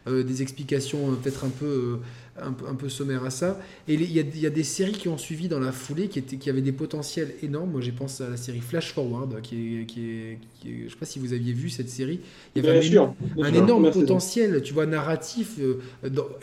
euh, 0.09 0.23
des 0.23 0.43
explications 0.43 1.11
euh, 1.11 1.15
peut-être 1.15 1.45
un 1.45 1.51
peu 1.51 2.01
un, 2.39 2.75
peu 2.75 2.89
sommaire 2.89 3.25
à 3.25 3.31
ça. 3.31 3.61
Et 3.89 3.95
il 3.95 4.13
y, 4.13 4.47
a 4.47 4.51
des 4.51 4.65
séries 4.65 4.93
qui 4.93 5.09
ont 5.09 5.19
suivi 5.19 5.49
dans 5.49 5.61
la 5.61 5.73
foulée 5.73 6.09
qui, 6.09 6.19
étaient, 6.19 6.37
qui 6.37 6.49
avaient 6.49 6.61
des 6.61 6.73
potentiels 6.73 7.35
énormes. 7.43 7.73
Moi, 7.73 7.81
j'ai 7.81 7.93
pensé 7.93 8.23
à 8.25 8.29
la 8.29 8.37
série 8.37 8.61
Flash 8.61 8.93
Forward, 8.93 9.41
qui 9.43 9.81
est, 9.81 9.85
qui 9.87 10.01
est, 10.01 10.39
je 10.65 10.85
ne 10.85 10.89
sais 10.89 10.97
pas 10.97 11.07
si 11.07 11.19
vous 11.19 11.33
aviez 11.33 11.53
vu 11.53 11.71
cette 11.71 11.89
série. 11.89 12.21
Il 12.55 12.65
y 12.65 12.69
avait 12.69 12.79
un, 12.79 13.53
énorme 13.55 13.91
potentiel, 13.91 14.63
tu 14.63 14.73
vois, 14.73 14.87
narratif, 14.87 15.59
euh, 15.61 15.81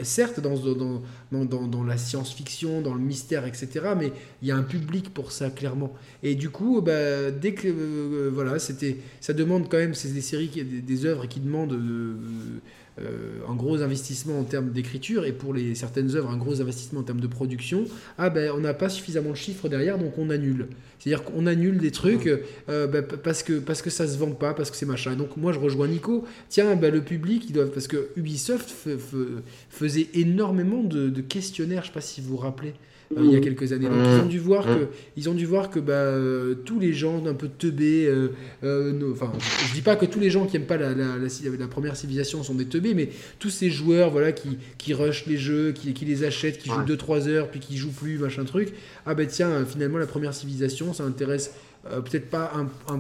certes 0.01 0.39
dans, 0.39 0.55
dans, 0.57 1.01
dans, 1.31 1.67
dans 1.67 1.83
la 1.83 1.97
science-fiction, 1.97 2.81
dans 2.81 2.93
le 2.93 3.01
mystère, 3.01 3.45
etc. 3.45 3.69
Mais 3.97 4.11
il 4.41 4.47
y 4.47 4.51
a 4.51 4.55
un 4.55 4.63
public 4.63 5.13
pour 5.13 5.31
ça, 5.31 5.49
clairement. 5.49 5.93
Et 6.23 6.35
du 6.35 6.49
coup, 6.49 6.81
bah, 6.81 7.31
dès 7.31 7.53
que, 7.53 7.67
euh, 7.67 8.29
voilà, 8.33 8.59
c'était, 8.59 8.97
ça 9.21 9.33
demande 9.33 9.69
quand 9.69 9.77
même, 9.77 9.93
c'est 9.93 10.13
des 10.13 10.21
séries, 10.21 10.47
des, 10.47 10.63
des 10.63 11.05
œuvres 11.05 11.27
qui 11.27 11.39
demandent... 11.39 11.71
de 11.71 11.77
euh, 11.77 12.15
un 13.47 13.55
gros 13.55 13.81
investissement 13.81 14.39
en 14.39 14.43
termes 14.43 14.71
d'écriture 14.71 15.25
et 15.25 15.31
pour 15.31 15.53
les, 15.53 15.75
certaines 15.75 16.15
œuvres 16.15 16.29
un 16.29 16.37
gros 16.37 16.61
investissement 16.61 17.01
en 17.01 17.03
termes 17.03 17.19
de 17.19 17.27
production, 17.27 17.85
ah 18.17 18.29
ben 18.29 18.51
on 18.55 18.59
n'a 18.59 18.73
pas 18.73 18.89
suffisamment 18.89 19.31
de 19.31 19.35
chiffres 19.35 19.69
derrière 19.69 19.97
donc 19.97 20.17
on 20.17 20.29
annule. 20.29 20.67
C'est-à-dire 20.99 21.23
qu'on 21.23 21.45
annule 21.45 21.77
des 21.77 21.91
trucs 21.91 22.27
euh, 22.27 22.87
ben, 22.87 23.03
parce, 23.03 23.43
que, 23.43 23.59
parce 23.59 23.81
que 23.81 23.89
ça 23.89 24.07
se 24.07 24.17
vend 24.17 24.31
pas, 24.31 24.53
parce 24.53 24.71
que 24.71 24.77
c'est 24.77 24.85
machin. 24.85 25.15
Donc 25.15 25.37
moi 25.37 25.53
je 25.53 25.59
rejoins 25.59 25.87
Nico, 25.87 26.25
tiens 26.49 26.75
ben, 26.75 26.93
le 26.93 27.01
public, 27.01 27.45
ils 27.47 27.53
doivent, 27.53 27.71
parce 27.71 27.87
que 27.87 28.09
Ubisoft 28.15 28.73
faisait 29.69 30.07
énormément 30.13 30.83
de, 30.83 31.09
de 31.09 31.21
questionnaires, 31.21 31.83
je 31.83 31.87
sais 31.87 31.93
pas 31.93 32.01
si 32.01 32.21
vous 32.21 32.29
vous 32.29 32.37
rappelez. 32.37 32.73
Euh, 33.15 33.21
il 33.23 33.31
y 33.31 33.35
a 33.35 33.39
quelques 33.39 33.71
années. 33.71 33.87
Donc 33.87 33.97
ils 34.05 34.21
ont 34.21 34.27
dû 34.27 34.39
voir 34.39 34.65
que, 34.65 34.87
ils 35.15 35.29
ont 35.29 35.33
dû 35.33 35.45
voir 35.45 35.69
que 35.69 35.79
bah, 35.79 35.93
euh, 35.93 36.55
tous 36.65 36.79
les 36.79 36.93
gens 36.93 37.25
un 37.25 37.33
peu 37.33 37.47
teubés, 37.47 38.05
euh, 38.05 39.11
enfin, 39.11 39.31
je 39.69 39.73
dis 39.73 39.81
pas 39.81 39.95
que 39.95 40.05
tous 40.05 40.19
les 40.19 40.29
gens 40.29 40.45
qui 40.45 40.57
aiment 40.57 40.65
pas 40.65 40.77
la, 40.77 40.93
la, 40.93 41.17
la, 41.17 41.67
première 41.67 41.95
civilisation 41.95 42.43
sont 42.43 42.55
des 42.55 42.65
teubés, 42.65 42.93
mais 42.93 43.09
tous 43.39 43.49
ces 43.49 43.69
joueurs 43.69 44.11
voilà, 44.11 44.31
qui, 44.33 44.57
qui 44.77 44.93
rushent 44.93 45.25
les 45.25 45.37
jeux, 45.37 45.71
qui, 45.71 45.93
qui 45.93 46.05
les 46.05 46.25
achètent, 46.25 46.57
qui 46.57 46.69
jouent 46.69 46.81
2-3 46.81 47.29
heures, 47.29 47.49
puis 47.49 47.59
qui 47.59 47.77
jouent 47.77 47.91
plus, 47.91 48.17
machin 48.17 48.43
truc, 48.43 48.73
ah 49.05 49.15
ben 49.15 49.25
tiens, 49.25 49.65
finalement 49.65 49.97
la 49.97 50.07
première 50.07 50.33
civilisation, 50.33 50.93
ça 50.93 51.03
intéresse 51.03 51.53
euh, 51.91 52.01
peut-être 52.01 52.29
pas 52.29 52.51
un, 52.55 52.99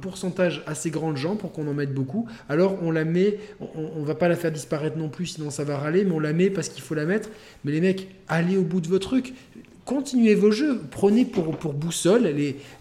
pourcentage 0.00 0.62
assez 0.66 0.90
grand 0.90 1.12
de 1.12 1.16
gens 1.16 1.36
pour 1.36 1.52
qu'on 1.52 1.66
en 1.68 1.74
mette 1.74 1.94
beaucoup. 1.94 2.28
Alors 2.48 2.76
on 2.82 2.90
la 2.90 3.04
met, 3.04 3.38
on, 3.74 4.02
va 4.02 4.14
pas 4.14 4.28
la 4.28 4.36
faire 4.36 4.52
disparaître 4.52 4.96
non 4.96 5.08
plus, 5.08 5.26
sinon 5.26 5.50
ça 5.50 5.64
va 5.64 5.78
râler, 5.78 6.04
mais 6.04 6.12
on 6.12 6.20
la 6.20 6.32
met 6.32 6.50
parce 6.50 6.68
qu'il 6.68 6.82
faut 6.82 6.94
la 6.94 7.04
mettre. 7.04 7.30
Mais 7.64 7.72
les 7.72 7.80
mecs, 7.80 8.08
allez 8.28 8.56
au 8.56 8.62
bout 8.62 8.80
de 8.80 8.88
votre 8.88 9.08
truc. 9.08 9.34
Continuez 9.84 10.34
vos 10.34 10.50
jeux, 10.50 10.80
prenez 10.90 11.24
pour, 11.24 11.72
boussole 11.72 12.34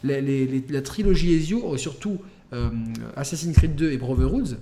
la 0.04 0.82
trilogie 0.82 1.34
Ezio, 1.34 1.78
surtout 1.78 2.18
euh, 2.54 2.70
Assassin's 3.16 3.56
Creed 3.56 3.76
2 3.76 3.92
et 3.92 3.98
Brotherhood 3.98 4.58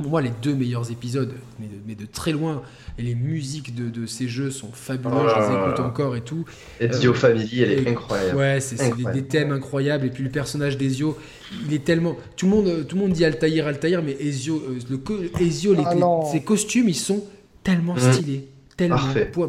Pour 0.00 0.10
moi, 0.10 0.22
les 0.22 0.30
deux 0.42 0.54
meilleurs 0.54 0.90
épisodes, 0.92 1.32
mais 1.58 1.66
de, 1.66 1.72
mais 1.86 1.94
de 1.96 2.06
très 2.06 2.30
loin, 2.30 2.62
et 2.98 3.02
les 3.02 3.16
musiques 3.16 3.74
de, 3.74 3.88
de 3.90 4.06
ces 4.06 4.28
jeux 4.28 4.50
sont 4.52 4.70
fabuleuses, 4.72 5.14
Oh 5.16 5.28
je 5.28 5.40
les 5.50 5.54
là 5.56 5.64
écoute 5.66 5.80
encore 5.80 6.14
et 6.14 6.20
tout. 6.20 6.44
Ezio 6.80 7.12
Family, 7.14 7.62
elle 7.62 7.72
est 7.72 7.82
Et- 7.82 7.88
incroyable. 7.88 8.38
Ouais, 8.38 8.60
c'est 8.60 8.76
des, 9.12 9.24
thèmes 9.24 9.50
incroyables. 9.50 10.06
Et 10.06 10.10
puis 10.10 10.22
le 10.22 10.30
personnage 10.30 10.76
d'Ezio, 10.78 11.18
il 11.66 11.74
est 11.74 11.84
tellement. 11.84 12.16
Tout 12.36 12.46
le 12.46 12.52
monde, 12.52 12.86
tout 12.86 12.94
le 12.94 13.02
monde 13.02 13.12
dit 13.12 13.24
Altaïr, 13.24 13.66
Altaïr, 13.66 14.00
mais 14.04 14.16
Ezio, 14.20 14.56
euh, 14.56 14.78
le 14.88 14.98
co- 14.98 15.18
Ezio 15.40 15.74
les- 15.74 15.82
Ah 15.84 15.94
les- 15.94 16.30
ses 16.30 16.42
costumes, 16.44 16.88
ils 16.88 16.94
sont 16.94 17.24
tellement 17.64 17.94
Mhm. 17.94 18.12
stylés. 18.12 18.48
Tellement. 18.76 18.98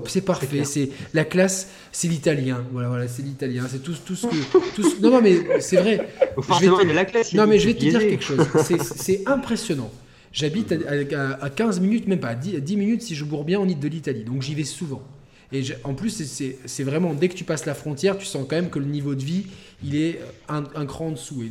C'est 0.08 0.22
parfait. 0.26 0.64
C'est 0.64 0.90
la 1.14 1.26
classe, 1.26 1.70
c'est 1.92 2.08
l'italien. 2.08 2.64
Voilà, 2.72 2.88
voilà, 2.90 3.08
c'est 3.08 3.22
l'italien. 3.22 3.66
C'est 3.70 3.84
tout, 3.84 3.94
tout 4.04 4.16
ce 4.16 4.26
que. 4.26 4.36
tout 4.76 4.82
ce- 4.82 5.00
Non, 5.00 5.12
non, 5.12 5.22
mais 5.22 5.62
c'est 5.62 5.78
vrai. 5.78 6.10
Donc 6.36 6.46
forcément, 6.46 6.80
te- 6.80 6.88
la 6.88 7.06
classe. 7.06 7.34
Non, 7.36 7.46
mais 7.46 7.60
je 7.60 7.68
vais 7.68 7.76
te 7.76 7.82
dire 7.82 8.00
quelque 8.00 8.24
chose. 8.24 8.48
C'est- 8.64 8.82
C'est 8.82 9.22
impressionnant. 9.28 9.92
J'habite 10.32 10.72
à, 10.72 10.76
à- 11.18 11.44
à 11.46 11.50
15 11.50 11.80
minutes, 11.80 12.08
même 12.08 12.20
pas, 12.20 12.30
à 12.30 12.36
10, 12.36 12.56
à 12.56 12.60
10 12.60 12.78
minutes 12.78 13.02
si 13.02 13.16
je 13.16 13.26
bourre 13.26 13.44
bien 13.46 13.60
en 13.60 13.68
île 13.68 13.80
de 13.80 13.88
l'Italie. 13.88 14.24
Donc 14.24 14.42
j'y 14.42 14.56
vais 14.56 14.64
souvent. 14.64 15.02
Et 15.52 15.64
en 15.84 15.96
plus, 15.96 16.12
c'est- 16.24 16.84
vraiment, 16.84 17.16
dès 17.16 17.28
que 17.28 17.34
tu 17.34 17.44
passes 17.44 17.66
la 17.66 17.74
frontière, 17.74 18.20
tu 18.20 18.26
sens 18.28 18.46
quand 18.48 18.56
même 18.56 18.70
que 18.70 18.78
le 18.78 18.86
niveau 18.86 19.16
de 19.16 19.24
vie, 19.24 19.48
il 19.84 19.96
est 19.96 20.20
un, 20.48 20.62
cran 20.86 21.08
en 21.08 21.12
dessous. 21.14 21.44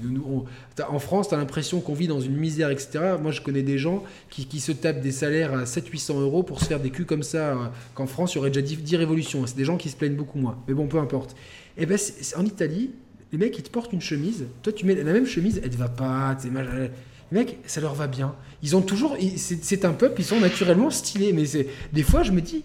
En 0.88 0.98
France, 1.00 1.30
tu 1.30 1.34
as 1.34 1.38
l'impression 1.38 1.80
qu'on 1.80 1.94
vit 1.94 2.06
dans 2.06 2.20
une 2.20 2.36
misère, 2.36 2.70
etc. 2.70 3.16
Moi, 3.20 3.32
je 3.32 3.40
connais 3.40 3.62
des 3.62 3.76
gens 3.76 4.04
qui, 4.30 4.60
se 4.60 4.70
tapent 4.70 5.00
des 5.00 5.10
salaires 5.10 5.52
à 5.52 5.64
700-800 5.64 6.20
euros 6.20 6.44
pour 6.44 6.60
se 6.60 6.66
faire 6.66 6.78
des 6.78 6.90
culs 6.90 7.06
comme 7.06 7.24
ça. 7.24 7.48
euh, 7.54 7.56
Qu'en 7.96 8.06
France, 8.06 8.34
il 8.34 8.36
y 8.36 8.38
aurait 8.38 8.50
déjà 8.50 8.64
10, 8.64 8.76
10 8.76 8.94
révolutions. 8.96 9.44
C'est 9.48 9.56
des 9.56 9.64
gens 9.64 9.76
qui 9.76 9.88
se 9.88 9.96
plaignent 9.96 10.14
beaucoup 10.14 10.38
moins. 10.38 10.62
Mais 10.68 10.74
bon, 10.74 10.86
peu 10.86 10.98
importe. 10.98 11.34
Et 11.76 11.84
ben, 11.84 11.98
c'est- 11.98 12.22
c'est- 12.22 12.36
en 12.36 12.44
Italie, 12.44 12.90
les 13.32 13.38
mecs, 13.38 13.58
ils 13.58 13.64
te 13.64 13.70
portent 13.70 13.92
une 13.92 14.00
chemise. 14.00 14.44
Toi, 14.62 14.72
tu 14.72 14.86
mets 14.86 14.94
la 14.94 15.12
même 15.12 15.26
chemise, 15.26 15.60
elle 15.64 15.70
te 15.70 15.76
va 15.76 15.88
pas. 15.88 16.36
Les 16.44 16.90
mecs, 17.32 17.58
ça 17.66 17.80
leur 17.80 17.94
va 17.94 18.06
bien. 18.06 18.34
Ils 18.62 18.74
ont 18.76 18.82
toujours. 18.82 19.16
C'est 19.36 19.84
un 19.84 19.92
peuple, 19.92 20.20
ils 20.20 20.24
sont 20.24 20.40
naturellement 20.40 20.90
stylés. 20.90 21.32
Mais 21.32 21.44
des 21.92 22.02
fois, 22.02 22.22
je 22.22 22.32
me 22.32 22.40
dis. 22.40 22.64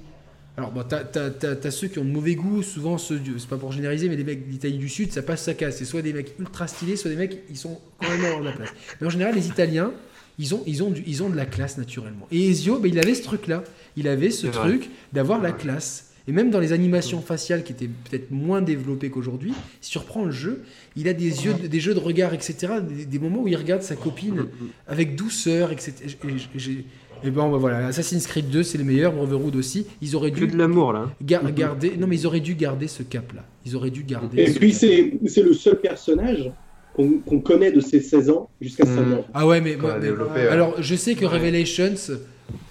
Alors, 0.56 0.72
bon, 0.72 0.84
t'as 0.84 1.72
ceux 1.72 1.88
qui 1.88 1.98
ont 1.98 2.06
de 2.06 2.12
mauvais 2.12 2.36
goût, 2.36 2.62
souvent 2.62 3.00
ceux, 3.00 3.20
c'est 3.40 3.48
pas 3.50 3.58
pour 3.58 3.72
généraliser, 3.72 4.08
mais 4.08 4.16
les 4.16 4.24
mecs 4.24 4.48
d'Italie 4.48 4.78
du 4.78 4.88
Sud, 4.88 5.12
ça 5.12 5.24
passe, 5.24 5.42
ça 5.42 5.56
casse. 5.56 5.78
C'est 5.78 5.86
soit 5.86 6.04
des 6.04 6.14
mecs 6.14 6.36
ultra 6.40 6.68
stylés, 6.68 6.96
soit 6.96 7.10
des 7.10 7.16
mecs, 7.16 7.40
ils 7.50 7.58
sont 7.58 7.80
complètement 7.98 8.28
hors 8.36 8.40
de 8.42 8.46
la 8.46 8.52
place. 8.52 8.70
Mais 9.02 9.08
en 9.08 9.10
général, 9.10 9.34
les 9.34 9.48
Italiens, 9.48 9.92
ils 10.38 10.54
ont, 10.54 10.62
ils 10.68 10.84
ont, 10.84 10.92
du- 10.92 11.04
ils 11.08 11.24
ont 11.24 11.30
de 11.30 11.36
la 11.36 11.48
classe 11.48 11.80
naturellement. 11.80 12.28
Et 12.32 12.50
Ezio, 12.52 12.78
ben, 12.78 12.92
il 12.92 13.00
avait 13.00 13.16
ce 13.16 13.24
truc-là. 13.24 13.64
Il 13.98 14.08
avait 14.08 14.30
ce 14.30 14.46
truc 14.62 14.90
d'avoir 15.12 15.42
la 15.42 15.52
classe. 15.54 16.12
Et 16.28 16.32
même 16.32 16.52
dans 16.52 16.60
les 16.60 16.72
animations 16.72 17.22
faciales 17.22 17.64
qui 17.64 17.74
étaient 17.74 17.90
peut-être 18.10 18.32
moins 18.32 18.62
développées 18.62 19.10
qu'aujourd'hui, 19.10 19.54
si 19.82 19.92
tu 19.92 19.98
reprends 19.98 20.24
le 20.24 20.32
jeu, 20.32 20.64
il 20.96 21.08
a 21.10 21.14
des 21.14 21.46
yeux, 21.46 21.54
des 21.54 21.80
jeux 21.82 21.94
de 21.94 22.00
regard, 22.00 22.34
etc. 22.34 22.76
Des, 22.88 23.06
des 23.06 23.20
moments 23.20 23.42
où 23.42 23.48
il 23.50 23.56
regarde 23.58 23.82
sa 23.82 23.96
copine 23.96 24.46
avec 24.88 25.16
douceur, 25.18 25.72
etc. 25.74 25.94
Et, 26.04 27.28
et 27.28 27.32
ben 27.32 27.50
ben 27.50 27.58
voilà, 27.58 27.88
Assassin's 27.88 28.26
Creed 28.28 28.50
2, 28.50 28.64
c'est 28.64 28.78
le 28.78 28.84
meilleur, 28.86 29.12
Brotherhood 29.14 29.56
aussi. 29.58 29.86
Ils 30.02 30.16
auraient 30.16 30.32
dû 30.32 30.48
de 30.48 30.58
l'amour 30.58 30.94
là. 30.94 31.10
gar- 31.22 31.50
garder, 31.52 31.94
non 31.98 32.08
mais 32.08 32.18
ils 32.18 32.26
auraient 32.28 32.40
dû 32.42 32.56
garder 32.56 32.88
ce 32.88 33.04
cap-là. 33.04 33.44
Ils 33.66 33.76
auraient 33.76 33.92
dû 33.92 34.04
garder. 34.04 34.42
Et 34.44 34.48
ce 34.48 34.60
puis 34.60 34.72
cap. 34.72 34.80
c'est 34.80 35.14
c'est 35.28 35.44
le 35.44 35.54
seul 35.54 35.80
personnage 35.80 36.52
qu'on 36.96 37.40
connaît 37.40 37.72
de 37.72 37.80
ses 37.82 38.00
16 38.02 38.30
ans 38.30 38.50
jusqu'à 38.62 38.86
sa 38.86 39.02
Mm. 39.02 39.10
mort. 39.10 39.26
Ah 39.34 39.48
ouais, 39.48 39.60
mais, 39.62 39.72
développé, 40.00 40.36
ouais. 40.42 40.48
alors 40.48 40.76
je 40.82 40.96
sais 40.96 41.16
que 41.16 41.26
Ouais. 41.26 41.32
Revelations, 41.38 41.96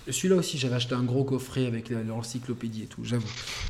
celui-là 0.09 0.37
aussi, 0.37 0.59
j'avais 0.59 0.75
acheté 0.75 0.95
un 0.95 1.05
gros 1.05 1.25
coffret 1.25 1.67
avec 1.67 1.91
l'encyclopédie 1.91 2.85
et 2.85 2.87
tout. 2.87 3.05
J'avoue, 3.05 3.29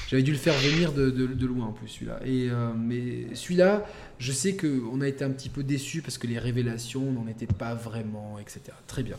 j'avais 0.08 0.22
dû 0.22 0.32
le 0.32 0.38
faire 0.38 0.54
venir 0.54 0.92
de, 0.92 1.46
loin 1.46 1.66
en 1.66 1.72
plus 1.72 1.88
celui-là. 1.88 2.20
Euh, 2.24 2.72
mais 2.76 3.34
celui-là, 3.34 3.86
je 4.18 4.32
sais 4.32 4.54
que 4.54 4.82
on 4.92 5.00
a 5.00 5.08
été 5.08 5.24
un 5.24 5.30
petit 5.30 5.48
peu 5.48 5.62
déçus 5.62 6.00
parce 6.00 6.18
que 6.18 6.26
les 6.26 6.38
révélations 6.38 7.12
n'en 7.12 7.26
étaient 7.26 7.46
pas 7.46 7.74
vraiment, 7.74 8.38
etc. 8.38 8.60
Très 8.86 9.02
bien. 9.02 9.16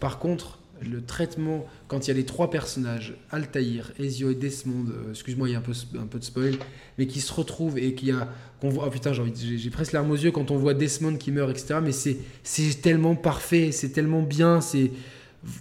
Par 0.00 0.18
contre, 0.18 0.58
le 0.82 1.02
traitement, 1.02 1.66
quand 1.88 2.06
il 2.06 2.08
y 2.08 2.10
a 2.10 2.14
les 2.14 2.26
trois 2.26 2.50
personnages, 2.50 3.14
Altaïr, 3.30 3.92
Ezio 3.98 4.30
et 4.30 4.34
Desmond, 4.34 4.86
euh, 4.88 5.10
excuse-moi, 5.10 5.48
il 5.48 5.52
y 5.52 5.54
a 5.54 5.58
un 5.58 5.62
peu, 5.62 6.18
de 6.18 6.24
spoil, 6.24 6.56
mais 6.98 7.06
qui 7.06 7.20
se 7.20 7.32
retrouvent 7.32 7.78
et 7.78 7.94
qui 7.94 8.10
a, 8.10 8.28
qu'on 8.60 8.68
voit, 8.68 8.84
oh 8.86 8.90
putain, 8.90 9.12
j'ai 9.12 9.70
presque 9.70 9.92
larmes 9.92 10.10
aux 10.10 10.16
yeux 10.16 10.32
quand 10.32 10.50
on 10.50 10.56
voit 10.56 10.74
Desmond 10.74 11.16
qui 11.16 11.30
meurt, 11.32 11.50
etc. 11.50 11.80
Mais 11.82 11.92
c'est 11.92 12.82
tellement 12.82 13.14
parfait, 13.14 13.72
c'est 13.72 13.90
tellement 13.90 14.22
bien, 14.22 14.60
c'est, 14.60 14.90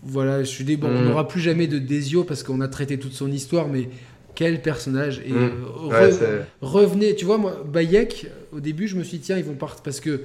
voilà, 0.04 0.40
je 0.44 0.50
suis 0.50 0.64
des, 0.64 0.78
bon, 0.78 0.88
on 0.88 1.02
Mm. 1.02 1.06
n'aura 1.10 1.28
plus 1.28 1.42
jamais 1.42 1.68
de 1.68 1.78
Desio 1.80 2.24
parce 2.24 2.44
qu'on 2.44 2.62
a 2.62 2.68
traité 2.68 2.98
toute 2.98 3.14
son 3.14 3.32
histoire, 3.32 3.68
mais 3.68 3.90
quel 4.34 4.62
personnage 4.62 5.22
et 5.26 5.32
Mm. 5.32 5.36
euh, 5.38 5.88
Ouais, 5.90 6.10
re- 6.10 6.12
c'est- 6.12 6.46
revenez, 6.62 7.16
tu 7.16 7.26
vois, 7.26 7.38
moi, 7.38 7.64
Bayek, 7.72 8.28
au 8.52 8.60
début, 8.60 8.88
je 8.88 8.96
me 8.98 9.04
suis 9.04 9.18
dit, 9.20 9.24
tiens, 9.26 9.38
ils 9.38 9.44
vont 9.46 9.54
partir 9.56 9.82
parce 9.84 10.00
que 10.00 10.22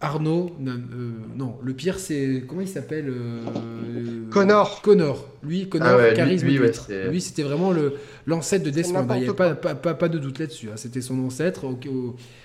Arnaud, 0.00 0.54
non, 0.60 0.72
euh, 0.72 1.10
non, 1.36 1.56
le 1.62 1.72
pire, 1.72 1.98
c'est, 1.98 2.42
comment 2.46 2.60
il 2.60 2.68
s'appelle 2.68 3.06
euh, 3.08 4.28
Connor. 4.30 4.82
Connor, 4.82 5.26
lui, 5.42 5.68
Connor, 5.70 5.88
Ah 5.90 5.96
ouais, 5.96 6.08
lui- 6.10 6.16
charisme 6.16 6.46
lui, 6.48 6.58
ouais, 6.58 6.66
pitre. 6.70 6.84
c'est- 6.86 7.08
Lui, 7.08 7.20
c'était 7.22 7.42
vraiment 7.42 7.72
le, 7.72 7.94
l'ancêtre 8.26 8.62
de 8.64 8.70
Desmond. 8.70 9.06
Il 9.14 9.20
n'y 9.20 9.22
a 9.24 9.26
quoi. 9.32 9.36
pas, 9.36 9.54
pas, 9.54 9.74
pas, 9.74 9.94
pas 9.94 10.08
de 10.08 10.18
doute 10.18 10.38
là-dessus. 10.38 10.68
hein. 10.68 10.76
C'était 10.76 11.00
son 11.00 11.18
ancêtre. 11.24 11.64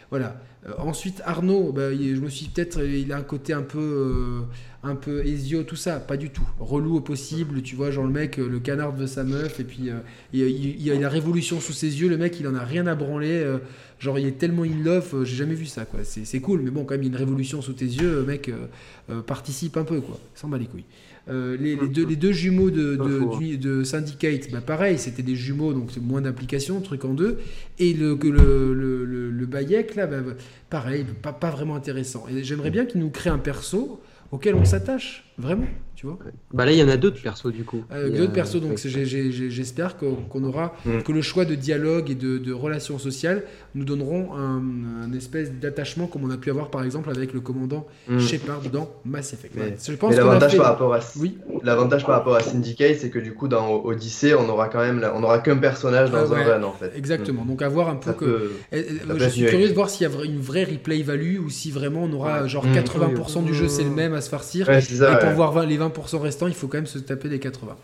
voilà. 0.09 0.41
Euh, 0.67 0.73
ensuite, 0.77 1.21
Arnaud, 1.25 1.71
bah, 1.71 1.91
je 1.93 2.19
me 2.21 2.29
suis 2.29 2.45
peut-être, 2.47 2.83
il 2.83 3.11
a 3.11 3.17
un 3.17 3.23
côté 3.23 3.51
un 3.53 3.63
peu, 3.63 3.79
euh, 3.79 4.41
un 4.83 4.95
peu 4.95 5.25
Ezio, 5.25 5.63
tout 5.63 5.75
ça. 5.75 5.99
Pas 5.99 6.17
du 6.17 6.29
tout. 6.29 6.47
Relou 6.59 6.97
au 6.97 7.01
possible. 7.01 7.61
Tu 7.63 7.75
vois, 7.75 7.89
genre 7.89 8.05
le 8.05 8.11
mec, 8.11 8.38
euh, 8.39 8.47
le 8.47 8.59
canard 8.59 8.91
veut 8.91 9.07
sa 9.07 9.23
meuf, 9.23 9.59
et 9.59 9.63
puis 9.63 9.89
il, 10.33 10.39
il- 10.39 10.79
il 10.81 10.91
a 10.91 10.99
la 10.99 11.09
révolution 11.09 11.59
sous 11.59 11.73
ses 11.73 11.99
yeux. 12.01 12.09
Le 12.09 12.17
mec, 12.17 12.39
il 12.39 12.47
en 12.47 12.55
a 12.55 12.63
rien 12.63 12.85
à 12.88 12.95
branler. 12.95 13.43
genre, 13.99 14.17
il 14.19 14.25
est 14.27 14.38
tellement 14.38 14.63
in 14.63 14.83
love. 14.83 15.23
J'ai 15.23 15.35
jamais 15.35 15.55
vu 15.55 15.65
ça, 15.65 15.85
quoi. 15.85 16.01
C'est 16.03 16.39
cool, 16.41 16.61
mais 16.61 16.71
bon, 16.71 16.85
quand 16.85 16.93
même, 16.95 17.03
il 17.03 17.07
y 17.07 17.09
a 17.09 17.13
une 17.13 17.17
révolution 17.19 17.61
sous 17.61 17.73
tes 17.73 17.85
yeux. 17.85 18.23
mec, 18.23 18.51
participe 19.27 19.77
un 19.77 19.83
peu, 19.83 19.99
quoi. 20.01 20.19
S'en 20.35 20.47
bat 20.47 20.57
les 20.57 20.65
couilles. 20.65 20.85
Euh, 21.31 21.55
les, 21.57 21.77
les 21.77 21.87
deux, 21.87 22.05
les 22.05 22.17
deux 22.17 22.33
jumeaux 22.33 22.69
de, 22.69 22.97
hein. 22.99 23.57
de 23.57 23.83
Syndicate, 23.83 24.51
bah 24.51 24.59
pareil, 24.59 24.97
c'était 24.97 25.23
des 25.23 25.35
jumeaux, 25.35 25.73
donc 25.73 25.89
c'est 25.93 26.03
moins 26.03 26.21
d'application, 26.21 26.81
truc 26.81 27.05
en 27.05 27.13
deux. 27.13 27.37
Et 27.79 27.93
le, 27.93 28.15
que 28.15 28.27
le, 28.27 28.73
le, 28.73 29.05
le, 29.05 29.31
le 29.31 29.45
Bayek, 29.45 29.95
là, 29.95 30.07
bah, 30.07 30.19
bah, 30.19 30.33
pareil, 30.69 31.05
pas, 31.21 31.31
pas 31.31 31.49
vraiment 31.49 31.75
intéressant. 31.75 32.25
Et 32.29 32.43
j'aimerais 32.43 32.69
bien 32.69 32.85
qu'il 32.85 32.99
nous 32.99 33.09
crée 33.09 33.29
un 33.29 33.37
perso 33.37 34.01
auquel 34.31 34.55
on 34.55 34.65
s'attache, 34.65 35.31
vraiment, 35.37 35.67
tu 36.01 36.07
vois. 36.07 36.17
Bah 36.51 36.65
là, 36.65 36.71
il 36.71 36.79
y 36.79 36.83
en 36.83 36.89
a 36.89 36.97
d'autres 36.97 37.21
persos 37.21 37.51
du 37.53 37.63
coup. 37.63 37.83
Euh, 37.91 38.07
a- 38.07 38.09
D'autres 38.09 38.33
persos, 38.33 38.59
donc 38.59 38.79
j'espère 38.79 39.97
qu'on 39.97 40.43
aura, 40.43 40.73
Mm. 40.83 41.01
que 41.03 41.11
le 41.11 41.21
choix 41.21 41.45
de 41.45 41.53
dialogue 41.53 42.09
et 42.09 42.15
de, 42.15 42.39
de 42.39 42.51
relations 42.53 42.97
sociales 42.97 43.43
nous 43.75 43.83
donneront 43.85 44.33
un, 44.35 44.61
un 45.03 45.13
espèce 45.13 45.51
d'attachement 45.51 46.07
comme 46.07 46.23
on 46.23 46.31
a 46.31 46.37
pu 46.37 46.49
avoir 46.49 46.69
par 46.71 46.83
exemple 46.83 47.11
avec 47.11 47.33
le 47.33 47.39
commandant 47.39 47.85
Mm. 48.07 48.19
Shepard 48.19 48.61
dans 48.73 48.89
Mass 49.05 49.33
Effect. 49.33 49.53
Mais-. 49.55 49.75
Je 49.87 49.93
pense 49.95 50.15
l'avantage 50.15 50.51
fait- 50.53 50.57
par 50.57 50.65
rapport 50.67 50.93
à 50.95 50.99
Oui, 51.19 51.37
l'avantage 51.63 52.03
par 52.05 52.15
rapport 52.15 52.35
à 52.35 52.39
Syndicate, 52.41 52.95
c'est 52.99 53.11
que 53.11 53.19
du 53.19 53.33
coup 53.33 53.47
dans 53.47 53.83
Odyssey, 53.83 54.33
on 54.33 54.49
aura 54.49 54.69
quand 54.69 54.79
même 54.81 54.99
la- 54.99 55.15
on 55.15 55.21
aura 55.21 55.37
qu'un 55.37 55.57
personnage 55.57 56.09
dans 56.09 56.17
Ah 56.17 56.25
ouais, 56.25 56.43
un 56.43 56.53
run 56.57 56.63
en 56.63 56.73
fait. 56.73 56.91
exactement. 56.97 57.45
Donc 57.45 57.61
à 57.61 57.69
voir 57.69 57.89
un 57.89 57.93
Mm. 57.93 57.99
peu 57.99 58.09
Ça 58.11 58.13
que. 58.13 58.25
peut- 58.25 58.51
Eh, 58.71 58.79
eh, 58.79 59.19
je 59.19 59.29
suis 59.29 59.45
curieux 59.45 59.67
de 59.69 59.73
voir 59.73 59.89
s'il 59.91 60.09
y 60.09 60.11
a 60.11 60.23
une 60.25 60.39
vraie 60.39 60.63
replay 60.63 61.03
value 61.03 61.37
ou 61.37 61.49
si 61.51 61.69
vraiment 61.69 62.03
on 62.05 62.13
aura 62.13 62.41
Ouais. 62.41 62.49
genre 62.49 62.65
Mm. 62.65 62.73
80% 62.73 63.43
du 63.43 63.53
jeu 63.53 63.67
c'est 63.67 63.83
le 63.83 63.91
même 63.91 64.13
à 64.15 64.21
se 64.21 64.29
farcir. 64.29 64.67
Ouais, 64.67 64.79
et 64.79 64.95
pour 65.19 65.29
ouais. 65.29 65.33
voir 65.35 65.51
20 65.51 65.65
les 65.67 65.77
20% 65.77 65.90
restants, 65.99 66.47
il 66.47 66.53
faut 66.53 66.68
quand 66.68 66.77
même 66.77 66.85
se 66.88 66.99
taper 66.99 67.30
les 67.30 67.39
80. 67.39 67.76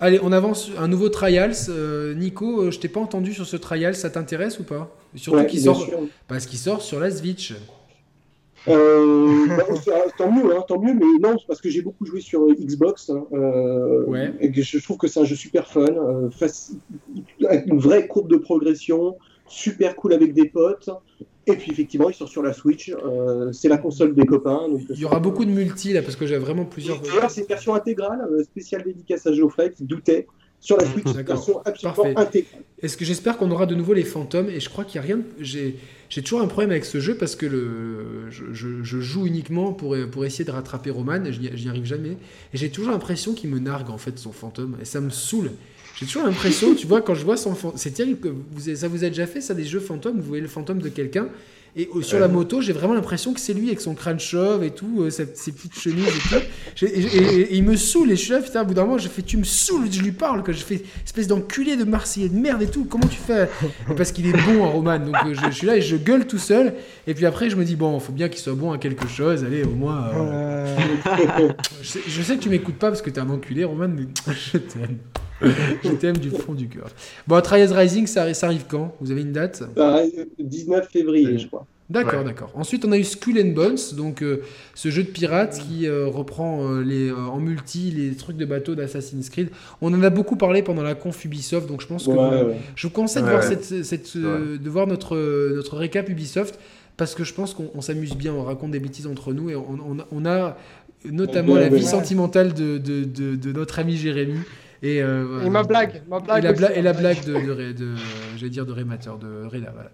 Allez, 0.00 0.18
on 0.22 0.32
avance. 0.32 0.70
Un 0.78 0.88
nouveau 0.88 1.08
Trials. 1.08 1.54
Euh, 1.68 2.14
Nico, 2.14 2.62
euh, 2.62 2.70
je 2.70 2.78
t'ai 2.78 2.88
pas 2.88 3.00
entendu 3.00 3.32
sur 3.34 3.46
ce 3.46 3.56
Trials, 3.56 3.94
ça 3.94 4.10
t'intéresse 4.10 4.58
ou 4.58 4.64
pas? 4.64 4.90
Surtout 5.14 5.38
Ouais, 5.38 5.46
qu'il 5.46 5.60
sort, 5.60 5.80
sûr. 5.80 5.98
parce 6.28 6.46
qu'il 6.46 6.58
sort 6.58 6.82
sur 6.82 7.00
la 7.00 7.10
Switch. 7.10 7.54
Euh, 8.68 9.46
bah, 9.48 9.64
c'est- 9.84 9.92
tant 10.18 10.32
mieux, 10.32 10.56
hein, 10.56 10.64
tant 10.66 10.80
mieux, 10.80 10.92
mais 10.92 11.04
non, 11.20 11.36
c'est 11.38 11.46
parce 11.46 11.60
que 11.60 11.68
j'ai 11.70 11.82
beaucoup 11.82 12.04
joué 12.04 12.20
sur 12.20 12.42
euh, 12.42 12.52
Xbox 12.58 13.10
hein, 13.10 13.24
euh, 13.32 14.04
Ouais. 14.06 14.32
et 14.40 14.50
que 14.50 14.60
je 14.60 14.78
trouve 14.82 14.96
que 14.96 15.06
c'est 15.06 15.20
un 15.20 15.24
jeu 15.24 15.36
super 15.36 15.68
fun, 15.68 15.84
euh, 15.86 16.28
une 17.66 17.78
vraie 17.78 18.08
courbe 18.08 18.28
de 18.28 18.36
progression, 18.36 19.16
super 19.46 19.94
cool 19.94 20.14
avec 20.14 20.34
des 20.34 20.48
potes. 20.48 20.90
Et 21.48 21.54
puis 21.56 21.70
effectivement, 21.70 22.10
il 22.10 22.14
sort 22.14 22.28
sur 22.28 22.42
la 22.42 22.52
Switch, 22.52 22.90
euh, 22.90 23.52
c'est 23.52 23.68
la 23.68 23.78
console 23.78 24.14
des 24.14 24.26
copains. 24.26 24.68
donc, 24.68 24.82
Il 24.90 24.98
y 24.98 25.04
aura 25.04 25.20
beaucoup 25.20 25.44
de 25.44 25.50
multi 25.50 25.92
là 25.92 26.02
parce 26.02 26.16
que 26.16 26.26
j'ai 26.26 26.38
vraiment 26.38 26.64
plusieurs. 26.64 27.00
D'ailleurs, 27.00 27.30
c'est 27.30 27.42
une 27.42 27.46
version 27.46 27.74
intégrale, 27.74 28.20
euh, 28.32 28.42
spéciale 28.42 28.82
dédicace 28.82 29.26
à 29.26 29.32
Geoffrey 29.32 29.72
qui 29.72 29.84
doutait. 29.84 30.26
Sur 30.58 30.78
la 30.78 30.86
Switch, 30.86 31.04
c'est 31.04 31.10
une 31.10 31.16
D'accord. 31.18 31.36
version 31.36 31.60
absolument 31.66 31.94
Parfait. 31.94 32.14
intégrale. 32.16 32.62
Est-ce 32.82 32.96
que 32.96 33.04
j'espère 33.04 33.36
qu'on 33.36 33.50
aura 33.50 33.66
de 33.66 33.74
nouveau 33.74 33.92
les 33.92 34.02
fantômes 34.04 34.48
et 34.48 34.58
je 34.58 34.68
crois 34.70 34.84
qu'il 34.84 34.96
y 34.96 34.98
a 34.98 35.02
rien. 35.02 35.18
de- 35.18 35.24
J'ai 35.38 35.76
j'ai 36.08 36.22
toujours 36.22 36.40
un 36.40 36.46
problème 36.46 36.70
avec 36.70 36.84
ce 36.86 36.98
jeu 36.98 37.14
parce 37.16 37.36
que 37.36 37.44
le 37.46 38.30
je, 38.30 38.44
je- 38.52 38.82
je 38.82 39.00
joue 39.00 39.26
uniquement 39.26 39.72
pour 39.74 39.94
pour 40.10 40.24
essayer 40.24 40.44
de 40.46 40.50
rattraper 40.50 40.90
Roman. 40.90 41.22
et 41.26 41.32
Je 41.32 41.40
n'y 41.40 41.50
j'y 41.54 41.68
arrive 41.68 41.84
jamais 41.84 42.12
et 42.54 42.56
j'ai 42.56 42.70
toujours 42.70 42.90
l'impression 42.92 43.34
qu'il 43.34 43.50
me 43.50 43.58
nargue 43.58 43.90
en 43.90 43.98
fait 43.98 44.18
son 44.18 44.32
fantôme 44.32 44.76
et 44.80 44.84
ça 44.86 45.00
me 45.00 45.10
saoule. 45.10 45.50
J'ai 45.98 46.06
toujours 46.06 46.24
l'impression, 46.24 46.74
tu 46.74 46.86
vois, 46.86 47.00
quand 47.00 47.14
je 47.14 47.24
vois 47.24 47.36
son 47.36 47.54
fantôme, 47.54 47.78
c'est 47.78 47.92
terrible 47.92 48.20
que 48.20 48.28
vous, 48.28 48.68
avez- 48.68 48.76
ça 48.76 48.88
vous 48.88 49.02
a 49.04 49.08
déjà 49.08 49.26
fait 49.26 49.40
ça 49.40 49.54
des 49.54 49.64
jeux 49.64 49.80
fantômes, 49.80 50.16
vous 50.20 50.26
voyez 50.28 50.42
le 50.42 50.48
fantôme 50.48 50.80
de 50.80 50.88
quelqu'un 50.90 51.26
Et 51.78 51.88
euh, 51.94 52.00
sur 52.02 52.18
la 52.18 52.28
moto, 52.28 52.60
j'ai 52.62 52.72
vraiment 52.72 52.94
l'impression 52.94 53.32
que 53.34 53.40
c'est 53.40 53.52
lui 53.54 53.66
avec 53.68 53.80
son 53.82 53.94
crâne 53.94 54.18
chauve 54.20 54.62
et 54.64 54.70
tout, 54.70 55.02
euh, 55.02 55.10
ses, 55.10 55.26
ses 55.34 55.52
petites 55.52 55.78
chemises 55.78 56.06
et 56.06 56.28
tout. 56.28 56.86
Et, 56.86 56.88
et- 57.00 57.40
et 57.40 57.54
il 57.56 57.62
me 57.64 57.76
saoule. 57.76 58.10
Et 58.12 58.16
je 58.16 58.20
suis 58.22 58.30
là, 58.32 58.40
putain, 58.40 58.62
au 58.62 58.64
bout 58.66 58.72
d'un 58.74 58.84
moment, 58.84 58.96
je 58.98 59.08
fais, 59.08 59.20
tu 59.22 59.36
me 59.38 59.44
saoules, 59.44 59.90
je 59.90 60.00
lui 60.02 60.12
parle, 60.12 60.42
que 60.42 60.52
je 60.54 60.62
fais 60.64 60.82
espèce 61.04 61.26
d'enculé 61.28 61.76
de 61.76 61.84
Marseillais 61.84 62.28
de 62.30 62.34
merde 62.38 62.62
et 62.62 62.66
tout. 62.66 62.84
Comment 62.86 63.06
tu 63.08 63.18
fais? 63.18 63.48
Parce 63.96 64.10
qu'il 64.12 64.26
est 64.26 64.32
bon 64.46 64.62
en 64.64 64.70
Roman. 64.72 64.98
Donc 64.98 65.16
euh, 65.26 65.34
je, 65.34 65.50
je 65.50 65.54
suis 65.54 65.66
là 65.66 65.76
et 65.76 65.82
je 65.82 65.96
gueule 65.96 66.26
tout 66.26 66.38
seul. 66.38 66.74
Et 67.06 67.12
puis 67.14 67.24
après, 67.26 67.48
je 67.50 67.56
me 67.56 67.64
dis, 67.64 67.76
bon, 67.76 67.98
faut 68.00 68.12
bien 68.12 68.28
qu'il 68.30 68.40
soit 68.40 68.54
bon 68.54 68.72
à 68.72 68.78
quelque 68.78 69.06
chose. 69.08 69.44
Allez, 69.44 69.62
au 69.64 69.70
moins. 69.70 70.08
euh, 70.14 70.76
Euh, 71.08 71.48
je, 71.82 71.88
sais, 71.88 72.00
je 72.06 72.22
sais 72.22 72.36
que 72.36 72.42
tu 72.42 72.48
m'écoutes 72.50 72.76
pas 72.76 72.88
parce 72.88 73.00
que 73.02 73.08
t'es 73.10 73.20
un 73.20 73.28
enculé, 73.30 73.64
Roman, 73.64 73.88
mais 73.88 74.04
je 74.52 74.58
t'aime. 74.58 74.96
je 75.84 75.90
t'aime 75.90 76.16
du 76.18 76.30
fond 76.30 76.54
du 76.54 76.68
cœur. 76.68 76.88
Bon, 77.26 77.40
Trials 77.40 77.72
Rising, 77.72 78.06
ça, 78.06 78.32
ça 78.34 78.46
arrive 78.46 78.64
quand? 78.68 78.94
Vous 79.00 79.10
avez 79.10 79.20
une 79.22 79.32
date? 79.32 79.62
Ah, 79.78 80.00
19 80.38 80.88
février, 80.90 81.38
je 81.38 81.46
crois. 81.46 81.66
D'accord, 81.88 82.20
Ouais. 82.20 82.24
d'accord. 82.24 82.50
Ensuite, 82.54 82.84
on 82.84 82.90
a 82.90 82.98
eu 82.98 83.04
Skull 83.04 83.38
and 83.40 83.52
Bones, 83.52 83.76
donc 83.96 84.20
euh, 84.22 84.42
ce 84.74 84.90
jeu 84.90 85.04
de 85.04 85.08
pirates 85.08 85.60
qui 85.68 85.86
euh, 85.86 86.06
reprend 86.08 86.68
euh, 86.68 86.82
les, 86.82 87.10
euh, 87.10 87.16
en 87.16 87.38
multi 87.38 87.92
les 87.92 88.16
trucs 88.16 88.36
de 88.36 88.44
bateau 88.44 88.74
d'Assassin's 88.74 89.30
Creed. 89.30 89.50
On 89.80 89.94
en 89.94 90.02
a 90.02 90.10
beaucoup 90.10 90.34
parlé 90.34 90.62
pendant 90.62 90.82
la 90.82 90.96
conf 90.96 91.24
Ubisoft, 91.24 91.68
donc 91.68 91.80
je 91.82 91.86
pense 91.86 92.06
que 92.06 92.10
Ouais, 92.10 92.16
vous- 92.42 92.48
ouais. 92.48 92.56
je 92.74 92.86
vous 92.88 92.92
conseille 92.92 93.22
de 93.22 93.28
voir, 93.28 93.40
ouais. 93.40 93.56
cette, 93.62 93.84
cette, 93.84 94.16
euh, 94.16 94.58
de 94.58 94.68
voir 94.70 94.88
notre, 94.88 95.16
notre 95.54 95.76
récap 95.76 96.08
Ubisoft 96.08 96.58
parce 96.96 97.14
que 97.14 97.22
je 97.22 97.34
pense 97.34 97.54
qu'on 97.54 97.70
on 97.74 97.80
s'amuse 97.82 98.16
bien, 98.16 98.32
on 98.32 98.42
raconte 98.42 98.72
des 98.72 98.80
bêtises 98.80 99.06
entre 99.06 99.32
nous 99.32 99.50
et 99.50 99.54
on, 99.54 99.78
on 99.86 99.98
a, 100.00 100.06
on 100.10 100.24
a 100.26 100.56
notamment 101.04 101.52
Ouais, 101.52 101.60
la 101.66 101.68
ouais. 101.68 101.78
vie 101.78 101.84
sentimentale 101.86 102.52
de, 102.52 102.78
de, 102.78 103.04
de, 103.04 103.36
de 103.36 103.52
notre 103.52 103.78
ami 103.78 103.96
Jérémy. 103.96 104.38
Et, 104.82 105.02
euh, 105.02 105.42
Et 105.44 105.50
ma 105.50 105.62
blague, 105.62 106.02
ma 106.08 106.18
et 106.38 106.40
la, 106.42 106.52
bla- 106.52 106.68
aussi. 106.70 106.78
et 106.78 106.82
la 106.82 106.92
blague 106.92 107.24
de, 107.24 107.32
de, 107.34 107.72
de- 107.72 107.94
j'allais 108.36 108.50
dire 108.50 108.66
de 108.66 108.72
Rémateur, 108.72 109.18
de. 109.18 109.26
Voilà. 109.48 109.90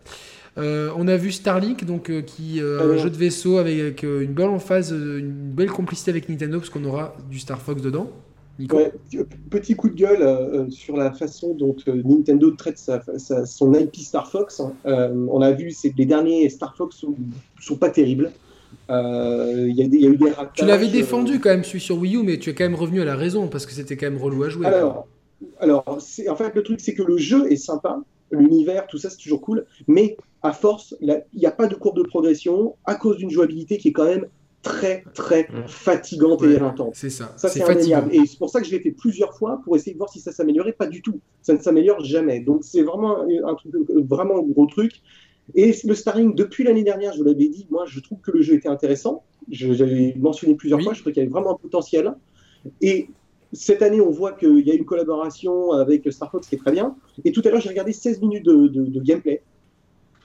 Euh, 0.59 0.91
on 0.97 1.09
a 1.09 1.17
vu 1.17 1.33
Starlink, 1.33 1.85
donc 1.85 2.11
euh, 2.11 2.21
qui 2.21 2.61
euh, 2.61 2.81
un 2.81 2.85
Alors. 2.85 2.99
jeu 2.99 3.09
de 3.11 3.17
vaisseau 3.17 3.59
avec 3.59 4.03
une 4.03 4.33
belle 4.35 4.49
emphase, 4.49 4.93
euh, 4.93 5.19
une 5.19 5.31
belle 5.31 5.71
complicité 5.71 6.11
avec 6.11 6.29
Nintendo, 6.29 6.59
parce 6.59 6.69
qu'on 6.71 6.85
aura 6.85 7.15
du 7.31 7.39
Star 7.39 7.61
Fox 7.63 7.81
dedans. 7.81 8.11
Nico 8.59 8.77
Ouais, 8.77 8.93
petit 9.49 9.75
coup 9.75 9.89
de 9.89 9.95
gueule 9.95 10.71
sur 10.71 10.95
la 10.97 11.11
façon 11.13 11.55
dont 11.55 11.75
Nintendo 12.05 12.51
traite 12.51 12.77
sa, 12.77 13.01
sa- 13.17 13.47
son 13.47 13.73
IP 13.73 13.97
Star 13.97 14.31
Fox. 14.31 14.61
hein. 14.61 14.75
On 14.85 15.41
a 15.41 15.53
vu 15.53 15.71
c'est 15.71 15.91
que 15.91 15.97
les 15.97 16.05
derniers 16.07 16.49
Star 16.51 16.77
Fox 16.77 16.97
sont, 16.97 17.15
sont 17.61 17.77
pas 17.77 17.89
terribles. 17.89 18.31
Euh, 18.93 19.67
Il 19.69 19.77
y, 19.77 19.83
a 19.83 19.89
des- 19.89 19.97
il 19.97 20.03
y 20.03 20.07
a 20.07 20.11
eu 20.11 20.17
des 20.17 20.31
ratages. 20.31 20.53
Tu 20.55 20.65
l'avais 20.65 20.87
euh, 20.89 20.93
défendu 20.93 21.41
quand 21.41 21.51
même, 21.51 21.65
celui 21.65 21.81
sur 21.81 21.99
Wii 21.99 22.17
U, 22.17 22.23
mais 22.23 22.39
tu 22.39 22.51
es 22.51 22.55
quand 22.55 22.65
même 22.65 22.75
revenu 22.75 23.01
à 23.01 23.05
la 23.05 23.17
raison, 23.17 23.49
parce 23.49 23.67
que 23.67 23.73
c'était 23.73 23.97
quand 23.97 24.07
même 24.11 24.21
relou 24.21 24.43
à 24.45 24.49
jouer. 24.49 24.67
Alors, 24.67 25.07
en 25.87 25.99
fait, 26.37 26.55
le 26.55 26.63
truc, 26.63 26.81
c'est 26.81 26.95
que 26.95 27.03
le 27.03 27.17
jeu 27.19 27.51
est 27.51 27.57
sympa, 27.57 28.01
l'univers, 28.31 28.87
tout 28.87 28.99
ça, 28.99 29.11
c'est 29.11 29.17
toujours 29.19 29.41
cool, 29.41 29.67
mais 29.89 30.17
à 30.43 30.53
force, 30.53 30.95
il 31.01 31.23
n'y 31.35 31.47
a 31.47 31.51
pas 31.51 31.67
de 31.67 31.75
courbe 31.75 31.97
de 31.99 32.03
progression 32.03 32.77
à 32.85 32.95
cause 32.95 33.17
d'une 33.17 33.31
jouabilité 33.31 33.79
qui 33.79 33.89
est 33.89 33.93
quand 33.93 34.05
même 34.07 34.27
très, 34.63 35.03
très 35.15 35.49
fatigante 35.67 36.41
Ouais. 36.43 36.51
et 36.51 36.55
éreintante. 36.55 36.93
c'est 36.95 37.11
ça, 37.11 37.33
Ça, 37.37 37.49
c'est 37.49 37.63
indéniable. 37.69 38.15
Et 38.15 38.27
c'est 38.27 38.39
pour 38.39 38.49
ça 38.51 38.61
que 38.61 38.67
je 38.67 38.71
l'ai 38.71 38.81
fait 38.81 38.93
plusieurs 38.93 39.37
fois 39.37 39.61
pour 39.65 39.75
essayer 39.75 39.93
de 39.93 39.99
voir 39.99 40.09
si 40.11 40.21
ça 40.21 40.31
s'améliorait. 40.31 40.73
Pas 40.73 40.87
du 40.87 41.03
tout. 41.03 41.19
Ça 41.43 41.53
ne 41.53 41.59
s'améliore 41.59 42.05
jamais. 42.05 42.39
Donc, 42.41 42.63
c'est 42.63 42.83
vraiment 42.83 43.23
un, 43.23 43.27
un 43.49 43.55
truc, 43.57 43.73
vraiment 44.09 44.39
un 44.39 44.43
gros 44.43 44.67
truc. 44.67 45.03
Et 45.55 45.75
le 45.85 45.95
Starring, 45.95 46.35
depuis 46.35 46.65
l'année 46.65 46.83
dernière, 46.85 47.13
je 47.13 47.19
vous 47.19 47.25
l'avais 47.25 47.49
dit, 47.49 47.67
moi, 47.71 47.85
je 47.87 48.01
trouve 48.01 48.19
que 48.21 48.31
le 48.31 48.41
jeu 48.43 48.55
était 48.55 48.69
intéressant. 48.69 49.23
Je- 49.51 49.73
J'avais 49.73 50.15
mentionné 50.19 50.55
plusieurs 50.55 50.79
Oui. 50.79 50.85
fois, 50.85 50.95
je 50.95 51.01
trouvais 51.01 51.13
qu'il 51.13 51.23
y 51.23 51.27
avait 51.27 51.33
vraiment 51.33 51.53
un 51.53 51.59
potentiel. 51.59 52.15
Et 52.81 53.09
cette 53.53 53.83
année, 53.83 54.01
on 54.01 54.11
voit 54.11 54.33
qu'il 54.33 54.67
y 54.67 54.71
a 54.71 54.75
une 54.75 54.85
collaboration 54.85 55.73
avec 55.73 56.11
Star 56.13 56.31
Fox 56.31 56.47
qui 56.49 56.55
est 56.55 56.59
très 56.59 56.73
bien. 56.73 56.97
Et 57.25 57.33
tout 57.33 57.43
à 57.45 57.51
l'heure, 57.51 57.61
j'ai 57.61 57.69
regardé 57.69 57.93
16 57.93 58.21
minutes 58.23 58.45
de, 58.47 58.69
de- 58.69 58.85
de 58.87 59.01
gameplay. 59.01 59.43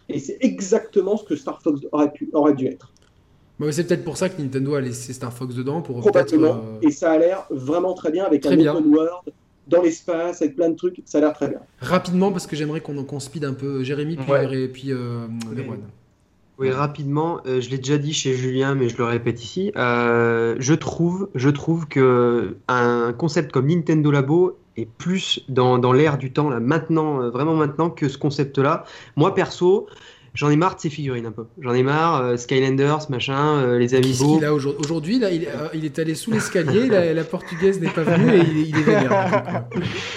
Et 0.10 0.20
c'est 0.20 0.38
exactement 0.40 1.18
ce 1.18 1.26
que 1.26 1.36
Star 1.36 1.62
Fox 1.62 1.82
aurait, 1.92 2.12
pu, 2.14 2.30
aurait 2.32 2.54
dû 2.54 2.68
être. 2.68 2.94
Bah, 3.60 3.70
c'est 3.72 3.86
peut-être 3.86 4.06
pour 4.06 4.16
ça 4.18 4.30
que 4.30 4.42
Nintendo 4.42 4.76
a 4.76 4.82
laissé 4.82 5.12
Star 5.14 5.34
Fox 5.34 5.56
dedans, 5.56 5.82
pour. 5.82 6.00
Probablement. 6.00 6.62
euh, 6.64 6.80
Et 6.88 6.92
ça 6.92 7.12
a 7.12 7.18
l'air 7.18 7.46
vraiment 7.50 7.94
très 7.96 8.12
bien 8.12 8.24
avec 8.24 8.44
Très 8.44 8.54
un 8.54 8.58
bien. 8.58 8.76
open 8.76 8.94
world 8.94 9.10
dans 9.70 9.82
l'espace, 9.82 10.42
avec 10.42 10.56
plein 10.56 10.70
de 10.70 10.76
trucs. 10.76 11.02
Ça 11.06 11.18
a 11.18 11.22
l'air 11.22 11.34
très 11.34 11.48
bien. 11.50 11.60
Rapidement, 11.82 12.32
parce 12.32 12.48
que 12.48 12.56
j'aimerais 12.56 12.82
qu'on 12.82 13.04
qu'on 13.04 13.20
speed 13.20 13.46
un 13.46 13.54
peu 13.54 13.84
Jérémy, 13.84 14.16
puis, 14.18 14.32
Ouais. 14.32 14.54
et 14.64 14.68
puis 14.68 14.92
euh, 14.92 15.28
Erwan. 15.58 15.80
Oui, 16.60 16.72
rapidement, 16.72 17.40
euh, 17.46 17.62
je 17.62 17.70
l'ai 17.70 17.78
déjà 17.78 18.00
dit 18.00 18.14
chez 18.14 18.34
Julien, 18.34 18.74
mais 18.74 18.90
je 18.90 18.98
le 18.98 19.04
répète 19.04 19.44
ici. 19.44 19.72
euh, 19.78 20.56
je 20.58 20.74
trouve, 20.74 21.30
je 21.36 21.50
trouve 21.50 21.88
que 21.88 22.58
un 22.68 23.14
concept 23.14 23.52
comme 23.52 23.68
Nintendo 23.68 24.10
Labo 24.10 24.58
est 24.76 24.88
plus 24.88 25.40
dans, 25.50 25.78
dans 25.78 25.94
l'air 25.94 26.18
du 26.18 26.32
temps 26.34 26.50
là, 26.50 26.60
maintenant, 26.60 27.22
euh, 27.22 27.30
vraiment 27.30 27.54
maintenant 27.54 27.92
que 27.92 28.10
ce 28.10 28.18
concept-là. 28.18 28.86
Moi 29.16 29.36
perso, 29.36 29.88
j'en 30.38 30.50
ai 30.50 30.56
marre 30.56 30.76
de 30.76 30.82
ces 30.82 30.90
figurines 30.90 31.26
un 31.26 31.32
peu. 31.32 31.46
J'en 31.60 31.74
ai 31.74 31.84
marre, 31.84 32.22
euh, 32.22 32.38
Skylanders, 32.38 33.10
machin, 33.10 33.58
euh, 33.58 33.78
les 33.80 33.96
Amiibo. 33.96 34.40
a 34.44 34.54
aujourd'hui 34.54 35.20
là, 35.20 35.32
il, 35.32 35.44
est- 35.44 35.48
euh, 35.48 35.68
il 35.74 35.84
est 35.84 35.98
allé 36.00 36.16
sous 36.16 36.32
l'escalier, 36.32 36.88
la, 36.88 37.14
la 37.14 37.24
portugaise 37.24 37.82
n'est 37.82 37.90
pas 37.90 38.04
venue 38.04 38.32
et 38.34 38.38
il, 38.40 38.58
est- 38.60 38.70
il 38.70 38.78
est 38.78 38.84
vénère. 38.84 39.10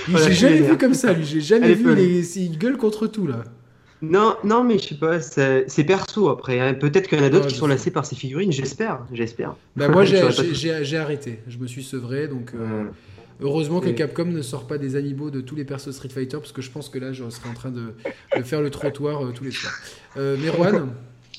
Voilà, 0.09 0.27
J'ai 0.27 0.33
je 0.33 0.37
suis 0.37 0.47
jamais 0.49 0.61
vu 0.61 0.77
comme 0.77 0.95
ça, 0.95 1.13
lui. 1.13 1.25
J'ai 1.25 1.41
jamais 1.41 1.75
vu. 1.75 1.93
Il, 1.99 2.43
il 2.43 2.59
gueule 2.59 2.77
contre 2.77 3.07
tout, 3.07 3.27
là. 3.27 3.43
Non, 4.03 4.35
non, 4.45 4.65
mais 4.65 4.79
je 4.79 4.89
sais 4.89 4.95
pas, 4.95 5.21
c'est 5.21 5.85
perso 5.85 6.29
après. 6.31 6.59
hein. 6.59 6.73
Peut-être 6.75 7.07
qu'il 7.09 7.19
y 7.19 7.21
en 7.21 7.25
a 7.25 7.29
d'autres 7.29 7.45
Ouais, 7.47 7.53
qui 7.53 7.59
sont 7.59 7.67
sais. 7.67 7.73
lassés 7.73 7.91
par 7.91 8.07
ces 8.07 8.17
figurines, 8.17 8.51
j'espère, 8.51 9.01
j'espère. 9.13 9.55
Bah, 9.77 9.89
moi, 9.89 10.05
j'ai- 10.07 10.31
j'ai 10.31 10.55
j'ai- 10.55 10.85
j'ai 10.85 10.97
arrêté. 10.97 11.41
Je 11.49 11.59
me 11.59 11.67
suis 11.67 11.83
sevré, 11.83 12.27
donc 12.29 12.53
euh. 12.55 12.85
Heureusement 13.43 13.81
que 13.81 13.89
Et- 13.89 13.95
Capcom 13.95 14.25
ne 14.27 14.43
sort 14.43 14.67
pas 14.67 14.79
des 14.79 14.97
amiibo 14.97 15.31
de 15.31 15.41
tous 15.41 15.55
les 15.57 15.65
persos 15.65 15.93
Street 15.93 16.09
Fighter, 16.09 16.39
parce 16.39 16.53
que 16.53 16.63
je 16.63 16.71
pense 16.71 16.89
que 16.89 16.99
là, 16.99 17.13
je 17.13 17.29
serais 17.31 17.49
en 17.49 17.55
train 17.55 17.71
de, 17.71 17.95
de 18.37 18.43
faire 18.43 18.61
le 18.61 18.71
trottoir 18.71 19.25
euh, 19.25 19.33
tous 19.33 19.45
les 19.45 19.51
soirs. 19.51 19.73
Euh, 20.17 20.37
Merwan 20.37 20.89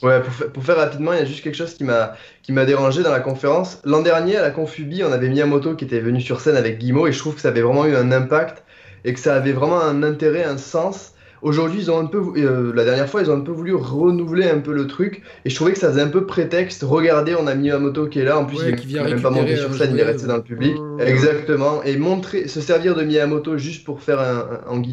Ouais, 0.04 0.20
pour, 0.20 0.34
fa- 0.34 0.46
pour 0.46 0.64
faire 0.64 0.78
rapidement, 0.78 1.14
il 1.14 1.20
y 1.20 1.22
a 1.22 1.26
juste 1.26 1.44
quelque 1.44 1.56
chose 1.58 1.76
qui 1.76 1.84
m'a 1.84 2.16
qui 2.42 2.52
m'a 2.54 2.66
dérangé 2.66 3.04
dans 3.04 3.12
la 3.12 3.20
conférence. 3.20 3.80
L'an 3.86 4.02
dernier, 4.02 4.36
à 4.36 4.42
la 4.42 4.50
Confubi, 4.50 5.04
on 5.04 5.12
avait 5.12 5.30
Miyamoto 5.30 5.76
qui 5.76 5.86
était 5.86 6.00
venu 6.00 6.20
sur 6.22 6.42
scène 6.42 6.56
avec 6.56 6.80
Guillemot 6.80 7.06
et 7.06 7.12
je 7.12 7.20
trouve 7.20 7.36
que 7.36 7.42
ça 7.42 7.50
avait 7.50 7.62
vraiment 7.62 7.86
eu 7.86 7.96
un 7.96 8.12
impact 8.12 8.64
et 9.06 9.14
que 9.14 9.20
ça 9.20 9.36
avait 9.36 9.52
vraiment 9.52 9.80
un 9.80 10.02
intérêt, 10.02 10.44
un 10.44 10.58
sens. 10.58 11.12
Aujourd'hui, 11.42 11.80
ils 11.82 11.90
ont 11.92 12.00
un 12.00 12.06
peu, 12.06 12.22
euh, 12.38 12.72
la 12.76 12.84
dernière 12.86 13.10
fois, 13.10 13.22
ils 13.22 13.32
ont 13.32 13.36
un 13.36 13.42
peu 13.42 13.52
voulu 13.52 13.74
renouveler 13.74 14.48
un 14.48 14.60
peu 14.60 14.74
le 14.74 14.86
truc 14.86 15.24
et 15.44 15.50
je 15.50 15.56
trouvais 15.56 15.74
que 15.74 15.80
ça 15.80 15.90
faisait 15.90 16.02
un 16.02 16.08
peu 16.10 16.26
prétexte. 16.26 16.84
Regardez, 16.84 17.36
on 17.36 17.48
a 17.48 17.56
Miyamoto 17.56 18.08
qui 18.08 18.20
est 18.20 18.24
là. 18.26 18.38
En 18.38 18.46
plus, 18.46 18.58
Ouais, 18.60 18.70
il 18.70 18.76
qui 18.76 18.84
est 18.84 18.88
vient 18.88 19.04
même 19.04 19.22
pas 19.22 19.30
monté 19.32 19.46
récupérer 19.56 19.68
sur 19.70 19.76
scène, 19.78 19.92
il 19.96 20.00
est 20.00 20.04
resté 20.04 20.26
euh. 20.26 20.28
dans 20.28 20.36
le 20.38 20.44
public. 20.44 20.76
Exactement. 21.00 21.84
Et 21.84 21.98
montrer, 21.98 22.48
se 22.48 22.62
servir 22.62 22.96
de 22.96 23.04
Miyamoto 23.04 23.58
juste 23.58 23.84
pour 23.86 24.02
faire 24.02 24.20
un, 24.20 24.46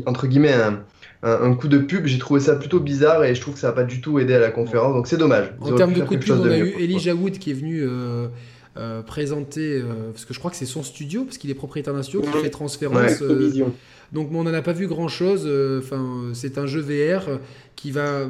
entre 0.07 0.27
guillemets 0.27 0.53
un, 0.53 0.81
un- 1.23 1.43
un 1.51 1.55
coup 1.55 1.69
de 1.69 1.79
pub, 1.79 2.07
j'ai 2.07 2.19
trouvé 2.19 2.41
ça 2.41 2.55
plutôt 2.57 2.81
bizarre 2.81 3.25
et 3.25 3.35
je 3.35 3.41
trouve 3.41 3.55
que 3.55 3.61
ça 3.61 3.69
n'a 3.69 3.73
pas 3.73 3.85
du 3.85 4.01
tout 4.01 4.19
aidé 4.19 4.35
à 4.35 4.39
la 4.39 4.51
conférence. 4.51 4.95
Donc 4.95 5.07
c'est 5.07 5.17
dommage. 5.17 5.53
Ils 5.67 5.73
En 5.73 5.77
termes 5.77 5.93
de 5.93 6.03
coup 6.03 6.15
de 6.17 6.21
pub, 6.25 6.35
on 6.41 6.49
a 6.51 6.59
eu. 6.59 6.75
Elijah 6.79 7.15
Wood 7.15 7.39
qui 7.39 7.51
est 7.51 7.55
venu 7.55 7.83
euh, 7.83 8.29
euh, 8.77 9.03
présenter, 9.03 9.77
euh, 9.81 10.13
parce 10.13 10.25
que 10.25 10.33
je 10.33 10.39
crois 10.39 10.51
que 10.51 10.57
c'est 10.57 10.65
son 10.67 10.83
studio, 10.83 11.25
parce 11.25 11.37
qu'il 11.39 11.51
est 11.51 11.55
propriétaire 11.55 11.93
d'un 11.95 12.03
studio 12.03 12.21
qui 12.23 12.39
fait 12.39 12.51
transférence. 12.51 12.97
Ouais. 13.21 13.23
euh, 13.23 13.35
Vision. 13.39 13.75
Donc 14.13 14.31
on 14.33 14.45
n'en 14.45 14.55
a 14.55 14.63
pas 14.63 14.73
vu 14.73 14.87
grand 14.87 15.09
chose. 15.09 15.43
Enfin, 15.79 16.03
euh, 16.25 16.35
c'est 16.35 16.59
un 16.59 16.67
jeu 16.67 16.81
VR 16.81 17.29
euh, 17.29 17.37
qui 17.77 17.91
va 17.93 18.01
euh, 18.07 18.27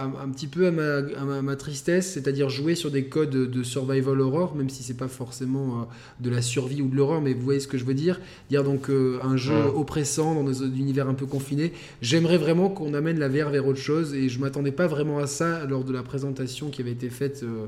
un, 0.00 0.24
un 0.24 0.28
petit 0.30 0.48
peu 0.48 0.66
à 0.66 0.70
ma, 0.72 0.96
à 0.96 1.24
ma- 1.24 1.42
ma 1.42 1.54
tristesse, 1.56 2.12
c'est-à-dire 2.12 2.48
jouer 2.48 2.74
sur 2.74 2.90
des 2.90 3.04
codes 3.04 3.30
de 3.30 3.62
survival 3.62 4.20
horror, 4.20 4.56
même 4.56 4.68
si 4.68 4.82
c'est 4.82 4.96
pas 4.96 5.06
forcément 5.08 5.82
euh, 5.82 5.84
de 6.20 6.30
la 6.30 6.42
survie 6.42 6.82
ou 6.82 6.88
de 6.88 6.96
l'horreur, 6.96 7.20
mais 7.20 7.32
vous 7.34 7.42
voyez 7.42 7.60
ce 7.60 7.68
que 7.68 7.78
je 7.78 7.84
veux 7.84 7.94
dire. 7.94 8.20
Dire 8.50 8.64
donc 8.64 8.90
euh, 8.90 9.18
un 9.22 9.36
jeu 9.36 9.52
Ouais. 9.54 9.72
oppressant 9.76 10.34
dans 10.34 10.44
des 10.44 10.62
univers 10.64 11.08
un 11.08 11.14
peu 11.14 11.26
confinés. 11.26 11.72
J'aimerais 12.00 12.38
vraiment 12.38 12.70
qu'on 12.70 12.94
amène 12.94 13.18
la 13.20 13.28
VR 13.28 13.50
vers 13.50 13.66
autre 13.66 13.78
chose, 13.78 14.14
et 14.14 14.28
je 14.28 14.40
m'attendais 14.40 14.72
pas 14.72 14.86
vraiment 14.88 15.18
à 15.18 15.26
ça 15.28 15.64
lors 15.66 15.84
de 15.84 15.92
la 15.92 16.02
présentation 16.02 16.70
qui 16.70 16.80
avait 16.82 16.90
été 16.92 17.08
faite 17.10 17.44
euh, 17.44 17.66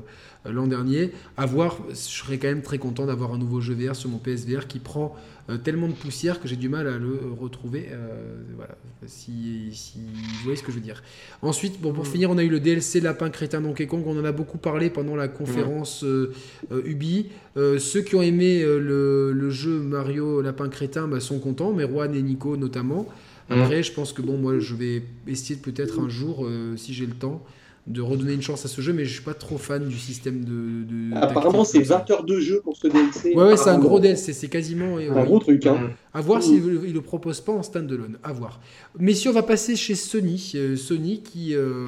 l'an 0.51 0.67
dernier. 0.67 1.11
À 1.37 1.45
voir, 1.45 1.77
je 1.89 1.95
serais 1.95 2.37
quand 2.39 2.47
même 2.49 2.61
très 2.61 2.77
content 2.77 3.05
d'avoir 3.05 3.33
un 3.33 3.37
nouveau 3.37 3.61
jeu 3.61 3.73
VR 3.73 3.95
sur 3.95 4.09
mon 4.09 4.17
PSVR 4.17 4.67
qui 4.67 4.79
prend 4.79 5.15
euh, 5.15 5.34
tellement 5.63 5.87
de 5.87 5.93
poussière 5.93 6.41
que 6.41 6.47
j'ai 6.47 6.55
du 6.55 6.69
mal 6.69 6.87
à 6.87 6.97
le 6.97 7.07
euh, 7.07 7.19
retrouver. 7.39 7.89
euh, 7.91 8.41
voilà, 8.55 8.75
si, 9.05 9.69
si 9.73 9.99
vous 9.99 10.43
voyez 10.43 10.57
ce 10.57 10.63
que 10.63 10.71
je 10.71 10.77
veux 10.77 10.81
dire. 10.83 11.03
Ensuite, 11.41 11.79
bon, 11.79 11.93
pour 11.93 12.07
finir, 12.07 12.31
on 12.31 12.37
a 12.37 12.43
eu 12.43 12.49
le 12.49 12.59
DLC 12.59 12.99
Lapin 12.99 13.29
Crétin 13.29 13.61
Donkey 13.61 13.85
Kong. 13.87 14.03
On 14.07 14.19
en 14.19 14.25
a 14.25 14.31
beaucoup 14.31 14.57
parlé 14.57 14.89
pendant 14.89 15.15
la 15.15 15.27
conférence 15.27 16.03
euh, 16.03 16.33
euh, 16.71 16.81
Ubi. 16.85 17.27
Euh, 17.57 17.77
ceux 17.77 18.01
qui 18.01 18.15
ont 18.15 18.21
aimé 18.21 18.63
euh, 18.63 18.79
le, 18.79 19.31
le 19.33 19.49
jeu 19.51 19.79
Mario 19.79 20.41
Lapin 20.41 20.67
Crétin 20.69 21.07
bah, 21.07 21.19
sont 21.19 21.39
contents, 21.39 21.73
mais 21.73 21.85
Juan 21.87 22.13
et 22.15 22.21
Nico 22.21 22.57
notamment. 22.57 23.07
Après, 23.47 23.83
je 23.83 23.91
pense 23.93 24.11
que 24.11 24.23
bon, 24.23 24.39
moi, 24.39 24.57
je 24.57 24.73
vais 24.73 25.03
essayer 25.27 25.55
de 25.55 25.61
peut-être 25.61 25.99
un 25.99 26.09
jour, 26.09 26.47
euh, 26.47 26.75
si 26.77 26.95
j'ai 26.95 27.05
le 27.05 27.13
temps, 27.13 27.43
de 27.87 28.01
redonner 28.01 28.33
une 28.33 28.41
chance 28.41 28.65
à 28.65 28.67
ce 28.67 28.81
jeu, 28.81 28.93
mais 28.93 29.05
je 29.05 29.13
suis 29.13 29.21
pas 29.21 29.35
trop 29.35 29.57
fan 29.57 29.87
du 29.87 29.97
système 29.97 30.43
de. 30.43 30.83
de 30.83 31.15
Apparemment, 31.15 31.63
c'est 31.63 31.79
comme 31.79 31.87
ça. 31.87 31.97
20 31.99 32.11
heures 32.11 32.23
de 32.23 32.39
jeu 32.39 32.61
pour 32.63 32.75
ce 32.75 32.87
DLC. 32.87 33.35
Ouais, 33.35 33.43
ouais, 33.43 33.57
c'est 33.57 33.69
un 33.69 33.77
gros 33.77 33.99
DLC, 33.99 34.33
c'est 34.33 34.47
quasiment. 34.47 34.97
Un 34.97 35.23
gros 35.23 35.39
truc, 35.39 35.65
hein. 35.67 35.91
À 36.13 36.21
voir 36.21 36.41
s'il 36.41 36.65
ne 36.65 36.91
le 36.91 37.01
propose 37.01 37.41
pas 37.41 37.51
en 37.51 37.61
standalone. 37.61 38.17
À 38.23 38.33
voir. 38.33 38.59
Messieurs, 38.97 39.29
on 39.29 39.33
va 39.33 39.43
passer 39.43 39.75
chez 39.75 39.95
Sony. 39.95 40.53
Euh, 40.55 40.75
Sony 40.75 41.21
qui, 41.21 41.53
euh, 41.53 41.87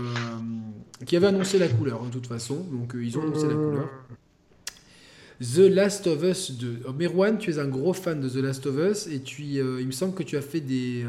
qui 1.06 1.16
avait 1.16 1.28
annoncé 1.28 1.58
la 1.58 1.68
couleur, 1.68 2.02
hein, 2.04 2.08
de 2.08 2.14
toute 2.14 2.28
façon. 2.28 2.58
Donc, 2.72 2.94
euh, 2.94 3.04
ils 3.04 3.18
ont 3.18 3.24
annoncé 3.24 3.48
la 3.48 3.54
couleur. 3.54 3.90
The 5.40 5.70
Last 5.70 6.08
of 6.08 6.24
Us 6.24 6.52
2. 6.52 6.80
Oh, 6.88 6.94
Merwan, 6.94 7.38
tu 7.38 7.52
es 7.52 7.60
un 7.60 7.68
gros 7.68 7.94
fan 7.94 8.22
de 8.22 8.30
The 8.30 8.44
Last 8.44 8.66
of 8.68 8.76
Us 8.78 9.08
et 9.08 9.22
tu, 9.22 9.44
il 9.44 9.86
me 9.86 9.92
semble 9.92 10.14
que 10.14 10.24
tu 10.24 10.36
as 10.36 10.42
fait 10.42 10.62
des, 10.62 11.06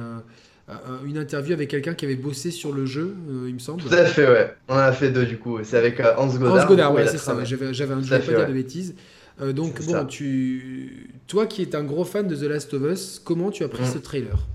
une 1.06 1.18
interview 1.18 1.54
avec 1.54 1.70
quelqu'un 1.70 1.94
qui 1.94 2.04
avait 2.04 2.16
bossé 2.16 2.50
sur 2.50 2.72
le 2.72 2.86
jeu, 2.86 3.14
il 3.46 3.54
me 3.54 3.58
semble. 3.58 3.82
Tout 3.82 3.92
à 3.92 4.04
fait, 4.04 4.28
ouais. 4.28 4.54
On 4.68 4.74
en 4.74 4.78
a 4.78 4.92
fait 4.92 5.10
deux 5.10 5.26
du 5.26 5.38
coup. 5.38 5.58
C'est 5.62 5.78
avec 5.78 6.00
Hans 6.00 6.26
Godard. 6.26 6.64
Hans 6.64 6.68
Godard, 6.68 6.94
ouais, 6.94 7.06
c'est 7.06 7.18
ça. 7.18 7.36
J'avais, 7.44 7.72
j'avais 7.72 7.94
un 7.94 8.02
pas 8.02 8.18
dire 8.18 8.46
de 8.46 8.52
bêtises. 8.52 8.94
donc 9.40 9.82
bon, 9.86 10.04
tu, 10.04 11.10
toi 11.26 11.46
qui 11.46 11.62
es 11.62 11.74
un 11.76 11.84
gros 11.84 12.04
fan 12.04 12.28
de 12.28 12.36
The 12.36 12.42
Last 12.42 12.74
of 12.74 12.82
Us, 12.82 13.20
comment 13.24 13.50
tu 13.50 13.64
as 13.64 13.68
pris 13.68 13.84
mm. 13.84 13.92
ce 13.92 13.98
trailer? 13.98 14.46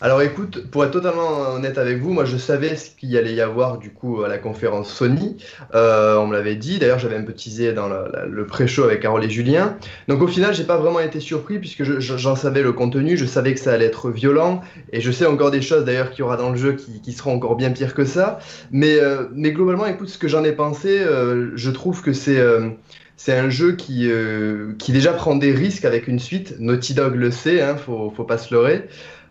Alors 0.00 0.22
écoute, 0.22 0.70
pour 0.70 0.84
être 0.84 0.92
totalement 0.92 1.54
honnête 1.54 1.76
avec 1.76 1.98
vous, 1.98 2.12
moi 2.12 2.24
je 2.24 2.36
savais 2.36 2.76
ce 2.76 2.90
qu'il 2.90 3.16
allait 3.16 3.34
y 3.34 3.40
avoir 3.40 3.78
du 3.78 3.90
coup 3.90 4.22
à 4.22 4.28
la 4.28 4.38
conférence 4.38 4.92
Sony. 4.92 5.38
Euh, 5.74 6.16
on 6.18 6.28
me 6.28 6.34
l'avait 6.34 6.54
dit, 6.54 6.78
d'ailleurs 6.78 7.00
j'avais 7.00 7.16
un 7.16 7.24
peu 7.24 7.32
teasé 7.32 7.72
dans 7.72 7.88
le, 7.88 8.46
pré-show 8.46 8.84
avec 8.84 9.00
Carole 9.00 9.24
et 9.24 9.30
Julien. 9.30 9.76
Donc 10.06 10.22
au 10.22 10.28
final, 10.28 10.54
j'ai 10.54 10.62
pas 10.62 10.76
vraiment 10.76 11.00
été 11.00 11.18
surpris 11.18 11.58
puisque 11.58 11.82
j'en 11.82 12.36
savais 12.36 12.62
le 12.62 12.72
contenu, 12.72 13.16
je 13.16 13.24
savais 13.24 13.54
que 13.54 13.60
ça 13.60 13.72
allait 13.72 13.86
être 13.86 14.10
violent 14.10 14.60
et 14.92 15.00
je 15.00 15.10
sais 15.10 15.26
encore 15.26 15.50
des 15.50 15.62
choses 15.62 15.84
d'ailleurs 15.84 16.10
qu'il 16.10 16.20
y 16.20 16.22
aura 16.22 16.36
dans 16.36 16.50
le 16.50 16.56
jeu 16.56 16.76
qui, 16.76 17.12
seront 17.12 17.34
encore 17.34 17.56
bien 17.56 17.70
pires 17.70 17.94
que 17.94 18.04
ça. 18.04 18.38
Mais, 18.70 19.00
euh, 19.00 19.24
mais 19.32 19.50
globalement, 19.50 19.86
écoute, 19.86 20.10
ce 20.10 20.18
que 20.18 20.28
j'en 20.28 20.44
ai 20.44 20.52
pensé, 20.52 21.00
euh, 21.00 21.50
je 21.56 21.70
trouve 21.72 22.02
que 22.02 22.12
c'est 22.12 22.40
c'est 23.16 23.36
un 23.36 23.50
jeu 23.50 23.72
qui, 23.72 24.08
qui 24.78 24.92
déjà 24.92 25.12
prend 25.12 25.34
des 25.34 25.50
risques 25.50 25.84
avec 25.84 26.06
une 26.06 26.20
suite. 26.20 26.54
Naughty 26.60 26.94
Dog 26.94 27.16
le 27.16 27.32
sait, 27.32 27.60
hein, 27.60 27.76
faut, 27.76 28.12
faut 28.16 28.22
pas 28.22 28.38
se 28.38 28.54
leurrer. 28.54 28.84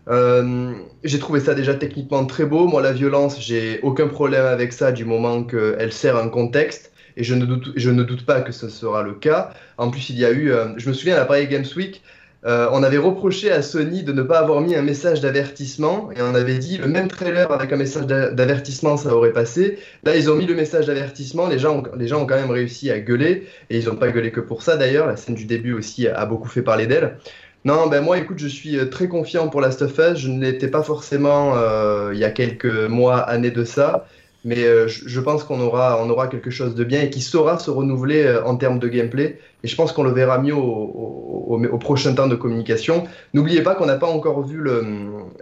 Euh, 0.08 0.72
j'ai 1.04 1.18
trouvé 1.18 1.40
ça 1.40 1.54
déjà 1.54 1.74
techniquement 1.74 2.24
très 2.24 2.44
beau. 2.44 2.66
Moi, 2.66 2.82
la 2.82 2.92
violence, 2.92 3.40
j'ai 3.40 3.80
aucun 3.82 4.08
problème 4.08 4.46
avec 4.46 4.72
ça 4.72 4.92
du 4.92 5.04
moment 5.04 5.44
qu'elle 5.44 5.92
sert 5.92 6.16
un 6.16 6.28
contexte. 6.28 6.92
Et 7.16 7.24
je 7.24 7.34
ne, 7.34 7.44
doute, 7.44 7.72
je 7.74 7.90
ne 7.90 8.04
doute 8.04 8.24
pas 8.24 8.42
que 8.42 8.52
ce 8.52 8.68
sera 8.68 9.02
le 9.02 9.14
cas. 9.14 9.50
En 9.76 9.90
plus, 9.90 10.10
il 10.10 10.18
y 10.18 10.24
a 10.24 10.30
eu, 10.30 10.52
euh, 10.52 10.68
je 10.76 10.88
me 10.88 10.94
souviens 10.94 11.16
à 11.16 11.18
la 11.18 11.24
Paris 11.24 11.48
Games 11.48 11.66
Week, 11.76 12.02
euh, 12.46 12.68
on 12.70 12.84
avait 12.84 12.98
reproché 12.98 13.50
à 13.50 13.62
Sony 13.62 14.04
de 14.04 14.12
ne 14.12 14.22
pas 14.22 14.38
avoir 14.38 14.60
mis 14.60 14.76
un 14.76 14.82
message 14.82 15.20
d'avertissement 15.20 16.12
et 16.12 16.22
on 16.22 16.36
avait 16.36 16.58
dit 16.58 16.78
le 16.78 16.86
même 16.86 17.08
trailer 17.08 17.50
avec 17.50 17.72
un 17.72 17.76
message 17.76 18.06
d'avertissement 18.06 18.96
ça 18.96 19.12
aurait 19.12 19.32
passé. 19.32 19.78
Là 20.04 20.16
ils 20.16 20.30
ont 20.30 20.36
mis 20.36 20.46
le 20.46 20.54
message 20.54 20.86
d'avertissement, 20.86 21.48
les 21.48 21.58
gens, 21.58 21.78
ont, 21.78 21.82
les 21.96 22.06
gens 22.06 22.22
ont 22.22 22.26
quand 22.26 22.36
même 22.36 22.52
réussi 22.52 22.92
à 22.92 23.00
gueuler 23.00 23.48
et 23.70 23.78
ils 23.78 23.86
n'ont 23.86 23.96
pas 23.96 24.12
gueulé 24.12 24.30
que 24.30 24.38
pour 24.38 24.62
ça 24.62 24.76
d'ailleurs, 24.76 25.08
la 25.08 25.16
scène 25.16 25.34
du 25.34 25.46
début 25.46 25.72
aussi 25.72 26.06
a 26.06 26.24
beaucoup 26.26 26.48
fait 26.48 26.62
parler 26.62 26.86
d'elle. 26.86 27.18
Non, 27.64 27.88
ben 27.88 28.02
moi, 28.02 28.18
écoute, 28.18 28.38
je 28.38 28.46
suis 28.46 28.78
euh, 28.78 28.86
très 28.86 29.08
confiant 29.08 29.48
pour 29.48 29.60
Last 29.60 29.82
of 29.82 29.98
Us. 29.98 30.18
Je 30.18 30.28
ne 30.28 30.40
l'étais 30.40 30.68
pas 30.68 30.82
forcément 30.82 31.54
euh, 31.56 32.10
il 32.12 32.18
y 32.18 32.24
a 32.24 32.30
quelques 32.30 32.88
mois, 32.88 33.18
années 33.18 33.50
de 33.50 33.64
ça, 33.64 34.06
mais 34.44 34.64
euh, 34.64 34.86
je, 34.86 35.20
pense 35.20 35.42
qu'on 35.42 35.60
aura, 35.60 36.02
on 36.02 36.08
aura 36.08 36.28
quelque 36.28 36.50
chose 36.50 36.74
de 36.74 36.84
bien 36.84 37.02
et 37.02 37.10
qui 37.10 37.20
saura 37.20 37.58
se 37.58 37.70
renouveler 37.70 38.40
en 38.44 38.56
termes 38.56 38.78
de 38.78 38.86
gameplay. 38.86 39.38
Et 39.64 39.68
je 39.68 39.74
pense 39.74 39.92
qu'on 39.92 40.04
le 40.04 40.12
verra 40.12 40.38
mieux 40.38 40.54
au, 40.54 41.78
prochain 41.80 42.14
temps 42.14 42.28
de 42.28 42.36
communication. 42.36 43.04
N'oubliez 43.34 43.62
pas 43.62 43.74
qu'on 43.74 43.86
n'a 43.86 43.96
pas 43.96 44.06
encore 44.06 44.46
vu 44.46 44.58
le, 44.58 44.84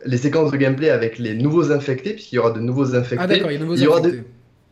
les 0.06 0.16
séquences 0.16 0.50
de 0.50 0.56
gameplay 0.56 0.88
avec 0.88 1.18
les 1.18 1.34
nouveaux 1.34 1.70
infectés, 1.70 2.14
puisqu'il 2.14 2.36
y 2.36 2.38
aura 2.38 2.50
de 2.50 2.60
nouveaux 2.60 2.94
infectés. 2.94 3.24
Ah 3.24 3.26
d'accord, 3.26 3.50
il 3.50 3.54
y 3.54 3.56
a 3.56 3.60
de 3.60 3.64
nouveaux 3.64 3.98
infectés. 3.98 4.22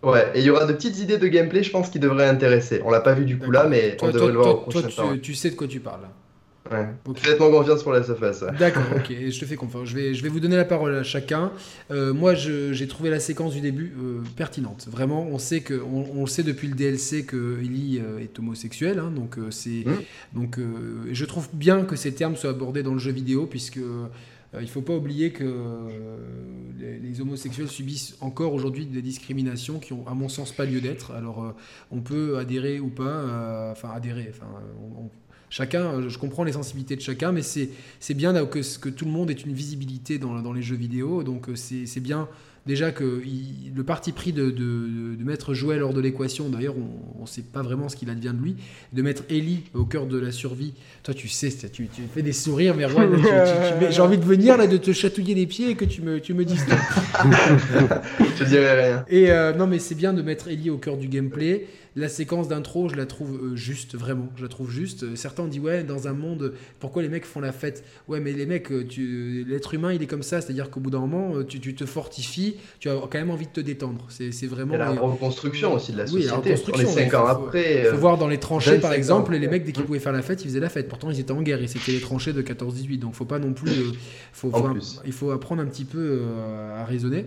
Ouais, 0.02 0.26
et 0.34 0.40
il 0.40 0.44
y 0.44 0.50
aura 0.50 0.66
de 0.66 0.72
petites 0.72 0.98
idées 0.98 1.16
de 1.18 1.26
gameplay, 1.28 1.62
je 1.62 1.70
pense, 1.70 1.88
qui 1.88 1.98
devraient 1.98 2.26
intéresser. 2.26 2.80
On 2.84 2.90
l'a 2.90 3.00
pas 3.00 3.12
vu 3.12 3.24
du 3.24 3.38
coup 3.38 3.50
là, 3.50 3.66
mais 3.68 3.96
on 4.02 4.10
devrait 4.10 4.32
le 4.32 4.38
voir 4.38 4.54
au 4.54 4.60
prochain 4.60 4.82
temps. 4.82 5.12
Tu, 5.12 5.20
tu 5.20 5.34
sais 5.34 5.50
de 5.50 5.54
quoi 5.54 5.66
tu 5.66 5.80
parles. 5.80 6.08
Ouais. 6.70 6.86
Faites-moi 7.16 7.50
confiance 7.50 7.82
pour 7.82 7.92
la 7.92 8.02
surface. 8.02 8.42
D'accord, 8.58 8.84
ok, 8.96 9.10
je 9.10 9.38
te 9.38 9.44
fais 9.44 9.56
confiance. 9.56 9.88
Je 9.88 9.94
vais, 9.94 10.14
je 10.14 10.22
vais 10.22 10.30
vous 10.30 10.40
donner 10.40 10.56
la 10.56 10.64
parole 10.64 10.94
à 10.94 11.02
chacun. 11.02 11.52
Euh, 11.90 12.14
moi, 12.14 12.34
j'ai 12.34 12.88
trouvé 12.88 13.10
la 13.10 13.20
séquence 13.20 13.52
du 13.52 13.60
début 13.60 13.94
euh, 13.98 14.22
pertinente. 14.36 14.86
Vraiment, 14.90 15.26
on 15.26 15.38
sait 15.38 15.60
que, 15.60 15.74
on, 15.74 16.06
on, 16.16 16.26
sait 16.26 16.42
depuis 16.42 16.68
le 16.68 16.74
DLC 16.74 17.26
que 17.26 17.60
Ellie 17.60 18.00
euh, 18.02 18.18
est 18.18 18.38
homosexuel. 18.38 18.98
Hein, 18.98 19.12
donc, 19.14 19.36
c'est, 19.50 19.84
mmh. 19.84 20.38
donc, 20.38 20.58
je 21.10 21.24
trouve 21.26 21.48
bien 21.52 21.84
que 21.84 21.96
ces 21.96 22.14
termes 22.14 22.36
soient 22.36 22.50
abordés 22.50 22.82
dans 22.82 22.94
le 22.94 22.98
jeu 22.98 23.12
vidéo, 23.12 23.46
puisque 23.46 23.76
il 23.76 24.62
ne 24.62 24.66
faut 24.66 24.82
pas 24.82 24.94
oublier 24.94 25.32
que 25.32 25.44
les, 26.78 27.20
homosexuels 27.20 27.68
subissent 27.68 28.16
encore 28.20 28.54
aujourd'hui 28.54 28.86
des 28.86 29.02
discriminations 29.02 29.78
qui 29.78 29.92
ont, 29.92 30.06
à 30.08 30.14
mon 30.14 30.28
sens, 30.28 30.52
pas 30.52 30.64
lieu 30.64 30.80
d'être. 30.80 31.12
Alors, 31.12 31.54
on 31.90 32.00
peut 32.00 32.38
adhérer 32.38 32.80
ou 32.80 32.88
pas, 32.88 33.70
enfin 33.70 33.90
adhérer, 33.94 34.30
enfin, 34.30 34.46
on, 34.96 35.10
Chacun, 35.54 35.84
euh, 35.84 36.08
je 36.08 36.18
comprends 36.18 36.42
les 36.42 36.50
sensibilités 36.50 36.96
de 36.96 37.00
chacun, 37.00 37.30
mais 37.30 37.42
c'est 37.42 37.68
bien 38.14 38.32
que, 38.44 38.78
que 38.78 38.88
tout 38.88 39.04
le 39.04 39.12
monde 39.12 39.30
ait 39.30 39.34
une 39.34 39.52
visibilité 39.52 40.18
dans, 40.18 40.42
dans 40.42 40.52
les 40.52 40.62
jeux 40.62 40.74
vidéo. 40.74 41.22
Donc 41.22 41.48
euh, 41.48 41.54
c'est 41.54 42.00
bien 42.00 42.28
déjà 42.66 42.90
que 42.90 43.22
le 43.76 43.84
parti 43.84 44.10
pris 44.10 44.32
de, 44.32 44.50
de, 44.50 45.22
mettre 45.22 45.54
Joël 45.54 45.82
hors 45.82 45.94
de 45.94 46.00
l'équation, 46.00 46.48
d'ailleurs 46.48 46.74
on 47.18 47.22
ne 47.22 47.26
sait 47.26 47.42
pas 47.42 47.62
vraiment 47.62 47.88
ce 47.88 47.96
qu'il 47.96 48.10
advient 48.10 48.32
de 48.36 48.42
lui, 48.42 48.56
de 48.92 49.02
mettre 49.02 49.22
Ellie 49.30 49.62
au 49.74 49.84
cœur 49.84 50.06
de 50.06 50.18
la 50.18 50.32
survie. 50.32 50.74
Toi 51.02 51.14
tu 51.14 51.28
sais, 51.28 51.50
tu, 51.72 51.88
tu 51.88 52.02
fais 52.12 52.22
des 52.22 52.32
sourires, 52.32 52.74
mais 52.74 52.86
j'ai 53.90 54.00
envie 54.00 54.18
de 54.18 54.24
venir 54.24 54.56
là, 54.56 54.66
de 54.66 54.76
te 54.76 54.92
chatouiller 54.92 55.34
les 55.34 55.46
pieds 55.46 55.70
et 55.70 55.74
que 55.76 55.84
tu 55.84 56.02
me, 56.02 56.20
tu 56.20 56.34
me 56.34 56.44
dises. 56.44 56.66
Je 58.38 58.44
dirais 58.44 58.86
rien. 58.86 59.04
Et 59.08 59.30
euh, 59.30 59.54
non 59.54 59.66
mais 59.66 59.78
c'est 59.78 59.94
bien 59.94 60.12
de 60.12 60.20
mettre 60.20 60.48
Ellie 60.48 60.70
au 60.70 60.78
cœur 60.78 60.96
du 60.96 61.08
gameplay. 61.08 61.66
La 61.96 62.08
séquence 62.08 62.48
d'intro, 62.48 62.88
je 62.88 62.96
la 62.96 63.06
trouve 63.06 63.36
euh, 63.36 63.56
juste, 63.56 63.94
vraiment. 63.94 64.28
Je 64.36 64.42
la 64.42 64.48
trouve 64.48 64.68
juste. 64.68 65.04
Euh, 65.04 65.14
certains 65.14 65.44
ont 65.44 65.48
dit, 65.48 65.60
ouais, 65.60 65.84
dans 65.84 66.08
un 66.08 66.12
monde, 66.12 66.52
pourquoi 66.80 67.02
les 67.02 67.08
mecs 67.08 67.24
font 67.24 67.38
la 67.38 67.52
fête? 67.52 67.84
Ouais, 68.08 68.18
mais 68.18 68.32
les 68.32 68.46
mecs, 68.46 68.72
euh, 68.72 69.44
l'être 69.46 69.74
humain, 69.74 69.92
il 69.92 70.02
est 70.02 70.08
comme 70.08 70.24
ça. 70.24 70.40
C'est-à-dire 70.40 70.70
qu'au 70.70 70.80
bout 70.80 70.90
d'un 70.90 70.98
moment, 70.98 71.44
tu, 71.44 71.60
te 71.60 71.86
fortifies, 71.86 72.56
tu 72.80 72.90
as 72.90 72.94
quand 72.94 73.14
même 73.14 73.30
envie 73.30 73.46
de 73.46 73.52
te 73.52 73.60
détendre. 73.60 74.06
C'est 74.08 74.46
vraiment. 74.46 74.76
La 74.76 74.90
reconstruction 74.90 75.74
aussi 75.74 75.92
de 75.92 75.98
la 75.98 76.06
société. 76.08 76.24
Oui, 76.24 76.30
la 76.30 76.36
reconstruction. 76.38 76.88
On 76.88 76.90
est 76.90 77.10
5 77.10 77.14
ans 77.14 77.26
après. 77.26 77.82
Il 77.84 77.90
faut 77.90 77.98
voir 77.98 78.18
dans 78.18 78.28
les 78.28 78.38
tranchées, 78.38 78.78
par 78.78 78.92
exemple, 78.92 79.32
les 79.32 79.46
mecs, 79.46 79.64
dès 79.64 79.70
qu'ils 79.70 79.84
pouvaient 79.84 80.00
faire 80.00 80.12
la 80.12 80.22
fête, 80.22 80.42
ils 80.42 80.48
faisaient 80.48 80.60
la 80.60 80.70
fête. 80.70 80.88
Pourtant, 80.88 81.10
ils 81.10 81.20
étaient 81.20 81.32
en 81.32 81.42
guerre 81.42 81.62
et 81.62 81.68
c'était 81.68 81.92
les 81.92 82.00
tranchées 82.00 82.32
de 82.32 82.42
14-18. 82.42 82.98
Donc, 82.98 83.14
faut 83.14 83.24
pas 83.24 83.38
non 83.38 83.52
plus. 83.52 83.70
faut, 84.32 84.50
il 85.06 85.12
faut 85.12 85.30
apprendre 85.30 85.62
un 85.62 85.66
petit 85.66 85.84
peu 85.84 86.22
à 86.76 86.84
raisonner. 86.84 87.26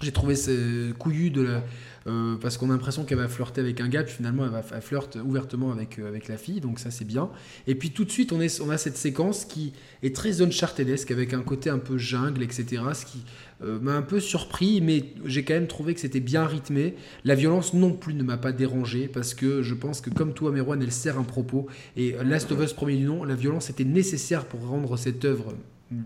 J'ai 0.00 0.12
trouvé 0.12 0.34
ce 0.34 0.92
couillu 0.92 1.30
de 1.30 1.42
la 1.42 1.62
euh, 2.06 2.36
parce 2.36 2.58
qu'on 2.58 2.68
a 2.68 2.72
l'impression 2.72 3.04
qu'elle 3.04 3.18
va 3.18 3.28
flirter 3.28 3.60
avec 3.60 3.80
un 3.80 3.88
gars, 3.88 4.02
puis 4.02 4.14
finalement 4.14 4.44
elle, 4.44 4.50
va, 4.50 4.62
flirte 4.62 5.16
ouvertement 5.24 5.72
avec, 5.72 5.98
euh, 5.98 6.08
avec 6.08 6.28
la 6.28 6.36
fille, 6.36 6.60
donc 6.60 6.78
ça 6.78 6.90
c'est 6.90 7.06
bien. 7.06 7.30
Et 7.66 7.74
puis 7.74 7.90
tout 7.90 8.04
de 8.04 8.10
suite 8.10 8.32
on, 8.32 8.40
est, 8.40 8.60
on 8.60 8.70
a 8.70 8.76
cette 8.76 8.96
séquence 8.96 9.44
qui 9.44 9.72
est 10.02 10.14
très 10.14 10.42
Unchartedesque, 10.42 11.10
avec 11.10 11.32
un 11.32 11.42
côté 11.42 11.70
un 11.70 11.78
peu 11.78 11.96
jungle, 11.96 12.42
etc. 12.42 12.82
Ce 12.92 13.06
qui 13.06 13.24
euh, 13.62 13.78
m'a 13.80 13.94
un 13.94 14.02
peu 14.02 14.20
surpris, 14.20 14.80
mais 14.80 15.14
j'ai 15.24 15.44
quand 15.44 15.54
même 15.54 15.66
trouvé 15.66 15.94
que 15.94 16.00
c'était 16.00 16.20
bien 16.20 16.44
rythmé. 16.44 16.94
La 17.24 17.34
violence 17.34 17.72
non 17.72 17.92
plus 17.92 18.14
ne 18.14 18.22
m'a 18.22 18.36
pas 18.36 18.52
dérangé, 18.52 19.08
parce 19.08 19.32
que 19.32 19.62
je 19.62 19.74
pense 19.74 20.00
que 20.00 20.10
comme 20.10 20.34
toi 20.34 20.50
Merwan, 20.50 20.82
elle 20.82 20.92
sert 20.92 21.18
un 21.18 21.24
propos. 21.24 21.66
Et 21.96 22.16
Last 22.22 22.52
of 22.52 22.62
Us 22.62 22.72
premier 22.72 22.96
du 22.96 23.04
nom, 23.04 23.24
la 23.24 23.34
violence 23.34 23.70
était 23.70 23.84
nécessaire 23.84 24.44
pour 24.44 24.66
rendre 24.66 24.96
cette 24.96 25.24
œuvre 25.24 25.54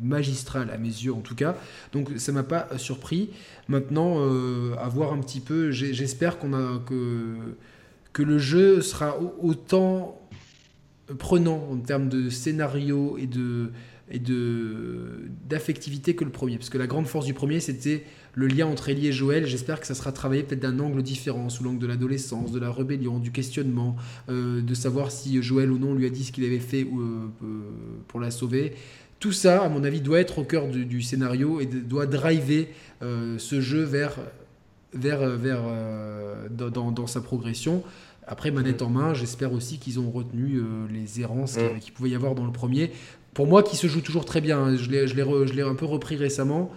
magistral 0.02 0.70
à 0.70 0.78
mes 0.78 0.88
yeux 0.88 1.12
en 1.12 1.20
tout 1.20 1.34
cas. 1.34 1.56
Donc 1.92 2.10
ça 2.16 2.32
m'a 2.32 2.42
pas 2.42 2.68
surpris. 2.76 3.30
Maintenant, 3.68 4.16
euh, 4.18 4.74
à 4.78 4.88
voir 4.88 5.12
un 5.12 5.18
petit 5.18 5.40
peu, 5.40 5.70
j'espère 5.70 6.38
qu'on 6.38 6.54
a 6.54 6.80
que, 6.86 7.36
que 8.12 8.22
le 8.22 8.38
jeu 8.38 8.80
sera 8.80 9.18
autant 9.40 10.20
prenant 11.18 11.68
en 11.70 11.76
termes 11.76 12.08
de 12.08 12.28
scénario 12.28 13.16
et 13.18 13.26
de 13.26 13.70
et 14.10 14.18
de 14.18 15.28
d'affectivité 15.48 16.14
que 16.14 16.24
le 16.24 16.30
premier 16.30 16.56
parce 16.56 16.70
que 16.70 16.78
la 16.78 16.86
grande 16.86 17.06
force 17.06 17.26
du 17.26 17.34
premier 17.34 17.60
c'était 17.60 18.04
le 18.34 18.46
lien 18.46 18.66
entre 18.66 18.88
Ellie 18.88 19.08
et 19.08 19.12
Joël 19.12 19.46
j'espère 19.46 19.80
que 19.80 19.86
ça 19.86 19.94
sera 19.94 20.12
travaillé 20.12 20.42
peut-être 20.42 20.60
d'un 20.60 20.78
angle 20.78 21.02
différent 21.02 21.48
sous 21.48 21.62
l'angle 21.62 21.78
de 21.78 21.86
l'adolescence 21.86 22.52
de 22.52 22.58
la 22.58 22.70
rébellion 22.70 23.18
du 23.18 23.32
questionnement 23.32 23.96
euh, 24.30 24.62
de 24.62 24.74
savoir 24.74 25.10
si 25.10 25.42
Joël 25.42 25.70
ou 25.70 25.78
non 25.78 25.94
lui 25.94 26.06
a 26.06 26.10
dit 26.10 26.24
ce 26.24 26.32
qu'il 26.32 26.44
avait 26.44 26.58
fait 26.58 26.84
euh, 26.84 27.28
pour 28.08 28.20
la 28.20 28.30
sauver 28.30 28.74
tout 29.20 29.32
ça, 29.32 29.64
à 29.64 29.68
mon 29.68 29.84
avis, 29.84 30.00
doit 30.00 30.20
être 30.20 30.38
au 30.38 30.44
cœur 30.44 30.68
du, 30.68 31.02
scénario 31.02 31.60
et 31.60 31.66
doit 31.66 32.06
driver 32.06 32.68
euh, 33.02 33.36
ce 33.38 33.60
jeu 33.60 33.82
vers, 33.82 34.16
vers, 34.92 35.28
vers 35.36 35.62
euh, 35.66 36.48
dans, 36.48 37.06
sa 37.06 37.20
progression. 37.20 37.82
Après, 38.26 38.50
manette 38.50 38.82
en 38.82 38.90
main, 38.90 39.14
j'espère 39.14 39.52
aussi 39.52 39.78
qu'ils 39.78 39.98
ont 39.98 40.10
retenu 40.10 40.56
euh, 40.56 40.86
les 40.92 41.20
errances 41.20 41.56
mm. 41.56 41.80
qu'il 41.80 41.92
pouvait 41.92 42.10
y 42.10 42.14
avoir 42.14 42.34
dans 42.34 42.44
le 42.44 42.52
premier. 42.52 42.92
Pour 43.34 43.46
moi, 43.46 43.62
qui 43.62 43.76
se 43.76 43.86
joue 43.86 44.02
toujours 44.02 44.24
très 44.24 44.40
bien, 44.40 44.58
hein, 44.58 44.76
je 44.76 44.88
l'ai 44.88 45.62
un 45.62 45.74
peu 45.74 45.86
repris 45.86 46.16
récemment. 46.16 46.70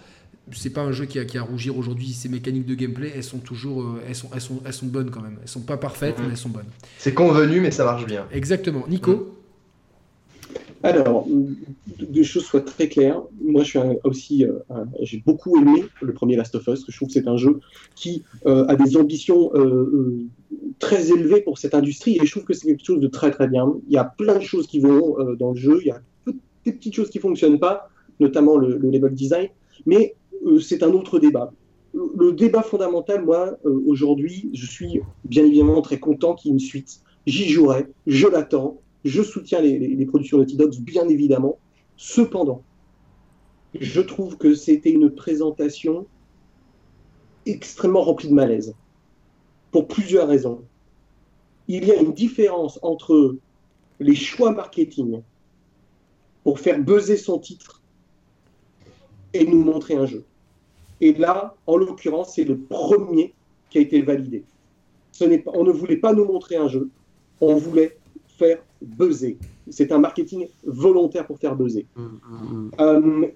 C'est 0.50 0.70
pas 0.70 0.82
un 0.82 0.92
jeu 0.92 1.04
qui 1.06 1.20
a, 1.20 1.24
qui 1.24 1.38
a 1.38 1.42
à 1.42 1.44
rougir 1.44 1.78
aujourd'hui. 1.78 2.12
Ces 2.12 2.28
mécaniques 2.28 2.66
de 2.66 2.74
gameplay, 2.74 3.12
elles 3.14 3.22
sont 3.22 3.38
toujours, 3.38 3.96
elles 4.08 4.16
sont, 4.16 4.28
elles 4.34 4.40
sont, 4.40 4.60
elles 4.66 4.72
sont 4.72 4.86
bonnes 4.86 5.10
quand 5.10 5.20
même. 5.20 5.38
Elles 5.40 5.48
sont 5.48 5.60
pas 5.60 5.76
parfaites, 5.76 6.18
mm-hmm. 6.18 6.22
mais 6.22 6.30
elles 6.30 6.36
sont 6.36 6.48
bonnes. 6.48 6.66
C'est 6.98 7.14
convenu, 7.14 7.60
mais 7.60 7.70
ça 7.70 7.84
marche 7.84 8.06
bien. 8.06 8.26
Exactement. 8.32 8.84
Nico? 8.88 9.12
Mm. 9.12 9.41
Alors, 10.82 11.26
deux 12.00 12.22
choses 12.22 12.44
soient 12.44 12.60
très 12.60 12.88
claires. 12.88 13.22
Moi, 13.40 13.62
je 13.62 13.68
suis 13.68 13.78
aussi, 14.04 14.44
euh, 14.44 14.58
j'ai 15.00 15.22
beaucoup 15.24 15.56
aimé 15.56 15.84
le 16.00 16.12
premier 16.12 16.36
Last 16.36 16.54
of 16.56 16.66
Us. 16.66 16.84
Je 16.88 16.96
trouve 16.96 17.08
que 17.08 17.14
c'est 17.14 17.28
un 17.28 17.36
jeu 17.36 17.60
qui 17.94 18.24
euh, 18.46 18.66
a 18.66 18.74
des 18.74 18.96
ambitions 18.96 19.50
euh, 19.54 20.26
très 20.80 21.10
élevées 21.12 21.40
pour 21.40 21.58
cette 21.58 21.74
industrie 21.74 22.18
et 22.20 22.26
je 22.26 22.30
trouve 22.30 22.44
que 22.44 22.54
c'est 22.54 22.66
quelque 22.66 22.84
chose 22.84 23.00
de 23.00 23.06
très 23.06 23.30
très 23.30 23.46
bien. 23.46 23.72
Il 23.86 23.94
y 23.94 23.96
a 23.96 24.04
plein 24.04 24.36
de 24.38 24.42
choses 24.42 24.66
qui 24.66 24.80
vont 24.80 25.16
dans 25.38 25.52
le 25.52 25.56
jeu. 25.56 25.78
Il 25.82 25.86
y 25.86 25.90
a 25.92 26.00
des 26.64 26.72
petites 26.72 26.94
choses 26.94 27.10
qui 27.10 27.20
fonctionnent 27.20 27.60
pas, 27.60 27.88
notamment 28.18 28.56
le, 28.56 28.76
le 28.76 28.90
level 28.90 29.14
design, 29.14 29.48
mais 29.86 30.14
c'est 30.60 30.82
un 30.82 30.90
autre 30.90 31.20
débat. 31.20 31.52
Le 31.94 32.32
débat 32.32 32.62
fondamental, 32.62 33.24
moi, 33.24 33.56
aujourd'hui, 33.86 34.50
je 34.52 34.66
suis 34.66 35.00
bien 35.24 35.44
évidemment 35.44 35.80
très 35.82 35.98
content 35.98 36.34
qu'il 36.34 36.48
y 36.48 36.52
ait 36.52 36.54
une 36.54 36.60
suite. 36.60 37.00
J'y 37.26 37.48
jouerai, 37.48 37.86
je 38.06 38.26
l'attends 38.26 38.81
je 39.04 39.22
soutiens 39.22 39.60
les, 39.60 40.06
productions 40.06 40.38
de 40.38 40.42
Naughty 40.42 40.56
Dogs, 40.56 40.80
bien 40.80 41.08
évidemment. 41.08 41.58
Cependant, 41.96 42.62
je 43.78 44.00
trouve 44.00 44.36
que 44.36 44.54
c'était 44.54 44.90
une 44.90 45.10
présentation 45.10 46.06
extrêmement 47.46 48.02
remplie 48.02 48.28
de 48.28 48.34
malaise. 48.34 48.74
Pour 49.70 49.88
plusieurs 49.88 50.28
raisons. 50.28 50.62
Il 51.68 51.86
y 51.86 51.92
a 51.92 51.96
une 51.96 52.12
différence 52.12 52.78
entre 52.82 53.36
les 53.98 54.14
choix 54.14 54.52
marketing 54.52 55.22
pour 56.44 56.58
faire 56.58 56.78
buzzer 56.78 57.16
son 57.16 57.38
titre 57.38 57.80
et 59.32 59.46
nous 59.46 59.62
montrer 59.62 59.94
un 59.94 60.06
jeu. 60.06 60.24
Et 61.00 61.12
là, 61.14 61.56
en 61.66 61.76
l'occurrence, 61.76 62.34
c'est 62.34 62.44
le 62.44 62.58
premier 62.58 63.34
qui 63.70 63.78
a 63.78 63.80
été 63.80 64.02
validé. 64.02 64.44
On 65.20 65.64
ne 65.64 65.70
voulait 65.70 65.96
pas 65.96 66.12
nous 66.12 66.24
montrer 66.24 66.56
un 66.56 66.68
jeu, 66.68 66.90
on 67.40 67.56
voulait 67.56 67.96
faire 68.42 68.58
buzzer. 68.80 69.36
C'est 69.70 69.92
un 69.92 69.98
marketing 69.98 70.48
volontaire 70.64 71.26
pour 71.26 71.38
faire 71.38 71.54
buzzer. 71.54 71.86
Mm, 71.96 72.02
mm, 72.02 72.08
mm. 72.52 72.70
Euh, 72.80 73.26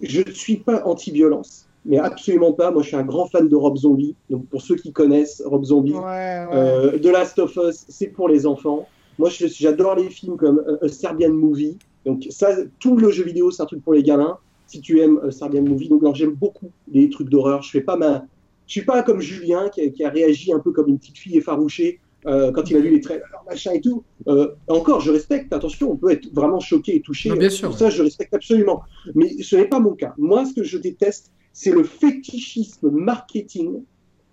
je 0.00 0.22
ne 0.26 0.32
suis 0.32 0.56
pas 0.56 0.82
anti-violence, 0.84 1.66
mais 1.84 1.98
absolument 1.98 2.52
pas. 2.52 2.70
Moi, 2.70 2.82
je 2.82 2.88
suis 2.88 2.96
un 2.96 3.04
grand 3.04 3.26
fan 3.26 3.48
de 3.48 3.56
Rob 3.56 3.76
Zombie. 3.76 4.14
Donc, 4.30 4.46
pour 4.46 4.62
ceux 4.62 4.76
qui 4.76 4.92
connaissent 4.92 5.42
Rob 5.44 5.64
Zombie, 5.64 5.92
Ouais, 5.92 6.00
ouais. 6.00 6.46
euh, 6.52 6.98
The 6.98 7.06
Last 7.06 7.38
of 7.38 7.56
Us, 7.56 7.84
c'est 7.88 8.08
pour 8.08 8.28
les 8.28 8.46
enfants. 8.46 8.88
Moi, 9.18 9.28
j'adore 9.30 9.94
les 9.96 10.08
films 10.08 10.36
comme 10.36 10.62
euh, 10.66 10.84
A 10.86 10.88
Serbian 10.88 11.32
Movie. 11.32 11.76
Donc, 12.06 12.26
ça, 12.30 12.48
tout 12.80 12.96
le 12.96 13.10
jeu 13.10 13.24
vidéo, 13.24 13.50
c'est 13.50 13.62
un 13.62 13.66
truc 13.66 13.82
pour 13.84 13.92
les 13.94 14.02
gamins. 14.02 14.38
Si 14.66 14.80
tu 14.80 15.00
aimes 15.00 15.20
euh, 15.22 15.30
Serbian 15.30 15.62
Movie, 15.62 15.88
donc 15.88 16.02
alors, 16.02 16.14
j'aime 16.14 16.32
beaucoup 16.32 16.70
les 16.90 17.10
trucs 17.10 17.28
d'horreur. 17.28 17.62
Je 17.62 17.70
fais 17.70 17.82
pas 17.82 17.96
ma, 17.96 18.24
je 18.66 18.72
suis 18.72 18.84
pas 18.84 19.02
comme 19.02 19.20
Julien 19.20 19.68
qui 19.68 19.82
a, 19.82 19.88
qui 19.90 20.02
a 20.02 20.08
réagi 20.08 20.52
un 20.52 20.58
peu 20.58 20.72
comme 20.72 20.88
une 20.88 20.98
petite 20.98 21.18
fille 21.18 21.36
effarouchée 21.36 22.00
euh, 22.26 22.52
quand 22.52 22.70
il 22.70 22.76
a 22.76 22.80
vu 22.80 22.90
les 22.90 23.00
trailers, 23.00 23.26
machin 23.46 23.72
et 23.72 23.80
tout. 23.80 24.04
Euh, 24.28 24.54
encore, 24.68 25.00
je 25.00 25.10
respecte. 25.10 25.52
Attention, 25.52 25.90
on 25.92 25.96
peut 25.96 26.10
être 26.10 26.32
vraiment 26.32 26.60
choqué 26.60 26.96
et 26.96 27.00
touché. 27.00 27.28
Non, 27.28 27.36
bien 27.36 27.50
sûr, 27.50 27.76
ça, 27.76 27.90
je 27.90 28.02
respecte 28.02 28.32
absolument. 28.34 28.82
Mais 29.14 29.42
ce 29.42 29.56
n'est 29.56 29.68
pas 29.68 29.80
mon 29.80 29.94
cas. 29.94 30.14
Moi, 30.18 30.44
ce 30.44 30.54
que 30.54 30.62
je 30.62 30.78
déteste, 30.78 31.32
c'est 31.52 31.72
le 31.72 31.84
fétichisme 31.84 32.90
marketing 32.90 33.82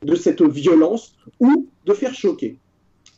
de 0.03 0.15
cette 0.15 0.41
violence 0.41 1.15
ou 1.39 1.67
de 1.85 1.93
faire 1.93 2.13
choquer. 2.13 2.57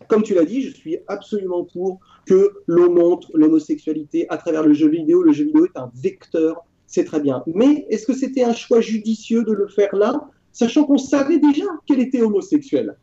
Comme 0.07 0.23
tu 0.23 0.33
l'as 0.33 0.45
dit, 0.45 0.61
je 0.61 0.73
suis 0.73 0.97
absolument 1.07 1.63
pour 1.65 1.99
que 2.25 2.53
l'on 2.67 2.91
montre 2.93 3.29
l'homosexualité 3.33 4.25
à 4.29 4.37
travers 4.37 4.63
le 4.63 4.73
jeu 4.73 4.89
vidéo. 4.89 5.21
Le 5.21 5.31
jeu 5.31 5.45
vidéo 5.45 5.65
est 5.65 5.77
un 5.77 5.91
vecteur, 5.95 6.63
c'est 6.87 7.03
très 7.03 7.19
bien. 7.19 7.43
Mais 7.45 7.85
est-ce 7.89 8.05
que 8.05 8.13
c'était 8.13 8.43
un 8.43 8.53
choix 8.53 8.81
judicieux 8.81 9.43
de 9.43 9.51
le 9.51 9.67
faire 9.67 9.95
là, 9.95 10.29
sachant 10.51 10.85
qu'on 10.85 10.97
savait 10.97 11.39
déjà 11.39 11.65
qu'elle 11.85 11.99
était 11.99 12.21
homosexuelle? 12.21 12.95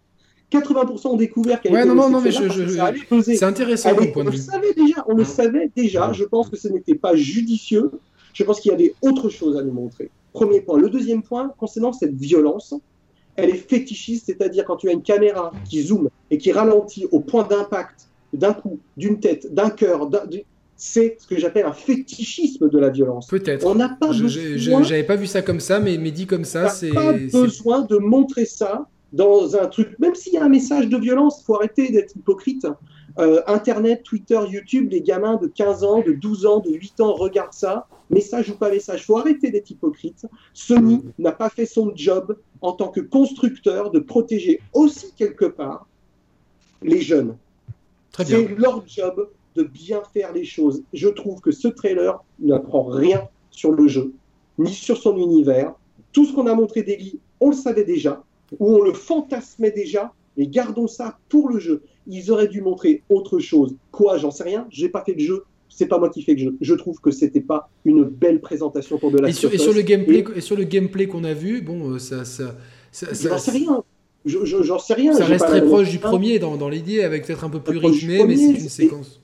80% 0.50 1.08
ont 1.08 1.16
découvert 1.16 1.60
qu'elle 1.60 1.72
Ouais, 1.72 1.80
était 1.80 1.88
non, 1.88 1.94
non, 1.94 2.08
non, 2.10 2.20
mais 2.20 2.30
je- 2.30 2.48
je-. 2.48 3.22
C'est 3.22 3.42
intéressant 3.44 3.90
Allez, 3.90 3.98
comme 3.98 4.12
point 4.12 4.22
on 4.22 4.26
de 4.26 4.30
le 4.30 4.36
vue. 4.36 4.42
savait 4.42 4.72
déjà, 4.74 5.04
on 5.06 5.14
le 5.14 5.24
savait 5.24 5.70
déjà. 5.76 6.12
Je 6.12 6.24
pense 6.24 6.48
que 6.48 6.56
ce 6.56 6.68
n'était 6.68 6.94
pas 6.94 7.14
judicieux. 7.16 7.90
Je 8.32 8.44
pense 8.44 8.60
qu'il 8.60 8.70
y 8.70 8.74
avait 8.74 8.94
autre 9.02 9.28
chose 9.28 9.56
à 9.58 9.62
nous 9.62 9.72
montrer. 9.72 10.10
Premier 10.32 10.60
point. 10.60 10.78
Le 10.78 10.88
deuxième 10.88 11.22
point, 11.22 11.52
concernant 11.58 11.92
cette 11.92 12.14
violence, 12.14 12.74
elle 13.36 13.50
est 13.50 13.68
fétichiste, 13.68 14.26
c'est-à-dire 14.26 14.64
quand 14.64 14.76
tu 14.76 14.88
as 14.88 14.92
une 14.92 15.02
caméra 15.02 15.52
qui 15.68 15.82
zoome 15.82 16.08
et 16.30 16.38
qui 16.38 16.50
ralentit 16.52 17.06
au 17.12 17.20
point 17.20 17.44
d'impact 17.46 18.08
d'un 18.32 18.52
coup, 18.52 18.78
d'une 18.96 19.20
tête, 19.20 19.52
d'un 19.52 19.70
cœur, 19.70 20.08
c'est 20.76 21.16
ce 21.18 21.26
que 21.26 21.38
j'appelle 21.38 21.66
un 21.66 21.72
fétichisme 21.72 22.68
de 22.70 22.78
la 22.78 22.90
violence. 22.90 23.26
Peut-être. 23.26 23.66
On 23.66 23.74
n'a 23.74 23.88
pas 23.88 24.12
besoin 24.12 24.82
J'avais 24.82 25.02
pas 25.04 25.16
vu 25.16 25.26
ça 25.26 25.42
comme 25.42 25.60
ça, 25.60 25.80
mais, 25.80 25.98
mais 25.98 26.10
dit 26.10 26.26
comme 26.26 26.44
ça, 26.44 26.68
c'est. 26.68 26.90
pas 26.92 27.12
besoin 27.12 27.82
de 27.82 27.96
montrer 27.98 28.44
ça 28.44 28.86
dans 29.12 29.56
un 29.56 29.66
truc, 29.66 29.98
même 29.98 30.14
s'il 30.14 30.34
y 30.34 30.36
a 30.36 30.44
un 30.44 30.48
message 30.48 30.88
de 30.88 30.96
violence, 30.96 31.40
il 31.40 31.44
faut 31.44 31.54
arrêter 31.54 31.90
d'être 31.90 32.14
hypocrite. 32.14 32.66
Euh, 33.18 33.40
Internet, 33.46 34.02
Twitter, 34.04 34.38
YouTube, 34.48 34.88
les 34.90 35.00
gamins 35.00 35.36
de 35.36 35.46
15 35.48 35.82
ans, 35.82 36.02
de 36.02 36.12
12 36.12 36.46
ans, 36.46 36.60
de 36.60 36.70
8 36.70 37.00
ans 37.00 37.14
regardent 37.14 37.52
ça, 37.52 37.86
message 38.10 38.50
ou 38.50 38.54
pas 38.54 38.70
message. 38.70 39.00
Il 39.00 39.04
faut 39.04 39.18
arrêter 39.18 39.50
d'être 39.50 39.70
hypocrite. 39.70 40.26
Sony 40.52 41.02
n'a 41.18 41.32
pas 41.32 41.48
fait 41.48 41.66
son 41.66 41.92
job 41.96 42.36
en 42.60 42.72
tant 42.72 42.88
que 42.88 43.00
constructeur 43.00 43.90
de 43.90 43.98
protéger 43.98 44.60
aussi 44.72 45.12
quelque 45.16 45.46
part 45.46 45.88
les 46.82 47.00
jeunes. 47.00 47.36
C'est 48.16 48.48
leur 48.56 48.86
job 48.86 49.30
de 49.56 49.62
bien 49.64 50.02
faire 50.12 50.32
les 50.32 50.44
choses. 50.44 50.82
Je 50.92 51.08
trouve 51.08 51.40
que 51.40 51.50
ce 51.50 51.68
trailer 51.68 52.22
n'apprend 52.38 52.84
rien 52.84 53.28
sur 53.50 53.72
le 53.72 53.88
jeu, 53.88 54.12
ni 54.58 54.72
sur 54.72 54.96
son 54.96 55.16
univers. 55.16 55.74
Tout 56.12 56.24
ce 56.24 56.32
qu'on 56.32 56.46
a 56.46 56.54
montré 56.54 56.82
d'Eli, 56.82 57.18
on 57.40 57.50
le 57.50 57.56
savait 57.56 57.84
déjà, 57.84 58.22
ou 58.58 58.76
on 58.76 58.82
le 58.82 58.92
fantasmait 58.92 59.70
déjà, 59.70 60.12
et 60.36 60.46
gardons 60.46 60.86
ça 60.86 61.18
pour 61.28 61.48
le 61.48 61.58
jeu. 61.58 61.82
Ils 62.06 62.30
auraient 62.30 62.48
dû 62.48 62.60
montrer 62.62 63.02
autre 63.10 63.38
chose. 63.38 63.74
Quoi, 63.90 64.18
j'en 64.18 64.30
sais 64.30 64.44
rien, 64.44 64.66
j'ai 64.70 64.88
pas 64.88 65.02
fait 65.04 65.14
le 65.14 65.20
jeu, 65.20 65.44
c'est 65.68 65.86
pas 65.86 65.98
moi 65.98 66.08
qui 66.10 66.22
fais 66.22 66.32
le 66.32 66.38
jeu. 66.38 66.56
Je 66.60 66.74
trouve 66.74 66.98
que 67.00 67.10
c'était 67.10 67.40
pas 67.40 67.68
une 67.84 68.04
belle 68.04 68.40
présentation 68.40 68.98
pour 68.98 69.10
de 69.10 69.18
la 69.18 69.28
Et 69.28 69.32
sur, 69.32 69.52
et 69.52 69.58
sur 69.58 69.72
le 69.74 69.82
gameplay, 69.82 70.24
et 70.34 70.40
sur 70.40 70.56
le 70.56 70.64
gameplay 70.64 71.06
qu'on 71.06 71.24
a 71.24 71.34
vu, 71.34 71.60
bon, 71.60 71.90
euh, 71.92 71.98
ça, 71.98 72.24
ça, 72.24 72.54
ça, 72.92 73.14
ça- 73.14 73.28
J'en 73.30 73.38
sais 73.38 73.50
rien. 73.50 73.82
Je- 74.24 74.44
je- 74.44 74.62
J'en 74.62 74.78
sais 74.78 74.94
rien. 74.94 75.12
ça 75.12 75.24
reste 75.24 75.46
très 75.46 75.64
proche 75.64 75.90
du 75.90 75.98
premier 75.98 76.38
dans, 76.38 76.56
dans 76.56 76.68
l'idée, 76.68 77.02
avec 77.02 77.26
peut-être 77.26 77.44
un 77.44 77.50
peu 77.50 77.60
plus 77.60 77.78
rythmé, 77.78 78.24
mais 78.24 78.36
c'est 78.36 78.50
une 78.60 78.68
séquence. 78.68 79.20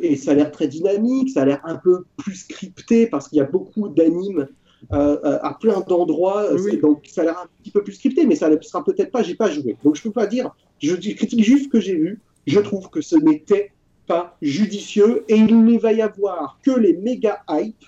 et 0.00 0.16
ça 0.16 0.32
a 0.32 0.34
l'air 0.34 0.50
très 0.50 0.68
dynamique, 0.68 1.30
ça 1.30 1.42
a 1.42 1.44
l'air 1.46 1.60
un 1.64 1.76
peu 1.76 2.04
plus 2.16 2.34
scripté 2.34 3.06
parce 3.06 3.28
qu'il 3.28 3.38
y 3.38 3.40
a 3.40 3.44
beaucoup 3.44 3.88
d'animes 3.88 4.48
euh, 4.92 5.18
euh, 5.24 5.38
à 5.42 5.54
plein 5.54 5.80
d'endroits, 5.80 6.52
Oui, 6.54 6.78
donc 6.78 7.04
ça 7.06 7.22
a 7.22 7.24
l'air 7.24 7.38
un 7.38 7.46
petit 7.62 7.70
peu 7.70 7.82
plus 7.82 7.94
scripté, 7.94 8.26
mais 8.26 8.36
ça 8.36 8.48
ne 8.48 8.60
sera 8.60 8.84
peut-être 8.84 9.10
pas, 9.10 9.22
j'ai 9.22 9.34
pas 9.34 9.50
joué. 9.50 9.76
Donc 9.84 9.96
je 9.96 10.02
peux 10.02 10.10
pas 10.10 10.26
dire, 10.26 10.54
je 10.80 10.94
dis- 10.94 11.14
critique 11.14 11.42
juste 11.42 11.64
ce 11.64 11.68
que 11.68 11.80
j'ai 11.80 11.96
vu, 11.96 12.20
je 12.46 12.60
trouve 12.60 12.90
que 12.90 13.00
ce 13.00 13.16
n'était 13.16 13.72
pas 14.06 14.36
judicieux 14.42 15.24
et 15.28 15.36
il 15.36 15.64
ne 15.64 15.78
va 15.78 15.92
y 15.92 16.02
avoir 16.02 16.58
que 16.62 16.72
les 16.72 16.94
méga 16.94 17.42
hype, 17.48 17.84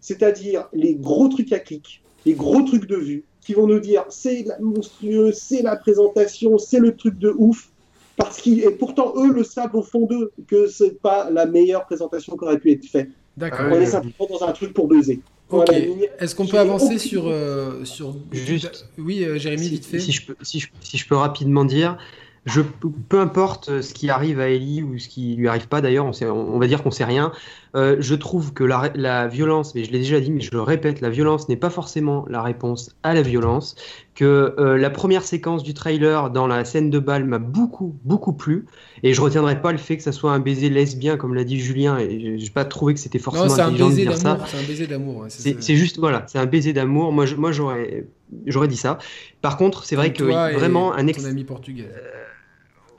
c'est-à-dire 0.00 0.68
les 0.72 0.94
gros 0.94 1.28
trucs 1.28 1.52
à 1.52 1.58
clic, 1.58 2.02
les 2.26 2.34
gros 2.34 2.62
trucs 2.62 2.86
de 2.86 2.96
vue, 2.96 3.24
qui 3.40 3.54
vont 3.54 3.66
nous 3.66 3.80
dire 3.80 4.04
c'est 4.08 4.46
monstrueux, 4.60 5.32
c'est 5.32 5.62
la 5.62 5.76
présentation, 5.76 6.58
c'est 6.58 6.80
le 6.80 6.96
truc 6.96 7.18
de 7.18 7.34
ouf, 7.36 7.70
parce 8.16 8.40
qu'ils, 8.40 8.60
et 8.60 8.70
pourtant 8.70 9.14
eux 9.16 9.32
le 9.32 9.44
savent 9.44 9.74
au 9.74 9.82
fond 9.82 10.06
d'eux 10.06 10.32
que 10.46 10.66
c'est 10.66 11.00
pas 11.00 11.30
la 11.30 11.46
meilleure 11.46 11.84
présentation 11.84 12.36
qui 12.36 12.44
aurait 12.44 12.58
pu 12.58 12.72
être 12.72 12.84
faite. 12.84 13.10
D'accord. 13.36 13.66
On 13.70 13.80
est 13.80 13.86
simplement 13.86 14.28
dans 14.30 14.46
un 14.46 14.52
truc 14.52 14.72
pour 14.72 14.86
buzzer. 14.86 15.20
Ok. 15.50 15.66
Voilà. 15.68 15.84
Est-ce 16.20 16.34
qu'on 16.34 16.46
peut 16.46 16.58
avancer 16.58 16.98
sur, 16.98 17.24
euh, 17.28 17.84
sur. 17.84 18.16
Juste- 18.32 18.86
Oui, 18.98 19.24
euh, 19.24 19.38
Jérémy, 19.38 19.64
si, 19.64 19.70
vite 19.70 19.86
fait. 19.86 20.00
si 20.00 20.12
je 20.12 20.26
peux, 20.26 20.34
si, 20.42 20.60
je, 20.60 20.68
si 20.80 20.96
je 20.98 21.06
peux 21.06 21.16
rapidement 21.16 21.64
dire, 21.64 21.98
je, 22.46 22.60
peu 23.08 23.20
importe 23.20 23.68
euh, 23.70 23.80
ce 23.82 23.94
qui 23.94 24.10
arrive 24.10 24.38
à 24.40 24.48
Ellie 24.50 24.82
ou 24.82 24.98
ce 24.98 25.08
qui 25.08 25.34
lui 25.36 25.48
arrive 25.48 25.66
pas 25.68 25.80
d'ailleurs, 25.80 26.04
on, 26.04 26.12
sait- 26.12 26.26
on 26.28 26.58
va 26.58 26.66
dire 26.66 26.82
qu'on 26.82 26.90
sait 26.90 27.04
rien. 27.04 27.32
euh, 27.74 27.96
je 28.00 28.14
trouve 28.14 28.52
que 28.52 28.62
la, 28.64 28.90
la 28.94 29.26
violence, 29.28 29.74
mais 29.74 29.82
je 29.84 29.90
l'ai 29.90 29.98
déjà 29.98 30.20
dit, 30.20 30.30
mais 30.30 30.40
je 30.42 30.50
le 30.52 30.60
répète, 30.60 31.00
la 31.00 31.10
violence 31.10 31.48
n'est 31.48 31.56
pas 31.56 31.70
forcément 31.70 32.24
la 32.28 32.42
réponse 32.42 32.94
à 33.02 33.14
la 33.14 33.22
violence. 33.22 33.76
Que 34.14 34.54
euh, 34.60 34.76
la 34.76 34.90
première 34.90 35.24
séquence 35.24 35.64
du 35.64 35.74
trailer 35.74 36.30
dans 36.30 36.46
la 36.46 36.64
scène 36.64 36.88
de 36.88 37.00
balle 37.00 37.24
m'a 37.24 37.38
beaucoup, 37.40 37.96
beaucoup 38.04 38.32
plu. 38.32 38.66
Et 39.02 39.12
je 39.12 39.20
retiendrai 39.20 39.60
pas 39.60 39.72
le 39.72 39.78
fait 39.78 39.96
que 39.96 40.04
ça 40.04 40.12
soit 40.12 40.30
un 40.32 40.38
baiser 40.38 40.70
lesbien, 40.70 41.16
comme 41.16 41.34
l'a 41.34 41.42
dit 41.42 41.58
Julien. 41.58 41.98
Et 41.98 42.38
j'ai 42.38 42.50
pas 42.50 42.64
trouvé 42.64 42.94
que 42.94 43.00
c'était 43.00 43.18
Non, 43.18 43.24
forcément 43.24 43.54
un 43.54 43.58
intelligent 43.58 43.90
de 43.90 43.94
dire 43.96 44.16
ça. 44.16 44.38
C'est 44.46 44.56
un 44.58 44.62
baiser 44.62 44.86
d'amour. 44.86 45.24
C'est 45.28 45.74
juste, 45.76 45.98
voilà, 45.98 46.24
c'est 46.28 46.38
un 46.38 46.46
baiser 46.46 46.72
d'amour. 46.72 47.10
Moi, 47.10 47.24
moi 47.36 47.50
j'aurais, 47.50 48.06
j'aurais 48.46 48.68
dit 48.68 48.76
ça. 48.76 48.98
Par 49.40 49.56
contre, 49.56 49.84
c'est 49.84 49.96
vrai 49.96 50.12
que 50.12 50.22
toi 50.22 50.52
vraiment 50.52 50.94
un 50.94 51.06
ex. 51.08 51.20
Ton 51.20 51.28
ami 51.28 51.42
portugais. 51.42 51.88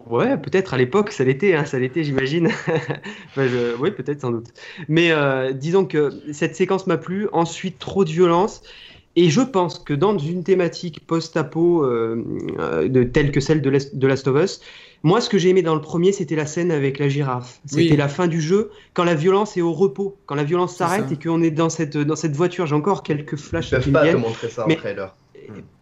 Ouais, 0.10 0.38
peut-être 0.38 0.73
à 0.73 0.77
l'époque, 0.77 1.11
ça 1.11 1.23
l'était, 1.23 1.56
hein, 1.56 1.65
ça 1.65 1.80
l'était, 1.80 2.03
j'imagine. 2.03 2.48
Enfin, 3.30 3.48
je- 3.48 3.76
Oui, 3.80 3.91
peut-être, 3.91 4.22
sans 4.22 4.32
doute. 4.32 4.48
Mais 4.88 5.11
euh, 5.11 5.52
disons 5.52 5.86
que 5.86 6.11
cette 6.32 6.56
séquence 6.56 6.86
m'a 6.88 6.98
plu. 6.98 7.27
Ensuite, 7.32 7.80
trop 7.80 8.06
de 8.06 8.10
violence. 8.11 8.61
Et 9.18 9.30
je 9.30 9.40
pense 9.41 9.80
que 9.80 9.94
dans 9.94 10.18
une 10.18 10.44
thématique 10.44 11.07
post-apo 11.07 11.86
euh, 11.86 12.22
euh, 12.60 13.06
telle 13.06 13.32
que 13.32 13.40
celle 13.40 13.61
de, 13.61 13.69
Last- 13.69 13.95
de 13.95 14.07
Last 14.07 14.27
of 14.27 14.44
Us, 14.44 14.60
moi, 15.03 15.22
ce 15.22 15.30
que 15.30 15.38
j'ai 15.38 15.49
aimé 15.49 15.61
dans 15.61 15.76
le 15.76 15.82
premier, 15.82 16.11
c'était 16.11 16.36
la 16.36 16.45
scène 16.45 16.69
avec 16.72 16.99
la 16.99 17.07
girafe. 17.07 17.60
C'était 17.65 17.91
Oui. 17.91 17.95
la 17.98 18.07
fin 18.10 18.27
du 18.27 18.41
jeu, 18.41 18.72
quand 18.94 19.03
la 19.06 19.15
violence 19.15 19.56
est 19.56 19.61
au 19.61 19.72
repos, 19.72 20.18
quand 20.26 20.36
la 20.36 20.44
violence 20.44 20.76
s'arrête 20.76 21.11
et 21.11 21.15
qu'on 21.18 21.41
est 21.44 21.52
dans 21.52 21.69
cette, 21.69 21.95
dans 21.95 22.15
cette 22.18 22.36
voiture. 22.36 22.65
J'ai 22.65 22.76
encore 22.76 23.03
quelques 23.03 23.38
flashs 23.38 23.72
Ils 23.72 23.80
qui 23.80 23.90
peuvent 23.91 24.03
me 24.06 24.10
pas 24.10 24.11
te 24.11 24.18
montrer 24.18 24.49
ça 24.49 24.65
Mais- 24.68 24.76
en 24.76 24.80
trailer. 24.80 25.15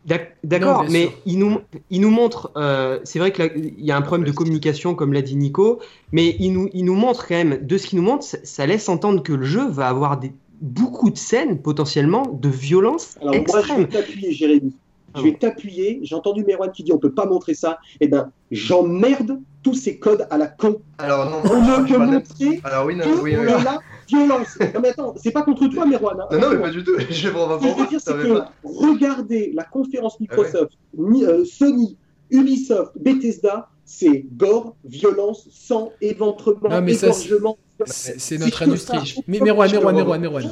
D'ac- 0.05 0.35
D'accord, 0.43 0.83
Non, 0.83 0.89
mais 0.89 1.03
sûr. 1.03 1.13
il 1.25 1.39
nous, 1.39 1.59
il 1.89 2.01
nous 2.01 2.09
montre, 2.09 2.51
euh, 2.57 2.99
c'est 3.05 3.19
vrai 3.19 3.31
qu'il 3.31 3.73
y 3.79 3.91
a 3.91 3.95
un 3.97 4.01
problème 4.01 4.27
de 4.27 4.33
communication, 4.33 4.95
comme 4.95 5.13
l'a 5.13 5.21
dit 5.21 5.35
Nico, 5.37 5.79
mais 6.11 6.35
il 6.39 6.51
nous, 6.51 6.69
il 6.73 6.83
nous 6.85 6.95
montre 6.95 7.25
quand 7.27 7.35
même, 7.35 7.65
de 7.65 7.77
ce 7.77 7.87
qu'il 7.87 7.99
nous 7.99 8.05
montre, 8.05 8.23
ça, 8.25 8.37
ça 8.43 8.65
laisse 8.65 8.89
entendre 8.89 9.23
que 9.23 9.31
le 9.31 9.45
jeu 9.45 9.65
va 9.69 9.87
avoir 9.87 10.19
des, 10.19 10.33
beaucoup 10.59 11.09
de 11.09 11.17
scènes 11.17 11.59
potentiellement 11.61 12.23
de 12.27 12.49
violence 12.49 13.15
Alors 13.21 13.35
moi, 13.35 13.43
je 13.47 13.57
extrême. 13.59 13.81
vais 13.81 13.87
t'appuyer, 13.87 14.31
Jérémy. 14.33 14.75
Ah 15.13 15.19
Je 15.19 15.23
vais 15.25 15.33
t'appuyer. 15.35 15.99
J'ai 16.03 16.15
entendu 16.15 16.43
Merwan 16.43 16.71
qui 16.71 16.83
dit 16.83 16.91
on 16.91 16.97
peut 16.97 17.11
pas 17.13 17.25
montrer 17.27 17.53
ça. 17.53 17.77
Eh 18.01 18.07
ben, 18.07 18.31
j'emmerde 18.51 19.39
tous 19.61 19.75
ces 19.75 19.99
codes 19.99 20.27
à 20.31 20.37
la 20.39 20.47
con. 20.47 20.81
Alors 20.97 21.29
non, 21.29 21.37
On 21.45 21.63
je 21.63 21.81
ne 21.81 21.87
peut 21.87 21.97
montrer 21.97 22.59
Alors 22.63 22.85
oui, 22.87 22.95
non, 22.95 23.03
que 23.05 23.21
oui, 23.21 23.35
oui. 23.37 23.45
la 23.45 23.79
violence. 24.07 24.57
Non 24.73 24.79
mais 24.81 24.89
attends, 24.89 25.13
c'est 25.21 25.31
pas 25.31 25.43
contre 25.43 25.67
toi, 25.67 25.85
Merwan. 25.85 26.19
hein. 26.21 26.27
Non, 26.31 26.39
non, 26.39 26.49
mais 26.51 26.61
pas 26.61 26.69
du 26.69 26.83
tout. 26.83 26.93
Je 27.09 27.27
vais 27.29 27.29
Ce 27.29 27.29
voir 27.29 27.59
que 27.59 27.65
je 27.67 27.73
veux 27.81 27.87
dire, 27.87 27.99
c'est 28.01 28.13
que 28.13 28.41
regardez 28.63 29.51
la 29.53 29.63
conférence 29.63 30.19
Microsoft, 30.19 30.73
Mi- 30.97 31.25
euh, 31.25 31.45
Sony, 31.45 31.97
Ubisoft, 32.31 32.93
Bethesda, 32.99 33.69
c'est 33.85 34.25
gore, 34.35 34.75
violence, 34.85 35.47
sang, 35.51 35.91
éventrement, 36.01 36.69
égorgement. 36.87 37.57
C'est 37.85 38.37
notre 38.37 38.63
industrie. 38.63 38.97
pas- 39.15 39.21
Mais 39.27 39.39
Merwan, 39.39 39.71
Merwan, 39.71 39.95
Merwan, 39.95 40.21
Merwan. 40.21 40.43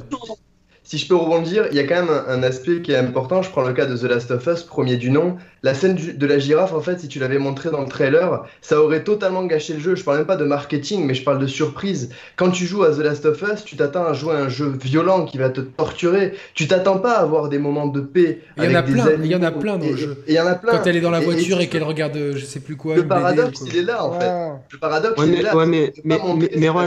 Si 0.92 0.98
je 0.98 1.08
peux 1.08 1.16
rebondir, 1.16 1.68
il 1.72 1.78
y 1.78 1.80
a 1.80 1.86
quand 1.86 1.96
même 1.96 2.10
un, 2.10 2.26
un 2.34 2.44
aspect 2.44 2.82
qui 2.82 2.92
est 2.92 2.98
important. 2.98 3.42
Je 3.42 3.50
prends 3.50 3.62
le 3.66 3.72
cas 3.72 3.86
de 3.86 3.96
The 3.96 4.04
Last 4.04 4.30
of 4.32 4.46
Us, 4.46 4.64
premier 4.64 4.98
du 4.98 5.10
nom. 5.10 5.38
La 5.64 5.74
scène 5.74 5.96
du- 5.96 6.12
de 6.12 6.26
la 6.26 6.38
girafe, 6.38 6.74
en 6.74 6.82
fait, 6.82 7.00
si 7.00 7.08
tu 7.08 7.18
l'avais 7.18 7.38
montré 7.38 7.70
dans 7.70 7.80
le 7.80 7.88
trailer, 7.88 8.44
ça 8.62 8.82
aurait 8.82 9.06
totalement 9.06 9.46
gâché 9.46 9.74
le 9.76 9.80
jeu. 9.80 9.96
Je 9.96 10.04
parle 10.04 10.18
même 10.18 10.26
pas 10.26 10.36
de 10.36 10.44
marketing, 10.44 11.06
mais 11.06 11.14
je 11.14 11.24
parle 11.24 11.40
de 11.40 11.48
surprise. 11.48 12.10
Quand 12.36 12.50
tu 12.52 12.66
joues 12.66 12.84
à 12.84 12.92
The 12.92 12.98
Last 12.98 13.26
of 13.26 13.42
Us, 13.42 13.64
tu 13.64 13.78
t'attends 13.78 14.04
à 14.04 14.12
jouer 14.12 14.34
à 14.36 14.40
un 14.40 14.50
jeu 14.50 14.74
violent 14.84 15.24
qui 15.24 15.38
va 15.38 15.50
te 15.50 15.62
torturer. 15.62 16.34
Tu 16.56 16.68
t'attends 16.68 16.98
pas 16.98 17.14
à 17.14 17.22
avoir 17.22 17.48
des 17.48 17.58
moments 17.58 17.88
de 17.88 18.02
paix. 18.02 18.42
Il 18.58 18.64
y 18.66 18.68
en 18.68 18.76
a 18.76 18.80
avec 18.80 18.88
des 18.88 18.92
plein, 19.00 19.06
animaux. 19.08 19.24
il 19.24 19.32
y 19.32 19.36
en 19.36 19.44
a 19.44 19.52
plein 19.52 19.78
dans 19.78 19.86
le 19.86 19.96
jeu. 19.96 20.18
Et 20.28 20.32
il 20.34 20.36
y 20.36 20.40
en 20.42 20.48
a 20.48 20.56
plein. 20.56 20.74
Quand 20.74 20.88
elle 20.88 20.98
est 20.98 21.02
dans 21.02 21.10
la 21.12 21.22
voiture 21.22 21.62
et, 21.62 21.64
et 21.64 21.68
qu'elle 21.70 21.84
regarde, 21.84 22.18
euh, 22.18 22.34
je 22.36 22.44
sais 22.44 22.60
plus 22.60 22.76
quoi. 22.76 22.96
le 22.96 23.04
une 23.04 23.08
BD, 23.08 23.16
paradoxe, 23.22 23.60
quoi. 23.60 23.68
il 23.72 23.78
est 23.78 23.84
là, 23.84 24.04
en 24.04 24.12
fait. 24.20 24.26
Ouais. 24.28 24.52
Le 24.74 24.78
paradoxe, 24.78 25.20
Ouais, 25.22 25.28
il 25.30 25.36
est 25.36 25.42
là. 25.42 25.56
ouais, 25.56 25.66
mais- 25.68 25.94
mais- 26.04 26.20
mais- 26.36 26.50
mais 26.58 26.68
Ron- 26.70 26.86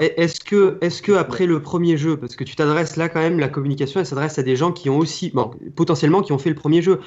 Est-ce 0.00 0.40
que, 0.40 0.78
est-ce 0.80 1.02
que 1.02 1.12
après 1.12 1.46
le 1.46 1.60
premier 1.60 1.96
jeu, 1.96 2.16
parce 2.16 2.36
que 2.36 2.44
tu 2.44 2.54
t'adresses 2.56 2.96
là 2.96 3.08
quand 3.08 3.20
même, 3.20 3.40
la 3.40 3.48
communication, 3.48 4.00
elle 4.00 4.06
s'adresse 4.06 4.38
à 4.38 4.42
des 4.42 4.54
gens 4.56 4.72
qui 4.72 4.88
ont 4.90 4.98
aussi, 4.98 5.30
bon, 5.30 5.50
potentiellement 5.74 6.22
qui 6.22 6.32
ont 6.32 6.38
fait 6.38 6.50
le 6.50 6.54
premier 6.56 6.82
jeu. 6.82 7.00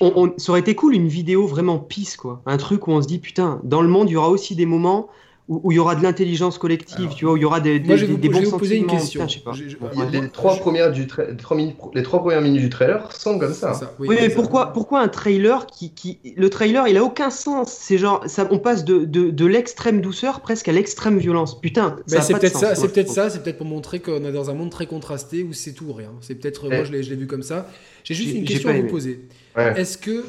On- 0.00 0.34
ça 0.36 0.52
aurait 0.52 0.60
été 0.60 0.74
cool 0.74 0.94
une 0.94 1.08
vidéo 1.08 1.46
vraiment 1.46 1.78
pisse, 1.78 2.16
quoi. 2.16 2.42
Un 2.44 2.58
truc 2.58 2.86
où 2.88 2.92
on 2.92 3.00
se 3.00 3.06
dit, 3.08 3.18
putain, 3.18 3.60
dans 3.64 3.80
le 3.80 3.88
monde, 3.88 4.10
il 4.10 4.12
y 4.12 4.16
aura 4.16 4.28
aussi 4.28 4.54
des 4.54 4.66
moments 4.66 5.08
où, 5.48 5.60
où 5.64 5.72
il 5.72 5.74
y 5.74 5.78
aura 5.78 5.94
de 5.96 6.02
l'intelligence 6.02 6.56
collective, 6.56 6.98
Alors, 7.00 7.14
tu 7.14 7.24
vois, 7.24 7.34
où 7.34 7.36
il 7.36 7.42
y 7.42 7.44
aura 7.44 7.60
des, 7.60 7.80
des, 7.80 7.86
Moi, 7.88 7.96
je 7.96 8.02
vais 8.02 8.06
des- 8.06 8.12
vous, 8.12 8.18
des 8.18 8.28
je 8.28 8.38
vais 8.38 8.44
vous 8.50 8.58
poser 8.58 8.76
une 8.76 8.86
question. 8.86 9.26
Putain, 9.26 9.52
je 9.52 9.68
sais 9.70 9.76
pas. 9.76 9.90
Les, 10.12 10.28
trois 10.28 10.56
premières 10.56 10.92
du 10.92 11.06
tra- 11.06 11.28
les 11.28 11.36
trois 11.36 11.56
minutes, 11.56 11.76
les 11.94 12.02
trois 12.04 12.20
premières 12.20 12.40
minutes 12.40 12.60
du 12.62 12.70
trailer 12.70 13.10
sont 13.12 13.38
comme 13.38 13.52
ça. 13.52 13.72
Oui, 13.98 14.08
mais 14.10 14.28
ça. 14.30 14.36
pourquoi, 14.36 14.72
pourquoi 14.72 15.00
un 15.00 15.08
trailer 15.08 15.66
qui, 15.66 15.90
qui, 15.92 16.18
le 16.36 16.48
trailer, 16.48 16.86
il 16.88 16.96
a 16.96 17.02
aucun 17.04 17.30
sens. 17.30 17.72
C'est 17.72 17.98
genre, 17.98 18.22
ça, 18.28 18.46
on 18.50 18.58
passe 18.58 18.84
de, 18.84 19.04
de, 19.04 19.30
de 19.30 19.46
l'extrême 19.46 20.00
douceur 20.00 20.40
presque 20.40 20.68
à 20.68 20.72
l'extrême 20.72 21.18
violence. 21.18 21.60
Putain, 21.60 21.96
Mais 22.10 22.20
c'est 22.20 22.32
pas 22.34 22.38
de 22.38 22.42
peut-être 22.42 22.52
sens, 22.54 22.60
ça, 22.62 22.74
c'est 22.76 22.92
peut-être 22.92 23.10
ça, 23.10 23.28
c'est 23.30 23.42
peut-être 23.42 23.58
pour 23.58 23.66
montrer 23.66 23.98
qu'on 24.00 24.24
est 24.24 24.32
dans 24.32 24.48
un 24.48 24.54
monde 24.54 24.70
très 24.70 24.86
contrasté 24.86 25.42
où 25.42 25.52
c'est 25.52 25.72
tout 25.72 25.86
ou 25.86 25.92
rien. 25.92 26.10
C'est 26.20 26.36
peut-être, 26.36 26.68
moi 26.68 26.78
Ouais. 26.78 26.84
je 26.84 26.92
l'ai, 26.92 27.02
je 27.02 27.10
l'ai 27.10 27.16
vu 27.16 27.26
comme 27.26 27.42
ça. 27.42 27.68
J'ai 28.04 28.14
juste 28.14 28.34
une 28.36 28.44
question 28.44 28.68
à 28.70 28.74
vous 28.74 28.86
poser. 28.86 29.28
Est-ce 29.56 29.98
que, 29.98 30.24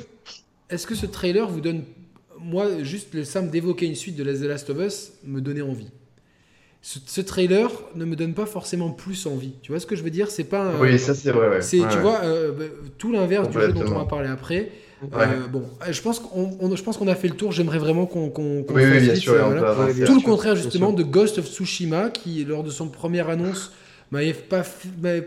est-ce 0.69 0.87
que 0.87 0.95
ce 0.95 1.05
trailer 1.05 1.47
vous 1.47 1.61
donne, 1.61 1.83
moi 2.43 2.67
juste 2.83 3.13
le 3.13 3.23
simple 3.23 3.49
d'évoquer 3.49 3.85
une 3.85 3.95
suite 3.95 4.15
de 4.15 4.23
The 4.23 4.43
Last 4.43 4.69
of 4.69 4.77
Us 4.79 5.11
me 5.25 5.41
donnait 5.41 5.61
envie. 5.61 5.89
Ce, 6.81 6.99
ce 7.05 7.21
trailer 7.21 7.69
ne 7.95 8.03
me 8.03 8.15
donne 8.15 8.33
pas 8.33 8.45
forcément 8.45 8.89
plus 8.89 9.25
envie. 9.25 9.53
Tu 9.61 9.71
vois 9.71 9.79
ce 9.79 9.85
que 9.85 9.95
je 9.95 10.03
veux 10.03 10.09
dire? 10.09 10.29
C'est 10.29 10.43
pas. 10.43 10.63
un- 10.65 10.79
Oui, 10.81 10.99
ça 10.99 11.13
c'est 11.15 11.31
vrai. 11.31 11.47
Ouais. 11.49 11.61
c'est, 11.61 11.79
Ouais, 11.79 11.87
tu 11.89 11.95
ouais. 11.95 12.01
vois, 12.01 12.19
euh, 12.23 12.51
bah, 12.51 12.65
tout 12.97 13.11
l'inverse 13.13 13.49
du 13.49 13.59
jeu 13.59 13.71
dont 13.71 13.85
on 13.87 13.97
va 13.99 14.05
parler 14.05 14.27
après. 14.29 14.69
Ouais. 15.01 15.09
Euh, 15.23 15.47
bon, 15.51 15.63
je 15.89 16.01
pense 16.01 16.19
qu'on, 16.19 16.57
on- 16.59 16.75
je 16.75 16.83
pense 16.83 16.97
qu'on 16.97 17.07
a 17.07 17.15
fait 17.15 17.27
le 17.29 17.35
tour. 17.35 17.51
J'aimerais 17.51 17.77
vraiment 17.77 18.05
qu'on, 18.05 18.29
qu'on, 18.29 18.63
qu'on 18.63 18.73
Oui, 18.75 18.85
bien 18.85 18.99
vite, 18.99 19.15
sûr, 19.17 19.33
euh, 19.33 19.43
on 19.87 19.93
bien 19.93 20.05
Tout 20.05 20.15
le 20.15 20.21
contraire 20.21 20.55
justement 20.55 20.91
de 20.93 21.03
Ghost 21.03 21.37
of 21.39 21.47
Tsushima 21.47 22.09
qui 22.09 22.43
lors 22.45 22.63
de 22.63 22.69
son 22.69 22.87
première 22.87 23.29
annonce 23.29 23.71
m'avait 24.11 24.33
pas 24.33 24.63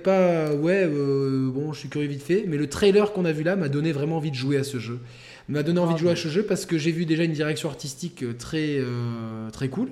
pas 0.05 0.52
ouais 0.55 0.84
euh, 0.84 1.51
bon 1.52 1.72
je 1.72 1.80
suis 1.80 1.88
curieux 1.88 2.06
vite 2.09 2.22
fait 2.22 2.44
mais 2.47 2.56
le 2.56 2.68
trailer 2.68 3.12
qu'on 3.12 3.24
a 3.24 3.32
vu 3.32 3.43
là 3.43 3.56
m'a 3.56 3.68
donné 3.68 3.90
vraiment 3.90 4.18
envie 4.18 4.30
de 4.30 4.36
jouer 4.36 4.59
à 4.59 4.62
ce 4.64 4.78
jeu 4.78 5.01
m'a 5.48 5.62
donné 5.62 5.78
envie 5.78 5.94
de 5.94 5.98
jouer 5.98 6.10
à 6.10 6.16
ce 6.16 6.28
jeu 6.28 6.43
parce 6.43 6.66
que 6.66 6.78
j'ai 6.78 6.93
vu 6.93 7.06
déjà 7.06 7.24
une 7.24 7.32
direction 7.32 7.68
artistique 7.68 8.23
euh, 8.23 8.32
très 8.32 8.78
euh, 8.78 9.51
très 9.51 9.68
cool. 9.68 9.89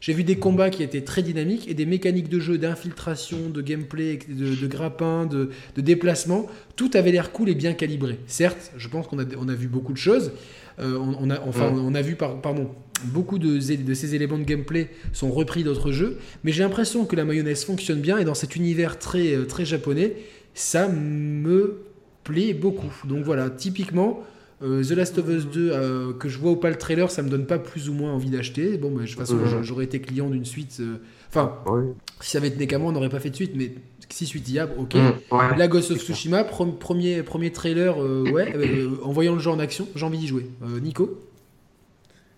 J'ai 0.00 0.12
vu 0.12 0.22
des 0.22 0.36
combats 0.36 0.70
qui 0.70 0.84
étaient 0.84 1.00
très 1.00 1.22
dynamiques 1.22 1.68
et 1.68 1.74
des 1.74 1.86
mécaniques 1.86 2.28
de 2.28 2.38
jeu 2.38 2.56
d'infiltration 2.56 3.50
de 3.50 3.60
gameplay 3.60 4.20
de, 4.28 4.54
de 4.54 4.66
grappin 4.68 5.26
de, 5.26 5.50
de 5.74 5.80
déplacement. 5.80 6.46
Tout 6.76 6.90
avait 6.94 7.10
l'air 7.10 7.32
cool 7.32 7.48
et 7.48 7.54
bien 7.54 7.72
calibré. 7.72 8.18
Certes 8.26 8.72
je 8.76 8.88
pense 8.88 9.08
qu'on 9.08 9.18
a, 9.18 9.24
on 9.36 9.48
a 9.48 9.54
vu 9.54 9.66
beaucoup 9.66 9.92
de 9.92 9.98
choses. 9.98 10.32
Euh, 10.78 10.96
on, 10.96 11.16
on 11.26 11.30
a, 11.30 11.40
enfin, 11.40 11.72
on 11.74 11.94
a 11.94 12.02
vu 12.02 12.14
par, 12.14 12.40
pardon, 12.40 12.70
beaucoup 13.06 13.40
de, 13.40 13.58
de 13.58 13.94
ces 13.94 14.14
éléments 14.14 14.38
de 14.38 14.44
gameplay 14.44 14.90
sont 15.12 15.32
repris 15.32 15.64
d'autres 15.64 15.90
jeux, 15.90 16.18
mais 16.44 16.52
j'ai 16.52 16.62
l'impression 16.62 17.04
que 17.04 17.16
la 17.16 17.24
mayonnaise 17.24 17.64
fonctionne 17.64 18.00
bien 18.00 18.18
et 18.18 18.24
dans 18.24 18.34
cet 18.34 18.54
univers 18.54 18.98
très, 19.00 19.44
très 19.46 19.64
japonais, 19.64 20.14
ça 20.54 20.88
me 20.88 21.82
plaît 22.22 22.54
beaucoup. 22.54 22.92
Donc 23.08 23.24
voilà, 23.24 23.50
typiquement, 23.50 24.22
euh, 24.62 24.82
The 24.82 24.90
Last 24.92 25.18
of 25.18 25.28
Us 25.28 25.46
2, 25.46 25.70
euh, 25.72 26.12
que 26.14 26.28
je 26.28 26.38
vois 26.38 26.52
ou 26.52 26.56
pas 26.56 26.70
le 26.70 26.76
trailer, 26.76 27.10
ça 27.10 27.22
me 27.22 27.28
donne 27.28 27.46
pas 27.46 27.58
plus 27.58 27.88
ou 27.88 27.92
moins 27.94 28.12
envie 28.12 28.30
d'acheter. 28.30 28.76
Bon, 28.76 28.90
bah, 28.90 29.02
de 29.02 29.06
toute 29.06 29.16
façon, 29.18 29.36
Mhm. 29.36 29.62
j'aurais 29.62 29.84
été 29.84 30.00
client 30.00 30.28
d'une 30.30 30.44
suite. 30.44 30.78
euh, 30.80 30.96
Enfin, 31.28 31.52
Ouais. 31.66 31.82
si 32.20 32.30
ça 32.30 32.38
avait 32.38 32.48
été 32.48 32.66
qu'à 32.66 32.78
moi, 32.78 32.88
on 32.90 32.92
n'aurait 32.92 33.10
pas 33.10 33.20
fait 33.20 33.28
de 33.30 33.36
suite, 33.36 33.52
mais 33.54 33.72
si 34.08 34.24
suite 34.24 34.48
il 34.48 34.54
y 34.54 34.58
a, 34.58 34.64
ok. 34.78 34.94
Mm. 34.94 34.98
Ouais. 35.36 35.56
La 35.58 35.68
Ghost 35.68 35.90
of 35.90 35.98
Tsushima, 35.98 36.42
pre- 36.42 36.76
premier, 36.78 37.22
premier 37.22 37.52
trailer, 37.52 38.02
euh, 38.02 38.24
ouais, 38.32 38.50
euh, 38.56 38.88
en 39.02 39.12
voyant 39.12 39.34
le 39.34 39.38
jeu 39.40 39.50
en 39.50 39.58
action, 39.58 39.86
j'ai 39.94 40.06
envie 40.06 40.16
d'y 40.18 40.26
jouer. 40.26 40.46
Euh, 40.62 40.80
Nico 40.80 41.18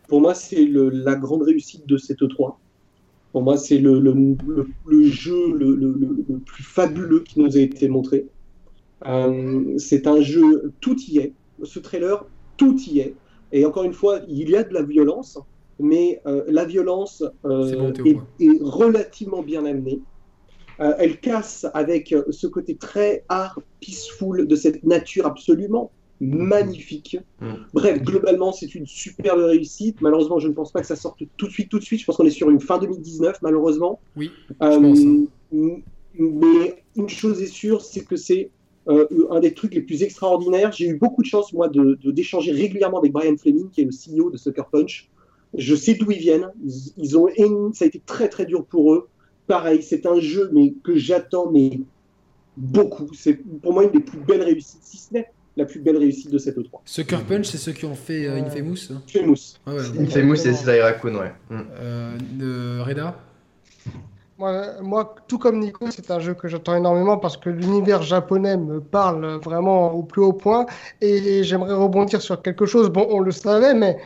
Pour 0.08 0.20
moi, 0.20 0.34
c'est 0.34 0.64
le- 0.64 0.88
la 0.90 1.14
grande 1.14 1.42
réussite 1.42 1.86
de 1.86 1.96
cette 1.96 2.20
E3. 2.20 2.58
Pour 3.32 3.42
moi, 3.42 3.56
c'est 3.56 3.78
le, 3.78 4.00
le, 4.00 4.12
le- 4.12 4.66
le 4.86 5.04
jeu 5.04 5.52
le, 5.56 5.76
le- 5.76 5.94
le- 5.96 6.24
le 6.28 6.38
plus 6.38 6.64
fabuleux 6.64 7.20
qui 7.20 7.38
nous 7.38 7.56
a 7.56 7.60
été 7.60 7.88
montré. 7.88 8.26
Euh, 9.06 9.78
c'est 9.78 10.08
un 10.08 10.20
jeu, 10.20 10.72
tout 10.80 10.96
y 11.08 11.18
est. 11.18 11.32
Ce 11.64 11.78
trailer, 11.78 12.24
tout 12.56 12.76
y 12.80 13.00
est. 13.00 13.14
Et 13.52 13.64
encore 13.64 13.84
une 13.84 13.92
fois, 13.92 14.20
il 14.28 14.48
y 14.48 14.56
a 14.56 14.62
de 14.62 14.72
la 14.72 14.82
violence, 14.82 15.38
mais 15.78 16.20
euh, 16.26 16.44
la 16.48 16.64
violence 16.64 17.24
euh, 17.44 17.92
bon, 18.04 18.22
est, 18.38 18.62
relativement 18.62 19.42
bien 19.42 19.64
amenée. 19.64 20.00
Euh, 20.80 20.94
elle 20.98 21.20
casse 21.20 21.66
avec 21.74 22.14
ce 22.30 22.46
côté 22.46 22.76
très 22.76 23.24
art 23.28 23.60
peaceful 23.80 24.46
de 24.46 24.56
cette 24.56 24.82
nature 24.84 25.26
absolument 25.26 25.90
magnifique. 26.20 27.18
Mm. 27.40 27.52
Bref, 27.72 28.02
globalement, 28.02 28.52
c'est 28.52 28.74
une 28.74 28.86
superbe 28.86 29.40
réussite. 29.40 30.00
Malheureusement, 30.00 30.38
je 30.38 30.48
ne 30.48 30.52
pense 30.52 30.70
pas 30.70 30.80
que 30.80 30.86
ça 30.86 30.96
sorte 30.96 31.22
tout 31.36 31.46
de 31.46 31.52
suite, 31.52 31.70
tout 31.70 31.78
de 31.78 31.84
suite. 31.84 32.00
Je 32.00 32.06
pense 32.06 32.16
qu'on 32.16 32.26
est 32.26 32.30
sur 32.30 32.50
une 32.50 32.60
fin 32.60 32.78
2019, 32.78 33.38
malheureusement. 33.42 34.00
Oui, 34.16 34.30
Euh, 34.62 34.80
pense, 34.80 35.00
hein. 35.00 35.80
Mais 36.14 36.82
une 36.96 37.08
chose 37.08 37.40
est 37.40 37.46
sûre, 37.46 37.80
c'est 37.80 38.04
que 38.04 38.16
c'est 38.16 38.50
euh, 38.88 39.06
un 39.30 39.40
des 39.40 39.52
trucs 39.54 39.74
les 39.74 39.82
plus 39.82 40.02
extraordinaires. 40.02 40.72
J'ai 40.72 40.86
eu 40.88 40.96
beaucoup 40.96 41.22
de 41.22 41.26
chance, 41.26 41.52
moi, 41.52 41.68
de 41.68 41.98
de- 42.02 42.10
d'échanger 42.10 42.52
régulièrement 42.52 42.98
avec 42.98 43.12
Brian 43.12 43.36
Fleming, 43.36 43.68
qui 43.70 43.82
est 43.82 43.84
le 43.84 43.90
CEO 43.92 44.30
de 44.30 44.36
Sucker 44.36 44.64
Punch. 44.72 45.08
Je 45.56 45.74
sais 45.74 45.94
d'où 45.94 46.10
ils 46.10 46.18
viennent. 46.18 46.48
Ils, 46.64 46.92
ils 46.96 47.18
ont, 47.18 47.26
ça 47.72 47.84
a 47.84 47.88
été 47.88 48.00
très 48.04 48.28
très 48.28 48.46
dur 48.46 48.64
pour 48.64 48.94
eux. 48.94 49.08
Pareil, 49.46 49.82
c'est 49.82 50.06
un 50.06 50.20
jeu 50.20 50.48
mais 50.52 50.74
que 50.84 50.96
j'attends 50.96 51.50
mais 51.50 51.80
beaucoup. 52.56 53.08
C'est 53.14 53.34
pour 53.34 53.72
moi 53.72 53.84
une 53.84 53.90
des 53.90 54.00
plus 54.00 54.18
belles 54.20 54.42
réussites, 54.42 54.80
si 54.82 54.96
ce 54.96 55.12
n'est 55.14 55.26
la 55.56 55.64
plus 55.66 55.80
belle 55.80 55.96
réussite 55.96 56.30
de 56.30 56.38
cette 56.38 56.56
E 56.56 56.62
E3. 56.62 56.78
Sucker 56.84 57.18
Punch, 57.28 57.46
c'est 57.46 57.58
ceux 57.58 57.72
qui 57.72 57.84
ont 57.84 57.96
fait 57.96 58.26
euh, 58.26 58.40
Infamous 58.40 58.92
hein 58.92 59.02
Famous. 59.08 59.56
Ah 59.66 59.74
ouais. 59.74 59.82
Infamous 59.98 60.46
et 60.46 60.54
Sly 60.54 60.80
Raccoon, 60.80 61.16
ouais. 61.16 61.32
Euh, 61.50 62.82
Reda? 62.86 63.18
Moi, 64.40 64.80
moi, 64.80 65.14
tout 65.28 65.36
comme 65.36 65.58
Nico, 65.58 65.90
c'est 65.90 66.10
un 66.10 66.18
jeu 66.18 66.32
que 66.32 66.48
j'attends 66.48 66.74
énormément 66.74 67.18
parce 67.18 67.36
que 67.36 67.50
l'univers 67.50 68.00
japonais 68.00 68.56
me 68.56 68.80
parle 68.80 69.38
vraiment 69.44 69.92
au 69.92 70.02
plus 70.02 70.22
haut 70.22 70.32
point. 70.32 70.64
Et 71.02 71.44
j'aimerais 71.44 71.74
rebondir 71.74 72.22
sur 72.22 72.40
quelque 72.40 72.64
chose. 72.64 72.88
Bon, 72.88 73.06
on 73.10 73.20
le 73.20 73.32
savait, 73.32 73.74
mais 73.74 73.98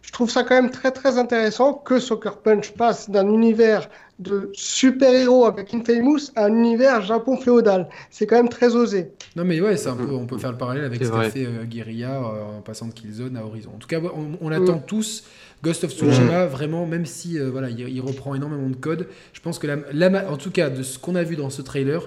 je 0.00 0.10
trouve 0.10 0.30
ça 0.30 0.42
quand 0.42 0.54
même 0.54 0.70
très 0.70 0.90
très 0.90 1.18
intéressant 1.18 1.74
que 1.74 1.98
Soccer 1.98 2.38
Punch 2.38 2.72
passe 2.72 3.10
d'un 3.10 3.28
univers 3.28 3.90
de 4.20 4.48
super-héros 4.54 5.44
avec 5.44 5.74
Infamous 5.74 6.30
à 6.34 6.46
un 6.46 6.54
univers 6.54 7.02
Japon 7.02 7.36
féodal. 7.36 7.88
C'est 8.10 8.26
quand 8.26 8.36
même 8.36 8.48
très 8.48 8.74
osé. 8.74 9.12
Non 9.36 9.44
mais 9.44 9.60
ouais, 9.60 9.76
c'est 9.76 9.90
un 9.90 9.96
peu, 9.96 10.10
on 10.12 10.24
peut 10.24 10.38
faire 10.38 10.52
le 10.52 10.56
parallèle 10.56 10.84
avec 10.84 11.04
ce 11.04 11.10
qu'a 11.10 11.28
fait 11.28 11.44
euh, 11.44 11.64
Guerilla 11.64 12.14
euh, 12.14 12.58
en 12.58 12.62
passant 12.62 12.86
de 12.86 12.92
Killzone 12.94 13.36
à 13.36 13.44
Horizon. 13.44 13.72
En 13.74 13.78
tout 13.78 13.88
cas, 13.88 13.98
on, 14.00 14.38
on 14.40 14.48
l'attend 14.48 14.78
tous. 14.78 15.24
Ghost 15.64 15.82
of 15.84 15.90
Tsushima, 15.92 16.46
vraiment, 16.46 16.86
même 16.86 17.06
si 17.06 17.38
euh, 17.38 17.50
voilà, 17.50 17.70
il, 17.70 17.80
il 17.88 18.00
reprend 18.00 18.34
énormément 18.34 18.68
de 18.68 18.76
code, 18.76 19.08
je 19.32 19.40
pense 19.40 19.58
que 19.58 19.66
la, 19.66 20.30
en 20.30 20.36
tout 20.36 20.50
cas 20.50 20.68
de 20.70 20.82
ce 20.82 20.98
qu'on 20.98 21.14
a 21.16 21.22
vu 21.24 21.36
dans 21.36 21.50
ce 21.50 21.62
trailer, 21.62 22.06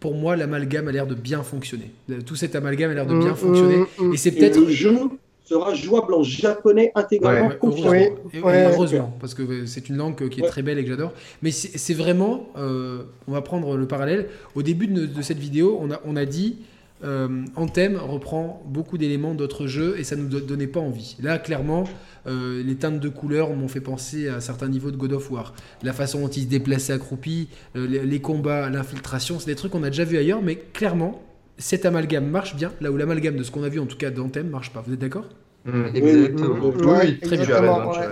pour 0.00 0.14
moi, 0.14 0.36
l'amalgame 0.36 0.86
a 0.88 0.92
l'air 0.92 1.06
de 1.08 1.14
bien 1.14 1.42
fonctionner. 1.42 1.90
Le- 2.08 2.22
Tout 2.22 2.36
cet 2.36 2.54
amalgame 2.54 2.90
a 2.92 2.94
l'air 2.94 3.06
de 3.06 3.18
bien 3.18 3.32
Mm, 3.32 3.36
fonctionner. 3.36 3.78
mm, 3.78 4.04
mm. 4.08 4.12
Et 4.14 4.16
c'est 4.16 4.30
peut-être 4.32 4.60
le 4.60 4.68
jeu 4.68 4.96
sera 5.44 5.72
jouable 5.74 6.12
en 6.12 6.22
japonais 6.22 6.92
intégralement 6.94 7.48
Ouais, 7.48 7.56
confirmé. 7.56 7.98
heureusement, 8.10 8.20
Oui, 8.26 8.30
Et- 8.34 8.38
et 8.38 8.42
ouais. 8.42 8.72
heureusement, 8.74 9.16
parce 9.18 9.32
que 9.32 9.42
euh, 9.42 9.66
c'est 9.66 9.88
une 9.88 9.96
langue 9.96 10.22
euh, 10.22 10.28
qui 10.28 10.40
est 10.40 10.42
Ouais. 10.42 10.48
très 10.50 10.60
belle 10.62 10.78
et 10.78 10.84
que 10.84 10.90
j'adore. 10.90 11.14
Mais 11.42 11.50
c'est 11.50 11.78
c'est 11.78 11.94
vraiment, 11.94 12.50
euh, 12.58 13.04
on 13.26 13.32
va 13.32 13.40
prendre 13.40 13.76
le 13.78 13.86
parallèle. 13.88 14.28
Au 14.54 14.62
début 14.62 14.86
de, 14.88 15.06
de 15.06 15.22
cette 15.22 15.38
vidéo, 15.38 15.78
on 15.80 15.90
a, 15.90 16.00
on 16.04 16.16
a 16.16 16.26
dit 16.26 16.58
euh, 17.04 17.44
Anthem 17.56 17.96
reprend 17.96 18.62
beaucoup 18.66 18.98
d'éléments 18.98 19.34
d'autres 19.34 19.66
jeux 19.66 19.94
et 19.98 20.04
ça 20.04 20.16
nous 20.16 20.26
do- 20.28 20.40
donnait 20.40 20.66
pas 20.66 20.80
envie. 20.80 21.16
Là, 21.22 21.38
clairement, 21.38 21.84
euh, 22.26 22.62
les 22.62 22.74
teintes 22.76 23.00
de 23.00 23.08
couleurs 23.08 23.54
m'ont 23.54 23.68
fait 23.68 23.80
penser 23.80 24.28
à 24.28 24.40
certains 24.40 24.68
niveaux 24.68 24.90
de 24.90 24.96
God 24.96 25.12
of 25.12 25.30
War. 25.30 25.54
La 25.82 25.92
façon 25.92 26.20
dont 26.20 26.28
il 26.28 26.42
se 26.42 26.48
déplaçait 26.48 26.92
accroupi, 26.92 27.48
euh, 27.76 27.86
les, 27.86 28.04
les 28.04 28.20
combats, 28.20 28.68
l'infiltration, 28.70 29.38
c'est 29.38 29.46
des 29.46 29.54
trucs 29.54 29.72
qu'on 29.72 29.82
a 29.84 29.90
déjà 29.90 30.04
vu 30.04 30.16
ailleurs, 30.18 30.42
mais 30.42 30.56
clairement, 30.56 31.22
cet 31.56 31.86
amalgame 31.86 32.26
marche 32.28 32.56
bien, 32.56 32.72
là 32.80 32.90
où 32.90 32.96
l'amalgame 32.96 33.36
de 33.36 33.42
ce 33.42 33.50
qu'on 33.50 33.62
a 33.64 33.68
vu 33.68 33.78
en 33.80 33.86
tout 33.86 33.96
cas 33.96 34.10
d'Anthem 34.10 34.48
marche 34.48 34.72
pas. 34.72 34.82
Vous 34.86 34.92
êtes 34.92 35.00
d'accord? 35.00 35.24
Mm. 35.64 35.70
Exactement. 35.94 36.54
Oui, 36.62 36.70
Oui, 36.76 36.86
Ouais, 36.86 36.98
oui, 37.06 37.18
très 37.20 37.36
bien, 37.36 37.44
exactement, 37.46 37.90
ouais. 37.90 38.06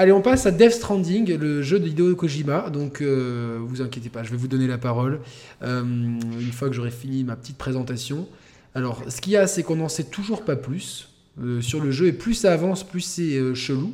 Allez, 0.00 0.12
on 0.12 0.22
passe 0.22 0.46
à 0.46 0.50
Death 0.50 0.72
Stranding, 0.72 1.36
le 1.36 1.60
jeu 1.60 1.78
de 1.78 1.86
Hideo 1.86 2.16
Kojima. 2.16 2.70
Donc, 2.70 3.02
euh, 3.02 3.58
vous 3.60 3.82
inquiétez 3.82 4.08
pas, 4.08 4.22
je 4.22 4.30
vais 4.30 4.38
vous 4.38 4.48
donner 4.48 4.66
la 4.66 4.78
parole 4.78 5.20
euh, 5.62 5.82
une 5.82 6.52
fois 6.52 6.70
que 6.70 6.74
j'aurai 6.74 6.90
fini 6.90 7.22
ma 7.22 7.36
petite 7.36 7.58
présentation. 7.58 8.26
Alors, 8.74 9.02
ce 9.08 9.20
qu'il 9.20 9.34
y 9.34 9.36
a, 9.36 9.46
c'est 9.46 9.62
qu'on 9.62 9.76
n'en 9.76 9.90
sait 9.90 10.04
toujours 10.04 10.42
pas 10.42 10.56
plus. 10.56 11.10
euh, 11.42 11.60
sur 11.60 11.84
le 11.84 11.90
jeu 11.90 12.06
et 12.06 12.14
plus 12.14 12.32
ça 12.32 12.54
avance, 12.54 12.82
plus 12.82 13.02
c'est 13.02 13.54
chelou. 13.54 13.92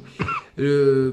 Euh, 0.58 1.12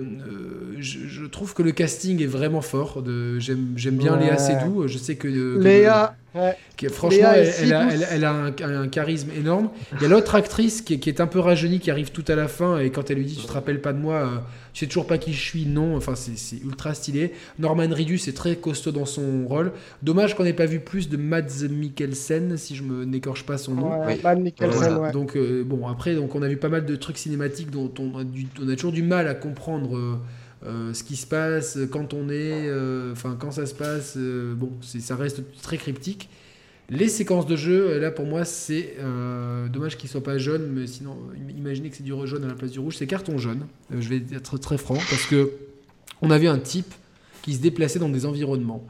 je, 0.79 0.99
je 1.07 1.25
trouve 1.25 1.53
que 1.53 1.61
le 1.63 1.71
casting 1.71 2.21
est 2.21 2.25
vraiment 2.27 2.61
fort. 2.61 3.01
de- 3.01 3.39
J'aime 3.39 3.73
j'aime 3.75 3.97
bien 3.97 4.13
Ouais. 4.17 4.25
Léa 4.25 4.37
Seydoux. 4.37 4.87
Je 4.87 4.97
sais 4.97 5.15
que, 5.15 5.27
que- 5.27 5.59
Léa, 5.61 6.15
ouais. 6.35 6.55
franchement, 6.89 7.17
Léa 7.17 7.37
elle, 7.37 7.47
est 7.47 7.51
si 7.51 7.63
elle 7.63 7.73
a, 7.73 7.83
douce. 7.85 7.93
elle- 7.95 8.07
elle 8.11 8.23
a 8.25 8.31
un, 8.33 8.81
un 8.83 8.87
charisme 8.87 9.29
énorme. 9.37 9.69
Il 9.97 10.01
y 10.01 10.05
a 10.05 10.09
l'autre 10.09 10.35
actrice 10.35 10.81
qui, 10.81 10.95
est- 10.95 10.99
qui 10.99 11.09
est 11.09 11.21
un 11.21 11.27
peu 11.27 11.39
rajeunie, 11.39 11.79
qui 11.79 11.91
arrive 11.91 12.11
tout 12.11 12.25
à 12.27 12.35
la 12.35 12.47
fin 12.47 12.79
et 12.79 12.89
quand 12.89 13.09
elle 13.11 13.17
lui 13.17 13.25
dit 13.25 13.35
tu 13.35 13.45
te 13.45 13.51
rappelles 13.51 13.81
pas 13.81 13.93
de 13.93 13.99
moi, 13.99 14.15
euh, 14.15 14.27
tu 14.73 14.79
sais 14.79 14.87
toujours 14.87 15.05
pas 15.05 15.19
qui 15.19 15.33
je 15.33 15.39
suis, 15.41 15.65
non. 15.67 15.95
Enfin, 15.95 16.15
c'est 16.15 16.35
c'est 16.37 16.55
ultra 16.63 16.93
stylé. 16.95 17.33
Norman 17.59 17.87
Reedus 17.91 18.21
est 18.27 18.35
très 18.35 18.55
costaud 18.55 18.91
dans 18.91 19.05
son 19.05 19.45
rôle. 19.47 19.71
Dommage 20.01 20.35
qu'on 20.35 20.43
n'ait 20.45 20.53
pas 20.53 20.65
vu 20.65 20.79
plus 20.79 21.09
de 21.09 21.17
Mads 21.17 21.67
Mikkelsen, 21.69 22.57
si 22.57 22.75
je 22.75 22.81
me 22.81 23.05
n'écorche 23.05 23.45
pas 23.45 23.57
son 23.59 23.75
nom. 23.75 24.03
Ouais, 24.03 24.17
Mikkelsen, 24.35 24.79
Voilà. 24.79 24.99
ouais. 24.99 25.11
Donc 25.11 25.35
euh, 25.37 25.63
bon 25.63 25.87
après 25.87 26.15
donc 26.15 26.33
on 26.33 26.41
a 26.41 26.47
vu 26.47 26.57
pas 26.57 26.69
mal 26.69 26.85
de 26.87 26.95
trucs 26.95 27.19
cinématiques 27.19 27.69
dont 27.69 27.91
on 27.99 28.17
a, 28.17 28.23
du- 28.23 28.47
on 28.61 28.67
a 28.67 28.75
toujours 28.75 28.91
du 28.93 29.03
mal 29.03 29.27
à 29.27 29.32
comprendre 29.33 29.97
euh, 29.97 30.15
euh, 30.65 30.93
ce 30.93 31.03
qui 31.03 31.15
se 31.15 31.27
passe 31.27 31.77
quand 31.91 32.13
on 32.13 32.29
est 32.29 32.67
euh, 32.67 33.11
enfin 33.11 33.35
quand 33.39 33.51
ça 33.51 33.65
se 33.65 33.73
passe 33.75 34.13
euh, 34.17 34.53
bon 34.55 34.71
c'est 34.81 34.99
ça 35.01 35.15
reste 35.15 35.41
très 35.61 35.77
cryptique. 35.77 36.29
Les 36.89 37.07
séquences 37.07 37.47
de 37.47 37.55
jeu 37.55 37.91
euh, 37.91 37.99
là 37.99 38.11
pour 38.11 38.25
moi 38.25 38.45
c'est 38.45 38.95
euh, 38.99 39.67
dommage 39.69 39.97
qu'ils 39.97 40.09
soient 40.09 40.23
pas 40.23 40.37
jaunes 40.37 40.69
mais 40.73 40.85
sinon 40.87 41.17
im- 41.35 41.49
imaginez 41.57 41.89
que 41.89 41.95
c'est 41.97 42.03
du 42.03 42.13
jaune 42.25 42.43
à 42.43 42.47
la 42.47 42.53
place 42.55 42.71
du 42.71 42.79
rouge 42.79 42.95
c'est 42.97 43.07
carton 43.07 43.37
jaune. 43.37 43.65
Euh, 43.93 43.97
je 44.01 44.09
vais 44.09 44.21
être 44.33 44.57
très 44.57 44.77
franc 44.77 44.95
parce 44.95 45.25
que 45.25 45.51
on 46.21 46.29
avait 46.31 46.47
un 46.47 46.59
type 46.59 46.93
qui 47.41 47.53
se 47.55 47.59
déplaçait 47.61 47.99
dans 47.99 48.09
des 48.09 48.25
environnements 48.25 48.85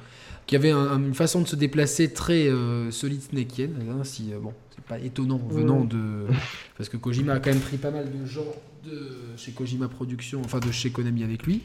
qui 0.46 0.56
avait 0.56 0.72
un- 0.72 0.78
un- 0.78 1.00
une 1.04 1.14
façon 1.14 1.42
de 1.42 1.48
se 1.48 1.56
déplacer 1.56 2.12
très 2.12 2.48
euh, 2.50 2.92
solide 2.92 3.22
snakienne, 3.22 3.76
hein, 3.90 4.04
si 4.04 4.34
euh, 4.34 4.40
bon, 4.40 4.54
c'est 4.76 4.84
pas 4.84 5.00
étonnant 5.00 5.40
venant 5.50 5.86
de 5.86 6.26
parce 6.78 6.90
que 6.90 6.98
Kojima 6.98 7.34
a 7.34 7.40
quand 7.40 7.52
même 7.52 7.62
pris 7.62 7.78
pas 7.78 7.92
mal 7.92 8.06
de 8.12 8.26
gens 8.28 8.42
de 8.84 9.10
chez 9.38 9.52
Kojima 9.52 9.88
Productions, 9.88 10.42
enfin 10.44 10.60
de 10.60 10.72
chez 10.72 10.90
Konami 10.92 11.24
avec 11.24 11.44
lui. 11.46 11.62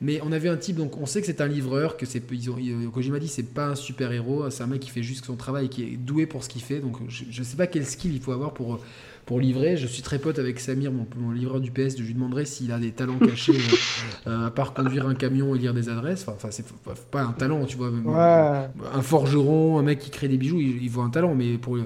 Mais 0.00 0.20
on 0.24 0.32
avait 0.32 0.48
un 0.48 0.56
type, 0.56 0.74
donc 0.76 0.96
on 1.00 1.06
sait 1.06 1.20
que 1.20 1.26
c'est 1.28 1.40
un 1.40 1.46
livreur, 1.46 1.96
que 1.96 2.06
c'est, 2.06 2.22
ils 2.32 2.50
ont, 2.50 2.58
ils- 2.58 2.88
Kojima 2.90 3.20
dit 3.20 3.28
c'est 3.28 3.54
pas 3.54 3.68
un 3.68 3.74
super 3.76 4.10
héros, 4.10 4.50
c'est 4.50 4.64
un 4.64 4.66
mec 4.66 4.80
qui 4.80 4.90
fait 4.90 5.02
juste 5.02 5.24
son 5.26 5.36
travail, 5.36 5.68
qui 5.68 5.84
est 5.84 5.96
doué 5.96 6.26
pour 6.26 6.42
ce 6.42 6.48
qu'il 6.48 6.62
fait. 6.62 6.80
Donc 6.80 6.96
je, 7.08 7.22
je 7.30 7.42
sais 7.44 7.56
pas 7.56 7.68
quel 7.68 7.86
skill 7.86 8.12
il 8.14 8.20
faut 8.20 8.32
avoir 8.32 8.52
pour 8.52 8.80
pour 9.26 9.38
livrer. 9.38 9.76
Je 9.76 9.86
suis 9.86 10.02
très 10.02 10.18
pote 10.18 10.40
avec 10.40 10.58
Samir, 10.58 10.90
mon, 10.90 11.06
mon 11.16 11.30
livreur 11.30 11.60
du 11.60 11.70
PS. 11.70 11.96
Je 11.96 12.02
lui 12.02 12.14
demanderai 12.14 12.44
s'il 12.44 12.72
a 12.72 12.80
des 12.80 12.90
talents 12.90 13.18
cachés, 13.20 13.52
euh, 14.26 14.30
euh, 14.30 14.46
à 14.48 14.50
part 14.50 14.74
conduire 14.74 15.06
un 15.06 15.14
camion 15.14 15.54
et 15.54 15.58
lire 15.60 15.72
des 15.74 15.88
adresses. 15.88 16.22
Enfin, 16.22 16.32
Enfin, 16.34 16.48
c'est 16.50 16.66
pas- 16.66 16.94
pas 17.12 17.22
un 17.22 17.32
talent, 17.32 17.64
tu 17.64 17.76
vois. 17.76 17.90
Ouais. 17.90 18.68
Un 18.92 19.02
forgeron, 19.02 19.78
un 19.78 19.82
mec 19.84 20.00
qui 20.00 20.10
crée 20.10 20.26
des 20.26 20.36
bijoux, 20.38 20.60
il, 20.60 20.82
il 20.82 20.90
voit 20.90 21.04
un 21.04 21.10
talent, 21.10 21.36
mais 21.36 21.56
pour 21.58 21.78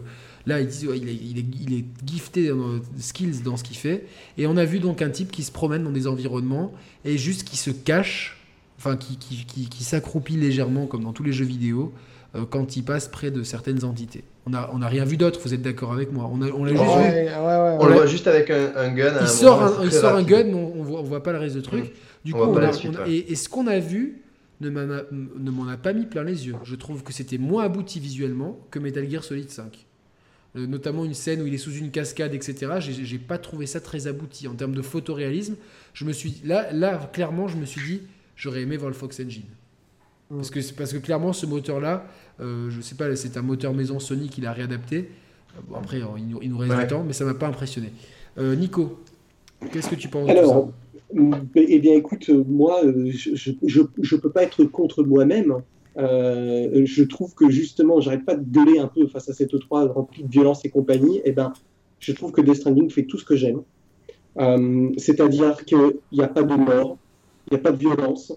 là, 0.46 0.60
ils 0.60 0.66
disent, 0.66 0.86
ouais, 0.86 0.98
il, 0.98 1.08
est, 1.08 1.14
il, 1.14 1.38
est, 1.38 1.44
il 1.68 1.74
est 1.78 1.84
gifté 2.06 2.48
dans 2.48 2.80
skills 2.98 3.42
dans 3.44 3.56
ce 3.56 3.64
qu'il 3.64 3.76
fait. 3.76 4.06
Et 4.38 4.46
on 4.46 4.56
a 4.56 4.64
vu 4.64 4.78
donc 4.78 5.02
un 5.02 5.10
type 5.10 5.30
qui 5.30 5.42
se 5.42 5.50
promène 5.52 5.82
dans 5.84 5.90
des 5.90 6.06
environnements 6.06 6.72
et 7.04 7.18
juste 7.18 7.44
qui 7.48 7.56
se 7.56 7.70
cache, 7.70 8.38
enfin 8.78 8.96
qui, 8.96 9.16
qui, 9.16 9.44
qui, 9.44 9.68
qui 9.68 9.84
s'accroupit 9.84 10.36
légèrement 10.36 10.86
comme 10.86 11.02
dans 11.04 11.12
tous 11.12 11.22
les 11.24 11.32
jeux 11.32 11.44
vidéo 11.44 11.92
euh, 12.34 12.44
quand 12.48 12.76
il 12.76 12.82
passe 12.84 13.08
près 13.08 13.30
de 13.30 13.42
certaines 13.42 13.84
entités. 13.84 14.24
On 14.46 14.50
n'a 14.50 14.70
on 14.72 14.80
a 14.82 14.86
rien 14.88 15.04
vu 15.04 15.16
d'autre, 15.16 15.40
vous 15.42 15.54
êtes 15.54 15.62
d'accord 15.62 15.92
avec 15.92 16.12
moi 16.12 16.30
On 16.32 16.40
a- 16.42 16.50
on 16.50 16.64
l'a 16.64 16.72
Ouais, 16.72 16.78
juste 16.78 16.94
vu. 16.96 17.02
ouais, 17.02 17.24
ouais, 17.24 17.76
On 17.80 17.86
le 17.86 17.94
voit 17.94 18.06
juste 18.06 18.28
avec 18.28 18.48
un, 18.50 18.72
un 18.76 18.90
gun. 18.94 19.14
à 19.14 19.20
Il 19.20 19.24
un 19.24 19.26
sort 19.26 19.60
moment, 19.60 19.78
un, 19.80 19.84
il 19.84 19.92
sort 19.92 20.22
gun, 20.22 20.44
mais 20.44 20.54
on, 20.54 20.80
on 20.80 20.82
voit, 20.84 21.00
on 21.00 21.04
voit 21.04 21.22
pas 21.22 21.32
le 21.32 21.38
reste 21.38 21.56
du 21.56 21.62
truc. 21.62 21.92
Du 22.24 22.32
On 22.32 22.36
coup, 22.38 22.44
voit 22.44 22.48
on 22.48 22.54
pas 22.54 22.60
a- 22.60 22.66
la 22.66 22.72
suite, 22.72 22.92
on 22.94 23.02
a- 23.02 23.04
ouais. 23.06 23.12
et, 23.12 23.32
et 23.32 23.34
ce 23.34 23.48
qu'on 23.48 23.66
a 23.66 23.78
vu 23.80 24.22
ne 24.60 24.70
m'en 24.70 24.80
a, 24.94 25.02
ne 25.12 25.50
m'en 25.50 25.66
a 25.68 25.76
pas 25.76 25.92
mis 25.92 26.06
plein 26.06 26.22
les 26.22 26.46
yeux. 26.46 26.54
Je 26.64 26.74
trouve 26.76 27.02
que 27.02 27.12
c'était 27.12 27.38
moins 27.38 27.64
abouti 27.64 27.98
visuellement 28.00 28.58
que 28.70 28.78
Metal 28.78 29.08
Gear 29.10 29.24
Solid 29.24 29.50
5. 29.50 29.85
Euh, 30.56 30.66
notamment 30.66 31.04
une 31.04 31.14
scène 31.14 31.42
où 31.42 31.46
il 31.46 31.52
est 31.54 31.58
sous 31.58 31.72
une 31.72 31.90
cascade, 31.90 32.34
etc. 32.34 32.76
J'ai 32.80 33.18
pas 33.18 33.36
trouvé 33.38 33.66
ça 33.66 33.80
très 33.80 34.06
abouti 34.06 34.48
en 34.48 34.54
termes 34.54 34.74
de 34.74 34.82
photoréalisme. 34.82 35.56
Je 35.92 36.04
me 36.04 36.12
suis 36.12 36.40
là, 36.44 36.72
là 36.72 37.10
clairement, 37.12 37.46
je 37.48 37.56
me 37.56 37.66
suis 37.66 37.80
dit, 37.82 38.02
j'aurais 38.36 38.62
aimé 38.62 38.76
voir 38.76 38.88
le 38.90 38.96
Fox 38.96 39.20
Engine. 39.20 39.42
Mm. 40.30 40.36
Parce 40.36 40.50
que, 40.50 40.72
parce 40.74 40.92
que 40.92 40.98
clairement, 40.98 41.32
ce 41.32 41.46
moteur-là, 41.46 42.06
euh, 42.40 42.70
je 42.70 42.80
sais 42.80 42.94
pas, 42.94 43.14
c'est 43.16 43.36
un 43.36 43.42
moteur 43.42 43.74
maison 43.74 43.98
Sony 43.98 44.28
qui 44.28 44.40
l'a 44.40 44.52
réadapté. 44.52 45.10
Bon, 45.68 45.76
après, 45.76 46.00
il 46.18 46.28
nous, 46.28 46.38
il 46.42 46.50
nous 46.50 46.58
reste 46.58 46.72
Ouais. 46.72 46.82
du 46.82 46.86
temps, 46.86 47.04
mais 47.04 47.12
ça 47.12 47.24
m'a 47.24 47.34
pas 47.34 47.48
impressionné. 47.48 47.92
Euh, 48.38 48.54
Nico, 48.54 48.98
qu'est-ce 49.72 49.88
que 49.90 49.94
tu 49.94 50.08
penses 50.08 50.26
de 50.28 50.32
tout 50.32 50.38
Alors, 50.38 50.72
ça? 51.14 51.20
mm, 51.20 51.34
eh 51.56 51.78
bien, 51.78 51.94
écoute, 51.94 52.28
euh, 52.30 52.44
moi, 52.46 52.80
je 52.84 53.52
je 54.02 54.16
peux 54.16 54.30
pas 54.30 54.42
être 54.42 54.64
contre 54.64 55.02
moi-même. 55.02 55.56
Euh, 55.98 56.82
je 56.84 57.02
trouve 57.04 57.34
que 57.34 57.48
justement, 57.50 58.00
j'arrête 58.00 58.24
pas 58.24 58.36
de 58.36 58.44
gueuler 58.44 58.78
un 58.78 58.86
peu 58.88 59.06
face 59.06 59.28
à 59.28 59.32
cette 59.32 59.52
E3 59.52 59.88
remplie 59.88 60.24
de 60.24 60.30
violence 60.30 60.64
et 60.64 60.70
compagnie. 60.70 61.20
Eh 61.24 61.32
ben, 61.32 61.52
je 62.00 62.12
trouve 62.12 62.32
que 62.32 62.40
Death 62.40 62.56
Stranding 62.56 62.90
fait 62.90 63.04
tout 63.04 63.18
ce 63.18 63.24
que 63.24 63.36
j'aime. 63.36 63.62
Euh, 64.38 64.90
C'est-à-dire 64.98 65.64
qu'il 65.64 65.78
n'y 66.12 66.22
a 66.22 66.28
pas 66.28 66.42
de 66.42 66.54
mort, 66.54 66.98
il 67.50 67.54
n'y 67.54 67.60
a 67.60 67.62
pas 67.62 67.72
de 67.72 67.78
violence. 67.78 68.32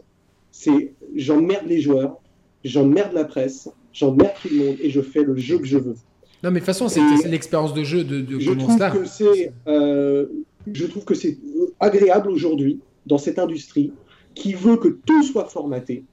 C'est 0.51 0.93
j'emmerde 1.15 1.67
les 1.67 1.81
joueurs, 1.81 2.17
j'emmerde 2.63 3.13
la 3.13 3.25
presse, 3.25 3.69
j'emmerde 3.93 4.31
tout 4.41 4.47
le 4.51 4.57
monde 4.65 4.75
et 4.81 4.89
je 4.89 5.01
fais 5.01 5.23
le 5.23 5.35
jeu 5.35 5.57
que 5.59 5.65
je 5.65 5.77
veux. 5.77 5.95
Non, 6.41 6.51
mais 6.51 6.53
de 6.53 6.55
toute 6.59 6.65
façon, 6.67 6.87
c'est 6.87 7.01
Et- 7.01 7.27
l'expérience 7.27 7.73
de 7.73 7.83
jeu 7.83 8.03
de, 8.05 8.21
de 8.21 8.39
Je 8.39 8.51
trouve 8.53 8.77
que 8.77 9.03
c'est, 9.05 9.51
euh, 9.67 10.25
je 10.71 10.85
trouve 10.85 11.03
que 11.03 11.13
c'est 11.15 11.37
agréable 11.81 12.29
aujourd'hui 12.31 12.79
dans 13.05 13.17
cette 13.17 13.39
industrie 13.39 13.91
qui 14.35 14.53
veut 14.53 14.77
que 14.77 14.87
tout 15.05 15.21
soit 15.23 15.45
formaté, 15.45 16.05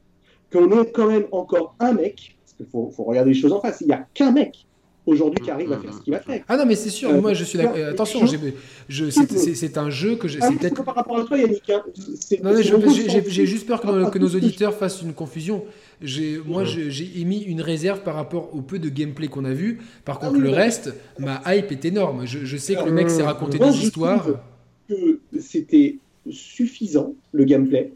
qu'on 0.52 0.70
ait 0.82 0.90
quand 0.90 1.06
même 1.08 1.26
encore 1.32 1.74
un 1.80 1.92
mec, 1.92 2.36
parce 2.44 2.54
qu'il 2.56 2.66
faut, 2.66 2.90
faut 2.94 3.04
regarder 3.04 3.32
les 3.32 3.38
choses 3.40 3.52
en 3.52 3.60
face. 3.60 3.80
Il 3.80 3.88
n'y 3.88 3.92
a 3.92 4.06
qu'un 4.14 4.30
mec 4.32 4.64
aujourd'hui 5.04 5.40
qui 5.44 5.50
arrive 5.52 5.72
à 5.72 5.78
faire 5.78 5.94
ce 5.94 6.00
qu'il 6.00 6.12
va 6.12 6.18
faire. 6.20 6.42
Ah 6.48 6.56
non, 6.56 6.66
mais 6.66 6.74
c'est 6.74 6.90
sûr, 6.90 7.10
Euh, 7.10 7.20
moi 7.20 7.32
je 7.32 7.44
suis 7.44 7.56
d'accord. 7.58 7.76
euh, 7.76 7.92
Attention, 7.92 8.26
je- 8.26 8.36
j'ai- 8.36 8.54
je- 8.88 9.54
c'est 9.54 9.78
un 9.78 9.88
jeu 9.88 10.16
que 10.16 10.26
j'ai. 10.26 10.40
Ah, 10.42 10.50
peut-être- 10.50 10.82
par 10.84 10.96
rapport 10.96 11.18
à 11.20 11.24
toi, 11.24 11.38
Yannick. 11.38 11.70
hein. 11.70 11.82
C'est- 12.18 12.42
Non, 12.42 12.52
mais 12.54 12.62
j'ai- 12.64 13.46
juste 13.46 13.66
peur 13.68 13.80
que, 13.80 13.86
nos- 13.86 14.10
que 14.10 14.18
auditeurs 14.18 14.74
fassent 14.74 15.02
une 15.02 15.14
confusion. 15.14 15.64
J'ai- 16.02 16.38
Moi, 16.44 16.62
Ouais. 16.62 16.68
j'ai 16.88 17.20
émis 17.20 17.40
une 17.42 17.60
réserve 17.62 18.00
par 18.02 18.16
rapport 18.16 18.54
au 18.54 18.60
peu 18.62 18.78
de 18.80 18.88
gameplay 18.88 19.28
qu'on 19.28 19.44
a 19.44 19.52
vu. 19.54 19.78
Par 20.04 20.18
Ah 20.20 20.26
contre, 20.26 20.38
oui, 20.38 20.42
le 20.44 20.50
reste, 20.50 20.92
ma 21.20 21.40
hype 21.46 21.70
est 21.72 21.84
énorme. 21.84 22.26
Je, 22.26 22.40
je 22.44 22.56
sais 22.56 22.74
que 22.74 22.82
le 22.82 22.90
Euh, 22.90 22.92
mec 22.92 23.08
s'est 23.08 23.22
raconté 23.22 23.58
moi, 23.58 23.70
des 23.70 23.76
je 23.78 23.82
histoires. 23.84 24.26
que 24.88 25.20
c'était 25.40 25.98
suffisant, 26.30 27.14
le 27.32 27.44
gameplay. 27.44 27.92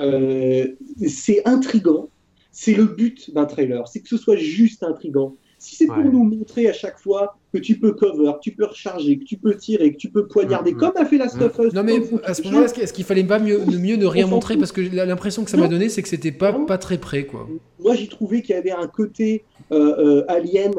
Euh, 0.00 0.66
c'est 1.06 1.46
intrigant. 1.46 2.08
C'est 2.50 2.74
le 2.74 2.84
but 2.84 3.32
d'un 3.34 3.46
trailer. 3.46 3.86
C'est 3.88 4.00
que 4.00 4.08
ce 4.08 4.16
soit 4.16 4.36
juste 4.36 4.82
intrigant. 4.82 5.36
Si 5.58 5.76
c'est 5.76 5.86
pour 5.86 5.98
Ouais. 5.98 6.04
nous 6.04 6.24
montrer 6.24 6.68
à 6.68 6.72
chaque 6.72 6.98
fois 6.98 7.36
que 7.52 7.58
tu 7.58 7.78
peux 7.78 7.92
cover, 7.92 8.32
que 8.34 8.40
tu 8.42 8.50
peux 8.50 8.64
recharger, 8.64 9.16
que 9.18 9.24
tu 9.24 9.36
peux 9.36 9.54
tirer, 9.56 9.92
que 9.92 9.96
tu 9.96 10.10
peux 10.10 10.26
poignarder, 10.26 10.72
Mhm. 10.72 10.78
comme 10.78 10.92
a 10.96 11.04
fait 11.04 11.18
Last 11.18 11.40
of 11.40 11.56
Us. 11.60 11.72
Non, 11.72 11.84
mais 11.84 12.00
à 12.24 12.34
ce 12.34 12.42
moment-là, 12.42 12.66
est-ce 12.66 12.92
qu'il- 12.92 13.04
fallait 13.04 13.22
pas 13.24 13.38
mieux, 13.38 13.58
mieux 13.66 13.96
ne 13.96 14.06
rien 14.06 14.26
montrer? 14.26 14.56
Parce 14.56 14.72
que 14.72 14.80
l'impression 14.80 15.44
que 15.44 15.50
ça 15.50 15.56
m'a 15.56 15.68
donné, 15.68 15.88
c'est 15.88 16.02
que 16.02 16.08
c'était 16.08 16.32
pas, 16.32 16.50
Non. 16.52 16.66
pas 16.66 16.78
très 16.78 16.98
près, 16.98 17.24
quoi. 17.26 17.48
Moi, 17.78 17.94
j'ai 17.94 18.08
trouvé 18.08 18.42
qu'il 18.42 18.54
y 18.56 18.58
avait 18.58 18.72
un 18.72 18.88
côté 18.88 19.44
euh, 19.70 19.94
euh, 19.98 20.24
alien. 20.28 20.72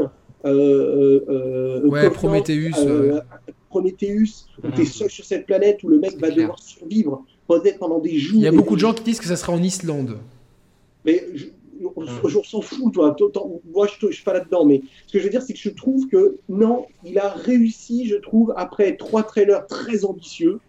euh, 0.45 0.49
euh, 0.49 1.25
euh, 1.29 1.87
Ouais, 1.87 2.09
Prometheus. 2.09 2.71
Prometheus, 3.69 4.45
où 4.63 4.67
tu 4.71 4.81
es 4.81 4.83
Mhm. 4.83 4.85
seul 4.85 5.09
sur 5.09 5.23
cette 5.25 5.45
planète, 5.45 5.81
où 5.83 5.87
le 5.87 5.99
mec 5.99 6.11
va 6.19 6.27
clair. 6.27 6.35
devoir 6.35 6.59
survivre 6.61 7.23
pendant 7.79 7.99
des 7.99 8.17
jours. 8.17 8.37
Il 8.39 8.43
y 8.43 8.47
a 8.47 8.51
beaucoup 8.51 8.75
de 8.75 8.79
gens 8.79 8.93
qui 8.93 9.03
disent 9.03 9.19
que 9.19 9.25
ça 9.27 9.35
sera 9.35 9.53
en 9.53 9.61
Islande. 9.61 10.17
Mais 11.05 11.23
je, 11.33 11.45
je- 11.81 12.29
je 12.29 12.39
s'en 12.47 12.61
fous, 12.61 12.89
toi. 12.91 13.15
Moi, 13.73 13.87
je 13.99 14.05
ne 14.05 14.11
suis 14.11 14.23
pas 14.23 14.33
là-dedans. 14.33 14.65
Mais 14.65 14.81
ce 15.07 15.13
que 15.13 15.19
je 15.19 15.23
veux 15.25 15.29
dire, 15.29 15.41
c'est 15.41 15.53
que 15.53 15.59
je 15.59 15.69
trouve 15.69 16.07
que 16.07 16.37
non, 16.49 16.85
il 17.03 17.17
a 17.19 17.29
réussi, 17.29 18.05
je 18.07 18.15
trouve, 18.15 18.53
après 18.55 18.95
trois 18.95 19.23
trailers 19.23 19.65
très 19.67 20.05
ambitieux, 20.05 20.59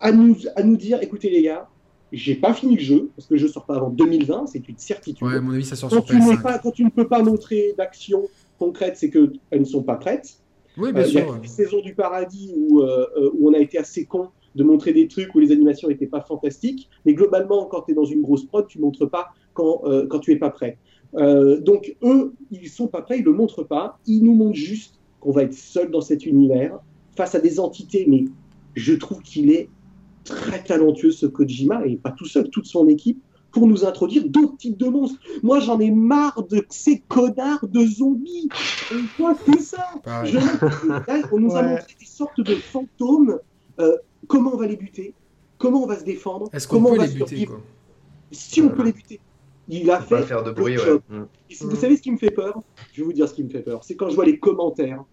à 0.00 0.12
nous, 0.12 0.36
à 0.56 0.62
nous 0.62 0.76
dire 0.76 0.98
écoutez, 1.02 1.30
les 1.30 1.42
gars, 1.42 1.68
j'ai 2.12 2.34
pas 2.34 2.52
fini 2.54 2.74
le 2.76 2.82
jeu, 2.82 3.10
parce 3.16 3.28
que 3.28 3.34
le 3.34 3.40
jeu 3.40 3.48
sort 3.48 3.64
pas 3.66 3.76
avant 3.76 3.90
2020, 3.90 4.46
c'est 4.48 4.68
une 4.68 4.78
certitude. 4.78 5.26
Ouais, 5.26 5.36
à 5.36 5.40
mon 5.40 5.52
avis, 5.52 5.64
ça 5.64 5.76
sort 5.76 5.90
quand, 5.90 5.96
sur 5.96 6.04
tu 6.06 6.16
n'es 6.16 6.34
PS5. 6.34 6.42
pas, 6.42 6.58
quand 6.58 6.70
tu 6.72 6.84
ne 6.84 6.90
peux 6.90 7.06
pas 7.06 7.22
montrer 7.22 7.74
d'action 7.78 8.28
concrète, 8.58 8.96
c'est 8.96 9.10
qu'elles 9.10 9.30
ne 9.52 9.64
sont 9.64 9.82
pas 9.82 9.94
prêtes. 9.96 10.34
Oui, 10.76 10.92
bien 10.92 11.02
Euh, 11.02 11.06
Il 11.08 11.14
y 11.14 11.18
a 11.18 11.22
sûr. 11.24 11.34
une 11.36 11.46
saison 11.48 11.80
du 11.80 11.94
paradis 11.94 12.52
où, 12.56 12.80
euh, 12.80 13.06
euh, 13.16 13.30
où 13.34 13.48
on 13.50 13.54
a 13.54 13.58
été 13.58 13.78
assez 13.78 14.04
con 14.04 14.28
de 14.54 14.64
montrer 14.64 14.92
des 14.92 15.08
trucs 15.08 15.34
où 15.34 15.38
les 15.38 15.52
animations 15.52 15.88
n'étaient 15.88 16.06
pas 16.06 16.20
fantastiques. 16.22 16.88
Mais 17.04 17.14
globalement, 17.14 17.66
quand 17.66 17.82
tu 17.82 17.92
es 17.92 17.94
dans 17.94 18.04
une 18.04 18.22
grosse 18.22 18.46
prod, 18.46 18.66
tu 18.66 18.80
montres 18.80 19.08
pas 19.08 19.28
quand, 19.52 19.82
euh, 19.84 20.06
quand 20.06 20.18
tu 20.20 20.32
es 20.32 20.36
pas 20.36 20.50
prêt. 20.50 20.78
Euh, 21.16 21.60
donc 21.60 21.96
eux, 22.02 22.34
ils 22.50 22.68
sont 22.68 22.88
pas 22.88 23.02
prêts, 23.02 23.18
ils 23.18 23.24
le 23.24 23.32
montrent 23.32 23.64
pas. 23.64 23.98
Ils 24.06 24.22
nous 24.24 24.34
montrent 24.34 24.56
juste 24.56 25.00
qu'on 25.20 25.32
va 25.32 25.42
être 25.42 25.54
seul 25.54 25.90
dans 25.90 26.00
cet 26.00 26.26
univers 26.26 26.78
face 27.16 27.34
à 27.34 27.40
des 27.40 27.60
entités. 27.60 28.06
Mais 28.08 28.24
je 28.74 28.94
trouve 28.94 29.20
qu'il 29.22 29.50
est 29.50 29.70
très 30.24 30.62
talentueux 30.62 31.10
ce 31.10 31.26
Kojima 31.26 31.86
et 31.86 31.96
pas 31.96 32.12
tout 32.12 32.26
seul, 32.26 32.48
toute 32.50 32.66
son 32.66 32.88
équipe 32.88 33.22
pour 33.52 33.66
nous 33.66 33.84
introduire 33.84 34.28
d'autres 34.28 34.56
types 34.58 34.76
de 34.78 34.86
monstres. 34.86 35.18
Moi, 35.42 35.58
j'en 35.60 35.80
ai 35.80 35.90
marre 35.90 36.46
de 36.48 36.64
ces 36.70 37.00
connards 37.08 37.66
de 37.66 37.84
zombies. 37.84 38.48
On 38.92 39.08
voit 39.18 39.34
que 39.34 39.60
ça. 39.60 39.84
Pareil. 40.04 40.32
Je- 40.32 40.88
Là, 40.88 41.22
on 41.32 41.38
nous 41.40 41.56
a 41.56 41.62
montré 41.62 41.94
des 41.98 42.06
sortes 42.06 42.40
de 42.40 42.54
fantômes. 42.56 43.38
Euh, 43.80 43.96
comment 44.26 44.54
on 44.54 44.56
va 44.56 44.66
les 44.66 44.76
buter? 44.76 45.14
Comment 45.58 45.82
on 45.84 45.86
va 45.86 45.98
se 45.98 46.04
défendre? 46.04 46.48
Est-ce 46.52 46.66
qu'on 46.66 46.76
Comment 46.76 46.90
peut 46.90 46.94
on 46.96 46.98
va 47.00 47.06
les 47.06 47.12
buter, 47.12 47.26
survivre? 47.26 47.52
quoi? 47.54 47.62
Si 48.32 48.62
on 48.62 48.68
peut 48.70 48.84
les 48.84 48.92
buter. 48.92 49.20
Il 49.68 49.90
a 49.90 49.98
pas 49.98 50.18
fait. 50.18 50.26
faire 50.26 50.42
de 50.42 50.50
bruit, 50.50 50.74
le 50.74 50.80
ouais. 50.80 50.86
job. 50.86 51.02
Et 51.48 51.54
si 51.54 51.64
vous 51.64 51.76
savez 51.76 51.96
ce 51.96 52.02
qui 52.02 52.10
me 52.10 52.16
fait 52.16 52.30
peur 52.30 52.60
Je 52.92 53.00
vais 53.02 53.04
vous 53.06 53.12
dire 53.12 53.28
ce 53.28 53.34
qui 53.34 53.44
me 53.44 53.50
fait 53.50 53.60
peur. 53.60 53.84
C'est 53.84 53.94
quand 53.94 54.08
je 54.08 54.14
vois 54.14 54.24
les 54.24 54.38
commentaires 54.38 55.04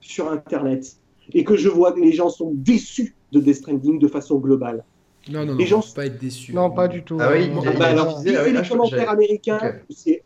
sur 0.00 0.28
Internet 0.30 0.96
et 1.32 1.44
que 1.44 1.56
je 1.56 1.68
vois 1.68 1.92
que 1.92 2.00
les 2.00 2.12
gens 2.12 2.28
sont 2.28 2.52
déçus 2.54 3.14
de 3.32 3.40
Death 3.40 3.56
Stranding 3.56 3.98
de 3.98 4.08
façon 4.08 4.38
globale. 4.38 4.84
Non, 5.30 5.40
non, 5.46 5.52
non, 5.52 5.58
Les 5.58 5.64
gens- 5.66 5.80
faut 5.80 5.94
pas 5.94 6.04
être 6.06 6.18
déçu. 6.20 6.52
Non, 6.52 6.70
pas 6.70 6.86
du 6.86 7.02
tout. 7.02 7.16
Ah 7.20 7.30
oui, 7.32 7.50
Ah 7.66 7.70
bah 7.78 7.86
alors, 7.86 8.18
ah 8.18 8.22
oui, 8.24 8.34
ah, 8.36 8.46
les 8.62 8.68
commentaires 8.68 9.08
américains, 9.10 9.58
c'est 9.88 10.22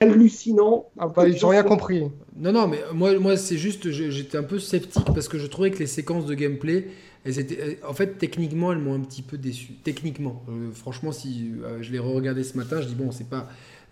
hallucinant. 0.00 0.86
ah 0.98 1.08
bah, 1.08 1.26
ils 1.28 1.44
ont 1.44 1.48
rien 1.48 1.62
compris. 1.64 2.04
Non, 2.36 2.52
non, 2.52 2.68
mais 2.68 2.78
moi, 2.94 3.18
moi 3.18 3.36
c'est 3.36 3.56
juste, 3.58 3.90
j'étais 3.90 4.38
un 4.38 4.42
peu 4.44 4.58
sceptique 4.58 5.06
parce 5.06 5.28
que 5.28 5.38
je 5.38 5.46
trouvais 5.46 5.70
que 5.70 5.78
les 5.78 5.86
séquences 5.86 6.26
de 6.26 6.34
gameplay, 6.34 6.86
elles 7.26 7.38
étaient, 7.38 7.58
elles- 7.60 7.78
en 7.86 7.92
fait, 7.92 8.16
techniquement, 8.18 8.72
elles 8.72 8.78
m'ont 8.78 8.94
un 8.94 9.00
petit 9.00 9.22
peu 9.22 9.36
déçu. 9.38 9.72
Techniquement, 9.84 10.44
Euh, 10.48 10.70
franchement, 10.72 11.12
si 11.12 11.50
euh, 11.64 11.82
je 11.82 11.92
l'ai 11.92 11.98
re-regardé 11.98 12.42
ce 12.44 12.56
matin, 12.56 12.80
je 12.80 12.86
dis 12.86 12.94
bon, 12.94 13.10
c'est 13.12 13.28
pas. 13.28 13.50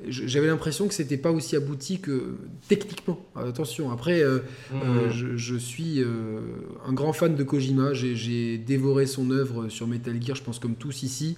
J'avais 0.09 0.49
l'impression 0.49 0.89
que 0.89 0.95
c'était 0.95 1.17
pas 1.17 1.31
aussi 1.31 1.55
abouti 1.55 2.01
que 2.01 2.37
techniquement. 2.69 3.25
Attention, 3.37 3.91
après, 3.93 4.23
euh, 4.23 4.39
Mmh. 4.73 4.75
euh, 4.83 5.11
je, 5.11 5.37
je 5.37 5.55
suis 5.57 6.03
euh, 6.03 6.41
un 6.87 6.93
grand 6.93 7.13
fan 7.13 7.37
de 7.37 7.43
Kojima. 7.45 7.93
J'ai- 7.95 8.59
dévoré 8.59 9.07
son 9.07 9.31
œuvre 9.31 9.69
sur 9.69 9.87
Metal 9.87 10.21
Gear, 10.21 10.37
je 10.37 10.43
pense 10.43 10.59
comme 10.59 10.75
tous 10.75 11.03
ici. 11.05 11.37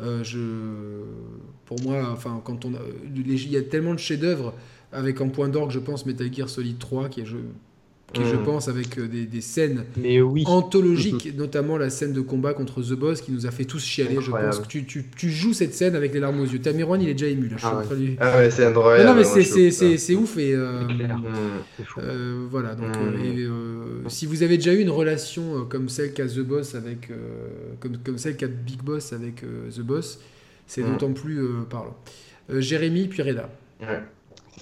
Euh, 0.00 0.24
je, 0.24 0.38
pour 1.66 1.80
moi, 1.82 2.10
enfin, 2.12 2.40
quand 2.44 2.64
on 2.64 2.74
a, 2.74 2.78
les- 3.14 3.42
il 3.44 3.50
y 3.52 3.56
a 3.56 3.62
tellement 3.62 3.94
de 3.94 3.98
chefs-d'œuvre 4.00 4.54
avec 4.90 5.20
en 5.20 5.28
point 5.28 5.48
d'orgue, 5.48 5.70
je 5.70 5.78
pense 5.78 6.04
Metal 6.04 6.32
Gear 6.32 6.48
Solid 6.48 6.78
3, 6.78 7.08
qui 7.08 7.20
est, 7.20 7.24
je, 7.24 7.36
qui, 8.12 8.24
je 8.24 8.36
Mm. 8.36 8.42
pense, 8.44 8.68
avec 8.68 8.98
euh, 8.98 9.08
des, 9.08 9.26
des 9.26 9.40
scènes 9.40 9.84
Mais 9.96 10.20
oui. 10.20 10.44
anthologiques, 10.46 11.34
notamment 11.36 11.76
la 11.78 11.90
scène 11.90 12.12
de 12.12 12.20
combat 12.20 12.54
contre 12.54 12.82
The 12.82 12.92
Boss, 12.94 13.20
qui 13.20 13.32
nous 13.32 13.46
a 13.46 13.50
fait 13.50 13.64
tous 13.64 13.82
chialer. 13.84 14.18
Je 14.20 14.30
pense 14.30 14.58
que 14.60 14.66
tu, 14.66 14.84
tu, 14.84 15.04
tu 15.16 15.30
joues 15.30 15.52
cette 15.52 15.74
scène 15.74 15.94
avec 15.96 16.12
les 16.14 16.20
larmes 16.20 16.40
aux 16.40 16.44
yeux. 16.46 16.60
Tamirwan, 16.60 17.00
il 17.00 17.08
est 17.08 17.14
déjà 17.14 17.26
ému 17.28 17.48
là. 17.48 17.56
Je 17.58 17.66
Ah 17.66 17.78
ouais. 17.90 17.96
lui- 17.96 18.16
Ah 18.20 18.36
ouais, 18.38 18.50
c'est 18.50 18.62
Non, 18.64 18.68
incroyable. 18.70 19.08
non, 19.08 19.14
mais 19.16 19.22
moi, 19.22 19.42
c'est- 19.98 20.14
ouf 20.14 20.36
et. 20.38 20.54
euh, 20.54 20.80
C'est 20.88 20.94
clair. 20.94 21.18
Mmh. 21.18 21.22
C'est 21.76 21.84
fou. 21.86 22.00
euh, 22.00 22.46
voilà, 22.50 22.74
donc 22.74 22.88
Mm. 22.88 23.00
euh, 23.00 23.24
et, 23.24 23.38
euh, 23.44 24.08
si 24.08 24.26
vous 24.26 24.42
avez 24.42 24.56
déjà 24.56 24.72
eu 24.74 24.80
une 24.80 24.90
relation 24.90 25.58
euh, 25.58 25.62
comme 25.62 25.88
celle 25.88 26.12
qu'a 26.12 26.26
The 26.26 26.40
Boss 26.40 26.74
avec, 26.74 27.10
euh, 27.10 27.14
comme, 27.80 27.96
comme 28.04 28.18
celle 28.18 28.36
qu'a 28.36 28.48
Big 28.48 28.82
Boss 28.82 29.12
avec 29.12 29.42
The 29.74 29.80
Boss, 29.80 30.18
c'est 30.66 30.82
Mm. 30.82 30.92
d'autant 30.92 31.12
plus 31.12 31.40
parlant. 31.70 31.96
Jérémy 32.50 33.08
puis 33.08 33.22
Reda. 33.22 33.48
Ouais. 33.80 34.00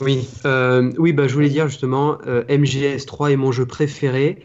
Oui, 0.01 0.27
euh, 0.47 0.93
oui 0.99 1.13
bah, 1.13 1.29
je 1.29 1.35
voulais 1.35 1.49
dire 1.51 1.69
justement, 1.69 2.19
euh, 2.27 2.43
MGS3 2.49 3.31
est 3.33 3.37
mon 3.37 3.53
jeu 3.53 3.67
préféré. 3.67 4.39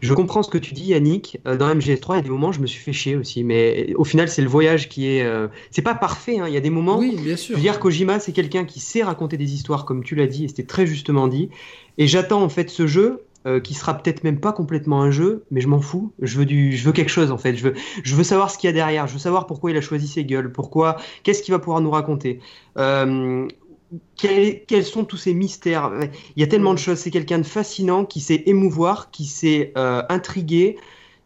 Je 0.00 0.14
comprends 0.14 0.42
ce 0.42 0.48
que 0.50 0.56
tu 0.56 0.72
dis, 0.72 0.84
Yannick. 0.86 1.38
Euh, 1.46 1.56
dans 1.56 1.68
MGS3, 1.74 2.14
il 2.14 2.18
y 2.18 2.20
a 2.20 2.22
des 2.22 2.30
moments 2.30 2.48
où 2.48 2.52
je 2.52 2.60
me 2.60 2.66
suis 2.66 2.80
fait 2.82 2.92
chier 2.92 3.16
aussi. 3.16 3.44
Mais 3.44 3.92
au 3.96 4.04
final, 4.04 4.28
c'est 4.30 4.40
le 4.40 4.48
voyage 4.48 4.88
qui 4.88 5.08
est. 5.08 5.22
euh, 5.24 5.48
C'est 5.72 5.82
pas 5.82 5.94
parfait. 5.94 6.38
hein. 6.38 6.46
Il 6.48 6.54
y 6.54 6.56
a 6.56 6.60
des 6.60 6.70
moments. 6.70 6.98
Oui, 6.98 7.16
bien 7.22 7.36
Je 7.36 7.36
sûr. 7.36 7.56
veux 7.56 7.60
dire, 7.62 7.78
Kojima, 7.80 8.18
c'est 8.20 8.32
quelqu'un 8.32 8.64
qui 8.64 8.80
sait 8.80 9.02
raconter 9.02 9.36
des 9.36 9.52
histoires, 9.52 9.84
comme 9.84 10.02
tu 10.04 10.14
l'as 10.14 10.26
dit, 10.26 10.44
et 10.44 10.48
c'était 10.48 10.62
très 10.64 10.86
justement 10.86 11.28
dit. 11.28 11.50
Et 11.98 12.06
j'attends 12.06 12.42
en 12.42 12.48
fait 12.48 12.70
ce 12.70 12.86
jeu. 12.86 13.22
euh, 13.46 13.58
qui 13.58 13.72
sera 13.72 13.94
peut-être 13.96 14.22
même 14.22 14.38
pas 14.38 14.52
complètement 14.52 15.00
un 15.00 15.10
jeu, 15.10 15.44
mais 15.50 15.62
je 15.62 15.68
m'en 15.68 15.80
fous. 15.80 16.12
Je 16.20 16.36
veux 16.36 16.44
du, 16.44 16.76
je 16.76 16.84
veux 16.84 16.92
quelque 16.92 17.08
chose 17.08 17.30
en 17.30 17.38
fait. 17.38 17.56
Je 17.56 17.62
veux, 17.64 17.74
je 18.02 18.14
veux 18.14 18.22
savoir 18.22 18.50
ce 18.50 18.58
qu'il 18.58 18.68
y 18.68 18.70
a 18.70 18.74
derrière. 18.74 19.06
Je 19.06 19.14
veux 19.14 19.18
savoir 19.18 19.46
pourquoi 19.46 19.70
il 19.70 19.76
a 19.78 19.80
choisi 19.80 20.08
ses 20.08 20.26
gueules. 20.26 20.52
Pourquoi, 20.52 20.96
qu'est-ce 21.22 21.42
qu'il 21.42 21.52
va 21.54 21.58
pouvoir 21.58 21.80
nous 21.80 21.90
raconter. 21.90 22.40
Euh, 22.76 23.48
quels, 24.16 24.64
quels 24.66 24.84
sont 24.84 25.04
tous 25.04 25.16
ces 25.16 25.34
mystères? 25.34 25.92
Il 26.36 26.40
y 26.40 26.44
a 26.44 26.46
tellement 26.46 26.74
de 26.74 26.78
choses. 26.78 26.98
C'est 26.98 27.10
quelqu'un 27.10 27.38
de 27.38 27.46
fascinant 27.46 28.04
qui 28.04 28.20
sait 28.20 28.42
émouvoir, 28.46 29.10
qui 29.10 29.24
sait 29.24 29.72
euh, 29.76 30.02
intriguer. 30.08 30.76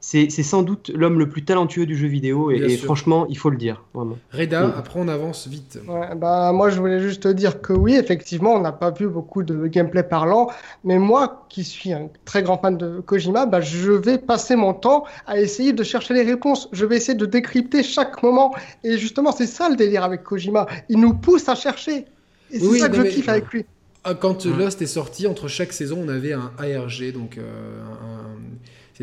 C'est 0.06 0.28
sans 0.28 0.60
doute 0.62 0.90
l'homme 0.94 1.18
le 1.18 1.30
plus 1.30 1.46
talentueux 1.46 1.86
du 1.86 1.96
jeu 1.96 2.08
vidéo 2.08 2.50
et, 2.50 2.76
franchement, 2.76 3.24
il 3.30 3.38
faut 3.38 3.48
le 3.48 3.56
dire. 3.56 3.82
Vraiment. 3.94 4.18
Reda, 4.34 4.66
Mm. 4.66 4.74
après 4.76 5.00
on 5.00 5.08
avance 5.08 5.48
vite. 5.48 5.78
Ouais, 5.88 6.14
bah, 6.14 6.52
moi, 6.52 6.68
je 6.68 6.78
voulais 6.78 7.00
juste 7.00 7.22
te 7.22 7.28
dire 7.28 7.62
que 7.62 7.72
oui, 7.72 7.94
effectivement, 7.94 8.52
on 8.52 8.60
n'a 8.60 8.72
pas 8.72 8.90
vu 8.90 9.08
beaucoup 9.08 9.42
de 9.42 9.66
gameplay 9.66 10.02
parlant, 10.02 10.50
mais 10.84 10.98
moi, 10.98 11.46
qui 11.48 11.64
suis 11.64 11.94
un 11.94 12.10
très 12.26 12.42
grand 12.42 12.58
fan 12.58 12.76
de 12.76 13.00
Kojima, 13.00 13.46
bah, 13.46 13.62
je 13.62 13.92
vais 13.92 14.18
passer 14.18 14.56
mon 14.56 14.74
temps 14.74 15.04
à 15.26 15.40
essayer 15.40 15.72
de 15.72 15.82
chercher 15.82 16.12
les 16.12 16.22
réponses. 16.22 16.68
Je 16.72 16.84
vais 16.84 16.96
essayer 16.98 17.16
de 17.16 17.24
décrypter 17.24 17.82
chaque 17.82 18.22
moment. 18.22 18.54
Et 18.82 18.98
justement, 18.98 19.32
c'est 19.32 19.46
ça 19.46 19.70
le 19.70 19.76
délire 19.76 20.04
avec 20.04 20.22
Kojima. 20.22 20.66
Il 20.90 21.00
nous 21.00 21.14
pousse 21.14 21.48
à 21.48 21.54
chercher. 21.54 22.04
Et 22.50 22.58
c'est 22.60 22.66
Oui, 22.66 22.78
ça 22.80 22.88
que 22.88 22.96
je 22.96 23.02
mais- 23.02 23.10
kiffe 23.10 23.28
avec 23.28 23.52
lui. 23.52 23.64
Ah, 24.06 24.14
Quand. 24.14 24.44
Lost 24.44 24.82
est 24.82 24.86
sorti, 24.86 25.26
entre 25.26 25.48
chaque 25.48 25.72
saison, 25.72 25.98
on 26.04 26.08
avait 26.08 26.34
un 26.34 26.52
ARG, 26.58 27.10
donc 27.12 27.38
euh, 27.38 27.82
un- 27.82 28.36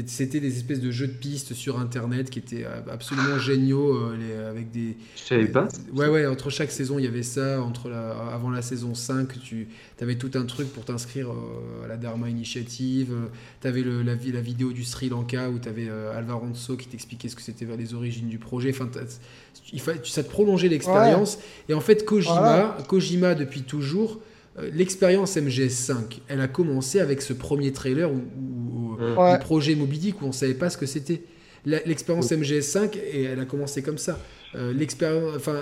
c'était 0.05 0.39
des 0.39 0.55
espèces 0.55 0.79
de 0.79 0.89
jeux 0.91 1.07
de 1.07 1.11
pistes 1.13 1.53
sur 1.55 1.79
Internet 1.79 2.29
qui 2.29 2.37
étaient 2.39 2.63
euh, 2.65 2.79
absolument 2.89 3.39
géniaux, 3.39 3.93
euh, 3.95 4.15
les- 4.15 4.35
avec 4.45 4.69
des, 4.71 4.95
Je 5.17 5.21
savais 5.23 5.47
pas. 5.47 5.67
Ouais, 5.91 6.07
ouais, 6.07 6.27
entre 6.27 6.49
chaque 6.51 6.71
saison, 6.71 6.99
il 6.99 7.05
y 7.05 7.07
avait 7.07 7.23
ça. 7.23 7.61
Entre 7.63 7.89
la, 7.89 8.11
avant 8.31 8.51
la 8.51 8.61
saison 8.61 8.93
5, 8.93 9.41
tu 9.41 9.67
avais 9.99 10.15
tout 10.19 10.31
un 10.35 10.45
truc 10.45 10.71
pour 10.71 10.85
t'inscrire 10.85 11.31
euh, 11.31 11.83
à 11.83 11.87
la 11.87 11.97
Dharma 11.97 12.29
Initiative. 12.29 13.13
Tu 13.61 13.67
avais 13.67 13.83
la, 13.83 14.13
vi- 14.15 14.31
la 14.31 14.41
vidéo 14.41 14.71
du 14.71 14.83
Sri 14.85 15.09
Lanka 15.09 15.49
où 15.49 15.57
tu 15.57 15.67
avais 15.67 15.89
Alvaro 16.15 16.45
Nso 16.47 16.77
qui 16.77 16.87
t'expliquait 16.87 17.27
ce 17.27 17.35
que 17.35 17.41
c'était 17.41 17.65
vers 17.65 17.75
les 17.77 17.95
origines 17.95 18.29
du 18.29 18.37
projet. 18.37 18.69
Enfin, 18.69 18.87
il 19.73 19.79
fa- 19.79 19.93
ça 20.03 20.23
te 20.23 20.29
prolongeait 20.29 20.67
l'expérience. 20.69 21.39
Et 21.69 21.73
en 21.73 21.81
fait, 21.81 22.05
Kojima, 22.05 22.33
Voilà. 22.39 22.77
Kojima 22.87 23.35
depuis 23.35 23.61
toujours, 23.63 24.19
euh, 24.59 24.69
l'expérience 24.73 25.37
MGS5, 25.37 26.19
elle 26.27 26.41
a 26.41 26.47
commencé 26.47 26.99
avec 26.99 27.21
ce 27.21 27.33
premier 27.33 27.71
trailer 27.71 28.11
où- 28.11 28.97
Ouais. 29.17 29.39
projet 29.39 29.73
Moby 29.75 29.97
Dick 29.97 30.21
où 30.21 30.25
on 30.25 30.31
savait 30.31 30.53
pas 30.53 30.69
ce 30.69 30.77
que 30.77 30.85
c'était. 30.85 31.23
L'expérience 31.65 32.31
MGS5, 32.31 32.97
et 32.97 33.23
elle 33.23 33.39
a 33.39 33.45
commencé 33.45 33.81
comme 33.83 33.97
ça. 33.99 34.19
Euh, 34.55 34.73
l'expérience, 34.73 35.35
enfin, 35.35 35.57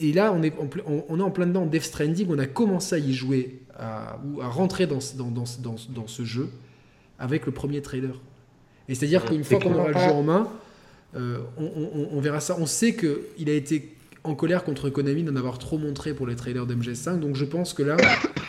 et 0.00 0.12
là, 0.12 0.32
on 0.34 0.42
est, 0.42 0.52
en, 0.58 0.68
on, 0.86 1.04
on 1.08 1.20
est 1.20 1.22
en 1.22 1.30
plein 1.30 1.46
dedans. 1.46 1.66
Death 1.66 1.82
Stranding, 1.84 2.26
on 2.30 2.38
a 2.38 2.46
commencé 2.46 2.94
à 2.94 2.98
y 2.98 3.12
jouer, 3.12 3.60
à, 3.78 4.18
ou 4.26 4.40
à 4.40 4.48
rentrer 4.48 4.86
dans, 4.86 4.98
dans, 5.16 5.30
dans, 5.30 5.44
ce- 5.46 5.60
dans, 5.60 5.76
ce- 5.76 5.90
dans 5.90 6.06
ce 6.06 6.24
jeu 6.24 6.48
avec 7.18 7.44
le 7.46 7.52
premier 7.52 7.82
trailer. 7.82 8.18
Et 8.88 8.94
c'est-à-dire 8.94 9.24
qu'une 9.24 9.44
fois 9.44 9.58
qu'on 9.60 9.74
aura 9.74 9.88
le 9.88 9.94
jeu 9.94 10.10
en 10.14 10.22
main, 10.22 10.48
euh, 11.16 11.38
on, 11.58 11.64
on- 11.64 12.08
on 12.12 12.20
verra 12.20 12.40
ça. 12.40 12.56
On 12.60 12.66
sait 12.66 12.94
qu'il 12.94 13.48
a 13.50 13.52
été 13.52 13.92
en 14.24 14.34
colère 14.34 14.64
contre 14.64 14.90
Konami 14.90 15.22
d'en 15.22 15.36
avoir 15.36 15.58
trop 15.58 15.78
montré 15.78 16.12
pour 16.12 16.26
les 16.26 16.34
trailers 16.36 16.66
d'MGS5. 16.66 17.20
Donc 17.20 17.36
je 17.36 17.44
pense 17.44 17.72
que 17.74 17.82
là, 17.84 17.96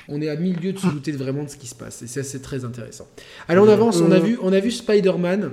on 0.07 0.21
est 0.21 0.29
à 0.29 0.35
mille 0.35 0.57
lieues 0.59 0.73
de 0.73 0.79
se 0.79 0.87
douter 0.87 1.11
vraiment 1.11 1.43
de 1.43 1.49
ce 1.49 1.55
qui 1.57 1.67
se 1.67 1.75
passe. 1.75 2.01
Et 2.01 2.07
ça, 2.07 2.23
c'est 2.23 2.41
très 2.41 2.65
intéressant. 2.65 3.07
Allez, 3.47 3.59
on 3.59 3.67
avance. 3.69 4.01
On 4.01 4.11
a 4.11 4.19
vu, 4.19 4.37
on 4.41 4.51
a 4.53 4.59
vu 4.59 4.71
Spider-Man. 4.71 5.51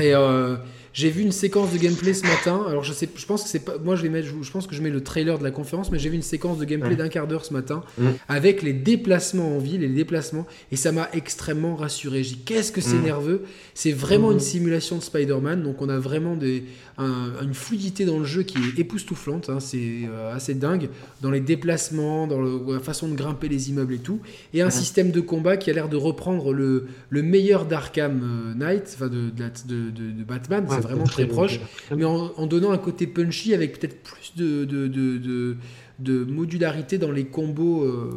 Et 0.00 0.14
euh, 0.14 0.56
j'ai 0.92 1.10
vu 1.10 1.22
une 1.22 1.32
séquence 1.32 1.72
de 1.72 1.78
gameplay 1.78 2.12
ce 2.14 2.26
matin. 2.26 2.64
Alors 2.68 2.84
je 2.84 2.92
sais, 2.92 3.08
je 3.14 3.26
pense 3.26 3.44
que 3.44 3.48
c'est 3.48 3.64
pas, 3.64 3.78
moi 3.78 3.96
je 3.96 4.02
vais 4.02 4.08
mettre, 4.08 4.28
je, 4.28 4.34
je 4.42 4.50
pense 4.50 4.66
que 4.66 4.74
je 4.74 4.82
mets 4.82 4.90
le 4.90 5.02
trailer 5.02 5.38
de 5.38 5.44
la 5.44 5.50
conférence, 5.50 5.90
mais 5.90 5.98
j'ai 5.98 6.08
vu 6.10 6.16
une 6.16 6.22
séquence 6.22 6.58
de 6.58 6.64
gameplay 6.64 6.90
Ouais. 6.90 6.96
d'un 6.96 7.08
quart 7.08 7.26
d'heure 7.26 7.44
ce 7.44 7.52
matin 7.52 7.82
Mm. 7.98 8.08
avec 8.28 8.62
les 8.62 8.72
déplacements 8.72 9.56
en 9.56 9.58
ville 9.58 9.82
et 9.82 9.88
les 9.88 9.94
déplacements, 9.94 10.46
et 10.70 10.76
ça 10.76 10.92
m'a 10.92 11.08
extrêmement 11.12 11.76
rassuré. 11.76 12.22
J'ai 12.24 12.36
qu'est-ce 12.36 12.72
que 12.72 12.80
c'est 12.80 12.96
Mm. 12.98 13.02
nerveux 13.04 13.42
C'est 13.74 13.92
vraiment 13.92 14.32
une 14.32 14.40
simulation 14.40 14.96
de 14.98 15.02
Spider-Man, 15.02 15.62
donc 15.62 15.80
on 15.80 15.88
a 15.88 15.98
vraiment 15.98 16.36
des, 16.36 16.64
un- 16.98 17.32
une 17.42 17.54
fluidité 17.54 18.04
dans 18.04 18.18
le 18.18 18.24
jeu 18.24 18.42
qui 18.42 18.58
est 18.58 18.78
époustouflante. 18.80 19.48
hein. 19.48 19.60
c'est 19.60 20.02
euh, 20.04 20.34
assez 20.34 20.54
dingue 20.54 20.88
dans 21.22 21.30
les 21.30 21.40
déplacements, 21.40 22.26
dans 22.26 22.40
le- 22.40 22.60
la 22.74 22.80
façon 22.80 23.08
de 23.08 23.14
grimper 23.14 23.48
les 23.48 23.70
immeubles 23.70 23.94
et 23.94 23.98
tout, 23.98 24.20
et 24.52 24.60
un 24.62 24.70
système 24.70 25.10
de 25.10 25.20
combat 25.20 25.56
qui 25.56 25.70
a 25.70 25.72
l'air 25.72 25.88
de 25.88 25.96
reprendre 25.96 26.52
le, 26.52 26.86
le 27.08 27.22
meilleur 27.22 27.64
d'Arkham 27.64 28.20
euh, 28.22 28.54
Knight, 28.54 28.90
enfin 28.94 29.06
de, 29.08 29.30
de, 29.30 29.40
la- 29.40 29.48
de- 29.48 29.90
de- 29.90 30.10
de 30.10 30.24
Batman. 30.24 30.66
Ouais, 30.68 30.76
vraiment 30.82 31.04
très 31.04 31.22
proche 31.26 31.60
mais 31.96 32.04
en, 32.04 32.32
en 32.36 32.46
donnant 32.46 32.70
un 32.72 32.78
côté 32.78 33.06
punchy 33.06 33.54
avec 33.54 33.78
peut-être 33.78 34.02
plus 34.02 34.32
de, 34.36 34.64
de, 34.64 34.86
de, 34.88 35.18
de- 35.18 35.56
de 35.98 36.24
modularité 36.24 36.98
dans 36.98 37.12
les 37.12 37.24
combos. 37.26 37.84
euh, 37.84 38.10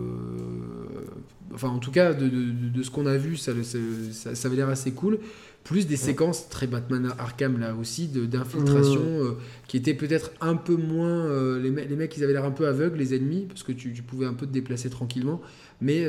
enfin, 1.54 1.70
en 1.70 1.80
tout 1.80 1.92
cas, 1.92 2.14
de, 2.14 2.84
ce 2.84 2.90
qu'on 2.90 3.06
a 3.06 3.18
vu, 3.18 3.38
ça, 3.38 3.52
ça, 3.64 3.78
ça- 4.12 4.36
ça 4.36 4.48
avait 4.48 4.58
l'air 4.58 4.70
assez 4.70 4.92
cool. 4.92 5.20
Plus 5.64 5.88
des 5.88 5.96
séquences 5.98 6.48
très 6.50 6.68
Batman 6.68 7.12
Arkham 7.18 7.60
là 7.60 7.74
aussi, 7.80 8.08
d'infiltration, 8.08 9.02
euh, 9.04 9.32
qui 9.68 9.78
étaient 9.78 9.94
peut-être 9.96 10.32
un 10.42 10.56
peu 10.56 10.76
moins. 10.76 11.26
euh, 11.26 11.60
les, 11.60 11.72
me- 11.72 11.84
les 11.84 11.96
mecs, 11.96 12.16
ils 12.18 12.24
avaient 12.24 12.34
l'air 12.34 12.46
un 12.46 12.52
peu 12.52 12.68
aveugles, 12.68 12.98
les 12.98 13.16
ennemis, 13.16 13.46
parce 13.48 13.64
que 13.64 13.72
tu, 13.72 13.92
tu 13.94 14.02
pouvais 14.04 14.26
un 14.28 14.34
peu 14.34 14.46
te 14.46 14.52
déplacer 14.52 14.90
tranquillement. 14.90 15.42
Mais 15.82 16.08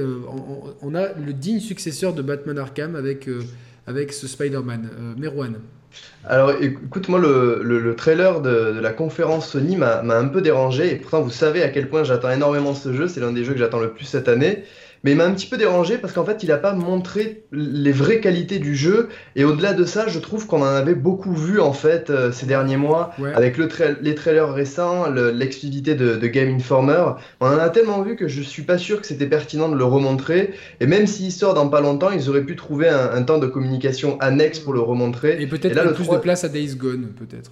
on, 0.83 0.95
a 0.95 1.13
le 1.15 1.33
digne 1.33 1.61
successeur 1.61 2.15
de 2.15 2.23
Batman 2.23 2.57
Arkham 2.59 2.95
avec, 2.97 3.29
avec 3.87 4.13
ce 4.13 4.29
Spider-Man. 4.29 4.89
Euh, 4.99 5.15
Merwan. 5.17 5.57
Alors 6.25 6.53
écoute, 6.61 7.09
moi 7.09 7.19
le, 7.21 7.61
le- 7.63 7.79
le 7.79 7.95
trailer 7.97 8.41
de, 8.41 8.81
la 8.81 8.93
conférence 8.93 9.49
Sony 9.51 9.77
m'a 9.77 10.01
un 10.01 10.27
peu 10.29 10.41
dérangé, 10.43 10.91
et 10.93 10.97
pourtant 10.97 11.23
vous 11.23 11.31
savez 11.31 11.63
à 11.63 11.69
quel 11.69 11.89
point 11.89 12.03
j'attends 12.05 12.31
énormément 12.31 12.75
ce 12.75 12.93
jeu, 12.93 13.07
c'est 13.07 13.21
l'un 13.21 13.33
des 13.33 13.45
jeux 13.45 13.53
que 13.53 13.59
j'attends 13.61 13.79
le 13.79 13.93
plus 13.93 14.05
cette 14.07 14.29
année, 14.29 14.65
mais 15.05 15.13
il 15.13 15.17
m'a 15.17 15.25
un 15.25 15.33
petit 15.33 15.47
peu 15.47 15.57
dérangé 15.57 15.99
parce 15.99 16.13
qu'en 16.13 16.25
fait 16.25 16.43
il 16.43 16.49
n'a 16.49 16.57
pas 16.57 16.73
montré 16.73 17.45
les 17.53 17.93
vraies 17.93 18.21
qualités 18.21 18.59
du 18.59 18.75
jeu, 18.75 19.09
et 19.37 19.45
au-delà 19.45 19.73
de 19.73 19.85
ça 19.85 20.07
je 20.09 20.19
trouve 20.19 20.47
qu'on 20.47 20.63
en 20.63 20.65
avait 20.67 20.95
beaucoup 20.95 21.33
vu 21.35 21.61
en 21.61 21.73
fait 21.73 22.11
euh, 22.11 22.33
ces 22.33 22.47
derniers 22.47 22.77
mois, 22.77 23.11
Ouais. 23.19 23.33
avec 23.35 23.57
le 23.59 23.67
tra- 23.67 23.97
les 24.01 24.15
trailers 24.15 24.53
récents, 24.53 25.09
le- 25.09 25.31
l'exclusivité 25.31 25.95
de, 25.95 26.17
de 26.17 26.27
Game 26.27 26.55
Informer, 26.55 27.05
on 27.41 27.47
en 27.47 27.59
a 27.59 27.69
tellement 27.71 28.03
vu 28.03 28.17
que 28.17 28.29
je 28.29 28.43
suis 28.43 28.63
pas 28.63 28.79
sûr 28.79 29.01
que 29.01 29.07
c'était 29.07 29.27
pertinent 29.27 29.69
de 29.69 29.77
le 29.77 29.85
remontrer, 29.85 30.55
et 30.81 30.87
même 30.87 31.07
s'il 31.07 31.33
sort 31.33 31.55
dans 31.55 31.69
pas 31.69 31.81
longtemps, 31.81 32.11
ils 32.11 32.29
auraient 32.29 32.45
pu 32.45 32.57
trouver 32.57 32.89
un, 32.89 33.11
un 33.13 33.23
temps 33.23 33.39
de 33.39 33.47
communication 33.47 34.19
annexe 34.21 34.59
pour 34.59 34.73
le 34.73 34.81
remontrer. 34.81 35.41
Et 35.41 35.47
peut-être 35.47 35.95
plus 35.95 36.09
de 36.09 36.17
place 36.17 36.45
à 36.45 36.49
Days 36.49 36.75
Gone, 36.77 37.09
peut-être. 37.19 37.51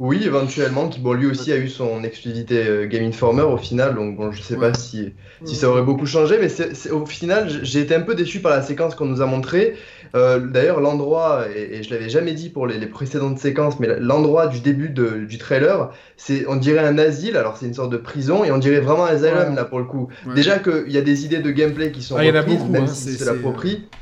Oui, 0.00 0.22
éventuellement, 0.24 0.88
qui 0.88 0.98
bon, 0.98 1.12
lui 1.12 1.26
aussi 1.26 1.52
a 1.52 1.56
eu 1.56 1.68
son 1.68 2.02
exclusivité 2.02 2.66
euh, 2.66 2.86
Game 2.86 3.04
Informer 3.04 3.42
au 3.42 3.56
final, 3.56 3.94
donc 3.94 4.16
bon, 4.16 4.32
je 4.32 4.42
sais 4.42 4.54
Ouais. 4.56 4.72
pas 4.72 4.74
si, 4.76 5.12
si 5.44 5.54
ça 5.54 5.68
aurait 5.70 5.82
beaucoup 5.82 6.04
changé, 6.04 6.36
mais 6.40 6.48
c'est, 6.48 6.74
c'est- 6.74 6.90
au 6.90 7.06
final, 7.06 7.48
j'ai 7.62 7.78
été 7.80 7.94
un 7.94 8.00
peu 8.00 8.16
déçu 8.16 8.40
par 8.40 8.50
la 8.50 8.60
séquence 8.62 8.96
qu'on 8.96 9.04
nous 9.06 9.22
a 9.22 9.26
montrée. 9.26 9.74
Euh, 10.16 10.40
D'ailleurs, 10.40 10.80
l'endroit, 10.80 11.44
et, 11.54 11.76
et 11.76 11.82
je 11.84 11.90
l'avais 11.90 12.08
jamais 12.08 12.32
dit 12.32 12.48
pour 12.50 12.66
les, 12.66 12.78
les 12.78 12.86
précédentes 12.86 13.38
séquences, 13.38 13.78
mais 13.78 13.86
l'endroit 14.00 14.48
du 14.48 14.58
début 14.58 14.88
de- 14.88 15.24
du 15.24 15.38
trailer, 15.38 15.90
c'est, 16.16 16.44
on 16.48 16.56
dirait 16.56 16.84
un 16.84 16.98
asile, 16.98 17.36
alors 17.36 17.56
c'est 17.56 17.66
une 17.66 17.74
sorte 17.74 17.90
de 17.90 17.96
prison, 17.96 18.42
et 18.42 18.50
on 18.50 18.58
dirait 18.58 18.80
vraiment 18.80 19.04
un 19.04 19.14
asylum 19.14 19.50
Ouais. 19.50 19.54
là 19.54 19.64
pour 19.64 19.78
le 19.78 19.84
coup. 19.84 20.08
Ouais. 20.26 20.34
Déjà 20.34 20.58
qu'il 20.58 20.90
y 20.90 20.98
a 20.98 21.02
des 21.02 21.24
idées 21.24 21.38
de 21.38 21.50
gameplay 21.52 21.92
qui 21.92 22.02
sont 22.02 22.16
Ah, 22.18 22.22
reprises, 22.24 22.58
beaucoup, 22.58 22.72
même 22.72 22.82
hein, 22.82 22.86
si 22.88 23.00
c'est- 23.04 23.10
c'est 23.12 23.18
c'est- 23.18 23.24
l'approprie. 23.26 23.82
Nous 23.82 23.98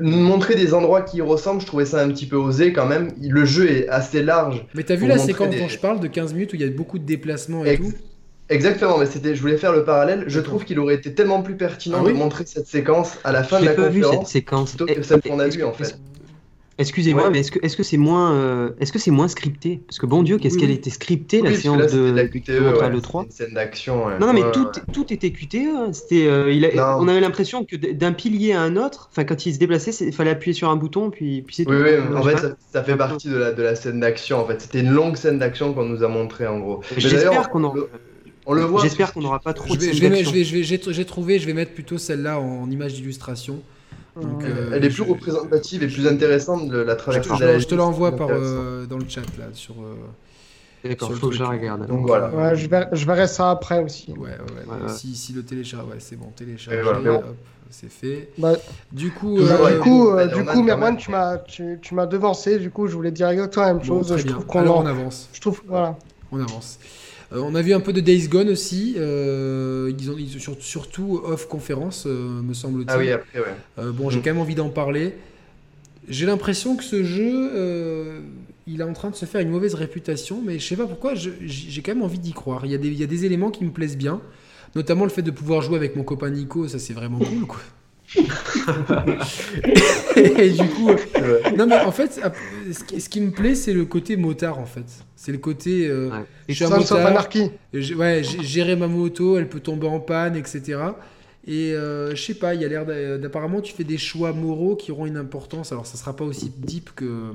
montrer 0.00 0.54
des 0.54 0.74
endroits 0.74 1.02
qui 1.02 1.18
y 1.18 1.20
ressemblent, 1.20 1.60
je 1.60 1.66
trouvais 1.66 1.84
ça 1.86 2.00
un 2.02 2.08
petit 2.08 2.26
peu 2.26 2.36
osé 2.36 2.72
quand 2.72 2.86
même. 2.86 3.08
Le 3.20 3.44
jeu 3.44 3.70
est 3.70 3.88
assez 3.88 4.22
large. 4.22 4.64
Mais 4.74 4.82
t'as 4.82 4.94
vu 4.96 5.06
la 5.06 5.18
séquence 5.18 5.50
des- 5.50 5.58
dont 5.58 5.68
je 5.68 5.78
parle 5.78 6.00
de 6.00 6.06
15 6.06 6.32
minutes 6.34 6.52
où 6.52 6.56
il 6.56 6.62
y 6.62 6.64
a 6.64 6.70
beaucoup 6.70 6.98
de 6.98 7.04
déplacements 7.04 7.64
et 7.64 7.70
Ex- 7.70 7.80
tout 7.88 7.92
Exactement, 8.50 8.98
mais 8.98 9.06
c'était, 9.06 9.34
je 9.34 9.40
voulais 9.40 9.56
faire 9.56 9.72
le 9.72 9.84
parallèle. 9.84 10.24
Je 10.26 10.38
trouve 10.40 10.64
qu'il 10.64 10.78
aurait 10.78 10.96
été 10.96 11.14
tellement 11.14 11.40
plus 11.42 11.56
pertinent 11.56 11.98
Ah 12.00 12.04
oui 12.04 12.12
de 12.12 12.18
montrer 12.18 12.44
cette 12.46 12.66
séquence 12.66 13.16
à 13.24 13.32
la 13.32 13.42
fin 13.42 13.56
de 13.58 13.62
J'ai 13.64 13.70
la 13.70 13.74
pas 13.74 13.88
vu 13.88 14.00
cette 14.00 14.04
conférence 14.10 14.30
séquence. 14.30 14.70
plutôt 14.76 14.86
que 14.94 15.02
celle 15.02 15.22
qu'on 15.22 15.38
a 15.38 15.48
vue 15.48 15.64
en 15.64 15.72
fait. 15.72 15.98
Excusez-moi, 16.76 17.24
Ouais. 17.26 17.30
mais 17.30 17.38
est-ce 17.40 17.52
que 17.52 17.60
est-ce 17.62 17.76
que 17.76 17.84
c'est 17.84 17.96
moins 17.96 18.32
euh, 18.32 18.70
est-ce 18.80 18.92
que 18.92 18.98
c'est 18.98 19.12
moins 19.12 19.28
scripté? 19.28 19.80
Parce 19.86 19.98
que 20.00 20.06
bon 20.06 20.24
Dieu, 20.24 20.38
qu'est-ce 20.38 20.56
Oui, 20.56 20.60
qu'elle 20.62 20.70
était 20.72 20.90
scriptée 20.90 21.40
Oui, 21.40 21.50
la 21.50 21.54
séance 21.56 21.78
là, 21.78 21.88
c'était 21.88 22.02
de, 22.02 22.10
la 22.10 22.26
QTE, 22.26 22.50
de 22.50 22.58
montre 22.58 22.82
à 22.82 22.88
ouais, 22.88 22.94
l'E3 22.94 23.02
c'était 23.02 23.24
une 23.24 23.30
scène 23.30 23.54
d'action. 23.54 24.06
ouais. 24.06 24.18
Non, 24.18 24.26
non, 24.26 24.32
mais 24.32 24.42
Ouais, 24.42 24.50
tout, 24.50 24.64
ouais. 24.66 24.82
tout 24.92 25.12
était 25.12 25.30
QTE. 25.30 25.54
hein. 25.72 25.92
C'était, 25.92 26.26
euh, 26.26 26.50
il 26.52 26.64
a- 26.64 26.74
Non. 26.74 27.04
on 27.04 27.06
avait 27.08 27.20
l'impression 27.20 27.64
que 27.64 27.76
d'un 27.76 28.12
pilier 28.12 28.54
à 28.54 28.60
un 28.62 28.76
autre, 28.76 29.08
enfin 29.12 29.22
quand 29.22 29.46
il 29.46 29.54
se 29.54 29.60
déplaçait, 29.60 29.92
il 30.04 30.12
fallait 30.12 30.30
appuyer 30.30 30.52
sur 30.52 30.68
un 30.68 30.74
bouton, 30.74 31.10
puis, 31.10 31.42
puis 31.42 31.54
c'est 31.54 31.68
Oui, 31.68 31.76
tout. 31.76 31.82
oui, 31.84 31.90
Euh, 31.90 32.16
en 32.16 32.22
fait, 32.22 32.38
ça, 32.38 32.56
ça 32.72 32.82
fait 32.82 32.96
partie 32.96 33.28
de 33.28 33.36
la, 33.36 33.52
de 33.52 33.62
la 33.62 33.76
scène 33.76 34.00
d'action. 34.00 34.40
En 34.40 34.44
fait, 34.46 34.60
c'était 34.60 34.80
une 34.80 34.90
longue 34.90 35.16
scène 35.16 35.38
d'action 35.38 35.74
qu'on 35.74 35.84
nous 35.84 36.02
a 36.02 36.08
montré 36.08 36.48
en 36.48 36.58
gros. 36.58 36.80
J'espère 36.96 37.50
qu'on 37.50 37.60
le- 37.72 37.88
On 38.46 38.52
le 38.52 38.62
voit. 38.62 38.82
j'espère 38.82 39.12
qu'on 39.12 39.20
n'aura 39.20 39.38
pas 39.38 39.52
trop 39.54 39.68
Je 39.74 39.78
de 39.78 39.84
vais, 39.84 39.92
je 39.94 40.02
vais 40.02 40.24
je 40.44 40.54
vais- 40.56 40.62
j'ai 40.92 41.04
trouvé, 41.04 41.38
je 41.38 41.46
vais 41.46 41.54
mettre 41.54 41.72
plutôt 41.72 41.98
celle-là 41.98 42.40
en 42.40 42.68
image 42.68 42.94
d'illustration. 42.94 43.62
Donc, 44.20 44.44
euh, 44.44 44.70
Elle 44.72 44.84
est 44.84 44.88
plus 44.88 45.04
je- 45.04 45.10
représentative 45.10 45.82
et 45.82 45.88
plus 45.88 46.06
intéressante 46.06 46.68
de 46.68 46.78
la 46.78 46.92
Je 46.92 46.98
te, 46.98 47.02
traversée 47.02 47.30
je 47.30 47.36
te- 47.56 47.60
je 47.60 47.66
te 47.68 47.74
l'envoie 47.74 48.12
par, 48.16 48.28
euh, 48.30 48.86
dans 48.86 48.98
le 48.98 49.04
chat 49.08 49.22
là 49.38 49.46
sur. 49.52 49.74
euh, 49.82 49.94
D'accord, 50.88 51.12
faut 51.14 51.28
que 51.30 51.34
je 51.34 51.42
regarde. 51.42 51.86
Donc 51.88 52.06
voilà. 52.06 52.28
Ouais, 52.30 52.54
je 52.56 52.68
verrai, 52.68 52.86
je 52.92 53.06
verrai 53.06 53.26
ça 53.26 53.50
après 53.50 53.82
aussi. 53.82 54.12
ouais, 54.12 54.18
ouais, 54.18 54.30
ouais. 54.30 54.88
Si, 54.88 55.16
si 55.16 55.32
le 55.32 55.42
télécharge, 55.42 55.84
ouais, 55.88 55.96
c'est 55.98 56.16
bon, 56.16 56.26
télécharge. 56.36 56.76
Bon. 57.02 57.22
c'est 57.70 57.90
fait. 57.90 58.28
Bah, 58.38 58.52
Du 58.92 59.10
coup, 59.10 59.38
Bah, 59.40 59.56
du 59.70 59.74
euh, 59.74 59.78
coup, 59.80 60.08
euh, 60.10 60.26
du 60.28 60.44
coup, 60.44 60.62
Merwan, 60.62 60.96
tu 60.96 61.10
m'as, 61.10 61.38
tu, 61.38 61.78
tu 61.82 61.94
m'as 61.94 62.06
devancé. 62.06 62.58
Du 62.58 62.70
coup, 62.70 62.86
je 62.86 62.94
voulais 62.94 63.10
dire 63.10 63.28
exactement 63.30 63.66
la 63.66 63.74
même 63.74 63.82
bon, 63.82 63.98
chose. 63.98 64.08
très 64.08 64.18
je 64.18 64.22
bien. 64.24 64.32
trouve 64.34 64.46
qu'on 64.46 64.58
Alors 64.60 64.78
en- 64.78 64.84
on 64.84 64.86
avance. 64.86 65.28
je 65.32 65.40
trouve, 65.40 65.60
voilà. 65.66 65.96
On 66.30 66.38
avance. 66.40 66.78
Euh, 67.34 67.40
on 67.42 67.54
a 67.54 67.62
vu 67.62 67.74
un 67.74 67.80
peu 67.80 67.92
de 67.92 68.00
Days 68.00 68.28
Gone 68.28 68.48
aussi. 68.48 68.94
euh, 68.96 69.92
ils 69.98 70.10
ont, 70.10 70.16
ils 70.18 70.40
surtout 70.60 71.20
off 71.24 71.46
conférence, 71.48 72.04
euh, 72.06 72.40
me 72.42 72.54
semble-t-il. 72.54 72.90
Ah 72.90 72.98
oui, 72.98 73.10
après, 73.10 73.40
ouais. 73.40 73.92
Bon, 73.92 74.10
j'ai 74.10 74.18
Mm. 74.18 74.22
quand 74.22 74.30
même 74.30 74.40
envie 74.40 74.54
d'en 74.54 74.68
parler. 74.70 75.14
J'ai 76.08 76.26
l'impression 76.26 76.76
que 76.76 76.84
ce 76.84 77.02
jeu, 77.02 78.20
il 78.66 78.80
est 78.80 78.84
en 78.84 78.92
train 78.92 79.10
de 79.10 79.16
se 79.16 79.24
faire 79.24 79.40
une 79.40 79.48
mauvaise 79.50 79.74
réputation, 79.74 80.42
mais 80.44 80.58
je 80.58 80.66
sais 80.66 80.76
pas 80.76 80.86
pourquoi, 80.86 81.14
j'ai 81.14 81.82
quand 81.82 81.94
même 81.94 82.04
envie 82.04 82.18
d'y 82.18 82.32
croire. 82.32 82.66
Il 82.66 82.72
y, 82.72 82.74
a 82.74 82.78
des, 82.78 82.88
il 82.88 82.98
y 83.00 83.02
a 83.02 83.06
des 83.06 83.24
éléments 83.24 83.50
qui 83.50 83.64
me 83.64 83.70
plaisent 83.70 83.96
bien, 83.96 84.20
notamment 84.74 85.04
le 85.04 85.10
fait 85.10 85.22
de 85.22 85.30
pouvoir 85.30 85.62
jouer 85.62 85.76
avec 85.76 85.96
mon 85.96 86.02
copain 86.04 86.28
Nico, 86.30 86.68
ça 86.68 86.78
c'est 86.78 86.92
vraiment 86.92 87.18
cool, 87.18 87.46
quoi. 87.46 87.60
Et 90.16 90.50
du 90.50 90.68
coup, 90.68 90.90
euh, 91.16 91.40
non 91.56 91.66
mais 91.66 91.80
en 91.80 91.92
fait, 91.92 92.20
ce 92.72 92.84
qui, 92.84 93.00
ce 93.00 93.08
qui 93.08 93.20
me 93.20 93.30
plaît, 93.30 93.54
c'est 93.54 93.72
le 93.72 93.84
côté 93.84 94.16
motard 94.16 94.58
en 94.58 94.66
fait. 94.66 94.84
C'est 95.16 95.32
le 95.32 95.38
côté, 95.38 95.86
euh, 95.88 96.10
Ouais. 96.10 96.24
je 96.48 96.54
suis 96.54 96.64
un 96.64 96.68
motard, 96.68 97.28
ouais, 97.72 98.22
géré 98.42 98.76
ma 98.76 98.88
moto, 98.88 99.38
elle 99.38 99.48
peut 99.48 99.60
tomber 99.60 99.86
en 99.86 100.00
panne, 100.00 100.36
etc. 100.36 100.78
Et 101.46 101.72
euh, 101.72 102.14
je 102.14 102.22
sais 102.22 102.34
pas, 102.34 102.54
il 102.54 102.62
y 102.62 102.64
a 102.64 102.68
l'air 102.68 102.86
d'a- 102.86 103.18
d'apparemment 103.18 103.60
tu 103.60 103.74
fais 103.74 103.84
des 103.84 103.98
choix 103.98 104.32
moraux 104.32 104.76
qui 104.76 104.92
auront 104.92 105.04
une 105.06 105.16
importance. 105.18 105.72
Alors 105.72 105.86
ça 105.86 105.96
sera 105.98 106.14
pas 106.16 106.24
aussi 106.24 106.50
deep 106.58 106.90
que 106.94 107.32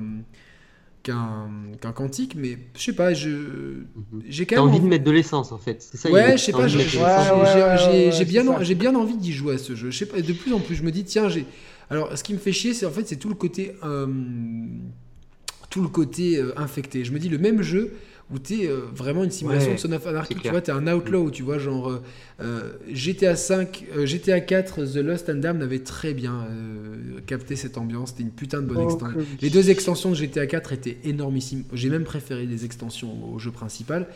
qu'un 1.02 1.50
qu'un 1.80 1.92
quantique, 1.92 2.34
mais 2.36 2.58
je 2.76 2.82
sais 2.82 2.92
pas, 2.92 3.14
je 3.14 3.84
j'ai 4.28 4.46
quand 4.46 4.56
T'as 4.56 4.62
même 4.62 4.70
envie 4.70 4.80
de 4.80 4.86
mettre 4.86 5.04
de 5.04 5.10
l'essence 5.10 5.52
en 5.52 5.58
fait. 5.58 5.82
C'est 5.82 5.96
ça. 5.96 6.10
Ouais, 6.10 6.36
je 6.36 6.44
sais 6.44 6.52
pas, 6.52 6.64
envie 6.64 6.78
j'ai. 6.78 6.98
Ouais, 6.98 7.04
ouais, 7.04 8.10
bien, 8.24 8.62
j'ai 8.62 8.74
envie 8.96 9.16
d'y 9.16 9.32
jouer 9.32 9.54
à 9.54 9.58
ce 9.58 9.74
jeu. 9.74 9.90
Je 9.90 9.98
sais 9.98 10.06
pas, 10.06 10.20
de 10.20 10.32
plus 10.32 10.52
en 10.52 10.60
plus, 10.60 10.74
je 10.74 10.82
me 10.82 10.90
dis, 10.90 11.04
tiens, 11.04 11.28
j'ai. 11.28 11.46
Alors, 11.88 12.16
ce 12.16 12.22
qui 12.22 12.34
me 12.34 12.38
fait 12.38 12.52
chier, 12.52 12.72
c'est 12.74 12.86
en 12.86 12.90
fait, 12.90 13.08
c'est 13.08 13.16
tout 13.16 13.28
le 13.28 13.34
côté. 13.34 13.72
euh, 13.82 14.06
tout 15.70 15.82
le 15.82 15.88
côté 15.88 16.36
euh, 16.36 16.52
infecté. 16.58 17.04
Je 17.04 17.12
me 17.12 17.18
dis, 17.18 17.28
le 17.28 17.38
même 17.38 17.62
jeu 17.62 17.94
où 18.32 18.38
t'es 18.38 18.66
euh, 18.68 18.82
vraiment 18.94 19.24
une 19.24 19.30
simulation 19.30 19.70
Ouais, 19.70 19.74
de 19.76 19.80
Son 19.80 19.92
of 19.92 20.06
Anarchy, 20.06 20.34
tu 20.36 20.48
vois, 20.50 20.60
t'es 20.60 20.72
un 20.72 20.86
outlaw, 20.86 21.30
tu 21.30 21.42
vois, 21.42 21.58
genre 21.58 22.00
euh, 22.40 22.60
GTA 22.92 23.34
5, 23.36 23.84
euh, 23.96 24.06
GTA 24.06 24.40
4, 24.40 24.84
The 24.86 24.96
Lost 24.96 25.28
and 25.28 25.36
Damned 25.36 25.62
avait 25.62 25.80
très 25.80 26.14
bien 26.14 26.46
euh, 26.50 27.20
capté 27.26 27.56
cette 27.56 27.76
ambiance. 27.76 28.10
C'était 28.10 28.22
une 28.22 28.30
putain 28.30 28.60
de 28.62 28.66
bonne 28.66 28.78
Oh, 28.78 28.84
extension. 28.84 29.18
que- 29.18 29.42
Les 29.42 29.50
deux 29.50 29.70
extensions 29.70 30.10
de 30.10 30.14
GTA 30.14 30.46
4 30.46 30.72
étaient 30.72 30.98
énormissimes. 31.04 31.64
J'ai 31.72 31.90
même 31.90 32.04
préféré 32.04 32.46
les 32.46 32.64
extensions 32.64 33.32
au 33.34 33.38
jeu 33.38 33.50
principal. 33.50 34.06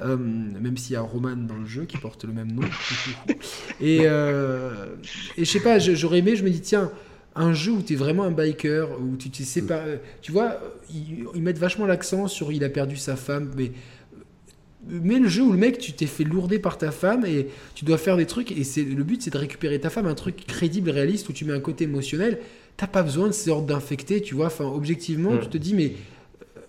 Euh, 0.00 0.16
même 0.16 0.76
s'il 0.76 0.94
y 0.94 0.96
a 0.96 1.00
Roman 1.02 1.36
dans 1.36 1.54
le 1.56 1.66
jeu 1.66 1.84
qui 1.84 1.98
porte 1.98 2.24
le 2.24 2.32
même 2.32 2.50
nom. 2.50 2.62
et, 3.80 4.00
euh, 4.02 4.86
et 5.36 5.44
je 5.44 5.50
sais 5.50 5.60
pas, 5.60 5.78
j'aurais 5.78 6.18
aimé, 6.18 6.34
je 6.36 6.42
me 6.44 6.50
dis, 6.50 6.60
tiens, 6.60 6.90
un 7.36 7.52
jeu 7.52 7.72
où 7.72 7.82
tu 7.82 7.94
es 7.94 7.96
vraiment 7.96 8.22
un 8.24 8.30
biker, 8.30 8.88
où 9.00 9.16
tu 9.16 9.30
t'es 9.30 9.44
séparé. 9.44 10.00
Tu 10.22 10.30
vois, 10.32 10.58
ils, 10.92 11.24
ils 11.34 11.42
mettent 11.42 11.58
vachement 11.58 11.86
l'accent 11.86 12.28
sur 12.28 12.52
il 12.52 12.62
a 12.64 12.68
perdu 12.68 12.96
sa 12.96 13.16
femme, 13.16 13.50
mais. 13.56 13.72
Mais 14.86 15.18
le 15.18 15.28
jeu 15.28 15.42
où 15.42 15.50
le 15.50 15.56
mec, 15.56 15.78
tu 15.78 15.92
t'es 15.94 16.04
fait 16.04 16.24
lourder 16.24 16.58
par 16.58 16.76
ta 16.76 16.90
femme 16.90 17.24
et 17.24 17.46
tu 17.74 17.86
dois 17.86 17.96
faire 17.96 18.18
des 18.18 18.26
trucs, 18.26 18.52
et 18.52 18.64
c'est 18.64 18.82
le 18.84 19.02
but 19.02 19.22
c'est 19.22 19.30
de 19.32 19.38
récupérer 19.38 19.80
ta 19.80 19.88
femme, 19.88 20.04
un 20.06 20.14
truc 20.14 20.44
crédible, 20.46 20.90
réaliste, 20.90 21.26
où 21.30 21.32
tu 21.32 21.46
mets 21.46 21.54
un 21.54 21.60
côté 21.60 21.84
émotionnel. 21.84 22.38
T'as 22.76 22.86
pas 22.86 23.02
besoin 23.02 23.28
de 23.28 23.32
ces 23.32 23.48
ordres 23.48 23.66
d'infectés, 23.66 24.20
tu 24.20 24.34
vois. 24.34 24.46
Enfin, 24.46 24.66
objectivement, 24.66 25.32
Mm. 25.32 25.40
tu 25.40 25.48
te 25.48 25.56
dis, 25.56 25.72
mais 25.74 25.92
euh, 26.56 26.60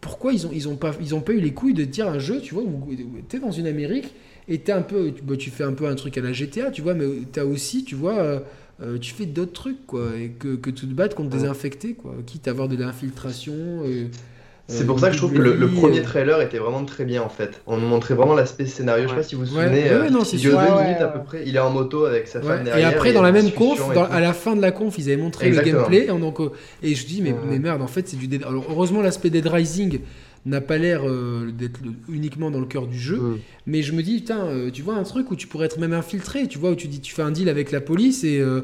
pourquoi 0.00 0.32
ils 0.32 0.46
ont, 0.46 0.50
ils, 0.52 0.66
ont 0.66 0.76
pas, 0.76 0.92
ils 1.00 1.14
ont 1.14 1.20
pas 1.20 1.32
eu 1.32 1.40
les 1.40 1.52
couilles 1.52 1.74
de 1.74 1.84
dire 1.84 2.08
un 2.08 2.18
jeu, 2.18 2.40
tu 2.40 2.54
vois, 2.54 2.62
où 2.62 2.88
t'es 3.28 3.38
dans 3.38 3.50
une 3.50 3.66
Amérique 3.66 4.14
et 4.48 4.58
t'es 4.58 4.72
un 4.72 4.82
peu, 4.82 5.12
tu, 5.12 5.22
bah, 5.22 5.36
tu 5.36 5.50
fais 5.50 5.64
un 5.64 5.72
peu 5.74 5.86
un 5.86 5.94
truc 5.94 6.16
à 6.16 6.22
la 6.22 6.32
GTA, 6.32 6.70
tu 6.70 6.80
vois, 6.80 6.94
mais 6.94 7.04
t'as 7.32 7.44
aussi, 7.44 7.84
tu 7.84 7.94
vois, 7.96 8.18
euh, 8.18 8.40
euh, 8.82 8.98
tu 8.98 9.14
fais 9.14 9.26
d'autres 9.26 9.52
trucs, 9.52 9.86
quoi, 9.86 10.08
et 10.20 10.30
que, 10.30 10.56
que 10.56 10.70
tu 10.70 10.86
te 10.86 10.92
battes 10.94 11.14
contre 11.14 11.36
Ouais. 11.36 11.46
infectés, 11.48 11.94
quoi, 11.94 12.14
quitte 12.26 12.48
à 12.48 12.50
avoir 12.50 12.68
de 12.68 12.76
l'infiltration. 12.76 13.52
euh, 13.84 14.06
C'est 14.68 14.84
euh, 14.84 14.86
pour 14.86 14.98
ça 15.00 15.08
que 15.08 15.12
je 15.14 15.18
trouve 15.18 15.32
que 15.32 15.38
le, 15.42 15.68
premier 15.68 16.00
euh, 16.00 16.02
trailer 16.02 16.40
était 16.40 16.58
vraiment 16.58 16.84
très 16.84 17.04
bien 17.04 17.22
en 17.22 17.28
fait. 17.28 17.60
On 17.66 17.76
nous 17.76 17.86
montrait 17.86 18.14
vraiment 18.14 18.34
l'aspect 18.34 18.64
scénario. 18.66 19.04
Je 19.04 19.08
sais 19.10 19.14
pas 19.16 19.22
si 19.22 19.34
vous 19.34 19.44
vous 19.44 19.56
Ouais, 19.56 19.64
souvenez. 19.64 19.82
ouais, 19.82 19.90
euh, 19.90 20.10
non, 20.10 20.24
c'est 20.24 20.36
il 20.36 20.40
sûr. 20.40 20.50
dure 20.52 20.60
deux 20.60 20.66
Ouais, 20.74 20.82
minutes 20.84 20.98
ouais, 20.98 21.02
à 21.02 21.08
peu 21.08 21.18
ouais. 21.18 21.24
près. 21.24 21.42
Il 21.46 21.56
est 21.56 21.58
en 21.60 21.70
moto 21.70 22.04
avec 22.06 22.28
sa 22.28 22.38
Ouais, 22.38 22.46
femme 22.46 22.60
Et 22.62 22.64
derrière. 22.64 22.88
après, 22.90 23.08
il 23.08 23.12
y 23.12 23.14
dans 23.14 23.20
a 23.24 23.30
la 23.30 23.32
même 23.32 23.50
conf, 23.52 23.80
et 23.90 23.94
dans- 23.94 24.04
à 24.04 24.20
la 24.20 24.32
fin 24.32 24.54
de 24.56 24.60
la 24.62 24.70
conf, 24.72 24.96
ils 24.98 25.04
avaient 25.12 25.20
montré 25.20 25.46
Exactement. 25.48 25.72
le 25.74 25.78
gameplay. 25.82 26.04
Et, 26.04 26.18
donc, 26.20 26.40
euh, 26.40 26.50
et 26.82 26.94
je 26.94 27.06
dis, 27.06 27.22
mais, 27.22 27.32
Ouais. 27.32 27.38
mais 27.50 27.58
merde, 27.58 27.82
en 27.82 27.86
fait, 27.88 28.08
c'est 28.08 28.16
du 28.16 28.28
Dead. 28.28 28.44
Alors, 28.44 28.64
heureusement, 28.70 29.02
l'aspect 29.02 29.30
Dead 29.30 29.46
Rising 29.46 30.00
n'a 30.44 30.60
pas 30.60 30.76
l'air 30.78 31.02
euh, 31.08 31.50
d'être 31.56 31.80
uniquement 32.08 32.50
dans 32.50 32.60
le 32.60 32.66
cœur 32.66 32.86
du 32.86 32.98
jeu. 32.98 33.16
Mm. 33.18 33.38
Mais 33.66 33.82
je 33.82 33.92
me 33.92 34.02
dis, 34.02 34.16
putain, 34.18 34.44
euh, 34.46 34.70
tu 34.72 34.82
vois 34.82 34.94
un 34.94 35.04
truc 35.04 35.30
où 35.30 35.36
tu 35.36 35.46
pourrais 35.46 35.66
être 35.66 35.78
même 35.78 35.92
infiltré, 35.92 36.48
tu 36.48 36.58
vois, 36.58 36.70
où 36.70 36.74
tu 36.74 36.88
dis, 36.88 37.00
tu 37.00 37.14
fais 37.14 37.22
un 37.22 37.30
deal 37.30 37.48
avec 37.48 37.70
la 37.70 37.80
police 37.80 38.24
et, 38.24 38.40
euh, 38.40 38.62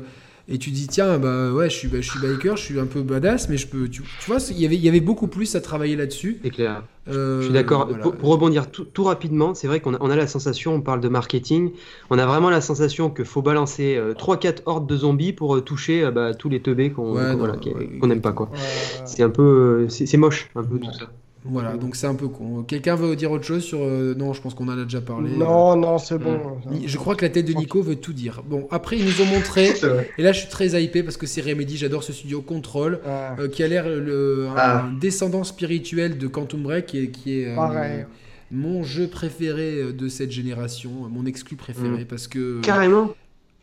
et 0.48 0.58
tu 0.58 0.70
dis, 0.70 0.89
tiens, 0.89 1.18
bah 1.18 1.52
ouais, 1.52 1.68
je 1.70 1.76
suis, 1.76 1.89
bah, 1.89 2.00
je 2.00 2.10
suis 2.10 2.18
biker, 2.18 2.57
je 2.57 2.62
suis 2.65 2.81
un 2.81 2.86
peu 2.86 3.02
badass, 3.02 3.48
mais 3.48 3.57
je 3.58 3.66
peux. 3.68 3.86
Tu, 3.89 4.02
tu 4.02 4.26
vois, 4.26 4.39
il 4.50 4.58
y 4.58 4.65
avait- 4.65 4.76
il 4.76 4.82
y 4.82 4.89
avait 4.89 5.00
beaucoup 5.00 5.28
plus 5.28 5.55
à 5.55 5.60
travailler 5.60 5.94
là-dessus. 5.94 6.39
C'est 6.42 6.50
clair. 6.50 6.82
Euh, 7.08 7.40
Je 7.40 7.44
suis 7.44 7.55
d'accord. 7.55 7.86
voilà. 7.86 8.02
Pour, 8.02 8.16
pour 8.16 8.28
rebondir 8.31 8.70
tout, 8.70 8.84
tout 8.84 9.05
rapidement, 9.05 9.55
c'est 9.55 9.66
vrai 9.66 9.81
qu'on 9.81 9.94
a, 9.94 9.98
on 10.00 10.10
a 10.10 10.16
la 10.16 10.26
sensation, 10.26 10.74
on 10.74 10.81
parle 10.81 11.00
de 11.00 11.08
marketing, 11.08 11.70
on 12.10 12.18
a 12.18 12.26
vraiment 12.26 12.50
la 12.50 12.60
sensation 12.60 13.08
qu'il 13.08 13.24
faut 13.24 13.40
balancer 13.42 13.97
euh, 13.97 14.15
3-4 14.15 14.62
hordes 14.66 14.89
de 14.89 14.97
zombies 14.97 15.32
pour 15.32 15.55
euh, 15.57 15.60
toucher 15.60 16.10
bah, 16.10 16.34
tous 16.34 16.48
les 16.48 16.60
teubés 16.60 16.90
qu'on 16.90 17.12
Ouais, 17.15 17.34
voilà, 17.36 17.55
n'aime 18.02 18.20
pas. 18.20 18.32
quoi. 18.32 18.50
Ouais. 18.50 18.58
C'est 19.05 19.23
un 19.23 19.31
peu, 19.31 19.86
c'est 19.89 20.16
moche, 20.16 20.50
un 20.57 20.65
peu 20.65 20.78
tout 20.78 20.92
ça. 20.92 21.10
Voilà, 21.44 21.76
donc 21.76 21.97
c'est 21.97 22.07
un 22.07 22.15
peu 22.15 22.28
con. 22.28 22.62
Quelqu'un 22.65 22.94
veut 22.97 23.15
dire 23.17 23.31
autre 23.31 23.44
chose 23.44 23.62
sur. 23.62 23.78
euh, 23.81 24.15
non, 24.15 24.33
je 24.33 24.42
pense 24.42 24.55
qu'on 24.55 24.68
en 24.68 24.76
a 24.78 24.83
déjà 24.84 25.00
parlé. 25.00 25.31
Non, 25.31 25.76
non, 25.76 25.97
c'est 25.99 26.18
bon. 26.18 26.39
Ni- 26.70 26.89
Je 26.89 26.97
crois 26.99 27.15
que 27.15 27.25
la 27.25 27.31
tête 27.31 27.47
de 27.47 27.52
Nico 27.52 27.81
veut 27.81 27.97
tout 27.97 28.12
dire. 28.12 28.42
Bon, 28.44 28.67
après, 28.70 28.99
ils 28.99 29.05
nous 29.05 29.23
ont 29.23 29.26
montré. 29.26 29.73
Et 30.18 30.23
là, 30.23 30.33
je 30.33 30.41
suis 30.41 30.49
très 30.49 30.83
hypé 30.83 31.02
parce 31.02 31.17
que 31.17 31.26
c'est 31.26 31.41
Remedy. 31.41 31.76
J'adore 31.76 32.02
ce 32.02 32.12
studio 32.12 32.42
Control. 32.42 33.00
Ouais. 33.07 33.44
euh, 33.44 33.49
qui 33.49 33.62
a 33.62 33.68
l'air 33.68 33.89
le, 33.89 34.49
un, 34.50 34.55
Ah. 34.57 34.84
un 34.84 34.92
descendant 34.99 35.44
spirituel 35.44 36.18
de 36.18 36.26
Quantum 36.26 36.62
Break, 36.65 36.86
qui 36.86 36.99
est, 37.05 37.08
qui 37.10 37.41
est 37.41 37.52
euh, 37.52 37.55
Pareil. 37.55 38.05
mon 38.50 38.83
jeu 38.83 39.07
préféré 39.07 39.92
de 39.92 40.08
cette 40.08 40.33
génération, 40.33 40.91
mon 41.10 41.25
exclu 41.25 41.57
préféré, 41.57 42.05
parce 42.05 42.26
que. 42.28 42.60
Carrément. 42.62 43.10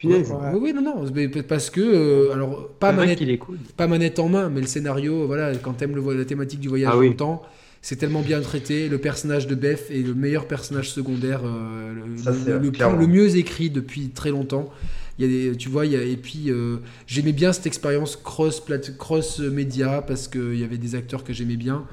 Ouais. 0.04 0.24
Oui, 0.54 0.60
oui, 0.62 0.74
non, 0.74 0.82
non, 0.82 1.06
mais 1.14 1.28
parce 1.30 1.70
que, 1.70 1.82
euh, 1.82 2.34
alors, 2.34 2.68
pas 2.80 2.92
manette, 2.92 3.18
qu'il 3.18 3.30
est 3.30 3.38
cool. 3.38 3.58
pas 3.78 3.88
manette 3.88 4.20
en 4.20 4.30
main, 4.30 4.50
mais 4.50 4.62
le 4.62 4.68
scénario, 4.68 5.26
voilà, 5.26 5.56
quand 5.56 5.74
t'aimes 5.74 5.96
le 5.96 6.14
la 6.14 6.26
thématique 6.26 6.60
du 6.60 6.68
voyage 6.68 6.90
Ah 6.92 6.96
dans 6.96 7.00
oui. 7.02 7.10
le 7.10 7.16
temps, 7.16 7.42
c'est 7.88 7.98
tellement 7.98 8.22
bien 8.24 8.42
traité. 8.42 8.90
Le 8.90 8.98
personnage 8.98 9.46
de 9.46 9.54
Beth 9.54 9.92
est 9.92 10.02
le 10.02 10.16
meilleur 10.16 10.48
personnage 10.48 10.90
secondaire, 10.90 11.42
euh, 11.46 11.94
le, 11.94 12.18
Ça, 12.18 12.32
le- 12.32 12.38
c'est, 12.44 12.52
le 12.54 12.60
plus- 12.60 12.72
clairement. 12.72 12.98
le 12.98 13.06
mieux 13.06 13.38
écrit 13.38 13.70
depuis 13.70 14.10
très 14.10 14.32
longtemps. 14.32 14.74
Il 15.20 15.26
y 15.26 15.28
a 15.28 15.52
des, 15.52 15.56
tu 15.56 15.70
vois, 15.70 15.86
il 15.86 15.92
y 15.92 15.96
a, 15.96 16.02
et 16.02 16.18
puis 16.18 16.50
euh, 16.50 16.78
j'aimais 17.06 17.32
bien 17.32 17.54
cette 17.54 17.68
expérience 17.68 18.16
cross 18.16 18.60
plate- 18.60 18.98
cross 18.98 19.38
média 19.40 20.02
parce 20.02 20.28
qu'il 20.28 20.60
y 20.60 20.64
avait 20.64 20.80
des 20.80 20.96
acteurs 20.96 21.24
que 21.24 21.32
j'aimais 21.32 21.58
bien. 21.58 21.86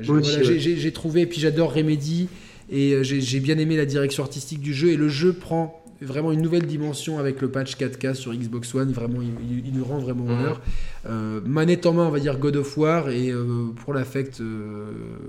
Voilà, 0.00 0.22
ouais. 0.24 0.58
j'ai- 0.60 0.92
trouvé, 0.92 1.22
et 1.22 1.26
puis 1.26 1.40
j'adore 1.40 1.74
Remedy, 1.74 2.28
et 2.70 2.92
euh, 2.94 3.02
j'ai 3.02 3.20
j'ai 3.20 3.40
bien 3.40 3.58
aimé 3.58 3.76
la 3.76 3.86
direction 3.86 4.22
artistique 4.22 4.60
du 4.60 4.72
jeu, 4.72 4.90
et 4.92 4.96
le 4.96 5.08
jeu 5.08 5.32
prend 5.32 5.79
vraiment 6.02 6.32
une 6.32 6.40
nouvelle 6.42 6.66
dimension 6.66 7.18
avec 7.18 7.40
le 7.40 7.48
patch 7.50 7.76
4K 7.76 8.14
sur 8.14 8.32
Xbox 8.34 8.74
One, 8.74 8.92
vraiment, 8.92 9.20
il, 9.22 9.58
il- 9.58 9.66
il 9.68 9.74
nous 9.74 9.84
rend 9.84 9.98
vraiment 9.98 10.24
honneur. 10.24 10.60
Euh, 11.08 11.40
manette 11.44 11.86
en 11.86 11.92
main, 11.94 12.06
on 12.06 12.10
va 12.10 12.18
dire 12.20 12.38
God 12.38 12.56
of 12.56 12.76
War, 12.78 13.10
et 13.10 13.30
euh, 13.30 13.66
pour 13.84 13.92
l'affect 13.94 14.40
euh, 14.40 14.84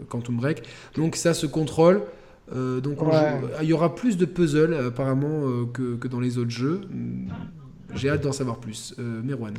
Quantum 0.09 0.37
Break. 0.37 0.63
Donc 0.95 1.15
ça 1.15 1.33
se 1.33 1.45
contrôle. 1.45 2.01
Euh, 2.55 2.81
donc 2.81 3.01
on 3.01 3.07
Ouais. 3.09 3.13
joue- 3.41 3.47
il 3.61 3.69
y 3.69 3.73
aura 3.73 3.95
plus 3.95 4.17
de 4.17 4.25
puzzles 4.25 4.73
apparemment 4.87 5.45
euh, 5.45 5.65
que, 5.73 5.95
que 5.95 6.07
dans 6.07 6.19
les 6.19 6.37
autres 6.37 6.49
jeux. 6.51 6.81
Hum, 6.91 7.27
J'ai 7.95 8.09
hâte 8.09 8.21
d'en 8.23 8.31
savoir 8.31 8.57
plus. 8.57 8.93
Euh, 8.99 9.21
Merwan. 9.23 9.53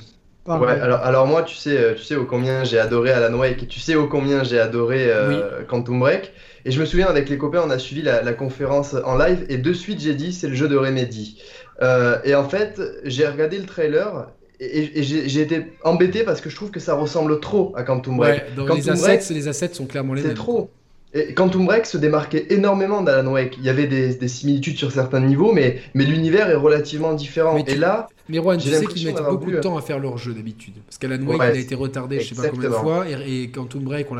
Ouais, 0.46 0.70
alors, 0.80 0.98
alors 1.00 1.26
moi, 1.28 1.42
tu 1.44 1.54
sais, 1.54 1.94
tu 1.96 2.02
sais 2.02 2.16
ô 2.16 2.24
combien 2.24 2.64
j'ai 2.64 2.78
adoré 2.78 3.12
Alan 3.12 3.38
Wake 3.38 3.62
et 3.62 3.66
tu 3.66 3.78
sais 3.78 3.94
ô 3.94 4.08
combien 4.08 4.42
j'ai 4.42 4.58
adoré 4.58 5.06
euh, 5.08 5.62
Quantum 5.68 6.00
Break. 6.00 6.32
Et 6.64 6.70
je 6.70 6.80
me 6.80 6.84
souviens, 6.84 7.08
avec 7.08 7.28
les 7.28 7.38
copains, 7.38 7.62
on 7.64 7.70
a 7.70 7.78
suivi 7.78 8.02
la, 8.02 8.22
la 8.22 8.32
conférence 8.32 8.94
en 9.04 9.16
live 9.16 9.44
et 9.48 9.58
de 9.58 9.72
suite, 9.72 10.00
j'ai 10.00 10.14
dit, 10.14 10.32
c'est 10.32 10.48
le 10.48 10.54
jeu 10.54 10.68
de 10.68 10.76
Remedy. 10.76 11.42
Euh, 11.82 12.18
et 12.24 12.34
en 12.34 12.48
fait, 12.48 12.80
j'ai 13.04 13.26
regardé 13.26 13.58
le 13.58 13.66
trailer 13.66 14.28
et, 14.60 15.02
j'ai 15.02 15.40
été 15.40 15.72
embêté 15.82 16.22
parce 16.22 16.40
que 16.40 16.48
je 16.48 16.54
trouve 16.54 16.70
que 16.70 16.78
ça 16.78 16.94
ressemble 16.94 17.40
trop 17.40 17.72
à 17.76 17.82
Quantum 17.82 18.16
Break. 18.16 18.42
Ouais, 18.42 18.46
dans 18.54 18.64
Quantum 18.64 18.76
les 18.76 18.90
assets, 18.90 19.16
Break, 19.16 19.28
les 19.30 19.48
assets 19.48 19.74
sont 19.74 19.86
clairement 19.86 20.14
les 20.14 20.22
C'est 20.22 20.28
mêmes. 20.28 20.36
trop. 20.36 20.70
Et 21.14 21.34
Quantum 21.34 21.66
Break 21.66 21.84
se 21.84 21.98
démarquait 21.98 22.46
énormément 22.50 23.02
d'Alan 23.02 23.30
Wake. 23.32 23.56
Il 23.58 23.64
y 23.64 23.68
avait 23.68 23.86
des, 23.86 24.14
des 24.14 24.28
similitudes 24.28 24.78
sur 24.78 24.90
certains 24.92 25.20
niveaux, 25.20 25.52
mais, 25.52 25.80
mais 25.92 26.04
l'univers 26.04 26.48
est 26.48 26.54
relativement 26.54 27.12
différent. 27.12 27.54
Mais 27.54 27.64
tu- 27.64 27.72
Et 27.72 27.76
là, 27.76 28.08
Mais 28.30 28.38
tu 28.56 28.68
J'ai 28.68 28.76
sais 28.76 28.86
qu'ils 28.86 29.06
mettent 29.06 29.16
beaucoup 29.28 29.50
vu, 29.50 29.56
de 29.56 29.60
temps 29.60 29.76
à 29.76 29.82
faire 29.82 29.98
leur 29.98 30.16
jeu 30.16 30.32
d'habitude. 30.32 30.72
Parce 30.86 30.96
qu'Alan 30.96 31.22
Wake, 31.26 31.38
Ouais, 31.38 31.50
il 31.52 31.58
a 31.58 31.60
été 31.60 31.74
retardé, 31.74 32.20
je 32.20 32.34
sais 32.34 32.40
pas 32.40 32.48
combien 32.48 32.70
de 32.70 32.74
fois, 32.74 33.04
et, 33.08 33.42
et 33.42 33.48
Quantum 33.50 33.82
Break, 33.82 34.10
on 34.10 34.16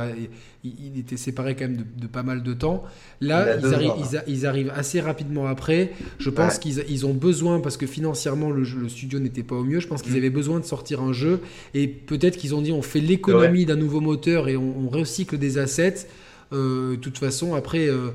il, 0.64 0.74
il 0.94 1.00
était 1.00 1.16
séparé 1.16 1.56
quand 1.56 1.64
même 1.64 1.78
de, 1.78 1.84
de 2.02 2.06
pas 2.06 2.22
mal 2.22 2.42
de 2.42 2.52
temps. 2.52 2.84
Là, 3.22 3.46
Il 3.54 3.56
ils, 3.56 3.62
deux 3.62 3.72
arri- 3.72 3.88
ans, 3.90 3.96
là. 3.96 4.06
ils 4.10 4.16
a- 4.18 4.24
ils 4.28 4.46
arrivent 4.46 4.72
assez 4.76 5.00
rapidement 5.00 5.46
après. 5.46 5.92
Je 6.18 6.28
pense 6.28 6.54
Ouais. 6.54 6.58
qu'ils 6.60 6.84
ils 6.90 7.06
ont 7.06 7.14
besoin, 7.14 7.60
parce 7.60 7.78
que 7.78 7.86
financièrement, 7.86 8.50
le, 8.50 8.64
jeu- 8.64 8.78
le 8.78 8.90
studio 8.90 9.18
n'était 9.18 9.42
pas 9.42 9.56
au 9.56 9.64
mieux, 9.64 9.80
je 9.80 9.88
pense 9.88 10.02
qu'ils 10.02 10.12
Mm. 10.12 10.16
avaient 10.18 10.30
besoin 10.30 10.60
de 10.60 10.66
sortir 10.66 11.00
un 11.00 11.14
jeu, 11.14 11.40
et 11.72 11.88
peut-être 11.88 12.36
qu'ils 12.36 12.54
ont 12.54 12.60
dit, 12.60 12.70
on 12.72 12.82
fait 12.82 13.00
l'économie 13.00 13.64
d'un 13.64 13.76
nouveau 13.76 14.00
moteur 14.00 14.48
et 14.50 14.58
on, 14.58 14.74
on 14.84 14.88
recycle 14.90 15.38
des 15.38 15.56
assets. 15.56 16.06
Euh, 16.52 16.92
de 16.92 16.96
toute 16.96 17.18
façon, 17.18 17.54
après... 17.54 17.88
euh, 17.88 18.08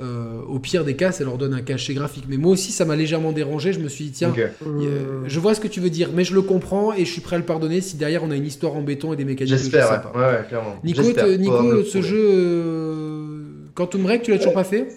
euh, 0.00 0.40
au 0.48 0.58
pire 0.58 0.84
des 0.84 0.96
cas, 0.96 1.12
ça 1.12 1.22
leur 1.22 1.38
donne 1.38 1.54
un 1.54 1.60
cachet 1.62 1.94
graphique. 1.94 2.24
Mais 2.28 2.36
moi 2.36 2.50
aussi, 2.50 2.72
ça 2.72 2.84
m'a 2.84 2.96
légèrement 2.96 3.30
dérangé. 3.30 3.72
Je 3.72 3.78
me 3.78 3.86
suis 3.88 4.06
dit, 4.06 4.10
tiens, 4.10 4.34
euh, 4.66 5.22
je 5.24 5.38
vois 5.38 5.54
ce 5.54 5.60
que 5.60 5.68
tu 5.68 5.78
veux 5.78 5.88
dire, 5.88 6.10
mais 6.12 6.24
je 6.24 6.34
le 6.34 6.42
comprends 6.42 6.92
et 6.92 7.04
je 7.04 7.12
suis 7.12 7.20
prêt 7.20 7.36
à 7.36 7.38
le 7.38 7.44
pardonner 7.44 7.80
si 7.80 7.96
derrière 7.96 8.24
on 8.24 8.32
a 8.32 8.36
une 8.36 8.44
histoire 8.44 8.74
en 8.74 8.82
béton 8.82 9.12
et 9.12 9.16
des 9.16 9.24
mécaniques 9.24 9.52
de 9.52 9.56
jeu 9.56 9.62
j'espère, 9.70 10.10
ouais. 10.16 10.20
ouais, 10.20 10.44
clairement. 10.48 10.74
Nico, 10.82 11.84
ce 11.84 12.02
jeu 12.02 12.18
euh, 12.20 13.42
Quantum 13.76 14.02
Break, 14.02 14.22
tu 14.22 14.32
l'as 14.32 14.38
toujours 14.38 14.54
pas 14.54 14.64
fait 14.64 14.88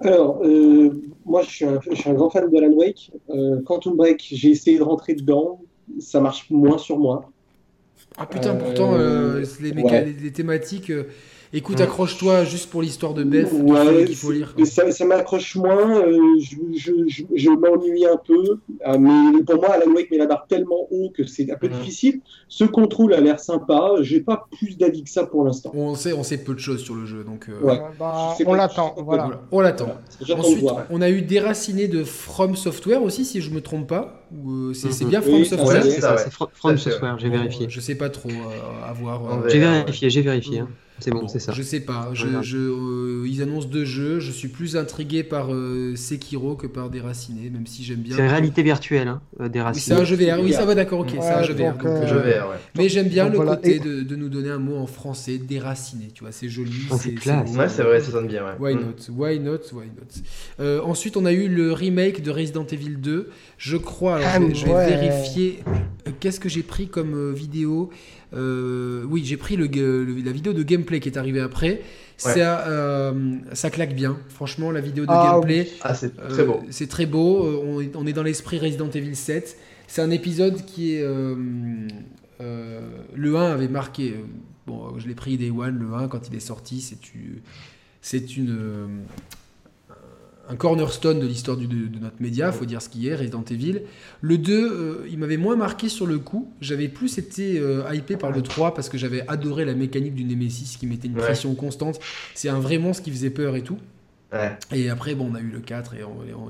Alors, 0.00 0.40
euh, 0.44 0.90
moi, 1.24 1.42
je 1.42 1.48
suis, 1.50 1.64
un, 1.64 1.78
je 1.88 1.94
suis 1.94 2.10
un 2.10 2.14
grand 2.14 2.30
fan 2.30 2.50
de 2.50 2.56
Alan 2.56 2.72
Wake. 2.72 3.12
Euh, 3.30 3.60
Quantum 3.64 3.96
Break, 3.96 4.26
j'ai 4.32 4.50
essayé 4.50 4.76
de 4.78 4.82
rentrer 4.82 5.14
dedans. 5.14 5.60
Ça 6.00 6.20
marche 6.20 6.46
moins 6.50 6.78
sur 6.78 6.98
moi. 6.98 7.30
Ah 8.18 8.26
putain, 8.26 8.56
Euh, 8.56 8.58
pourtant, 8.58 8.94
euh, 8.94 9.44
les, 9.60 9.70
méca- 9.70 9.84
ouais. 9.92 10.04
les, 10.06 10.12
les 10.14 10.32
thématiques. 10.32 10.90
Écoute, 11.56 11.80
accroche-toi 11.80 12.44
juste 12.44 12.70
pour 12.70 12.82
l'histoire 12.82 13.14
de 13.14 13.22
Beth 13.24 13.48
Ouais, 13.52 14.04
qu'il 14.06 14.16
faut 14.16 14.32
lire. 14.32 14.54
ça, 14.64 14.90
ça 14.90 15.04
m'accroche 15.04 15.56
moins. 15.56 16.02
euh, 16.06 16.16
je 16.40 16.56
je, 16.76 16.92
je, 17.08 17.22
je 17.34 17.50
m'ennuie 17.50 18.04
un 18.06 18.16
peu. 18.24 18.58
euh, 18.86 18.98
mais 18.98 19.42
pour 19.44 19.56
moi, 19.56 19.70
Alan 19.72 19.92
Wake 19.92 20.10
met 20.10 20.18
la 20.18 20.26
barre 20.26 20.46
tellement 20.48 20.86
haut 20.90 21.10
que 21.16 21.24
c'est 21.26 21.50
un 21.50 21.56
peu 21.56 21.68
difficile. 21.68 22.20
Ce 22.48 22.64
contrôle 22.64 23.14
a 23.14 23.20
l'air 23.20 23.40
sympa. 23.40 23.92
J'ai 24.00 24.20
pas 24.20 24.46
plus 24.58 24.76
d'avis 24.76 25.04
que 25.04 25.10
ça 25.10 25.26
pour 25.26 25.44
l'instant. 25.44 25.70
On 25.74 25.94
sait, 25.94 26.12
on 26.12 26.22
sait 26.22 26.38
peu 26.38 26.54
de 26.54 26.58
choses 26.60 26.82
sur 26.82 26.94
le 26.94 27.06
jeu, 27.06 27.24
donc 27.24 27.48
euh, 27.48 27.60
Ouais. 27.60 27.80
Bah, 27.98 28.34
on 28.46 28.54
l'attend, 28.54 28.94
voilà. 28.98 29.42
on 29.52 29.60
l'attend. 29.60 29.94
Ensuite, 30.36 30.60
voir. 30.60 30.84
on 30.90 31.00
a 31.00 31.10
eu 31.10 31.22
Déraciné 31.22 31.88
de 31.88 32.04
From 32.04 32.56
Software 32.56 33.02
aussi, 33.02 33.24
si 33.24 33.40
je 33.40 33.50
me 33.50 33.60
trompe 33.60 33.88
pas. 33.88 34.22
Euh, 34.46 34.72
c'est 34.74 35.02
Mhm. 35.04 35.08
bien 35.10 35.22
From 35.22 35.34
Oui, 35.34 35.46
Software 35.46 35.82
c'est 35.84 35.90
ça, 35.92 36.00
ça, 36.00 36.14
ouais. 36.14 36.20
c'est 36.24 36.32
From, 36.32 36.76
Software, 36.78 37.18
j'ai 37.18 37.28
Bon, 37.28 37.36
vérifié. 37.36 37.66
Je 37.68 37.80
sais 37.80 37.94
pas 37.94 38.10
trop 38.10 38.28
euh, 38.28 38.88
à 38.88 38.92
voir. 38.92 39.22
Euh, 39.44 39.48
J'ai 39.48 39.58
vérifié, 39.58 40.10
j'ai 40.10 40.20
vérifié. 40.22 40.58
hein. 40.60 40.68
C'est 40.98 41.10
bon, 41.10 41.20
Bon, 41.20 41.28
c'est 41.28 41.38
ça. 41.40 41.52
Je 41.52 41.62
sais 41.62 41.80
pas. 41.80 42.10
Je, 42.14 42.26
je, 42.42 42.56
euh, 42.56 43.26
ils 43.28 43.42
annoncent 43.42 43.68
deux 43.68 43.84
jeux. 43.84 44.18
Je 44.18 44.30
suis 44.32 44.48
plus 44.48 44.76
intrigué 44.76 45.22
par 45.22 45.52
euh, 45.52 45.94
Sekiro 45.94 46.54
que 46.56 46.66
par 46.66 46.88
Déraciné, 46.88 47.50
même 47.50 47.66
si 47.66 47.84
j'aime 47.84 47.98
bien. 48.00 48.16
C'est 48.16 48.26
réalité 48.26 48.62
virtuelle, 48.62 49.08
hein, 49.08 49.20
euh, 49.40 49.48
des 49.48 49.60
Oui, 49.60 49.92
un 49.92 50.04
jeu 50.04 50.16
VR. 50.16 50.40
Oui, 50.42 50.52
ça 50.52 50.64
va, 50.64 50.74
d'accord, 50.74 51.00
ok, 51.00 51.08
c'est 51.12 51.18
un 51.18 51.38
Ouais, 51.40 51.44
jeu 51.44 51.52
VR. 51.54 51.58
donc, 51.58 51.78
donc, 51.78 51.86
euh, 51.86 52.02
euh, 52.02 52.06
Je 52.06 52.14
vais, 52.16 52.38
ouais. 52.40 52.56
Mais 52.76 52.88
j'aime 52.88 53.08
bien 53.08 53.24
donc 53.24 53.32
le 53.32 53.36
voilà. 53.36 53.56
côté 53.56 53.76
Et- 53.76 53.78
de, 53.80 54.02
de 54.02 54.16
nous 54.16 54.28
donner 54.30 54.48
un 54.50 54.58
mot 54.58 54.76
en 54.76 54.86
français, 54.86 55.36
déraciné. 55.38 56.08
Tu 56.14 56.22
vois, 56.22 56.32
c'est 56.32 56.48
joli. 56.48 56.72
Oh, 56.90 56.96
c'est 56.98 57.12
classe. 57.12 57.54
Ouais, 57.54 57.68
c'est 57.68 57.82
vrai, 57.82 58.00
ça 58.00 58.12
sonne 58.12 58.26
bien, 58.28 58.44
ouais. 58.44 58.52
Why 58.58 58.74
Mm. 58.74 58.80
not? 58.80 59.14
Why 59.14 59.38
not? 59.38 59.58
Why 59.74 59.86
not? 59.86 60.22
Euh, 60.60 60.80
Ensuite, 60.82 61.16
on 61.18 61.24
a 61.26 61.32
eu 61.32 61.48
le 61.48 61.72
remake 61.72 62.22
de 62.22 62.30
Resident 62.30 62.64
Evil 62.66 62.96
2. 62.96 63.28
Je 63.58 63.76
crois, 63.76 64.16
alors 64.16 64.28
Ah, 64.32 64.38
je 64.40 64.46
vais, 64.46 64.54
je 64.54 64.66
vais 64.66 64.86
vérifier. 64.96 65.58
Qu'est-ce 66.20 66.40
que 66.40 66.48
j'ai 66.48 66.62
pris 66.62 66.88
comme 66.88 67.14
euh, 67.14 67.32
vidéo 67.32 67.90
Euh, 68.36 69.04
Oui, 69.08 69.22
j'ai 69.24 69.36
pris 69.36 69.56
le, 69.56 69.66
le- 69.66 70.20
la 70.24 70.32
vidéo 70.32 70.52
de 70.52 70.62
gameplay 70.62 71.00
qui 71.00 71.08
est 71.08 71.16
arrivée 71.18 71.40
après. 71.40 71.80
Ça, 72.18 72.66
euh, 72.68 73.12
ça 73.52 73.68
claque 73.70 73.94
bien. 73.94 74.18
Franchement, 74.28 74.70
la 74.70 74.80
vidéo 74.80 75.04
de 75.04 75.10
Ah, 75.12 75.32
gameplay. 75.34 75.68
Ah, 75.82 75.94
c'est 75.94 76.18
euh, 76.18 76.28
très 76.28 76.44
beau. 76.44 76.60
c'est 76.70 76.86
très 76.88 77.04
beau. 77.06 77.44
Euh, 77.44 77.62
On 77.66 77.80
est, 77.80 77.94
on 77.96 78.06
est 78.06 78.12
dans 78.14 78.22
l'esprit 78.22 78.58
Resident 78.58 78.88
Evil 78.90 79.14
7. 79.16 79.56
C'est 79.86 80.02
un 80.02 80.10
épisode 80.10 80.64
qui 80.64 80.94
est. 80.94 81.02
euh, 81.02 81.34
euh, 82.40 82.80
le 83.14 83.36
1 83.36 83.52
avait 83.52 83.68
marqué. 83.68 84.12
euh, 84.12 84.22
Bon, 84.66 84.98
je 84.98 85.06
l'ai 85.06 85.14
pris 85.14 85.36
Day 85.36 85.50
One, 85.50 85.78
le 85.78 85.94
1, 85.94 86.08
quand 86.08 86.26
il 86.28 86.34
est 86.34 86.40
sorti. 86.40 86.80
C'est 86.80 87.14
une. 87.14 87.40
C'est 88.00 88.36
une. 88.36 88.56
Un 90.48 90.56
cornerstone 90.56 91.20
de 91.20 91.26
l'histoire 91.26 91.56
de, 91.56 91.66
de 91.66 91.98
notre 92.00 92.20
média, 92.20 92.52
faut 92.52 92.64
dire 92.66 92.80
ce 92.82 92.88
qui 92.88 93.08
est, 93.08 93.14
Resident 93.14 93.44
Evil. 93.50 93.80
Le 94.20 94.38
2, 94.38 94.52
euh, 94.72 95.06
il 95.10 95.18
m'avait 95.18 95.36
moins 95.36 95.56
marqué 95.56 95.88
sur 95.88 96.06
le 96.06 96.18
coup. 96.18 96.50
J'avais 96.60 96.88
plus 96.88 97.18
été 97.18 97.58
euh, 97.58 97.82
hypé 97.92 98.16
par 98.16 98.30
le 98.30 98.42
3 98.42 98.74
parce 98.74 98.88
que 98.88 98.96
j'avais 98.98 99.26
adoré 99.28 99.64
la 99.64 99.74
mécanique 99.74 100.14
du 100.14 100.24
Nemesis 100.24 100.76
qui 100.78 100.86
mettait 100.86 101.08
une 101.08 101.14
Ouais. 101.16 101.22
pression 101.22 101.54
constante. 101.54 101.98
C'est 102.34 102.48
un 102.48 102.60
vrai 102.60 102.78
monstre 102.78 103.02
qui 103.02 103.10
faisait 103.10 103.30
peur 103.30 103.56
et 103.56 103.62
tout. 103.62 103.78
Ouais. 104.32 104.52
Et 104.74 104.88
après, 104.90 105.14
bon, 105.14 105.30
on 105.32 105.34
a 105.34 105.40
eu 105.40 105.50
le 105.52 105.60
4 105.60 105.94
et 105.94 105.98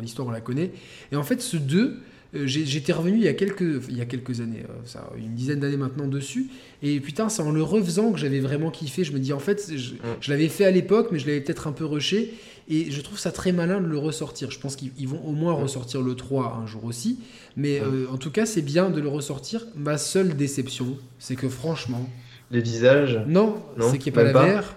l'histoire, 0.01 0.29
on 0.29 0.31
la 0.31 0.41
connaît. 0.41 0.73
Et 1.13 1.17
en 1.17 1.23
fait, 1.23 1.41
ce 1.41 1.57
2, 1.57 1.97
euh, 2.35 2.47
j'étais 2.47 2.93
revenu 2.93 3.17
il 3.19 3.23
y 3.23 3.29
a 3.29 3.35
quelques, 3.35 3.83
il 3.89 3.97
y 3.97 4.01
a 4.01 4.05
quelques 4.07 4.41
années, 4.41 4.65
euh, 4.69 4.73
ça, 4.85 5.11
une 5.17 5.35
dizaine 5.35 5.61
d'années 5.61 5.77
maintenant 5.77 6.09
dessus. 6.09 6.49
Et 6.83 6.99
putain, 7.01 7.29
c'est 7.29 7.43
en 7.43 7.53
le 7.53 7.63
refaisant 7.63 8.13
que 8.13 8.19
j'avais 8.19 8.41
vraiment 8.41 8.71
kiffé. 8.71 9.05
Je 9.05 9.13
me 9.13 9.19
dis, 9.19 9.33
en 9.33 9.39
fait, 9.39 9.73
je, 9.75 9.95
je 10.21 10.31
l'avais 10.31 10.49
fait 10.49 10.65
à 10.65 10.71
l'époque, 10.71 11.09
mais 11.13 11.19
je 11.19 11.27
l'avais 11.27 11.41
peut-être 11.41 11.67
un 11.69 11.73
peu 11.73 11.85
rushé. 11.85 12.35
Et 12.69 12.91
je 12.91 13.01
trouve 13.01 13.19
ça 13.19 13.31
très 13.31 13.53
malin 13.53 13.81
de 13.81 13.87
le 13.87 13.99
ressortir. 13.99 14.51
Je 14.51 14.59
pense 14.59 14.75
qu'ils 14.77 14.91
ils 14.99 15.07
vont 15.07 15.21
au 15.25 15.33
moins 15.33 15.53
ressortir 15.53 16.03
le 16.03 16.15
3 16.17 16.59
un 16.63 16.67
jour 16.67 16.85
aussi. 16.85 17.21
Mais 17.57 17.81
euh, 17.81 18.07
en 18.13 18.17
tout 18.17 18.31
cas, 18.33 18.45
c'est 18.47 18.63
bien 18.63 18.91
de 18.91 19.01
le 19.01 19.09
ressortir. 19.09 19.65
Ma 19.77 19.99
seule 19.99 20.37
déception, 20.37 20.97
c'est 21.19 21.37
que 21.37 21.49
franchement, 21.49 22.07
Les 22.51 22.61
visages. 22.61 23.21
non, 23.29 23.57
Non, 23.77 23.89
c'est 23.91 23.99
qu'il 23.99 24.13
n'y 24.13 24.19
a 24.19 24.23
pas 24.23 24.25
la 24.25 24.33
pas. 24.33 24.61
VR. 24.61 24.75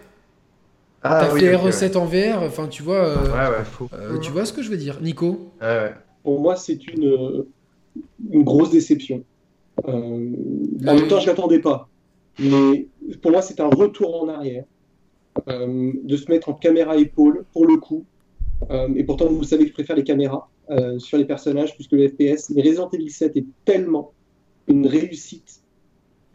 Ah, 1.01 1.25
T'as 1.27 1.33
oui, 1.33 1.39
fait 1.39 1.55
ok, 1.55 1.63
ouais. 1.63 1.69
R7 1.71 1.97
en 1.97 2.05
VR, 2.05 2.43
enfin, 2.43 2.67
tu 2.67 2.83
vois. 2.83 3.05
euh, 3.07 3.31
Ouais, 3.31 3.57
ouais. 3.57 3.63
Faux. 3.65 3.89
euh, 3.93 4.19
tu 4.19 4.31
vois 4.31 4.45
ce 4.45 4.53
que 4.53 4.61
je 4.61 4.69
veux 4.69 4.77
dire, 4.77 4.99
Nico? 5.01 5.51
Ouais, 5.61 5.67
ouais. 5.67 5.93
Pour 6.23 6.41
moi, 6.41 6.55
c'est 6.57 6.85
une, 6.87 7.45
une 8.29 8.43
grosse 8.43 8.71
déception. 8.71 9.23
Euh, 9.87 9.91
en 9.91 10.95
même 10.95 11.07
temps, 11.07 11.19
je 11.19 11.27
l'attendais 11.27 11.59
pas. 11.59 11.89
Mais 12.39 12.87
pour 13.21 13.31
moi, 13.31 13.41
c'est 13.41 13.59
un 13.61 13.69
retour 13.69 14.23
en 14.23 14.27
arrière. 14.29 14.65
Euh, 15.47 15.91
de 16.03 16.17
se 16.17 16.29
mettre 16.29 16.49
en 16.49 16.53
caméra 16.53 16.97
épaule, 16.97 17.45
pour 17.53 17.65
le 17.65 17.77
coup. 17.77 18.05
Euh, 18.71 18.89
et 18.95 19.03
pourtant, 19.03 19.27
vous 19.27 19.43
savez 19.43 19.63
que 19.63 19.69
je 19.69 19.73
préfère 19.73 19.95
les 19.95 20.03
caméras 20.03 20.49
euh, 20.69 20.99
sur 20.99 21.17
les 21.17 21.25
personnages 21.25 21.75
plus 21.75 21.87
que 21.87 21.95
le 21.95 22.09
FPS. 22.09 22.49
Mais 22.49 22.61
Resident 22.61 22.89
Evil 22.91 23.09
7 23.09 23.37
est 23.37 23.45
tellement 23.65 24.11
une 24.67 24.85
réussite, 24.85 25.61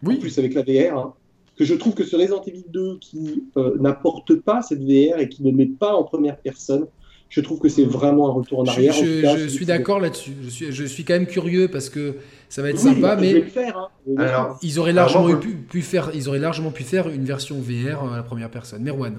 en 0.05 0.16
plus 0.16 0.39
avec 0.39 0.55
la 0.55 0.62
VR, 0.62 0.99
hein, 0.99 1.15
que 1.57 1.65
je 1.65 1.74
trouve 1.74 1.94
que 1.94 2.05
ce 2.05 2.16
Resident 2.16 2.42
Evil 2.42 2.65
2 2.68 2.99
qui 2.99 3.44
n'apporte 3.78 4.34
pas 4.41 4.60
cette 4.60 4.83
VR 4.83 5.20
et 5.20 5.28
qui 5.28 5.44
ne 5.44 5.52
met 5.52 5.66
pas 5.66 5.94
en 5.94 6.02
première 6.02 6.36
personne, 6.39 6.86
je 7.34 7.40
trouve 7.40 7.58
que 7.58 7.68
c'est 7.68 7.84
vraiment 7.84 8.28
un 8.28 8.32
retour 8.32 8.60
en 8.60 8.64
Je, 8.64 8.70
arrière. 8.70 8.92
Je- 8.92 9.22
cas, 9.22 9.48
suis 9.48 9.66
d'accord 9.66 9.98
là-dessus. 9.98 10.32
Je 10.44 10.48
suis, 10.50 10.72
je 10.72 10.84
suis 10.84 11.04
quand 11.04 11.14
même 11.14 11.26
curieux 11.26 11.66
parce 11.68 11.88
que 11.88 12.14
ça 12.48 12.62
va 12.62 12.70
être 12.70 12.76
Oui, 12.84 12.94
sympa, 12.94 13.16
vais 13.16 13.32
mais 13.34 13.40
faire. 13.42 13.76
hein. 13.76 13.88
Alors, 14.18 14.58
ils 14.62 14.78
auraient 14.78 14.92
largement 14.92 15.34
pu, 15.36 15.48
pu 15.54 15.82
faire, 15.82 16.10
ils 16.14 16.28
auraient 16.28 16.38
largement 16.38 16.70
pu 16.70 16.84
faire 16.84 17.08
une 17.08 17.24
version 17.24 17.56
VR 17.60 18.12
à 18.12 18.16
la 18.16 18.22
première 18.22 18.50
personne. 18.50 18.82
Merwan. 18.84 19.16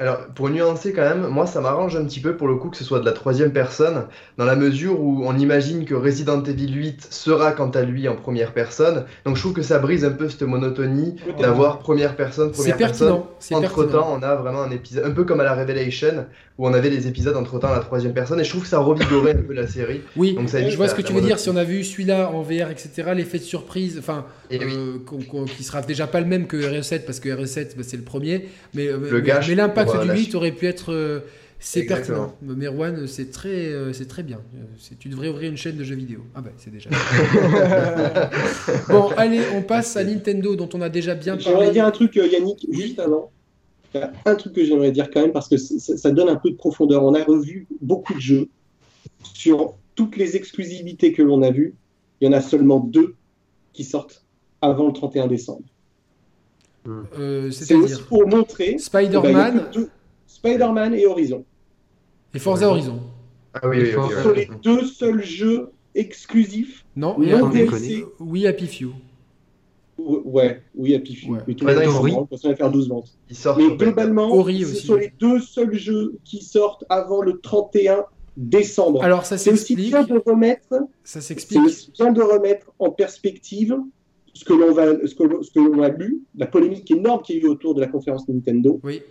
Alors, 0.00 0.18
pour 0.36 0.48
nuancer 0.48 0.92
quand 0.92 1.02
même, 1.02 1.26
moi 1.26 1.44
ça 1.48 1.60
m'arrange 1.60 1.96
un 1.96 2.04
petit 2.04 2.20
peu 2.20 2.36
pour 2.36 2.46
le 2.46 2.54
coup 2.54 2.70
que 2.70 2.76
ce 2.76 2.84
soit 2.84 3.00
de 3.00 3.04
la 3.04 3.10
troisième 3.10 3.52
personne, 3.52 4.04
dans 4.36 4.44
la 4.44 4.54
mesure 4.54 5.00
où 5.00 5.24
on 5.26 5.36
imagine 5.36 5.84
que 5.84 5.94
Resident 5.96 6.40
Evil 6.44 6.72
8 6.72 7.08
sera 7.10 7.50
quant 7.50 7.70
à 7.70 7.82
lui 7.82 8.06
en 8.08 8.14
première 8.14 8.52
personne. 8.52 9.06
Donc 9.24 9.34
je 9.34 9.40
trouve 9.40 9.54
que 9.54 9.62
ça 9.62 9.80
brise 9.80 10.04
un 10.04 10.12
peu 10.12 10.28
cette 10.28 10.42
monotonie 10.42 11.16
d'avoir 11.40 11.80
première 11.80 12.14
personne, 12.14 12.52
première 12.52 12.76
personne. 12.76 13.08
pertinent. 13.08 13.28
c'est 13.40 13.56
Entre 13.56 13.74
pertinent. 13.74 14.02
temps, 14.02 14.16
on 14.16 14.22
a 14.22 14.36
vraiment 14.36 14.62
un 14.62 14.70
épisode, 14.70 15.04
un 15.04 15.10
peu 15.10 15.24
comme 15.24 15.40
à 15.40 15.44
la 15.44 15.54
Revelation, 15.56 16.26
où 16.58 16.66
on 16.66 16.74
avait 16.74 16.90
des 16.90 17.06
épisodes 17.06 17.36
entre 17.36 17.58
temps 17.60 17.68
à 17.68 17.76
la 17.76 17.80
troisième 17.80 18.12
personne, 18.12 18.40
et 18.40 18.44
je 18.44 18.50
trouve 18.50 18.62
que 18.62 18.68
ça 18.68 18.80
revigorait 18.80 19.36
un 19.36 19.42
peu 19.42 19.52
la 19.54 19.66
série. 19.68 20.00
Oui, 20.16 20.34
Donc 20.34 20.48
ça 20.48 20.68
je 20.68 20.76
vois 20.76 20.88
ce 20.88 20.94
que 20.96 21.02
tu 21.02 21.12
veux 21.12 21.20
dire. 21.20 21.38
Si 21.38 21.48
on 21.48 21.56
a 21.56 21.62
vu 21.64 21.84
celui-là 21.84 22.30
en 22.30 22.42
VR, 22.42 22.70
etc., 22.70 22.90
l'effet 23.14 23.38
de 23.38 23.44
surprise, 23.44 23.96
enfin, 23.98 24.26
oui. 24.50 24.58
euh, 24.62 24.98
qui 25.56 25.62
sera 25.62 25.82
déjà 25.82 26.06
pas 26.08 26.20
le 26.20 26.26
même 26.26 26.46
que 26.48 26.56
RE7 26.56 27.04
parce 27.06 27.20
que 27.20 27.28
RE7 27.28 27.76
bah, 27.76 27.82
c'est 27.86 27.96
le 27.96 28.02
premier, 28.02 28.48
mais, 28.74 28.88
euh, 28.88 28.98
Le 29.10 29.22
mais- 29.22 29.54
l'impact 29.54 29.94
euh, 29.94 30.02
du 30.02 30.08
la 30.08 30.14
8 30.14 30.22
suite. 30.22 30.34
aurait 30.34 30.52
pu 30.52 30.66
être. 30.66 30.92
euh, 30.92 31.20
c'est 31.60 31.82
pertinent. 31.84 32.34
Merwan, 32.42 33.06
c'est 33.08 33.32
très, 33.32 33.48
euh, 33.48 33.92
c'est 33.92 34.06
très 34.06 34.22
bien. 34.22 34.38
Euh, 34.54 34.58
c'est- 34.78 34.96
Tu 34.98 35.08
devrais 35.08 35.28
ouvrir 35.28 35.50
une 35.50 35.56
chaîne 35.56 35.76
de 35.76 35.82
jeux 35.82 35.96
vidéo. 35.96 36.20
Ah 36.36 36.40
bah 36.40 36.50
c'est 36.56 36.70
déjà. 36.72 36.88
bon, 38.88 39.08
allez, 39.16 39.40
on 39.54 39.62
passe 39.62 39.96
à 39.96 40.04
Nintendo 40.04 40.54
dont 40.56 40.68
on 40.74 40.80
a 40.80 40.88
déjà 40.88 41.14
bien 41.14 41.36
J'aimerais 41.38 41.58
parlé. 41.58 41.72
dire 41.72 41.84
un 41.86 41.90
truc, 41.90 42.14
Yannick, 42.16 42.66
juste 42.72 42.98
avant. 43.00 43.30
Il 43.94 44.00
y 44.00 44.02
a 44.02 44.12
un 44.26 44.34
truc 44.34 44.52
que 44.52 44.64
j'aimerais 44.64 44.92
dire 44.92 45.10
quand 45.10 45.20
même, 45.22 45.32
parce 45.32 45.48
que 45.48 45.56
ça, 45.56 46.10
donne 46.10 46.28
un 46.28 46.36
peu 46.36 46.50
de 46.50 46.56
profondeur. 46.56 47.02
On 47.04 47.14
a 47.14 47.24
revu 47.24 47.66
beaucoup 47.80 48.14
de 48.14 48.20
jeux. 48.20 48.48
Sur 49.34 49.74
toutes 49.94 50.16
les 50.16 50.36
exclusivités 50.36 51.12
que 51.12 51.22
l'on 51.22 51.42
a 51.42 51.50
vues, 51.50 51.74
il 52.20 52.26
y 52.26 52.28
en 52.28 52.32
a 52.32 52.40
seulement 52.40 52.80
deux 52.80 53.14
qui 53.72 53.84
sortent 53.84 54.24
avant 54.60 54.86
le 54.88 54.92
31 54.92 55.26
décembre. 55.26 55.62
Euh, 56.86 57.50
C'est 57.50 57.74
aussi 57.74 57.88
C'est-à-dire 57.88 58.06
pour 58.06 58.26
montrer 58.28 58.78
Spider-Man 58.78 59.68
que 59.70 59.74
deux- 59.74 59.90
Spider-Man 60.26 60.94
et 60.94 61.06
Horizon. 61.06 61.44
et 62.34 62.38
Forza 62.38 62.68
Horizon. 62.68 63.00
Ah 63.54 63.68
oui, 63.68 63.78
oui, 63.80 63.90
Fort. 63.92 64.08
oui, 64.08 64.14
Ce 64.14 64.16
oui, 64.18 64.22
sont 64.22 64.30
oui. 64.30 64.36
les 64.36 64.60
deux 64.62 64.84
seuls 64.86 65.22
jeux 65.24 65.70
exclusifs. 65.94 66.84
Non, 66.94 67.18
Non 67.18 67.48
DLC. 67.48 68.04
Oui, 68.20 68.46
Happy 68.46 68.66
Few. 68.66 68.92
Ou- 69.98 70.22
Ouais, 70.24 70.62
oui, 70.76 70.94
Happy 70.94 71.14
Few. 71.16 71.32
Ouais. 71.32 71.40
Mais 71.46 71.54
tout 71.54 71.66
le 71.66 71.74
oui. 72.02 72.12
faire 72.56 72.70
12 72.70 72.88
ventes. 72.88 73.12
Il 73.28 73.36
sort 73.36 73.56
Mais 73.56 73.64
sur 73.64 73.72
PS4. 73.76 73.78
globalement, 73.78 74.30
Ori 74.32 74.60
ce 74.64 74.72
aussi. 74.72 74.86
sont 74.86 74.94
les 74.94 75.12
deux 75.18 75.40
seuls 75.40 75.74
jeux 75.74 76.18
qui 76.24 76.42
sortent 76.42 76.84
avant 76.88 77.20
le 77.22 77.40
31 77.40 78.04
décembre. 78.36 79.02
Alors 79.02 79.26
ça 79.26 79.36
C'est 79.36 79.50
aussi 79.50 79.74
s'explique. 79.74 79.88
bien 79.90 80.04
de 80.04 80.22
remettre, 80.24 80.68
Ça 80.70 81.20
c'est 81.20 81.20
s'explique. 81.20 81.60
aussi 81.64 81.90
bien 81.92 82.12
de 82.12 82.22
remettre 82.22 82.70
en 82.78 82.90
perspective 82.90 83.76
ce 84.34 84.44
que 84.44 84.52
l'on 84.52 84.72
va, 84.72 85.04
ce 85.06 85.14
que, 85.14 85.24
l'on- 85.24 85.42
ce 85.42 85.50
que 85.50 85.58
l'on 85.58 85.82
a 85.82 85.88
lu, 85.88 86.20
la 86.36 86.46
polémique 86.46 86.88
énorme 86.92 87.22
qu'il 87.22 87.36
y 87.36 87.40
a 87.40 87.42
eu 87.42 87.48
autour 87.48 87.74
de 87.74 87.80
la 87.80 87.88
conférence 87.88 88.28
Nintendo. 88.28 88.78
Oui. 88.84 89.02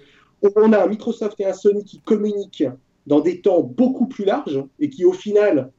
On 0.55 0.71
a 0.71 0.83
un 0.83 0.87
Microsoft 0.87 1.37
et 1.41 1.45
un 1.45 1.53
Sony 1.53 1.83
qui 1.83 1.99
communiquent 1.99 2.69
dans 3.05 3.19
des 3.19 3.41
temps 3.41 3.61
beaucoup 3.61 4.05
plus 4.07 4.23
larges 4.23 4.63
et 4.79 4.89
qui, 4.89 5.03
au 5.03 5.11
final, 5.13 5.71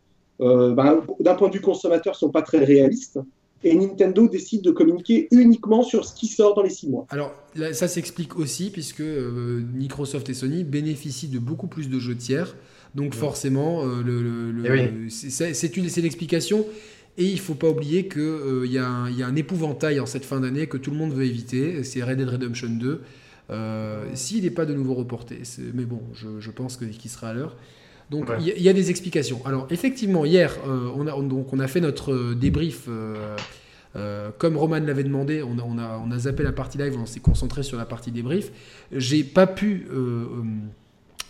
euh, 0.42 0.74
ben, 0.74 1.00
d'un 1.20 1.34
point 1.34 1.48
de 1.48 1.54
vue 1.54 1.60
consommateur, 1.62 2.16
sont 2.16 2.30
pas 2.30 2.42
très 2.42 2.58
réalistes. 2.58 3.18
Et 3.64 3.74
Nintendo 3.74 4.28
décide 4.28 4.62
de 4.62 4.70
communiquer 4.70 5.26
uniquement 5.32 5.82
sur 5.82 6.04
ce 6.04 6.14
qui 6.14 6.26
sort 6.28 6.54
dans 6.54 6.62
les 6.62 6.70
six 6.70 6.88
mois. 6.88 7.06
Alors 7.10 7.32
là, 7.56 7.72
ça 7.72 7.88
s'explique 7.88 8.36
aussi 8.36 8.70
puisque 8.70 9.00
euh, 9.00 9.60
Microsoft 9.74 10.28
et 10.30 10.34
Sony 10.34 10.62
bénéficient 10.62 11.28
de 11.28 11.38
beaucoup 11.40 11.66
plus 11.66 11.88
de 11.90 11.98
jeux 11.98 12.16
tiers. 12.16 12.54
Donc 12.94 13.14
forcément, 13.14 13.82
euh, 13.84 14.02
le, 14.04 14.22
le- 14.22 14.52
le- 14.52 14.64
Eh 14.66 14.70
oui. 14.70 15.10
c'est- 15.10 15.76
une- 15.76 15.88
c'est 15.88 16.00
l'explication. 16.00 16.64
Et 17.18 17.24
il 17.24 17.40
faut 17.40 17.54
pas 17.54 17.68
oublier 17.68 18.06
qu'il 18.06 18.66
y, 18.70 18.78
a 18.78 18.88
un- 18.88 19.10
il 19.10 19.18
y 19.18 19.24
a 19.24 19.26
un 19.26 19.34
épouvantail 19.34 19.98
en 19.98 20.06
cette 20.06 20.24
fin 20.24 20.38
d'année 20.38 20.68
que 20.68 20.76
tout 20.76 20.92
le 20.92 20.96
monde 20.96 21.12
veut 21.12 21.24
éviter. 21.24 21.82
C'est 21.82 22.00
Red 22.02 22.18
Dead 22.18 22.28
Redemption 22.28 22.68
2. 22.70 23.00
Euh, 23.50 24.04
S'il 24.14 24.44
n'est 24.44 24.50
pas 24.50 24.66
de 24.66 24.74
nouveau 24.74 24.94
reporté. 24.94 25.40
Mais 25.74 25.84
bon, 25.84 26.00
je, 26.14 26.28
je 26.38 26.50
pense 26.52 26.76
que- 26.76 26.84
qu'il 26.84 27.10
sera 27.10 27.30
à 27.30 27.34
l'heure. 27.34 27.56
Donc 28.10 28.28
Ouais. 28.30 28.36
il 28.40 28.46
y, 28.46 28.50
a- 28.52 28.56
il 28.56 28.62
y 28.62 28.68
a 28.68 28.72
des 28.72 28.90
explications. 28.90 29.40
Alors 29.44 29.66
effectivement, 29.70 30.24
hier, 30.24 30.56
euh, 30.66 30.88
on, 30.96 31.06
a, 31.06 31.14
on- 31.14 31.22
donc, 31.22 31.52
on 31.52 31.58
a 31.60 31.66
fait 31.68 31.80
notre 31.80 32.12
euh, 32.12 32.34
débrief. 32.34 32.84
euh, 32.88 33.36
euh, 33.96 34.30
comme 34.38 34.56
Roman 34.56 34.78
l'avait 34.80 35.02
demandé, 35.04 35.42
on 35.42 35.58
a, 35.58 35.62
on, 35.62 35.78
a, 35.78 36.02
on 36.06 36.10
a 36.10 36.18
zappé 36.18 36.42
la 36.42 36.52
partie 36.52 36.78
live, 36.78 36.96
on 36.98 37.06
s'est 37.06 37.20
concentré 37.20 37.62
sur 37.62 37.76
la 37.78 37.84
partie 37.86 38.10
débrief. 38.10 38.52
J'ai 38.92 39.24
pas 39.24 39.46
pu 39.46 39.86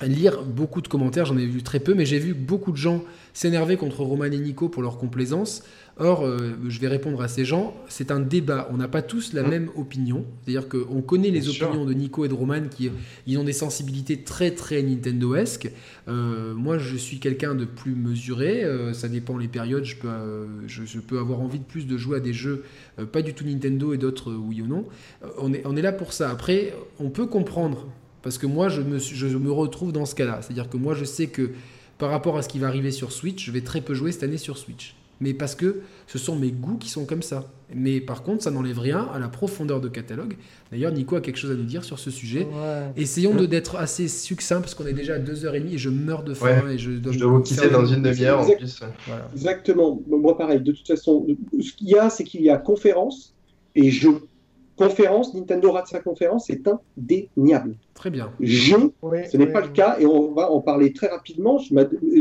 lire 0.02 0.42
beaucoup 0.44 0.80
de 0.80 0.88
commentaires, 0.88 1.24
j'en 1.26 1.36
ai 1.38 1.46
vu 1.46 1.62
très 1.62 1.80
peu, 1.80 1.94
mais 1.94 2.06
j'ai 2.06 2.18
vu 2.18 2.34
beaucoup 2.34 2.70
de 2.72 2.76
gens 2.76 3.02
s'énerver 3.32 3.76
contre 3.76 4.02
Roman 4.02 4.24
et 4.26 4.38
Nico 4.38 4.68
pour 4.68 4.82
leur 4.82 4.96
complaisance. 4.98 5.62
Or, 6.00 6.24
euh, 6.24 6.52
je 6.68 6.78
vais 6.78 6.86
répondre 6.86 7.20
à 7.20 7.26
ces 7.26 7.44
gens, 7.44 7.74
c'est 7.88 8.12
un 8.12 8.20
débat, 8.20 8.68
on 8.72 8.76
n'a 8.76 8.86
pas 8.86 9.02
tous 9.02 9.32
la 9.32 9.42
Mhm. 9.42 9.50
même 9.50 9.70
opinion. 9.76 10.24
C'est-à-dire 10.44 10.68
qu'on 10.68 11.02
connaît 11.02 11.30
les 11.30 11.40
Bien 11.40 11.50
sûr. 11.50 11.66
opinions 11.68 11.84
de 11.84 11.92
Nico 11.92 12.24
et 12.24 12.28
de 12.28 12.34
Roman 12.34 12.68
qui 12.70 12.90
ils 13.26 13.36
ont 13.36 13.42
des 13.42 13.52
sensibilités 13.52 14.18
très 14.22 14.52
très 14.52 14.80
Nintendo-esque. 14.82 15.72
Euh, 16.06 16.54
moi, 16.54 16.78
je 16.78 16.96
suis 16.96 17.18
quelqu'un 17.18 17.56
de 17.56 17.64
plus 17.64 17.96
mesuré, 17.96 18.62
euh, 18.64 18.92
ça 18.92 19.08
dépend 19.08 19.36
les 19.38 19.48
périodes, 19.48 19.84
je 19.84 19.96
peux, 19.96 20.08
je, 20.68 20.84
je 20.84 21.00
peux 21.00 21.18
avoir 21.18 21.40
envie 21.40 21.58
de 21.58 21.64
plus 21.64 21.86
de 21.86 21.96
jouer 21.96 22.18
à 22.18 22.20
des 22.20 22.32
jeux 22.32 22.62
pas 23.12 23.22
du 23.22 23.34
tout 23.34 23.44
Nintendo 23.44 23.92
et 23.92 23.98
d'autres 23.98 24.32
oui 24.32 24.62
ou 24.62 24.66
non. 24.66 24.84
On, 25.38 25.52
est, 25.52 25.62
on 25.64 25.76
est 25.76 25.82
là 25.82 25.92
pour 25.92 26.12
ça. 26.12 26.30
Après, 26.30 26.74
on 27.00 27.10
peut 27.10 27.26
comprendre, 27.26 27.86
parce 28.22 28.38
que 28.38 28.46
moi, 28.46 28.68
je 28.68 28.82
me, 28.82 28.98
je 28.98 29.36
me 29.36 29.50
retrouve 29.50 29.92
dans 29.92 30.06
ce 30.06 30.14
cas-là. 30.14 30.40
C'est-à-dire 30.42 30.68
que 30.68 30.76
moi, 30.76 30.94
je 30.94 31.04
sais 31.04 31.26
que 31.26 31.50
par 31.98 32.10
rapport 32.10 32.36
à 32.36 32.42
ce 32.42 32.48
qui 32.48 32.58
va 32.60 32.68
arriver 32.68 32.90
sur 32.92 33.10
Switch, 33.10 33.44
je 33.46 33.50
vais 33.50 33.60
très 33.62 33.80
peu 33.80 33.94
jouer 33.94 34.12
cette 34.12 34.22
année 34.22 34.36
sur 34.36 34.58
Switch. 34.58 34.94
Mais 35.20 35.34
parce 35.34 35.54
que 35.54 35.80
ce 36.06 36.18
sont 36.18 36.36
mes 36.36 36.50
goûts 36.50 36.76
qui 36.76 36.88
sont 36.88 37.04
comme 37.04 37.22
ça. 37.22 37.46
Mais 37.74 38.00
par 38.00 38.22
contre, 38.22 38.42
ça 38.42 38.50
n'enlève 38.50 38.78
rien 38.78 39.08
à 39.12 39.18
la 39.18 39.28
profondeur 39.28 39.80
de 39.80 39.88
catalogue. 39.88 40.36
D'ailleurs, 40.70 40.92
Nico 40.92 41.16
a 41.16 41.20
quelque 41.20 41.36
chose 41.36 41.50
à 41.50 41.54
nous 41.54 41.64
dire 41.64 41.84
sur 41.84 41.98
ce 41.98 42.10
sujet. 42.10 42.44
Ouais. 42.44 42.92
Essayons 42.96 43.34
de 43.34 43.46
d'être 43.46 43.76
assez 43.76 44.08
succinct 44.08 44.60
parce 44.60 44.74
qu'on 44.74 44.86
est 44.86 44.92
déjà 44.92 45.14
à 45.14 45.18
2h30 45.18 45.74
et 45.74 45.78
je 45.78 45.90
meurs 45.90 46.22
de 46.22 46.34
faim 46.34 46.62
Ouais. 46.64 46.74
et 46.76 46.78
je 46.78 46.92
dois 46.92 47.12
Je 47.12 47.18
dois 47.18 47.32
vous 47.32 47.40
quitter 47.42 47.68
dans 47.68 47.84
une 47.84 48.02
demi-heure 48.02 48.40
en 48.40 48.50
plus. 48.50 48.80
Voilà. 49.06 49.28
Exactement. 49.34 50.00
Moi, 50.08 50.36
pareil. 50.38 50.60
De 50.60 50.72
toute 50.72 50.86
façon, 50.86 51.26
ce 51.60 51.72
qu'il 51.72 51.88
y 51.88 51.96
a, 51.98 52.08
c'est 52.10 52.24
qu'il 52.24 52.42
y 52.42 52.50
a 52.50 52.56
conférence 52.56 53.34
et 53.74 53.90
jeu. 53.90 54.20
Conférence, 54.76 55.34
Nintendo 55.34 55.72
rate 55.72 55.88
sa 55.88 55.98
conférence, 55.98 56.44
c'est 56.46 56.62
indéniable. 56.96 57.74
Très 57.94 58.10
bien. 58.10 58.30
Jeu, 58.40 58.92
Oui, 59.02 59.18
ce 59.30 59.36
n'est 59.36 59.46
oui, 59.46 59.52
pas 59.52 59.60
le 59.60 59.68
cas 59.68 59.96
et 59.98 60.06
on 60.06 60.32
va 60.32 60.52
en 60.52 60.60
parler 60.60 60.92
très 60.92 61.08
rapidement. 61.08 61.58
Je 61.58 61.74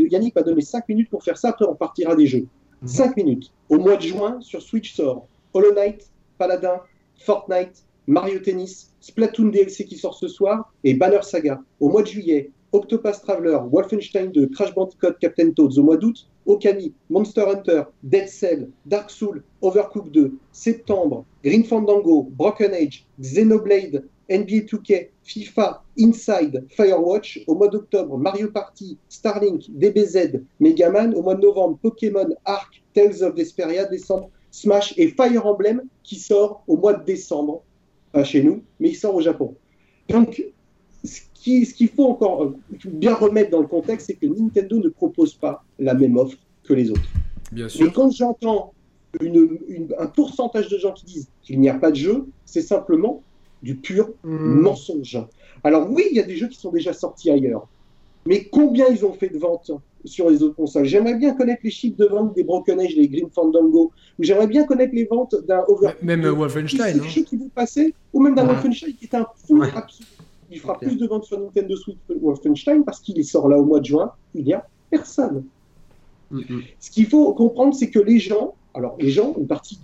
Yannick 0.09 0.35
m'a 0.35 0.41
donné 0.41 0.61
5 0.61 0.89
minutes 0.89 1.09
pour 1.11 1.23
faire 1.23 1.37
ça, 1.37 1.49
après 1.49 1.65
on 1.65 1.75
partira 1.75 2.15
des 2.15 2.25
jeux. 2.25 2.47
Mhm. 2.81 2.87
5 2.87 3.17
minutes. 3.17 3.51
Au 3.69 3.77
mois 3.77 3.97
de 3.97 4.03
juin, 4.03 4.39
sur 4.41 4.61
Switch 4.61 4.93
sort 4.93 5.27
Hollow 5.53 5.73
Knight, 5.73 6.09
Paladin, 6.37 6.79
Fortnite, 7.19 7.83
Mario 8.07 8.39
Tennis, 8.39 8.93
Splatoon 9.01 9.49
DLC 9.49 9.85
qui 9.85 9.97
sort 9.97 10.15
ce 10.15 10.27
soir 10.27 10.71
et 10.83 10.93
Banner 10.93 11.21
Saga. 11.23 11.61
Au 11.79 11.89
mois 11.89 12.03
de 12.03 12.07
juillet, 12.07 12.51
Octopath 12.71 13.21
Traveler, 13.21 13.57
Wolfenstein 13.71 14.31
2, 14.31 14.47
Crash 14.47 14.73
Bandicoot, 14.73 15.13
Captain 15.19 15.51
Toads. 15.51 15.77
Au 15.77 15.83
mois 15.83 15.97
d'août, 15.97 16.27
Okami, 16.45 16.93
Monster 17.09 17.45
Hunter, 17.47 17.83
Dead 18.03 18.27
Cell, 18.27 18.69
Dark 18.85 19.09
Souls, 19.09 19.41
Overcooked 19.61 20.11
2. 20.11 20.37
Septembre, 20.51 21.25
Green 21.43 21.63
Fandango, 21.63 22.23
Broken 22.23 22.73
Age, 22.73 23.05
Xenoblade, 23.21 24.03
NBA 24.29 24.65
2K, 24.65 25.09
FIFA, 25.27 25.83
Inside, 25.99 26.65
Firewatch. 26.69 27.43
Au 27.47 27.55
mois 27.55 27.67
d'octobre, 27.67 28.17
Mario 28.17 28.49
Party, 28.49 28.97
Starlink, 29.09 29.65
DBZ, 29.69 30.39
Megaman. 30.61 31.13
Au 31.13 31.21
mois 31.21 31.35
de 31.35 31.41
novembre, 31.41 31.77
Pokémon, 31.81 32.27
Arc, 32.45 32.81
Tales 32.93 33.21
of 33.23 33.35
Vesperia. 33.35 33.85
Décembre, 33.85 34.29
Smash 34.51 34.93
et 34.97 35.09
Fire 35.09 35.45
Emblem 35.45 35.83
qui 36.03 36.15
sort 36.15 36.63
au 36.67 36.77
mois 36.77 36.93
de 36.93 37.03
décembre, 37.03 37.61
pas 38.13 38.23
chez 38.23 38.41
nous, 38.41 38.63
mais 38.79 38.89
il 38.89 38.95
sort 38.95 39.13
au 39.13 39.21
Japon. 39.21 39.53
Donc, 40.07 40.41
ce 41.03 41.19
qui- 41.33 41.65
ce 41.65 41.73
qu'il 41.73 41.89
faut 41.89 42.05
encore 42.05 42.43
euh, 42.45 42.55
bien 42.85 43.13
remettre 43.13 43.51
dans 43.51 43.59
le 43.61 43.67
contexte, 43.67 44.07
c'est 44.07 44.13
que 44.15 44.25
Nintendo 44.25 44.77
ne 44.79 44.87
propose 44.89 45.33
pas 45.35 45.63
la 45.77 45.93
même 45.93 46.15
offre 46.17 46.37
que 46.63 46.73
les 46.73 46.89
autres. 46.89 47.01
Bien 47.51 47.69
sûr. 47.69 47.93
quand 47.93 48.11
j'entends 48.11 48.73
une- 49.21 49.57
une- 49.69 49.93
un 49.97 50.07
pourcentage 50.07 50.67
de 50.69 50.77
gens 50.77 50.91
qui 50.93 51.05
disent 51.05 51.27
qu'il 51.41 51.59
n'y 51.61 51.69
a 51.69 51.73
pas 51.75 51.91
de 51.91 51.95
jeu, 51.95 52.25
c'est 52.45 52.61
simplement 52.61 53.23
du 53.63 53.75
pur 53.75 54.09
Hmm. 54.23 54.61
mensonge. 54.61 55.19
Alors 55.63 55.89
oui, 55.91 56.05
il 56.11 56.17
y 56.17 56.19
a 56.19 56.23
des 56.23 56.35
jeux 56.35 56.47
qui 56.47 56.57
sont 56.59 56.71
déjà 56.71 56.93
sortis 56.93 57.29
ailleurs, 57.31 57.67
mais 58.25 58.45
combien 58.45 58.87
ils 58.89 59.05
ont 59.05 59.13
fait 59.13 59.29
de 59.29 59.37
ventes 59.37 59.71
sur 60.05 60.29
les 60.29 60.43
autres 60.43 60.55
consoles? 60.55 60.85
J'aimerais 60.85 61.15
bien 61.15 61.33
connaître 61.33 61.61
les 61.63 61.71
chiffres 61.71 61.97
de 61.97 62.05
vente 62.05 62.35
des 62.35 62.43
Broken 62.43 62.79
Age, 62.79 62.95
des 62.95 63.07
Green 63.07 63.29
Fandango, 63.33 63.91
ou 64.19 64.23
j'aimerais 64.23 64.47
bien 64.47 64.65
connaître 64.65 64.93
les 64.93 65.05
ventes 65.05 65.35
d'un 65.47 65.63
Over. 65.67 65.91
Même 66.03 66.23
euh, 66.25 66.31
Wolfenstein. 66.31 66.99
hein. 66.99 67.07
jeux 67.07 67.23
qui 67.23 67.35
vont 67.37 67.49
passer, 67.49 67.93
ou 68.13 68.21
même 68.21 68.35
d'un 68.35 68.43
Ouais. 68.47 68.53
Wolfenstein 68.53 68.93
qui 68.93 69.05
est 69.05 69.15
un 69.15 69.25
fou 69.47 69.59
Ouais. 69.59 69.69
absolu. 69.75 70.07
Il 70.49 70.59
fera 70.59 70.77
plus 70.79 70.95
de 70.95 71.05
ventes 71.07 71.25
sur 71.25 71.39
Nintendo 71.39 71.75
Switch 71.75 71.97
que 72.07 72.13
Wolfenstein 72.13 72.83
parce 72.85 73.01
qu'il 73.01 73.21
sort 73.25 73.49
là 73.49 73.57
au 73.59 73.65
mois 73.65 73.81
de 73.81 73.85
juin. 73.85 74.11
Il 74.33 74.45
n'y 74.45 74.53
a 74.53 74.65
personne. 74.89 75.43
Mm. 76.31 76.41
Ce 76.79 76.89
qu'il 76.91 77.07
faut 77.07 77.33
comprendre, 77.33 77.73
c'est 77.75 77.89
que 77.89 77.99
les 77.99 78.19
gens, 78.19 78.53
alors 78.73 78.95
les 78.99 79.09
gens, 79.09 79.33
une 79.37 79.47
partie 79.47 79.77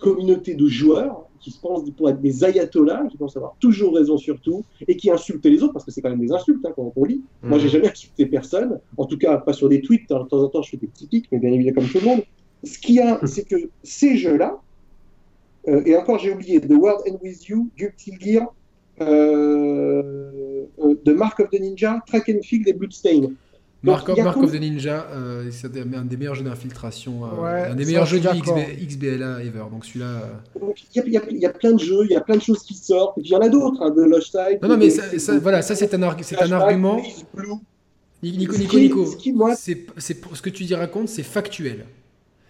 communauté 0.00 0.54
de 0.54 0.66
joueurs 0.66 1.27
qui 1.40 1.50
se 1.50 1.60
pensent 1.60 1.88
pour 1.96 2.08
être 2.10 2.20
des 2.20 2.44
ayatollahs, 2.44 3.06
qui 3.10 3.16
pensent 3.16 3.36
avoir 3.36 3.54
toujours 3.60 3.94
raison 3.94 4.16
sur 4.18 4.40
tout, 4.40 4.64
et 4.86 4.96
qui 4.96 5.10
insultent 5.10 5.46
les 5.46 5.62
autres, 5.62 5.72
parce 5.72 5.84
que 5.84 5.90
c'est 5.90 6.00
quand 6.02 6.10
même 6.10 6.20
des 6.20 6.32
insultes 6.32 6.64
hein, 6.64 6.72
quand 6.74 6.92
on 6.94 7.04
lit. 7.04 7.22
Moi, 7.42 7.56
Mhm. 7.58 7.62
j'ai 7.62 7.68
jamais 7.68 7.88
insulté 7.90 8.26
personne, 8.26 8.80
en 8.96 9.04
tout 9.06 9.18
cas 9.18 9.38
pas 9.38 9.52
sur 9.52 9.68
des 9.68 9.80
tweets, 9.80 10.10
hein. 10.10 10.22
de 10.24 10.28
temps 10.28 10.42
en 10.42 10.48
temps 10.48 10.62
je 10.62 10.70
fais 10.70 10.76
des 10.76 10.86
petits 10.88 11.06
pics, 11.06 11.26
mais 11.32 11.38
bien 11.38 11.52
évidemment 11.52 11.80
comme 11.80 11.88
tout 11.90 11.98
le 12.00 12.06
monde. 12.06 12.22
Ce 12.64 12.78
qu'il 12.78 12.96
y 12.96 13.00
a, 13.00 13.20
c'est 13.26 13.44
que 13.44 13.56
ces 13.82 14.16
jeux-là, 14.16 14.60
euh, 15.68 15.82
et 15.86 15.96
encore 15.96 16.18
j'ai 16.18 16.32
oublié, 16.32 16.60
The 16.60 16.70
World 16.72 17.02
End 17.08 17.18
With 17.22 17.46
You, 17.46 17.68
Guilty 17.76 18.14
Gear, 18.20 18.46
euh, 19.00 20.64
euh, 20.82 20.94
de 21.04 21.12
Mark 21.12 21.38
of 21.40 21.50
the 21.50 21.60
Ninja, 21.60 22.00
Track 22.06 22.28
and 22.28 22.42
Field 22.42 22.66
et 22.68 22.72
Bloodstain. 22.72 23.30
Mark, 23.84 24.08
of 24.08 24.50
the 24.52 24.60
Ninja, 24.60 25.06
euh, 25.12 25.48
c'est 25.52 25.68
un 25.76 26.04
des 26.04 26.16
meilleurs 26.16 26.34
jeux 26.34 26.42
d'infiltration, 26.44 27.24
euh, 27.24 27.42
Ouais, 27.42 27.68
un 27.70 27.74
des 27.76 27.84
meilleurs 27.84 28.06
je 28.06 28.16
jeux 28.16 28.20
du. 28.20 28.40
XB 28.40 28.86
XBLA 28.88 29.42
ever. 29.44 29.64
Donc 29.70 29.84
celui-là. 29.84 30.06
euh, 30.56 30.72
Il 30.96 31.12
y, 31.12 31.16
a, 31.16 31.22
y 31.30 31.44
y 31.44 31.48
plein 31.52 31.72
de 31.72 31.78
jeux, 31.78 32.00
il 32.04 32.10
y 32.10 32.16
a 32.16 32.20
plein 32.20 32.36
de 32.36 32.42
choses 32.42 32.62
qui 32.64 32.74
sortent. 32.74 33.16
Et 33.18 33.20
puis 33.20 33.30
il 33.30 33.32
y 33.32 33.36
en 33.36 33.40
a 33.40 33.48
d'autres, 33.48 33.80
hein, 33.82 33.90
de 33.90 34.02
Lost 34.02 34.32
Tide. 34.32 34.58
Non, 34.62 34.68
non, 34.70 34.76
mais 34.76 34.90
ça, 34.90 35.16
ça- 35.18 35.38
voilà, 35.38 35.62
ça 35.62 35.76
c'est 35.76 35.94
un, 35.94 36.02
arg- 36.02 36.22
argument. 36.52 37.00
Nico, 38.22 38.56
Nico, 38.56 38.76
Nico, 38.78 39.14
c'est, 39.56 39.86
ce 39.98 40.42
que 40.42 40.50
tu 40.50 40.64
dis 40.64 40.74
raconte, 40.74 41.08
c'est 41.08 41.22
factuel. 41.22 41.84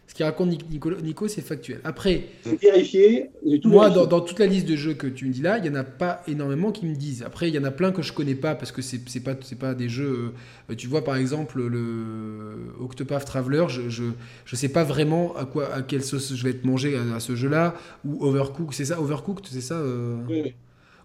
Ce 0.08 0.14
qu'il 0.14 0.24
raconte 0.24 0.50
Nic- 0.50 0.68
Nico, 0.70 0.90
Nico, 1.02 1.28
c'est 1.28 1.42
factuel. 1.42 1.80
Après, 1.84 2.24
vérifié, 2.44 3.30
tout 3.62 3.68
moi, 3.70 3.90
dans, 3.90 4.06
dans 4.06 4.20
toute 4.20 4.38
la 4.38 4.46
liste 4.46 4.66
de 4.66 4.74
jeux 4.76 4.94
que 4.94 5.06
tu 5.06 5.26
me 5.26 5.32
dis 5.32 5.42
là, 5.42 5.58
il 5.58 5.66
y 5.66 5.68
en 5.68 5.74
a 5.74 5.84
pas 5.84 6.22
énormément 6.26 6.72
qui 6.72 6.86
me 6.86 6.94
disent. 6.96 7.22
Après, 7.22 7.48
il 7.48 7.54
y 7.54 7.58
en 7.58 7.64
a 7.64 7.70
plein 7.70 7.92
que 7.92 8.02
je 8.02 8.12
connais 8.12 8.34
pas 8.34 8.54
parce 8.54 8.72
que 8.72 8.80
c'est, 8.82 8.98
pas, 9.22 9.34
pas 9.60 9.74
des 9.74 9.88
jeux. 9.88 10.32
euh, 10.70 10.74
tu 10.74 10.86
vois, 10.86 11.04
par 11.04 11.16
exemple, 11.16 11.60
le 11.62 12.72
Octopath 12.80 13.24
Traveler, 13.26 13.66
je, 13.68 13.88
je, 13.90 14.04
je 14.44 14.56
sais 14.56 14.68
pas 14.70 14.84
vraiment 14.84 15.36
à 15.36 15.44
quoi, 15.44 15.72
à 15.74 15.82
quelle 15.82 16.02
sauce 16.02 16.34
je 16.34 16.42
vais 16.44 16.50
être 16.50 16.64
mangé 16.64 16.96
à, 16.96 17.16
à 17.16 17.20
ce 17.20 17.36
jeu-là 17.36 17.74
ou 18.04 18.24
Overcooked, 18.24 18.74
c'est 18.74 18.86
ça, 18.86 19.00
Overcooked, 19.00 19.46
c'est 19.50 19.60
ça. 19.60 19.74
euh 19.74 20.16
Oui, 20.28 20.40
oui. 20.44 20.54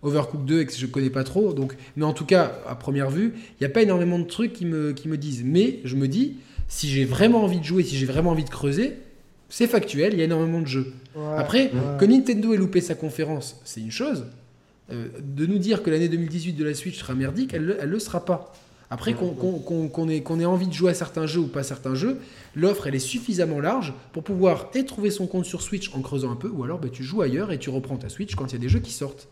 Overcooked 0.02 0.46
2 0.46 0.60
et 0.62 0.66
que 0.66 0.74
je 0.74 0.86
connais 0.86 1.10
pas 1.10 1.24
trop. 1.24 1.54
Donc, 1.54 1.76
mais 1.96 2.04
en 2.04 2.14
tout 2.14 2.26
cas, 2.26 2.60
à 2.68 2.76
première 2.76 3.10
vue, 3.10 3.34
il 3.52 3.56
n'y 3.62 3.66
a 3.68 3.70
pas 3.70 3.82
énormément 3.82 4.20
de 4.20 4.26
trucs 4.26 4.52
qui 4.54 4.66
me, 4.66 4.92
qui 4.92 5.08
me 5.08 5.18
disent. 5.18 5.44
Mais 5.46 5.80
je 5.86 5.96
me 5.96 6.08
dis, 6.08 6.38
si 6.74 6.90
j'ai 6.90 7.06
vraiment 7.06 7.44
envie 7.44 7.60
de 7.60 7.64
jouer, 7.64 7.84
si 7.84 7.96
j'ai 7.96 8.08
vraiment 8.08 8.32
envie 8.32 8.44
de 8.44 8.50
creuser, 8.50 8.98
c'est 9.48 9.68
factuel, 9.68 10.14
il 10.14 10.18
y 10.18 10.22
a 10.24 10.26
énormément 10.26 10.60
de 10.60 10.66
jeux. 10.66 10.92
Ouais, 11.16 11.24
Après, 11.38 11.66
ouais. 11.72 11.98
que 12.00 12.06
Nintendo 12.06 12.52
ait 12.52 12.58
loupé 12.58 12.82
sa 12.82 12.96
conférence, 12.96 13.62
c'est 13.64 13.80
une 13.80 13.92
chose. 13.92 14.26
Euh, 14.92 15.10
de 15.20 15.46
nous 15.46 15.60
dire 15.60 15.84
que 15.84 15.92
l'année 15.92 16.10
2018 16.10 16.54
de 16.54 16.64
la 16.64 16.74
Switch 16.74 16.98
sera 16.98 17.14
merdique, 17.14 17.54
elle 17.54 17.78
ne 17.80 17.86
le 17.86 18.00
sera 18.00 18.26
pas. 18.26 18.54
Après, 18.90 19.14
qu'on 19.14 20.10
ait, 20.10 20.46
envie 20.46 20.68
de 20.68 20.74
jouer 20.74 20.90
à 20.90 20.94
certains 20.96 21.28
jeux 21.28 21.42
ou 21.42 21.48
pas 21.48 21.62
certains 21.62 21.94
jeux, 21.94 22.18
l'offre 22.56 22.88
elle 22.88 22.96
est 22.96 23.00
suffisamment 23.00 23.60
large 23.60 23.94
pour 24.12 24.24
pouvoir 24.24 24.72
et 24.74 24.84
trouver 24.84 25.12
son 25.12 25.28
compte 25.28 25.46
sur 25.46 25.62
Switch 25.62 25.94
en 25.94 26.02
creusant 26.02 26.32
un 26.32 26.36
peu, 26.36 26.50
ou 26.50 26.64
alors 26.64 26.80
bah, 26.80 26.90
tu 26.92 27.04
joues 27.04 27.22
ailleurs 27.22 27.52
et 27.52 27.60
tu 27.60 27.70
reprends 27.70 27.98
ta 27.98 28.10
Switch 28.10 28.34
quand 28.34 28.48
il 28.48 28.54
y 28.54 28.56
a 28.56 28.60
des 28.60 28.70
jeux 28.70 28.80
qui 28.80 28.92
sortent. 28.92 29.28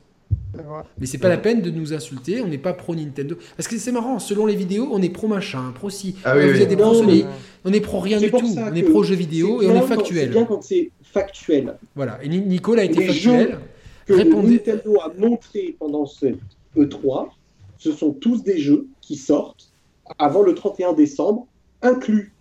Mais 0.99 1.05
c'est 1.05 1.17
pas 1.17 1.29
la 1.29 1.37
peine 1.37 1.61
de 1.61 1.69
nous 1.71 1.93
insulter, 1.93 2.41
on 2.41 2.47
n'est 2.47 2.57
pas 2.57 2.73
pro 2.73 2.93
Nintendo. 2.95 3.35
Parce 3.55 3.67
que 3.67 3.77
c'est 3.77 3.91
marrant, 3.91 4.19
selon 4.19 4.45
les 4.45 4.55
vidéos, 4.55 4.89
on 4.91 5.01
est 5.01 5.09
pro 5.09 5.27
machin, 5.27 5.71
pro 5.73 5.89
ci. 5.89 6.15
Ah 6.23 6.35
oui, 6.37 6.43
oui. 6.51 6.75
Non, 6.75 7.03
mais 7.03 7.23
On 7.65 7.71
est 7.73 7.79
pro 7.81 7.99
rien 7.99 8.19
du 8.19 8.29
tout. 8.31 8.37
On 8.57 8.73
est 8.75 8.83
pro 8.83 9.03
jeux 9.03 9.15
vidéo 9.15 9.61
et 9.61 9.67
on 9.67 9.75
est 9.75 9.79
quand- 9.79 9.87
C'est 9.87 9.95
factuel. 9.95 10.29
bien 10.31 10.45
quand 10.45 10.61
c'est 10.63 10.91
factuel. 11.03 11.75
Voilà. 11.95 12.19
Et 12.23 12.29
Ni- 12.29 12.41
Nicole 12.41 12.79
a 12.79 12.83
été 12.83 12.99
Les 12.99 13.07
factuel. 13.07 13.59
que 14.05 14.13
Répondez- 14.13 14.53
Nintendo 14.53 14.99
a 15.01 15.11
montré 15.17 15.75
pendant 15.79 16.05
ce 16.05 16.27
E3, 16.75 17.29
ce 17.77 17.91
sont 17.91 18.11
tous 18.11 18.43
des 18.43 18.57
jeux 18.57 18.87
qui 19.01 19.15
sortent 19.15 19.71
avant 20.19 20.41
le 20.43 20.53
31 20.55 20.93
décembre, 20.93 21.47
inclus 21.81 22.33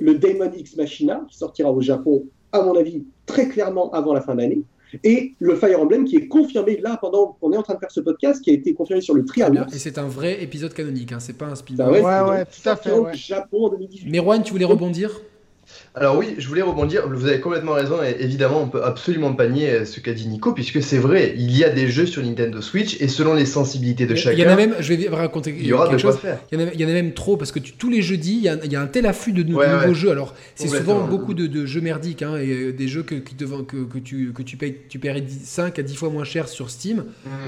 le 0.00 0.14
Daemon 0.14 0.50
X 0.56 0.76
Machina, 0.76 1.22
qui 1.28 1.36
sortira 1.36 1.70
au 1.72 1.80
Japon, 1.80 2.24
à 2.52 2.62
mon 2.62 2.76
avis, 2.76 3.02
très 3.26 3.48
clairement 3.48 3.90
avant 3.92 4.14
la 4.14 4.20
fin 4.20 4.34
d'année, 4.36 4.62
et 5.04 5.34
le 5.38 5.56
Fire 5.56 5.80
Emblem 5.80 6.04
qui 6.04 6.16
est 6.16 6.28
confirmé 6.28 6.78
là 6.78 6.98
pendant 7.00 7.36
qu'on 7.40 7.52
est 7.52 7.56
en 7.56 7.62
train 7.62 7.74
de 7.74 7.78
faire 7.78 7.90
ce 7.90 8.00
podcast, 8.00 8.42
qui 8.42 8.50
a 8.50 8.54
été 8.54 8.74
confirmé 8.74 9.00
sur 9.00 9.14
le 9.14 9.22
bien. 9.22 9.32
Trianon. 9.32 9.66
Et 9.72 9.78
c'est 9.78 9.98
un 9.98 10.08
vrai 10.08 10.42
épisode 10.42 10.72
canonique, 10.74 11.12
hein, 11.12 11.20
c'est 11.20 11.36
pas 11.36 11.46
un 11.46 11.54
spin-off. 11.54 11.90
ouais, 11.90 12.00
Ouais, 12.00 12.44
tout 12.44 12.68
à 12.68 12.76
fait, 12.76 12.92
ouais. 12.92 13.12
au 13.12 13.14
Japon 13.14 13.66
en 13.66 13.68
2018. 13.70 14.10
Merwan, 14.10 14.42
tu 14.42 14.52
voulais 14.52 14.64
rebondir? 14.64 15.20
Alors 16.00 16.16
oui, 16.16 16.34
je 16.38 16.48
voulais 16.48 16.62
rebondir, 16.62 17.08
vous 17.08 17.26
avez 17.26 17.40
complètement 17.40 17.72
raison, 17.72 17.96
et 18.02 18.16
évidemment 18.22 18.62
on 18.62 18.68
peut 18.68 18.82
absolument 18.84 19.32
pas 19.34 19.48
nier 19.48 19.70
euh, 19.70 19.84
ce 19.84 20.00
qu'a 20.00 20.12
dit 20.12 20.26
Nico, 20.28 20.52
puisque 20.52 20.82
c'est 20.82 20.98
vrai, 20.98 21.34
il 21.36 21.56
y 21.56 21.64
a 21.64 21.70
des 21.70 21.88
jeux 21.88 22.06
sur 22.06 22.22
Nintendo 22.22 22.60
Switch, 22.60 23.00
et 23.00 23.08
selon 23.08 23.34
les 23.34 23.44
sensibilités 23.46 24.06
de 24.06 24.12
Il 24.14 24.16
chacun, 24.18 24.36
y 24.38 24.46
en 24.46 24.50
a 24.50 24.56
même, 24.56 24.74
je 24.80 24.94
vais 24.94 25.08
raconter 25.08 25.54
il 25.58 25.66
y 25.66 25.72
aura 25.72 25.86
de 25.86 25.90
quelque 25.90 26.02
quoi 26.02 26.12
chose. 26.12 26.20
faire. 26.20 26.38
Il 26.52 26.60
y, 26.60 26.62
en 26.62 26.66
a, 26.68 26.70
il 26.72 26.80
y 26.80 26.84
en 26.84 26.88
a 26.88 26.92
même 26.92 27.12
trop 27.12 27.36
parce 27.36 27.52
que 27.52 27.58
tu- 27.58 27.72
tous 27.72 27.90
les 27.90 28.02
jeudis, 28.02 28.36
il 28.38 28.42
y, 28.44 28.48
a, 28.48 28.56
il 28.64 28.72
y 28.72 28.76
a 28.76 28.80
un 28.80 28.86
tel 28.86 29.06
afflux 29.06 29.32
de, 29.32 29.42
de 29.42 29.54
Ouais, 29.54 29.68
nouveaux 29.72 29.88
ouais. 29.88 29.94
jeux. 29.94 30.10
Alors, 30.10 30.34
c'est 30.54 30.68
souvent 30.68 31.06
beaucoup 31.06 31.34
de, 31.34 31.46
de 31.46 31.66
jeux 31.66 31.80
merdiques 31.80 32.22
hein, 32.22 32.36
et 32.36 32.48
euh, 32.50 32.72
des 32.72 32.88
jeux 32.88 33.02
que, 33.02 33.14
qui 33.16 33.34
te 33.34 33.44
vend- 33.44 33.64
que, 33.64 33.84
que 33.84 33.98
tu, 33.98 34.32
que 34.32 34.42
tu 34.42 34.56
payes, 34.56 34.76
tu 34.88 34.98
paierais 34.98 35.20
10 35.20 35.40
5 35.44 35.78
à 35.78 35.82
10 35.82 35.94
fois 35.96 36.10
moins 36.10 36.24
cher 36.24 36.48
sur 36.48 36.70
Steam. 36.70 37.04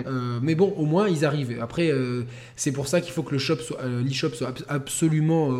Euh, 0.06 0.38
mais 0.42 0.54
bon, 0.54 0.72
au 0.76 0.84
moins, 0.86 1.08
ils 1.08 1.24
arrivent. 1.24 1.56
Après, 1.60 1.90
euh, 1.90 2.22
c'est 2.56 2.72
pour 2.72 2.88
ça 2.88 3.00
qu'il 3.00 3.12
faut 3.12 3.22
que 3.22 3.32
le 3.32 3.38
shop 3.38 3.56
soit, 3.56 3.78
euh, 3.82 4.02
l'e-shop 4.02 4.30
soit 4.34 4.48
ab- 4.48 4.58
absolument 4.68 5.50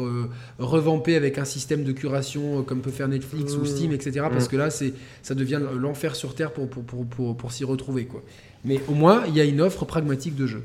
revampé 0.58 1.16
avec 1.16 1.38
un 1.38 1.44
système 1.44 1.84
de 1.84 1.92
curation 1.92 2.58
euh, 2.58 2.62
comme 2.80 2.92
peut 2.92 2.96
faire 2.96 3.08
Netflix 3.08 3.54
ou 3.54 3.62
Mmh. 3.62 3.66
Steam, 3.66 3.92
etc. 3.92 4.26
Parce 4.30 4.48
que 4.48 4.56
là, 4.56 4.70
c'est, 4.70 4.92
ça 5.22 5.34
devient 5.34 5.60
l'enfer 5.78 6.16
sur 6.16 6.34
Terre 6.34 6.50
pour, 6.52 6.68
pour, 6.68 6.82
pour, 6.82 7.06
pour, 7.06 7.36
pour 7.36 7.52
s'y 7.52 7.64
retrouver. 7.64 8.04
Quoi. 8.04 8.22
Mais 8.64 8.80
au 8.88 8.94
moins, 8.94 9.24
il 9.28 9.36
y 9.36 9.40
a 9.40 9.44
une 9.44 9.60
offre 9.60 9.84
pragmatique 9.84 10.36
de 10.36 10.46
jeux. 10.46 10.62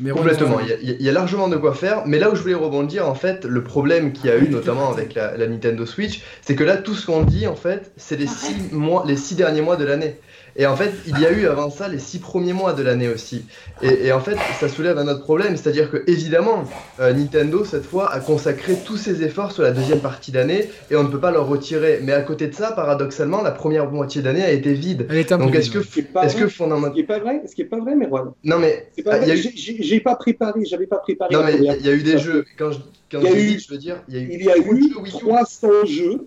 Mais 0.00 0.10
Complètement, 0.10 0.54
Ron, 0.54 0.60
il 0.62 0.68
y, 0.68 0.72
a, 0.72 0.94
il 0.98 1.02
y 1.02 1.08
a 1.08 1.12
largement 1.12 1.48
de 1.48 1.56
quoi 1.56 1.74
faire, 1.74 2.04
mais 2.06 2.18
là 2.18 2.30
où 2.30 2.34
je 2.34 2.40
voulais 2.40 2.54
rebondir, 2.54 3.06
en 3.06 3.14
fait, 3.14 3.44
le 3.44 3.62
problème 3.62 4.12
qu'il 4.12 4.26
y 4.26 4.30
a 4.30 4.38
eu, 4.38 4.48
notamment 4.48 4.90
avec 4.90 5.14
la, 5.14 5.36
la 5.36 5.46
Nintendo 5.46 5.84
Switch, 5.84 6.22
c'est 6.40 6.54
que 6.54 6.64
là, 6.64 6.76
tout 6.76 6.94
ce 6.94 7.06
qu'on 7.06 7.22
dit, 7.22 7.46
en 7.46 7.54
fait, 7.54 7.92
c'est 7.96 8.16
les 8.16 8.26
six, 8.26 8.54
mois, 8.72 9.04
les 9.06 9.16
six 9.16 9.34
derniers 9.34 9.60
mois 9.60 9.76
de 9.76 9.84
l'année. 9.84 10.16
Et 10.56 10.66
en 10.66 10.76
fait, 10.76 10.92
il 11.06 11.18
y 11.18 11.24
a 11.26 11.32
eu 11.32 11.46
avant 11.46 11.70
ça 11.70 11.88
les 11.88 11.98
six 11.98 12.18
premiers 12.18 12.52
mois 12.52 12.72
de 12.74 12.82
l'année 12.82 13.08
aussi. 13.08 13.44
Et, 13.82 14.06
et 14.06 14.12
en 14.12 14.20
fait, 14.20 14.36
ça 14.60 14.68
soulève 14.68 14.98
un 14.98 15.08
autre 15.08 15.22
problème, 15.22 15.56
c'est-à-dire 15.56 15.90
que 15.90 16.02
évidemment, 16.06 16.64
euh, 17.00 17.12
Nintendo 17.12 17.64
cette 17.64 17.84
fois 17.86 18.12
a 18.12 18.20
consacré 18.20 18.76
tous 18.84 18.96
ses 18.98 19.22
efforts 19.22 19.52
sur 19.52 19.62
la 19.62 19.70
deuxième 19.70 20.00
partie 20.00 20.30
d'année 20.30 20.68
et 20.90 20.96
on 20.96 21.04
ne 21.04 21.08
peut 21.08 21.20
pas 21.20 21.30
leur 21.30 21.46
retirer. 21.46 22.00
Mais 22.02 22.12
à 22.12 22.20
côté 22.22 22.48
de 22.48 22.54
ça, 22.54 22.72
paradoxalement, 22.72 23.42
la 23.42 23.50
première 23.50 23.90
moitié 23.90 24.20
d'année 24.20 24.42
a 24.42 24.50
été 24.50 24.74
vide. 24.74 25.06
Elle 25.08 25.16
est 25.16 25.32
un 25.32 25.38
Donc 25.38 25.54
est-ce 25.54 25.70
que, 25.70 25.82
Ce 25.82 26.00
est 26.00 26.08
est-ce 26.22 26.36
que 26.36 26.48
Ce 26.48 26.54
fondamentalement, 26.54 26.94
qui 26.94 27.00
est 27.00 27.04
pas 27.04 27.18
vrai, 27.18 27.42
ce 27.48 27.54
qui 27.54 27.62
est 27.62 27.66
pas 27.66 27.78
vrai, 27.80 27.94
Merwan. 27.94 28.32
non 28.44 28.58
mais 28.58 28.88
Ah, 29.06 29.26
eu- 29.26 29.36
J'ai- 29.54 30.00
pas 30.00 30.16
préparé, 30.16 30.64
j'avais 30.64 30.86
pas 30.86 30.98
préparé. 30.98 31.34
non 31.34 31.42
mais 31.44 31.54
il 31.56 31.62
y, 31.64 31.68
a- 31.70 31.76
y 31.76 31.88
eu 31.90 32.02
des 32.02 32.18
jeux. 32.18 32.44
Quand 32.58 32.72
je, 32.72 32.78
quand 33.10 33.20
Il 33.20 33.24
y 33.24 33.26
a 33.28 33.30
je 33.30 33.36
eu- 33.38 33.46
dis, 33.46 33.58
je 33.60 33.70
veux 33.72 33.78
dire, 33.78 33.96
il 34.08 34.14
y 34.14 34.18
a 34.18 34.20
eu. 34.22 34.28
Il 34.32 34.42
y 34.44 34.50
a 34.50 34.56
beaucoup 34.56 34.74
de 34.74 34.78
eu 34.80 34.82
jeux 34.92 34.98
Wii 35.00 35.12
U. 35.14 35.18
300 35.18 35.68
jeux 35.86 36.26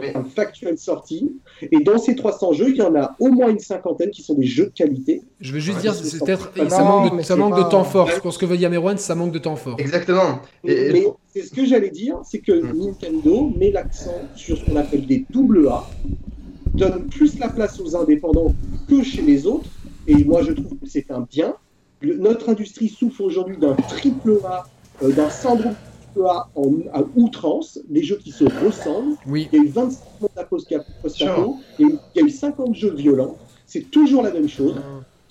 Mais- 0.00 0.16
un 0.16 0.24
factuel 0.24 0.76
sorti. 0.78 1.32
Et 1.72 1.80
dans 1.80 1.98
ces 1.98 2.14
300 2.14 2.52
jeux, 2.52 2.70
il 2.70 2.76
y 2.76 2.82
en 2.82 2.94
a 2.94 3.14
au 3.18 3.28
moins 3.28 3.48
une 3.48 3.58
cinquantaine 3.58 4.10
qui 4.10 4.22
sont 4.22 4.34
des 4.34 4.46
jeux 4.46 4.66
de 4.66 4.70
qualité. 4.70 5.22
Je 5.40 5.52
veux 5.52 5.58
juste 5.60 5.76
Ouais, 5.76 5.82
dire, 5.82 5.94
c'est 5.94 6.18
peut-être, 6.24 6.52
Non, 6.56 6.68
ça 6.68 6.82
manque, 6.84 7.18
de, 7.18 7.22
ça 7.22 7.36
manque 7.36 7.54
pas- 7.54 7.62
de 7.64 7.68
temps 7.70 7.84
fort. 7.84 8.06
Ouais. 8.06 8.20
Pour 8.20 8.32
ce 8.32 8.38
que 8.38 8.46
veut 8.46 8.56
dire 8.56 8.70
Merwan, 8.70 8.96
ça 8.98 9.14
manque 9.14 9.32
de 9.32 9.38
temps 9.38 9.56
fort. 9.56 9.76
Exactement. 9.78 10.40
Et, 10.64 10.92
Mais 10.92 11.06
c'est 11.34 11.42
ce 11.42 11.50
que 11.52 11.64
j'allais 11.64 11.90
dire, 11.90 12.16
c'est 12.24 12.38
que 12.40 12.52
Mm. 12.52 12.78
Nintendo 12.86 13.52
met 13.56 13.70
l'accent 13.70 14.14
sur 14.36 14.56
ce 14.58 14.64
qu'on 14.64 14.76
appelle 14.76 15.06
des 15.06 15.24
double 15.30 15.68
A, 15.68 15.84
donne 16.74 17.06
plus 17.08 17.38
la 17.38 17.48
place 17.48 17.80
aux 17.80 17.96
indépendants 17.96 18.54
que 18.88 19.02
chez 19.02 19.22
les 19.22 19.46
autres. 19.46 19.68
Et 20.06 20.24
moi, 20.24 20.42
je 20.42 20.52
trouve 20.52 20.76
que 20.78 20.86
c'est 20.88 21.10
un 21.10 21.20
bien. 21.30 21.54
Le- 22.00 22.16
notre 22.16 22.48
industrie 22.48 22.88
souffre 22.88 23.20
aujourd'hui 23.22 23.56
d'un 23.58 23.74
triple 23.74 24.38
A, 24.44 24.64
euh, 25.02 25.12
d'un 25.12 25.28
syndrome 25.30 25.74
triple 26.12 26.26
A 26.28 26.48
en, 26.54 26.72
à 26.92 27.02
outrance, 27.16 27.78
des 27.88 28.02
jeux 28.02 28.16
qui 28.22 28.30
se 28.30 28.44
ressemblent. 28.64 29.16
Oui. 29.26 29.48
Il 29.52 29.58
y 29.58 29.62
a 29.62 29.64
eu 29.64 29.68
25 29.68 29.98
mondes 30.20 30.30
à 30.36 30.44
post- 30.44 30.74
post-apo, 31.02 31.56
il, 31.78 31.86
y 31.86 31.88
a 31.88 31.92
eu- 31.92 31.98
il 32.14 32.20
y 32.20 32.24
a 32.24 32.26
eu 32.26 32.30
50 32.30 32.74
jeux 32.74 32.94
violents. 32.94 33.36
C'est 33.66 33.90
toujours 33.90 34.22
la 34.22 34.32
même 34.32 34.48
chose. 34.48 34.76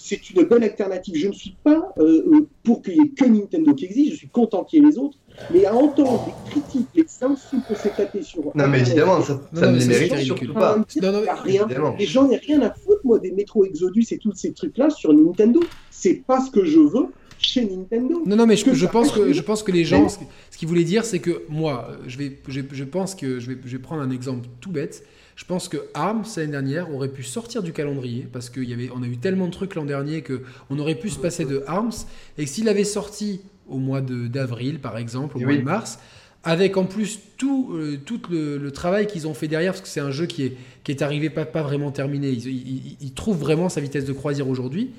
C'est 0.02 0.30
une 0.30 0.44
bonne 0.44 0.64
alternative. 0.64 1.14
Je 1.18 1.28
ne 1.28 1.34
suis 1.34 1.58
pas 1.62 1.92
euh, 1.98 2.24
euh, 2.32 2.48
pour 2.64 2.82
qu'il 2.82 2.94
n'y 3.02 3.08
ait 3.08 3.10
que 3.10 3.26
Nintendo 3.26 3.74
qui 3.74 3.84
existe, 3.84 4.12
je 4.12 4.16
suis 4.16 4.30
content 4.30 4.64
qu'il 4.64 4.82
y 4.82 4.86
ait 4.86 4.90
les 4.90 4.98
autres. 4.98 5.18
Mais 5.54 5.66
à 5.66 5.76
entendre 5.76 6.26
les 6.28 6.52
critiques, 6.52 6.88
les 6.96 7.06
insultes 7.22 7.64
qu'on 7.68 7.76
s'est 7.76 7.92
tapés 7.96 8.24
sur. 8.24 8.44
non 8.56 8.68
mais 8.68 8.80
évidemment, 8.80 9.22
ça, 9.22 9.34
Non, 9.52 9.60
ça 9.60 9.66
non, 9.68 9.74
ne 9.74 9.78
les 9.80 9.86
mérite 9.88 10.16
surtout 10.20 10.54
pas. 10.54 10.78
Non, 11.02 11.12
non, 11.12 11.22
rien. 11.44 11.66
évidemment. 11.66 11.96
Les 12.00 12.06
gens 12.06 12.24
n'ont 12.30 12.40
rien 12.42 12.62
à 12.62 12.72
foutre, 12.74 13.02
moi, 13.04 13.20
des 13.20 13.32
Metro 13.32 13.66
Exodus 13.66 14.06
et 14.12 14.18
tous 14.18 14.32
ces 14.34 14.54
trucs-là 14.54 14.90
sur 14.90 15.14
Nintendo. 15.14 15.60
C'est 15.92 16.24
pas 16.26 16.40
ce 16.40 16.50
que 16.50 16.64
je 16.64 16.80
veux 16.80 17.08
chez 17.40 17.66
Nintendo. 17.66 18.24
Non, 18.26 18.36
non, 18.36 18.46
mais 18.46 18.56
je, 18.56 18.86
pense 18.92 19.12
que 19.12 19.34
je 19.34 19.42
pense 19.42 19.64
que 19.64 19.72
les 19.72 19.86
gens, 19.86 20.10
ce, 20.10 20.20
ce 20.52 20.58
qu'ils 20.58 20.68
voulaient 20.68 20.84
dire, 20.84 21.06
c'est 21.06 21.20
que 21.20 21.44
moi, 21.50 21.90
je 22.08 22.18
vais, 22.18 22.38
je, 22.48 22.62
je 22.72 22.84
pense 22.84 23.16
que 23.16 23.40
je 23.40 23.52
vais, 23.52 23.58
je 23.66 23.78
vais 23.78 23.82
prendre 23.82 24.02
un 24.02 24.12
exemple 24.12 24.48
tout 24.62 24.72
bête. 24.72 25.04
Je 25.36 25.46
pense 25.46 25.70
que 25.70 25.78
Arms 25.94 26.26
l'année 26.36 26.52
dernière 26.52 26.94
aurait 26.94 27.08
pu 27.08 27.24
sortir 27.24 27.64
du 27.64 27.72
calendrier 27.72 28.28
parce 28.32 28.50
qu'il 28.50 28.70
y 28.70 28.74
avait, 28.74 28.90
on 28.94 29.02
a 29.02 29.08
eu 29.08 29.16
tellement 29.16 29.46
de 29.48 29.52
trucs 29.52 29.74
l'an 29.76 29.86
dernier 29.86 30.22
que 30.22 30.42
on 30.70 30.78
aurait 30.80 30.96
pu 30.96 31.10
se 31.10 31.18
passer 31.18 31.46
de 31.46 31.64
Arms 31.66 31.94
et 32.38 32.44
que 32.44 32.50
s'il 32.50 32.68
avait 32.68 32.84
sorti 32.84 33.40
au 33.70 33.78
mois 33.78 34.02
de 34.02 34.28
d'avril, 34.28 34.80
par 34.80 34.98
exemple, 34.98 35.38
au 35.38 35.40
Oui. 35.40 35.46
mois 35.46 35.56
de 35.56 35.62
mars, 35.62 36.00
avec 36.44 36.76
en 36.76 36.84
plus 36.86 37.20
tout, 37.38 37.70
euh, 37.74 37.98
tout 38.06 38.20
le, 38.30 38.58
le 38.58 38.72
travail 38.72 39.08
qu'ils 39.08 39.28
ont 39.28 39.34
fait 39.34 39.48
derrière, 39.48 39.72
parce 39.72 39.82
que 39.82 39.88
c'est 39.88 40.00
un 40.02 40.12
jeu 40.12 40.26
qui 40.26 40.44
est, 40.44 40.58
qui 40.84 40.92
est 40.92 41.02
arrivé 41.02 41.30
pas, 41.30 41.46
pas 41.46 41.64
vraiment 41.64 41.92
terminé. 41.92 42.30
Ils, 42.30 42.48
ils, 42.48 42.98
ils 43.00 43.14
trouvent 43.14 43.40
vraiment 43.40 43.70
sa 43.70 43.80
vitesse 43.80 44.04
de 44.06 44.14
croisière 44.14 44.50
aujourd'hui. 44.50 44.90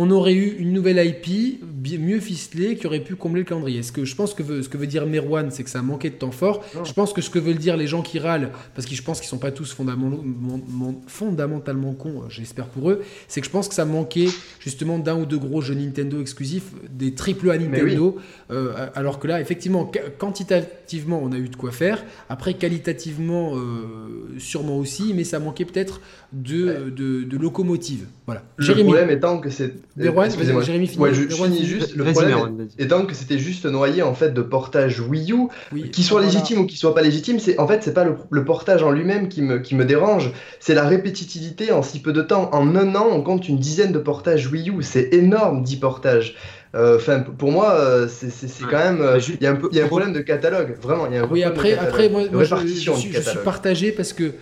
On 0.00 0.10
aurait 0.12 0.34
eu 0.34 0.56
une 0.58 0.72
nouvelle 0.72 1.04
IP 1.04 1.60
mieux 1.98 2.20
ficelée 2.20 2.76
qui 2.76 2.86
aurait 2.86 3.00
pu 3.00 3.16
combler 3.16 3.40
le 3.40 3.46
calendrier. 3.46 3.82
Ce 3.82 3.92
que 3.92 4.04
je 4.04 4.14
pense 4.14 4.34
que 4.34 4.42
veut, 4.42 4.62
ce 4.62 4.68
que 4.68 4.76
veut 4.76 4.86
dire 4.86 5.06
Merwan, 5.06 5.50
c'est 5.50 5.64
que 5.64 5.70
ça 5.70 5.78
a 5.78 5.82
manqué 5.82 6.10
de 6.10 6.16
temps 6.16 6.30
fort. 6.30 6.62
Je 6.84 6.92
pense 6.92 7.14
que 7.14 7.22
ce 7.22 7.30
que 7.30 7.38
veulent 7.38 7.56
dire 7.56 7.78
les 7.78 7.86
gens 7.86 8.02
qui 8.02 8.18
râlent, 8.18 8.50
parce 8.74 8.86
que 8.86 8.94
je 8.94 9.02
pense 9.02 9.20
qu'ils 9.20 9.28
sont 9.30 9.38
pas 9.38 9.52
tous 9.52 9.72
fondamentalement, 9.72 11.00
fondamentalement 11.06 11.94
cons, 11.94 12.22
euh, 12.22 12.26
j'espère 12.28 12.66
pour 12.66 12.90
eux, 12.90 13.02
c'est 13.26 13.40
que 13.40 13.46
je 13.46 13.50
pense 13.50 13.68
que 13.68 13.74
ça 13.74 13.86
manquait 13.86 14.28
justement 14.60 14.98
d'un 14.98 15.18
ou 15.18 15.24
deux 15.26 15.38
gros 15.38 15.60
jeux 15.62 15.74
Nintendo 15.74 16.20
exclusifs, 16.20 16.72
des 16.90 17.14
triple 17.14 17.50
A 17.50 17.56
oui. 17.56 17.64
Nintendo, 17.68 18.16
euh, 18.50 18.88
alors 18.94 19.18
que 19.18 19.26
là, 19.26 19.40
effectivement, 19.40 19.84
qua- 19.84 20.10
quantitativement, 20.18 21.20
on 21.22 21.32
a 21.32 21.38
eu 21.38 21.48
de 21.48 21.56
quoi 21.56 21.72
faire. 21.72 22.04
Après, 22.28 22.54
qualitativement, 22.54 23.56
euh, 23.56 24.38
sûrement 24.38 24.76
aussi, 24.78 25.14
mais 25.14 25.24
ça 25.24 25.38
manquait 25.38 25.64
peut-être 25.64 26.00
de, 26.32 26.90
de, 26.94 27.22
de 27.24 27.36
locomotive. 27.38 28.04
Voilà. 28.26 28.42
Le 28.58 28.64
Jérémy. 28.64 28.88
problème 28.88 29.10
étant 29.10 29.38
que 29.38 29.48
c'est. 29.48 29.72
Jérémy, 29.96 30.86
finis. 30.86 30.98
Ouais, 31.02 31.14
je, 31.14 31.22
je 31.22 31.28
Merwan, 31.28 31.50
finis 31.52 31.56
finis. 31.64 31.66
juste. 31.68 31.96
Le 31.96 32.04
problème 32.04 32.66
étant 32.78 33.06
que 33.06 33.14
c'était 33.14 33.38
juste 33.38 33.64
noyé 33.64 34.02
en 34.02 34.12
fait 34.14 34.34
de 34.34 34.42
portage 34.42 35.00
Wii 35.00 35.32
U, 35.32 35.36
Oui. 35.72 35.90
qu'ils 35.90 36.04
soient 36.04 36.20
Voilà. 36.20 36.32
légitimes 36.32 36.58
ou 36.60 36.66
qu'ils 36.66 36.78
soient 36.78 36.94
pas 36.94 37.00
légitimes, 37.02 37.38
c'est 37.38 37.58
en 37.58 37.66
fait 37.66 37.82
c'est 37.82 37.94
pas 37.94 38.04
le, 38.04 38.14
le 38.30 38.44
portage 38.44 38.82
en 38.82 38.90
lui-même 38.90 39.28
qui 39.28 39.40
me, 39.40 39.58
qui 39.58 39.74
me 39.74 39.86
dérange, 39.86 40.30
c'est 40.60 40.74
la 40.74 40.86
répétitivité 40.86 41.72
en 41.72 41.82
si 41.82 42.00
peu 42.00 42.12
de 42.12 42.20
temps. 42.22 42.50
En 42.52 42.76
un 42.76 42.94
an, 42.94 43.06
on 43.10 43.22
compte 43.22 43.48
une 43.48 43.58
dizaine 43.58 43.92
de 43.92 43.98
portages 43.98 44.48
Wii 44.52 44.68
U, 44.70 44.82
c'est 44.82 45.14
énorme, 45.14 45.62
10 45.62 45.76
portages. 45.76 46.34
Euh, 46.74 46.96
Enfin, 46.96 47.20
pour 47.20 47.50
moi, 47.50 47.72
euh, 47.72 48.06
c'est 48.08 48.26
Ouais. 48.26 48.68
quand 48.70 48.76
même, 48.78 49.00
euh, 49.00 49.18
il 49.26 49.42
y 49.42 49.46
a 49.46 49.52
un 49.52 49.56
peu, 49.56 49.70
il 49.72 49.78
y 49.78 49.80
a 49.80 49.84
un 49.84 49.88
problème 49.88 50.12
de 50.12 50.20
catalogue, 50.20 50.76
vraiment, 50.82 51.06
il 51.06 51.14
y 51.14 51.16
a 51.16 51.20
un 51.20 51.22
Oui, 51.22 51.40
problème 51.40 51.48
de 51.48 51.54
après, 51.54 51.72
après 51.78 52.08
moi, 52.10 52.22
je, 52.30 52.36
répartition 52.36 52.94
je 52.94 53.00
du 53.00 53.06
suis, 53.14 53.22
je 53.22 53.30
suis 53.30 53.38
partagé 53.42 53.90
parce 53.92 54.12
que 54.12 54.32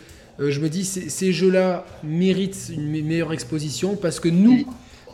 euh, 0.40 0.50
je 0.50 0.60
me 0.60 0.68
dis 0.68 0.84
ces, 0.84 1.32
jeux-là 1.32 1.84
méritent 2.04 2.70
une 2.72 2.88
me- 2.90 3.02
meilleure 3.02 3.32
exposition 3.32 3.96
parce 3.96 4.20
que 4.20 4.28
nous, 4.28 4.64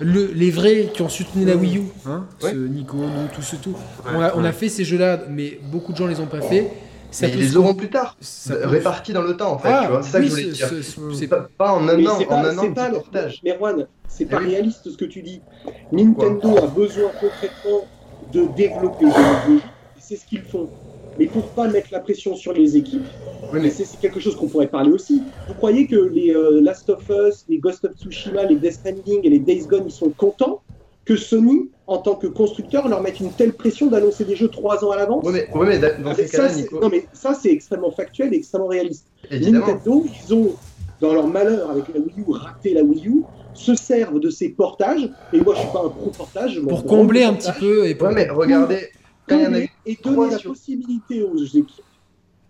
le- 0.00 0.30
les 0.34 0.50
vrais 0.50 0.90
qui 0.92 1.02
ont 1.02 1.08
soutenu 1.08 1.44
la 1.44 1.56
Wii 1.56 1.78
U, 1.78 1.82
hein, 2.06 2.26
Ouais. 2.42 2.50
ce 2.50 2.56
Nico, 2.56 2.96
nous, 2.96 3.28
tout 3.34 3.42
ce 3.42 3.56
tout, 3.56 3.70
Ouais, 3.70 4.12
on, 4.14 4.20
a, 4.20 4.34
on 4.36 4.40
a 4.40 4.42
ouais. 4.44 4.52
fait 4.52 4.68
ces 4.68 4.84
jeux-là, 4.84 5.22
mais 5.28 5.58
beaucoup 5.70 5.92
de 5.92 5.96
gens 5.98 6.06
les 6.06 6.18
ont 6.20 6.26
pas 6.26 6.40
fait. 6.40 6.70
Ça 7.10 7.26
Mais 7.26 7.34
ils 7.34 7.40
les 7.40 7.56
auront 7.58 7.74
plus 7.74 7.90
tard, 7.90 8.16
ça 8.22 8.56
peut- 8.56 8.66
répartis 8.68 9.12
dans 9.12 9.20
le 9.20 9.36
temps 9.36 9.52
en 9.52 9.58
fait, 9.58 9.68
Ah, 9.70 9.82
tu 9.84 9.90
vois, 9.90 10.02
c'est 10.02 10.10
ça 10.12 10.18
oui, 10.18 10.24
que 10.24 10.30
je 10.30 10.34
voulais 10.34 10.52
dire. 10.52 10.70
c'est- 11.18 11.26
Pas, 11.28 11.48
pas 11.58 11.72
en 11.74 11.86
un 11.86 11.96
Mais 11.98 12.08
an, 12.08 12.14
c'est 12.18 12.24
en 12.26 12.28
pas, 12.30 12.50
un 12.50 12.56
an, 12.58 12.72
pas 12.72 12.88
le 12.88 12.94
portage. 12.94 13.40
Mais 13.44 13.50
Erwan, 13.54 13.86
c'est 14.08 14.24
pas 14.24 14.38
Eh 14.40 14.44
oui. 14.46 14.50
réaliste 14.52 14.90
ce 14.90 14.96
que 14.96 15.04
tu 15.04 15.20
dis. 15.22 15.42
Nintendo 15.92 16.56
a 16.56 16.66
besoin 16.68 17.10
concrètement 17.20 17.86
de 18.32 18.46
développer 18.56 19.04
des 19.04 19.10
jeux, 19.12 19.58
et 19.58 20.00
c'est 20.00 20.16
ce 20.16 20.24
qu'ils 20.24 20.40
font. 20.40 20.70
Mais 21.18 21.26
pour 21.26 21.42
pas 21.50 21.68
mettre 21.68 21.88
la 21.92 22.00
pression 22.00 22.34
sur 22.34 22.52
les 22.52 22.76
équipes, 22.76 23.04
Oui, 23.52 23.60
mais 23.62 23.70
c'est 23.70 23.84
quelque 24.00 24.18
chose 24.20 24.34
qu'on 24.36 24.48
pourrait 24.48 24.68
parler 24.68 24.90
aussi. 24.90 25.22
Vous 25.46 25.54
croyez 25.54 25.86
que 25.86 25.96
les 25.96 26.34
euh, 26.34 26.60
Last 26.62 26.88
of 26.88 27.02
Us, 27.10 27.44
les 27.48 27.58
Ghost 27.58 27.84
of 27.84 27.92
Tsushima, 27.94 28.44
les 28.44 28.56
Death 28.56 28.72
Stranding 28.74 29.20
et 29.22 29.28
les 29.28 29.38
Days 29.38 29.66
Gone, 29.66 29.84
ils 29.86 29.90
sont 29.92 30.08
contents 30.10 30.62
que 31.04 31.16
Sony, 31.16 31.68
en 31.86 31.98
tant 31.98 32.14
que 32.14 32.28
constructeur, 32.28 32.88
leur 32.88 33.02
mette 33.02 33.20
une 33.20 33.30
telle 33.32 33.52
pression 33.52 33.88
d'annoncer 33.88 34.24
des 34.24 34.36
jeux 34.36 34.48
trois 34.48 34.84
ans 34.84 34.90
à 34.92 34.96
l'avance? 34.96 35.24
Ouais, 35.24 35.46
mais, 35.66 35.78
dans 35.78 36.10
Ah, 36.10 36.14
ces 36.14 36.28
ça, 36.28 36.36
cas-là, 36.38 36.48
c'est- 36.48 36.62
Nico, 36.62 36.80
Non 36.80 36.88
mais 36.88 37.04
ça 37.12 37.34
c'est 37.34 37.50
extrêmement 37.50 37.90
factuel 37.90 38.32
et 38.32 38.36
extrêmement 38.38 38.68
réaliste. 38.68 39.06
évidemment. 39.30 39.66
Nintendo, 39.66 40.06
ils 40.26 40.34
ont, 40.34 40.52
dans 41.00 41.12
leur 41.12 41.26
malheur 41.26 41.70
avec 41.70 41.84
la 41.92 42.00
Wii 42.00 42.20
U, 42.20 42.24
raté 42.30 42.72
la 42.72 42.82
Wii 42.84 43.06
U, 43.08 43.22
se 43.52 43.74
servent 43.74 44.20
de 44.20 44.30
ces 44.30 44.48
portages, 44.50 45.10
et 45.32 45.40
moi 45.40 45.54
je 45.54 45.60
suis 45.60 45.68
pas 45.72 45.82
un 45.84 45.88
pro-portage, 45.90 46.54
je 46.54 46.60
m'en 46.60 46.68
pour 46.68 46.84
combler 46.86 47.24
un 47.24 47.34
petit 47.34 47.52
peu 47.60 47.86
et 47.86 47.94
pour... 47.96 48.08
Ouais, 48.08 48.14
mais 48.14 48.30
regardez, 48.30 48.88
et 49.28 49.98
donner 50.02 50.30
la 50.30 50.38
sur- 50.38 50.50
possibilité 50.50 51.22
aux 51.22 51.36
équipes 51.44 51.84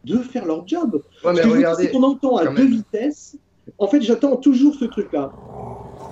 de 0.05 0.19
faire 0.19 0.45
leur 0.47 0.67
job. 0.67 0.95
Ouais, 0.95 1.01
Ce 1.23 1.29
mais 1.29 1.35
que 1.37 1.43
je 1.43 1.49
veux 1.49 1.49
dire, 1.49 1.57
regardez, 1.69 1.85
c'est 1.85 1.91
qu'on 1.93 2.03
entend 2.03 2.37
à 2.37 2.47
deux 2.47 2.51
même. 2.65 2.73
vitesses. 2.73 3.37
En 3.79 3.87
fait, 3.87 4.03
j'attends 4.03 4.35
toujours 4.37 4.75
ce 4.75 4.85
truc-là. 4.87 5.31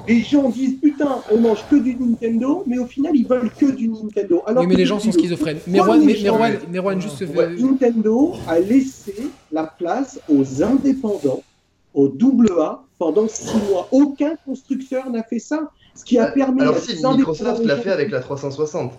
Les 0.07 0.21
gens 0.23 0.49
disent 0.49 0.77
putain, 0.81 1.19
on 1.33 1.39
mange 1.39 1.65
que 1.69 1.77
du 1.77 1.95
Nintendo, 1.97 2.63
mais 2.67 2.79
au 2.79 2.87
final, 2.87 3.13
ils 3.17 3.27
veulent 3.27 3.51
que 3.51 3.67
du 3.67 3.89
Nintendo. 3.89 4.43
Alors 4.47 4.63
Oui, 4.63 4.69
mais 4.69 4.77
les 4.77 4.87
gens 4.87 4.99
sont 5.01 5.11
schizophrènes. 5.13 5.59
Merwan, 5.67 6.09
juste... 6.09 7.21
Ouais, 7.21 7.45
euh, 7.45 7.57
Nintendo 7.59 8.33
a 8.47 8.61
laissé 8.61 9.15
la 9.53 9.65
place 9.65 10.21
aux 10.29 10.63
indépendants, 10.63 11.43
aux 11.93 12.09
double 12.09 12.53
A, 12.61 12.83
pendant 12.99 13.27
six 13.29 13.57
mois. 13.69 13.89
Aucun 13.91 14.37
constructeur 14.45 15.11
n'a 15.11 15.23
fait 15.25 15.39
ça. 15.41 15.71
Ce 15.95 16.05
qui 16.05 16.19
a 16.19 16.27
permis. 16.29 16.61
Alors 16.63 16.77
à 16.77 16.81
si, 16.81 16.97
Microsoft 17.05 17.65
l'a 17.65 17.77
fait 17.77 17.91
avec 17.91 18.11
la 18.11 18.21
360. 18.21 18.93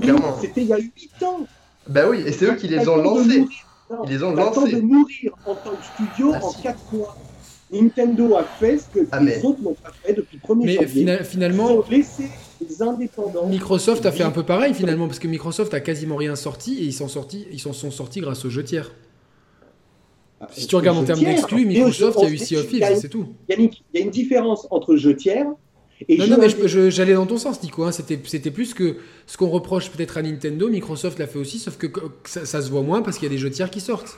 Clairement. 0.00 0.36
C'était 0.40 0.62
il 0.62 0.68
y 0.68 0.72
a 0.72 0.78
8 0.78 1.22
ans. 1.24 1.40
Bah 1.88 2.02
oui, 2.08 2.22
et 2.26 2.32
c'est 2.32 2.44
eux 2.46 2.54
qui 2.54 2.68
les 2.68 2.88
ont 2.88 2.96
lancés. 2.96 3.44
Ils 4.04 4.10
les 4.10 4.22
ont 4.22 4.32
lancés. 4.32 4.72
de 4.72 4.80
mourir 4.80 5.32
en 5.46 5.54
tant 5.54 5.70
que 5.70 5.84
studio 6.06 6.32
Ah, 6.34 6.44
en 6.44 6.50
si. 6.50 6.62
4 6.62 6.78
mois. 6.92 7.16
Nintendo 7.70 8.36
a 8.36 8.44
fait 8.44 8.78
ce 8.78 8.86
que 8.88 9.06
Ah, 9.12 9.18
les 9.20 9.24
mais- 9.26 9.44
autres 9.44 9.60
n'ont 9.62 9.74
pas 9.74 9.90
fait 10.02 10.12
depuis 10.14 10.36
le 10.36 10.40
1er 10.46 10.64
Mais 10.66 10.74
janvier. 10.74 10.88
fina- 10.88 11.18
Ils 11.18 11.24
finalement, 11.24 11.66
ont 11.72 11.84
laissé 11.90 12.24
les 12.66 12.82
indépendants. 12.82 13.46
Microsoft 13.46 14.04
a 14.06 14.12
fait 14.12 14.22
un 14.22 14.30
peu 14.30 14.42
pareil 14.42 14.72
finalement, 14.74 15.06
parce 15.06 15.18
que 15.18 15.28
Microsoft 15.28 15.72
a 15.74 15.80
quasiment 15.80 16.16
rien 16.16 16.34
sorti 16.36 16.78
et 16.78 16.84
ils 16.84 16.92
s'en 16.92 17.06
ils 17.50 17.60
s'en 17.60 17.72
sont 17.72 17.90
sortis 17.90 18.20
grâce 18.20 18.44
aux 18.44 18.50
jeux 18.50 18.64
tiers. 18.64 18.90
Si 20.52 20.66
tu 20.66 20.76
regardes 20.76 20.98
en 20.98 21.04
termes 21.04 21.20
d'exclus, 21.20 21.66
Microsoft, 21.66 22.18
il 22.22 22.24
y 22.24 22.30
a 22.30 22.30
eu 22.34 22.38
Sea 22.38 22.56
of 22.58 22.68
Thieves, 22.68 22.98
c'est 23.00 23.08
tout. 23.08 23.26
Yannick, 23.48 23.82
il 23.92 24.00
y 24.00 24.02
a 24.02 24.04
une 24.06 24.10
différence 24.12 24.66
entre 24.70 24.96
jeux 24.96 25.16
tiers 25.16 25.46
et 26.08 26.16
Non, 26.18 26.24
jeux 26.26 26.30
non, 26.36 26.38
mais 26.40 26.90
j'allais 26.90 27.14
dans 27.14 27.26
ton 27.26 27.38
sens, 27.38 27.62
Nico. 27.62 27.84
hein. 27.84 27.92
C'était, 27.92 28.50
plus 28.50 28.74
que 28.74 28.96
ce 29.26 29.36
qu'on 29.36 29.48
reproche 29.48 29.90
peut-être 29.90 30.16
à 30.18 30.22
Nintendo. 30.22 30.68
Microsoft 30.68 31.18
l'a 31.18 31.26
fait 31.26 31.38
aussi, 31.38 31.58
sauf 31.58 31.76
que, 31.76 31.86
que 31.86 32.00
ça, 32.24 32.44
ça 32.44 32.62
se 32.62 32.70
voit 32.70 32.82
moins 32.82 33.02
parce 33.02 33.18
qu'il 33.18 33.26
y 33.26 33.30
a 33.30 33.34
des 33.34 33.38
jeux 33.38 33.50
tiers 33.50 33.70
qui 33.70 33.80
sortent. 33.80 34.16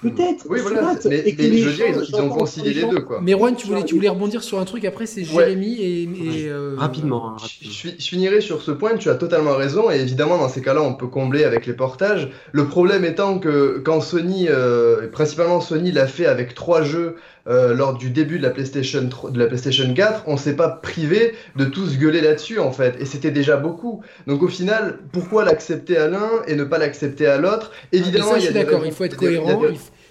Peut-être. 0.00 0.46
Oui, 0.48 0.60
voilà, 0.62 0.94
mais, 1.06 1.18
et 1.26 1.34
que 1.34 1.42
mais 1.42 1.48
les 1.48 1.58
je 1.58 1.68
veux 1.70 1.74
dire, 1.74 1.86
gens- 1.86 1.92
ils, 1.92 1.98
ont- 1.98 2.02
ils 2.08 2.14
ont 2.14 2.18
j'entends 2.18 2.36
concilié 2.36 2.72
les 2.72 2.84
deux, 2.86 3.00
quoi. 3.00 3.18
Mais 3.20 3.32
Juan, 3.32 3.56
tu 3.56 3.66
voulais, 3.66 3.82
tu 3.82 3.96
voulais 3.96 4.08
rebondir 4.08 4.44
sur 4.44 4.60
un 4.60 4.64
truc. 4.64 4.84
Après, 4.84 5.06
c'est 5.06 5.24
Jérémy 5.24 5.74
et, 5.80 6.02
et, 6.04 6.08
euh, 6.48 6.74
Rapidement. 6.76 7.30
hein, 7.30 7.36
Je, 7.38 7.42
rapidement. 7.42 7.72
je- 7.74 7.88
je 8.04 8.08
finirai 8.08 8.40
sur 8.40 8.62
ce 8.62 8.70
point, 8.70 8.96
tu 8.96 9.10
as 9.10 9.16
totalement 9.16 9.56
raison, 9.56 9.90
et 9.90 9.96
évidemment 9.96 10.38
dans 10.38 10.48
ces 10.48 10.62
cas-là 10.62 10.82
on 10.82 10.94
peut 10.94 11.08
combler 11.08 11.42
avec 11.42 11.66
les 11.66 11.72
portages. 11.72 12.30
Le 12.52 12.68
problème 12.68 13.04
étant 13.04 13.40
que 13.40 13.82
quand 13.84 14.00
Sony, 14.00 14.46
euh, 14.48 15.08
principalement 15.08 15.60
Sony 15.60 15.90
l'a 15.90 16.06
fait 16.06 16.26
avec 16.26 16.54
trois 16.54 16.82
jeux 16.84 17.16
euh, 17.48 17.74
lors 17.74 17.96
du 17.96 18.10
début 18.10 18.38
de 18.38 18.42
la 18.42 18.50
PlayStation 18.50 19.08
3 19.08 19.30
de 19.30 19.38
la 19.38 19.46
PlayStation 19.46 19.92
4, 19.94 20.24
on 20.26 20.36
s'est 20.36 20.56
pas 20.56 20.68
privé 20.68 21.32
de 21.56 21.64
tous 21.64 21.96
gueuler 21.98 22.20
là-dessus 22.20 22.58
en 22.58 22.72
fait, 22.72 22.96
et 23.00 23.04
c'était 23.06 23.30
déjà 23.30 23.56
beaucoup. 23.56 24.02
Donc 24.26 24.42
au 24.42 24.48
final, 24.48 24.98
pourquoi 25.12 25.44
l'accepter 25.44 25.96
à 25.96 26.08
l'un 26.08 26.28
et 26.46 26.54
ne 26.56 26.64
pas 26.64 26.78
l'accepter 26.78 27.26
à 27.26 27.38
l'autre? 27.38 27.70
Ah, 27.74 27.86
Évidemment, 27.92 28.32
ça, 28.32 28.38
il 28.38 28.42
je 28.42 28.46
y 28.46 28.50
a 28.50 28.52
d'accord. 28.52 28.84
Il 28.84 28.92
faut 28.92 29.04
être 29.04 29.16
cohérent. 29.16 29.62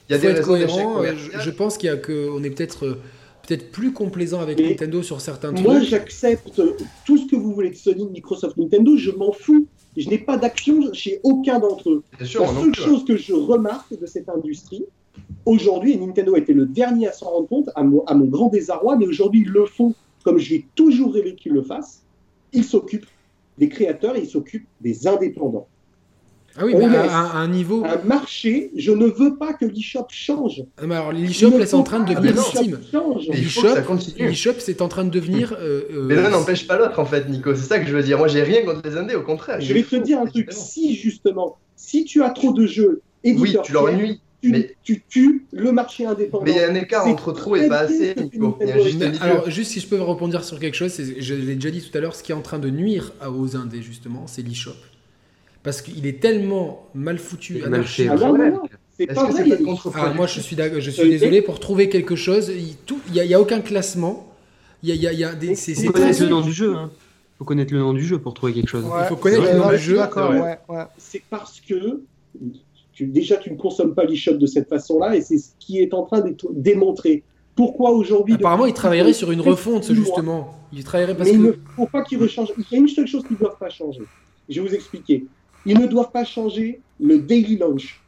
Il 0.10 0.14
y 0.14 0.16
a 0.16 0.18
des, 0.20 0.28
raisons 0.32 0.44
cohérent. 0.48 1.04
euh. 1.04 1.14
Je, 1.16 1.40
je 1.40 1.50
pense 1.52 1.78
qu'il 1.78 1.90
y 1.90 1.94
a 1.94 1.98
que, 1.98 2.30
on 2.32 2.42
est 2.44 2.50
peut-être, 2.50 2.86
euh, 2.86 2.98
peut-être 3.46 3.72
plus 3.72 3.92
complaisant 3.92 4.40
avec 4.40 4.58
Nintendo 4.60 5.04
sur 5.04 5.20
certains 5.22 5.52
Moi, 5.52 5.76
trucs. 5.76 5.90
j'accepte 5.90 6.62
tout 7.06 7.18
ce 7.18 7.28
que 7.30 7.36
vous 7.36 7.54
voulez 7.54 7.70
de 7.72 7.76
Sony, 7.76 8.08
Microsoft, 8.10 8.56
Nintendo, 8.58 8.96
je 8.98 9.12
m'en 9.12 9.32
fous. 9.34 9.68
Je 9.98 10.08
n'ai 10.10 10.18
pas 10.20 10.38
d'action 10.38 10.94
chez 10.94 11.20
aucun 11.24 11.60
d'entre 11.60 11.90
eux. 11.90 12.04
Bien 12.18 12.28
sûr, 12.28 12.42
La 12.42 12.52
moi 12.52 12.62
seule 12.64 12.72
hein. 12.78 12.86
chose 12.86 13.04
que 13.06 13.18
je 13.18 13.34
remarque 13.34 14.00
de 14.00 14.06
cette 14.06 14.30
industrie, 14.30 14.86
aujourd'hui, 15.46 15.94
et 15.94 15.98
Nintendo 15.98 16.36
a 16.36 16.40
été 16.40 16.54
le 16.54 16.66
dernier 16.66 17.08
à 17.08 17.14
s'en 17.14 17.30
rendre 17.30 17.48
compte, 17.48 17.70
à 17.76 17.84
mon, 17.84 18.04
à 18.06 18.14
mon 18.14 18.26
grand 18.26 18.50
désarroi, 18.50 18.98
mais 18.98 19.08
aujourd'hui, 19.08 19.42
ils 19.42 19.52
le 19.52 19.66
font 19.66 19.94
comme 20.24 20.38
j'ai 20.40 20.66
toujours 20.76 21.14
rêvé 21.14 21.36
qu'ils 21.36 21.54
le 21.54 21.62
fassent. 21.64 22.04
Ils 22.52 22.64
s'occupent 22.66 23.06
des 23.58 23.70
créateurs 23.70 24.16
et 24.18 24.22
ils 24.22 24.30
s'occupent 24.30 24.68
des 24.82 25.08
indépendants. 25.08 25.68
Ah 26.60 26.66
oui, 26.66 26.74
on 26.76 26.88
mais 26.90 26.98
à, 26.98 27.20
à 27.22 27.38
un 27.38 27.48
niveau. 27.48 27.84
Un 27.86 28.04
marché, 28.04 28.72
je 28.76 28.92
ne 28.92 29.06
veux 29.06 29.38
pas 29.38 29.54
que 29.54 29.64
l'eShop 29.66 30.08
change. 30.10 30.64
Ah, 30.78 30.88
mais 30.88 30.96
alors, 30.96 31.12
l'eShop, 31.12 31.52
c'est 31.64 31.76
en 31.76 31.84
train 31.84 32.00
de 32.00 32.14
devenir 32.14 32.34
l'eShop 34.18 34.54
c'est 34.60 34.82
en 34.82 34.88
train 34.88 35.04
de 35.06 35.10
devenir. 35.12 35.54
euh, 35.60 35.84
euh, 35.92 36.06
Mais 36.08 36.16
l'un 36.16 36.30
n'empêche 36.30 36.68
pas 36.68 36.78
l'autre 36.78 37.00
en 37.00 37.06
fait, 37.06 37.30
Nico. 37.30 37.54
C'est 37.56 37.68
ça 37.68 37.80
que 37.80 37.86
je 37.88 37.96
veux 37.96 38.04
dire. 38.04 38.18
Moi, 38.18 38.28
j'ai 38.28 38.42
rien 38.42 38.64
contre 38.64 38.82
les 38.84 38.98
indés, 38.98 39.16
au 39.16 39.22
contraire. 39.22 39.62
Je 39.62 39.74
vais 39.74 39.84
te 39.84 39.96
dire 39.98 40.20
un 40.20 40.26
truc, 40.26 40.48
évidemment. 40.48 40.66
si 40.66 40.96
justement, 40.96 41.58
si 41.76 42.06
tu 42.06 42.24
as 42.24 42.32
trop 42.32 42.52
de 42.54 42.66
jeux 42.66 43.02
Oui, 43.24 43.32
éditeurs 43.32 43.62
tu 43.64 43.74
leur 43.74 43.92
nuis. 43.94 44.20
Tu, 44.42 44.52
mais- 44.52 44.76
tu 44.84 45.02
tues 45.10 45.46
le 45.52 45.72
marché 45.72 46.06
indépendant. 46.06 46.44
Mais 46.46 46.52
il 46.52 46.58
y 46.58 46.60
a 46.60 46.70
un 46.70 46.76
écart 46.76 47.08
entre 47.08 47.32
trop 47.34 47.56
et 47.56 47.68
pas 47.68 47.80
assez. 47.80 48.14
Il 48.34 48.84
juste 48.84 49.22
alors, 49.22 49.50
juste 49.50 49.72
si 49.72 49.80
je 49.80 49.88
peux 49.88 50.00
rebondir 50.02 50.44
sur 50.44 50.60
quelque 50.60 50.76
chose, 50.76 50.94
je 51.20 51.34
l'ai 51.34 51.56
déjà 51.56 51.72
dit 51.72 51.82
tout 51.82 51.98
à 51.98 52.02
l'heure, 52.02 52.16
ce 52.16 52.24
qui 52.24 52.32
est 52.32 52.36
en 52.36 52.42
train 52.42 52.60
de 52.60 52.70
nuire 52.70 53.14
à- 53.20 53.32
aux 53.32 53.56
indés, 53.56 53.82
justement, 53.82 54.28
c'est 54.28 54.42
l'eShop. 54.44 54.72
Parce 55.64 55.82
qu'il 55.82 56.06
est 56.06 56.20
tellement 56.22 56.88
mal 56.94 57.18
foutu, 57.18 57.64
anarchique. 57.64 58.08
Ah 58.10 58.14
Est-ce 58.14 59.14
pas 59.14 59.28
que 59.28 59.32
vrai. 59.32 59.44
c'est 59.44 59.58
pas 59.58 59.64
contre-productif 59.64 60.12
Ah, 60.12 60.14
moi, 60.16 60.26
je 60.28 60.40
suis, 60.40 60.56
d'accord- 60.56 60.82
je 60.82 60.90
suis 60.92 61.10
désolé 61.10 61.42
pour 61.42 61.60
trouver 61.60 61.90
quelque 61.90 62.16
chose. 62.16 62.50
Il 62.56 62.76
tout- 62.78 63.00
il 63.10 63.16
y 63.16 63.20
a, 63.20 63.26
il 63.26 63.30
y 63.32 63.34
a 63.34 63.42
aucun 63.42 63.60
classement. 63.62 64.34
Il 64.84 64.90
y 64.90 64.92
a, 64.92 64.96
il 64.96 65.02
y 65.02 65.08
a- 65.08 65.14
il 65.14 65.20
y 65.20 65.24
a 65.24 65.34
des. 65.34 65.56
c'est- 65.56 65.72
Il 65.74 65.78
c'est 65.78 65.86
faut 65.88 65.92
très- 65.92 66.02
connaître 66.04 66.22
le 66.24 66.30
nom 66.30 66.42
du 66.42 66.52
jeu. 66.54 66.76
Hein. 66.76 66.90
faut 67.38 67.46
connaître 67.46 67.72
le 67.74 67.80
nom 67.80 67.94
du 67.94 68.04
jeu 68.04 68.18
pour 68.18 68.34
trouver 68.34 68.54
quelque 68.54 68.70
chose. 68.70 68.84
Ouais, 68.86 69.08
faut 69.10 69.16
connaître 69.16 69.44
le 69.44 69.58
nom 69.60 69.70
du 69.70 69.78
jeu, 69.78 69.98
D'accord, 69.98 70.32
c'est 70.34 70.40
ouais, 70.42 70.58
ouais. 70.70 70.84
C'est 70.98 71.22
parce 71.30 71.60
que 71.62 72.02
tu, 72.98 73.06
déjà 73.06 73.38
tu 73.38 73.52
ne 73.52 73.58
consommes 73.58 73.94
pas 73.94 74.06
l'eShop 74.06 74.38
de 74.38 74.48
cette 74.48 74.68
façon-là 74.70 75.16
et 75.16 75.22
c'est 75.22 75.38
ce 75.38 75.50
qui 75.60 75.80
est 75.80 75.94
en 75.94 76.02
train 76.04 76.22
d'être 76.22 76.48
démontré. 76.52 77.24
Pourquoi 77.56 77.92
aujourd'hui 77.92 78.34
Apparemment, 78.34 78.64
depuis- 78.64 78.72
il 78.72 78.76
travaillerait 78.76 79.14
sur 79.14 79.30
une 79.32 79.42
refonte, 79.42 79.92
justement. 79.94 80.56
Il 80.74 80.84
travaillerait 80.84 81.16
parce 81.16 81.30
Mais 81.30 81.36
il 81.36 81.42
ne 81.44 81.52
que. 81.52 81.60
faut 81.76 81.86
pas 81.86 82.02
qu'ils 82.04 82.20
rechangent. 82.20 82.52
Il 82.58 82.66
y 82.72 82.76
a 82.76 82.80
une 82.80 82.88
seule 82.88 83.06
chose 83.08 83.22
qu'ils 83.24 83.34
ne 83.36 83.40
doivent 83.40 83.58
pas 83.60 83.70
changer. 83.70 84.02
Je 84.50 84.60
vais 84.62 84.68
vous 84.68 84.74
expliquer. 84.74 85.26
Ils 85.66 85.78
ne 85.80 85.86
doivent 85.86 86.12
pas 86.12 86.24
changer 86.26 86.82
le 87.00 87.20
daily 87.20 87.58
launch. 87.58 88.02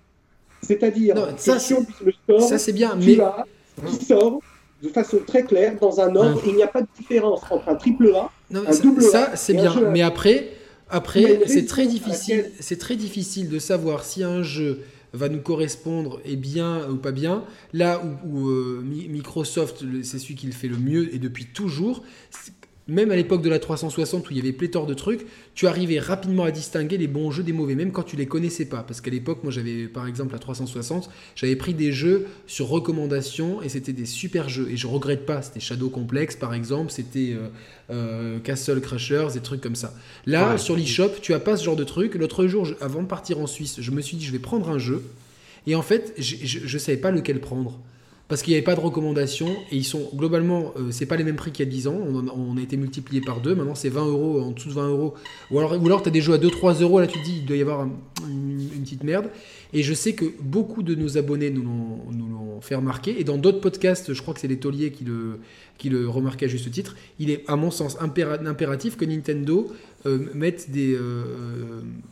C'est-à-dire 0.61 1.14
que 1.16 1.40
ça, 1.42 1.59
si 1.59 1.74
on 1.76 1.82
dit 1.82 1.88
le 2.03 2.11
store, 2.11 2.42
Ça, 2.42 2.58
c'est 2.58 2.74
bien, 2.74 2.95
mais. 2.95 3.19
as 3.19 3.45
qui 3.88 4.03
sort 4.06 4.40
de 4.82 4.88
façon 4.90 5.19
très 5.26 5.43
claire 5.43 5.76
dans 5.80 6.00
un 6.00 6.16
ordre. 6.16 6.42
Il 6.48 6.56
n'y 6.56 6.64
a 6.64 6.68
pas 6.68 6.82
de 6.82 6.88
différence 6.98 7.42
entre 7.51 7.69
un 7.69 7.76
triple 7.76 8.11
A. 8.16 8.30
Non, 8.50 8.64
un 8.68 8.72
ça, 8.72 8.82
double 8.82 9.01
ça, 9.03 9.32
A 9.32 9.35
c'est 9.35 9.53
et 9.53 9.59
un 9.59 9.61
bien. 9.76 9.90
Mais 9.92 10.01
après, 10.01 10.50
après 10.90 11.42
c'est 11.48 11.66
très 11.66 11.88
difficile. 11.88 12.51
C'est 12.59 12.77
très 12.80 12.95
difficile 12.95 13.50
de 13.50 13.59
savoir 13.59 14.03
si 14.03 14.24
un 14.24 14.43
jeu 14.43 14.82
va 15.14 15.27
nous 15.30 15.42
correspondre 15.42 16.19
et 16.24 16.35
bien 16.35 16.88
ou 16.90 16.95
pas 16.98 17.11
bien. 17.11 17.43
Là 17.74 18.03
où, 18.26 18.30
où, 18.30 18.50
euh, 18.50 18.82
Mi- 18.85 19.08
Microsoft, 19.08 19.84
c'est 20.03 20.19
celui 20.19 20.35
qui 20.35 20.45
le 20.45 20.51
fait 20.53 20.68
le 20.68 20.77
mieux 20.77 21.14
et 21.14 21.19
depuis 21.19 21.45
toujours. 21.45 22.03
Même 22.90 23.11
à 23.11 23.16
l'époque 23.16 23.42
de 23.42 23.50
la 23.50 23.59
360 23.59 24.30
où 24.30 24.32
il 24.34 24.38
y 24.38 24.40
avait 24.40 24.51
pléthore 24.51 24.85
de 24.85 24.93
trucs, 24.93 25.26
tu 25.56 25.68
arrivais 25.68 26.00
rapidement 26.00 26.43
à 26.43 26.51
distinguer 26.51 26.98
les 26.98 27.08
bons 27.08 27.32
jeux 27.32 27.43
des 27.43 27.53
mauvais, 27.53 27.76
même 27.76 27.92
quand 27.92 28.03
tu 28.03 28.16
les 28.16 28.26
connaissais 28.26 28.66
pas. 28.66 28.84
Parce 28.84 29.01
qu'à 29.01 29.11
l'époque, 29.11 29.40
moi 29.43 29.51
j'avais 29.51 29.88
par 29.88 30.08
exemple 30.08 30.34
la 30.34 30.40
360, 30.40 31.09
j'avais 31.35 31.56
pris 31.56 31.74
des 31.74 31.92
jeux 31.92 32.27
sur 32.48 32.68
recommandation 32.68 33.61
et 33.61 33.69
c'était 33.69 33.93
des 33.93 34.06
super 34.06 34.50
jeux. 34.50 34.68
Et 34.72 34.77
je 34.77 34.88
regrette 34.88 35.26
pas, 35.26 35.42
c'était 35.42 35.59
Shadow 35.59 35.90
Complex 35.90 36.35
par 36.35 36.53
exemple, 36.53 36.92
c'était 36.92 37.34
euh, 37.34 37.48
euh, 37.92 38.40
Castle 38.40 38.82
Crashers, 38.82 39.27
des 39.34 39.40
trucs 39.42 39.61
comme 39.61 39.76
ça. 39.76 39.93
Là, 40.26 40.51
Ouais. 40.51 40.58
sur 40.58 40.76
l'eShop, 40.76 41.09
tu 41.22 41.34
as 41.34 41.40
pas 41.40 41.58
ce 41.58 41.64
genre 41.64 41.76
de 41.76 41.84
truc. 41.84 42.16
L'autre 42.16 42.48
jour, 42.48 42.66
je- 42.66 42.76
avant 42.82 43.01
de 43.01 43.08
partir 43.08 43.40
en 43.40 43.48
Suisse, 43.48 43.77
je 43.80 43.92
me 43.92 44.01
suis 44.01 44.18
dit 44.18 44.26
je 44.26 44.32
vais 44.32 44.40
prendre 44.40 44.69
un 44.69 44.80
jeu. 44.80 45.03
Et 45.68 45.76
en 45.76 45.82
fait, 45.82 46.14
je 46.18 46.59
ne 46.74 46.80
savais 46.80 46.98
pas 46.98 47.11
lequel 47.11 47.40
prendre. 47.40 47.80
Parce 48.30 48.43
qu'il 48.43 48.51
n'y 48.51 48.58
avait 48.58 48.64
pas 48.64 48.75
de 48.75 48.80
recommandation 48.80 49.48
et 49.72 49.75
ils 49.75 49.83
sont 49.83 50.08
globalement, 50.14 50.72
euh, 50.77 50.91
c'est 50.91 51.08
pas 51.08 51.17
les 51.17 51.24
mêmes 51.24 51.35
prix 51.35 51.51
qu'il 51.51 51.66
y 51.66 51.67
a 51.67 51.72
10 51.72 51.88
ans. 51.88 51.98
On, 51.98 52.58
a 52.58 52.61
été 52.61 52.77
multiplié 52.77 53.22
par 53.22 53.41
deux. 53.41 53.56
Maintenant, 53.56 53.74
c'est 53.74 53.90
20 53.90 54.06
euros 54.06 54.40
en 54.41 54.51
dessous 54.51 54.69
de 54.69 54.75
20 54.75 54.88
euros. 54.90 55.16
Ou 55.49 55.58
alors, 55.58 55.82
ou 55.82 55.85
alors 55.88 56.03
tu 56.03 56.09
as 56.09 56.11
des 56.11 56.22
jeux 56.22 56.33
à 56.33 56.38
2-3 56.38 56.80
euros. 56.83 56.99
Là, 56.99 57.08
tu 57.08 57.17
te 57.19 57.25
dis, 57.25 57.38
il 57.40 57.45
doit 57.45 57.58
y 57.58 57.61
avoir 57.61 57.82
un- 57.82 57.91
une, 58.30 58.83
petite 58.83 59.03
merde. 59.03 59.30
Et 59.74 59.82
je 59.82 59.93
sais 59.95 60.14
que 60.14 60.25
beaucoup 60.41 60.83
de 60.83 60.93
nos 60.93 61.17
abonnés 61.17 61.49
nous 61.49 61.64
l'ont 61.64 62.61
fait 62.61 62.75
remarquer. 62.75 63.19
Et 63.19 63.24
dans 63.24 63.38
d'autres 63.38 63.61
podcasts, 63.61 64.14
je 64.14 64.22
crois 64.22 64.35
que 64.35 64.40
c'est 64.40 64.48
les 64.48 64.59
tauliers 64.59 64.91
qui 64.91 65.06
le, 65.06 65.40
qui 65.80 65.90
remarquaient 65.90 66.45
à 66.45 66.49
juste 66.49 66.69
titre. 66.69 66.95
Il 67.19 67.32
est, 67.32 67.43
à 67.48 67.56
mon 67.56 67.72
sens, 67.72 67.98
impéra- 67.99 68.45
impératif 68.48 68.95
que 68.95 69.06
Nintendo 69.06 69.72
euh, 70.06 70.19
mette, 70.35 70.69
des, 70.69 70.93
euh, 70.93 71.24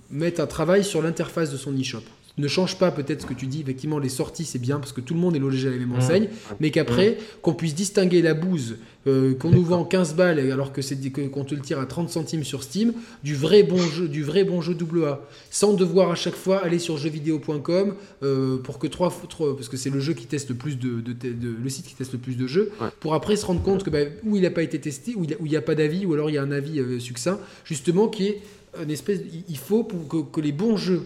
mette 0.10 0.40
un 0.40 0.48
travail 0.48 0.84
sur 0.84 1.02
l'interface 1.04 1.52
de 1.52 1.58
son 1.58 1.78
eShop. 1.78 2.02
Ne 2.40 2.48
change 2.48 2.78
pas 2.78 2.92
peut-être 2.92 3.22
ce 3.24 3.26
que 3.26 3.34
tu 3.34 3.48
dis, 3.48 3.62
effectivement 3.62 3.98
les 3.98 4.10
sorties 4.10 4.46
c'est 4.46 4.60
bien 4.60 4.78
parce 4.80 4.92
que 4.92 5.02
tout 5.02 5.16
le 5.16 5.20
monde 5.20 5.36
est 5.36 5.40
logé 5.40 5.68
à 5.68 5.72
la 5.72 5.78
même 5.78 5.92
enseigne, 5.94 6.28
mais 6.60 6.70
qu'après 6.70 7.18
qu'on 7.42 7.54
puisse 7.56 7.74
distinguer 7.74 8.22
la 8.22 8.36
bouse 8.36 8.76
euh, 9.08 9.34
qu'on 9.34 9.50
nous 9.50 9.64
vend 9.64 9.84
15 9.86 10.14
balles 10.16 10.40
alors 10.52 10.72
que 10.72 10.82
c'est 10.84 10.98
qu'on 11.12 11.44
te 11.46 11.56
le 11.56 11.62
tire 11.62 11.80
à 11.80 11.86
30 11.88 12.10
centimes 12.12 12.44
sur 12.44 12.62
Steam 12.62 12.94
du 13.24 13.34
vrai 13.36 13.64
bon 13.64 13.78
jeu 13.80 14.08
du 14.08 14.24
vrai 14.24 14.44
bon 14.44 14.62
jeu 14.62 14.76
AA 15.04 15.20
sans 15.50 15.74
devoir 15.74 16.12
à 16.12 16.16
chaque 16.16 16.36
fois 16.36 16.58
aller 16.64 16.78
sur 16.78 16.98
jeuxvideo.com 16.98 17.96
euh, 18.24 18.58
pour 18.58 18.78
que 18.80 18.86
trois, 18.88 19.10
fois- 19.10 19.28
trois- 19.30 19.56
parce 19.56 19.70
que 19.70 19.78
c'est 19.78 19.90
le 19.90 20.00
jeu 20.00 20.14
qui 20.14 20.28
teste 20.28 20.50
le 20.50 20.56
plus 20.56 20.78
de, 20.78 21.02
de- 21.02 21.14
de- 21.14 21.56
le 21.64 21.70
site 21.70 21.88
qui 21.88 21.96
teste 21.96 22.14
le 22.14 22.20
plus 22.20 22.36
de 22.38 22.46
jeux 22.48 22.72
Ouais. 22.82 22.90
pour 23.00 23.14
après 23.16 23.36
se 23.36 23.46
rendre 23.48 23.64
compte 23.64 23.84
que 23.84 23.90
bah, 23.90 24.00
où 24.24 24.36
il 24.36 24.44
n'a 24.44 24.52
pas 24.52 24.62
été 24.64 24.80
testé 24.80 25.16
où 25.16 25.24
il 25.24 25.36
n'y 25.50 25.56
a, 25.56 25.62
pas 25.62 25.74
d'avis 25.74 26.06
ou 26.06 26.14
alors 26.14 26.30
il 26.30 26.34
y 26.34 26.38
a 26.38 26.44
un 26.44 26.52
avis 26.52 26.80
euh, 26.80 27.00
succinct 27.00 27.40
justement 27.66 28.08
qui 28.08 28.28
est 28.28 28.42
une 28.84 28.92
espèce 28.92 29.22
il- 29.34 29.44
il 29.50 29.58
faut 29.58 29.84
pour 29.84 30.08
que, 30.08 30.18
que 30.32 30.42
les 30.42 30.52
bons 30.52 30.78
jeux 30.78 31.04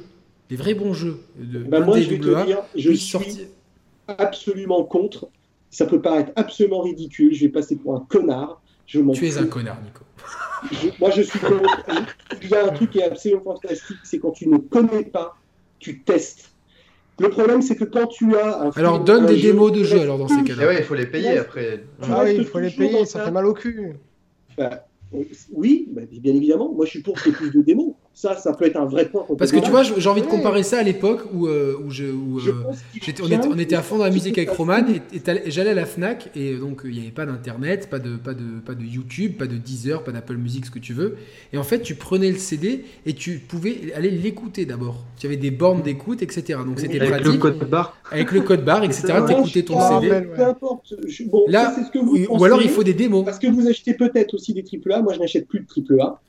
les 0.51 0.57
vrais 0.57 0.73
bons 0.73 0.93
jeux 0.93 1.17
de 1.39 1.59
Bah, 1.63 1.80
moi, 1.80 1.99
je 1.99 2.09
vais 2.09 2.19
te 2.19 2.45
dire, 2.45 2.59
je 2.75 2.91
suis 2.91 2.97
sortir- 2.99 3.47
absolument 4.07 4.83
contre. 4.83 5.30
Ça 5.69 5.85
peut 5.85 6.01
paraître 6.01 6.33
absolument 6.35 6.81
ridicule. 6.81 7.33
Je 7.33 7.45
vais 7.45 7.51
passer 7.51 7.77
pour 7.77 7.95
un 7.95 8.01
connard. 8.09 8.61
Je 8.85 8.99
m'en 8.99 9.13
tu 9.13 9.25
es 9.25 9.38
un 9.38 9.45
connard 9.45 9.77
Nico 9.81 10.03
Je- 10.71 10.89
moi, 10.99 11.09
je 11.11 11.21
suis 11.21 11.39
contre. 11.39 11.85
Il 12.43 12.49
y 12.49 12.55
a 12.55 12.65
un 12.65 12.69
truc 12.73 12.89
qui 12.91 12.99
est 12.99 13.03
absolument 13.05 13.43
fantastique, 13.43 13.97
c'est 14.03 14.19
quand 14.19 14.31
tu 14.31 14.49
ne 14.49 14.57
connais 14.57 15.05
pas, 15.05 15.38
tu 15.80 16.01
testes. 16.01 16.49
Le 17.19 17.30
problème, 17.30 17.61
c'est 17.61 17.77
que 17.77 17.85
quand 17.85 18.07
tu 18.07 18.35
as 18.35 18.59
un 18.63 18.71
alors 18.71 18.95
film, 18.95 19.05
donne 19.05 19.23
un 19.23 19.27
des 19.27 19.38
jeu, 19.38 19.51
démos 19.53 19.71
de 19.71 19.80
restes 19.81 19.93
alors 20.03 20.17
dans 20.17 20.27
ces 20.27 20.43
cas-là 20.43 20.67
ouais, 20.67 20.77
il 20.80 20.83
faut 20.83 20.95
les 20.95 21.05
payer 21.05 21.38
après. 21.38 21.85
Ah 22.01 22.23
oui, 22.25 22.35
il 22.39 22.45
faut 22.45 22.59
les 22.59 22.71
payer, 22.71 23.05
ça 23.05 23.23
fait 23.23 23.31
mal 23.31 23.45
au 23.45 23.53
cul. 23.53 23.93
Bah, 24.57 24.85
oui, 25.53 25.88
bah, 25.91 26.01
bien 26.11 26.33
évidemment. 26.35 26.73
Moi, 26.73 26.85
je 26.85 26.91
suis 26.91 27.01
pour 27.01 27.15
qu'il 27.21 27.31
y 27.31 27.35
ait 27.35 27.38
plus 27.38 27.51
de 27.51 27.61
démos. 27.61 27.93
Ça, 28.14 28.35
ça 28.35 28.53
peut 28.53 28.65
être 28.65 28.75
un 28.75 28.85
vrai 28.85 29.06
point. 29.06 29.25
Parce 29.38 29.51
que 29.51 29.59
tu 29.59 29.72
vois, 29.72 29.83
j'ai 29.83 30.09
envie 30.09 30.22
de 30.22 30.27
comparer 30.27 30.64
ça 30.64 30.80
à 30.80 30.83
l'époque 30.83 31.22
où, 31.33 31.48
euh, 31.48 31.75
où, 31.83 31.90
je, 31.90 32.06
où, 32.06 32.40
Je 32.40 32.51
euh, 32.51 32.53
on, 33.23 33.27
était, 33.27 33.48
on 33.48 33.57
était 33.57 33.75
à 33.75 33.81
fond 33.81 33.98
dans 33.98 34.03
la 34.03 34.09
musique 34.11 34.38
avec 34.38 34.49
Roman 34.49 34.80
et, 35.14 35.22
j'allais 35.49 35.69
à 35.72 35.73
la 35.73 35.85
Fnac 35.85 36.30
et 36.35 36.56
donc 36.56 36.81
il 36.83 36.91
n'y 36.91 36.99
avait 36.99 37.11
pas 37.11 37.25
d'internet, 37.25 37.90
pas 37.90 37.99
de, 37.99 38.17
pas, 38.17 38.33
de, 38.33 38.59
pas 38.65 38.75
de 38.75 38.83
YouTube, 38.83 39.38
pas 39.38 39.48
de 39.48 39.56
Deezer, 39.56 40.03
pas 40.03 40.11
d'Apple 40.11 40.35
Music, 40.35 40.65
ce 40.65 40.72
que 40.72 40.80
tu 40.80 40.93
veux. 40.93 41.15
Et 41.53 41.57
en 41.57 41.64
fait, 41.64 41.80
tu 41.80 41.95
prenais 41.95 42.30
le 42.30 42.38
CD 42.38 42.83
et 43.06 43.14
tu 43.14 43.40
pouvais 43.40 43.93
aller 43.95 44.11
l'écouter 44.11 44.65
d'abord. 44.65 45.06
Tu 45.17 45.25
avais 45.25 45.38
des 45.38 45.51
bornes 45.51 45.81
d'écoute, 45.81 46.22
etc. 46.22 46.59
Donc 46.65 46.80
c'était 46.80 46.99
Avec 46.99 47.09
pratique. 47.09 47.27
le 47.27 47.38
code 47.38 47.69
barre. 47.69 47.98
Avec 48.11 48.31
le 48.33 48.41
code 48.41 48.65
barre, 48.65 48.83
etc. 48.83 49.14
T'écoutais 49.25 49.64
ton 49.64 49.80
CD. 49.80 50.22
Peu 50.35 50.43
importe. 50.43 50.93
Je- 51.07 51.23
bon, 51.23 51.45
Là, 51.48 51.65
ça, 51.65 51.75
c'est 51.77 51.85
ce 51.85 51.91
que 51.91 51.99
vous 51.99 52.17
ou, 52.17 52.40
ou 52.40 52.43
alors 52.43 52.61
il 52.61 52.69
faut 52.69 52.83
des 52.83 52.93
démos. 52.93 53.23
Parce 53.23 53.40
que 53.40 53.48
vous 53.48 53.67
achetez 53.67 53.93
peut-être 53.93 54.33
aussi 54.33 54.53
des 54.53 54.64
AAA, 54.64 55.01
moi 55.01 55.14
je 55.14 55.19
n'achète 55.19 55.48
plus 55.48 55.61
de 55.61 55.65
AAA. 55.65 56.22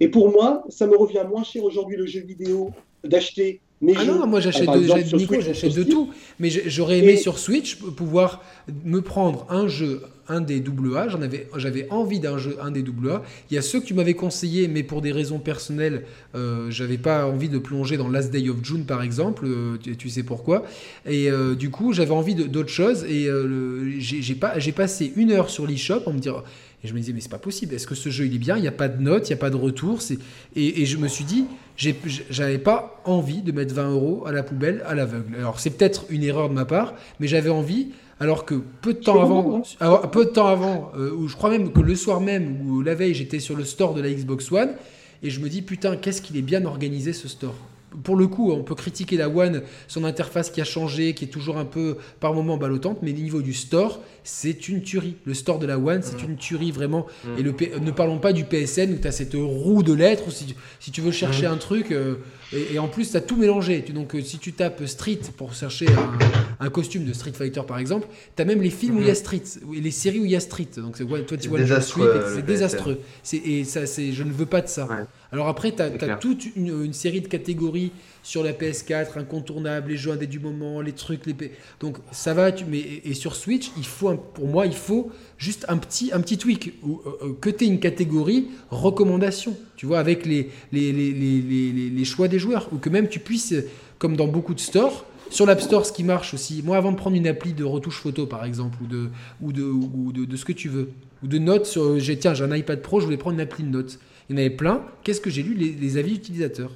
Et 0.00 0.08
pour 0.08 0.30
moi, 0.30 0.64
ça 0.68 0.86
me 0.86 0.96
revient 0.96 1.24
moins 1.28 1.44
cher 1.44 1.62
aujourd'hui 1.64 1.96
le 1.96 2.06
jeu 2.06 2.20
vidéo 2.20 2.70
d'acheter 3.04 3.60
mes 3.80 3.94
Ah 3.96 4.04
jeux. 4.04 4.12
non, 4.12 4.26
moi 4.28 4.38
j'achète 4.40 4.66
par 4.66 4.78
de, 4.78 4.86
j'achète 4.86 5.74
de 5.74 5.82
tout. 5.82 6.10
Mais 6.38 6.50
j'aurais 6.50 6.98
aimé 7.00 7.12
Et- 7.12 7.16
sur 7.16 7.38
Switch 7.38 7.76
pouvoir 7.76 8.42
me 8.84 9.00
prendre 9.00 9.44
un 9.50 9.66
jeu, 9.66 10.02
un 10.28 10.40
des 10.40 10.60
AA. 10.62 11.08
J'en 11.08 11.20
avais, 11.20 11.48
j'avais 11.56 11.88
envie 11.90 12.20
d'un 12.20 12.38
jeu, 12.38 12.56
un 12.62 12.70
des 12.70 12.80
AA. 12.82 13.22
Il 13.50 13.54
y 13.54 13.58
a 13.58 13.62
ceux 13.62 13.80
que 13.80 13.84
tu 13.86 13.92
m'avais 13.94 14.14
conseillé, 14.14 14.68
mais 14.68 14.84
pour 14.84 15.02
des 15.02 15.10
raisons 15.10 15.40
personnelles, 15.40 16.04
euh, 16.36 16.70
j'avais 16.70 16.96
pas 16.96 17.26
envie 17.26 17.48
de 17.48 17.58
plonger 17.58 17.96
dans 17.96 18.08
Last 18.08 18.30
Day 18.30 18.48
of 18.48 18.58
June 18.62 18.84
par 18.86 19.02
exemple. 19.02 19.46
euh, 19.46 19.76
tu, 19.82 19.96
tu 19.96 20.08
sais 20.08 20.22
pourquoi. 20.22 20.62
Et 21.04 21.28
euh, 21.28 21.56
du 21.56 21.70
coup, 21.70 21.92
j'avais 21.92 22.12
envie 22.12 22.36
d'autres 22.36 22.68
choses. 22.70 23.04
Et 23.08 23.26
euh, 23.26 23.90
j'ai 23.98 24.34
pas, 24.36 24.60
j'ai 24.60 24.72
passé 24.72 25.12
une 25.16 25.32
heure 25.32 25.50
sur 25.50 25.66
l'eShop 25.66 26.02
en 26.06 26.12
me 26.12 26.18
disant. 26.20 26.44
Et 26.84 26.88
je 26.88 26.94
me 26.94 26.98
disais, 26.98 27.12
mais 27.12 27.20
c'est 27.20 27.28
pas 27.28 27.38
possible. 27.38 27.74
Est-ce 27.74 27.86
que 27.86 27.94
ce 27.94 28.08
jeu 28.08 28.26
il 28.26 28.34
est 28.34 28.38
bien? 28.38 28.56
Il 28.56 28.62
n'y 28.62 28.68
a 28.68 28.72
pas 28.72 28.88
de 28.88 29.00
notes, 29.00 29.28
il 29.28 29.32
n'y 29.32 29.38
a 29.38 29.40
pas 29.40 29.50
de 29.50 29.56
retour. 29.56 30.00
Et, 30.56 30.82
et 30.82 30.86
je 30.86 30.96
me 30.96 31.06
suis 31.06 31.24
dit, 31.24 31.46
j'avais 31.76 32.58
pas 32.58 33.00
envie 33.04 33.42
de 33.42 33.52
mettre 33.52 33.74
20 33.74 33.90
euros 33.92 34.24
à 34.26 34.32
la 34.32 34.42
poubelle 34.42 34.82
à 34.86 34.94
l'aveugle. 34.94 35.36
Alors 35.36 35.60
c'est 35.60 35.70
peut-être 35.70 36.04
une 36.10 36.24
erreur 36.24 36.48
de 36.48 36.54
ma 36.54 36.64
part, 36.64 36.94
mais 37.20 37.26
j'avais 37.26 37.50
envie. 37.50 37.88
Alors 38.20 38.44
que 38.44 38.54
peu 38.82 38.94
de 38.94 39.00
temps 39.00 39.20
avant, 39.20 39.62
alors, 39.80 40.08
peu 40.10 40.26
de 40.26 40.30
temps 40.30 40.46
avant, 40.46 40.92
euh, 40.96 41.10
ou 41.10 41.26
je 41.26 41.34
crois 41.34 41.50
même 41.50 41.72
que 41.72 41.80
le 41.80 41.96
soir 41.96 42.20
même 42.20 42.70
ou 42.70 42.80
la 42.80 42.94
veille, 42.94 43.14
j'étais 43.14 43.40
sur 43.40 43.56
le 43.56 43.64
store 43.64 43.94
de 43.94 44.00
la 44.00 44.10
Xbox 44.10 44.52
One 44.52 44.74
et 45.24 45.30
je 45.30 45.40
me 45.40 45.48
dis 45.48 45.60
putain, 45.60 45.96
qu'est-ce 45.96 46.22
qu'il 46.22 46.36
est 46.36 46.42
bien 46.42 46.64
organisé 46.64 47.12
ce 47.12 47.26
store? 47.26 47.56
Pour 48.04 48.16
le 48.16 48.26
coup, 48.26 48.52
on 48.52 48.62
peut 48.62 48.74
critiquer 48.74 49.16
la 49.16 49.28
One, 49.28 49.62
son 49.88 50.04
interface 50.04 50.50
qui 50.50 50.60
a 50.60 50.64
changé, 50.64 51.14
qui 51.14 51.24
est 51.24 51.28
toujours 51.28 51.58
un 51.58 51.64
peu 51.64 51.96
par 52.20 52.34
moment 52.34 52.56
ballottante, 52.56 52.98
mais 53.02 53.10
au 53.12 53.16
niveau 53.16 53.42
du 53.42 53.52
store, 53.52 54.00
c'est 54.24 54.68
une 54.68 54.82
tuerie. 54.82 55.16
Le 55.24 55.34
store 55.34 55.58
de 55.58 55.66
la 55.66 55.78
One, 55.78 56.00
c'est 56.02 56.22
une 56.22 56.36
tuerie 56.36 56.70
vraiment. 56.72 57.06
Mm. 57.24 57.28
Et 57.38 57.42
le 57.42 57.52
P- 57.52 57.72
ne 57.80 57.90
parlons 57.90 58.18
pas 58.18 58.32
du 58.32 58.44
PSN 58.44 58.92
où 58.92 58.98
tu 59.00 59.08
as 59.08 59.12
cette 59.12 59.34
roue 59.34 59.82
de 59.82 59.92
lettres, 59.92 60.24
où 60.28 60.30
si 60.30 60.46
tu, 60.46 60.54
si 60.80 60.90
tu 60.90 61.00
veux 61.00 61.10
chercher 61.12 61.46
un 61.46 61.56
truc, 61.56 61.90
euh, 61.92 62.16
et, 62.52 62.74
et 62.74 62.78
en 62.78 62.88
plus 62.88 63.10
tu 63.10 63.16
as 63.16 63.20
tout 63.20 63.36
mélangé. 63.36 63.80
Donc 63.94 64.14
euh, 64.14 64.22
si 64.22 64.38
tu 64.38 64.52
tapes 64.52 64.86
Street 64.86 65.18
pour 65.36 65.52
chercher 65.54 65.86
un, 65.88 66.64
un 66.66 66.70
costume 66.70 67.04
de 67.04 67.12
Street 67.12 67.32
Fighter 67.32 67.62
par 67.66 67.78
exemple, 67.78 68.06
tu 68.36 68.42
as 68.42 68.44
même 68.44 68.62
les 68.62 68.70
films 68.70 68.96
où 68.98 69.00
il 69.00 69.06
y 69.06 69.10
a 69.10 69.14
Street, 69.14 69.42
et 69.74 69.80
les 69.80 69.90
séries 69.90 70.20
où 70.20 70.24
il 70.24 70.30
y 70.30 70.36
a 70.36 70.40
Street. 70.40 70.68
Donc 70.76 70.96
c'est- 70.96 71.04
ouais, 71.04 71.22
toi 71.24 71.36
tu 71.36 71.48
vois 71.48 71.58
euh, 72.24 72.36
c'est 72.36 72.42
désastreux. 72.46 72.98
Et 73.44 73.64
ça, 73.64 73.86
c'est, 73.86 74.12
je 74.12 74.22
ne 74.22 74.32
veux 74.32 74.46
pas 74.46 74.60
de 74.60 74.68
ça. 74.68 74.86
Ouais. 74.86 75.04
Alors 75.32 75.48
après, 75.48 75.72
tu 75.72 75.80
as, 75.80 76.16
toute 76.16 76.54
une, 76.56 76.84
une 76.84 76.92
série 76.92 77.22
de 77.22 77.26
catégories 77.26 77.90
sur 78.22 78.44
la 78.44 78.52
PS4, 78.52 79.18
incontournables, 79.18 79.90
les 79.90 79.96
jeux 79.96 80.12
indés 80.12 80.26
du 80.26 80.38
moment, 80.38 80.82
les 80.82 80.92
trucs, 80.92 81.24
les 81.24 81.34
donc 81.80 81.96
ça 82.10 82.34
va. 82.34 82.52
Tu, 82.52 82.66
mais 82.66 82.84
et, 83.02 83.14
sur 83.14 83.34
Switch, 83.34 83.70
il 83.78 83.86
faut 83.86 84.10
un- 84.10 84.16
pour 84.16 84.46
moi, 84.46 84.66
il 84.66 84.74
faut 84.74 85.10
juste 85.38 85.64
un 85.68 85.78
petit 85.78 86.10
un 86.12 86.20
petit 86.20 86.36
tweak 86.36 86.74
ou 86.82 87.00
euh, 87.06 87.28
euh, 87.28 87.32
que 87.40 87.48
tu 87.48 87.64
une 87.64 87.80
catégorie 87.80 88.48
recommandation, 88.70 89.56
tu 89.76 89.86
vois, 89.86 90.00
avec 90.00 90.26
les 90.26 90.50
les, 90.70 90.92
les, 90.92 91.10
les, 91.10 92.04
choix 92.04 92.28
des 92.28 92.38
joueurs 92.38 92.68
ou 92.70 92.76
que 92.76 92.90
même 92.90 93.08
tu 93.08 93.18
puisses, 93.18 93.54
comme 93.98 94.16
dans 94.16 94.28
beaucoup 94.28 94.54
de 94.54 94.60
stores. 94.60 95.06
Sur 95.30 95.46
l'App 95.46 95.62
Store, 95.62 95.86
ce 95.86 95.92
qui 95.92 96.04
marche 96.04 96.34
aussi, 96.34 96.62
moi 96.62 96.76
avant 96.76 96.92
de 96.92 96.96
prendre 96.98 97.16
une 97.16 97.26
appli 97.26 97.54
de 97.54 97.64
retouche 97.64 98.00
photo 98.00 98.26
par 98.26 98.44
exemple, 98.44 98.76
ou 98.82 98.86
de, 98.86 99.08
ou 99.40 99.50
de, 99.50 99.62
ou 99.62 100.12
de, 100.12 100.26
de 100.26 100.36
ce 100.36 100.44
que 100.44 100.52
tu 100.52 100.68
veux, 100.68 100.90
ou 101.22 101.26
de 101.26 101.38
notes, 101.38 101.64
sur, 101.64 101.96
tiens 102.20 102.34
j'ai 102.34 102.44
un 102.44 102.54
iPad 102.54 102.82
Pro, 102.82 103.00
je 103.00 103.06
voulais 103.06 103.16
prendre 103.16 103.36
une 103.36 103.40
appli 103.40 103.64
de 103.64 103.70
notes. 103.70 103.98
Il 104.32 104.38
y 104.38 104.40
en 104.40 104.46
avait 104.46 104.50
plein. 104.56 104.82
Qu'est-ce 105.04 105.20
que 105.20 105.28
j'ai 105.30 105.42
lu 105.42 105.52
les, 105.54 105.72
les 105.72 105.96
avis 105.98 106.14
utilisateurs. 106.14 106.70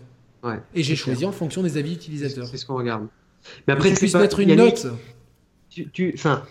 Ouais. 0.45 0.61
Et 0.75 0.83
j'ai 0.83 0.95
choisi 0.95 1.25
en 1.25 1.33
fonction 1.33 1.63
des 1.63 1.79
avis 1.79 1.95
utilisateurs. 1.95 2.47
c'est 2.47 2.59
ce 2.59 2.67
qu'on 2.67 2.77
regarde. 2.77 3.07
Mais 3.67 3.73
Après, 3.73 3.89
tu 3.91 3.97
puisses 3.97 4.13
pas- 4.13 4.21
mettre 4.21 4.41
une 4.41 4.55
note. 4.55 4.87
tu, 5.71 5.89
tu- 5.91 6.13
enfin, 6.15 6.43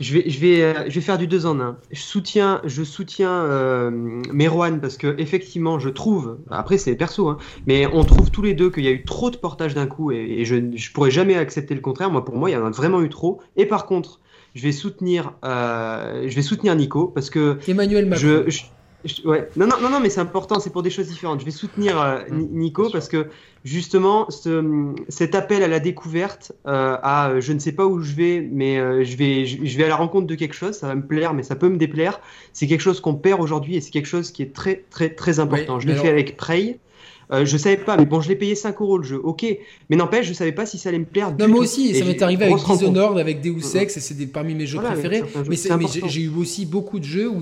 je 0.00 0.14
vais, 0.14 0.30
je 0.30 0.40
vais, 0.40 0.62
euh, 0.62 0.74
je 0.88 0.94
vais 0.94 1.00
faire 1.00 1.18
du 1.18 1.26
deux 1.26 1.44
en 1.46 1.60
un. 1.60 1.76
Je 1.90 2.00
soutiens, 2.00 2.60
je 2.64 2.82
soutiens 2.82 3.30
euh, 3.44 3.90
Merwan 4.32 4.80
parce 4.80 4.96
que 4.96 5.14
effectivement, 5.18 5.78
je 5.78 5.88
trouve. 5.90 6.38
Après, 6.50 6.78
c'est 6.78 6.94
perso, 6.96 7.28
hein, 7.28 7.38
mais 7.66 7.86
on 7.92 8.04
trouve 8.04 8.30
tous 8.30 8.42
les 8.42 8.54
deux 8.54 8.70
qu'il 8.70 8.84
y 8.84 8.88
a 8.88 8.92
eu 8.92 9.04
trop 9.04 9.30
de 9.30 9.36
portages 9.36 9.74
d'un 9.74 9.86
coup 9.86 10.10
et, 10.12 10.16
et 10.38 10.44
je, 10.46 10.56
je 10.74 10.92
pourrais 10.92 11.10
jamais 11.10 11.34
accepter 11.36 11.74
le 11.74 11.80
contraire. 11.80 12.10
Moi, 12.10 12.24
pour 12.24 12.36
moi, 12.36 12.48
il 12.50 12.54
y 12.54 12.56
en 12.56 12.64
a 12.66 12.70
vraiment 12.70 13.02
eu 13.02 13.08
trop. 13.10 13.40
Et 13.56 13.66
par 13.66 13.84
contre, 13.86 14.20
je 14.54 14.62
vais 14.62 14.72
soutenir, 14.72 15.32
euh, 15.44 16.24
je 16.28 16.34
vais 16.34 16.42
soutenir 16.42 16.74
Nico 16.76 17.08
parce 17.08 17.28
que 17.30 17.58
Emmanuel 17.68 18.06
Macron. 18.06 18.22
je, 18.24 18.50
je- 18.50 18.62
je- 19.04 19.26
ouais. 19.28 19.48
Non, 19.56 19.66
non, 19.66 19.76
non, 19.80 19.90
non, 19.90 20.00
mais 20.00 20.10
c'est 20.10 20.20
important, 20.20 20.60
c'est 20.60 20.70
pour 20.70 20.82
des 20.82 20.90
choses 20.90 21.08
différentes. 21.08 21.40
Je 21.40 21.44
vais 21.44 21.50
soutenir 21.50 22.00
euh, 22.00 22.20
Ni- 22.30 22.46
Nico 22.46 22.88
parce 22.90 23.08
que 23.08 23.26
justement, 23.64 24.30
ce- 24.30 24.94
cet 25.08 25.34
appel 25.34 25.62
à 25.62 25.68
la 25.68 25.80
découverte, 25.80 26.52
euh, 26.66 26.96
à 27.02 27.30
euh, 27.30 27.40
je 27.40 27.52
ne 27.52 27.58
sais 27.58 27.72
pas 27.72 27.86
où 27.86 28.00
je 28.00 28.14
vais, 28.14 28.46
mais 28.52 28.78
euh, 28.78 29.04
je, 29.04 29.16
vais, 29.16 29.46
je, 29.46 29.64
je 29.64 29.78
vais 29.78 29.84
à 29.84 29.88
la 29.88 29.96
rencontre 29.96 30.26
de 30.26 30.34
quelque 30.34 30.54
chose, 30.54 30.74
ça 30.76 30.86
va 30.88 30.94
me 30.94 31.06
plaire, 31.06 31.34
mais 31.34 31.42
ça 31.42 31.56
peut 31.56 31.68
me 31.68 31.76
déplaire. 31.76 32.20
C'est 32.52 32.66
quelque 32.66 32.80
chose 32.80 33.00
qu'on 33.00 33.14
perd 33.14 33.40
aujourd'hui 33.40 33.76
et 33.76 33.80
c'est 33.80 33.90
quelque 33.90 34.06
chose 34.06 34.30
qui 34.30 34.42
est 34.42 34.52
très, 34.54 34.84
très, 34.90 35.10
très 35.10 35.40
important. 35.40 35.80
Je 35.80 35.86
l'ai 35.88 35.94
fait 36.02 36.08
avec 36.08 36.36
Prey. 36.36 36.78
Euh, 37.34 37.44
je 37.44 37.56
savais 37.56 37.76
pas, 37.76 37.96
mais 37.96 38.06
bon, 38.06 38.20
je 38.20 38.28
l'ai 38.28 38.36
payé 38.36 38.54
5 38.54 38.80
euros 38.80 38.98
le 38.98 39.04
jeu, 39.04 39.20
ok. 39.22 39.44
Mais 39.90 39.96
n'empêche, 39.96 40.26
je 40.26 40.32
savais 40.32 40.52
pas 40.52 40.66
si 40.66 40.78
ça 40.78 40.88
allait 40.88 40.98
me 40.98 41.04
plaire. 41.04 41.30
Non, 41.30 41.46
du 41.46 41.50
moi 41.50 41.58
tout. 41.58 41.64
aussi, 41.64 41.90
Et 41.90 41.94
ça 41.94 42.04
m'est 42.04 42.20
arrivé 42.22 42.44
avec. 42.44 42.56
Dishonored, 42.56 43.18
avec 43.18 43.40
Deus. 43.40 43.74
Ex, 43.76 43.96
et 43.96 44.00
c'est 44.00 44.14
parmi 44.26 44.54
mes 44.54 44.66
jeux 44.66 44.78
Voilà, 44.78 44.92
préférés. 44.94 45.22
Mais, 45.48 45.56
j'ai 46.08 46.22
eu 46.22 46.28
aussi 46.36 46.66
beaucoup 46.66 46.98
de 46.98 47.04
jeux 47.04 47.28
où, 47.28 47.40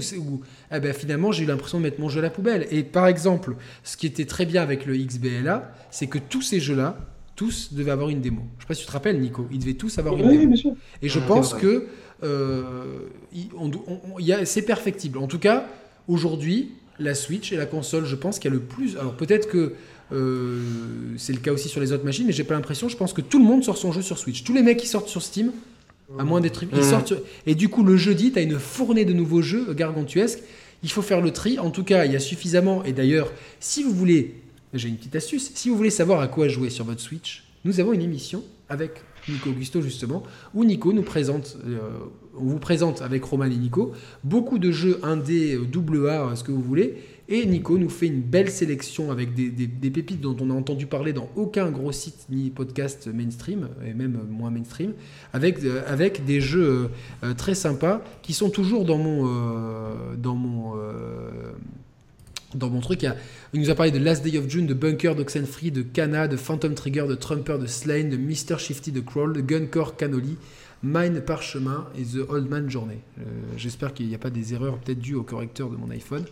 ah 0.70 0.80
ben, 0.80 0.92
finalement 0.92 1.32
j'ai 1.32 1.44
eu 1.44 1.46
l'impression 1.46 1.78
de 1.78 1.82
mettre 1.84 2.00
mon 2.00 2.08
jeu 2.08 2.20
à 2.20 2.22
la 2.22 2.30
poubelle. 2.30 2.66
Et 2.70 2.82
par 2.82 3.06
exemple, 3.06 3.56
ce 3.84 3.96
qui 3.96 4.06
était 4.06 4.24
très 4.26 4.46
bien 4.46 4.62
avec 4.62 4.86
le 4.86 4.96
XBLA, 4.96 5.72
c'est 5.90 6.06
que 6.06 6.18
tous 6.18 6.42
ces 6.42 6.60
jeux-là, 6.60 6.96
tous 7.36 7.72
devaient 7.72 7.90
avoir 7.90 8.08
une 8.10 8.20
démo. 8.20 8.42
Je 8.58 8.62
sais 8.64 8.68
pas 8.68 8.74
si 8.74 8.80
tu 8.82 8.86
te 8.86 8.92
rappelles, 8.92 9.18
Nico, 9.20 9.46
ils 9.50 9.58
devaient 9.58 9.72
tous 9.74 9.98
avoir 9.98 10.14
une 10.16 10.26
Oui, 10.26 10.36
démo. 10.38 10.46
bien 10.48 10.56
sûr. 10.56 10.72
Et 11.02 11.08
je 11.08 11.18
Ouais, 11.18 11.26
pense 11.26 11.54
que 11.54 11.86
euh, 12.22 12.84
il- 13.34 13.48
on- 13.58 13.68
on- 13.70 14.00
on- 14.14 14.18
il 14.18 14.26
y 14.26 14.32
a- 14.32 14.44
c'est 14.44 14.62
perfectible. 14.62 15.18
En 15.18 15.26
tout 15.26 15.38
cas, 15.38 15.66
aujourd'hui, 16.08 16.70
la 17.02 17.14
Switch 17.14 17.52
est 17.52 17.56
la 17.56 17.66
console, 17.66 18.04
je 18.06 18.14
pense, 18.16 18.38
qui 18.38 18.48
a 18.48 18.50
le 18.50 18.60
plus. 18.60 18.96
Alors 18.96 19.14
peut-être 19.14 19.48
que 19.48 19.72
euh, 20.12 20.60
c'est 21.16 21.32
le 21.32 21.38
cas 21.40 21.52
aussi 21.52 21.68
sur 21.68 21.80
les 21.80 21.92
autres 21.92 22.04
machines, 22.04 22.26
mais 22.26 22.32
j'ai 22.32 22.44
pas 22.44 22.54
l'impression. 22.54 22.88
Je 22.88 22.96
pense 22.96 23.12
que 23.12 23.20
tout 23.20 23.38
le 23.38 23.44
monde 23.44 23.64
sort 23.64 23.76
son 23.76 23.92
jeu 23.92 24.02
sur 24.02 24.18
Switch. 24.18 24.44
Tous 24.44 24.52
les 24.52 24.62
mecs 24.62 24.76
qui 24.78 24.86
sortent 24.86 25.08
sur 25.08 25.22
Steam, 25.22 25.52
à 26.18 26.24
moins 26.24 26.40
d'être. 26.40 26.62
Ils 26.64 26.68
Mhm. 26.78 26.82
sortent 26.82 27.06
sur- 27.08 27.20
Et 27.46 27.54
du 27.54 27.68
coup, 27.68 27.82
le 27.82 27.96
jeudi, 27.96 28.32
tu 28.32 28.38
as 28.38 28.42
une 28.42 28.58
fournée 28.58 29.04
de 29.04 29.12
nouveaux 29.14 29.40
jeux 29.42 29.72
gargantuesques. 29.72 30.40
Il 30.82 30.90
faut 30.90 31.00
faire 31.02 31.20
le 31.20 31.30
tri. 31.30 31.58
En 31.58 31.70
tout 31.70 31.84
cas, 31.84 32.04
il 32.04 32.12
y 32.12 32.16
a 32.16 32.20
suffisamment. 32.20 32.84
Et 32.84 32.92
d'ailleurs, 32.92 33.32
si 33.60 33.82
vous 33.82 33.92
voulez. 33.92 34.34
J'ai 34.74 34.88
une 34.88 34.96
petite 34.96 35.14
astuce. 35.16 35.50
Si 35.54 35.68
vous 35.68 35.76
voulez 35.76 35.90
savoir 35.90 36.20
à 36.20 36.28
quoi 36.28 36.48
jouer 36.48 36.70
sur 36.70 36.84
votre 36.86 37.00
Switch, 37.00 37.44
nous 37.66 37.78
avons 37.78 37.92
une 37.92 38.00
émission 38.00 38.42
avec 38.70 38.92
Nico 39.28 39.50
Augusto, 39.50 39.80
justement, 39.80 40.22
où 40.54 40.64
Nico 40.64 40.92
nous 40.92 41.02
présente. 41.02 41.56
euh, 41.66 41.78
on 42.34 42.44
vous 42.44 42.58
présente 42.58 43.02
avec 43.02 43.24
Roman 43.24 43.44
et 43.44 43.56
Nico 43.56 43.92
beaucoup 44.24 44.58
de 44.58 44.70
jeux 44.70 44.98
indé, 45.02 45.54
euh, 45.54 45.66
double 45.66 46.08
A, 46.08 46.28
euh, 46.28 46.34
ce 46.34 46.42
que 46.42 46.50
vous 46.50 46.62
voulez. 46.62 46.96
Et 47.28 47.46
Nico 47.46 47.78
nous 47.78 47.88
fait 47.88 48.06
une 48.06 48.20
belle 48.20 48.50
sélection 48.50 49.10
avec 49.10 49.34
des, 49.34 49.90
pépites 49.90 50.20
dont 50.20 50.36
on 50.40 50.46
n'a 50.46 50.54
entendu 50.54 50.86
parler 50.86 51.12
dans 51.12 51.30
aucun 51.36 51.70
gros 51.70 51.92
site 51.92 52.26
ni 52.30 52.50
podcast 52.50 53.06
mainstream, 53.06 53.68
et 53.86 53.94
même 53.94 54.18
moins 54.28 54.50
mainstream, 54.50 54.92
avec, 55.32 56.24
des 56.26 56.40
jeux 56.40 56.90
très 57.38 57.54
sympas 57.54 58.02
qui 58.22 58.34
sont 58.34 58.50
toujours 58.50 58.84
dans 58.84 58.98
mon, 58.98 59.30
dans 60.18 60.34
mon, 60.34 60.74
dans 62.54 62.70
mon 62.70 62.80
truc. 62.80 63.06
Il, 63.54 63.60
nous 63.60 63.70
a 63.70 63.74
parlé 63.74 63.90
de 63.92 63.98
Last 63.98 64.24
Day 64.24 64.38
of 64.38 64.48
June, 64.48 64.66
de 64.66 64.74
Bunker, 64.74 65.14
d'Oxenfree, 65.14 65.70
de 65.70 65.82
Kana, 65.82 66.28
de 66.28 66.36
Phantom 66.36 66.74
Trigger, 66.74 67.06
de 67.08 67.14
Trumper, 67.14 67.58
de 67.58 67.66
Slain, 67.66 68.04
de 68.04 68.16
Mr. 68.16 68.58
Shifty, 68.58 68.92
de 68.92 69.00
Crawl, 69.00 69.32
de 69.32 69.40
Guncore 69.40 69.96
Cannoli, 69.96 70.36
Mine 70.82 71.20
Parchemin 71.20 71.86
et 71.96 72.02
The 72.02 72.28
Old 72.28 72.48
Man 72.50 72.68
Journey. 72.70 72.98
Euh, 73.20 73.22
J'espère 73.56 73.94
qu'il 73.94 74.08
n'y 74.08 74.14
a 74.14 74.18
pas 74.18 74.30
des 74.30 74.52
erreurs 74.54 74.78
peut-être 74.78 74.98
dues 75.00 75.14
au 75.14 75.22
correcteur 75.22 75.70
de 75.70 75.76
mon 75.76 75.90
iPhone. 75.90 76.24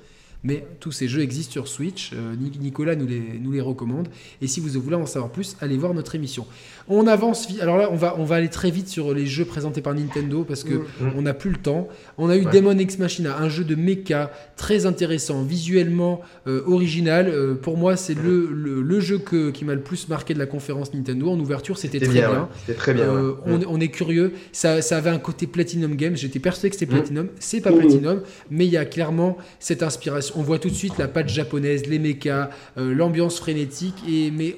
Mais 0.43 0.67
tous 0.81 0.91
ces 0.91 1.07
jeux 1.07 1.21
existent 1.21 1.53
sur 1.53 1.69
Switch. 1.69 2.13
Euh, 2.15 2.35
Ni- 2.35 2.51
Nicolas 2.59 2.97
nous 2.97 3.07
les, 3.07 3.39
nous 3.39 3.53
les 3.53 3.61
recommande. 3.61 4.09
Et 4.41 4.47
si 4.47 4.59
vous 4.61 4.81
voulez 4.81 4.97
en 4.97 5.05
savoir 5.05 5.31
plus, 5.31 5.55
allez 5.61 5.77
voir 5.77 5.93
notre 5.93 6.15
émission. 6.15 6.47
On 6.93 7.07
avance. 7.07 7.49
Alors 7.61 7.77
là, 7.79 7.89
on 7.93 7.95
va, 7.97 8.17
on 8.19 8.25
va 8.25 8.35
aller 8.35 8.49
très 8.49 8.71
vite 8.71 8.89
sur 8.89 9.15
les 9.15 9.25
jeux 9.25 9.45
présentés 9.45 9.81
par 9.81 9.95
Nintendo 9.95 10.45
parce 10.45 10.65
que 10.65 10.75
Mhm. 10.75 11.13
on 11.17 11.23
n'a 11.23 11.35
plus 11.35 11.51
le 11.51 11.57
temps. 11.59 11.89
On 12.19 12.29
a 12.29 12.37
eu 12.37 12.45
Ouais. 12.45 12.53
Demon 12.53 12.77
X 12.77 12.99
Machina, 12.99 13.39
un 13.39 13.49
jeu 13.49 13.63
de 13.63 13.77
mecha 13.77 14.31
très 14.57 14.87
intéressant, 14.87 15.43
visuellement 15.43 16.21
euh, 16.49 16.63
original. 16.67 17.29
Euh, 17.29 17.55
pour 17.55 17.77
moi, 17.77 17.97
c'est 17.97 18.15
le, 18.15 18.49
le, 18.53 18.83
le 18.83 19.01
jeu 19.01 19.19
que, 19.19 19.51
qui 19.51 19.65
m'a 19.65 19.75
le 19.75 19.81
plus 19.83 20.09
marqué 20.09 20.35
de 20.35 20.39
la 20.41 20.47
conférence 20.47 20.93
Nintendo. 20.93 21.31
En 21.31 21.39
ouverture, 21.39 21.79
c'était 21.79 22.01
très 22.01 22.09
bien, 22.13 22.29
bien. 22.29 22.41
ouais. 22.41 22.47
C'était 22.67 22.79
très 22.79 22.93
bien. 22.95 23.05
Euh, 23.05 23.31
ouais. 23.31 23.37
on, 23.47 23.59
Mm. 23.59 23.65
on 23.69 23.81
est 23.81 23.89
curieux. 23.89 24.33
Ça, 24.53 24.83
ça 24.83 24.97
avait 24.97 25.11
un 25.11 25.19
côté 25.19 25.47
Platinum 25.47 25.95
Games. 25.95 26.17
J'étais 26.17 26.41
persuadé 26.41 26.71
que 26.71 26.77
c'était 26.77 26.93
Mm. 26.93 26.97
Platinum. 26.99 27.29
C'est 27.39 27.61
pas 27.61 27.71
Mm. 27.71 27.79
Platinum, 27.79 28.21
mais 28.51 28.67
il 28.67 28.73
y 28.73 28.77
a 28.77 28.85
clairement 28.85 29.37
cette 29.61 29.85
inspiration. 29.85 30.35
On 30.39 30.43
voit 30.43 30.59
tout 30.59 30.69
de 30.71 30.75
suite 30.75 30.99
la 30.99 31.07
patte 31.07 31.29
japonaise, 31.29 31.87
les 31.87 32.01
mechas, 32.01 32.51
l'ambiance 32.77 33.39
frénétique. 33.39 33.95
Et, 34.09 34.33
mais 34.33 34.57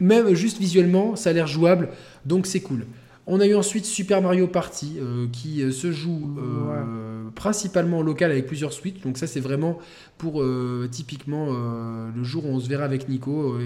même 0.00 0.34
juste 0.34 0.58
visuellement, 0.58 1.16
ça 1.16 1.30
a 1.30 1.32
l'air 1.32 1.46
jouable. 1.46 1.88
Donc 2.24 2.46
c'est 2.46 2.60
cool. 2.60 2.86
On 3.30 3.40
a 3.40 3.46
eu 3.46 3.54
ensuite 3.54 3.84
Super 3.84 4.22
Mario 4.22 4.46
Party 4.46 4.96
euh, 4.98 5.26
qui 5.30 5.62
euh, 5.62 5.70
se 5.70 5.92
joue 5.92 6.34
euh, 6.38 7.28
principalement 7.34 7.98
en 7.98 8.02
local 8.02 8.30
avec 8.30 8.46
plusieurs 8.46 8.72
suites. 8.72 9.02
Donc 9.04 9.18
ça 9.18 9.26
c'est 9.26 9.40
vraiment 9.40 9.78
pour 10.16 10.42
typiquement 10.90 11.52
le 11.52 12.24
jour 12.24 12.44
où 12.44 12.48
on 12.48 12.58
se 12.58 12.68
verra 12.68 12.82
avec 12.84 13.08
Nico 13.08 13.56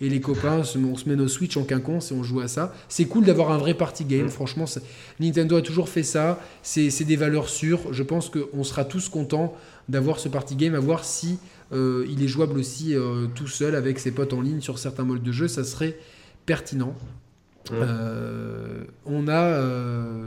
et 0.00 0.08
les 0.08 0.20
copains, 0.20 0.62
on 0.76 0.96
se 0.96 1.08
met 1.08 1.14
nos 1.14 1.28
Switch 1.28 1.56
en 1.56 1.62
quinconce 1.62 2.10
et 2.10 2.16
on 2.16 2.24
joue 2.24 2.40
à 2.40 2.48
ça. 2.48 2.74
C'est 2.88 3.04
cool 3.04 3.24
d'avoir 3.24 3.52
un 3.52 3.56
vrai 3.56 3.74
party 3.74 4.04
game. 4.06 4.28
Franchement, 4.28 4.66
c'est- 4.66 4.82
Nintendo 5.20 5.54
a 5.54 5.62
toujours 5.62 5.88
fait 5.88 6.02
ça. 6.02 6.40
C'est 6.64 6.90
c'est 6.90 7.04
des 7.04 7.14
valeurs 7.14 7.48
sûres. 7.48 7.92
Je 7.92 8.02
pense 8.02 8.28
qu'on 8.28 8.64
sera 8.64 8.84
tous 8.84 9.08
contents 9.08 9.54
d'avoir 9.88 10.18
ce 10.18 10.28
party 10.28 10.56
game, 10.56 10.74
à 10.74 10.80
voir 10.80 11.04
si 11.04 11.38
euh, 11.72 12.06
il 12.08 12.22
est 12.22 12.28
jouable 12.28 12.58
aussi 12.58 12.94
euh, 12.94 13.26
tout 13.34 13.48
seul 13.48 13.74
avec 13.74 13.98
ses 13.98 14.12
potes 14.12 14.32
en 14.32 14.40
ligne 14.40 14.60
sur 14.60 14.78
certains 14.78 15.04
modes 15.04 15.22
de 15.22 15.32
jeu. 15.32 15.48
Ça 15.48 15.64
serait 15.64 15.98
pertinent. 16.46 16.94
Ouais. 17.70 17.78
Euh, 17.82 18.84
on 19.06 19.26
a 19.26 19.60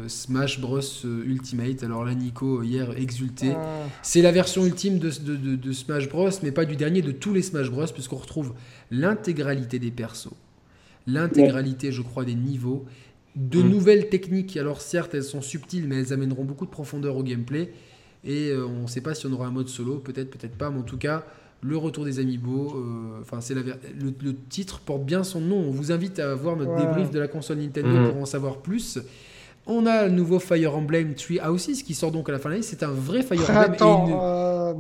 Smash 0.10 0.60
Bros 0.60 0.82
Ultimate. 1.06 1.84
Alors 1.84 2.04
là, 2.04 2.14
Nico, 2.14 2.62
hier, 2.64 2.92
exulté. 2.98 3.54
Ah. 3.56 3.84
C'est 4.02 4.22
la 4.22 4.34
version 4.34 4.66
ultime 4.66 5.00
de, 5.00 5.10
de- 5.10 5.36
de- 5.38 5.56
de 5.56 5.72
Smash 5.72 6.10
Bros, 6.10 6.30
mais 6.44 6.52
pas 6.52 6.66
du 6.66 6.76
dernier, 6.76 7.02
de 7.02 7.12
tous 7.12 7.34
les 7.34 7.42
Smash 7.42 7.72
Bros, 7.72 7.86
puisqu'on 7.94 8.18
retrouve 8.18 8.54
l'intégralité 8.92 9.80
des 9.80 9.92
persos, 9.92 10.34
l'intégralité, 11.08 11.92
je 11.92 12.02
crois, 12.02 12.26
des 12.26 12.36
niveaux, 12.36 12.86
de 13.36 13.62
Mm. 13.62 13.70
nouvelles 13.70 14.10
techniques. 14.10 14.58
Alors 14.58 14.82
certes, 14.82 15.14
elles 15.16 15.24
sont 15.24 15.42
subtiles, 15.42 15.88
mais 15.88 15.98
elles 16.00 16.12
amèneront 16.14 16.44
beaucoup 16.44 16.66
de 16.66 16.72
profondeur 16.72 17.16
au 17.16 17.24
gameplay. 17.24 17.72
Et 18.24 18.50
euh, 18.50 18.66
on 18.66 18.84
ne 18.84 18.88
sait 18.88 19.02
pas 19.02 19.14
si 19.16 19.26
on 19.28 19.32
aura 19.34 19.48
un 19.48 19.52
mode 19.52 19.70
solo, 19.70 19.96
peut-être, 19.96 20.30
peut-être 20.30 20.58
pas, 20.58 20.70
mais 20.70 20.80
en 20.80 20.84
tout 20.84 20.98
cas, 20.98 21.24
le 21.62 21.78
retour 21.78 22.06
des 22.06 22.20
amiibo, 22.20 22.74
euh, 22.76 23.22
enfin 23.22 23.42
c'est 23.42 23.54
la 23.54 23.62
le, 23.62 24.14
le 24.22 24.36
titre 24.50 24.80
porte 24.80 25.04
bien 25.04 25.24
son 25.24 25.42
nom. 25.42 25.58
On 25.58 25.72
vous 25.72 25.92
invite 25.92 26.20
à 26.20 26.36
voir 26.36 26.56
notre 26.56 26.72
Ouais. 26.72 26.82
débrief 26.86 27.12
de 27.12 27.20
la 27.20 27.28
console 27.28 27.58
Nintendo 27.60 27.90
Mhm. 27.90 28.10
pour 28.12 28.22
en 28.22 28.26
savoir 28.26 28.58
plus. 28.58 29.00
On 29.68 29.86
a 29.86 30.06
le 30.06 30.12
nouveau 30.12 30.40
Fire 30.40 30.76
Emblem 30.76 31.14
Three 31.16 31.40
Houses 31.40 31.84
qui 31.84 31.94
sort 31.94 32.12
donc 32.12 32.28
à 32.30 32.32
la 32.32 32.40
fin 32.40 32.50
de 32.50 32.54
l'année. 32.56 32.64
C'est 32.66 32.82
un 32.84 32.92
vrai 32.92 33.22
Fire 33.24 33.40
Emblem 33.42 33.58
et 33.58 33.66
une... 33.66 33.76
Printemps, 33.78 34.24
euh, 34.24 34.74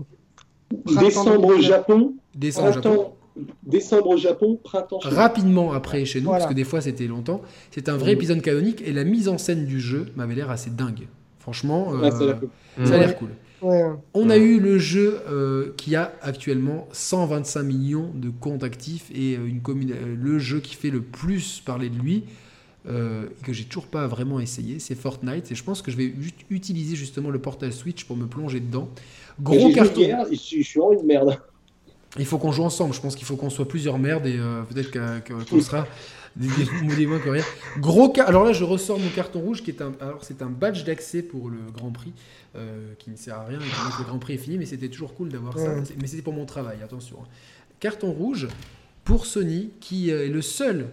Décembre 0.99 1.45
au 1.45 1.47
2019. 1.57 1.61
Japon, 1.61 2.13
décembre 2.35 2.67
au 2.69 2.71
Japon. 2.73 2.81
printemps, 2.81 3.15
décembre 3.63 4.07
au 4.09 4.17
Japon, 4.17 4.59
printemps 4.63 4.99
chez 5.01 5.09
nous. 5.09 5.15
rapidement 5.15 5.71
après 5.73 6.05
chez 6.05 6.19
nous, 6.21 6.25
Voilà. 6.27 6.39
parce 6.43 6.49
que 6.51 6.55
des 6.55 6.63
fois 6.63 6.81
c'était 6.81 7.07
longtemps. 7.07 7.41
C'est 7.71 7.89
un 7.89 7.97
vrai 7.97 8.13
épisode 8.13 8.41
canonique 8.41 8.81
et 8.85 8.91
la 8.93 9.03
mise 9.03 9.27
en 9.29 9.37
scène 9.37 9.65
du 9.65 9.79
jeu 9.79 10.05
m'avait 10.15 10.35
l'air 10.35 10.49
assez 10.49 10.69
dingue. 10.69 11.07
Franchement, 11.53 11.93
euh, 11.95 12.11
ça 12.11 12.93
a 12.93 12.97
l'air 12.97 13.07
Ouais. 13.09 13.15
cool. 13.17 13.29
Ouais. 13.63 13.81
On 14.13 14.29
a 14.29 14.37
Ouais. 14.37 14.39
eu 14.39 14.59
le 14.59 14.77
jeu 14.77 15.17
euh, 15.27 15.73
qui 15.77 15.95
a 15.95 16.13
actuellement 16.21 16.87
125 16.91 17.63
millions 17.63 18.11
de 18.13 18.29
comptes 18.29 18.63
actifs 18.63 19.09
et 19.13 19.35
euh, 19.35 19.47
une 19.47 19.61
commune- 19.61 19.91
euh, 19.93 20.15
le 20.15 20.37
jeu 20.37 20.59
qui 20.59 20.75
fait 20.75 20.91
le 20.91 21.01
plus 21.01 21.61
parler 21.65 21.89
de 21.89 21.97
lui. 21.99 22.23
euh, 22.87 23.25
et 23.41 23.45
que 23.45 23.51
j'ai 23.51 23.65
toujours 23.65 23.87
pas 23.87 24.07
vraiment 24.07 24.39
essayé, 24.39 24.79
c'est 24.79 24.95
Fortnite 24.95 25.51
et 25.51 25.55
je 25.55 25.63
pense 25.63 25.81
que 25.81 25.91
je 25.91 25.97
vais 25.97 26.05
ut- 26.05 26.31
utiliser 26.49 26.95
justement 26.95 27.29
le 27.29 27.37
portal 27.37 27.73
Switch 27.73 28.05
pour 28.05 28.15
me 28.15 28.25
plonger 28.25 28.61
dedans. 28.61 28.87
Gros 29.41 29.69
carton. 29.73 29.99
hier, 29.99 30.25
je 30.31 30.35
suis, 30.37 30.63
je 30.63 30.67
suis 30.69 30.79
vraiment 30.79 30.99
une 31.01 31.05
merde. 31.05 31.37
Il 32.17 32.25
faut 32.25 32.37
qu'on 32.37 32.53
joue 32.53 32.63
ensemble. 32.63 32.93
Je 32.95 33.01
pense 33.01 33.15
qu'il 33.17 33.27
faut 33.27 33.35
qu'on 33.35 33.49
soit 33.49 33.67
plusieurs 33.67 33.99
merdes 33.99 34.25
et 34.27 34.37
euh, 34.39 34.63
peut-être 34.63 34.91
qu'on 35.49 35.61
sera 35.61 35.85
des, 36.39 36.47
des, 36.87 36.95
des 36.95 37.05
moins 37.05 37.19
que 37.19 37.29
rien. 37.29 37.43
Gros 37.77 38.11
ca- 38.15 38.23
Alors 38.25 38.45
là, 38.45 38.53
je 38.53 38.63
ressors 38.63 38.97
mon 38.99 39.09
carton 39.09 39.39
rouge 39.41 39.61
qui 39.61 39.69
est 39.71 39.81
un. 39.81 39.91
Alors 39.99 40.23
c'est 40.23 40.41
un 40.41 40.49
badge 40.49 40.83
d'accès 40.85 41.21
pour 41.21 41.49
le 41.49 41.57
Grand 41.73 41.91
Prix 41.91 42.13
euh, 42.55 42.93
qui 42.97 43.11
ne 43.11 43.15
sert 43.15 43.35
à 43.35 43.45
rien 43.45 43.59
que 43.59 43.63
le 43.99 44.05
Grand 44.05 44.19
Prix 44.19 44.33
est 44.35 44.37
fini, 44.37 44.57
mais 44.57 44.65
c'était 44.65 44.87
toujours 44.89 45.13
cool 45.13 45.29
d'avoir 45.29 45.57
ça. 45.59 45.75
Ouais. 45.75 45.83
Mais 46.01 46.07
c'était 46.07 46.21
pour 46.23 46.33
mon 46.33 46.45
travail, 46.45 46.77
attention. 46.83 47.17
hein. 47.21 47.27
Carton 47.79 48.11
rouge 48.11 48.47
pour 49.03 49.25
Sony 49.25 49.69
qui 49.79 50.11
euh, 50.11 50.25
est 50.25 50.29
le 50.29 50.41
seul 50.41 50.87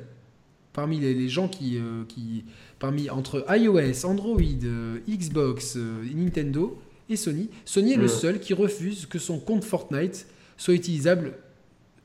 parmi 0.73 1.01
les, 1.01 1.15
les 1.15 1.29
gens 1.29 1.49
qui, 1.49 1.79
euh, 1.79 2.05
qui 2.09 2.45
parmi 2.79 3.09
entre 3.09 3.47
iOS, 3.49 4.05
Android, 4.05 4.41
euh, 4.65 4.99
Xbox, 5.09 5.77
Nintendo 6.15 6.79
et 7.09 7.17
Sony, 7.17 7.49
Sony 7.65 7.93
est 7.93 7.97
le 7.97 8.09
seul 8.09 8.41
qui 8.41 8.53
refuse 8.53 9.07
que 9.07 9.19
son 9.19 9.39
compte 9.39 9.65
Fortnite 9.65 10.27
soit 10.57 10.75
utilisable 10.75 11.35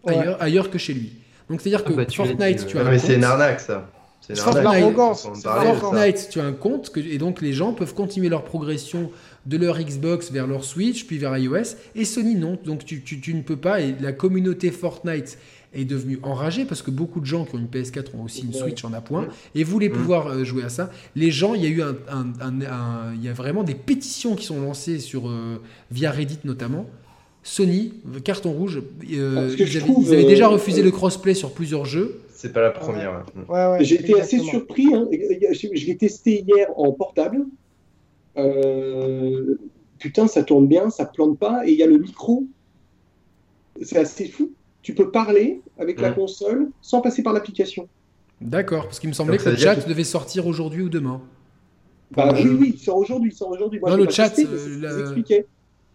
Ouais. 0.03 0.17
ailleurs, 0.17 0.41
ailleurs 0.41 0.69
que 0.71 0.77
chez 0.79 0.93
lui. 0.95 1.13
Donc 1.51 1.61
c'est-à-dire 1.61 1.83
Ah 1.85 1.89
que 1.89 1.93
bah, 1.95 2.05
tu 2.05 2.17
Fortnite, 2.17 2.65
tu 2.65 2.77
Ah, 2.77 2.81
as 2.81 2.85
un 2.87 2.91
mais 2.91 2.97
c'est 2.99 3.15
une 3.15 3.21
compte. 3.21 3.29
arnaque, 3.29 3.59
ça. 3.59 3.89
C'est 4.21 4.33
une 4.33 4.39
Fortnite. 4.39 5.79
Fortnite, 5.79 6.27
tu 6.31 6.39
as 6.39 6.45
un 6.45 6.53
compte 6.53 6.89
que- 6.91 6.99
et 6.99 7.17
donc 7.17 7.41
les 7.41 7.53
gens 7.53 7.73
peuvent 7.73 7.93
continuer 7.93 8.29
leur 8.29 8.43
progression 8.43 9.11
de 9.45 9.57
leur 9.57 9.79
Xbox 9.79 10.31
vers 10.31 10.47
leur 10.47 10.63
Switch, 10.63 11.05
puis 11.07 11.17
vers 11.17 11.37
iOS, 11.37 11.75
et 11.95 12.05
Sony 12.05 12.35
non. 12.35 12.57
Donc 12.63 12.85
tu, 12.85 13.01
tu- 13.01 13.19
tu 13.19 13.33
ne 13.33 13.41
peux 13.41 13.57
pas, 13.57 13.81
et 13.81 13.95
la 13.99 14.13
communauté 14.13 14.71
Fortnite 14.71 15.37
est 15.73 15.85
devenue 15.85 16.19
enragée 16.23 16.65
parce 16.65 16.81
que 16.81 16.91
beaucoup 16.91 17.19
de 17.21 17.25
gens 17.25 17.45
qui 17.45 17.55
ont 17.55 17.59
une 17.59 17.67
PS4 17.67 18.13
ont 18.15 18.23
aussi 18.23 18.41
une. 18.45 18.53
Switch 18.53 18.83
en 18.85 18.93
appoint 18.93 19.23
Mm. 19.23 19.27
et 19.55 19.63
voulaient 19.63 19.89
Mm. 19.89 19.93
pouvoir 19.93 20.27
euh, 20.27 20.43
jouer 20.43 20.63
à 20.63 20.69
ça. 20.69 20.91
Les 21.15 21.31
gens, 21.31 21.53
il 21.55 21.63
y 21.63 21.65
a 21.65 21.69
eu 21.69 21.81
un, 21.81 21.95
un- 22.09 22.33
un- 22.41 22.61
un- 22.61 23.13
il 23.15 23.23
y 23.23 23.29
a 23.29 23.33
vraiment 23.33 23.63
des 23.63 23.75
pétitions 23.75 24.35
qui 24.35 24.45
sont 24.45 24.61
lancées 24.61 24.99
sur 24.99 25.27
euh, 25.29 25.61
via 25.89 26.11
Reddit 26.11 26.39
notamment. 26.43 26.85
Sony, 27.43 27.93
carton 28.23 28.51
rouge, 28.51 28.81
euh, 29.13 29.55
que 29.55 29.63
ils, 29.63 29.65
je 29.65 29.79
avaient, 29.79 29.87
trouve, 29.91 30.03
ils 30.05 30.13
avaient 30.13 30.25
déjà 30.25 30.45
euh, 30.45 30.49
refusé 30.49 30.81
euh, 30.81 30.85
le 30.85 30.91
crossplay 30.91 31.33
sur 31.33 31.51
plusieurs 31.53 31.85
jeux. 31.85 32.19
C'est 32.33 32.53
pas 32.53 32.61
la 32.61 32.71
première. 32.71 33.11
ouais. 33.11 33.43
Ouais, 33.49 33.71
ouais, 33.77 33.83
J'ai 33.83 33.95
été 33.95 34.19
assez 34.19 34.39
surpris. 34.39 34.93
hein. 34.93 35.07
Je, 35.11 35.67
je 35.73 35.85
l'ai 35.87 35.97
testé 35.97 36.43
hier 36.47 36.67
en 36.77 36.91
portable. 36.91 37.45
Euh, 38.37 39.55
Putain, 39.99 40.25
ça 40.27 40.41
tourne 40.43 40.65
bien, 40.67 40.89
ça 40.89 41.05
plante 41.05 41.37
pas, 41.37 41.61
et 41.67 41.71
il 41.73 41.77
y 41.77 41.83
a 41.83 41.85
le 41.85 41.99
micro. 41.99 42.45
C'est 43.83 43.99
assez 43.99 44.27
fou. 44.27 44.51
tu 44.81 44.95
peux 44.95 45.11
parler 45.11 45.61
avec 45.77 46.01
la 46.01 46.11
console 46.11 46.69
sans 46.81 47.01
passer 47.01 47.21
par 47.21 47.33
l'application. 47.33 47.87
D'accord, 48.41 48.85
parce 48.85 48.99
qu'il 48.99 49.09
me 49.09 49.13
semblait 49.13 49.37
Donc, 49.37 49.45
que 49.45 49.49
le 49.51 49.57
chat 49.57 49.87
devait 49.87 50.03
sortir 50.03 50.47
aujourd'hui 50.47 50.81
ou 50.81 50.89
demain. 50.89 51.21
Bah 52.11 52.33
oui, 52.35 52.49
oui, 52.59 52.71
il 52.73 52.79
sort 52.79 52.97
aujourd'hui, 52.97 53.29
il 53.31 53.35
sort 53.35 53.49
aujourd'hui. 53.49 53.79
Moi, 53.79 53.91
Non, 53.91 53.97
le 53.97 54.09
chat, 54.09 54.29
testé, 54.31 54.47
euh, 54.51 54.79
la-. 54.81 55.37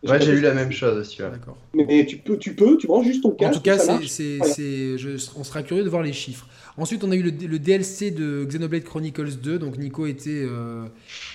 Ouais, 0.04 0.20
j'ai 0.20 0.32
lu 0.32 0.40
la 0.40 0.54
même 0.54 0.70
chose 0.72 0.98
aussi. 0.98 1.22
ouais. 1.22 1.30
D'accord. 1.30 1.56
Mais 1.74 2.06
tu 2.06 2.18
peux, 2.18 2.36
tu 2.38 2.54
peux, 2.54 2.76
tu 2.76 2.86
branches 2.86 3.06
juste 3.06 3.22
ton 3.22 3.30
En 3.30 3.34
casque. 3.34 3.54
tout 3.54 3.60
cas, 3.62 3.78
c'est, 3.78 4.06
c'est, 4.06 4.36
Voilà. 4.38 4.52
c'est- 4.54 4.98
je- 4.98 5.30
on 5.36 5.42
sera 5.44 5.62
curieux 5.62 5.82
de 5.84 5.88
voir 5.88 6.02
les 6.02 6.12
chiffres. 6.12 6.46
Ensuite, 6.76 7.02
on 7.04 7.10
a 7.10 7.16
eu 7.16 7.22
le, 7.22 7.30
le 7.30 7.58
DLC 7.58 8.10
de 8.10 8.44
Xenoblade 8.44 8.84
Chronicles 8.84 9.36
2. 9.42 9.58
Donc, 9.58 9.78
Nico 9.78 10.06
était. 10.06 10.44
euh, 10.48 10.84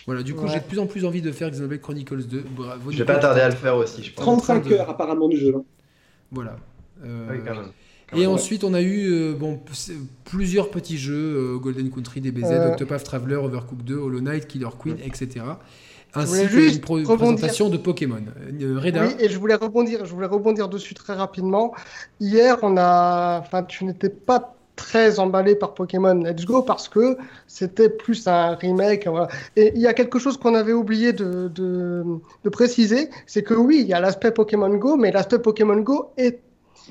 Voilà, 0.05 0.23
du 0.23 0.33
coup, 0.35 0.45
Ouais. 0.45 0.51
j'ai 0.53 0.59
de 0.59 0.65
plus 0.65 0.79
en 0.79 0.85
plus 0.87 1.03
envie 1.05 1.21
de 1.21 1.31
faire 1.31 1.49
Xenoblade 1.49 1.81
Chronicles 1.81 2.23
2. 2.23 2.43
Bravo, 2.55 2.91
Je 2.91 2.97
vais 2.99 3.05
pas 3.05 3.17
tarder 3.17 3.41
à 3.41 3.49
le 3.49 3.55
faire 3.55 3.75
aussi, 3.75 4.03
je 4.03 4.13
pense. 4.13 4.23
35 4.23 4.67
de- 4.67 4.73
heures 4.75 4.89
apparemment 4.89 5.27
de 5.27 5.35
jeu. 5.35 5.53
hein. 5.57 5.63
Voilà. 6.31 6.55
Euh, 7.03 7.27
Oui, 7.31 7.37
quand 7.45 7.55
même. 7.55 7.65
Quand 8.11 8.17
Et 8.17 8.27
ensuite, 8.27 8.63
on 8.63 8.73
a 8.73 8.81
eu 8.81 9.11
euh, 9.11 9.33
bon, 9.33 9.59
plusieurs 10.25 10.69
petits 10.69 10.97
jeux 10.97 11.15
euh, 11.55 11.57
Golden 11.57 11.89
Country, 11.89 12.21
DBZ, 12.21 12.43
Euh. 12.51 12.71
Octopath 12.71 13.03
Traveler, 13.03 13.35
Overcooked 13.37 13.83
2, 13.85 13.95
Hollow 13.95 14.19
Knight, 14.21 14.47
Killer 14.47 14.67
Queen, 14.79 14.97
etc. 15.03 15.45
Ainsi 16.13 16.41
que 16.43 16.47
juste 16.49 16.75
une 16.75 16.81
pro- 16.81 17.01
présentation 17.01 17.69
de 17.69 17.77
Pokémon. 17.77 18.21
Euh, 18.61 18.79
Reda, 18.79 19.05
Oui, 19.05 19.15
et 19.19 19.29
je 19.29 19.37
voulais 19.39 19.55
rebondir, 19.55 20.05
je 20.05 20.13
voulais 20.13 20.27
rebondir 20.27 20.67
dessus 20.69 20.93
très 20.93 21.13
rapidement. 21.13 21.73
Hier, 22.19 22.57
on 22.63 22.75
a, 22.77 23.39
enfin, 23.39 23.63
tu 23.63 23.85
n'étais 23.85 24.09
pas 24.09 24.55
très 24.75 25.19
emballé 25.19 25.55
par 25.55 25.73
Pokémon 25.73 26.13
Let's 26.15 26.45
Go 26.45 26.63
parce 26.63 26.89
que 26.89 27.17
c'était 27.47 27.89
plus 27.89 28.27
un 28.27 28.55
remake. 28.55 29.07
voilà. 29.07 29.27
Et 29.55 29.71
il 29.75 29.81
y 29.81 29.87
a 29.87 29.93
quelque 29.93 30.17
chose 30.19 30.37
qu'on 30.37 30.55
avait 30.55 30.73
oublié 30.73 31.13
de, 31.13 31.47
de, 31.53 32.03
de 32.43 32.49
préciser, 32.49 33.09
c'est 33.27 33.43
que 33.43 33.53
oui, 33.53 33.79
il 33.81 33.87
y 33.87 33.93
a 33.93 33.99
l'aspect 33.99 34.31
Pokémon 34.31 34.69
Go, 34.75 34.97
mais 34.97 35.11
l'aspect 35.11 35.39
Pokémon 35.39 35.77
Go 35.81 36.11
est, 36.17 36.39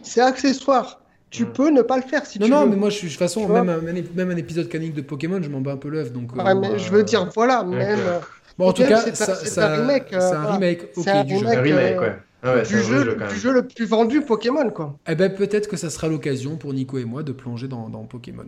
c'est 0.03 0.21
accessoire. 0.21 1.01
Tu 1.31 1.45
Mm. 1.45 1.53
peux 1.53 1.71
ne 1.71 1.83
pas 1.83 1.97
le 1.97 2.03
faire 2.03 2.27
si 2.27 2.41
non, 2.41 2.47
tu 2.47 2.53
non, 2.53 2.63
veux. 2.65 2.71
mais 2.71 2.77
moi, 2.77 2.91
je 2.91 2.97
suis, 2.97 3.07
de 3.07 3.13
toute 3.13 3.19
façon, 3.21 3.49
même 3.49 3.69
un, 3.69 3.79
même 3.81 4.31
un 4.31 4.37
épisode 4.37 4.69
canique 4.69 4.95
de 4.95 5.01
Pokémon, 5.01 5.41
je 5.41 5.49
m'en 5.49 5.61
bats 5.61 5.73
un 5.73 5.77
peu 5.77 5.89
l'œuf. 5.89 6.13
Donc, 6.13 6.31
euh, 6.37 6.79
je 6.79 6.91
veux 6.91 7.05
dire, 7.05 7.29
voilà, 7.35 7.63
même 7.63 7.99
euh, 8.05 8.19
bon, 8.61 8.69
en 8.69 8.73
tout 8.73 8.85
cas, 8.85 9.01
c'est 9.15 9.59
un- 9.61 9.77
remake, 9.77 10.13
euh, 10.13 10.21
c'est 10.21 10.27
un 10.37 10.41
voilà. 10.41 10.51
remake, 10.57 10.83
ok, 10.97 11.03
C'est 11.05 11.11
un 11.11 11.25
du 11.25 11.39
jeu. 11.39 11.47
remake. 11.47 11.59
Un 11.59 11.63
remake, 11.63 11.97
euh, 11.97 12.01
ouais. 12.01 12.17
Ah 12.43 12.55
ouais, 12.55 12.63
du, 12.63 12.69
jeu, 12.69 12.83
jeu 12.83 13.05
quand 13.19 13.27
du 13.27 13.33
même. 13.33 13.41
jeu 13.41 13.53
le 13.53 13.67
plus 13.67 13.85
vendu 13.87 14.23
Pokémon, 14.23 14.71
quoi. 14.71 14.99
Eh 15.07 15.15
ben, 15.15 15.33
peut-être 15.35 15.69
que 15.69 15.77
ça 15.77 15.91
sera 15.91 16.09
l'occasion 16.09 16.57
pour 16.57 16.73
Nico 16.73 16.97
et 16.99 17.05
moi 17.05 17.23
de 17.23 17.33
plonger 17.33 17.69
dans, 17.69 17.89
dans 17.91 18.05
Pokémon. 18.05 18.45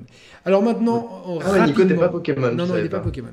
Alors 0.46 0.62
maintenant, 0.62 1.22
on- 1.26 1.40
Ah 1.40 1.52
ouais, 1.52 1.66
Nico, 1.66 1.80
rapidement- 1.82 2.00
pas 2.00 2.08
Pokémon. 2.08 2.52
Non, 2.52 2.64
il 2.76 2.82
n'est 2.84 2.88
pas 2.88 2.98
pas. 2.98 3.04
Pokémon. 3.04 3.28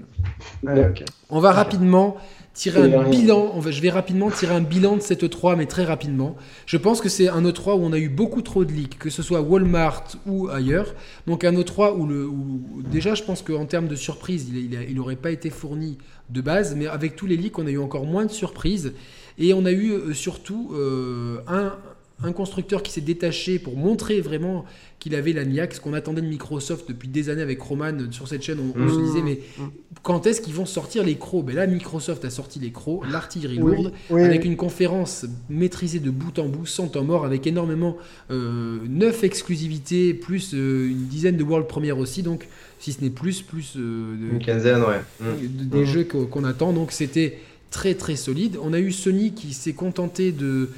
Ouais, 0.63 0.87
ok. 0.89 1.03
On 1.29 1.39
va 1.39 1.51
rapidement 1.53 2.17
tirer 2.53 2.93
un 2.93 3.09
bilan. 3.09 3.51
On 3.55 3.59
va, 3.61 3.71
je 3.71 3.81
vais 3.81 3.89
rapidement 3.89 4.29
tirer 4.31 4.53
un 4.53 4.59
bilan 4.59 4.97
de 4.97 5.01
cette 5.01 5.23
E3, 5.23 5.55
mais 5.55 5.65
très 5.65 5.85
rapidement. 5.85 6.35
Je 6.65 6.75
pense 6.75 6.99
que 6.99 7.07
c'est 7.07 7.29
un 7.29 7.41
E3 7.43 7.75
où 7.77 7.83
on 7.85 7.93
a 7.93 7.97
eu 7.99 8.09
beaucoup 8.09 8.41
trop 8.41 8.65
de 8.65 8.73
leaks, 8.73 8.97
que 8.99 9.09
ce 9.09 9.23
soit 9.23 9.39
Walmart 9.39 10.03
ou 10.25 10.49
ailleurs. 10.49 10.93
Donc 11.25 11.45
un 11.45 11.53
E3 11.53 11.93
où, 11.97 12.05
le, 12.05 12.25
où 12.27 12.81
déjà, 12.91 13.13
je 13.15 13.23
pense 13.23 13.43
qu'en 13.43 13.65
termes 13.65 13.87
de 13.87 13.95
surprise, 13.95 14.49
il 14.53 14.95
n'aurait 14.95 15.15
pas 15.15 15.31
été 15.31 15.49
fourni 15.49 15.99
de 16.29 16.41
base, 16.41 16.75
mais 16.75 16.87
avec 16.87 17.15
tous 17.15 17.27
les 17.27 17.37
leaks, 17.37 17.57
on 17.59 17.65
a 17.65 17.69
eu 17.71 17.79
encore 17.79 18.05
moins 18.05 18.25
de 18.25 18.31
surprises. 18.31 18.91
Et 19.39 19.53
on 19.53 19.65
a 19.65 19.71
eu 19.71 19.91
euh, 19.91 20.13
surtout 20.13 20.71
euh, 20.73 21.37
un, 21.47 21.73
un 22.21 22.31
constructeur 22.33 22.83
qui 22.83 22.91
s'est 22.91 22.99
détaché 23.01 23.57
pour 23.59 23.77
montrer 23.77 24.19
vraiment 24.21 24.65
qu'il 24.99 25.15
avait 25.15 25.31
la 25.31 25.45
niaque, 25.45 25.75
ce 25.75 25.79
qu'on 25.79 25.93
attendait 25.93 26.21
de 26.21 26.27
Microsoft 26.27 26.89
depuis 26.89 27.07
des 27.07 27.29
années 27.29 27.41
avec 27.41 27.61
Roman 27.61 27.93
sur 28.11 28.27
cette 28.27 28.41
chaîne. 28.43 28.57
On, 28.59 28.77
on 28.77 28.83
Mmh. 28.83 28.89
se 28.89 28.99
disait, 28.99 29.21
mais 29.21 29.39
Mmh. 29.57 29.63
quand 30.03 30.27
est-ce 30.27 30.41
qu'ils 30.41 30.53
vont 30.53 30.65
sortir 30.65 31.05
les 31.05 31.15
crocs? 31.15 31.45
Ben 31.45 31.55
Là, 31.55 31.67
Microsoft 31.67 32.25
a 32.25 32.29
sorti 32.29 32.59
les 32.59 32.71
crocs, 32.71 33.03
l'artillerie 33.09 33.61
Oui, 33.61 33.75
lourde, 33.77 33.93
oui, 34.09 34.21
avec 34.23 34.41
oui. 34.41 34.47
une 34.47 34.57
conférence 34.57 35.25
maîtrisée 35.49 35.99
de 36.01 36.09
bout 36.09 36.37
en 36.37 36.49
bout, 36.49 36.65
sans 36.65 36.89
temps 36.89 37.05
mort, 37.05 37.23
avec 37.23 37.47
énormément, 37.47 37.95
euh, 38.29 38.79
9 38.89 39.23
exclusivités, 39.23 40.13
plus 40.13 40.53
euh, 40.53 40.89
une 40.89 41.05
dizaine 41.07 41.37
de 41.37 41.43
world 41.43 41.67
premières 41.67 41.97
aussi, 41.97 42.21
donc 42.21 42.49
si 42.79 42.91
ce 42.91 43.01
n'est 43.01 43.09
plus, 43.09 43.41
plus 43.41 43.75
euh, 43.77 44.15
de- 44.17 44.33
Une 44.33 44.39
quinzaine, 44.43 44.81
ouais. 44.81 44.99
Mm. 45.21 45.25
de- 45.59 45.63
des 45.77 45.85
jeux 45.85 46.03
qu'on 46.03 46.25
qu'on 46.25 46.43
attend. 46.43 46.73
Donc 46.73 46.91
c'était 46.91 47.37
très 47.71 47.95
très 47.95 48.15
solide. 48.15 48.57
On 48.61 48.73
a 48.73 48.79
eu 48.79 48.91
Sony 48.91 49.33
qui 49.33 49.53
s'est 49.53 49.73
contenté 49.73 50.31
de, 50.31 50.69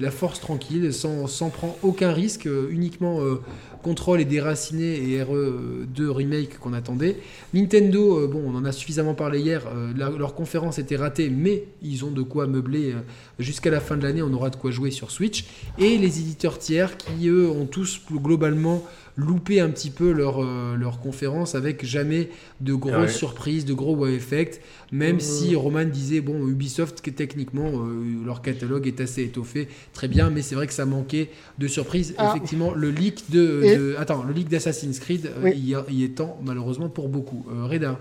la 0.00 0.10
force 0.10 0.40
tranquille, 0.40 0.92
sans, 0.92 1.50
prendre 1.50 1.76
aucun 1.82 2.12
risque, 2.12 2.46
euh, 2.46 2.68
uniquement 2.70 3.20
euh, 3.20 3.40
contrôle 3.82 4.20
et 4.20 4.24
déraciné 4.24 4.94
et 4.94 5.22
RE2 5.22 6.08
remake 6.08 6.58
qu'on 6.58 6.72
attendait. 6.72 7.18
Nintendo, 7.52 8.20
euh, 8.20 8.26
bon, 8.26 8.42
on 8.46 8.54
en 8.54 8.64
a 8.64 8.72
suffisamment 8.72 9.14
parlé 9.14 9.40
hier, 9.40 9.64
euh, 9.66 9.92
leur 9.94 10.34
conférence 10.34 10.78
était 10.78 10.96
ratée, 10.96 11.28
mais 11.28 11.64
ils 11.82 12.04
ont 12.04 12.10
de 12.10 12.22
quoi 12.22 12.46
meubler 12.46 12.94
jusqu'à 13.38 13.70
la 13.70 13.80
fin 13.80 13.96
de 13.96 14.02
l'année, 14.02 14.22
on 14.22 14.32
aura 14.32 14.50
de 14.50 14.56
quoi 14.56 14.70
jouer 14.70 14.90
sur 14.90 15.10
Switch. 15.10 15.44
Et 15.78 15.98
les 15.98 16.20
éditeurs 16.20 16.58
tiers 16.58 16.96
qui, 16.96 17.28
eux, 17.28 17.50
ont 17.50 17.66
tous 17.66 18.00
globalement 18.10 18.84
loupé 19.16 19.60
un 19.60 19.68
petit 19.68 19.90
peu 19.90 20.10
leur, 20.12 20.42
euh, 20.42 20.74
leur 20.76 20.98
conférence 21.00 21.54
avec 21.54 21.84
jamais 21.84 22.30
de 22.60 22.72
grosses 22.74 22.94
Ouais. 22.96 23.08
surprises, 23.08 23.64
de 23.66 23.74
gros 23.74 23.94
wow 23.94 24.06
effect, 24.06 24.60
même 24.90 25.16
Mhm. 25.16 25.20
si 25.20 25.54
Roman 25.54 25.84
disait, 25.84 26.20
bon, 26.20 26.46
Ubisoft, 26.48 27.02
que 27.02 27.10
techniquement, 27.10 27.70
euh, 27.74 28.24
leur 28.24 28.40
catalogue 28.40 28.86
est 28.86 29.00
assez 29.02 29.22
étoffé, 29.24 29.68
très 29.92 30.08
bien, 30.08 30.30
mais 30.30 30.40
c'est 30.40 30.54
vrai 30.54 30.66
que 30.66 30.72
ça 30.72 30.86
manquait 30.86 31.30
de 31.58 31.66
surprises. 31.68 32.14
Ah. 32.16 32.30
Effectivement, 32.34 32.72
le 32.72 32.90
leak 32.90 33.30
de, 33.30 33.60
Et- 33.62 33.76
de- 33.76 33.94
attends, 33.98 34.22
le 34.22 34.32
leak 34.32 34.48
d'Assassin's 34.48 34.98
Creed 34.98 35.26
euh, 35.26 35.40
Oui. 35.44 35.52
y, 35.58 35.74
a- 35.74 35.84
y 35.90 36.04
est 36.04 36.14
temps, 36.16 36.38
malheureusement, 36.42 36.88
pour 36.88 37.08
beaucoup. 37.08 37.44
Euh, 37.52 37.66
Reda 37.66 37.98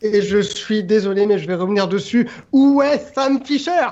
Et 0.00 0.22
je 0.22 0.38
suis 0.38 0.84
désolé, 0.84 1.26
mais 1.26 1.38
je 1.38 1.46
vais 1.48 1.56
revenir 1.56 1.88
dessus. 1.88 2.28
Où 2.52 2.80
est 2.82 2.98
Sam 3.14 3.44
Fisher? 3.44 3.88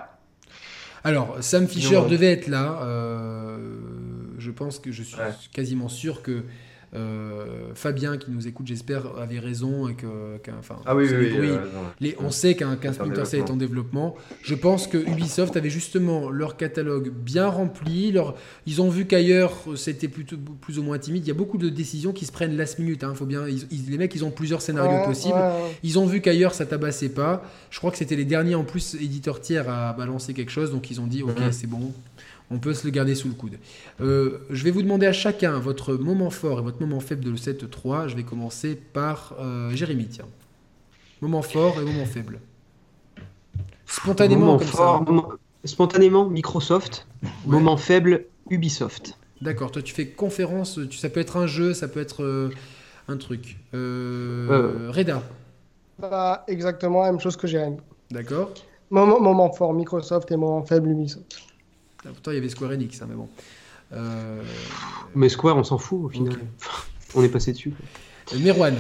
Alors, 1.05 1.37
Sam 1.41 1.69
Fisher 1.69 1.97
Non. 1.97 2.09
devait 2.09 2.33
être 2.33 2.49
là. 2.49 2.81
euh, 2.83 3.59
pense 4.57 4.79
que 4.81 4.91
je 4.91 5.03
suis 5.03 5.17
Ouais. 5.17 5.31
quasiment 5.53 5.89
sûr 5.89 6.23
que 6.23 6.43
euh, 6.95 7.73
Fabien, 7.75 8.17
qui 8.17 8.31
nous 8.31 8.47
écoute, 8.47 8.67
j'espère, 8.69 9.19
avait 9.19 9.41
raison 9.41 9.89
et 9.89 9.95
que, 9.95 10.07
enfin, 10.59 10.77
Ah 10.87 10.95
oui, 10.97 11.05
oui, 11.11 11.33
oui. 11.39 11.49
euh. 11.51 11.59
Les- 12.01 12.17
on 12.21 12.31
sait 12.31 12.55
qu'un 12.55 12.71
en 12.75 12.93
Splinter 12.93 13.25
Cell 13.25 13.41
est 13.41 13.51
en 13.51 13.57
développement. 13.57 14.15
Je 14.43 14.55
pense 14.55 14.87
que 14.87 14.97
Ubisoft 14.97 15.57
avait 15.57 15.69
justement 15.69 16.31
leur 16.31 16.57
catalogue 16.57 17.11
bien 17.11 17.49
rempli. 17.49 18.13
Leur... 18.13 18.37
Ils 18.67 18.81
ont 18.81 18.89
vu 18.89 19.07
qu'ailleurs 19.07 19.53
c'était 19.77 20.09
plutôt 20.09 20.37
plus 20.61 20.79
ou 20.79 20.85
moins 20.85 20.99
timide. 20.99 21.25
Il 21.25 21.29
y 21.29 21.33
a 21.33 21.35
beaucoup 21.35 21.59
de 21.59 21.69
décisions 21.69 22.13
qui 22.13 22.25
se 22.25 22.33
prennent 22.33 22.57
last 22.57 22.79
minute. 22.79 23.03
Hein. 23.05 23.15
Faut 23.15 23.27
bien... 23.27 23.47
ils- 23.49 23.67
ils- 23.73 23.91
les 23.91 23.99
mecs, 23.99 24.15
ils 24.15 24.25
ont 24.25 24.31
plusieurs 24.31 24.63
scénarios 24.63 25.01
Ouais, 25.01 25.05
possibles. 25.05 25.35
ouais. 25.35 25.77
Ils 25.83 25.99
ont 25.99 26.07
vu 26.07 26.21
qu'ailleurs 26.21 26.55
ça 26.55 26.67
tabassait 26.67 27.11
pas. 27.11 27.43
Je 27.71 27.79
crois 27.79 27.91
que 27.91 27.99
c'était 27.99 28.17
les 28.17 28.25
derniers 28.25 28.55
en 28.55 28.65
plus 28.65 28.95
éditeurs 28.95 29.41
tiers 29.41 29.69
à 29.69 29.93
balancer 29.93 30.33
quelque 30.35 30.53
chose, 30.53 30.71
donc 30.71 30.91
ils 30.91 31.01
ont 31.01 31.07
dit 31.09 31.23
ok 31.25 31.39
Mhm. 31.41 31.53
c'est 31.53 31.67
bon, 31.67 31.93
on 32.51 32.59
peut 32.59 32.75
se 32.75 32.85
le 32.87 32.91
garder 32.93 33.15
sous 33.15 33.29
le 33.29 33.35
coude. 33.35 33.59
Euh, 34.01 34.39
je 34.51 34.63
vais 34.65 34.71
vous 34.71 34.83
demander 34.83 35.07
à 35.07 35.13
chacun 35.13 35.59
votre 35.59 35.95
moment 35.95 36.31
fort 36.31 36.61
et 36.61 36.63
votre 36.63 36.81
moment 36.81 37.01
faible 37.01 37.25
de 37.25 37.37
cette 37.37 37.71
3. 37.71 38.09
Je 38.09 38.17
vais 38.17 38.23
commencer 38.23 38.75
par 38.77 39.35
euh, 39.41 39.71
Jérémy, 39.75 40.07
tiens. 40.07 40.27
Moment 41.23 41.43
fort 41.43 41.81
et 41.81 41.85
moment 41.85 42.05
faible. 42.07 42.41
Spontanément 43.87 44.47
Moment 44.47 44.59
comme 44.59 44.67
fort, 44.69 44.99
ça. 45.05 45.05
moment- 45.13 45.29
Spontanément, 45.65 46.27
Microsoft. 46.29 47.07
Moment 47.47 47.77
faible, 47.77 48.27
Ubisoft. 48.51 49.19
D'accord, 49.43 49.71
toi 49.73 49.83
tu 49.83 49.93
fais 49.93 50.07
conférence, 50.07 50.79
tu, 50.89 50.97
ça 50.97 51.09
peut 51.11 51.21
être 51.21 51.37
un 51.37 51.47
jeu, 51.47 51.75
ça 51.75 51.89
peut 51.89 52.01
être 52.01 52.23
euh, 52.23 52.51
un 53.09 53.17
truc. 53.17 53.59
Euh, 53.75 54.49
Euh. 54.49 54.91
Reda, 54.93 55.23
Bah, 55.99 56.45
exactement 56.47 57.03
la 57.03 57.11
même 57.11 57.21
chose 57.21 57.37
que 57.37 57.47
Jérémy. 57.47 57.79
d'accord. 58.11 58.53
Moment, 58.91 59.21
moment 59.21 59.53
fort, 59.53 59.75
Microsoft 59.75 60.31
et 60.31 60.37
moment 60.37 60.65
faible, 60.65 60.89
Ubisoft. 60.91 61.39
Ah, 62.05 62.09
Pourtant 62.09 62.31
il 62.31 62.35
y 62.35 62.39
avait 62.39 62.49
Square 62.49 62.73
Enix, 62.73 63.01
hein, 63.03 63.07
mais 63.09 63.15
bon. 63.17 63.29
Euh, 63.93 64.43
Mais 65.15 65.29
Square, 65.29 65.57
on 65.57 65.65
s'en 65.65 65.79
fout 65.79 66.05
au 66.05 66.09
final. 66.09 66.35
On 67.15 67.23
est 67.23 67.29
passé 67.29 67.53
dessus. 67.53 67.73
euh, 68.35 68.39
Merwan, 68.41 68.75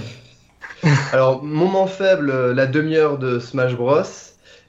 Alors, 1.12 1.42
moment 1.42 1.86
faible, 1.86 2.50
la 2.52 2.66
demi-heure 2.66 3.18
de 3.18 3.38
Smash 3.38 3.74
Bros. 3.76 4.02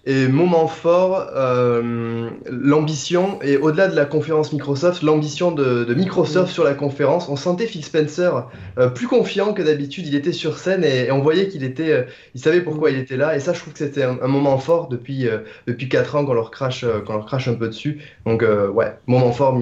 Et 0.10 0.30
moment 0.30 0.68
fort, 0.68 1.28
euh, 1.36 2.30
l'ambition, 2.50 3.40
et 3.42 3.58
au-delà 3.58 3.90
de 3.90 3.96
la 3.98 4.06
conférence 4.06 4.54
Microsoft, 4.54 5.04
l'ambition 5.04 5.52
de, 5.52 5.84
de 5.84 5.94
Microsoft 5.94 6.50
sur 6.54 6.64
la 6.64 6.76
conférence. 6.76 7.28
On 7.28 7.36
sentait 7.36 7.66
Phil 7.66 7.84
Spencer 7.84 8.48
euh, 8.80 8.88
plus 8.88 9.08
confiant 9.08 9.52
que 9.52 9.62
d'habitude. 9.62 10.08
Il 10.08 10.16
était 10.16 10.32
sur 10.32 10.60
scène 10.60 10.86
et, 10.86 11.08
et 11.08 11.12
on 11.12 11.22
voyait 11.22 11.50
qu'il 11.50 11.66
était, 11.66 11.92
euh, 11.92 12.04
il 12.36 12.40
savait 12.40 12.62
pourquoi 12.62 12.90
il 12.90 12.98
était 12.98 13.18
là. 13.18 13.36
Et 13.36 13.42
ça, 13.42 13.52
je 13.52 13.60
trouve 13.60 13.74
que 13.74 13.80
c'était 13.80 14.04
un, 14.04 14.18
un 14.22 14.28
moment 14.30 14.58
fort 14.60 14.88
depuis, 14.88 15.28
euh, 15.28 15.40
depuis 15.68 15.90
4 15.90 16.16
ans 16.16 16.26
qu'on 16.26 16.36
leur 16.36 16.52
crache, 16.52 16.86
euh, 16.86 17.02
qu'on 17.02 17.16
leur 17.16 17.26
crache 17.26 17.50
un 17.50 17.56
peu 17.56 17.68
dessus. 17.68 18.00
Donc, 18.26 18.44
euh, 18.44 18.70
ouais, 18.70 18.94
moment 19.08 19.34
fort, 19.34 19.60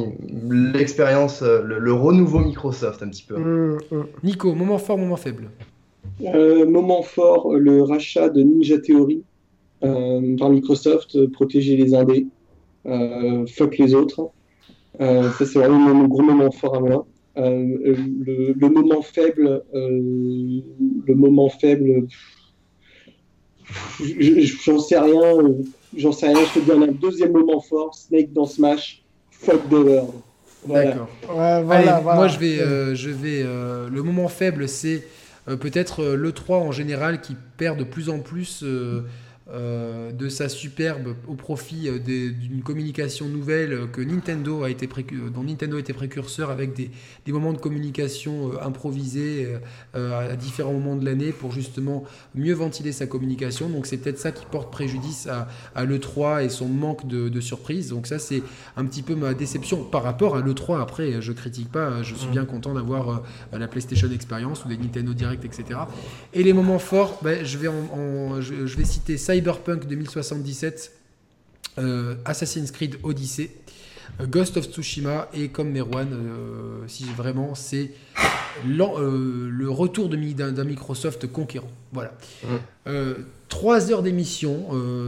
l'expérience, 0.48 1.42
euh, 1.42 1.64
le, 1.64 1.80
le 1.80 1.92
renouveau 1.94 2.38
Microsoft 2.38 3.02
un 3.02 3.10
petit 3.10 3.24
peu. 3.24 3.34
Hum, 3.34 3.80
hum. 3.92 4.06
Nico, 4.24 4.54
moment 4.54 4.78
fort, 4.78 5.00
moment 5.00 5.18
faible. 5.18 5.50
Euh, 6.24 6.68
moment 6.68 7.02
fort, 7.02 7.52
le 7.56 7.82
rachat 7.82 8.30
de 8.30 8.44
Ninja 8.44 8.78
Theory 8.78 9.24
par 9.82 10.50
Microsoft, 10.50 11.16
euh, 11.16 11.28
protéger 11.30 11.76
les 11.78 11.94
indés, 11.94 12.28
euh, 12.86 13.46
fuck 13.48 13.78
les 13.78 13.94
autres. 13.94 14.30
Euh, 15.02 15.30
ça, 15.34 15.46
c'est 15.46 15.60
vraiment 15.60 15.94
mon 15.94 16.08
gros 16.08 16.22
moment 16.24 16.52
fort 16.52 16.76
à 16.76 16.80
moi. 16.80 17.06
Euh, 17.38 17.66
le, 18.26 18.54
le 18.54 18.70
moment 18.70 19.02
faible, 19.02 19.62
euh, 19.74 19.90
le 21.08 21.16
moment 21.16 21.50
faible, 21.50 22.08
je- 24.00 24.22
je- 24.42 24.56
j'en 24.64 24.80
sais 24.80 24.98
rien, 25.00 25.38
euh, 25.40 25.54
j'en 25.98 26.12
sais 26.12 26.28
rien. 26.28 26.46
Je 26.54 26.60
te 26.60 26.66
dis 26.66 26.72
un 26.72 26.88
deuxième 26.94 27.32
moment 27.34 27.60
fort, 27.60 27.94
Snake 27.96 28.32
dans 28.34 28.46
Smash, 28.46 29.04
fuck 29.32 29.68
the 29.70 29.74
world. 29.74 30.12
Voilà. 30.66 30.92
D'accord. 30.92 31.10
Ouais, 31.30 31.64
voilà, 31.64 31.74
Allez, 31.94 32.04
voilà. 32.04 32.16
moi 32.20 32.28
je 32.28 32.40
vais, 32.40 32.60
euh, 32.60 32.96
je 32.96 33.10
vais. 33.10 33.42
euh, 33.44 33.90
le 33.90 34.02
moment 34.02 34.28
faible, 34.28 34.68
c'est 34.68 35.04
euh, 35.48 35.58
peut-être 35.58 36.02
euh, 36.02 36.16
le 36.16 36.32
3 36.32 36.58
en 36.60 36.72
général 36.72 37.22
qui 37.22 37.36
perd 37.58 37.78
de 37.78 37.84
plus 37.84 38.10
en 38.10 38.20
plus 38.20 38.64
euh, 39.50 39.56
euh, 39.56 40.12
de 40.12 40.30
sa 40.30 40.50
superbe 40.50 41.16
au 41.28 41.34
profit 41.36 41.88
euh, 41.90 42.00
d'une 42.00 42.62
communication 42.64 43.28
nouvelle 43.28 43.74
euh, 43.74 43.88
que 43.88 44.02
Nintendo 44.02 44.64
a 44.64 44.70
été 44.70 44.88
précu- 44.88 45.30
dont 45.34 45.44
Nintendo 45.44 45.78
été 45.78 45.94
précurseur 45.94 46.50
avec 46.52 46.74
des, 46.76 46.90
des 47.26 47.32
moments 47.32 47.54
de 47.54 47.58
communication 47.58 48.52
euh, 48.54 48.64
improvisés 48.66 49.46
euh, 49.46 49.58
euh, 49.96 50.34
à 50.34 50.36
différents 50.36 50.74
moments 50.74 50.96
de 50.96 51.06
l'année 51.06 51.32
pour 51.32 51.52
justement 51.52 52.04
mieux 52.36 52.54
ventiler 52.54 52.92
sa 52.92 53.08
communication. 53.08 53.70
Donc 53.70 53.86
c'est 53.86 53.98
peut-être 53.98 54.20
ça 54.20 54.32
qui 54.32 54.46
porte 54.46 54.72
préjudice 54.72 55.28
à, 55.28 55.48
à 55.76 55.86
l'E3 55.86 56.44
et 56.46 56.50
son 56.50 56.68
manque 56.68 57.08
de, 57.08 57.30
de 57.30 57.40
surprise. 57.42 57.90
Donc 57.90 58.08
ça 58.08 58.20
c'est 58.20 58.44
un 58.78 58.86
petit 58.86 59.02
peu 59.02 59.16
ma 59.16 59.34
déception 59.34 59.84
par 59.84 60.04
rapport 60.04 60.36
à 60.36 60.42
l'E3. 60.42 60.82
Après, 60.82 61.22
je 61.22 61.32
critique 61.32 61.72
pas, 61.72 62.04
je 62.04 62.16
suis 62.16 62.30
bien 62.30 62.46
content 62.46 62.74
d'avoir 62.74 63.10
euh, 63.10 63.58
la 63.58 63.68
PlayStation 63.68 64.10
Experience 64.12 64.66
ou 64.66 64.68
des 64.68 64.78
Nintendo 64.78 65.14
Direct, 65.14 65.46
etc. 65.46 65.80
Et 66.34 66.44
les 66.44 66.54
moments 66.54 66.80
forts, 66.80 67.20
ben, 67.24 67.46
je, 67.46 67.58
vais 67.58 67.68
en- 67.68 67.74
en- 67.94 68.42
je, 68.42 68.66
je 68.66 68.78
vais 68.78 68.86
citer 68.86 69.18
Cyberpunk 69.40 69.86
2077, 69.88 70.92
euh, 71.78 72.16
Assassin's 72.24 72.72
Creed 72.72 72.96
Odyssey, 73.04 73.52
euh, 74.22 74.28
Ghost 74.28 74.56
of 74.56 74.66
Tsushima 74.72 75.28
et 75.34 75.50
comme 75.50 75.72
Merwan, 75.72 76.08
euh, 76.14 76.84
si 76.88 77.04
vraiment 77.18 77.54
c'est 77.54 77.92
euh, 78.66 79.50
le 79.52 79.70
retour 79.70 80.08
d'un 80.08 80.64
Microsoft 80.64 81.28
conquérant. 81.28 81.70
Voilà. 81.92 82.14
Trois 83.50 83.92
heures 83.92 84.02
d'émission, 84.04 84.68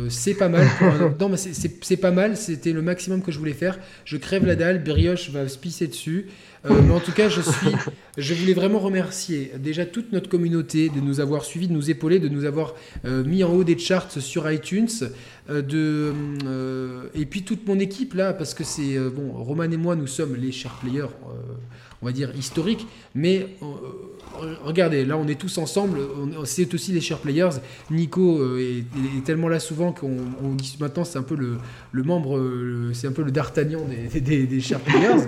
c'est 0.10 0.34
pas 0.36 0.48
mal. 0.50 0.68
pour 0.78 0.88
un- 0.88 1.16
Non, 1.20 1.30
mais 1.30 1.38
c'est- 1.38 1.54
c'est 1.54 1.84
c'est 1.84 1.98
pas 1.98 2.12
mal. 2.12 2.38
C'était 2.38 2.72
le 2.72 2.82
maximum 2.82 3.22
que 3.22 3.32
je 3.32 3.40
voulais 3.40 3.54
faire. 3.54 3.80
Je 4.06 4.16
crève 4.18 4.46
la 4.46 4.56
dalle. 4.56 4.84
Brioche 4.84 5.30
va 5.32 5.48
se 5.48 5.58
pisser 5.58 5.88
dessus. 5.88 6.28
Euh, 6.70 6.82
mais 6.82 6.94
en 6.94 7.00
tout 7.00 7.12
cas, 7.12 7.30
je 7.30 8.34
voulais 8.34 8.54
vraiment 8.54 8.80
remercier 8.80 9.52
déjà 9.58 9.86
toute 9.86 10.12
notre 10.12 10.30
communauté 10.30 10.90
de 10.90 11.00
nous 11.00 11.20
avoir 11.20 11.46
suivis, 11.46 11.68
de 11.68 11.74
nous 11.74 11.90
épauler, 11.90 12.20
de 12.20 12.30
nous 12.30 12.46
avoir 12.46 12.76
euh, 13.06 13.24
mis 13.24 13.44
en 13.44 13.54
haut 13.54 13.64
des 13.64 13.78
charts 13.78 14.12
sur 14.12 14.50
iTunes, 14.52 14.88
euh, 15.50 17.04
et 17.14 17.26
puis 17.26 17.44
toute 17.44 17.68
mon 17.68 17.80
équipe 17.80 18.14
là, 18.14 18.34
parce 18.34 18.54
que 18.54 18.64
c'est 18.64 18.98
bon. 19.10 19.32
Roman 19.32 19.64
et 19.64 19.78
moi, 19.78 19.96
nous 19.96 20.08
sommes 20.08 20.36
les 20.36 20.52
chers 20.52 20.76
players. 20.76 21.08
on 22.02 22.06
va 22.06 22.12
dire 22.12 22.32
historiques, 22.36 22.86
mais 23.16 23.48
regardez, 24.64 25.06
là 25.06 25.18
on 25.18 25.28
est 25.28 25.40
tous 25.40 25.58
ensemble, 25.58 26.00
c'est 26.46 26.74
aussi 26.74 26.92
les 26.92 27.02
chers 27.02 27.20
players. 27.20 27.50
Nico 27.92 28.40
euh, 28.40 28.60
est, 28.60 29.18
est 29.18 29.24
tellement 29.24 29.48
là 29.48 29.60
souvent 29.60 29.92
qu'on 29.92 30.18
on 30.44 30.54
dit 30.54 30.78
maintenant 30.80 31.04
c'est 31.04 31.18
un 31.20 31.24
peu 31.24 31.36
le, 31.36 31.58
le 31.92 32.04
membre, 32.04 32.38
euh, 32.38 32.92
c'est 32.94 33.08
un 33.08 33.12
peu 33.12 33.24
le 33.24 33.32
d'Artagnan 33.32 33.82
des, 34.14 34.20
des, 34.22 34.48
des 34.48 34.60
chers 34.62 34.80
players. 34.80 35.28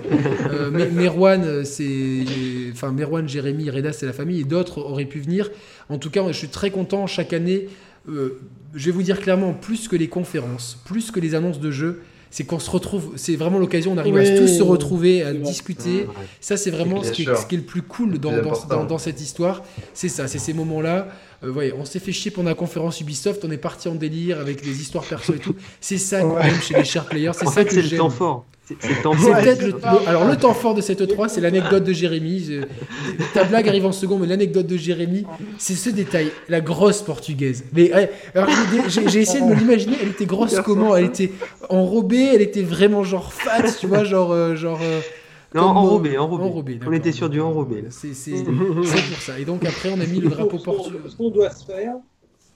Euh, 0.50 0.70
mais 0.72 0.88
Merwan, 0.90 1.64
c'est, 1.64 2.24
enfin 2.72 2.90
Merwan, 2.92 3.28
Jérémy, 3.28 3.70
Reda, 3.70 3.92
c'est 3.92 4.06
la 4.06 4.12
famille, 4.12 4.40
et 4.40 4.44
d'autres 4.44 4.78
auraient 4.78 5.04
pu 5.04 5.20
venir. 5.20 5.50
En 5.88 5.98
tout 5.98 6.10
cas, 6.10 6.24
je 6.28 6.32
suis 6.32 6.48
très 6.48 6.70
content 6.70 7.06
chaque 7.06 7.32
année. 7.32 7.68
euh, 8.08 8.40
je 8.74 8.86
vais 8.86 8.92
vous 8.92 9.02
dire 9.02 9.20
clairement, 9.20 9.52
plus 9.52 9.88
que 9.88 9.96
les 9.96 10.08
conférences, 10.08 10.78
plus 10.84 11.10
que 11.10 11.20
les 11.20 11.34
annonces 11.34 11.60
de 11.60 11.70
jeux, 11.70 12.02
c'est 12.30 12.44
qu'on 12.44 12.58
se 12.60 12.70
retrouve, 12.70 13.12
c'est 13.16 13.36
vraiment 13.36 13.58
l'occasion, 13.58 13.92
on 13.92 13.98
arrive 13.98 14.16
à 14.16 14.24
tous 14.38 14.46
se 14.46 14.62
retrouver, 14.62 15.22
à 15.22 15.32
discuter. 15.32 16.06
Ça, 16.40 16.56
c'est 16.56 16.70
vraiment 16.70 17.02
ce 17.02 17.10
qui, 17.12 17.22
est, 17.22 17.24
sûr. 17.26 17.36
ce 17.36 17.46
qui 17.46 17.56
est 17.56 17.58
le 17.58 17.64
plus 17.64 17.82
cool 17.82 18.18
dans, 18.18 18.30
plus 18.30 18.40
dans, 18.40 18.46
important. 18.50 18.68
dans- 18.76 18.84
dans 18.84 18.98
cette 18.98 19.20
histoire. 19.20 19.62
C'est 19.94 20.08
ça, 20.08 20.28
c'est 20.28 20.38
ces 20.38 20.52
moments-là. 20.52 21.08
Euh, 21.42 21.50
voyez, 21.50 21.72
on 21.72 21.84
s'est 21.84 21.98
fait 21.98 22.12
chier 22.12 22.30
pendant 22.30 22.50
la 22.50 22.54
conférence 22.54 23.00
Ubisoft, 23.00 23.44
on 23.44 23.50
est 23.50 23.56
parti 23.56 23.88
en 23.88 23.94
délire 23.94 24.38
avec 24.40 24.62
des 24.62 24.80
histoires 24.80 25.04
perso 25.04 25.34
et 25.34 25.38
tout. 25.38 25.54
C'est 25.80 25.98
ça 25.98 26.20
qu'on 26.20 26.36
Ouais. 26.36 26.48
aime 26.48 26.60
chez 26.60 26.74
les 26.74 26.84
chers 26.84 27.06
players. 27.06 27.32
C'est 27.34 27.46
En 27.46 27.50
ça 27.50 27.60
fait, 27.60 27.64
que 27.66 27.70
c'est 27.74 27.82
le 27.82 27.88
j'aime. 27.88 27.98
temps 27.98 28.10
fort. 28.10 28.44
C'est 28.80 30.08
alors 30.08 30.26
le 30.26 30.36
temps 30.36 30.54
fort 30.54 30.74
de 30.74 30.80
cette 30.80 31.00
E3, 31.00 31.28
c'est 31.28 31.40
l'anecdote 31.40 31.84
de 31.84 31.92
Jérémy. 31.92 32.40
Je- 32.40 32.62
ta 33.34 33.44
blague 33.44 33.68
arrive 33.68 33.86
en 33.86 33.92
second, 33.92 34.18
mais 34.18 34.26
l'anecdote 34.26 34.66
de 34.66 34.76
Jérémy, 34.76 35.24
c'est 35.58 35.74
ce 35.74 35.90
détail, 35.90 36.28
la 36.48 36.60
grosse 36.60 37.02
portugaise. 37.02 37.64
Mais 37.74 37.90
j'ai- 38.88 39.20
essayé 39.20 39.40
de 39.40 39.46
me 39.46 39.54
l'imaginer. 39.54 39.96
Elle 40.02 40.08
était 40.10 40.26
grosse 40.26 40.58
comment? 40.60 40.96
Elle 40.96 41.06
était 41.06 41.30
enrobée, 41.68 42.30
elle 42.34 42.42
était 42.42 42.62
vraiment 42.62 43.02
genre 43.04 43.32
fat, 43.32 43.62
tu 43.78 43.86
vois, 43.86 44.04
genre 44.04 44.32
euh, 44.32 44.54
genre. 44.56 44.78
euh, 44.82 45.00
Non, 45.54 45.62
comme, 45.62 45.76
euh, 45.76 45.80
enrobé, 45.80 46.18
enrobé. 46.18 46.44
enrobé, 46.44 46.80
On 46.86 46.92
était 46.92 47.12
sur 47.12 47.28
du 47.28 47.40
enrobé. 47.40 47.84
C'est 47.90 48.14
c'est- 48.14 48.36
c'est 48.36 48.44
pour 48.44 48.84
ça. 49.20 49.38
Et 49.38 49.44
donc 49.44 49.64
après, 49.64 49.90
on 49.90 50.00
a 50.00 50.06
mis 50.06 50.20
le 50.20 50.28
drapeau 50.28 50.58
portugais. 50.58 50.98
Ce 51.08 51.16
qu'on 51.16 51.30
doit 51.30 51.50
se 51.50 51.64
faire, 51.64 51.94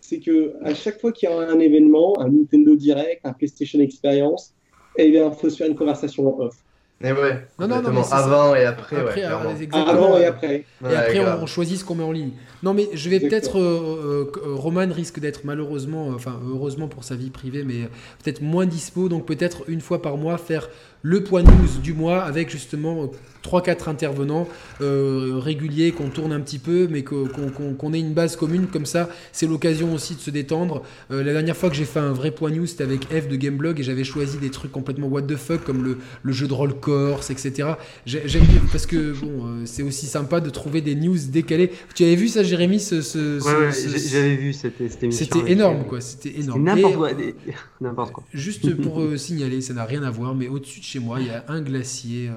c'est 0.01 0.19
que 0.21 0.53
à 0.63 0.75
chaque 0.75 1.01
fois 1.01 1.11
qu'il 1.13 1.29
y 1.29 1.33
a 1.33 1.37
un 1.37 1.59
événement, 1.59 2.15
un 2.21 2.29
Nintendo 2.29 2.77
Direct, 2.77 3.21
un 3.25 3.33
PlayStation 3.33 3.81
Experience, 3.81 4.54
eh 4.97 5.11
bien, 5.11 5.31
il 5.31 5.39
faut 5.39 5.51
se 5.51 5.57
faire 5.57 5.69
une 5.69 5.77
conversation 5.77 6.29
en 6.37 6.45
off. 6.45 6.55
Et 7.03 7.13
ouais, 7.13 7.47
Non, 7.59 7.67
non, 7.67 7.83
non, 7.83 8.03
avant 8.13 8.55
et 8.55 8.65
après, 8.65 8.97
Après, 8.97 9.21
ouais, 9.23 9.27
euh. 9.27 9.37
Avant 9.75 10.17
et 10.17 10.25
après. 10.25 10.55
Et 10.55 10.65
Ouais, 10.87 10.95
après, 10.95 11.15
grave. 11.19 11.39
on, 11.41 11.43
on 11.43 11.47
choisit 11.47 11.79
ce 11.79 11.85
qu'on 11.85 11.97
met 11.97 12.05
en 12.05 12.13
ligne. 12.13 12.31
Non, 12.63 12.73
mais 12.73 12.89
je 12.95 13.11
vais 13.11 13.19
peut-être. 13.21 13.59
Euh, 13.59 14.25
euh, 14.33 14.33
euh, 14.47 14.55
Roman 14.55 14.87
risque 14.91 15.19
d'être 15.19 15.41
malheureusement, 15.45 16.11
euh, 16.11 16.15
enfin, 16.15 16.41
heureusement 16.49 16.87
pour 16.89 17.03
sa 17.05 17.17
vie 17.17 17.31
privée, 17.31 17.65
mais 17.65 17.83
euh, 17.83 17.87
peut-être 18.23 18.41
moins 18.43 18.65
dispo. 18.65 19.09
Donc, 19.09 19.27
peut-être 19.27 19.65
une 19.69 19.81
fois 19.81 20.01
par 20.01 20.17
mois, 20.17 20.39
faire 20.39 20.71
le 21.03 21.25
point 21.25 21.43
news 21.43 21.81
du 21.83 21.93
mois 21.93 22.23
avec 22.23 22.49
justement 22.49 23.11
3-4 23.45 23.89
intervenants 23.91 24.49
euh, 24.81 25.33
réguliers 25.37 25.93
qu'on 25.93 26.09
tourne 26.09 26.33
un 26.33 26.41
petit 26.41 26.59
peu, 26.59 26.89
mais 26.91 27.03
qu'on 27.05 27.93
ait 27.93 28.01
une 28.01 28.15
base 28.15 28.37
commune. 28.37 28.67
Comme 28.67 28.87
ça, 28.87 29.09
c'est 29.33 29.47
l'occasion 29.47 29.93
aussi 29.95 30.15
de 30.15 30.21
se 30.21 30.31
détendre. 30.31 30.83
Euh, 31.11 31.23
la 31.23 31.33
dernière 31.33 31.57
fois 31.57 31.69
que 31.71 31.77
j'ai 31.77 31.85
fait 31.85 32.01
un 32.01 32.13
vrai 32.13 32.31
point 32.31 32.51
news, 32.51 32.67
c'était 32.67 32.85
avec 32.85 33.05
F 33.07 33.29
de 33.29 33.37
Gameblog 33.37 33.79
et 33.81 33.83
j'avais 33.83 34.05
choisi 34.05 34.39
des 34.39 34.51
trucs 34.51 34.73
complètement 34.73 35.09
what 35.09 35.23
the 35.23 35.37
fuck, 35.37 35.63
comme 35.65 35.85
le, 35.85 35.99
le 36.23 36.33
jeu 36.33 36.47
de 36.49 36.53
rôle 36.55 36.75
Corse, 36.75 37.31
etc. 37.31 37.69
J'ai- 38.07 38.23
J'aime 38.27 38.45
bien 38.45 38.63
parce 38.73 38.87
que 38.87 39.13
bon, 39.13 39.47
euh, 39.47 39.63
c'est 39.67 39.83
aussi 39.83 40.07
sympa 40.07 40.41
de 40.41 40.51
trouver 40.51 40.81
des 40.81 40.95
news 40.95 41.17
décalées. 41.29 41.71
Tu 41.95 42.05
avais 42.05 42.17
vu 42.17 42.29
ça, 42.29 42.43
Jérémy 42.43 42.81
ce, 42.81 43.03
ce- 43.03 43.39
ce- 43.41 43.45
Ouais, 43.67 43.73
ce- 43.73 44.09
j'avais 44.09 44.37
vu 44.37 44.53
cette, 44.53 44.75
cette 44.79 45.03
émission. 45.03 45.27
C'était 45.31 45.53
énorme, 45.53 45.85
quoi. 45.85 46.01
C'était 46.01 46.41
énorme. 46.41 46.63
N'importe 46.65 46.95
quoi. 46.97 47.13
des- 47.13 47.35
quoi. 48.13 48.25
Juste 48.33 48.75
pour 48.77 49.03
signaler, 49.17 49.61
ça 49.61 49.75
n'a 49.75 49.85
rien 49.85 50.03
à 50.03 50.11
voir, 50.11 50.35
mais 50.35 50.49
au-dessus 50.49 50.81
de 50.81 50.85
chez 50.85 50.99
moi, 50.99 51.21
il 51.21 51.27
y 51.27 51.31
a 51.31 51.45
un 51.49 51.61
glacier 51.61 52.31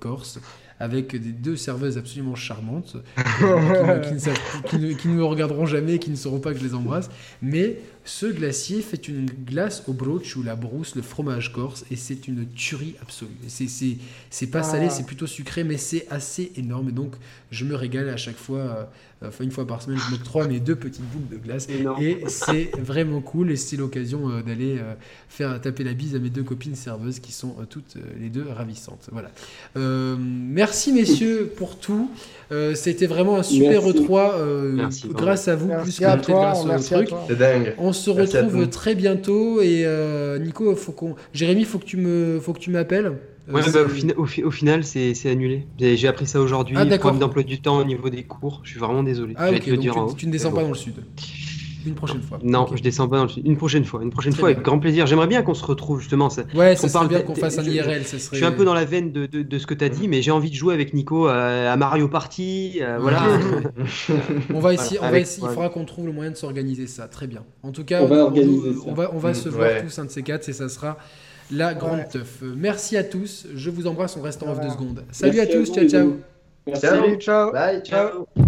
corse 0.00 0.38
avec 0.78 1.12
des 1.16 1.32
deux 1.32 1.56
serveuses 1.56 1.96
absolument 1.98 2.34
charmantes 2.34 2.96
qui, 3.16 4.08
qui 4.08 4.14
ne 4.14 4.18
savent- 4.18 4.62
qui 4.66 4.78
ne- 4.78 4.92
qui 4.92 5.08
ne 5.08 5.14
me 5.14 5.24
regarderont 5.24 5.66
jamais 5.66 5.94
et 5.94 5.98
qui 5.98 6.10
ne 6.10 6.16
sauront 6.16 6.40
pas 6.40 6.52
que 6.52 6.58
je 6.58 6.64
les 6.64 6.74
embrasse. 6.74 7.08
Mais 7.42 7.76
ce 8.06 8.26
glacier 8.26 8.80
fait 8.80 9.08
une 9.08 9.26
glace 9.26 9.82
au 9.88 9.92
broach 9.92 10.36
ou 10.36 10.42
la 10.42 10.56
brousse, 10.56 10.94
le 10.94 11.02
fromage 11.02 11.52
corse, 11.52 11.84
et 11.90 11.96
c'est 11.96 12.26
une 12.28 12.46
tuerie 12.46 12.94
absolue. 13.02 13.30
C'est- 13.48 14.46
pas 14.46 14.62
salé, 14.62 14.86
Ah. 14.88 14.90
c'est 14.90 15.04
plutôt 15.04 15.26
sucré, 15.26 15.64
mais 15.64 15.76
c'est 15.76 16.06
assez 16.08 16.52
énorme. 16.56 16.88
Et 16.88 16.92
donc, 16.92 17.14
je 17.50 17.64
me 17.64 17.74
régale 17.74 18.08
à 18.08 18.16
chaque 18.16 18.36
fois, 18.36 18.58
euh, 18.58 18.84
enfin 19.28 19.42
une 19.44 19.50
fois 19.50 19.66
par 19.66 19.82
semaine, 19.82 19.98
je 19.98 20.10
m'octroie 20.12 20.46
mes 20.46 20.60
deux 20.60 20.76
petites 20.76 21.02
boules 21.02 21.28
de 21.30 21.36
glace. 21.36 21.68
Énorme. 21.68 22.02
Et 22.02 22.24
c'est 22.28 22.70
vraiment 22.78 23.20
cool 23.20 23.50
et 23.50 23.56
c'est 23.56 23.76
l'occasion 23.76 24.30
euh, 24.30 24.42
d'aller 24.42 24.78
euh, 24.78 24.94
faire 25.28 25.60
taper 25.60 25.82
la 25.84 25.92
bise 25.94 26.14
à 26.14 26.18
mes 26.20 26.30
deux 26.30 26.42
copines 26.44 26.76
serveuses 26.76 27.18
qui 27.18 27.32
sont 27.32 27.56
toutes 27.68 27.96
les 28.20 28.28
deux 28.30 28.46
ravissantes. 28.48 29.08
Voilà. 29.12 29.30
Merci 30.16 30.92
messieurs 30.92 31.52
pour 31.56 31.78
tout. 31.78 32.10
Euh, 32.52 32.74
C'était 32.74 33.06
vraiment 33.06 33.36
un 33.36 33.42
super 33.42 33.82
Merci. 33.82 33.98
E3 34.04 34.30
euh, 34.38 34.72
Merci, 34.72 35.08
grâce 35.08 35.48
à 35.48 35.56
vous, 35.56 35.66
plus 35.66 35.76
Merci 35.76 35.98
que 36.00 36.04
à 36.04 36.12
peut-être 36.12 36.26
toi, 36.26 36.40
grâce 36.40 36.62
au 36.64 36.66
merci 36.68 36.94
à 36.94 36.96
truc. 36.98 37.08
toi. 37.08 37.24
C'est 37.28 37.38
dingue. 37.38 37.74
On 37.78 37.92
se 37.92 38.10
retrouve 38.10 38.68
très 38.68 38.94
bientôt 38.94 39.60
et 39.60 39.82
euh, 39.84 40.38
Nico, 40.38 40.74
faut 40.76 40.92
qu'on, 40.92 41.14
Jérémy, 41.32 41.64
faut 41.64 41.78
que 41.78 41.84
tu 41.84 41.96
me, 41.96 42.38
faut 42.40 42.52
que 42.52 42.60
tu 42.60 42.70
m'appelles. 42.70 43.12
Ouais, 43.52 43.60
bah, 43.72 43.82
au, 43.84 43.88
fina- 43.88 44.14
au 44.16 44.26
fi- 44.26 44.42
au 44.42 44.50
final, 44.50 44.82
c'est 44.82 45.14
c'est 45.14 45.30
annulé. 45.30 45.66
J'ai 45.78 45.96
j'ai 45.96 46.08
appris 46.08 46.26
ça 46.26 46.40
aujourd'hui. 46.40 46.74
Ah, 46.76 46.84
d'accord. 46.84 47.10
problème 47.12 47.20
d'emploi 47.20 47.42
du 47.44 47.60
temps 47.60 47.78
au 47.78 47.84
niveau 47.84 48.10
des 48.10 48.24
cours. 48.24 48.60
Je 48.64 48.70
suis 48.70 48.80
vraiment 48.80 49.04
désolé. 49.04 49.34
Ah 49.36 49.50
ok, 49.50 49.68
donc 49.68 49.78
dire 49.78 49.94
tu, 50.10 50.16
tu 50.16 50.26
ne 50.26 50.32
descends 50.32 50.50
pas 50.52 50.62
dans 50.62 50.68
le 50.70 50.74
sud. 50.74 50.94
Une 51.86 51.94
prochaine 51.94 52.20
fois. 52.22 52.38
Non, 52.42 52.62
Ok. 52.62 52.76
je 52.76 52.82
descends 52.82 53.08
pas 53.08 53.16
dans 53.18 53.22
le 53.22 53.28
sud. 53.28 53.46
Une 53.46 53.56
prochaine 53.56 53.84
fois. 53.84 54.02
Une 54.02 54.10
prochaine 54.10 54.32
fois 54.34 54.48
bien. 54.48 54.56
avec 54.56 54.64
grand 54.64 54.78
plaisir. 54.78 55.06
J'aimerais 55.06 55.26
bien 55.28 55.42
qu'on 55.42 55.54
se 55.54 55.64
retrouve 55.64 56.00
justement. 56.00 56.28
Ça- 56.30 56.42
Ouais, 56.54 56.70
qu'on 56.74 56.82
ça 56.82 56.88
serait 56.88 56.92
parle 56.92 57.08
bien 57.08 57.20
qu'on 57.22 57.34
fasse 57.34 57.58
un 57.58 57.62
je- 57.62 57.70
IRL. 57.70 58.04
Ça 58.04 58.16
Je 58.18 58.36
suis 58.36 58.44
un 58.44 58.52
peu 58.52 58.64
dans 58.64 58.74
la 58.74 58.84
veine 58.84 59.12
de, 59.12 59.26
de- 59.26 59.42
de 59.42 59.58
ce 59.58 59.66
que 59.66 59.74
tu 59.74 59.84
as 59.84 59.88
dit, 59.88 60.08
mais 60.08 60.20
j'ai 60.22 60.30
envie 60.32 60.50
de 60.50 60.54
jouer 60.56 60.74
avec 60.74 60.92
Nico 60.94 61.28
euh, 61.28 61.72
à 61.72 61.76
Mario 61.76 62.08
Party. 62.08 62.78
euh, 62.82 62.98
voilà. 63.00 63.22
On 64.54 64.60
va 64.60 64.74
essayer, 64.74 64.98
on 65.00 65.10
va 65.10 65.18
essayer- 65.18 65.46
il 65.46 65.50
faudra 65.54 65.68
qu'on 65.68 65.84
trouve 65.84 66.06
le 66.06 66.12
moyen 66.12 66.30
de 66.32 66.36
s'organiser 66.36 66.86
ça. 66.86 67.08
Très 67.08 67.26
bien. 67.26 67.42
En 67.62 67.70
tout 67.72 67.84
cas, 67.84 68.02
On 68.02 68.06
va 68.06 68.16
nous- 68.16 68.22
organiser 68.22 68.70
nous- 68.70 68.82
ça. 68.82 68.88
on 68.88 68.94
va, 68.94 69.10
on 69.14 69.18
va 69.18 69.34
se 69.34 69.48
Mm, 69.48 69.52
voir 69.52 69.70
tous 69.82 69.98
un 69.98 70.04
de 70.06 70.10
ces 70.10 70.22
quatre 70.22 70.48
et 70.48 70.52
ça 70.52 70.68
sera 70.68 70.96
la 71.50 71.74
grande 71.74 71.98
Ouais. 71.98 72.08
teuf. 72.10 72.42
Merci 72.42 72.96
à 72.96 73.04
tous. 73.04 73.46
Je 73.54 73.70
vous 73.70 73.86
embrasse. 73.86 74.16
On 74.16 74.22
reste 74.22 74.42
en 74.42 74.50
off 74.50 74.60
deux 74.60 74.70
secondes. 74.70 75.04
Salut 75.12 75.36
Merci 75.36 75.50
à 75.52 75.54
tous. 75.60 75.68
vous, 75.68 75.74
ciao, 75.74 75.88
ciao. 75.88 76.16
Merci. 76.66 76.80
Salut, 76.82 77.16
ciao. 77.18 77.52
Bye, 77.52 77.80
ciao. 77.84 78.08
Ciao. 78.34 78.44